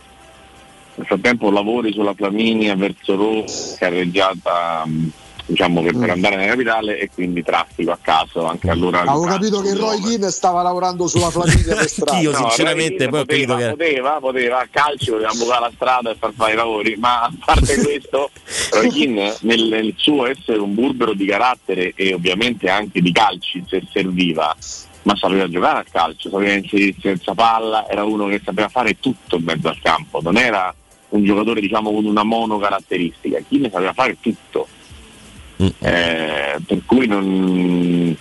nel 0.97 1.07
frattempo 1.07 1.51
lavori 1.51 1.93
sulla 1.93 2.15
Flaminia 2.15 2.75
verso 2.77 3.17
Roma, 3.17 3.45
carreggiata 3.79 4.83
mh, 4.87 5.11
diciamo 5.47 5.83
per, 5.83 5.95
Mm. 5.95 6.01
per 6.01 6.11
andare 6.11 6.37
nella 6.37 6.51
capitale 6.53 6.99
e 6.99 7.11
quindi 7.13 7.43
traffico 7.43 7.91
a 7.91 7.99
caso 8.01 8.47
anche 8.47 8.71
allora. 8.71 9.01
Avevo 9.01 9.25
capito 9.25 9.61
che 9.61 9.75
Roy 9.75 10.01
Keane 10.01 10.31
stava 10.31 10.63
lavorando 10.63 11.07
sulla 11.07 11.31
Flaminia 11.31 11.75
per 11.77 11.89
strada. 11.91 12.19
Io, 12.21 12.31
No, 12.31 12.37
sinceramente, 12.39 13.09
poi 13.09 13.21
ho 13.21 13.25
capito 13.25 13.53
poteva, 13.55 13.71
che- 13.71 13.77
poteva, 13.77 14.11
poteva, 14.21 14.59
a 14.61 14.69
calcio 14.71 15.13
poteva 15.13 15.33
bucare 15.37 15.61
la 15.61 15.71
strada 15.75 16.11
e 16.11 16.17
far 16.19 16.33
fare 16.35 16.53
i 16.53 16.57
lavori, 16.57 16.97
ma 16.97 17.23
a 17.23 17.33
parte 17.45 17.77
questo, 17.83 18.31
Roy 18.73 18.89
Keane 18.89 19.37
nel, 19.41 19.63
nel 19.65 19.95
suo 19.97 20.27
essere 20.27 20.59
un 20.59 20.75
burbero 20.75 21.13
di 21.13 21.27
carattere 21.27 21.93
e 21.95 22.15
ovviamente 22.15 22.71
anche 22.71 23.03
di 23.03 23.13
calci 23.13 23.63
se 23.69 23.83
serviva, 23.93 24.57
ma 25.03 25.15
sapeva 25.17 25.47
giocare 25.51 25.81
a 25.81 25.85
calcio, 25.91 26.31
sapeva 26.31 26.55
inserirsi 26.55 27.01
senza 27.03 27.35
palla, 27.35 27.87
era 27.91 28.05
uno 28.05 28.27
che 28.29 28.41
sapeva 28.43 28.69
fare 28.69 28.99
tutto 28.99 29.37
in 29.37 29.45
mezzo 29.45 29.69
al 29.69 29.79
campo, 29.83 30.21
non 30.23 30.39
era 30.39 30.75
un 31.15 31.25
giocatore 31.25 31.61
diciamo 31.61 31.93
con 31.93 32.05
una 32.05 32.25
monocaratteristica, 32.25 33.39
Keane 33.49 33.71
sapeva 33.71 33.93
fare 33.93 34.17
tutto. 34.21 34.67
Mm. 35.63 35.67
Eh, 35.79 36.57
per 36.67 36.81
cui 36.85 37.07
non 37.07 38.17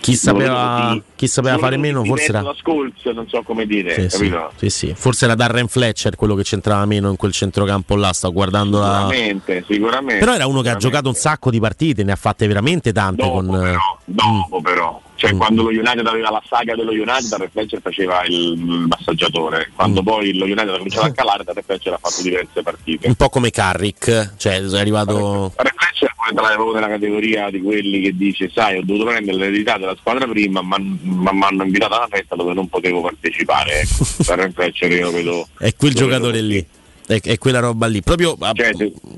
Chi 0.00 0.14
sapeva, 0.14 0.90
di- 0.94 1.02
chi 1.14 1.26
sapeva 1.26 1.58
fare 1.58 1.76
meno, 1.76 2.02
forse 2.04 2.28
era. 2.30 2.42
Scholes, 2.56 3.04
non 3.14 3.28
so 3.28 3.42
come 3.42 3.66
dire, 3.66 4.08
Sì, 4.08 4.08
sì, 4.08 4.34
sì, 4.56 4.70
sì. 4.70 4.92
Forse 4.96 5.26
era 5.26 5.34
Darren 5.34 5.68
Fletcher 5.68 6.16
quello 6.16 6.34
che 6.34 6.42
c'entrava 6.42 6.84
meno 6.86 7.10
in 7.10 7.16
quel 7.16 7.32
centrocampo 7.32 7.94
là. 7.94 8.12
Sto 8.12 8.32
guardando 8.32 8.80
la. 8.80 9.06
Sicuramente, 9.10 9.64
sicuramente. 9.68 10.18
Però 10.18 10.34
era 10.34 10.46
uno 10.46 10.62
che 10.62 10.70
ha 10.70 10.76
giocato 10.76 11.08
un 11.08 11.14
sacco 11.14 11.50
di 11.50 11.60
partite, 11.60 12.02
ne 12.04 12.12
ha 12.12 12.16
fatte 12.16 12.46
veramente 12.46 12.92
tante. 12.92 13.22
Dopo, 13.22 13.34
con, 13.34 13.48
però, 13.48 13.98
dopo 14.12 14.60
però. 14.60 15.00
Cioè 15.14 15.32
Mm. 15.34 15.36
quando 15.38 15.62
lo 15.62 15.68
United 15.68 16.04
aveva 16.06 16.30
la 16.30 16.42
saga 16.48 16.74
dello 16.74 16.90
United, 16.90 17.28
Darren 17.28 17.48
Fletcher 17.50 17.80
faceva 17.80 18.24
il, 18.26 18.86
massaggiatore. 18.88 19.70
Quando 19.74 20.00
Mm. 20.00 20.04
poi 20.04 20.36
lo 20.36 20.44
United 20.46 20.68
ha 20.70 20.76
cominciato 20.76 21.06
a 21.06 21.12
calare, 21.12 21.44
Darren 21.44 21.62
Fletcher 21.64 21.92
ha 21.92 21.98
fatto 22.00 22.22
diverse 22.22 22.62
partite. 22.62 23.06
Un 23.06 23.14
po' 23.14 23.28
come 23.28 23.50
Carrick, 23.50 24.34
cioè 24.36 24.60
è 24.60 24.78
arrivato. 24.78 25.52
Darren 25.54 25.74
Fletcher 25.76 26.12
poi 26.16 26.28
entrare 26.30 26.54
proprio 26.54 26.74
nella 26.74 26.88
categoria 26.88 27.50
di 27.50 27.60
quelli 27.60 28.00
che 28.00 28.16
dice 28.16 28.50
sai 28.52 28.78
ho 28.78 28.82
dovuto 28.84 29.06
prendere 29.06 29.36
l'eredità 29.36 29.78
della 29.78 29.94
squadra 29.98 30.26
prima 30.26 30.62
ma 30.62 30.76
mi 30.78 31.42
hanno 31.44 31.64
invitato 31.64 31.94
a 31.94 31.98
una 31.98 32.08
festa 32.08 32.34
dove 32.36 32.54
non 32.54 32.68
potevo 32.68 33.00
partecipare 33.00 33.80
ecco. 33.80 34.04
Darren 34.24 34.52
Fletcher 34.52 34.90
io 34.90 35.10
vedo 35.10 35.46
È 35.58 35.74
quel 35.76 35.94
giocatore 35.94 36.32
vedo 36.40 36.46
lì. 36.46 36.66
È, 37.14 37.20
è 37.22 37.38
quella 37.38 37.60
roba 37.60 37.86
lì. 37.86 38.00
Proprio. 38.02 38.36
a- 38.40 38.52
Cioè, 38.54 38.70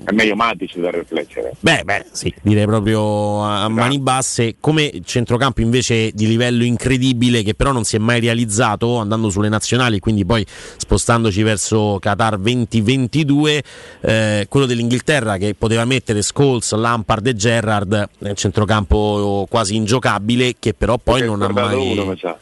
è 0.04 0.12
meglio 0.12 0.34
Matic 0.34 0.72
Fletcher. 1.06 1.44
eh. 1.46 1.52
Beh, 1.60 1.82
beh, 1.84 2.06
sì, 2.12 2.32
direi 2.42 2.66
proprio 2.66 3.42
a 3.42 3.62
a 3.64 3.68
mani 3.68 3.98
basse. 3.98 4.56
Come 4.60 4.90
centrocampo 5.04 5.60
invece 5.60 6.10
di 6.12 6.26
livello 6.26 6.64
incredibile, 6.64 7.42
che 7.42 7.54
però 7.54 7.72
non 7.72 7.84
si 7.84 7.96
è 7.96 7.98
mai 7.98 8.20
realizzato 8.20 8.96
andando 8.98 9.30
sulle 9.30 9.48
nazionali, 9.48 9.98
quindi 10.00 10.24
poi 10.26 10.44
spostandoci 10.76 11.42
verso 11.42 11.98
Qatar 12.00 12.36
2022, 12.38 13.62
eh, 14.00 14.46
quello 14.48 14.66
dell'Inghilterra 14.66 15.36
che 15.36 15.54
poteva 15.54 15.84
mettere 15.84 16.22
Scholes, 16.22 16.72
Lampard 16.74 17.26
e 17.26 17.34
Gerrard 17.34 18.08
nel 18.18 18.34
centrocampo 18.36 19.46
quasi 19.48 19.76
ingiocabile, 19.76 20.54
che 20.58 20.74
però 20.74 20.98
poi 20.98 21.22
non 21.24 21.40
ha 21.42 21.48
mai. 21.48 21.92
uno, 21.98 22.16
sa. 22.20 22.36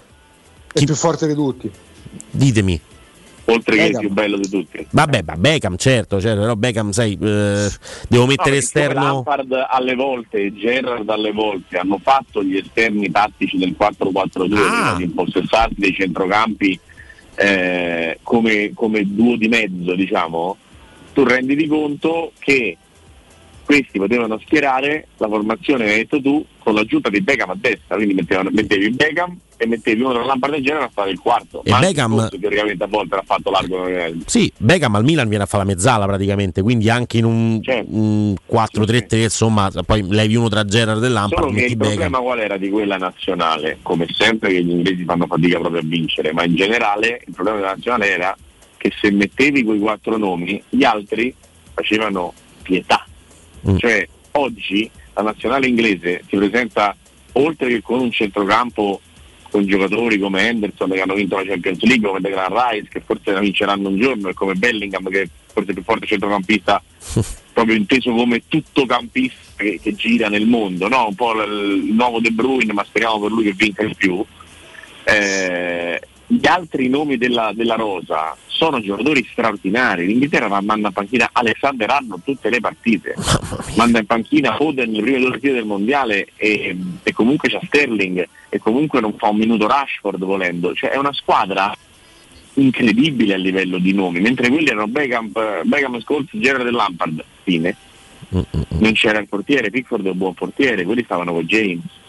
È 0.73 0.85
più 0.85 0.95
forte 0.95 1.27
di 1.27 1.35
tutti. 1.35 1.71
Ditemi. 2.31 2.81
Oltre 3.47 3.77
che 3.77 3.83
il 3.83 3.87
Beckham. 3.89 4.01
più 4.01 4.11
bello 4.11 4.37
di 4.37 4.49
tutti. 4.49 4.87
Vabbè, 4.91 5.23
ma 5.27 5.37
Beckham, 5.37 5.77
certo, 5.77 6.21
certo, 6.21 6.41
però 6.41 6.55
Beckham, 6.55 6.91
sai, 6.91 7.19
eh, 7.21 7.69
devo 8.09 8.27
mettere 8.27 8.51
No, 8.53 8.57
esterno. 8.57 9.03
Lampard 9.03 9.53
alle 9.69 9.95
volte 9.95 10.39
e 10.45 10.55
Gerrard 10.55 11.09
alle 11.09 11.33
volte 11.33 11.79
hanno 11.79 11.99
fatto 12.03 12.43
gli 12.43 12.57
esterni 12.57 13.11
tattici 13.11 13.59
del 13.59 13.75
4-4-2 13.79 14.57
Ah. 14.59 14.95
di 14.97 15.05
impossessarsi 15.05 15.75
dei 15.79 15.93
centrocampi 15.95 16.79
eh, 17.35 18.19
come, 18.23 18.73
come 18.75 19.03
duo 19.07 19.37
di 19.37 19.49
mezzo, 19.49 19.95
diciamo, 19.95 20.57
tu 21.15 21.25
renditi 21.25 21.67
conto 21.67 22.33
che 22.39 22.77
questi 23.78 23.99
potevano 23.99 24.39
schierare 24.44 25.07
la 25.17 25.28
formazione 25.28 25.84
che 25.86 25.91
hai 25.92 25.97
detto 25.99 26.20
tu 26.20 26.44
con 26.59 26.75
l'aggiunta 26.75 27.09
di 27.09 27.20
Beckham 27.20 27.51
a 27.51 27.57
destra, 27.59 27.97
quindi 27.97 28.15
mettevano- 28.15 28.51
mettevi 28.52 28.91
Beckham 28.91 29.36
e 29.57 29.67
mettevi 29.67 30.01
uno 30.02 30.12
tra 30.12 30.25
Lampard 30.25 30.55
e 30.55 30.60
Gerrard 30.62 30.84
a 30.84 30.91
fare 30.92 31.10
il 31.10 31.18
quarto. 31.18 31.62
E 31.65 31.70
Ma 31.70 31.78
Beckham- 31.81 32.12
Scholes, 32.15 32.41
teoricamente 32.41 32.84
a 32.84 32.86
volte 32.86 33.17
l'ha 33.17 33.23
fatto 33.25 33.51
largo. 33.51 33.89
Sì, 34.26 34.52
Beckham 34.57 34.94
al 34.94 35.05
Milan 35.05 35.28
viene 35.28 35.44
a 35.44 35.47
fare 35.47 35.65
la 35.65 35.70
mezzala 35.73 36.07
praticamente, 36.07 36.62
quindi 36.62 36.89
anche 36.91 37.18
in 37.18 37.25
un, 37.25 37.60
un 37.89 38.34
4-3-3, 38.49 39.23
insomma, 39.23 39.70
poi 39.86 40.07
levi 40.09 40.36
uno 40.36 40.49
tra 40.49 40.65
Gerrard 40.65 41.02
e 41.02 41.09
Lampard, 41.09 41.42
Solo 41.42 41.55
che 41.55 41.65
il 41.65 41.76
Beckham. 41.76 41.89
problema 41.94 42.18
qual 42.18 42.39
era 42.41 42.57
di 42.57 42.68
quella 42.70 42.97
nazionale? 42.99 43.78
Come 43.83 44.07
sempre 44.10 44.51
che 44.52 44.62
gli 44.62 44.70
inglesi 44.70 45.05
fanno 45.05 45.26
fatica 45.26 45.59
proprio 45.59 45.81
a 45.81 45.84
vincere, 45.84 46.33
ma 46.33 46.44
in 46.44 46.55
generale 46.55 47.23
il 47.26 47.33
problema 47.33 47.59
della 47.59 47.70
nazionale 47.73 48.09
era 48.10 48.36
che 48.76 48.92
se 49.01 49.10
mettevi 49.10 49.62
quei 49.65 49.78
quattro 49.78 50.17
nomi, 50.17 50.62
gli 50.68 50.84
altri 50.84 51.34
facevano 51.75 52.33
pietà. 52.62 53.05
Mm. 53.68 53.76
Cioè 53.76 54.08
oggi 54.32 54.91
la 55.15 55.23
nazionale 55.23 55.66
inglese 55.66 56.23
si 56.28 56.36
presenta 56.36 56.97
oltre 57.32 57.68
che 57.68 57.82
con 57.82 58.00
un 58.00 58.10
centrocampo 58.10 59.00
con 59.50 59.66
giocatori 59.66 60.18
come 60.18 60.49
Henderson 60.49 60.91
che 60.91 61.02
hanno 61.02 61.15
vinto 61.15 61.36
la 61.36 61.44
Champions 61.44 61.82
League, 61.82 62.08
come 62.08 62.20
Declan 62.20 62.70
Rice 62.70 62.89
che 62.89 63.02
forse 63.05 63.32
la 63.32 63.41
vinceranno 63.41 63.89
un 63.89 64.00
giorno 64.00 64.28
e 64.31 64.34
come 64.34 64.55
Bellingham 64.55 65.08
che 65.10 65.23
è 65.23 65.28
forse 65.52 65.70
il 65.70 65.74
più 65.74 65.84
forte 65.84 66.07
centrocampista 66.07 66.82
proprio 67.52 67.76
inteso 67.76 68.12
come 68.12 68.42
tutto 68.49 68.86
campista 68.86 69.62
che, 69.62 69.78
che 69.81 69.94
gira 69.94 70.28
nel 70.28 70.47
mondo, 70.47 70.89
no? 70.89 71.08
un 71.08 71.15
po' 71.15 71.32
l- 71.32 71.84
il 71.86 71.92
nuovo 71.92 72.20
De 72.20 72.31
Bruyne, 72.31 72.73
ma 72.73 72.84
speriamo 72.84 73.20
per 73.20 73.31
lui 73.31 73.44
che 73.44 73.52
vinca 73.52 73.84
di 73.84 73.94
più. 73.94 74.24
Eh, 75.05 76.00
gli 76.33 76.47
altri 76.47 76.89
nomi 76.89 77.19
della, 77.19 77.52
della 77.55 77.75
rosa 77.75 78.35
sono 78.47 78.81
giocatori 78.81 79.27
straordinari. 79.31 80.07
L'Inghilterra 80.07 80.49
manda 80.61 80.89
in 80.89 80.93
panchina 80.94 81.28
Alexander 81.31 81.91
Arnold 81.91 82.23
tutte 82.25 82.49
le 82.49 82.61
partite, 82.61 83.15
manda 83.77 83.99
in 83.99 84.07
panchina 84.07 84.57
Foden 84.57 84.91
le 84.91 85.02
prime 85.02 85.19
due 85.19 85.31
partite 85.31 85.52
del 85.52 85.67
mondiale 85.67 86.28
e, 86.36 86.75
e 87.02 87.12
comunque 87.12 87.51
c'è 87.51 87.61
Sterling 87.65 88.27
e 88.49 88.59
comunque 88.59 89.01
non 89.01 89.15
fa 89.19 89.28
un 89.28 89.36
minuto 89.36 89.67
Rashford 89.67 90.25
volendo. 90.25 90.75
Cioè, 90.75 90.91
è 90.91 90.97
una 90.97 91.12
squadra 91.12 91.75
incredibile 92.55 93.35
a 93.35 93.39
livello 93.39 93.78
di 93.78 93.93
nomi, 93.93 94.20
mentre 94.20 94.49
quelli 94.49 94.69
erano 94.69 94.86
Beckham, 94.86 95.33
Beckham 95.65 96.01
Scholes, 96.01 96.28
Gerard 96.33 96.67
e 96.67 96.70
Lampard, 96.70 97.25
fine. 97.43 97.77
Non 98.31 98.93
c'era 98.93 99.19
il 99.19 99.28
portiere, 99.28 99.69
Pickford 99.69 100.07
è 100.07 100.11
un 100.11 100.17
buon 100.17 100.33
portiere, 100.33 100.85
quelli 100.85 101.05
stavano 101.05 101.33
con 101.33 101.44
James. 101.44 102.01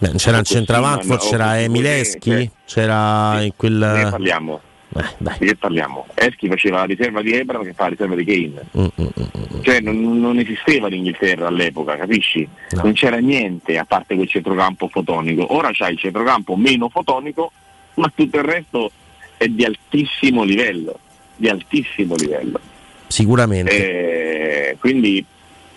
Beh, 0.00 0.12
c'era 0.16 0.38
il 0.38 0.46
centravanti, 0.46 1.06
forse 1.08 1.28
c'era 1.28 1.60
Emileschi, 1.60 2.30
cioè, 2.30 2.50
c'era 2.64 3.42
in 3.42 3.52
quel... 3.54 4.08
parliamo? 4.10 4.60
Eh, 4.96 5.38
che 5.38 5.56
parliamo? 5.56 6.06
Eschi 6.14 6.48
faceva 6.48 6.78
la 6.78 6.84
riserva 6.84 7.20
di 7.20 7.34
Ebram 7.34 7.62
che 7.62 7.74
fa 7.74 7.84
la 7.84 7.88
riserva 7.90 8.14
di 8.14 8.24
Kane. 8.24 8.64
Mm, 8.78 8.86
mm, 9.00 9.06
mm. 9.20 9.62
Cioè 9.62 9.80
non, 9.80 10.18
non 10.18 10.38
esisteva 10.38 10.88
l'Inghilterra 10.88 11.48
all'epoca, 11.48 11.96
capisci? 11.96 12.48
No. 12.70 12.82
Non 12.84 12.94
c'era 12.94 13.18
niente 13.18 13.76
a 13.76 13.84
parte 13.84 14.14
quel 14.14 14.26
centrocampo 14.26 14.88
fotonico. 14.88 15.54
Ora 15.54 15.68
c'hai 15.72 15.92
il 15.92 15.98
centrocampo 15.98 16.56
meno 16.56 16.88
fotonico, 16.88 17.52
ma 17.94 18.10
tutto 18.14 18.38
il 18.38 18.44
resto 18.44 18.90
è 19.36 19.46
di 19.48 19.64
altissimo 19.66 20.44
livello. 20.44 20.98
Di 21.36 21.48
altissimo 21.48 22.14
livello. 22.16 22.58
Sicuramente. 23.06 24.70
Eh, 24.70 24.76
quindi 24.78 25.22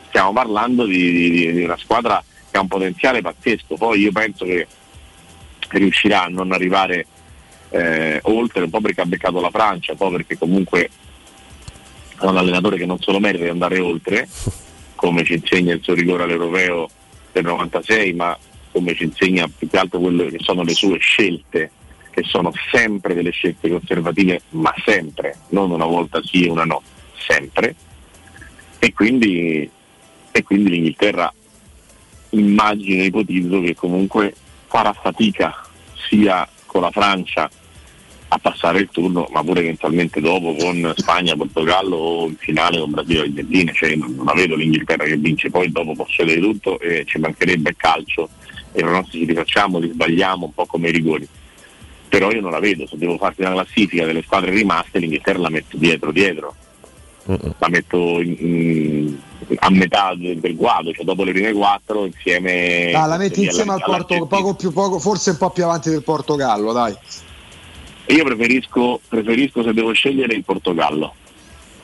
stiamo 0.07 0.31
parlando 0.31 0.85
di, 0.85 1.11
di- 1.11 1.51
di 1.51 1.63
una 1.63 1.77
squadra 1.77 2.23
che 2.53 2.59
ha 2.59 2.61
un 2.61 2.67
potenziale 2.67 3.21
pazzesco. 3.21 3.75
Poi 3.75 3.99
io 3.99 4.11
penso 4.11 4.45
che 4.45 4.67
riuscirà 5.69 6.25
a 6.25 6.27
non 6.27 6.51
arrivare 6.51 7.07
eh, 7.71 8.19
oltre, 8.23 8.63
un 8.63 8.69
po' 8.69 8.79
perché 8.79 9.01
ha 9.01 9.05
beccato 9.05 9.41
la 9.41 9.49
Francia, 9.49 9.93
un 9.93 9.97
po' 9.97 10.11
perché 10.11 10.37
comunque 10.37 10.89
è 12.19 12.25
un 12.25 12.37
allenatore 12.37 12.77
che 12.77 12.85
non 12.85 12.99
solo 12.99 13.19
merita 13.19 13.45
di 13.45 13.49
andare 13.49 13.79
oltre, 13.79 14.27
come 14.93 15.23
ci 15.23 15.33
insegna 15.33 15.73
il 15.73 15.81
suo 15.81 15.95
rigore 15.95 16.23
all'europeo 16.23 16.87
del 17.31 17.43
96, 17.43 18.13
ma 18.13 18.37
come 18.71 18.93
ci 18.93 19.05
insegna 19.05 19.47
più 19.47 19.67
che 19.67 19.77
altro 19.77 19.99
quello 19.99 20.25
che 20.25 20.37
sono 20.39 20.61
le 20.61 20.73
sue 20.75 20.99
scelte, 20.99 21.71
che 22.11 22.21
sono 22.21 22.53
sempre 22.71 23.15
delle 23.15 23.31
scelte 23.31 23.67
conservative, 23.67 24.41
ma 24.49 24.71
sempre, 24.85 25.37
non 25.49 25.71
una 25.71 25.85
volta 25.85 26.21
sì 26.21 26.45
e 26.45 26.51
una 26.51 26.65
no, 26.65 26.83
sempre. 27.17 27.73
E 28.77 28.93
quindi, 28.93 29.67
e 30.31 30.43
quindi 30.43 30.69
l'Inghilterra 30.69 31.33
immagino, 32.33 33.03
ipotizzo 33.03 33.61
che 33.61 33.75
comunque 33.75 34.33
farà 34.67 34.93
fatica 34.93 35.53
sia 36.07 36.47
con 36.65 36.81
la 36.81 36.91
Francia 36.91 37.49
a 38.27 38.39
passare 38.39 38.79
il 38.79 38.89
turno, 38.91 39.27
ma 39.31 39.43
pure 39.43 39.59
eventualmente 39.59 40.19
dopo 40.19 40.55
con 40.55 40.91
Spagna, 40.97 41.35
Portogallo 41.35 41.95
o 41.95 42.27
in 42.27 42.35
finale 42.35 42.79
con 42.79 42.89
Brasile 42.89 43.19
e 43.19 43.21
Argentina, 43.21 43.71
cioè 43.71 43.89
io 43.91 43.97
non, 43.97 44.15
non 44.15 44.25
la 44.25 44.33
vedo 44.33 44.55
l'Inghilterra 44.55 45.03
che 45.03 45.17
vince, 45.17 45.51
poi 45.51 45.71
dopo 45.71 45.93
può 45.93 46.05
succedere 46.05 46.39
tutto 46.39 46.79
e 46.79 47.05
ci 47.05 47.19
mancherebbe 47.19 47.69
il 47.69 47.75
calcio 47.75 48.29
e 48.71 48.79
i 48.79 48.83
pronostici 48.83 49.25
li 49.25 49.35
facciamo, 49.35 49.77
li 49.77 49.91
sbagliamo 49.91 50.45
un 50.45 50.53
po' 50.53 50.65
come 50.65 50.89
i 50.89 50.91
rigori. 50.91 51.27
Però 52.09 52.31
io 52.31 52.41
non 52.41 52.51
la 52.51 52.59
vedo, 52.59 52.87
se 52.87 52.97
devo 52.97 53.17
farti 53.17 53.41
una 53.41 53.51
classifica 53.51 54.05
delle 54.05 54.23
squadre 54.23 54.51
rimaste 54.51 54.97
l'Inghilterra 54.97 55.39
la 55.39 55.49
metto 55.49 55.77
dietro 55.77 56.11
dietro, 56.11 56.55
la 57.25 57.69
metto 57.69 58.21
in- 58.21 58.35
in- 58.39 59.17
a 59.59 59.69
metà 59.69 60.13
del, 60.15 60.39
del 60.39 60.55
guado, 60.55 60.91
cioè 60.93 61.05
dopo 61.05 61.23
le 61.23 61.31
prime 61.31 61.53
quattro 61.53 62.05
insieme... 62.05 62.91
Ah, 62.93 63.05
la 63.05 63.17
metti 63.17 63.39
alla- 63.41 63.49
insieme 63.49 63.71
al 63.73 63.81
alla 63.81 63.97
Porto, 63.97 64.25
poco 64.25 64.53
più, 64.55 64.71
poco, 64.71 64.99
forse 64.99 65.31
un 65.31 65.37
po' 65.37 65.49
più 65.51 65.63
avanti 65.63 65.89
del 65.89 66.03
Portogallo, 66.03 66.71
dai. 66.71 66.95
Io 68.07 68.23
preferisco, 68.23 68.99
preferisco 69.07 69.63
se 69.63 69.73
devo 69.73 69.91
scegliere 69.93 70.33
il 70.33 70.43
Portogallo. 70.43 71.13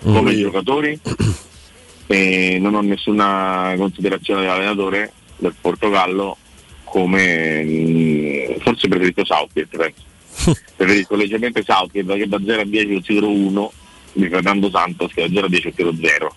Come 0.01 0.35
giocatori 0.35 0.97
e 2.07 2.57
non 2.59 2.75
ho 2.75 2.81
nessuna 2.81 3.73
considerazione 3.77 4.41
dell'allenatore 4.41 5.11
del 5.37 5.53
Portogallo 5.59 6.37
come 6.85 7.63
mm, 7.63 8.59
forse 8.59 8.87
preferisco 8.87 9.25
Southgate 9.25 9.77
penso. 9.77 10.57
preferisco 10.75 11.15
leggermente 11.15 11.63
Southgate 11.65 12.17
che 12.17 12.27
da 12.27 12.39
0 12.43 12.61
a 12.61 12.65
10 12.65 12.93
lo 12.93 13.01
tiro 13.01 13.29
1 13.29 13.71
di 14.13 14.27
Fernando 14.27 14.69
Santos 14.69 15.13
che 15.13 15.21
da 15.21 15.33
0 15.33 15.45
a 15.45 15.49
10 15.49 15.65
lo 15.65 15.73
tiro 15.73 15.93
0 16.01 16.35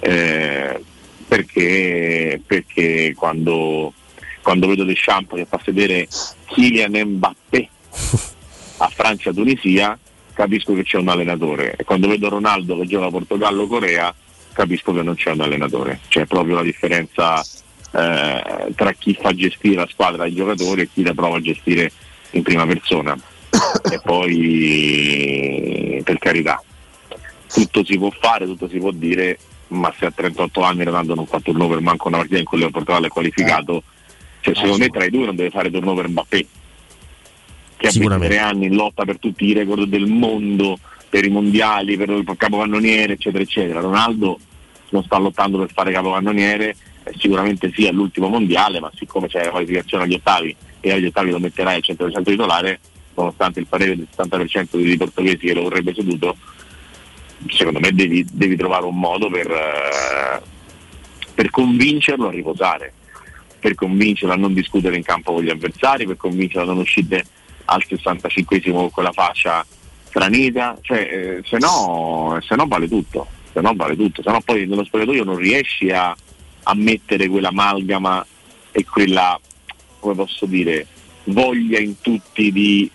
eh, 0.00 0.80
perché, 1.26 2.40
perché 2.44 3.14
quando, 3.16 3.92
quando 4.42 4.66
vedo 4.66 4.84
Deschamps 4.84 5.34
che 5.34 5.46
fa 5.46 5.60
sedere 5.64 6.08
Kylian 6.46 6.92
Mbappé 6.92 7.68
a 8.78 8.88
Francia-Tunisia 8.88 9.98
capisco 10.32 10.74
che 10.74 10.84
c'è 10.84 10.96
un 10.96 11.08
allenatore. 11.08 11.74
E 11.76 11.84
quando 11.84 12.08
vedo 12.08 12.28
Ronaldo 12.28 12.78
che 12.78 12.86
gioca 12.86 13.10
Portogallo-Corea 13.10 14.14
capisco 14.52 14.92
che 14.92 15.02
non 15.02 15.14
c'è 15.14 15.30
un 15.30 15.40
allenatore. 15.42 16.00
C'è 16.08 16.24
proprio 16.24 16.56
la 16.56 16.62
differenza 16.62 17.40
eh, 17.42 18.72
tra 18.74 18.92
chi 18.98 19.18
fa 19.20 19.34
gestire 19.34 19.76
la 19.76 19.88
squadra 19.90 20.24
ai 20.24 20.34
giocatori 20.34 20.82
e 20.82 20.88
chi 20.92 21.02
la 21.02 21.14
prova 21.14 21.36
a 21.36 21.40
gestire 21.40 21.92
in 22.30 22.42
prima 22.42 22.66
persona 22.66 23.16
e 23.90 24.00
poi 24.02 26.00
per 26.04 26.18
carità 26.18 26.62
tutto 27.52 27.84
si 27.84 27.98
può 27.98 28.10
fare, 28.10 28.46
tutto 28.46 28.68
si 28.68 28.78
può 28.78 28.90
dire 28.90 29.38
ma 29.68 29.92
se 29.96 30.06
a 30.06 30.10
38 30.10 30.62
anni 30.62 30.84
Ronaldo 30.84 31.14
non 31.14 31.26
fa 31.26 31.40
turnover 31.40 31.80
manco 31.80 32.08
una 32.08 32.18
partita 32.18 32.38
in 32.38 32.44
cui 32.44 32.60
il 32.60 32.70
Portogallo 32.70 33.06
è 33.06 33.10
qualificato 33.10 33.82
cioè, 34.40 34.54
secondo 34.54 34.78
me 34.78 34.88
tra 34.88 35.04
i 35.04 35.10
due 35.10 35.26
non 35.26 35.36
deve 35.36 35.50
fare 35.50 35.70
turnover 35.70 36.08
Mbappé 36.08 36.46
che 37.80 37.86
ha 37.86 37.92
23 37.94 38.38
anni 38.38 38.66
in 38.66 38.74
lotta 38.74 39.06
per 39.06 39.18
tutti 39.18 39.46
i 39.46 39.54
record 39.54 39.84
del 39.84 40.06
mondo, 40.06 40.78
per 41.08 41.24
i 41.24 41.30
mondiali, 41.30 41.96
per 41.96 42.10
il 42.10 42.30
capocannoniere, 42.36 43.14
eccetera, 43.14 43.42
eccetera. 43.42 43.80
Ronaldo 43.80 44.38
non 44.90 45.02
sta 45.02 45.16
lottando 45.16 45.58
per 45.58 45.72
fare 45.72 45.90
capocannoniere, 45.90 46.76
eh, 47.04 47.14
sicuramente 47.16 47.72
sì 47.74 47.86
all'ultimo 47.86 48.28
mondiale, 48.28 48.80
ma 48.80 48.90
siccome 48.94 49.28
c'è 49.28 49.44
la 49.44 49.50
qualificazione 49.50 50.04
agli 50.04 50.12
ottavi 50.12 50.54
e 50.80 50.92
agli 50.92 51.06
ottavi 51.06 51.30
lo 51.30 51.38
metterai 51.38 51.76
al 51.76 51.82
100% 51.82 52.22
titolare, 52.22 52.80
nonostante 53.20 53.60
il 53.60 53.66
parere 53.66 53.96
del 53.96 54.08
70% 54.14 54.82
dei 54.82 54.96
portoghesi 54.96 55.46
che 55.46 55.54
lo 55.54 55.62
vorrebbe 55.62 55.94
seduto, 55.94 56.36
secondo 57.48 57.80
me 57.80 57.92
devi, 57.92 58.24
devi 58.30 58.56
trovare 58.56 58.84
un 58.84 58.98
modo 58.98 59.28
per, 59.30 59.50
eh, 59.50 60.42
per 61.34 61.50
convincerlo 61.50 62.28
a 62.28 62.30
riposare, 62.30 62.92
per 63.58 63.74
convincerlo 63.74 64.34
a 64.34 64.38
non 64.38 64.52
discutere 64.52 64.96
in 64.96 65.02
campo 65.02 65.32
con 65.32 65.42
gli 65.42 65.50
avversari, 65.50 66.06
per 66.06 66.16
convincerlo 66.16 66.70
a 66.70 66.74
non 66.74 66.82
uscire 66.82 67.24
al 67.66 67.84
65esimo 67.86 68.72
con 68.72 68.90
quella 68.90 69.12
faccia 69.12 69.64
stranita, 70.04 70.76
cioè 70.80 70.98
eh, 70.98 71.42
se 71.44 71.58
no 71.58 72.36
se 72.40 72.56
no 72.56 72.66
vale 72.66 72.88
tutto, 72.88 73.26
se 73.52 73.60
no 73.60 73.72
vale 73.74 73.96
tutto, 73.96 74.22
se 74.22 74.30
no 74.30 74.40
poi 74.40 74.66
nello 74.66 74.84
spogliatoio 74.84 75.24
non 75.24 75.36
riesci 75.36 75.90
a, 75.90 76.14
a 76.64 76.74
mettere 76.74 77.28
quell'amalgama 77.28 78.26
e 78.72 78.84
quella, 78.84 79.38
come 80.00 80.14
posso 80.14 80.46
dire, 80.46 80.86
voglia 81.24 81.78
in 81.78 82.00
tutti 82.00 82.50
di, 82.50 82.90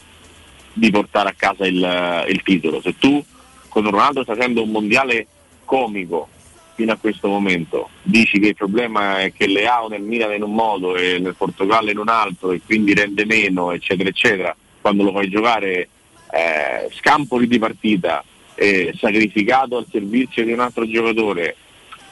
di 0.78 0.92
portare 0.92 1.30
a 1.30 1.34
casa 1.36 1.66
il, 1.66 2.26
il 2.28 2.42
titolo. 2.44 2.82
Se 2.82 2.98
tu 2.98 3.24
con 3.70 3.90
Ronaldo 3.90 4.24
stai 4.24 4.36
facendo 4.36 4.62
un 4.62 4.72
mondiale 4.72 5.28
comico 5.64 6.28
fino 6.76 6.92
a 6.92 6.98
questo 6.98 7.30
momento, 7.30 7.90
dici 8.02 8.40
che 8.40 8.50
il 8.50 8.56
problema 8.56 9.22
è 9.22 9.32
che 9.32 9.48
Leao 9.48 9.88
nel 9.88 10.02
Milan 10.02 10.34
in 10.34 10.44
un 10.44 10.54
modo 10.54 10.98
e 10.98 11.20
nel 11.20 11.36
Portogallo 11.36 11.90
in 11.90 11.98
un 11.98 12.10
altro 12.10 12.52
e 12.52 12.62
quindi 12.66 12.94
rende 12.94 13.26
meno, 13.26 13.72
eccetera, 13.72 14.10
eccetera, 14.10 14.56
quando 14.82 15.04
lo 15.04 15.14
fai 15.14 15.30
giocare 15.30 15.88
eh, 16.32 16.90
scampoli 16.92 17.48
di 17.48 17.58
partita, 17.58 18.24
eh, 18.56 18.94
sacrificato 18.98 19.78
al 19.78 19.88
servizio 19.90 20.44
di 20.44 20.52
un 20.52 20.60
altro 20.60 20.86
giocatore, 20.86 21.56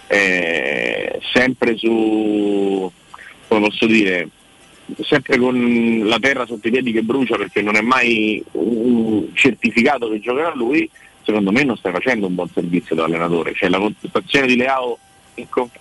eh, 0.08 1.20
sempre 1.34 1.76
su, 1.76 2.90
come 3.48 3.68
posso 3.68 3.86
dire, 3.86 4.30
sempre 5.02 5.38
con 5.38 6.02
la 6.06 6.20
terra 6.20 6.46
sotto 6.46 6.68
i 6.68 6.72
piedi 6.72 6.92
che 6.92 7.02
brucia 7.02 7.36
perché 7.36 7.62
non 7.62 7.76
è 7.76 7.82
mai 7.82 8.44
un 8.52 9.28
certificato 9.34 10.10
che 10.10 10.20
giocherà 10.20 10.54
lui, 10.54 10.90
secondo 11.24 11.52
me 11.52 11.64
non 11.64 11.78
stai 11.78 11.92
facendo 11.92 12.28
un 12.28 12.36
buon 12.36 12.50
servizio 12.54 12.96
da 12.96 13.06
allenatore. 13.06 13.54
Cioè 13.54 13.70
la 13.70 13.80
contestazione 13.80 14.48
di 14.48 14.56
Leao 14.56 14.98
in 15.36 15.50
conf- 15.50 15.80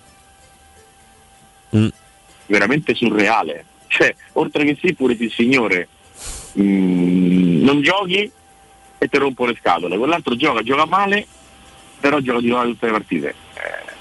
veramente 2.47 2.93
surreale. 2.93 3.65
Cioè, 3.87 4.13
oltre 4.33 4.65
che 4.65 4.77
sì, 4.81 4.93
pure 4.93 5.15
sì 5.15 5.29
signore, 5.29 5.87
mm, 6.59 7.63
non 7.63 7.81
giochi 7.81 8.31
e 8.97 9.07
ti 9.07 9.17
rompo 9.17 9.45
le 9.45 9.55
scatole. 9.59 9.97
Quell'altro 9.97 10.35
gioca, 10.35 10.63
gioca 10.63 10.85
male, 10.85 11.27
però 11.99 12.19
gioca 12.19 12.39
di 12.39 12.47
nuovo 12.47 12.69
tutte 12.69 12.85
le 12.87 12.91
partite. 12.91 13.35
Eh, 13.53 13.91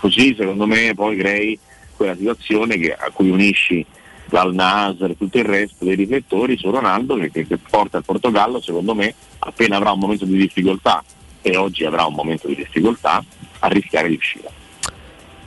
così 0.00 0.34
secondo 0.36 0.66
me 0.66 0.92
poi 0.94 1.16
crei 1.16 1.58
quella 1.96 2.16
situazione 2.16 2.78
che- 2.78 2.94
a 2.94 3.10
cui 3.12 3.30
unisci 3.30 3.84
l'Al 4.30 4.54
Nasr 4.54 5.10
e 5.10 5.16
tutto 5.16 5.38
il 5.38 5.44
resto 5.44 5.84
dei 5.84 5.94
riflettori 5.96 6.56
su 6.56 6.70
Ronaldo 6.70 7.16
che, 7.16 7.30
che- 7.30 7.46
che 7.46 7.58
porta 7.58 7.98
il 7.98 8.04
Portogallo, 8.04 8.60
secondo 8.60 8.94
me, 8.94 9.14
appena 9.40 9.76
avrà 9.76 9.92
un 9.92 9.98
momento 9.98 10.24
di 10.24 10.36
difficoltà, 10.36 11.02
e 11.42 11.56
oggi 11.56 11.84
avrà 11.84 12.04
un 12.04 12.14
momento 12.14 12.48
di 12.48 12.54
difficoltà, 12.56 13.22
a 13.60 13.68
rischiare 13.68 14.08
di 14.08 14.14
uscire. 14.16 14.50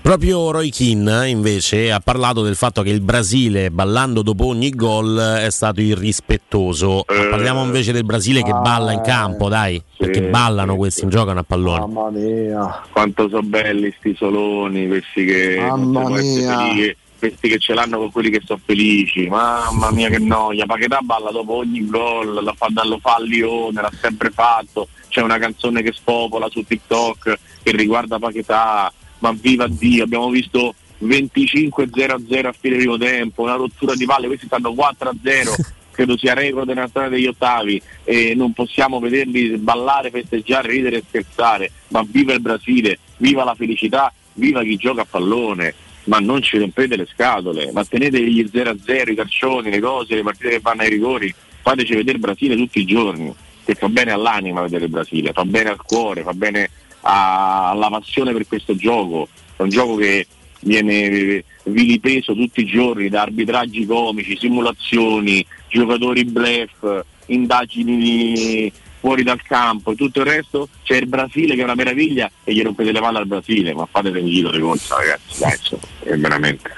Proprio 0.03 0.51
Roy 0.51 0.69
Keane 0.69 1.29
invece 1.29 1.89
ha 1.89 2.01
parlato 2.01 2.41
del 2.41 2.57
fatto 2.57 2.81
che 2.81 2.89
il 2.89 2.99
Brasile 2.99 3.71
ballando 3.71 4.21
dopo 4.21 4.47
ogni 4.47 4.69
gol 4.71 5.17
è 5.17 5.49
stato 5.49 5.79
irrispettoso. 5.79 7.05
Ma 7.07 7.27
parliamo 7.29 7.63
invece 7.63 7.93
del 7.93 8.03
Brasile 8.03 8.43
che 8.43 8.51
balla 8.51 8.91
in 8.91 8.99
campo, 9.01 9.47
dai, 9.47 9.81
perché 9.97 10.23
ballano 10.23 10.75
questi, 10.75 11.01
non 11.03 11.09
giocano 11.09 11.39
a 11.39 11.43
pallone. 11.43 11.79
Mamma 11.79 12.09
mia. 12.09 12.81
Quanto 12.91 13.29
sono 13.29 13.43
belli 13.43 13.93
sti 13.97 14.13
soloni, 14.15 14.87
questi 14.87 15.23
che, 15.23 15.57
Mamma 15.61 16.01
non 16.01 16.11
mia. 16.11 16.57
felici, 16.57 16.97
questi 17.29 17.47
che 17.47 17.57
ce 17.57 17.73
l'hanno 17.73 17.97
con 17.97 18.11
quelli 18.11 18.29
che 18.29 18.41
sono 18.43 18.59
felici. 18.65 19.27
Mamma 19.27 19.91
mia 19.91 20.09
che 20.09 20.19
noia, 20.19 20.65
Paquetà 20.65 20.99
balla 21.01 21.31
dopo 21.31 21.53
ogni 21.53 21.85
gol, 21.87 22.43
lo 22.43 22.53
fa, 22.53 22.67
lo 22.83 22.99
fa 22.99 23.15
a 23.15 23.21
Lione, 23.21 23.81
l'ha 23.81 23.91
sempre 24.01 24.29
fatto. 24.29 24.89
C'è 25.07 25.21
una 25.21 25.37
canzone 25.37 25.81
che 25.81 25.93
spopola 25.93 26.49
su 26.49 26.63
TikTok 26.63 27.39
che 27.63 27.71
riguarda 27.71 28.19
Paquetà, 28.19 28.91
ma 29.19 29.31
viva 29.31 29.67
Dio, 29.69 30.03
abbiamo 30.03 30.29
visto 30.29 30.75
25-0-0 31.01 32.45
a 32.45 32.51
fine 32.51 32.75
primo 32.75 32.97
tempo, 32.97 33.43
una 33.43 33.55
rottura 33.55 33.95
di 33.95 34.05
palle, 34.05 34.27
questi 34.27 34.47
stanno 34.47 34.71
4-0. 34.71 35.71
Credo 35.93 36.17
sia 36.17 36.33
record 36.33 36.67
nella 36.67 36.87
storia 36.87 37.09
degli 37.09 37.27
ottavi 37.27 37.79
e 38.03 38.33
non 38.35 38.51
possiamo 38.51 38.99
vederli 38.99 39.57
ballare, 39.57 40.09
festeggiare, 40.09 40.69
ridere 40.69 40.97
e 40.97 41.03
scherzare. 41.07 41.71
Ma 41.89 42.03
viva 42.05 42.33
il 42.33 42.41
Brasile, 42.41 42.97
viva 43.17 43.43
la 43.43 43.53
felicità, 43.53 44.11
viva 44.33 44.63
chi 44.63 44.75
gioca 44.75 45.01
a 45.01 45.07
pallone, 45.07 45.73
ma 46.05 46.19
non 46.19 46.41
ci 46.41 46.57
rompete 46.57 46.95
le 46.97 47.07
scatole, 47.11 47.71
ma 47.71 47.83
tenete 47.85 48.21
gli 48.21 48.43
0-0, 48.51 49.11
i 49.11 49.15
calcioni, 49.15 49.69
le 49.69 49.79
cose, 49.79 50.15
le 50.15 50.23
partite 50.23 50.49
che 50.49 50.59
vanno 50.59 50.81
ai 50.81 50.89
rigori, 50.89 51.33
fateci 51.61 51.95
vedere 51.95 52.17
il 52.17 52.23
Brasile 52.23 52.55
tutti 52.55 52.79
i 52.79 52.85
giorni, 52.85 53.33
che 53.63 53.75
fa 53.75 53.87
bene 53.87 54.11
all'anima 54.11 54.61
vedere 54.61 54.85
il 54.85 54.91
Brasile, 54.91 55.31
fa 55.31 55.45
bene 55.45 55.69
al 55.69 55.81
cuore, 55.81 56.23
fa 56.23 56.33
bene 56.33 56.69
a- 57.01 57.69
alla 57.69 57.89
passione 57.89 58.33
per 58.33 58.47
questo 58.47 58.75
gioco, 58.75 59.27
è 59.55 59.61
un 59.61 59.69
gioco 59.69 59.95
che 59.95 60.27
viene 60.61 61.43
vilipeso 61.63 62.33
tutti 62.33 62.61
i 62.61 62.65
giorni 62.65 63.09
da 63.09 63.21
arbitraggi 63.21 63.85
comici, 63.85 64.37
simulazioni, 64.37 65.45
giocatori 65.69 66.25
bluff, 66.25 66.85
indagini 67.27 68.71
fuori 69.03 69.23
dal 69.23 69.41
campo 69.41 69.91
e 69.91 69.95
tutto 69.95 70.21
il 70.21 70.25
resto, 70.25 70.69
c'è 70.81 70.95
il 70.95 71.07
Brasile 71.07 71.55
che 71.55 71.61
è 71.61 71.63
una 71.65 71.75
meraviglia 71.75 72.31
e 72.45 72.53
gli 72.53 72.61
rompete 72.61 72.93
le 72.93 73.01
palle 73.01 73.17
al 73.17 73.27
Brasile, 73.27 73.73
ma 73.73 73.85
fate 73.85 74.07
un 74.07 74.25
giro 74.25 74.49
di 74.49 74.61
consa 74.61 74.95
ragazzi, 74.95 75.39
dai, 75.39 75.51
insomma, 75.51 75.81
è 76.03 76.17
veramente. 76.17 76.71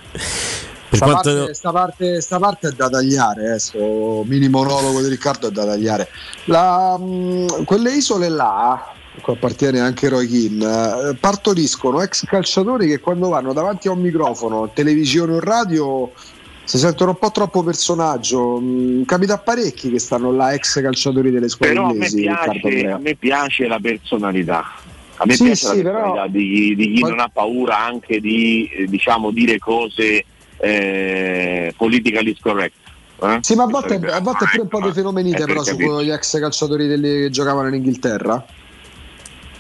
Sta, 0.89 1.05
parte, 1.05 1.53
sta, 1.53 1.71
parte, 1.71 2.21
sta 2.21 2.39
parte 2.39 2.69
è 2.69 2.71
da 2.71 2.89
tagliare, 2.89 3.53
eh, 3.53 3.59
sto 3.59 4.23
mini 4.25 4.49
monologo 4.49 5.03
di 5.03 5.09
Riccardo 5.09 5.49
è 5.49 5.51
da 5.51 5.65
tagliare. 5.65 6.07
La, 6.45 6.97
mh, 6.97 7.63
quelle 7.63 7.91
isole 7.91 8.27
là, 8.29 8.91
cui 9.21 9.33
appartiene 9.33 9.79
anche 9.79 10.09
Roy 10.09 10.27
Keane, 10.27 11.09
eh, 11.09 11.15
partoriscono 11.17 12.01
ex 12.01 12.25
calciatori 12.25 12.87
che 12.87 13.01
quando 13.01 13.29
vanno 13.29 13.53
davanti 13.53 13.87
a 13.87 13.91
un 13.91 13.99
microfono, 13.99 14.71
televisione 14.73 15.33
o 15.33 15.39
radio, 15.39 16.11
si 16.66 16.77
sentono 16.77 17.11
un 17.11 17.18
po' 17.18 17.32
troppo 17.32 17.64
personaggio. 17.64 18.60
Mm, 18.60 19.03
capita 19.03 19.38
parecchi 19.38 19.90
che 19.92 20.00
stanno 20.00 20.32
là, 20.32 20.53
ex 20.53 20.82
calciatori 20.82 21.32
delle 21.32 21.48
squadre 21.48 21.76
Però 21.76 21.85
a 21.88 21.94
me, 21.94 21.94
inglesi. 21.94 22.22
Piace, 22.22 22.88
a 22.92 22.98
me 22.98 23.16
piace 23.16 23.68
la 23.68 23.80
personalità. 23.80 24.64
A 25.18 25.26
me 25.26 25.34
Sì, 25.35 25.44
piace 25.45 25.56
sì, 25.56 25.66
la 25.66 25.74
personalità 25.92 26.11
però- 26.22 26.27
di, 26.27 26.50
chi- 26.52 26.76
di 26.76 26.92
chi 26.94 27.02
non 27.02 27.19
ha 27.19 27.30
paura 27.32 27.80
anche 27.80 28.19
di 28.19 28.68
eh, 28.76 28.85
diciamo, 28.88 29.32
dire 29.32 29.58
cose 29.60 30.26
eh, 30.58 31.74
politically 31.77 32.35
correct. 32.40 32.74
eh? 33.22 33.38
Sì, 33.42 33.56
ma 33.56 33.64
a 33.64 33.68
volte, 33.68 33.95
a 33.95 34.19
volte 34.19 34.45
è 34.45 34.48
pure 34.50 34.61
un 34.64 34.68
po' 34.68 34.82
di 34.82 34.92
fenomenite 34.92 35.44
eh, 35.44 35.45
per 35.45 35.48
però 35.48 35.64
su 35.64 35.76
gli 36.02 36.10
ex 36.11 36.40
calciatori 36.40 36.88
delle- 36.88 37.19
che 37.22 37.30
giocavano 37.30 37.68
in 37.69 37.76
Inghilterra. 37.76 38.44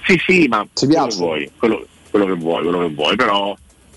Sì, 0.05 0.19
sì, 0.25 0.47
ma 0.47 0.65
quello 0.73 1.07
che 1.07 1.15
vuoi, 1.15 1.51
quello, 1.57 1.85
quello 2.09 2.25
che 2.25 2.33
vuoi, 2.33 2.63
quello 2.63 2.79
che 2.87 2.93
vuoi, 2.93 3.15
però, 3.15 3.55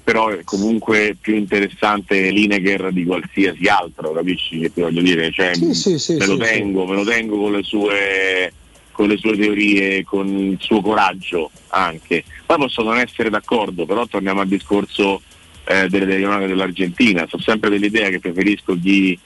però 0.09 0.29
è 0.29 0.43
comunque 0.43 1.19
più 1.21 1.35
interessante 1.37 2.31
Lineker 2.31 2.93
di 2.93 3.05
qualsiasi 3.05 3.67
altro, 3.67 4.13
capisci 4.13 4.59
che 4.59 4.73
ti 4.73 4.81
voglio 4.81 5.03
dire? 5.03 5.31
Cioè, 5.31 5.55
Sì, 5.55 5.75
sì, 5.75 5.99
sì, 5.99 6.15
me 6.15 6.25
lo 6.25 6.39
tengo, 6.39 6.87
me 6.87 6.95
lo 6.95 7.05
tengo 7.05 7.37
con 7.39 7.53
le 7.53 7.63
sue 7.63 8.53
con 8.93 9.07
le 9.07 9.19
sue 9.19 9.37
teorie, 9.37 10.05
con 10.05 10.27
il 10.27 10.57
suo 10.61 10.81
coraggio 10.81 11.51
anche. 11.69 12.25
Poi 12.47 12.57
posso 12.57 12.83
non 12.83 12.97
essere 12.97 13.29
d'accordo, 13.29 13.85
però 13.85 14.07
torniamo 14.07 14.41
al 14.41 14.49
discorso 14.49 15.21
eh, 15.65 15.89
delle 15.91 16.07
telecronache 16.07 16.47
dell'Argentina. 16.47 17.27
Sono 17.29 17.43
sempre 17.43 17.69
dell'idea 17.69 18.09
che 18.09 18.19
preferisco 18.19 18.79
chi 18.81 19.17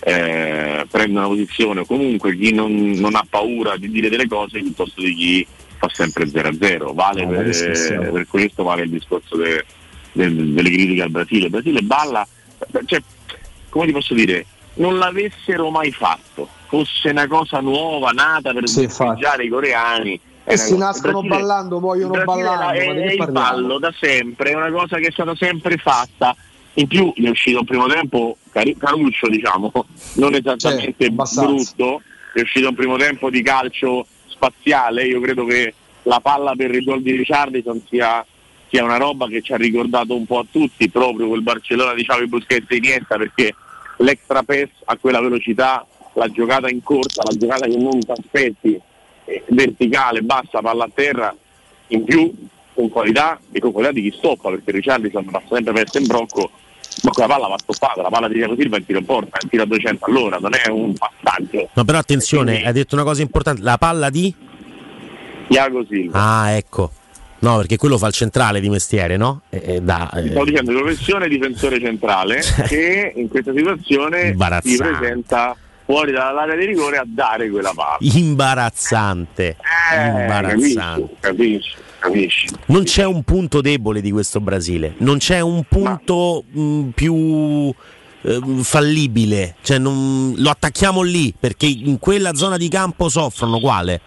eh, 0.00 0.86
prende 0.90 1.18
una 1.18 1.26
posizione 1.28 1.80
o 1.80 1.84
comunque 1.84 2.34
chi 2.34 2.54
non, 2.54 2.92
non 2.92 3.14
ha 3.14 3.26
paura 3.28 3.76
di 3.76 3.90
dire 3.90 4.08
delle 4.08 4.26
cose 4.26 4.58
piuttosto 4.60 5.02
di 5.02 5.14
chi 5.14 5.46
fa 5.76 5.90
sempre 5.92 6.24
0-0. 6.24 6.94
Vale 6.94 7.24
Ah, 7.24 7.42
che 7.44 7.52
scherziamo. 7.52 8.00
per, 8.04 8.12
per 8.12 8.26
questo 8.26 8.62
vale 8.62 8.82
il 8.84 8.90
discorso 8.90 9.36
de- 9.36 9.46
del- 9.46 9.64
delle 10.12 10.70
critiche 10.70 11.02
al 11.02 11.10
Brasile. 11.10 11.44
Il 11.46 11.50
Brasile 11.50 11.80
balla, 11.82 12.26
cioè, 12.86 13.02
come 13.68 13.86
ti 13.86 13.92
posso 13.92 14.14
dire, 14.14 14.46
non 14.74 14.98
l'avessero 14.98 15.70
mai 15.70 15.90
fatto, 15.92 16.48
fosse 16.68 17.10
una 17.10 17.26
cosa 17.26 17.60
nuova, 17.60 18.10
nata 18.10 18.52
per 18.52 18.68
Sì, 18.68 18.82
festeggiare 18.86 19.44
i 19.44 19.48
coreani. 19.48 20.20
E 20.44 20.54
una 20.54 20.56
si 20.56 20.72
cosa- 20.72 20.84
nascono 20.84 21.20
il 21.20 21.26
Brasile- 21.26 21.46
ballando, 21.46 21.80
muoiono 21.80 22.12
Brasile 22.12 22.44
ballando. 22.44 22.72
È, 22.72 22.84
è 22.84 23.12
il 23.12 23.28
ballo 23.30 23.78
da 23.78 23.94
sempre, 23.98 24.50
è 24.50 24.54
una 24.54 24.70
cosa 24.70 24.96
che 24.98 25.06
è 25.08 25.10
stata 25.12 25.34
sempre 25.36 25.76
fatta. 25.76 26.34
In 26.74 26.86
più 26.86 27.12
gli 27.16 27.26
è 27.26 27.30
uscito 27.30 27.58
un 27.58 27.64
primo 27.66 27.86
tempo 27.88 28.36
cari- 28.52 28.76
caruccio, 28.76 29.28
diciamo, 29.28 29.72
non 30.14 30.34
esattamente 30.34 31.06
abbastanza. 31.06 31.50
brutto, 31.74 32.02
è 32.32 32.40
uscito 32.40 32.68
un 32.68 32.74
primo 32.74 32.96
tempo 32.96 33.28
di 33.28 33.42
calcio 33.42 34.06
spaziale. 34.28 35.04
Io 35.04 35.20
credo 35.20 35.44
che 35.44 35.74
la 36.04 36.20
palla 36.20 36.54
per 36.56 36.72
il 36.74 36.84
gol 36.84 37.02
di 37.02 37.16
Richardson 37.16 37.82
sia, 37.88 38.24
sia 38.70 38.84
una 38.84 38.96
roba 38.96 39.26
che 39.26 39.42
ci 39.42 39.52
ha 39.52 39.56
ricordato 39.56 40.14
un 40.14 40.24
po' 40.24 40.38
a 40.38 40.46
tutti, 40.48 40.88
proprio 40.88 41.26
quel 41.26 41.42
Barcellona 41.42 41.92
di 41.92 42.04
Xavi 42.04 42.28
Busquets 42.28 42.70
e 42.70 42.76
Iniesta, 42.76 43.16
perché 43.16 43.54
l'extra 43.98 44.42
pass 44.44 44.68
a 44.84 44.96
quella 44.96 45.20
velocità, 45.20 45.84
la 46.14 46.28
giocata 46.28 46.68
in 46.68 46.82
corsa, 46.82 47.22
la 47.24 47.36
giocata 47.36 47.66
che 47.66 47.76
non 47.76 47.98
ti 47.98 48.10
aspetti, 48.10 48.80
eh, 49.24 49.44
verticale, 49.48 50.22
bassa, 50.22 50.60
palla 50.60 50.84
a 50.84 50.90
terra, 50.92 51.34
in 51.88 52.04
più 52.04 52.32
con 52.72 52.88
qualità 52.88 53.40
e 53.50 53.58
con 53.58 53.72
qualità 53.72 53.92
di 53.92 54.08
chi 54.08 54.16
stoppa, 54.16 54.50
perché 54.50 54.70
Richardson 54.70 55.24
va 55.28 55.42
sempre 55.48 55.72
perso 55.72 55.98
in 55.98 56.06
brocco, 56.06 56.50
ma 57.02 57.10
quella 57.10 57.28
palla 57.28 57.48
va 57.48 57.58
stoppata, 57.58 58.02
la 58.02 58.08
palla 58.08 58.28
di 58.28 58.34
Diego 58.34 58.54
Silva 58.54 58.76
è 58.76 58.78
in 58.78 58.86
tiro 58.86 58.98
in 59.00 59.04
porta, 59.04 59.36
è 59.36 59.40
in 59.42 59.48
tiro 59.48 59.62
a 59.64 59.66
200 59.66 60.04
all'ora, 60.04 60.38
non 60.38 60.52
è 60.54 60.68
un 60.68 60.94
passaggio. 60.94 61.68
No, 61.72 61.84
però 61.84 61.98
attenzione, 61.98 62.64
hai 62.64 62.72
detto 62.72 62.94
una 62.94 63.04
cosa 63.04 63.22
importante, 63.22 63.62
la 63.62 63.78
palla 63.78 64.10
di... 64.10 64.32
Iago 65.48 65.84
Silva. 65.88 66.40
Ah, 66.42 66.50
ecco. 66.50 66.92
No, 67.40 67.56
perché 67.56 67.76
quello 67.76 67.96
fa 67.98 68.06
il 68.06 68.12
centrale 68.12 68.60
di 68.60 68.68
mestiere, 68.68 69.16
no? 69.16 69.42
Eh, 69.50 69.80
da, 69.80 70.10
eh, 70.12 70.28
Stavo 70.28 70.44
dicendo 70.44 70.72
professione 70.72 71.28
difensore 71.28 71.80
centrale 71.80 72.40
che 72.68 73.12
in 73.16 73.28
questa 73.28 73.52
situazione 73.54 74.34
si 74.62 74.76
presenta 74.76 75.56
fuori 75.84 76.12
dall'area 76.12 76.54
di 76.54 76.66
rigore 76.66 76.98
a 76.98 77.04
dare 77.06 77.48
quella 77.50 77.72
palla. 77.74 77.96
imbarazzante. 78.00 79.56
Eh, 79.92 80.06
imbarazzante. 80.06 81.14
Capisci, 81.20 81.70
capisci. 81.98 82.48
Non 82.66 82.84
c'è 82.84 83.04
un 83.04 83.22
punto 83.22 83.60
debole 83.60 84.00
di 84.00 84.10
questo 84.10 84.40
Brasile, 84.40 84.94
non 84.98 85.18
c'è 85.18 85.40
un 85.40 85.62
punto 85.68 86.44
mh, 86.50 86.88
più 86.94 87.72
eh, 88.22 88.40
fallibile, 88.62 89.56
cioè 89.62 89.78
non- 89.78 90.34
lo 90.36 90.50
attacchiamo 90.50 91.00
lì 91.02 91.34
perché 91.38 91.66
in 91.66 91.98
quella 91.98 92.34
zona 92.34 92.56
di 92.56 92.68
campo 92.68 93.08
soffrono 93.08 93.58
quale? 93.60 94.00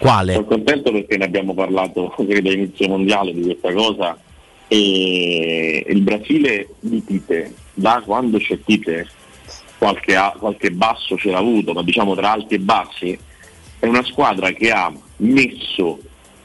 Quale? 0.00 0.32
Sono 0.32 0.46
contento 0.46 0.90
perché 0.92 1.18
ne 1.18 1.24
abbiamo 1.24 1.52
parlato 1.52 2.14
credo 2.26 2.48
a 2.48 2.52
inizio 2.52 2.88
mondiale 2.88 3.34
di 3.34 3.42
questa 3.42 3.70
cosa 3.74 4.18
e 4.66 5.84
il 5.86 6.00
Brasile 6.00 6.68
di 6.80 7.04
Tite, 7.04 7.52
da 7.74 8.00
quando 8.02 8.38
c'è 8.38 8.58
Tite, 8.64 9.06
qualche, 9.76 10.16
qualche 10.38 10.70
basso 10.70 11.18
ce 11.18 11.30
l'ha 11.30 11.38
avuto, 11.38 11.74
ma 11.74 11.82
diciamo 11.82 12.14
tra 12.14 12.30
alti 12.30 12.54
e 12.54 12.60
bassi, 12.60 13.18
è 13.78 13.86
una 13.86 14.02
squadra 14.04 14.52
che 14.52 14.70
ha 14.70 14.90
messo 15.18 15.98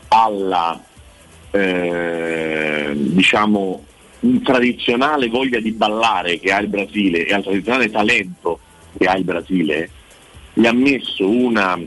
alla 0.09 0.84
eh, 1.51 2.92
diciamo 2.93 3.85
tradizionale 4.43 5.30
voglia 5.30 5.59
di 5.59 5.72
ballare 5.72 6.40
che 6.40 6.51
ha 6.51 6.59
il 6.59 6.67
Brasile 6.67 7.25
e 7.25 7.34
al 7.34 7.43
tradizionale 7.43 7.90
talento 7.90 8.59
che 8.98 9.06
ha 9.06 9.16
il 9.16 9.24
Brasile, 9.24 9.90
gli 10.51 10.66
ha 10.66 10.74
messo 10.74 11.30
una 11.30 11.80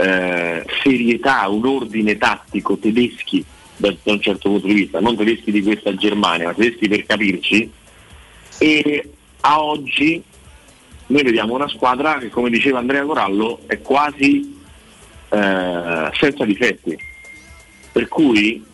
eh, 0.00 0.64
serietà, 0.82 1.48
un 1.48 1.66
ordine 1.66 2.16
tattico 2.16 2.76
tedeschi 2.76 3.44
da, 3.76 3.94
da 4.02 4.12
un 4.12 4.20
certo 4.20 4.48
punto 4.48 4.66
di 4.66 4.74
vista, 4.74 5.00
non 5.00 5.16
tedeschi 5.16 5.50
di 5.50 5.62
questa 5.62 5.94
Germania, 5.94 6.46
ma 6.46 6.54
tedeschi 6.54 6.88
per 6.88 7.04
capirci, 7.06 7.70
e 8.58 9.10
a 9.40 9.62
oggi 9.62 10.22
noi 11.06 11.22
vediamo 11.22 11.54
una 11.54 11.68
squadra 11.68 12.18
che 12.18 12.28
come 12.28 12.50
diceva 12.50 12.78
Andrea 12.78 13.04
Corallo 13.04 13.60
è 13.66 13.80
quasi 13.80 14.58
eh, 15.28 16.10
senza 16.12 16.44
difetti. 16.44 16.96
Per 17.92 18.06
cui 18.08 18.64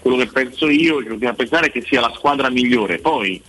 quello 0.00 0.16
che 0.16 0.26
penso 0.26 0.68
io 0.68 1.00
e 1.00 1.18
che 1.18 1.26
a 1.26 1.34
pensare 1.34 1.66
è 1.66 1.70
che 1.70 1.82
sia 1.82 2.00
la 2.00 2.12
squadra 2.16 2.50
migliore. 2.50 2.98
Poi 2.98 3.40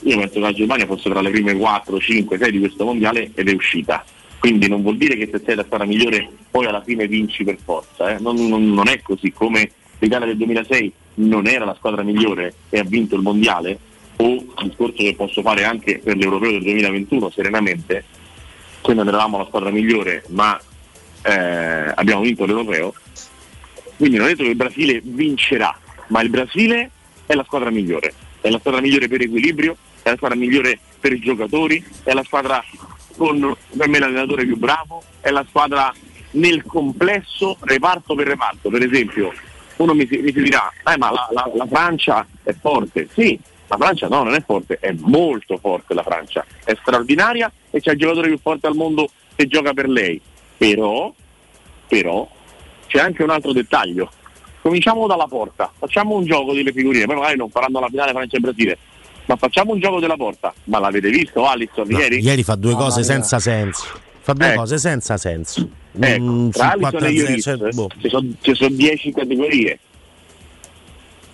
io 0.00 0.18
penso 0.18 0.34
che 0.34 0.40
la 0.40 0.52
Germania 0.52 0.86
fosse 0.86 1.08
tra 1.08 1.20
le 1.20 1.30
prime 1.30 1.54
4, 1.54 1.98
5, 1.98 2.38
6 2.38 2.50
di 2.50 2.58
questo 2.58 2.84
mondiale 2.84 3.30
ed 3.34 3.48
è 3.48 3.54
uscita. 3.54 4.04
Quindi 4.42 4.66
non 4.66 4.82
vuol 4.82 4.96
dire 4.96 5.14
che 5.16 5.28
se 5.30 5.40
sei 5.44 5.54
la 5.54 5.62
squadra 5.62 5.86
migliore 5.86 6.28
poi 6.50 6.66
alla 6.66 6.82
fine 6.82 7.06
vinci 7.06 7.44
per 7.44 7.58
forza. 7.62 8.10
eh. 8.10 8.18
Non, 8.18 8.34
non- 8.48 8.74
non 8.74 8.88
è 8.88 9.00
così 9.00 9.30
come 9.30 9.70
l'Italia 10.00 10.26
del 10.26 10.36
2006 10.36 10.92
non 11.14 11.46
era 11.46 11.64
la 11.64 11.76
squadra 11.76 12.02
migliore 12.02 12.52
e 12.68 12.80
ha 12.80 12.82
vinto 12.82 13.14
il 13.14 13.22
mondiale, 13.22 13.78
o 14.16 14.26
il 14.32 14.52
discorso 14.64 14.96
che 14.96 15.14
posso 15.16 15.42
fare 15.42 15.62
anche 15.62 16.00
per 16.02 16.16
l'Europeo 16.16 16.50
del 16.50 16.62
2021 16.62 17.30
serenamente, 17.30 18.04
noi 18.84 18.96
non 18.96 19.06
eravamo 19.06 19.38
la 19.38 19.44
squadra 19.44 19.70
migliore 19.70 20.24
ma 20.30 20.60
eh, 21.22 21.92
abbiamo 21.94 22.22
vinto 22.22 22.44
l'Europeo, 22.44 22.94
quindi 23.96 24.16
non 24.16 24.26
ho 24.26 24.28
detto 24.30 24.42
che 24.42 24.48
il 24.48 24.56
Brasile 24.56 25.00
vincerà, 25.04 25.78
ma 26.08 26.20
il 26.20 26.30
Brasile 26.30 26.90
è 27.26 27.34
la 27.34 27.44
squadra 27.44 27.70
migliore, 27.70 28.12
è 28.40 28.50
la 28.50 28.58
squadra 28.58 28.80
migliore 28.80 29.06
per 29.06 29.20
equilibrio, 29.20 29.76
è 30.02 30.10
la 30.10 30.16
squadra 30.16 30.36
migliore 30.36 30.80
per 30.98 31.12
i 31.12 31.20
giocatori, 31.20 31.84
è 32.02 32.12
la 32.12 32.24
squadra 32.24 32.60
con 33.16 33.54
per 33.76 33.88
me 33.88 33.98
l'allenatore 33.98 34.44
più 34.44 34.56
bravo, 34.56 35.02
è 35.20 35.30
la 35.30 35.44
squadra 35.48 35.92
nel 36.32 36.64
complesso 36.64 37.56
reparto 37.60 38.14
per 38.14 38.26
reparto. 38.26 38.68
Per 38.70 38.82
esempio, 38.82 39.32
uno 39.76 39.94
mi 39.94 40.06
mi 40.10 40.32
si 40.32 40.42
dirà, 40.42 40.70
"Eh, 40.92 40.96
ma 40.98 41.10
la, 41.10 41.28
la- 41.32 41.50
la 41.54 41.66
Francia 41.66 42.26
è 42.42 42.52
forte. 42.58 43.08
Sì, 43.12 43.38
la 43.66 43.76
Francia 43.76 44.08
no, 44.08 44.22
non 44.22 44.34
è 44.34 44.42
forte, 44.44 44.78
è 44.80 44.92
molto 44.98 45.56
forte 45.58 45.94
la 45.94 46.02
Francia, 46.02 46.44
è 46.64 46.74
straordinaria 46.80 47.50
e 47.70 47.80
c'è 47.80 47.92
il 47.92 47.98
giocatore 47.98 48.28
più 48.28 48.38
forte 48.38 48.66
al 48.66 48.74
mondo 48.74 49.08
che 49.34 49.46
gioca 49.46 49.72
per 49.72 49.88
lei. 49.88 50.20
Però, 50.56 51.12
però 51.88 52.28
c'è 52.86 52.98
anche 53.00 53.22
un 53.22 53.30
altro 53.30 53.52
dettaglio. 53.52 54.10
Cominciamo 54.60 55.06
dalla 55.08 55.26
porta, 55.26 55.72
facciamo 55.76 56.14
un 56.14 56.24
gioco 56.24 56.52
delle 56.52 56.70
figurine, 56.72 57.04
poi 57.06 57.16
magari 57.16 57.36
non 57.36 57.50
faranno 57.50 57.80
la 57.80 57.88
finale 57.88 58.12
Francia 58.12 58.36
e 58.36 58.40
Brasile, 58.40 58.78
ma 59.26 59.36
facciamo 59.36 59.72
un 59.72 59.80
gioco 59.80 60.00
della 60.00 60.16
porta. 60.16 60.52
Ma 60.64 60.78
l'avete 60.78 61.10
visto 61.10 61.44
Alisson 61.46 61.86
No, 61.88 61.98
ieri? 61.98 62.20
ieri 62.20 62.42
fa 62.42 62.54
due 62.54 62.72
Mamma 62.72 62.84
cose 62.84 63.02
senza 63.04 63.38
senso. 63.38 63.84
Fa 64.20 64.32
due 64.34 64.48
Ecco. 64.48 64.60
cose 64.60 64.78
senza 64.78 65.16
senso. 65.16 65.68
Ecco, 65.98 66.22
Mm, 66.22 66.48
tra 66.50 66.70
sul 66.72 66.84
Alisson 66.84 67.04
e 67.04 67.12
4-0, 67.12 67.12
Lloris 67.26 67.42
cioè, 67.42 67.56
boh. 67.72 67.88
ci 68.00 68.08
sono 68.08 68.28
ci 68.40 68.54
sono 68.54 68.70
10 68.74 69.12
categorie. 69.12 69.78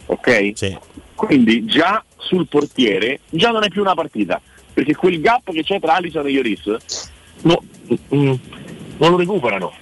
Ok? 0.07 0.73
Quindi 1.15 1.65
già 1.67 2.02
sul 2.17 2.47
portiere 2.49 3.20
già 3.31 3.50
non 3.50 3.62
è 3.65 3.68
più 3.68 3.81
una 3.83 3.94
partita, 3.94 4.41
perché 4.73 4.94
quel 4.94 5.20
gap 5.20 5.50
che 5.52 5.62
c'è 5.62 5.78
tra 5.81 5.94
Alisson 5.97 6.26
e 6.26 6.31
Lloris 6.33 6.76
no, 7.42 7.62
mm, 8.15 8.33
non 8.99 9.10
lo 9.10 9.17
recuperano. 9.17 9.73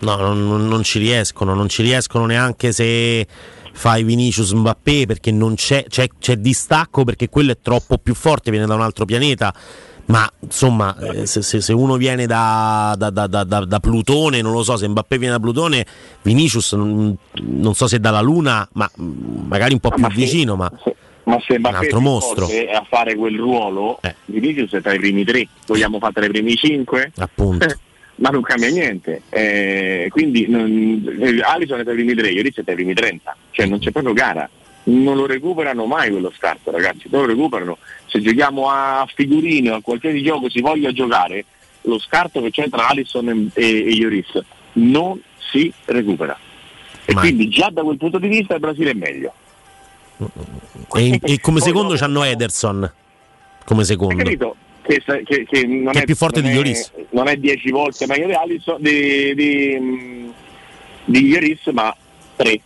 No, 0.00 0.16
non- 0.16 0.66
non 0.66 0.82
ci 0.82 0.98
riescono, 0.98 1.54
non 1.54 1.68
ci 1.68 1.82
riescono 1.82 2.24
neanche 2.26 2.72
se 2.72 3.26
fai 3.72 4.02
Vinicius 4.04 4.52
Mbappé 4.52 5.06
perché 5.06 5.30
non 5.30 5.54
c'è, 5.54 5.84
c'è, 5.88 6.08
c'è 6.18 6.36
distacco 6.36 7.04
perché 7.04 7.28
quello 7.28 7.52
è 7.52 7.58
troppo 7.60 7.98
più 7.98 8.14
forte, 8.14 8.50
viene 8.50 8.66
da 8.66 8.74
un 8.74 8.82
altro 8.82 9.04
pianeta. 9.04 9.52
Ma 10.06 10.28
insomma, 10.40 10.96
eh, 10.98 11.24
se, 11.26 11.40
se- 11.40 11.60
se 11.60 11.72
uno 11.72 11.96
viene 11.96 12.26
da, 12.26 12.96
da- 12.98 13.10
da- 13.10 13.28
da- 13.28 13.44
da- 13.44 13.64
da 13.64 13.78
Plutone, 13.78 14.42
non 14.42 14.50
lo 14.52 14.64
so, 14.64 14.76
se 14.76 14.88
Mbappé 14.88 15.18
viene 15.18 15.34
da 15.34 15.40
Plutone, 15.40 15.86
Vinicius 16.22 16.72
non, 16.72 17.16
non 17.42 17.74
so 17.74 17.86
se 17.86 18.00
dalla 18.00 18.20
Luna, 18.20 18.68
ma 18.72 18.90
mm, 19.00 19.46
magari 19.46 19.72
un 19.72 19.78
po' 19.78 19.90
più 19.90 20.02
Ma 20.02 20.08
se- 20.08 20.14
vicino, 20.16 20.56
ma... 20.56 20.68
Ma 21.22 21.38
se 21.46 21.52
Un 21.52 21.58
Mbappé 21.60 21.76
altro 21.76 21.98
si 21.98 22.02
mostro. 22.02 22.46
a 22.46 22.84
fare 22.88 23.14
quel 23.14 23.36
ruolo, 23.38 24.00
Vinicius 24.24 24.72
è 24.72 24.80
tra 24.82 24.94
i 24.94 24.98
primi 24.98 25.22
tre, 25.22 25.46
vogliamo 25.66 25.98
fare 26.00 26.12
tra 26.14 26.24
i 26.24 26.28
primi 26.28 26.56
cinque? 26.56 27.12
Appunto. 27.18 27.66
Ma 28.20 28.28
non 28.28 28.42
cambia 28.42 28.68
niente. 28.68 29.22
Eh, 29.30 30.08
quindi 30.10 30.46
non, 30.46 31.16
eh, 31.20 31.40
Alisson 31.40 31.80
è 31.80 31.84
tra 31.84 31.92
i 31.92 31.96
primi 31.96 32.14
tre, 32.14 32.32
Lloris 32.32 32.56
è 32.56 32.62
tra 32.62 32.72
i 32.72 32.76
primi 32.76 32.92
30, 32.92 33.36
cioè 33.50 33.66
non 33.66 33.78
c'è 33.78 33.90
proprio 33.90 34.12
gara. 34.12 34.48
Non 34.82 35.16
lo 35.16 35.26
recuperano 35.26 35.86
mai 35.86 36.10
quello 36.10 36.30
scarto, 36.36 36.70
ragazzi, 36.70 37.08
non 37.10 37.22
lo 37.22 37.28
recuperano. 37.28 37.78
Se 38.06 38.20
giochiamo 38.20 38.68
a 38.68 39.06
figurine 39.14 39.70
o 39.70 39.76
a 39.76 39.80
qualsiasi 39.80 40.22
gioco 40.22 40.50
si 40.50 40.60
voglia 40.60 40.92
giocare, 40.92 41.44
lo 41.82 41.98
scarto 41.98 42.42
che 42.42 42.50
c'è 42.50 42.68
tra 42.68 42.88
Alisson 42.88 43.50
e, 43.54 43.86
e 43.86 43.96
Lloris 43.96 44.38
non 44.74 45.20
si 45.50 45.72
recupera. 45.86 46.38
E 47.06 47.14
quindi 47.14 47.48
già 47.48 47.70
da 47.70 47.82
quel 47.82 47.96
punto 47.96 48.18
di 48.18 48.28
vista 48.28 48.54
il 48.54 48.60
Brasile 48.60 48.90
è 48.90 48.94
meglio. 48.94 49.32
E, 50.94 51.18
e 51.22 51.40
come 51.40 51.60
secondo 51.60 51.94
c'hanno 51.94 52.22
Ederson. 52.22 52.92
Come 53.64 53.80
Hai 53.80 53.86
secondo. 53.86 54.22
capito? 54.22 54.56
Che, 54.82 55.02
che- 55.24 55.44
che 55.48 55.66
non 55.66 55.92
Che 55.92 56.00
è 56.02 56.04
più 56.04 56.16
forte 56.16 56.40
non 56.40 56.50
di 56.50 56.56
Lloris. 56.56 56.92
Non 57.10 57.28
è 57.28 57.36
10 57.36 57.70
volte 57.70 58.06
meglio 58.06 58.26
di 58.26 58.32
Alisson, 58.32 58.76
di, 58.80 59.34
di, 59.34 60.32
di 61.04 61.28
Lloris, 61.28 61.66
ma 61.72 61.94
3, 62.36 62.60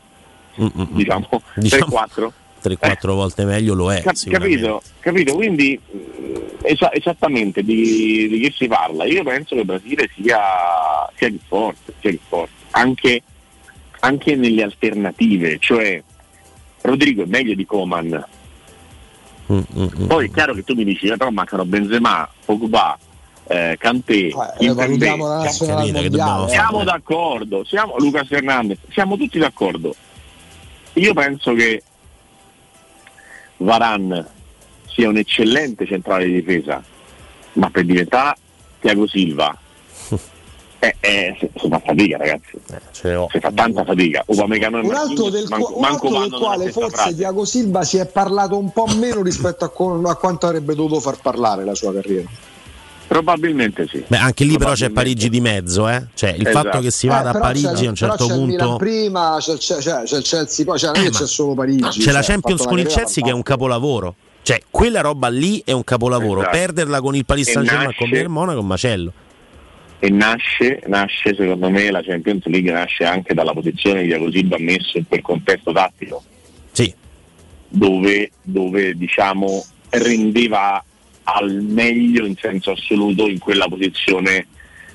diciamo, 0.90 1.28
Diciamo 1.56 1.86
3-4. 1.86 2.28
3-4 2.62 2.96
volte 3.14 3.44
meglio 3.44 3.74
lo 3.74 3.92
è. 3.92 4.00
Cap- 4.02 4.28
capito? 4.30 4.80
capito? 5.00 5.34
Quindi 5.34 5.78
esa- 6.62 6.92
esattamente 6.94 7.62
di, 7.62 8.26
di 8.28 8.38
che 8.40 8.52
si 8.56 8.66
parla? 8.68 9.04
Io 9.04 9.22
penso 9.22 9.54
che 9.54 9.60
il 9.60 9.66
Brasile 9.66 10.08
sia, 10.14 10.40
sia 11.16 11.28
più 11.28 11.40
forte, 11.46 11.92
sia 12.00 12.10
più 12.10 12.20
forte. 12.26 12.52
Anche, 12.70 13.22
anche 14.00 14.34
nelle 14.36 14.62
alternative, 14.62 15.58
cioè 15.58 16.02
Rodrigo 16.82 17.24
è 17.24 17.26
meglio 17.26 17.54
di 17.54 17.66
Coman. 17.66 18.24
Poi 19.46 20.26
è 20.26 20.30
chiaro 20.30 20.54
che 20.54 20.62
tu 20.64 20.74
mi 20.74 20.84
dici, 20.84 21.06
eh, 21.06 21.16
però 21.16 21.30
mancano 21.30 21.64
Benzema, 21.64 22.28
Pogba, 22.44 22.98
eh, 23.46 23.76
Kanté, 23.78 24.30
Capito, 24.30 24.74
che 24.74 24.86
mondiale. 24.86 26.08
dobbiamo- 26.08 26.48
Siamo 26.48 26.84
d'accordo, 26.84 27.64
siamo, 27.64 27.96
Lucas 27.98 28.26
Fernandez, 28.26 28.78
siamo 28.90 29.16
tutti 29.16 29.38
d'accordo. 29.38 29.94
Io 30.94 31.12
penso 31.12 31.52
che 31.54 31.82
Varan 33.58 34.26
sia 34.86 35.08
un 35.08 35.16
eccellente 35.16 35.86
centrale 35.86 36.26
di 36.26 36.34
difesa, 36.34 36.82
ma 37.54 37.70
per 37.70 37.84
diventare 37.84 38.36
Thiago 38.80 39.06
Silva 39.06 39.56
eh, 40.84 40.96
eh, 41.00 41.36
si, 41.38 41.48
si 41.60 41.68
fa 41.68 41.80
fatica 41.84 42.16
ragazzi, 42.16 42.50
si 42.92 43.38
fa 43.40 43.50
tanta 43.54 43.84
fatica. 43.84 44.22
Upamecano 44.26 44.78
e 44.80 44.86
Un 44.86 44.94
altro 44.94 45.30
del, 45.30 45.46
manco- 45.48 45.74
un 45.76 45.80
manco 45.80 46.06
altro 46.08 46.20
del 46.28 46.38
quale 46.40 46.70
forse 46.72 46.90
frase. 46.96 47.14
Diago 47.14 47.44
Silva 47.44 47.82
si 47.84 47.96
è 47.98 48.06
parlato 48.06 48.56
un 48.58 48.70
po' 48.72 48.86
meno 48.96 49.22
rispetto 49.22 49.64
a, 49.64 49.68
co- 49.70 50.00
a 50.04 50.16
quanto 50.16 50.46
avrebbe 50.46 50.74
dovuto 50.74 51.00
far 51.00 51.18
parlare 51.20 51.64
la 51.64 51.74
sua 51.74 51.92
carriera. 51.92 52.28
Probabilmente 53.06 53.86
sì. 53.90 54.02
Beh, 54.06 54.16
anche 54.16 54.44
lì 54.44 54.56
però 54.56 54.72
c'è 54.72 54.88
Parigi 54.90 55.28
di 55.28 55.40
mezzo, 55.40 55.86
eh? 55.88 56.06
Cioè 56.14 56.30
il 56.30 56.46
Esatto. 56.46 56.68
fatto 56.70 56.80
che 56.80 56.90
si 56.90 57.06
vada 57.06 57.32
Eh, 57.32 57.36
a 57.36 57.38
Parigi 57.38 57.66
c'è- 57.74 57.86
a 57.86 57.88
un 57.90 57.94
certo 57.94 58.14
però 58.16 58.28
c'è 58.28 58.34
il 58.34 58.46
Milan 58.46 58.66
punto. 58.68 58.76
prima, 58.84 59.36
c'è, 59.40 59.52
il- 59.52 59.58
c'è- 59.58 59.76
c'è- 59.76 60.02
c'è 60.04 60.16
il 60.16 60.22
Chelsea 60.24 60.64
poi, 60.64 60.78
cioè, 60.78 60.90
non 60.94 61.04
è 61.04 61.06
Eh, 61.08 61.10
c'è 61.10 61.26
solo 61.26 61.54
Parigi. 61.54 61.82
C'è 61.82 62.00
cioè, 62.00 62.12
la 62.12 62.18
ha 62.20 62.22
Champions 62.22 62.64
con 62.64 62.78
il 62.78 62.86
Chelsea 62.86 63.22
che 63.22 63.30
è 63.30 63.34
un 63.34 63.42
capolavoro. 63.42 64.14
Cioè, 64.42 64.60
quella 64.70 65.00
roba 65.02 65.28
lì 65.28 65.62
è 65.64 65.72
un 65.72 65.84
capolavoro. 65.84 66.40
Esatto. 66.40 66.56
Perderla 66.56 67.00
con 67.00 67.14
il 67.14 67.24
Paris 67.24 67.48
E 67.48 67.52
Saint 67.52 67.66
Germain 67.68 67.86
nasce- 67.88 68.00
con 68.02 68.10
Bayern 68.10 68.32
Monaco 68.32 68.58
è 68.58 68.60
un 68.60 68.66
macello. 68.66 69.12
E 70.04 70.10
nasce, 70.10 70.82
nasce 70.86 71.34
secondo 71.34 71.70
me 71.70 71.90
la 71.90 72.02
Champions 72.02 72.44
League 72.44 72.70
nasce 72.70 73.04
anche 73.04 73.32
dalla 73.32 73.54
posizione 73.54 74.02
di 74.02 74.08
Thiago 74.08 74.30
Silva 74.30 74.58
messo 74.58 74.98
in 74.98 75.06
quel 75.08 75.22
contesto 75.22 75.72
tattico 75.72 76.22
Sì. 76.72 76.92
dove, 77.68 78.30
dove 78.42 78.94
diciamo 78.98 79.64
rendeva 79.88 80.84
al 81.22 81.52
meglio 81.62 82.26
in 82.26 82.36
senso 82.36 82.72
assoluto 82.72 83.28
in 83.28 83.38
quella 83.38 83.66
posizione 83.66 84.46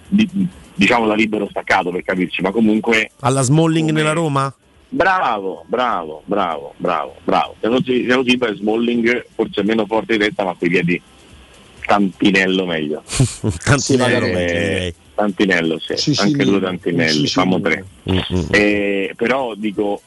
di- 0.08 0.30
diciamo 0.76 1.08
da 1.08 1.16
libero 1.16 1.48
staccato 1.50 1.90
per 1.90 2.04
capirci 2.04 2.44
ma 2.44 2.52
comunque 2.52 3.10
Alla 3.22 3.42
Smalling 3.42 3.90
nella 3.90 4.14
Roma? 4.14 4.54
bravo 4.92 5.64
bravo 5.68 6.22
bravo 6.26 6.74
bravo 6.78 7.16
bravo 7.24 7.56
Thiago 7.60 7.82
Sil- 7.82 8.06
Thiago 8.06 8.24
Silva 8.28 8.48
e 8.50 8.56
Smalling 8.56 9.26
forse 9.34 9.64
meno 9.64 9.88
forte 9.88 10.18
di 10.18 10.24
testa 10.26 10.44
ma 10.44 10.54
coi 10.54 10.70
piedi 10.70 11.02
tantinello 11.90 12.66
meglio 12.68 13.02
Tantinello 13.64 14.26
Eh, 14.28 14.32
meglio, 14.32 14.52
direi. 14.60 14.94
Tantinello, 15.16 15.80
sì, 15.80 15.98
Sicilino. 15.98 16.22
anche 16.40 16.46
due 16.46 16.60
Tantinelli, 16.62 17.28
Sicilino. 17.28 17.30
famo 17.58 17.62
tre. 17.62 17.86
Mm, 18.10 18.20
Eh, 18.52 19.14
però 19.18 19.54
dico, 19.56 20.02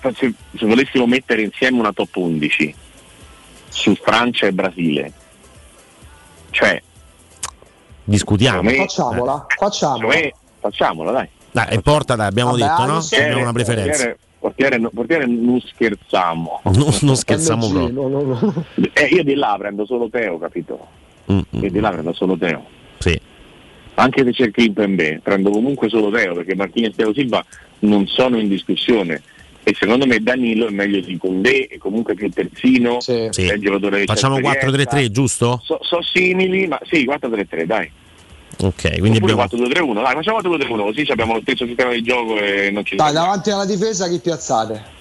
se, 0.00 0.32
se 0.56 0.66
volessimo 0.66 1.06
mettere 1.06 1.42
insieme 1.42 1.78
una 1.80 1.92
top 1.92 2.14
11 2.16 2.74
su 3.70 3.94
Francia 3.96 4.46
e 4.46 4.52
Brasile, 4.52 5.12
cioè 6.50 6.80
Discutiamo. 8.04 8.62
me- 8.62 8.76
Facciamola, 8.76 9.46
facciamola. 9.56 9.72
secondo 9.72 10.06
me 10.08 10.34
facciamola, 10.60 11.10
dai. 11.10 11.28
Dai, 11.52 11.66
e 11.70 11.80
porta, 11.80 12.14
dai, 12.14 12.26
abbiamo 12.28 12.50
Vabbè, 12.56 12.62
detto, 12.62 12.84
no? 12.86 12.92
Alisson- 12.96 13.20
Abbiamo 13.22 13.40
una 13.42 13.52
preferenza. 13.52 13.90
Portiere, 13.90 14.18
portiere, 14.40 14.78
no- 14.78 14.90
portiere 14.92 15.26
non 15.26 15.60
scherziamo. 15.60 16.60
Non, 16.64 16.92
non 17.02 17.16
scherziamo 17.16 17.68
proprio. 17.68 18.08
no, 18.08 18.08
no, 18.08 18.22
no. 18.22 18.64
Eh, 18.94 19.06
io 19.06 19.22
di 19.22 19.34
là 19.34 19.54
prendo 19.58 19.84
solo 19.86 20.08
Teo, 20.08 20.38
capito? 20.38 20.86
Mm, 21.30 21.38
Io 21.50 21.70
di 21.70 21.78
là 21.78 21.90
prendo 21.90 22.12
solo 22.12 22.36
Teo. 22.36 22.64
Sì. 22.98 23.18
Anche 23.94 24.24
se 24.24 24.30
c'è 24.32 24.50
Kimpembe, 24.50 25.20
prendo 25.22 25.50
comunque 25.50 25.88
solo 25.88 26.10
Teo 26.10 26.34
perché 26.34 26.54
Martinez 26.54 26.92
e 26.92 26.96
Teo 26.96 27.12
Silva 27.12 27.44
non 27.80 28.06
sono 28.06 28.38
in 28.38 28.48
discussione. 28.48 29.22
E 29.62 29.74
secondo 29.78 30.06
me 30.06 30.18
Danilo 30.20 30.66
è 30.66 30.70
meglio 30.70 31.00
di 31.00 31.18
Condé 31.18 31.66
e 31.66 31.76
comunque 31.76 32.14
più 32.14 32.30
terzino. 32.30 33.00
Sì. 33.00 33.12
Il 33.12 33.30
c'ha 33.30 34.04
Facciamo 34.06 34.38
esperienza. 34.38 34.96
4-3-3, 34.96 35.10
giusto? 35.10 35.60
So, 35.62 35.78
so 35.82 36.00
simili, 36.02 36.66
ma 36.66 36.80
sì, 36.90 37.04
4-3-3, 37.04 37.64
dai. 37.64 37.90
Ok, 38.62 38.98
quindi 38.98 39.18
Oppure 39.18 39.32
abbiamo 39.32 39.66
4-2-3-1, 39.68 40.02
dai, 40.02 40.14
facciamo 40.14 40.38
4-2-3-1, 40.38 40.76
così 40.82 41.06
abbiamo 41.10 41.32
lo 41.34 41.40
stesso 41.40 41.66
sistema 41.66 41.92
di 41.92 42.02
gioco 42.02 42.36
e 42.38 42.70
non 42.70 42.84
ci 42.84 42.96
Dai, 42.96 43.12
davanti 43.12 43.50
alla 43.50 43.64
difesa 43.64 44.08
chi 44.08 44.18
piazzate? 44.18 44.98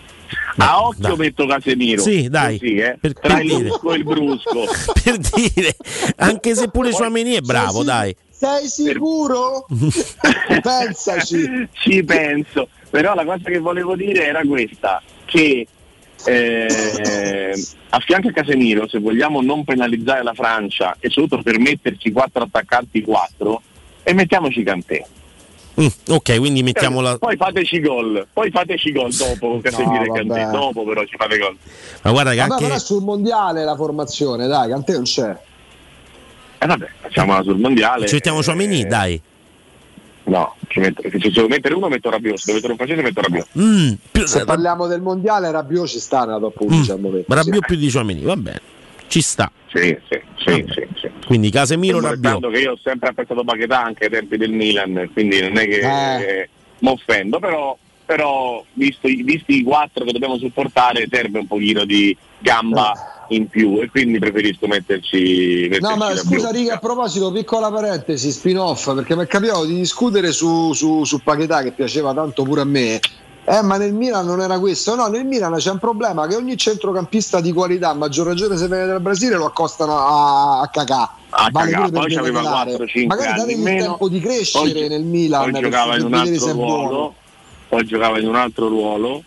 A 0.58 0.86
occhio 0.86 1.16
metto 1.16 1.46
Casemiro. 1.48 2.02
Sì, 2.02 2.30
dai. 2.30 2.60
Così, 2.60 2.76
eh. 2.76 2.98
Per- 3.00 3.14
Tra 3.14 3.36
per 3.36 3.44
il 3.46 3.56
dire. 3.56 3.68
Lusco 3.70 3.94
e 3.94 3.98
il 3.98 4.04
brusco. 4.04 4.64
per 5.04 5.18
dire, 5.18 5.76
anche 6.18 6.56
se 6.56 6.70
pure 6.70 6.92
Suameni 6.92 7.34
è 7.34 7.42
bravo, 7.42 7.80
sì. 7.80 7.86
dai. 7.86 8.16
Sei 8.30 8.68
sicuro? 8.68 9.66
Pensaci. 10.62 11.68
Ci 11.72 12.04
penso, 12.04 12.70
però 12.90 13.14
la 13.14 13.26
cosa 13.26 13.44
che 13.50 13.60
volevo 13.60 13.96
dire 13.96 14.28
era 14.28 14.42
questa, 14.46 15.02
che 15.26 15.68
eh, 16.26 17.54
a 17.90 18.00
fianco 18.00 18.28
a 18.28 18.32
Casemiro, 18.32 18.88
se 18.88 19.00
vogliamo 19.00 19.42
non 19.42 19.64
penalizzare 19.64 20.24
la 20.24 20.34
Francia 20.34 20.96
e 21.00 21.10
soprattutto 21.10 21.44
permetterci 21.50 22.12
quattro 22.12 22.44
attaccanti, 22.44 23.02
quattro, 23.02 23.62
e 24.04 24.14
mettiamoci 24.14 24.64
Cantè. 24.64 25.06
Mm, 25.82 25.88
ok, 26.10 26.38
quindi 26.40 26.62
mettiamo 26.62 27.00
la. 27.00 27.18
Poi 27.18 27.38
fateci 27.38 27.80
gol, 27.80 28.28
poi 28.34 28.52
fateci 28.52 28.92
gol 28.92 29.14
dopo 29.14 29.48
con 29.50 29.62
Casemiro 29.64 30.04
No, 30.06 30.14
e 30.14 30.18
Cantè, 30.18 30.42
vabbè. 30.44 30.52
dopo 30.52 30.84
però 30.84 31.04
ci 31.06 31.16
fate 31.18 31.38
gol. 31.38 31.56
Ma 32.04 32.12
guarda 32.12 32.32
che 32.32 32.38
Vabbè, 32.38 32.52
anche. 32.52 32.64
però 32.66 32.76
è 32.76 32.80
sul 32.80 33.04
mondiale 33.04 33.64
la 33.64 33.76
formazione, 33.76 34.48
dai, 34.48 34.70
Cantè 34.70 34.94
non 34.94 35.04
c'è. 35.04 35.38
E 36.62 36.66
vabbè, 36.66 36.88
facciamola 37.00 37.44
sul 37.44 37.58
mondiale. 37.60 38.08
Ci 38.08 38.16
mettiamo 38.16 38.42
Suameni, 38.42 38.82
Eh, 38.82 38.86
dai. 38.86 39.22
No, 40.30 40.56
ci 40.68 40.80
metto, 40.80 41.02
se 41.10 41.20
ci 41.20 41.32
devo 41.32 41.48
mettere 41.48 41.74
uno 41.74 41.88
metto 41.88 42.10
Rabiot, 42.10 42.38
se 42.38 42.54
devo 42.54 42.58
mettere 42.58 42.72
un 42.74 42.78
francese 42.78 43.02
metto 43.02 43.22
Rabiot. 43.22 43.48
Mm, 43.60 43.94
più, 44.12 44.26
Se 44.28 44.46
parliamo 44.46 44.86
del 44.86 45.02
mondiale, 45.02 45.50
Rabiot 45.52 45.88
ci 45.88 46.00
sta 46.00 46.26
nella 46.26 46.40
top 46.40 46.60
11 46.62 46.92
al 46.92 47.00
momento. 47.00 47.34
Rabiot 47.34 47.66
più 47.66 47.76
di 47.76 47.90
Suameni, 47.90 48.22
va 48.22 48.36
bene. 48.36 48.62
Ci 49.08 49.22
sta. 49.22 49.52
Sì, 49.74 49.98
sì, 50.08 50.22
sì, 50.38 50.66
sì, 50.70 50.88
sì. 51.02 51.10
Quindi 51.26 51.50
Casemiro 51.50 52.00
Rabiot. 52.00 52.52
che 52.52 52.60
io 52.60 52.74
ho 52.74 52.80
sempre 52.82 53.10
apprezzato 53.10 53.44
Paquetà 53.44 53.84
anche 53.84 54.06
ai 54.06 54.12
tempi 54.12 54.38
del 54.38 54.52
Milan, 54.52 55.10
quindi 55.14 55.42
non 55.42 55.58
è 55.58 55.68
che 55.68 55.80
Eh. 55.80 56.22
eh, 56.42 56.50
mi 56.80 56.90
offendo, 56.90 57.40
però, 57.40 57.76
però 58.06 58.64
visto 58.74 59.08
visti 59.08 59.58
i 59.58 59.64
quattro 59.64 60.06
che 60.06 60.12
dobbiamo 60.12 60.38
supportare 60.38 61.08
serve 61.12 61.40
un 61.40 61.48
pochino 61.48 61.86
di 61.86 62.16
gamba 62.38 62.94
in 63.30 63.48
più 63.48 63.80
e 63.82 63.90
quindi 63.90 64.20
preferisco 64.20 64.68
metterci, 64.68 65.68
metterci 65.70 65.80
No, 65.82 65.96
ma 65.96 66.16
scusa, 66.16 66.52
Riga, 66.52 66.76
a 66.76 66.78
proposito, 66.80 67.32
piccola 67.32 67.72
parentesi, 67.72 68.32
spin-off, 68.32 68.94
perché 68.94 69.16
mi 69.16 69.24
è 69.24 69.28
capitato 69.28 69.66
di 69.66 69.76
discutere 69.76 70.32
su, 70.32 70.74
su, 70.74 71.04
su 71.04 71.22
Paquetà 71.22 71.62
che 71.64 71.72
piaceva 71.72 72.14
tanto 72.14 72.44
pure 72.44 72.62
a 72.62 72.66
me. 72.66 73.00
Eh, 73.46 73.62
ma 73.64 73.78
nel 73.78 73.94
Milan 73.94 74.28
non 74.28 74.42
era 74.42 74.60
questo. 74.60 74.94
No, 74.96 75.08
nel 75.08 75.26
Milan 75.26 75.56
c'è 75.56 75.72
un 75.72 75.80
problema 75.80 76.28
che 76.28 76.36
ogni 76.36 76.56
centrocampista 76.56 77.42
di 77.42 77.52
qualità, 77.52 77.90
a 77.90 77.94
maggior 77.96 78.28
ragione 78.28 78.56
se 78.58 78.68
viene 78.68 78.86
dal 78.86 79.02
Brasile, 79.02 79.38
lo 79.38 79.46
accostano 79.46 79.98
a, 79.98 80.60
a 80.62 80.68
Cacà. 80.68 81.16
A 81.30 81.50
Vale 81.52 81.72
Cacà, 81.72 81.90
poi 81.90 82.14
c'aveva 82.14 82.42
Berenare. 82.42 82.76
4-5 82.76 83.06
Magari 83.08 83.40
anni 83.42 83.54
in 83.54 83.62
meno. 83.62 83.84
tempo 83.86 84.08
di 84.10 84.20
crescere 84.20 84.72
Poi- 84.72 84.88
nel 84.88 85.04
Milan. 85.04 85.50
poi 85.52 85.62
giocava 85.62 85.96
in 85.98 86.04
un 86.06 86.14
altro 86.14 86.52
ruolo, 86.52 87.16
poi 87.70 87.86
giocava 87.86 88.20
in 88.20 88.28
un 88.28 88.36
altro 88.36 88.68
ruolo, 88.68 89.24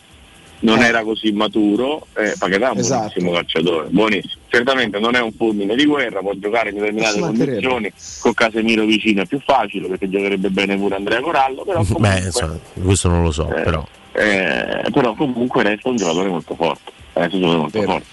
non 0.63 0.81
Eh. 0.81 0.87
era 0.87 1.03
così 1.03 1.31
maturo, 1.33 2.07
eh, 2.17 2.35
Paquetà 2.39 2.69
è 2.69 2.73
un 2.73 2.79
Esatto. 2.79 2.99
buonissimo 3.01 3.31
calciatore, 3.33 3.89
buonissimo. 3.91 4.43
Certamente 4.49 4.99
non 4.99 5.15
è 5.15 5.21
un 5.21 5.33
fulmine 5.33 5.75
di 5.77 5.85
guerra, 5.87 6.21
può 6.21 6.33
giocare 6.35 6.71
in 6.71 6.77
determinate 6.77 7.21
condizioni, 7.21 7.93
con 8.21 8.35
Casemiro 8.35 8.85
vicino 8.85 9.23
è 9.23 9.27
più 9.27 9.41
facile 9.45 9.89
perché 9.89 10.09
giocherebbe 10.09 10.51
bene 10.51 10.77
pure 10.77 10.97
Andrea 10.97 11.21
Corallo, 11.21 11.63
però 11.65 11.79
comunque, 11.85 12.09
Beh, 12.09 12.27
insomma, 12.27 12.59
questo 12.83 13.09
non 13.09 13.23
lo 13.23 13.31
so, 13.33 13.49
Eh. 13.55 13.63
però. 13.63 13.87
eh, 14.15 14.91
però 14.93 15.15
comunque 15.15 15.63
resta 15.63 15.89
un 15.89 15.97
giocatore 15.97 16.29
molto 16.29 16.55
forte. 16.55 16.91
Adesso 17.15 17.39
sono 17.39 17.59
molto 17.59 17.83
forti. 17.83 18.07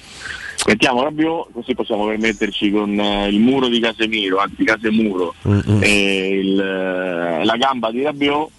Mettiamo 0.68 1.02
Rabiot, 1.04 1.48
così 1.54 1.74
possiamo 1.74 2.06
permetterci 2.06 2.70
con 2.70 3.00
eh, 3.00 3.30
il 3.30 3.40
muro 3.40 3.68
di 3.70 3.80
Casemiro, 3.80 4.40
anzi 4.40 4.64
Casemuro, 4.66 5.34
Mm-mm. 5.48 5.80
e 5.82 6.28
il, 6.38 6.60
eh, 6.60 7.46
la 7.46 7.56
gamba 7.56 7.92
di 7.92 8.04
Rabiot, 8.04 8.50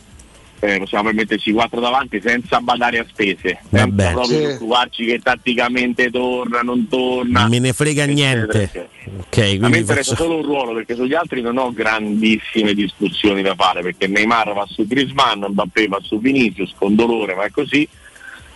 eh, 0.62 0.78
possiamo 0.78 1.04
permetterci 1.04 1.52
quattro 1.52 1.80
davanti 1.80 2.20
senza 2.20 2.60
badare 2.60 2.98
a 2.98 3.06
spese, 3.08 3.58
senza 3.70 3.86
Vabbè. 3.86 4.12
proprio 4.12 4.36
Sì. 4.38 4.42
preoccuparci 4.44 5.04
che 5.06 5.18
tatticamente 5.20 6.10
torna, 6.10 6.60
non 6.60 6.86
torna. 6.88 7.48
me 7.48 7.58
ne 7.58 7.72
frega 7.72 8.04
niente. 8.04 8.70
Ok, 8.74 9.38
A 9.38 9.40
me 9.42 9.58
quindi 9.58 9.78
interessa 9.78 10.14
faccio- 10.14 10.22
solo 10.24 10.36
un 10.36 10.42
ruolo 10.44 10.74
perché 10.74 10.94
sugli 10.94 11.14
altri 11.14 11.40
non 11.40 11.56
ho 11.56 11.72
grandissime 11.72 12.74
discussioni 12.74 13.40
da 13.42 13.54
fare 13.54 13.80
perché 13.82 14.06
Neymar 14.06 14.52
va 14.52 14.66
su 14.68 14.86
Griezmann, 14.86 15.44
Mbappé 15.48 15.88
va 15.88 15.98
su 16.02 16.20
Vinicius 16.20 16.74
con 16.76 16.94
dolore 16.94 17.34
ma 17.34 17.44
è 17.44 17.50
così 17.50 17.88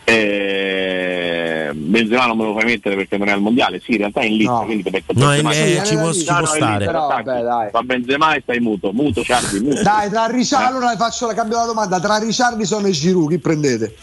eh, 0.07 1.54
Benzema 1.75 2.27
non 2.27 2.37
me 2.39 2.45
lo 2.45 2.55
fai 2.55 2.65
mettere 2.65 2.95
perché 2.97 3.17
non 3.19 3.29
è 3.29 3.33
al 3.33 3.41
mondiale 3.41 3.81
sì 3.85 3.93
in 3.93 3.99
realtà 3.99 4.21
è 4.21 4.25
in 4.27 4.37
lista 4.37 4.59
quindi 4.65 4.83
ti 4.83 4.91
becco 4.91 5.13
No, 5.15 5.27
Benzema. 5.27 5.53
è- 5.53 5.77
è- 5.81 5.83
ci 5.85 5.95
può- 5.95 6.05
No, 6.07 6.13
ci 6.13 6.19
no, 6.25 6.25
può 6.33 6.39
in 6.41 6.47
stare. 6.47 6.77
lista, 6.79 6.93
Però, 6.93 7.07
vabbè, 7.09 7.43
dai. 7.43 7.71
va 7.73 7.83
Benzema 7.83 8.35
e 8.35 8.41
stai 8.43 8.61
muto 8.61 8.93
muto 8.93 9.23
Ciardi 9.23 9.61
muto 9.61 9.83
Dai, 9.83 10.09
tra 10.11 10.29
Eh. 10.29 10.33
Richard, 10.33 10.65
allora 10.67 10.97
faccio 10.97 11.27
la 11.27 11.35
cambio 11.35 11.57
la 11.59 11.67
domanda. 11.67 12.01
Tra 12.01 12.19
Richardson 12.19 12.87
e 12.87 12.91
Giroud, 12.91 13.29
chi 13.31 13.39
prendete? 13.39 13.95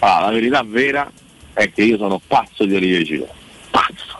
Ah, 0.00 0.20
la 0.20 0.30
verità 0.30 0.62
vera 0.66 1.10
è 1.52 1.70
che 1.72 1.82
io 1.82 1.96
sono 1.96 2.20
pazzo 2.26 2.64
di 2.64 2.74
Olivier 2.74 3.02
Giroud 3.02 3.30
pazzo 3.70 4.18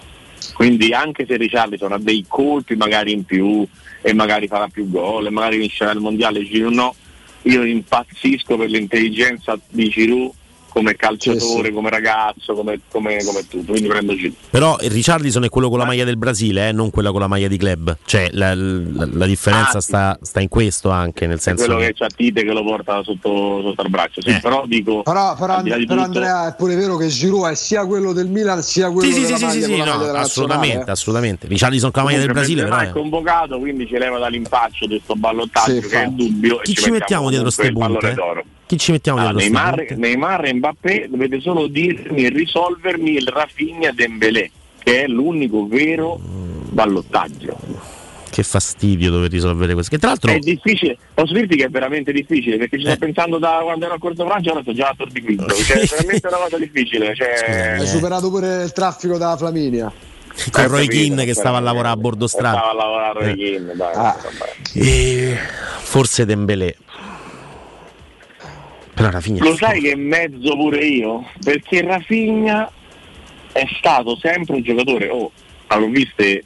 quindi 0.55 0.93
anche 0.93 1.27
se 1.27 1.37
Richarlison 1.37 1.93
ha 1.93 1.99
dei 1.99 2.25
colpi 2.29 2.75
magari 2.77 3.13
in 3.13 3.25
più 3.25 3.67
e 4.01 4.13
magari 4.15 4.47
farà 4.47 4.69
più 4.69 4.89
gol 4.89 5.27
e 5.27 5.31
magari 5.31 5.59
vincerà 5.59 5.91
il 5.91 6.01
mondiale 6.01 6.45
Giroud 6.45 6.73
no 6.75 6.95
io 7.43 7.65
impazzisco 7.65 8.57
per 8.57 8.71
l'intelligenza 8.71 9.59
di 9.69 9.89
Giroud 9.89 10.31
come 10.75 10.97
calciatore, 10.97 11.73
come 11.73 11.89
ragazzo, 11.89 12.53
come, 12.55 12.81
come, 12.91 13.23
come 13.25 13.47
tutto, 13.47 13.71
quindi 13.71 13.89
prendo 13.89 14.13
Giroud. 14.17 14.35
Però 14.51 14.77
il 14.81 14.91
Richarlison 14.91 15.45
è 15.45 15.49
quello 15.49 15.69
con 15.69 15.79
la 15.79 15.85
maglia 15.85 16.03
del 16.05 16.17
Brasile, 16.17 16.69
eh, 16.69 16.73
non 16.73 16.91
quella 16.91 17.13
con 17.13 17.21
la 17.21 17.29
maglia 17.29 17.47
di 17.47 17.57
club. 17.57 17.97
Cioè 18.05 18.31
la, 18.33 18.55
la- 18.55 19.09
la 19.13 19.27
differenza 19.27 19.79
Ah, 19.79 19.81
sì. 19.81 19.87
sta, 19.87 20.19
sta 20.21 20.41
in 20.41 20.49
questo 20.49 20.91
anche, 20.91 21.29
nel 21.29 21.39
È 21.39 21.41
senso 21.41 21.65
quello 21.67 21.79
che 21.79 21.87
che 21.87 21.95
c'ha 21.95 22.09
Tite 22.09 22.43
che 22.43 22.53
lo 22.53 22.65
porta 22.65 23.03
sotto, 23.05 23.63
sotto 23.63 23.81
al 23.83 23.89
braccio. 23.89 24.19
Eh. 24.21 24.33
Sì, 24.33 24.41
però 24.41 24.65
dico 24.67 25.03
Però, 25.03 25.37
però, 25.37 25.63
di 25.63 25.71
però 25.71 25.85
tutto- 25.85 26.01
Andrea 26.01 26.49
è 26.49 26.55
pure 26.57 26.75
vero 26.75 26.97
che 26.97 27.07
Giroud 27.07 27.53
è 27.53 27.55
sia 27.55 27.87
quello 27.87 28.13
del 28.13 28.27
Milan 28.27 28.61
sia 28.63 28.91
quello 28.91 29.07
Sì, 29.13 29.21
sì, 29.21 29.25
della 29.27 29.37
sì, 29.37 29.39
sì, 29.39 29.47
maglia 29.47 29.67
sì, 29.67 29.77
la 29.77 29.85
no, 30.13 30.19
assolutamente, 30.19 30.89
eh. 30.89 30.93
assolutamente. 30.93 31.47
Richarlison 31.47 31.91
con 31.93 32.03
la 32.03 32.09
maglia 32.11 32.21
del 32.21 32.33
Brasile, 32.33 32.65
però 32.65 32.79
è- 32.79 32.89
è 32.89 32.91
convocato, 32.91 33.59
quindi 33.61 33.87
ci 33.87 33.97
leva 33.97 34.19
dall'impaccio 34.19 34.87
di 34.87 34.95
questo 34.97 35.15
ballottaggio 35.15 35.81
Sì, 35.81 35.89
che 35.89 36.01
è 36.03 36.05
infatti. 36.05 36.15
dubbio. 36.29 36.57
Chi 36.63 36.73
e 36.73 36.75
ci 36.75 36.91
mettiamo 36.91 37.29
dietro 37.31 37.49
comunque 37.51 37.51
ste 37.53 37.67
il 37.67 37.73
pallone 37.73 38.15
punte? 38.15 38.54
Chi 38.67 38.79
ci 38.79 38.93
mettiamo 38.93 39.21
ste 39.23 39.33
Neymar? 39.35 39.85
Neymar 39.97 40.45
e 40.47 40.55
Mbappé 40.55 41.07
dovete 41.11 41.41
solo 41.41 41.67
dirmi 41.67 42.25
e 42.25 42.29
risolvermi 42.31 43.13
il 43.13 43.29
Rafinha 43.29 43.93
Dembélé, 43.93 44.51
che 44.83 45.05
è 45.05 45.07
l'unico 45.07 45.67
vero 45.69 46.19
ballottaggio. 46.21 47.59
Che 48.31 48.43
fastidio 48.43 49.11
dover 49.13 49.31
risolvere 49.31 49.75
questo. 49.75 49.93
Che 49.95 49.99
tra 49.99 50.09
l'altro 50.09 50.33
È 50.33 50.39
difficile, 50.41 50.97
posso 51.15 51.35
dirti 51.35 51.55
che 51.57 51.67
è 51.67 51.69
veramente 51.69 52.11
difficile 52.11 52.57
perché 52.57 52.79
ci 52.79 52.85
sto 52.87 52.97
pensando 52.97 53.39
da 53.39 53.61
quando 53.63 53.85
ero 53.85 53.95
a 53.95 53.99
Corso 53.99 54.27
Francia 54.27 54.51
ora 54.51 54.63
sto 54.63 54.73
già 54.73 54.89
a 54.89 54.95
Tor 54.97 55.11
di 55.13 55.23
Quinto, 55.23 55.55
cioè 55.55 55.79
è 55.81 55.87
veramente 55.87 56.27
una 56.27 56.37
cosa 56.39 56.59
difficile. 56.59 57.15
Cioè, 57.15 57.77
Hai 57.79 57.87
superato 57.87 58.31
pure 58.31 58.65
il 58.65 58.73
traffico 58.73 59.19
da 59.19 59.37
Flaminia. 59.37 59.93
con 60.51 60.65
Eh, 60.65 60.67
Roy 60.67 60.89
Keane 60.89 61.25
che 61.25 61.35
stava 61.35 61.59
a 61.59 61.61
lavorare 61.61 61.95
a 61.95 61.97
bordo 61.97 62.27
strada. 62.27 62.57
Stava 62.59 62.71
a 62.71 62.75
lavorare 62.75 63.19
a 63.19 63.23
Roy 63.23 63.31
Eh. 63.31 63.37
Keane, 63.37 63.75
dai, 63.77 63.95
Ah. 63.95 64.17
E 64.73 65.37
forse 65.83 66.25
Dembélé. 66.25 66.77
Però 68.95 69.11
Rafinha 69.11 69.43
Lo 69.43 69.57
sai 69.57 69.81
che 69.81 69.97
mezzo 69.97 70.55
pure 70.57 70.85
io? 70.85 71.29
Perché 71.43 71.83
Rafinha 71.83 72.71
è 73.53 73.67
stato 73.79 74.17
sempre 74.17 74.57
un 74.57 74.63
giocatore, 74.63 75.09
oh, 75.09 75.31
l'ho 75.69 75.89
viste 75.89 76.45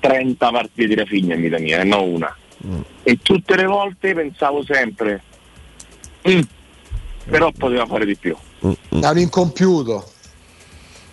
30 0.00 0.50
partite 0.50 0.86
di 0.86 0.94
Rafinha 0.94 1.34
in 1.34 1.40
vita 1.42 1.58
mia, 1.58 1.80
e 1.80 1.84
non 1.84 2.08
una. 2.12 2.36
Mm. 2.66 2.80
E 3.02 3.18
tutte 3.18 3.56
le 3.56 3.64
volte 3.64 4.14
pensavo 4.14 4.64
sempre, 4.64 5.22
"Mm, 6.28 6.40
però 7.28 7.50
poteva 7.52 7.86
fare 7.86 8.04
di 8.04 8.16
più. 8.16 8.36
Mm, 8.66 9.00
È 9.02 9.08
un 9.08 9.18
incompiuto. 9.18 10.12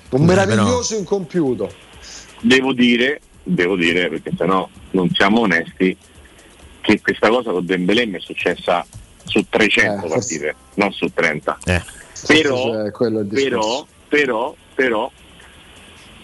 Un 0.10 0.22
Eh, 0.22 0.26
meraviglioso 0.26 0.96
incompiuto. 0.98 1.72
Devo 2.42 2.74
dire, 2.74 3.22
devo 3.44 3.76
dire, 3.76 4.08
perché 4.10 4.32
sennò 4.38 4.68
non 4.92 5.10
siamo 5.14 5.42
onesti, 5.42 5.96
che 6.82 7.02
questa 7.02 7.30
cosa 7.30 7.52
con 7.52 7.66
Dembélé 7.66 8.06
mi 8.06 8.18
è 8.18 8.20
successa 8.20 8.86
su 9.26 9.46
300 9.50 10.06
Eh, 10.06 10.10
forse- 10.10 10.16
partite, 10.40 10.56
non 10.76 10.92
su 10.92 11.12
30. 11.14 11.58
Eh. 11.66 11.82
Però, 12.28 12.56
Forse 12.56 13.28
però, 13.28 13.86
però, 14.08 14.56
però, 14.74 15.12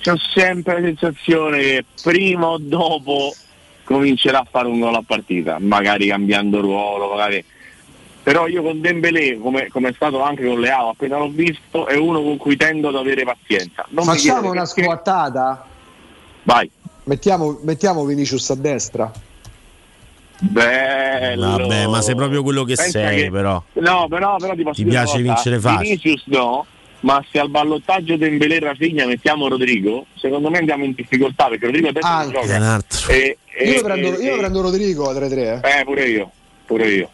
c'ho 0.01 0.17
sempre 0.33 0.79
la 0.81 0.87
sensazione 0.87 1.59
che 1.59 1.85
prima 2.01 2.47
o 2.47 2.57
dopo 2.57 3.33
comincerà 3.83 4.39
a 4.39 4.47
fare 4.49 4.67
un 4.67 4.79
gol 4.79 4.95
a 4.95 5.03
partita, 5.05 5.57
magari 5.59 6.07
cambiando 6.07 6.59
ruolo, 6.61 7.09
magari. 7.09 7.43
Però 8.23 8.47
io 8.47 8.61
con 8.61 8.79
Dembélé, 8.81 9.37
come, 9.39 9.67
come 9.69 9.89
è 9.89 9.93
stato 9.93 10.21
anche 10.21 10.45
con 10.45 10.59
Leao, 10.59 10.89
appena 10.89 11.17
l'ho 11.17 11.29
visto, 11.29 11.87
è 11.87 11.95
uno 11.97 12.21
con 12.21 12.37
cui 12.37 12.55
tendo 12.55 12.87
ad 12.89 12.95
avere 12.95 13.23
pazienza. 13.23 13.85
Non 13.89 14.05
mi 14.05 14.11
Facciamo 14.13 14.49
una 14.51 14.61
perché- 14.63 14.83
squattata? 14.83 15.65
Vai. 16.43 16.69
Mettiamo, 17.05 17.59
mettiamo 17.63 18.05
Vinicius 18.05 18.49
a 18.51 18.55
destra. 18.55 19.11
Bello. 20.43 21.57
Vabbè, 21.57 21.87
ma 21.87 22.01
sei 22.01 22.15
proprio 22.15 22.41
quello 22.41 22.63
che 22.63 22.73
Pensa 22.75 22.91
sei, 23.07 23.23
che- 23.23 23.31
però. 23.31 23.61
No, 23.73 24.07
però, 24.09 24.37
però 24.37 24.53
ti 24.55 24.63
posso 24.63 24.81
Ti 24.83 24.89
piace 24.89 25.05
cosa, 25.05 25.17
vincere 25.19 25.59
facile. 25.59 25.83
Vinicius 25.83 26.23
no, 26.25 26.65
ma 27.01 27.23
se 27.31 27.39
al 27.39 27.49
ballottaggio 27.49 28.17
Dembélé 28.17 28.59
Rafinha 28.59 29.05
mettiamo 29.05 29.47
Rodrigo, 29.47 30.07
secondo 30.15 30.49
me 30.49 30.57
andiamo 30.57 30.83
in 30.83 30.93
difficoltà 30.93 31.47
perché 31.47 31.65
Rodrigo 31.67 31.91
gioca. 31.91 32.07
Un 32.07 32.61
altro. 32.63 33.11
E- 33.11 33.37
e- 33.53 33.69
Io, 33.69 33.75
lo 33.75 33.81
prendo, 33.83 34.17
e- 34.17 34.23
io 34.23 34.37
prendo 34.37 34.61
Rodrigo 34.61 35.09
a 35.09 35.13
3-3. 35.13 35.59
eh. 35.61 35.79
Eh, 35.79 35.83
pure 35.85 36.05
io, 36.07 36.31
pure 36.65 36.87
io. 36.89 37.09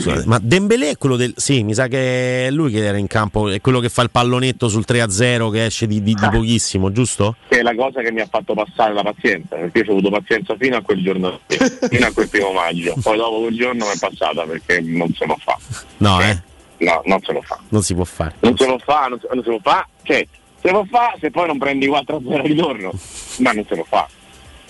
Io. 0.00 0.22
Ma 0.26 0.38
Dembélé 0.40 0.90
è 0.90 0.96
quello 0.98 1.16
del. 1.16 1.32
Sì, 1.36 1.62
mi 1.62 1.74
sa 1.74 1.86
che 1.88 2.46
è 2.46 2.50
lui 2.50 2.70
che 2.72 2.84
era 2.84 2.96
in 2.98 3.06
campo, 3.06 3.48
è 3.48 3.60
quello 3.60 3.80
che 3.80 3.88
fa 3.88 4.02
il 4.02 4.10
pallonetto 4.10 4.68
sul 4.68 4.84
3-0 4.86 5.50
che 5.50 5.64
esce 5.66 5.86
di, 5.86 6.02
di- 6.02 6.14
di 6.14 6.28
pochissimo, 6.30 6.90
giusto? 6.92 7.36
Che 7.48 7.58
è 7.58 7.62
la 7.62 7.74
cosa 7.74 8.00
che 8.00 8.10
mi 8.12 8.20
ha 8.20 8.26
fatto 8.30 8.54
passare 8.54 8.94
la 8.94 9.02
pazienza, 9.02 9.56
perché 9.56 9.78
io 9.80 9.84
ho 9.88 9.92
avuto 9.98 10.10
pazienza 10.10 10.54
fino 10.58 10.76
a 10.76 10.82
quel 10.82 11.02
giorno, 11.02 11.40
fino 11.46 12.06
a 12.06 12.12
quel 12.12 12.28
primo 12.28 12.52
maggio. 12.52 12.94
Poi 13.02 13.16
dopo 13.16 13.40
quel 13.40 13.56
giorno 13.56 13.84
mi 13.86 13.92
è 13.92 13.98
passata 13.98 14.42
perché 14.44 14.80
non 14.80 15.12
se 15.14 15.26
lo 15.26 15.36
fa. 15.42 15.56
No, 15.98 16.20
eh, 16.20 16.42
No, 16.78 17.00
non 17.04 17.20
se 17.22 17.32
lo 17.32 17.40
fa. 17.42 17.58
non 17.68 17.82
si 17.82 17.94
può 17.94 18.04
fare. 18.04 18.34
non 18.40 18.56
se 18.56 18.66
lo 18.66 18.78
fa, 18.78 19.06
non 19.06 19.20
se, 19.20 19.28
non 19.32 19.44
se 19.44 19.50
lo 19.50 19.60
fa, 19.62 19.86
cioè 20.02 20.26
se 20.60 20.70
lo 20.72 20.84
fa 20.90 21.14
se 21.20 21.30
poi 21.30 21.46
non 21.46 21.58
prendi 21.58 21.86
4-0 21.86 22.32
al 22.34 22.42
ritorno, 22.42 22.92
ma 23.38 23.52
non 23.52 23.64
se 23.68 23.76
lo 23.76 23.84
fa. 23.88 24.08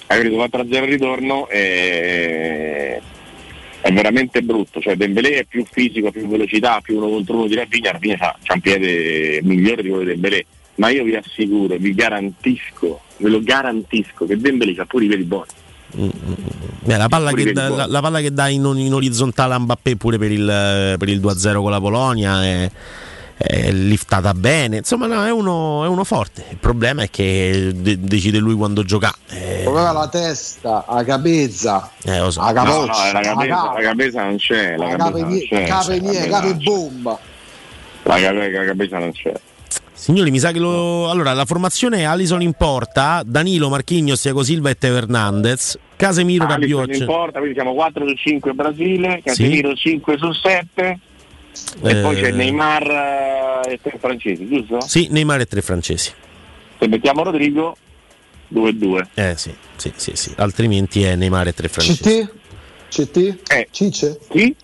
Hai 0.08 0.20
preso 0.20 0.36
4-0 0.36 0.76
al 0.76 0.82
ritorno 0.86 1.48
e 1.48 3.00
è 3.82 3.92
veramente 3.92 4.42
brutto, 4.42 4.80
cioè 4.80 4.94
Dembélé 4.94 5.40
è 5.40 5.44
più 5.44 5.64
fisico, 5.68 6.12
più 6.12 6.28
velocità, 6.28 6.80
più 6.80 6.98
uno 6.98 7.08
contro 7.08 7.34
uno 7.34 7.46
di 7.48 7.56
Rafinha 7.56 7.98
c'ha, 7.98 8.36
c'ha 8.40 8.54
un 8.54 8.60
piede 8.60 9.40
migliore 9.42 9.82
di 9.82 9.88
quello 9.88 10.04
di 10.04 10.10
Dembélé, 10.10 10.46
ma 10.76 10.88
io 10.90 11.02
vi 11.02 11.16
assicuro, 11.16 11.76
vi 11.76 11.92
garantisco, 11.92 13.00
ve 13.16 13.28
lo 13.28 13.40
garantisco 13.42 14.24
che 14.24 14.38
Dembélé 14.38 14.80
ha 14.80 14.86
pure 14.86 15.04
i 15.04 15.08
piedi 15.08 15.24
buoni. 15.24 15.50
Beh, 15.94 16.96
la, 16.96 17.08
palla 17.08 17.30
Pure 17.30 17.42
che 17.42 17.52
per 17.52 17.62
dà, 17.62 17.68
il 17.68 17.76
la, 17.76 17.86
la 17.86 18.00
palla 18.00 18.20
che 18.20 18.32
dà 18.32 18.48
in, 18.48 18.64
in 18.76 18.94
orizzontale 18.94 19.54
a 19.54 19.58
Mbappé 19.58 19.96
pure 19.96 20.16
per 20.16 20.30
il, 20.30 20.94
per 20.96 21.08
il 21.08 21.20
2-0 21.20 21.56
con 21.56 21.70
la 21.70 21.80
Polonia 21.80 22.42
è, 22.42 22.70
è 23.42 23.70
liftata 23.72 24.32
bene. 24.34 24.78
Insomma, 24.78 25.06
no, 25.06 25.24
è, 25.24 25.30
uno, 25.30 25.84
è 25.84 25.88
uno 25.88 26.04
forte. 26.04 26.44
Il 26.50 26.56
problema 26.58 27.02
è 27.02 27.10
che 27.10 27.72
de- 27.74 27.98
decide 28.00 28.38
lui 28.38 28.54
quando 28.54 28.84
gioca. 28.84 29.12
Eh, 29.30 29.64
Aveva 29.66 29.92
la 29.92 30.08
testa, 30.08 30.84
la 30.88 31.04
capezza, 31.04 31.90
eh, 32.04 32.18
lo 32.18 32.30
so. 32.30 32.40
la 32.40 32.52
No, 32.52 32.62
no, 32.62 32.86
capoccia, 32.86 33.12
la 33.12 33.80
capesa 33.80 34.24
non 34.24 34.36
c'è, 34.36 34.76
la 34.76 34.86
la 34.86 34.96
capesa 34.96 35.62
cape 36.28 36.54
bomba. 36.54 37.18
La 38.04 38.18
cape- 38.20 38.50
la 38.50 38.64
capesa 38.64 38.98
non 38.98 39.12
c'è. 39.12 39.32
Signori, 39.94 40.30
mi 40.32 40.38
sa 40.40 40.50
che 40.50 40.58
lo. 40.58 41.08
Allora, 41.10 41.32
la 41.32 41.44
formazione 41.44 41.98
è 41.98 42.02
Alison 42.02 42.42
in 42.42 42.54
porta, 42.54 43.22
Danilo, 43.24 43.68
Marchignos, 43.68 44.20
Thiago 44.20 44.42
Silva 44.42 44.70
e 44.70 44.74
Teo 44.76 44.96
Hernandez, 44.96 45.78
Casemiro, 45.94 46.44
Alisson 46.46 46.80
Rabiot. 46.80 47.00
in 47.00 47.06
porta, 47.06 47.38
quindi 47.38 47.54
siamo 47.54 47.72
4 47.74 48.08
su 48.08 48.14
5 48.14 48.52
Brasile, 48.52 49.20
Casemiro 49.24 49.74
5 49.74 50.16
su 50.18 50.32
7 50.32 50.98
e 51.82 51.90
Eh, 51.98 52.02
poi 52.02 52.16
c'è 52.16 52.30
Neymar 52.32 53.62
eh, 53.66 53.72
e 53.72 53.80
tre 53.82 53.96
francesi, 53.98 54.46
giusto? 54.48 54.80
Sì, 54.82 55.08
Neymar 55.10 55.40
e 55.40 55.46
tre 55.46 55.62
francesi. 55.62 56.12
Se 56.78 56.88
mettiamo 56.88 57.22
Rodrigo 57.22 57.76
2-2. 58.52 59.06
Eh 59.14 59.36
sì, 59.36 59.54
sì, 59.76 59.92
sì, 59.96 60.12
sì. 60.14 60.32
Altrimenti 60.36 61.02
è 61.02 61.14
Neymar 61.14 61.48
e 61.48 61.52
tre 61.54 61.68
francesi. 61.68 62.02
CT? 62.02 62.32
CT? 62.90 63.50
Eh, 63.52 63.68
Cice? 63.70 64.18
Chi? 64.28 64.54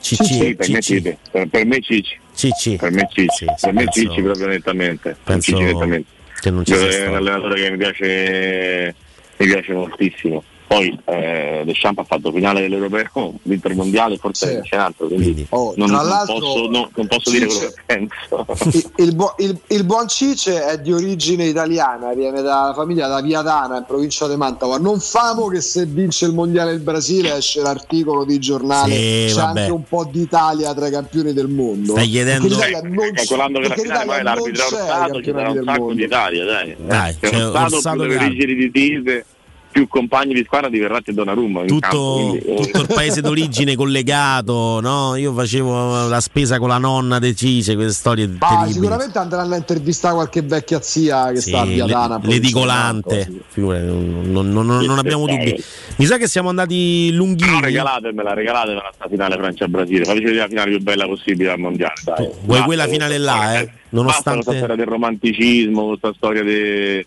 Cicci, 0.00 0.24
Sì, 0.24 0.54
per 0.54 0.68
me 0.70 0.80
Cicci. 0.80 1.02
Cicci. 1.02 1.18
Per, 1.30 1.48
per 1.48 1.66
me 1.66 1.80
Cicci. 1.80 2.18
Cicci. 2.34 2.76
Per 2.76 2.90
me 2.92 3.08
Cicci. 3.10 3.28
Sì, 3.28 3.46
sì, 3.56 3.64
per 3.66 3.72
me 3.72 3.84
penso- 3.84 4.00
Cicci 4.00 4.22
proprio 4.22 4.46
nettamente. 4.46 5.16
penso 5.24 5.50
Cicci 5.50 5.62
nettamente. 5.64 6.08
che 6.40 6.50
non 6.50 6.64
ci 6.64 6.72
Io 6.72 6.78
sia 6.90 7.04
è 7.04 7.06
un 7.08 7.14
allenatore 7.16 7.60
che 7.60 7.70
mi 7.70 7.76
piace, 7.78 8.94
mi 9.38 9.46
piace 9.46 9.72
moltissimo. 9.72 10.44
Poi 10.68 10.98
eh, 11.06 11.62
Deschamps 11.64 12.00
ha 12.00 12.04
fatto 12.04 12.30
finale 12.30 12.60
dell'Europeo, 12.60 13.32
vinto 13.42 13.68
il 13.68 13.74
mondiale, 13.74 14.18
forse 14.18 14.46
Sì. 14.48 14.54
vince 14.56 14.74
un 14.74 14.80
altro, 14.82 15.06
quindi 15.06 15.46
Oh, 15.48 15.72
non, 15.76 15.88
non 15.90 16.06
posso, 16.26 16.68
no, 16.68 16.90
non 16.94 17.06
posso 17.06 17.30
dire 17.30 17.46
quello 17.46 17.60
che 17.70 17.82
penso. 17.86 18.46
il, 18.76 18.90
il 19.06 19.14
bu- 19.14 19.32
il- 19.38 19.58
il 19.68 19.84
buon 19.84 20.08
Cice 20.08 20.62
è 20.66 20.78
di 20.78 20.92
origine 20.92 21.44
italiana, 21.46 22.12
viene 22.12 22.42
dalla 22.42 22.74
famiglia 22.74 23.08
da 23.08 23.22
Viadana 23.22 23.78
in 23.78 23.84
provincia 23.86 24.28
di 24.28 24.36
Mantova. 24.36 24.76
Non 24.76 25.00
famo 25.00 25.46
che 25.48 25.62
se 25.62 25.86
vince 25.86 26.26
il 26.26 26.34
mondiale 26.34 26.72
il 26.72 26.80
Brasile 26.80 27.36
esce 27.36 27.62
l'articolo 27.62 28.26
di 28.26 28.38
giornale, 28.38 28.92
Sì, 28.94 29.24
c'è 29.34 29.40
vabbè. 29.40 29.60
anche 29.60 29.72
un 29.72 29.84
po' 29.84 30.04
d'Italia 30.04 30.74
tra 30.74 30.86
i 30.86 30.90
campioni 30.90 31.32
del 31.32 31.48
mondo. 31.48 31.92
Stai 31.92 32.08
chiedendo- 32.10 32.46
Perché 32.46 32.66
l'Italia 32.66 32.88
non 32.90 33.12
Calcolando 33.14 33.60
che 33.60 33.68
la 33.68 33.74
finale 33.74 34.04
poi 34.04 34.22
l'arbitro 34.22 34.64
c'è 34.66 34.74
Orsato 34.82 35.22
ci 35.22 35.30
sarà 35.32 35.50
un 35.50 35.62
sacco 35.64 35.78
mondo. 35.80 35.94
d'Italia, 35.94 36.44
dai. 36.44 36.76
Dai, 36.78 37.16
C'è 37.18 37.30
c'è 37.30 37.36
stato 37.38 37.74
Orsato 37.76 38.02
le 38.04 38.16
che 38.18 38.24
origini 38.24 38.54
di 38.54 38.70
Tise, 38.70 39.24
più 39.70 39.86
compagni 39.86 40.34
di 40.34 40.42
squadra 40.44 40.68
di 40.68 40.78
Verratti 40.78 41.10
e 41.10 41.12
Donnarumma. 41.12 41.60
campo, 41.64 41.74
tutto, 41.74 42.12
quindi, 42.14 42.38
eh, 42.38 42.54
tutto 42.62 42.80
il 42.80 42.86
paese 42.92 43.20
d'origine 43.20 43.74
collegato, 43.76 44.80
no? 44.80 45.14
Io 45.16 45.32
facevo 45.32 46.08
la 46.08 46.20
spesa 46.20 46.58
con 46.58 46.68
la 46.68 46.78
nonna 46.78 47.18
decise, 47.18 47.74
queste 47.74 47.92
storie 47.92 48.26
Ma 48.26 48.48
terribili. 48.48 48.72
sicuramente 48.72 49.18
andranno 49.18 49.54
a 49.54 49.56
intervistare 49.56 50.14
qualche 50.14 50.42
vecchia 50.42 50.80
zia 50.80 51.30
che 51.32 51.40
Sì, 51.40 51.50
sta 51.50 51.60
a 51.60 51.64
provincia 51.64 52.18
di 52.18 52.28
l'edicolante, 52.28 53.30
figurati, 53.48 53.84
non, 53.86 54.30
non- 54.32 54.50
non- 54.66 54.84
non 54.84 54.98
abbiamo 54.98 55.26
dubbi. 55.26 55.62
Mi 55.96 56.04
sa 56.06 56.16
che 56.16 56.26
siamo 56.28 56.48
andati 56.48 57.10
No, 57.10 57.16
lunghini. 57.18 57.60
regalatemela, 57.60 58.34
regalatemela 58.34 58.90
sta 58.94 59.06
finale 59.08 59.36
Francia-Brasile. 59.36 60.04
Fateci 60.04 60.24
vedere 60.24 60.42
la 60.42 60.48
finale 60.48 60.70
più 60.70 60.80
bella 60.82 61.06
possibile 61.06 61.50
al 61.50 61.58
mondiale. 61.58 61.94
Dai. 62.04 62.16
Vuoi 62.26 62.32
Basta 62.46 62.64
quella 62.64 62.86
finale 62.86 63.18
là, 63.18 63.58
eh? 63.58 63.64
Basta 63.64 63.76
Nonostante- 63.90 64.30
questa 64.44 64.56
storia 64.56 64.76
del 64.76 64.86
romanticismo, 64.86 65.86
questa 65.86 66.12
storia 66.14 66.42
de, 66.42 67.06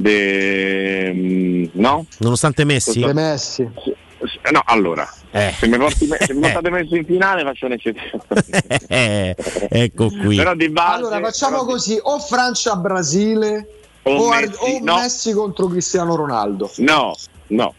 de- 0.00 1.12
mm, 1.14 1.64
no? 1.80 2.06
Nonostante 2.18 2.64
Messi? 2.64 3.00
De 3.00 3.12
Messi. 3.12 3.62
Eh, 3.62 4.50
No, 4.50 4.62
allora, 4.64 5.08
Eh. 5.30 5.52
se, 5.56 5.68
mi 5.68 5.76
porti, 5.78 6.08
se 6.18 6.34
mi 6.34 6.40
portate 6.50 6.70
messo 6.70 6.96
in 6.96 7.04
finale 7.04 7.42
faccio 7.44 7.66
un'eccezione. 7.66 8.22
Eh, 8.88 9.36
ecco 9.68 10.08
qui. 10.08 10.36
Però 10.36 10.54
di 10.54 10.68
base, 10.70 10.96
Allora 10.96 11.20
facciamo 11.20 11.58
però 11.58 11.66
di- 11.66 11.72
così: 11.72 11.98
o 12.02 12.18
Francia-Brasile 12.18 13.68
O 14.04 14.10
o, 14.16 14.30
Ar- 14.30 14.46
Messi, 14.48 14.58
o 14.60 14.78
no. 14.84 14.94
Messi 14.96 15.32
contro 15.32 15.66
Cristiano 15.68 16.16
Ronaldo. 16.16 16.70
No, 16.78 17.14
no, 17.48 17.74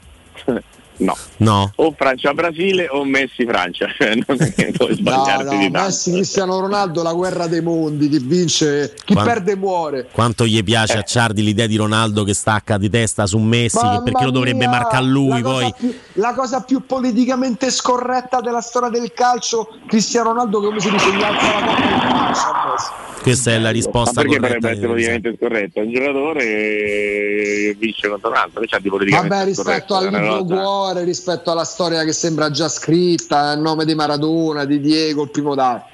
no. 0.99 1.17
No. 1.37 1.71
O 1.75 1.93
Francia-Brasile 1.97 2.87
o 2.89 3.03
Messi-Francia. 3.03 3.87
Cioè, 3.97 4.15
non 4.27 4.37
che 4.37 4.71
puoi 4.75 4.89
No, 4.89 4.95
sbagliarti 4.95 5.43
no, 5.55 5.61
di 5.61 5.71
tanto. 5.71 5.87
Messi 5.87 6.11
Cristiano 6.11 6.59
Ronaldo, 6.59 7.03
la 7.03 7.13
guerra 7.13 7.47
dei 7.47 7.61
mondi, 7.61 8.07
chi 8.09 8.19
vince, 8.19 8.93
chi 9.05 9.13
Quando- 9.13 9.31
perde 9.33 9.55
muore. 9.55 10.07
Quanto 10.11 10.45
gli 10.45 10.63
piace 10.63 10.97
a 10.97 11.01
Ciardi 11.03 11.43
l'idea 11.43 11.67
di 11.67 11.75
Ronaldo 11.75 12.23
che 12.23 12.33
stacca 12.33 12.77
di 12.77 12.89
testa 12.89 13.25
su 13.25 13.37
Messi, 13.37 13.77
che 13.77 13.83
Mamma 13.85 14.03
perché 14.03 14.23
lo 14.25 14.31
dovrebbe 14.31 14.57
mia, 14.57 14.69
marcare 14.69 15.05
lui 15.05 15.29
la 15.29 15.41
cosa 15.41 15.59
poi. 15.59 15.73
più- 15.77 15.95
la 16.13 16.33
cosa 16.33 16.61
più 16.63 16.85
politicamente 16.85 17.69
scorretta 17.71 18.41
della 18.41 18.61
storia 18.61 18.89
del 18.89 19.11
calcio, 19.13 19.67
Cristiano 19.87 20.29
Ronaldo 20.29 20.61
come 20.61 20.79
si 20.79 20.89
dice 20.89 21.11
gli 21.15 21.21
alza 21.23 21.59
la 21.59 21.65
coppa. 21.65 23.07
Questa 23.21 23.51
è 23.51 23.55
la 23.55 23.63
Ma 23.63 23.69
risposta 23.71 24.21
perché 24.21 24.37
corretta. 24.37 24.53
potrebbe 24.55 24.71
essere 24.75 24.87
politicamente 24.87 25.35
scorretto? 25.37 25.79
Un 25.81 25.91
giocatore 25.91 26.43
eh, 26.45 27.75
vince 27.77 28.07
contro 28.07 28.29
un 28.29 28.35
altro, 28.35 28.59
invece 28.61 28.79
di 28.81 28.89
politicamente 28.89 29.35
Vabbè, 29.35 29.45
rispetto 29.47 29.69
scorretto, 29.69 29.95
al 29.95 30.03
libro 30.37 30.88
cuore, 30.91 31.03
rispetto 31.03 31.51
alla 31.51 31.63
storia 31.63 32.03
che 32.03 32.13
sembra 32.13 32.49
già 32.49 32.67
scritta, 32.69 33.51
il 33.53 33.59
nome 33.61 33.85
di 33.85 33.95
Maradona, 33.95 34.65
di 34.65 34.79
Diego, 34.79 35.23
il 35.23 35.29
primo 35.29 35.55
dà. 35.55 35.85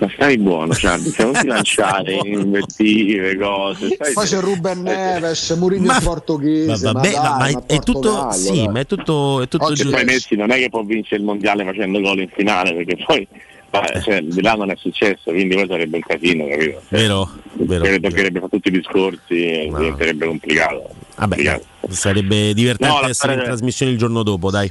Ma 0.00 0.08
stai 0.14 0.38
buono, 0.38 0.72
se 0.74 0.86
non 0.86 1.32
ti 1.32 1.46
lanciare 1.46 2.12
in 2.12 2.38
invettive, 2.40 3.36
cose. 3.36 3.90
stai- 3.94 4.12
Poi 4.12 4.26
c'è 4.26 4.38
Ruben 4.38 4.82
Neves, 4.82 5.50
Mourinho 5.58 5.92
il 5.92 6.02
portoghese, 6.04 6.84
Ma, 6.86 6.92
ma, 6.92 7.00
dai, 7.00 7.12
ma- 7.14 7.22
ma 7.22 7.36
ma 7.50 7.62
è 7.66 7.78
tutto, 7.80 8.30
sì, 8.30 8.54
dai. 8.54 8.68
ma 8.68 8.78
è 8.80 8.86
tutto, 8.86 9.42
è 9.42 9.48
tutto 9.48 9.64
Oggi 9.64 9.82
giusto. 9.82 9.96
poi 9.96 10.04
Messi 10.04 10.36
non 10.36 10.52
è 10.52 10.56
che 10.58 10.68
può 10.68 10.84
vincere 10.84 11.16
il 11.16 11.24
mondiale 11.24 11.64
facendo 11.64 12.00
gol 12.00 12.20
in 12.20 12.28
finale, 12.28 12.74
perché 12.74 13.02
poi 13.04 13.26
ma, 13.70 14.00
cioè, 14.00 14.22
di 14.22 14.40
là 14.40 14.52
non 14.54 14.70
è 14.70 14.76
successo, 14.76 15.30
quindi 15.32 15.56
poi 15.56 15.66
sarebbe 15.66 15.96
un 15.96 16.02
casino, 16.02 16.46
capito? 16.46 16.82
Vero, 16.90 17.30
vero. 17.54 17.82
Perché 17.82 18.00
toccherebbe 18.00 18.38
fare 18.38 18.50
tutti 18.52 18.68
i 18.68 18.70
discorsi 18.70 19.34
e 19.44 19.64
diventerebbe 19.76 20.26
complicato. 20.26 20.90
Vabbè, 21.18 21.60
sarebbe 21.88 22.54
divertente 22.54 23.00
No, 23.00 23.08
essere 23.08 23.34
in 23.34 23.42
trasmissione 23.42 23.92
il 23.92 23.98
giorno 23.98 24.22
dopo, 24.22 24.50
dai. 24.50 24.70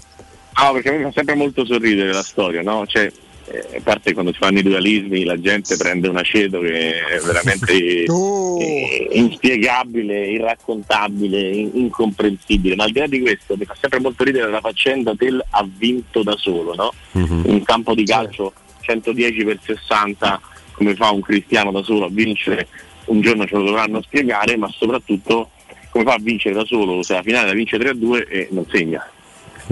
No, 0.59 0.71
perché 0.71 0.89
a 0.89 0.91
me 0.93 1.03
fa 1.03 1.11
sempre 1.13 1.35
molto 1.35 1.65
sorridere 1.65 2.11
la 2.13 2.23
storia, 2.23 2.61
no? 2.61 2.85
Cioè, 2.87 3.11
eh, 3.49 3.77
a 3.77 3.81
parte 3.83 4.13
quando 4.13 4.31
si 4.31 4.39
fanno 4.39 4.59
i 4.59 4.63
dualismi 4.63 5.23
la 5.23 5.39
gente 5.39 5.77
prende 5.77 6.07
un 6.07 6.17
aceto 6.17 6.59
che 6.59 6.99
è 6.99 7.19
veramente 7.19 7.73
eh, 8.03 9.07
inspiegabile, 9.11 10.27
irraccontabile, 10.27 11.49
in- 11.49 11.71
incomprensibile, 11.73 12.75
ma 12.75 12.85
al 12.85 12.91
di 12.91 12.99
là 12.99 13.07
di 13.07 13.19
questo 13.19 13.55
mi 13.57 13.65
fa 13.65 13.75
sempre 13.79 13.99
molto 13.99 14.23
ridere 14.23 14.49
la 14.49 14.61
faccenda 14.61 15.13
del 15.13 15.43
ha 15.49 15.67
vinto 15.77 16.23
da 16.23 16.35
solo, 16.37 16.73
no? 16.75 16.93
Un 17.11 17.61
campo 17.63 17.93
di 17.93 18.05
calcio 18.05 18.53
110 18.81 19.43
per 19.43 19.59
60, 19.63 20.41
come 20.71 20.95
fa 20.95 21.11
un 21.11 21.21
cristiano 21.21 21.71
da 21.71 21.83
solo 21.83 22.05
a 22.05 22.09
vincere, 22.09 22.67
un 23.05 23.21
giorno 23.21 23.45
ce 23.45 23.55
lo 23.55 23.63
dovranno 23.63 24.01
spiegare, 24.01 24.57
ma 24.57 24.69
soprattutto 24.71 25.51
come 25.97 26.03
fa 26.03 26.13
a 26.13 26.19
vincere 26.21 26.53
da 26.55 26.65
solo, 26.65 27.01
se 27.01 27.13
la 27.13 27.23
finale 27.23 27.47
la 27.47 27.53
vince 27.53 27.77
3-2 27.77 28.27
e 28.29 28.47
non 28.51 28.65
segna. 28.69 29.09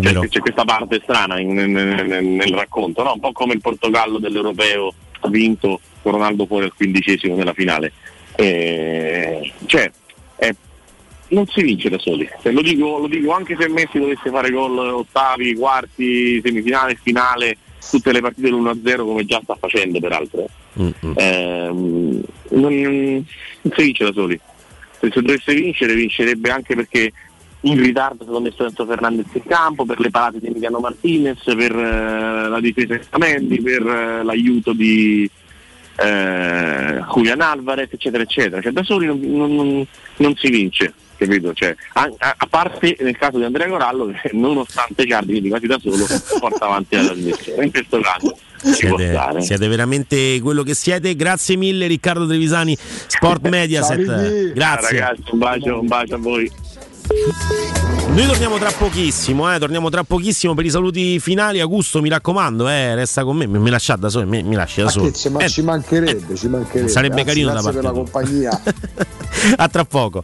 Cioè, 0.02 0.28
c'è 0.28 0.40
questa 0.40 0.66
parte 0.66 1.00
strana 1.04 1.40
in- 1.40 1.54
nel, 1.54 1.70
nel- 1.70 2.24
nel 2.24 2.54
racconto, 2.54 3.04
no? 3.04 3.14
un 3.14 3.20
po' 3.20 3.32
come 3.32 3.54
il 3.54 3.62
Portogallo 3.62 4.18
dell'Europeo 4.18 4.94
ha 5.22 5.30
vinto 5.30 5.80
con 6.02 6.12
Ronaldo 6.14 6.46
fuori 6.46 6.66
al 6.66 6.74
quindicesimo 6.74 7.36
nella 7.36 7.54
finale. 7.54 7.94
Eh, 8.36 9.54
cioè, 9.68 9.90
eh, 10.38 10.56
non 11.30 11.48
si 11.48 11.62
vince 11.62 11.90
da 11.90 11.98
soli. 12.00 12.28
Cioè, 12.42 12.52
lo, 12.52 12.62
dico, 12.62 12.98
lo 12.98 13.08
dico 13.08 13.32
anche 13.32 13.56
se 13.58 13.70
Messi 13.70 14.00
dovesse 14.00 14.30
fare 14.30 14.50
gol 14.52 14.78
ottavi, 14.78 15.56
quarti, 15.56 16.42
semifinale, 16.44 16.98
finale, 17.02 17.58
tutte 17.90 18.12
le 18.12 18.20
partite 18.20 18.50
l'1-0 18.50 18.98
come 18.98 19.26
già 19.26 19.40
sta 19.44 19.56
facendo 19.58 20.00
peraltro. 20.00 20.46
Ehm, 21.16 22.22
non, 22.50 22.74
non 22.74 23.26
si 23.74 23.82
vince 23.84 24.04
da 24.04 24.12
soli. 24.12 24.38
Se 25.08 25.12
se 25.14 25.22
dovesse 25.22 25.54
vincere, 25.54 25.94
vincerebbe 25.96 26.50
anche 26.50 26.76
perché 26.76 27.12
in 27.62 27.80
ritardo 27.82 28.24
stato 28.24 28.40
messo 28.40 28.64
Enzo 28.66 28.86
Fernandez 28.86 29.26
in 29.34 29.44
campo, 29.44 29.86
per 29.86 30.00
le 30.00 30.10
parate 30.12 30.40
di 30.40 30.48
Emiliano 30.48 30.80
Martinez, 30.80 31.42
per 31.44 31.76
eh, 31.76 32.48
la 32.48 32.60
difesa 32.60 32.96
di 32.96 33.04
Stamendi, 33.04 33.62
per 33.62 33.82
eh, 33.88 34.24
l'aiuto 34.24 34.74
di 34.74 35.30
eh, 35.98 37.04
Julian 37.14 37.42
Alvarez, 37.42 37.90
eccetera, 37.92 38.24
eccetera. 38.24 38.62
Cioè, 38.62 38.72
da 38.72 38.84
soli 38.84 39.06
non- 39.08 39.20
non- 39.20 39.86
non 40.18 40.36
si 40.36 40.50
vince, 40.50 40.94
capito? 41.18 41.54
Cioè, 41.54 41.76
a, 41.94 42.10
a- 42.18 42.48
parte 42.50 42.96
nel 43.02 43.18
caso 43.18 43.38
di 43.38 43.44
Andrea 43.44 43.68
Corallo, 43.68 44.08
che 44.08 44.30
nonostante 44.36 45.08
Ciardi, 45.08 45.32
quindi 45.32 45.50
quasi 45.50 45.68
da 45.68 45.78
solo, 45.82 46.06
porta 46.40 46.66
avanti 46.66 46.96
la 46.96 47.04
trasmissione. 47.06 47.66
In 47.66 47.72
questo 47.72 48.00
caso 48.00 48.38
Siete, 48.58 49.18
siete 49.42 49.68
veramente 49.68 50.40
quello 50.42 50.64
che 50.64 50.74
siete. 50.74 51.16
Grazie 51.16 51.56
mille 51.56 51.86
Riccardo 51.88 52.26
Trevisani, 52.26 52.76
Sport 53.08 53.46
Mediaset. 53.50 54.54
Grazie. 54.54 55.00
ragazzi, 55.00 55.22
un 55.32 55.38
bacio, 55.40 55.80
un 55.80 55.88
bacio 55.88 56.16
a 56.16 56.18
voi. 56.18 56.52
Noi 58.08 58.26
torniamo 58.26 58.58
tra 58.58 58.72
pochissimo, 58.72 59.54
eh, 59.54 59.60
torniamo 59.60 59.90
tra 59.90 60.04
pochissimo 60.04 60.54
per 60.56 60.66
i 60.66 60.70
saluti 60.72 61.20
finali. 61.20 61.60
Augusto, 61.60 62.02
mi 62.02 62.10
raccomando, 62.10 62.68
eh, 62.70 62.96
resta 62.96 63.24
con 63.24 63.36
me. 63.36 63.46
Mi, 63.46 63.60
mi 63.60 63.70
lasciate 63.70 64.00
da 64.02 64.10
solo, 64.10 64.26
mi, 64.26 64.42
mi 64.42 64.56
lasci 64.56 64.80
da 64.80 64.86
Ma 64.86 64.92
solo. 64.92 65.12
ma 65.32 65.40
Eh, 65.44 65.50
ci 65.50 65.62
mancherebbe, 65.62 66.36
ci 66.36 66.48
mancherebbe. 66.48 66.90
Sarebbe 66.90 67.22
Anzi, 67.22 67.26
carino 67.28 67.48
da 67.54 67.62
grazie 67.62 67.72
parte 67.72 67.88
per 67.88 67.94
la 67.94 68.02
tua. 68.02 68.10
compagnia. 68.12 68.62
a 69.58 69.68
tra 69.68 69.84
poco. 69.86 70.24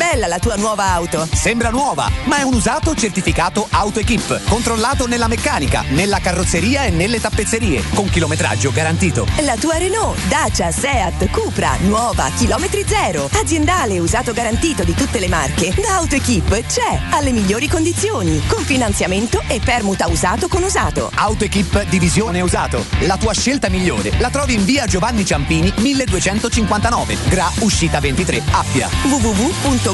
bella 0.11 0.27
la 0.27 0.39
tua 0.39 0.55
nuova 0.55 0.91
auto! 0.91 1.25
Sembra 1.31 1.69
nuova, 1.69 2.09
ma 2.25 2.39
è 2.39 2.41
un 2.41 2.53
usato 2.53 2.93
certificato 2.95 3.65
AutoEquip, 3.69 4.49
controllato 4.49 5.07
nella 5.07 5.27
meccanica, 5.27 5.85
nella 5.89 6.19
carrozzeria 6.19 6.83
e 6.83 6.89
nelle 6.89 7.21
tappezzerie, 7.21 7.81
con 7.93 8.09
chilometraggio 8.09 8.71
garantito. 8.71 9.25
La 9.41 9.55
tua 9.55 9.77
Renault, 9.77 10.19
Dacia, 10.27 10.69
Seat, 10.71 11.29
Cupra, 11.29 11.77
nuova, 11.81 12.29
chilometri 12.35 12.83
zero. 12.85 13.29
Aziendale 13.31 13.99
usato 13.99 14.33
garantito 14.33 14.83
di 14.83 14.93
tutte 14.93 15.19
le 15.19 15.29
marche. 15.29 15.73
Da 15.81 15.95
AutoEquip 15.95 16.65
c'è, 16.65 16.99
alle 17.11 17.31
migliori 17.31 17.69
condizioni, 17.69 18.41
con 18.47 18.63
finanziamento 18.63 19.41
e 19.47 19.61
permuta 19.63 20.09
usato 20.09 20.49
con 20.49 20.63
usato. 20.63 21.09
AutoEquip 21.13 21.83
Divisione 21.87 22.41
Usato. 22.41 22.85
La 23.01 23.15
tua 23.15 23.33
scelta 23.33 23.69
migliore 23.69 24.11
la 24.17 24.29
trovi 24.29 24.55
in 24.55 24.65
via 24.65 24.85
Giovanni 24.87 25.23
Ciampini 25.25 25.71
1259, 25.77 27.17
Gra 27.29 27.49
Uscita 27.59 27.99
23, 28.01 28.41
Appia. 28.51 28.89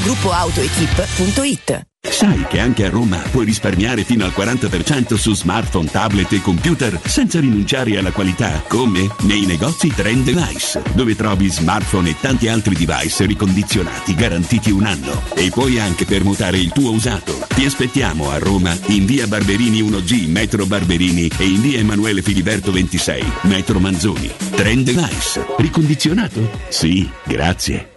www.gruppoautoequip.it 0.07 1.85
Sai 1.99 2.45
che 2.47 2.59
anche 2.59 2.85
a 2.85 2.89
Roma 2.89 3.17
puoi 3.17 3.43
risparmiare 3.43 4.05
fino 4.05 4.23
al 4.23 4.33
40% 4.35 5.15
su 5.15 5.35
smartphone, 5.35 5.89
tablet 5.89 6.31
e 6.31 6.41
computer 6.41 6.97
senza 7.03 7.41
rinunciare 7.41 7.97
alla 7.97 8.11
qualità? 8.11 8.63
Come? 8.67 9.09
Nei 9.23 9.45
negozi 9.45 9.89
Trend 9.89 10.23
Device, 10.23 10.81
dove 10.93 11.15
trovi 11.15 11.49
smartphone 11.49 12.11
e 12.11 12.15
tanti 12.19 12.47
altri 12.47 12.75
device 12.75 13.25
ricondizionati 13.25 14.15
garantiti 14.15 14.71
un 14.71 14.85
anno. 14.85 15.21
E 15.35 15.49
puoi 15.49 15.79
anche 15.79 16.05
permutare 16.05 16.57
il 16.57 16.71
tuo 16.71 16.91
usato. 16.91 17.45
Ti 17.53 17.65
aspettiamo 17.65 18.29
a 18.29 18.37
Roma 18.37 18.77
in 18.87 19.05
via 19.05 19.27
Barberini 19.27 19.81
1G, 19.81 20.29
metro 20.29 20.65
Barberini 20.65 21.29
e 21.37 21.45
in 21.45 21.59
via 21.61 21.79
Emanuele 21.79 22.21
Filiberto 22.21 22.71
26, 22.71 23.23
metro 23.41 23.79
Manzoni. 23.79 24.31
Trend 24.55 24.85
Device. 24.85 25.45
Ricondizionato? 25.57 26.49
Sì, 26.69 27.09
grazie. 27.25 27.96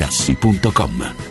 materassi.com 0.01 1.30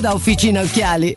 da 0.00 0.12
Officina 0.14 0.60
Occhiali. 0.60 1.16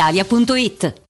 brispalitalia.it. 0.00 1.09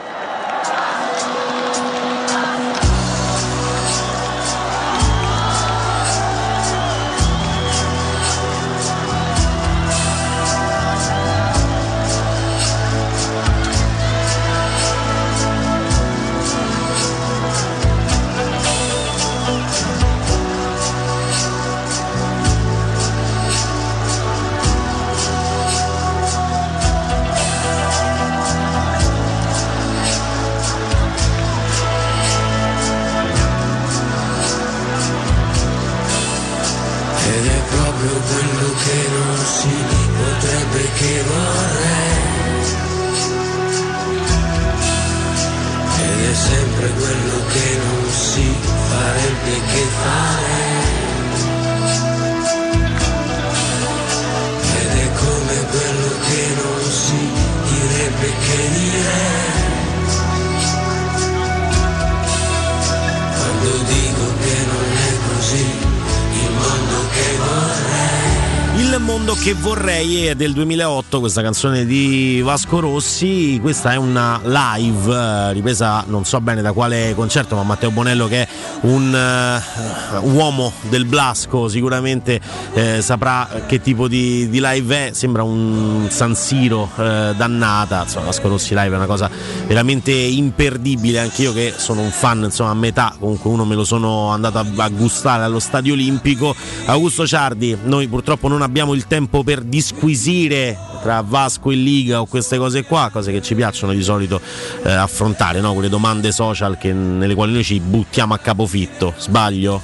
Del 70.41 70.53
2008, 70.53 71.19
questa 71.19 71.43
canzone 71.43 71.85
di 71.85 72.41
Vasco 72.43 72.79
Rossi, 72.79 73.59
questa 73.61 73.91
è 73.91 73.95
una 73.95 74.41
live 74.43 75.13
eh, 75.13 75.53
ripresa 75.53 76.03
non 76.07 76.25
so 76.25 76.41
bene 76.41 76.63
da 76.63 76.71
quale 76.71 77.13
concerto, 77.13 77.55
ma 77.55 77.61
Matteo 77.61 77.91
Bonello 77.91 78.27
che 78.27 78.41
è 78.41 78.47
un 78.81 79.13
eh, 79.13 80.17
uomo 80.19 80.71
del 80.89 81.05
Blasco 81.05 81.67
sicuramente 81.67 82.39
eh, 82.73 83.01
saprà 83.01 83.63
che 83.67 83.81
tipo 83.81 84.07
di, 84.07 84.49
di 84.49 84.59
live 84.61 85.09
è, 85.09 85.13
sembra 85.13 85.43
un 85.43 86.07
San 86.09 86.35
Siro 86.35 86.89
eh, 86.97 87.33
dannata, 87.35 88.03
insomma 88.03 88.25
Vasco 88.25 88.47
Rossi 88.47 88.73
live 88.73 88.93
è 88.93 88.95
una 88.95 89.05
cosa 89.05 89.29
veramente 89.67 90.11
imperdibile, 90.11 91.19
anche 91.19 91.43
io 91.43 91.53
che 91.53 91.73
sono 91.75 92.01
un 92.01 92.11
fan 92.11 92.43
insomma 92.43 92.71
a 92.71 92.75
metà, 92.75 93.13
comunque 93.19 93.49
uno 93.49 93.65
me 93.65 93.75
lo 93.75 93.83
sono 93.83 94.29
andato 94.29 94.57
a, 94.57 94.65
a 94.77 94.89
gustare 94.89 95.43
allo 95.43 95.59
Stadio 95.59 95.93
Olimpico. 95.93 96.55
Augusto 96.85 97.27
Ciardi, 97.27 97.77
noi 97.83 98.07
purtroppo 98.07 98.47
non 98.47 98.61
abbiamo 98.61 98.93
il 98.93 99.07
tempo 99.07 99.43
per 99.43 99.61
disquisire 99.61 100.90
tra 101.01 101.23
Vasco 101.25 101.71
e 101.71 101.75
Liga 101.75 102.21
o 102.21 102.25
queste 102.25 102.57
cose 102.57 102.83
qua, 102.83 103.09
cose 103.11 103.31
che 103.31 103.41
ci 103.41 103.55
piacciono 103.55 103.93
di 103.93 104.03
solito 104.03 104.39
eh, 104.83 104.91
affrontare, 104.91 105.59
no? 105.59 105.73
quelle 105.73 105.89
domande 105.89 106.31
social 106.31 106.77
che- 106.77 106.93
nelle 106.93 107.35
quali 107.35 107.53
noi 107.53 107.63
ci 107.63 107.79
buttiamo 107.79 108.33
a 108.33 108.37
capofitto. 108.37 109.13
Sbaglio? 109.17 109.81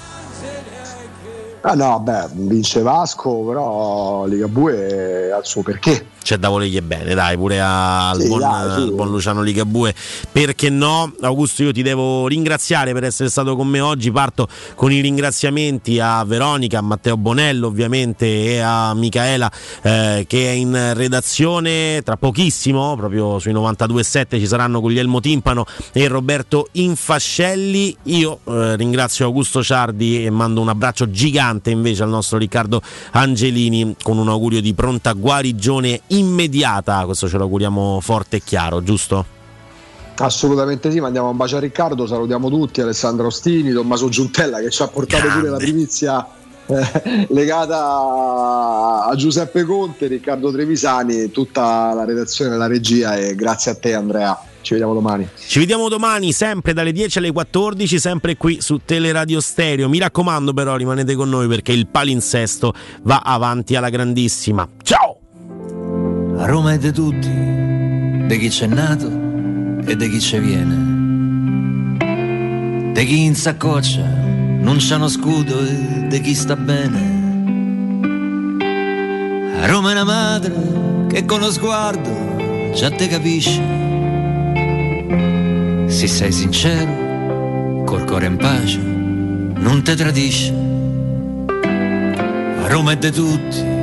Ah 1.61 1.73
no, 1.73 1.99
beh, 1.99 2.27
vince 2.33 2.81
Vasco, 2.81 3.43
però 3.45 4.25
Ligabue 4.25 5.31
ha 5.33 5.37
il 5.37 5.45
suo 5.45 5.63
perché. 5.63 6.07
C'è 6.27 6.35
da 6.35 6.49
volergli 6.49 6.81
bene, 6.81 7.13
dai, 7.13 7.37
pure 7.37 7.61
al, 7.61 8.19
Sì, 8.19 8.27
buon, 8.27 8.41
dai, 8.41 8.83
sì. 8.83 8.91
buon 8.91 9.09
Luciano 9.11 9.41
Ligabue. 9.41 9.95
Perché 10.29 10.69
no? 10.69 11.13
Augusto, 11.21 11.63
io 11.63 11.71
ti 11.71 11.81
devo 11.81 12.27
ringraziare 12.27 12.91
per 12.91 13.05
essere 13.05 13.29
stato 13.29 13.55
con 13.55 13.65
me 13.65 13.79
oggi. 13.79 14.11
Parto 14.11 14.45
con 14.75 14.91
i 14.91 14.99
ringraziamenti 14.99 16.01
a 16.01 16.21
Veronica, 16.25 16.79
a 16.79 16.81
Matteo 16.81 17.15
Bonello, 17.15 17.67
ovviamente, 17.67 18.25
e 18.25 18.59
a 18.59 18.93
Micaela 18.93 19.49
eh, 19.83 20.25
che 20.27 20.49
è 20.49 20.51
in 20.51 20.91
redazione 20.95 22.01
tra 22.03 22.17
pochissimo, 22.17 22.97
proprio 22.97 23.39
sui 23.39 23.53
92.7 23.53 24.37
ci 24.37 24.47
saranno 24.47 24.81
Guglielmo 24.81 25.21
Timpano 25.21 25.65
e 25.93 26.09
Roberto 26.09 26.67
Infascelli. 26.73 27.95
Io 28.03 28.39
eh, 28.43 28.75
ringrazio 28.75 29.23
Augusto 29.23 29.63
Ciardi 29.63 30.25
e 30.25 30.29
mando 30.29 30.59
un 30.59 30.67
abbraccio 30.67 31.09
gigante 31.09 31.69
invece 31.69 32.03
al 32.03 32.09
nostro 32.09 32.37
Riccardo 32.37 32.81
Angelini 33.11 33.95
con 34.03 34.17
un 34.17 34.27
augurio 34.27 34.59
di 34.59 34.73
pronta 34.73 35.13
guarigione 35.13 36.01
immediata. 36.17 37.05
Questo 37.05 37.27
ce 37.27 37.37
lo 37.37 37.43
auguriamo 37.43 37.99
forte 38.01 38.37
e 38.37 38.41
chiaro, 38.43 38.83
giusto? 38.83 39.25
Assolutamente 40.17 40.89
sì, 40.89 40.99
mandiamo 40.99 41.29
un 41.29 41.37
bacio 41.37 41.57
a 41.57 41.59
Riccardo, 41.59 42.07
salutiamo 42.07 42.49
tutti, 42.49 42.81
Alessandro 42.81 43.27
Ostini, 43.27 43.71
Tommaso 43.71 44.09
Giuntella 44.09 44.59
che 44.59 44.71
ci 44.71 44.81
ha 44.81 44.87
portato 44.87 45.27
pure 45.27 45.49
la 45.49 45.57
primizia 45.57 46.27
eh, 46.65 47.27
legata 47.29 49.05
a 49.05 49.15
Giuseppe 49.15 49.63
Conte, 49.63 50.07
Riccardo 50.07 50.51
Trevisani, 50.51 51.29
tutta 51.31 51.93
la 51.93 52.03
redazione 52.03 52.57
la 52.57 52.67
regia 52.67 53.15
e 53.15 53.35
grazie 53.35 53.71
a 53.71 53.75
te 53.75 53.93
Andrea. 53.93 54.37
Ci 54.61 54.73
vediamo 54.73 54.93
domani. 54.93 55.29
Ci 55.47 55.59
vediamo 55.59 55.87
domani, 55.87 56.33
sempre 56.33 56.73
dalle 56.73 56.91
10 56.91 57.19
alle 57.19 57.31
14, 57.31 57.99
sempre 57.99 58.35
qui 58.35 58.59
su 58.59 58.81
Teleradio 58.83 59.39
Stereo. 59.39 59.87
Mi 59.87 59.99
raccomando, 59.99 60.51
però, 60.51 60.75
rimanete 60.75 61.15
con 61.15 61.29
noi 61.29 61.47
perché 61.47 61.71
il 61.71 61.87
palinsesto 61.87 62.73
va 63.03 63.21
avanti 63.23 63.77
alla 63.77 63.89
grandissima. 63.89 64.67
Ciao! 64.83 65.26
A 66.39 66.45
Roma 66.45 66.73
è 66.73 66.77
di 66.77 66.91
tutti, 66.91 67.29
di 68.27 68.37
chi 68.37 68.49
c'è 68.49 68.67
nato 68.67 69.09
e 69.83 69.95
di 69.95 70.07
chi 70.07 70.19
ci 70.19 70.37
viene. 70.37 71.95
Di 72.93 73.05
chi 73.05 73.23
in 73.23 73.33
saccoccia 73.33 74.03
non 74.03 74.77
c'è 74.77 74.95
uno 74.95 75.07
scudo 75.07 75.59
e 75.59 76.07
di 76.07 76.21
chi 76.21 76.35
sta 76.35 76.55
bene. 76.55 77.15
A 79.61 79.65
Roma 79.65 79.89
è 79.89 79.93
una 79.93 80.03
madre 80.03 80.53
che 81.07 81.25
con 81.25 81.39
lo 81.39 81.51
sguardo 81.51 82.71
già 82.75 82.91
te 82.91 83.07
capisce. 83.07 83.61
Se 85.87 86.07
sei 86.07 86.31
sincero, 86.31 87.83
col 87.83 88.05
cuore 88.05 88.27
in 88.27 88.37
pace, 88.37 88.77
non 88.79 89.81
te 89.83 89.95
tradisce. 89.95 90.53
A 92.61 92.67
Roma 92.67 92.91
è 92.91 92.97
di 92.97 93.09
tutti, 93.09 93.76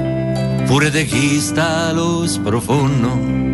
pure 0.66 0.90
di 0.90 1.04
chi 1.04 1.40
sta 1.40 1.88
allo 1.88 2.26
sprofondo 2.26 3.53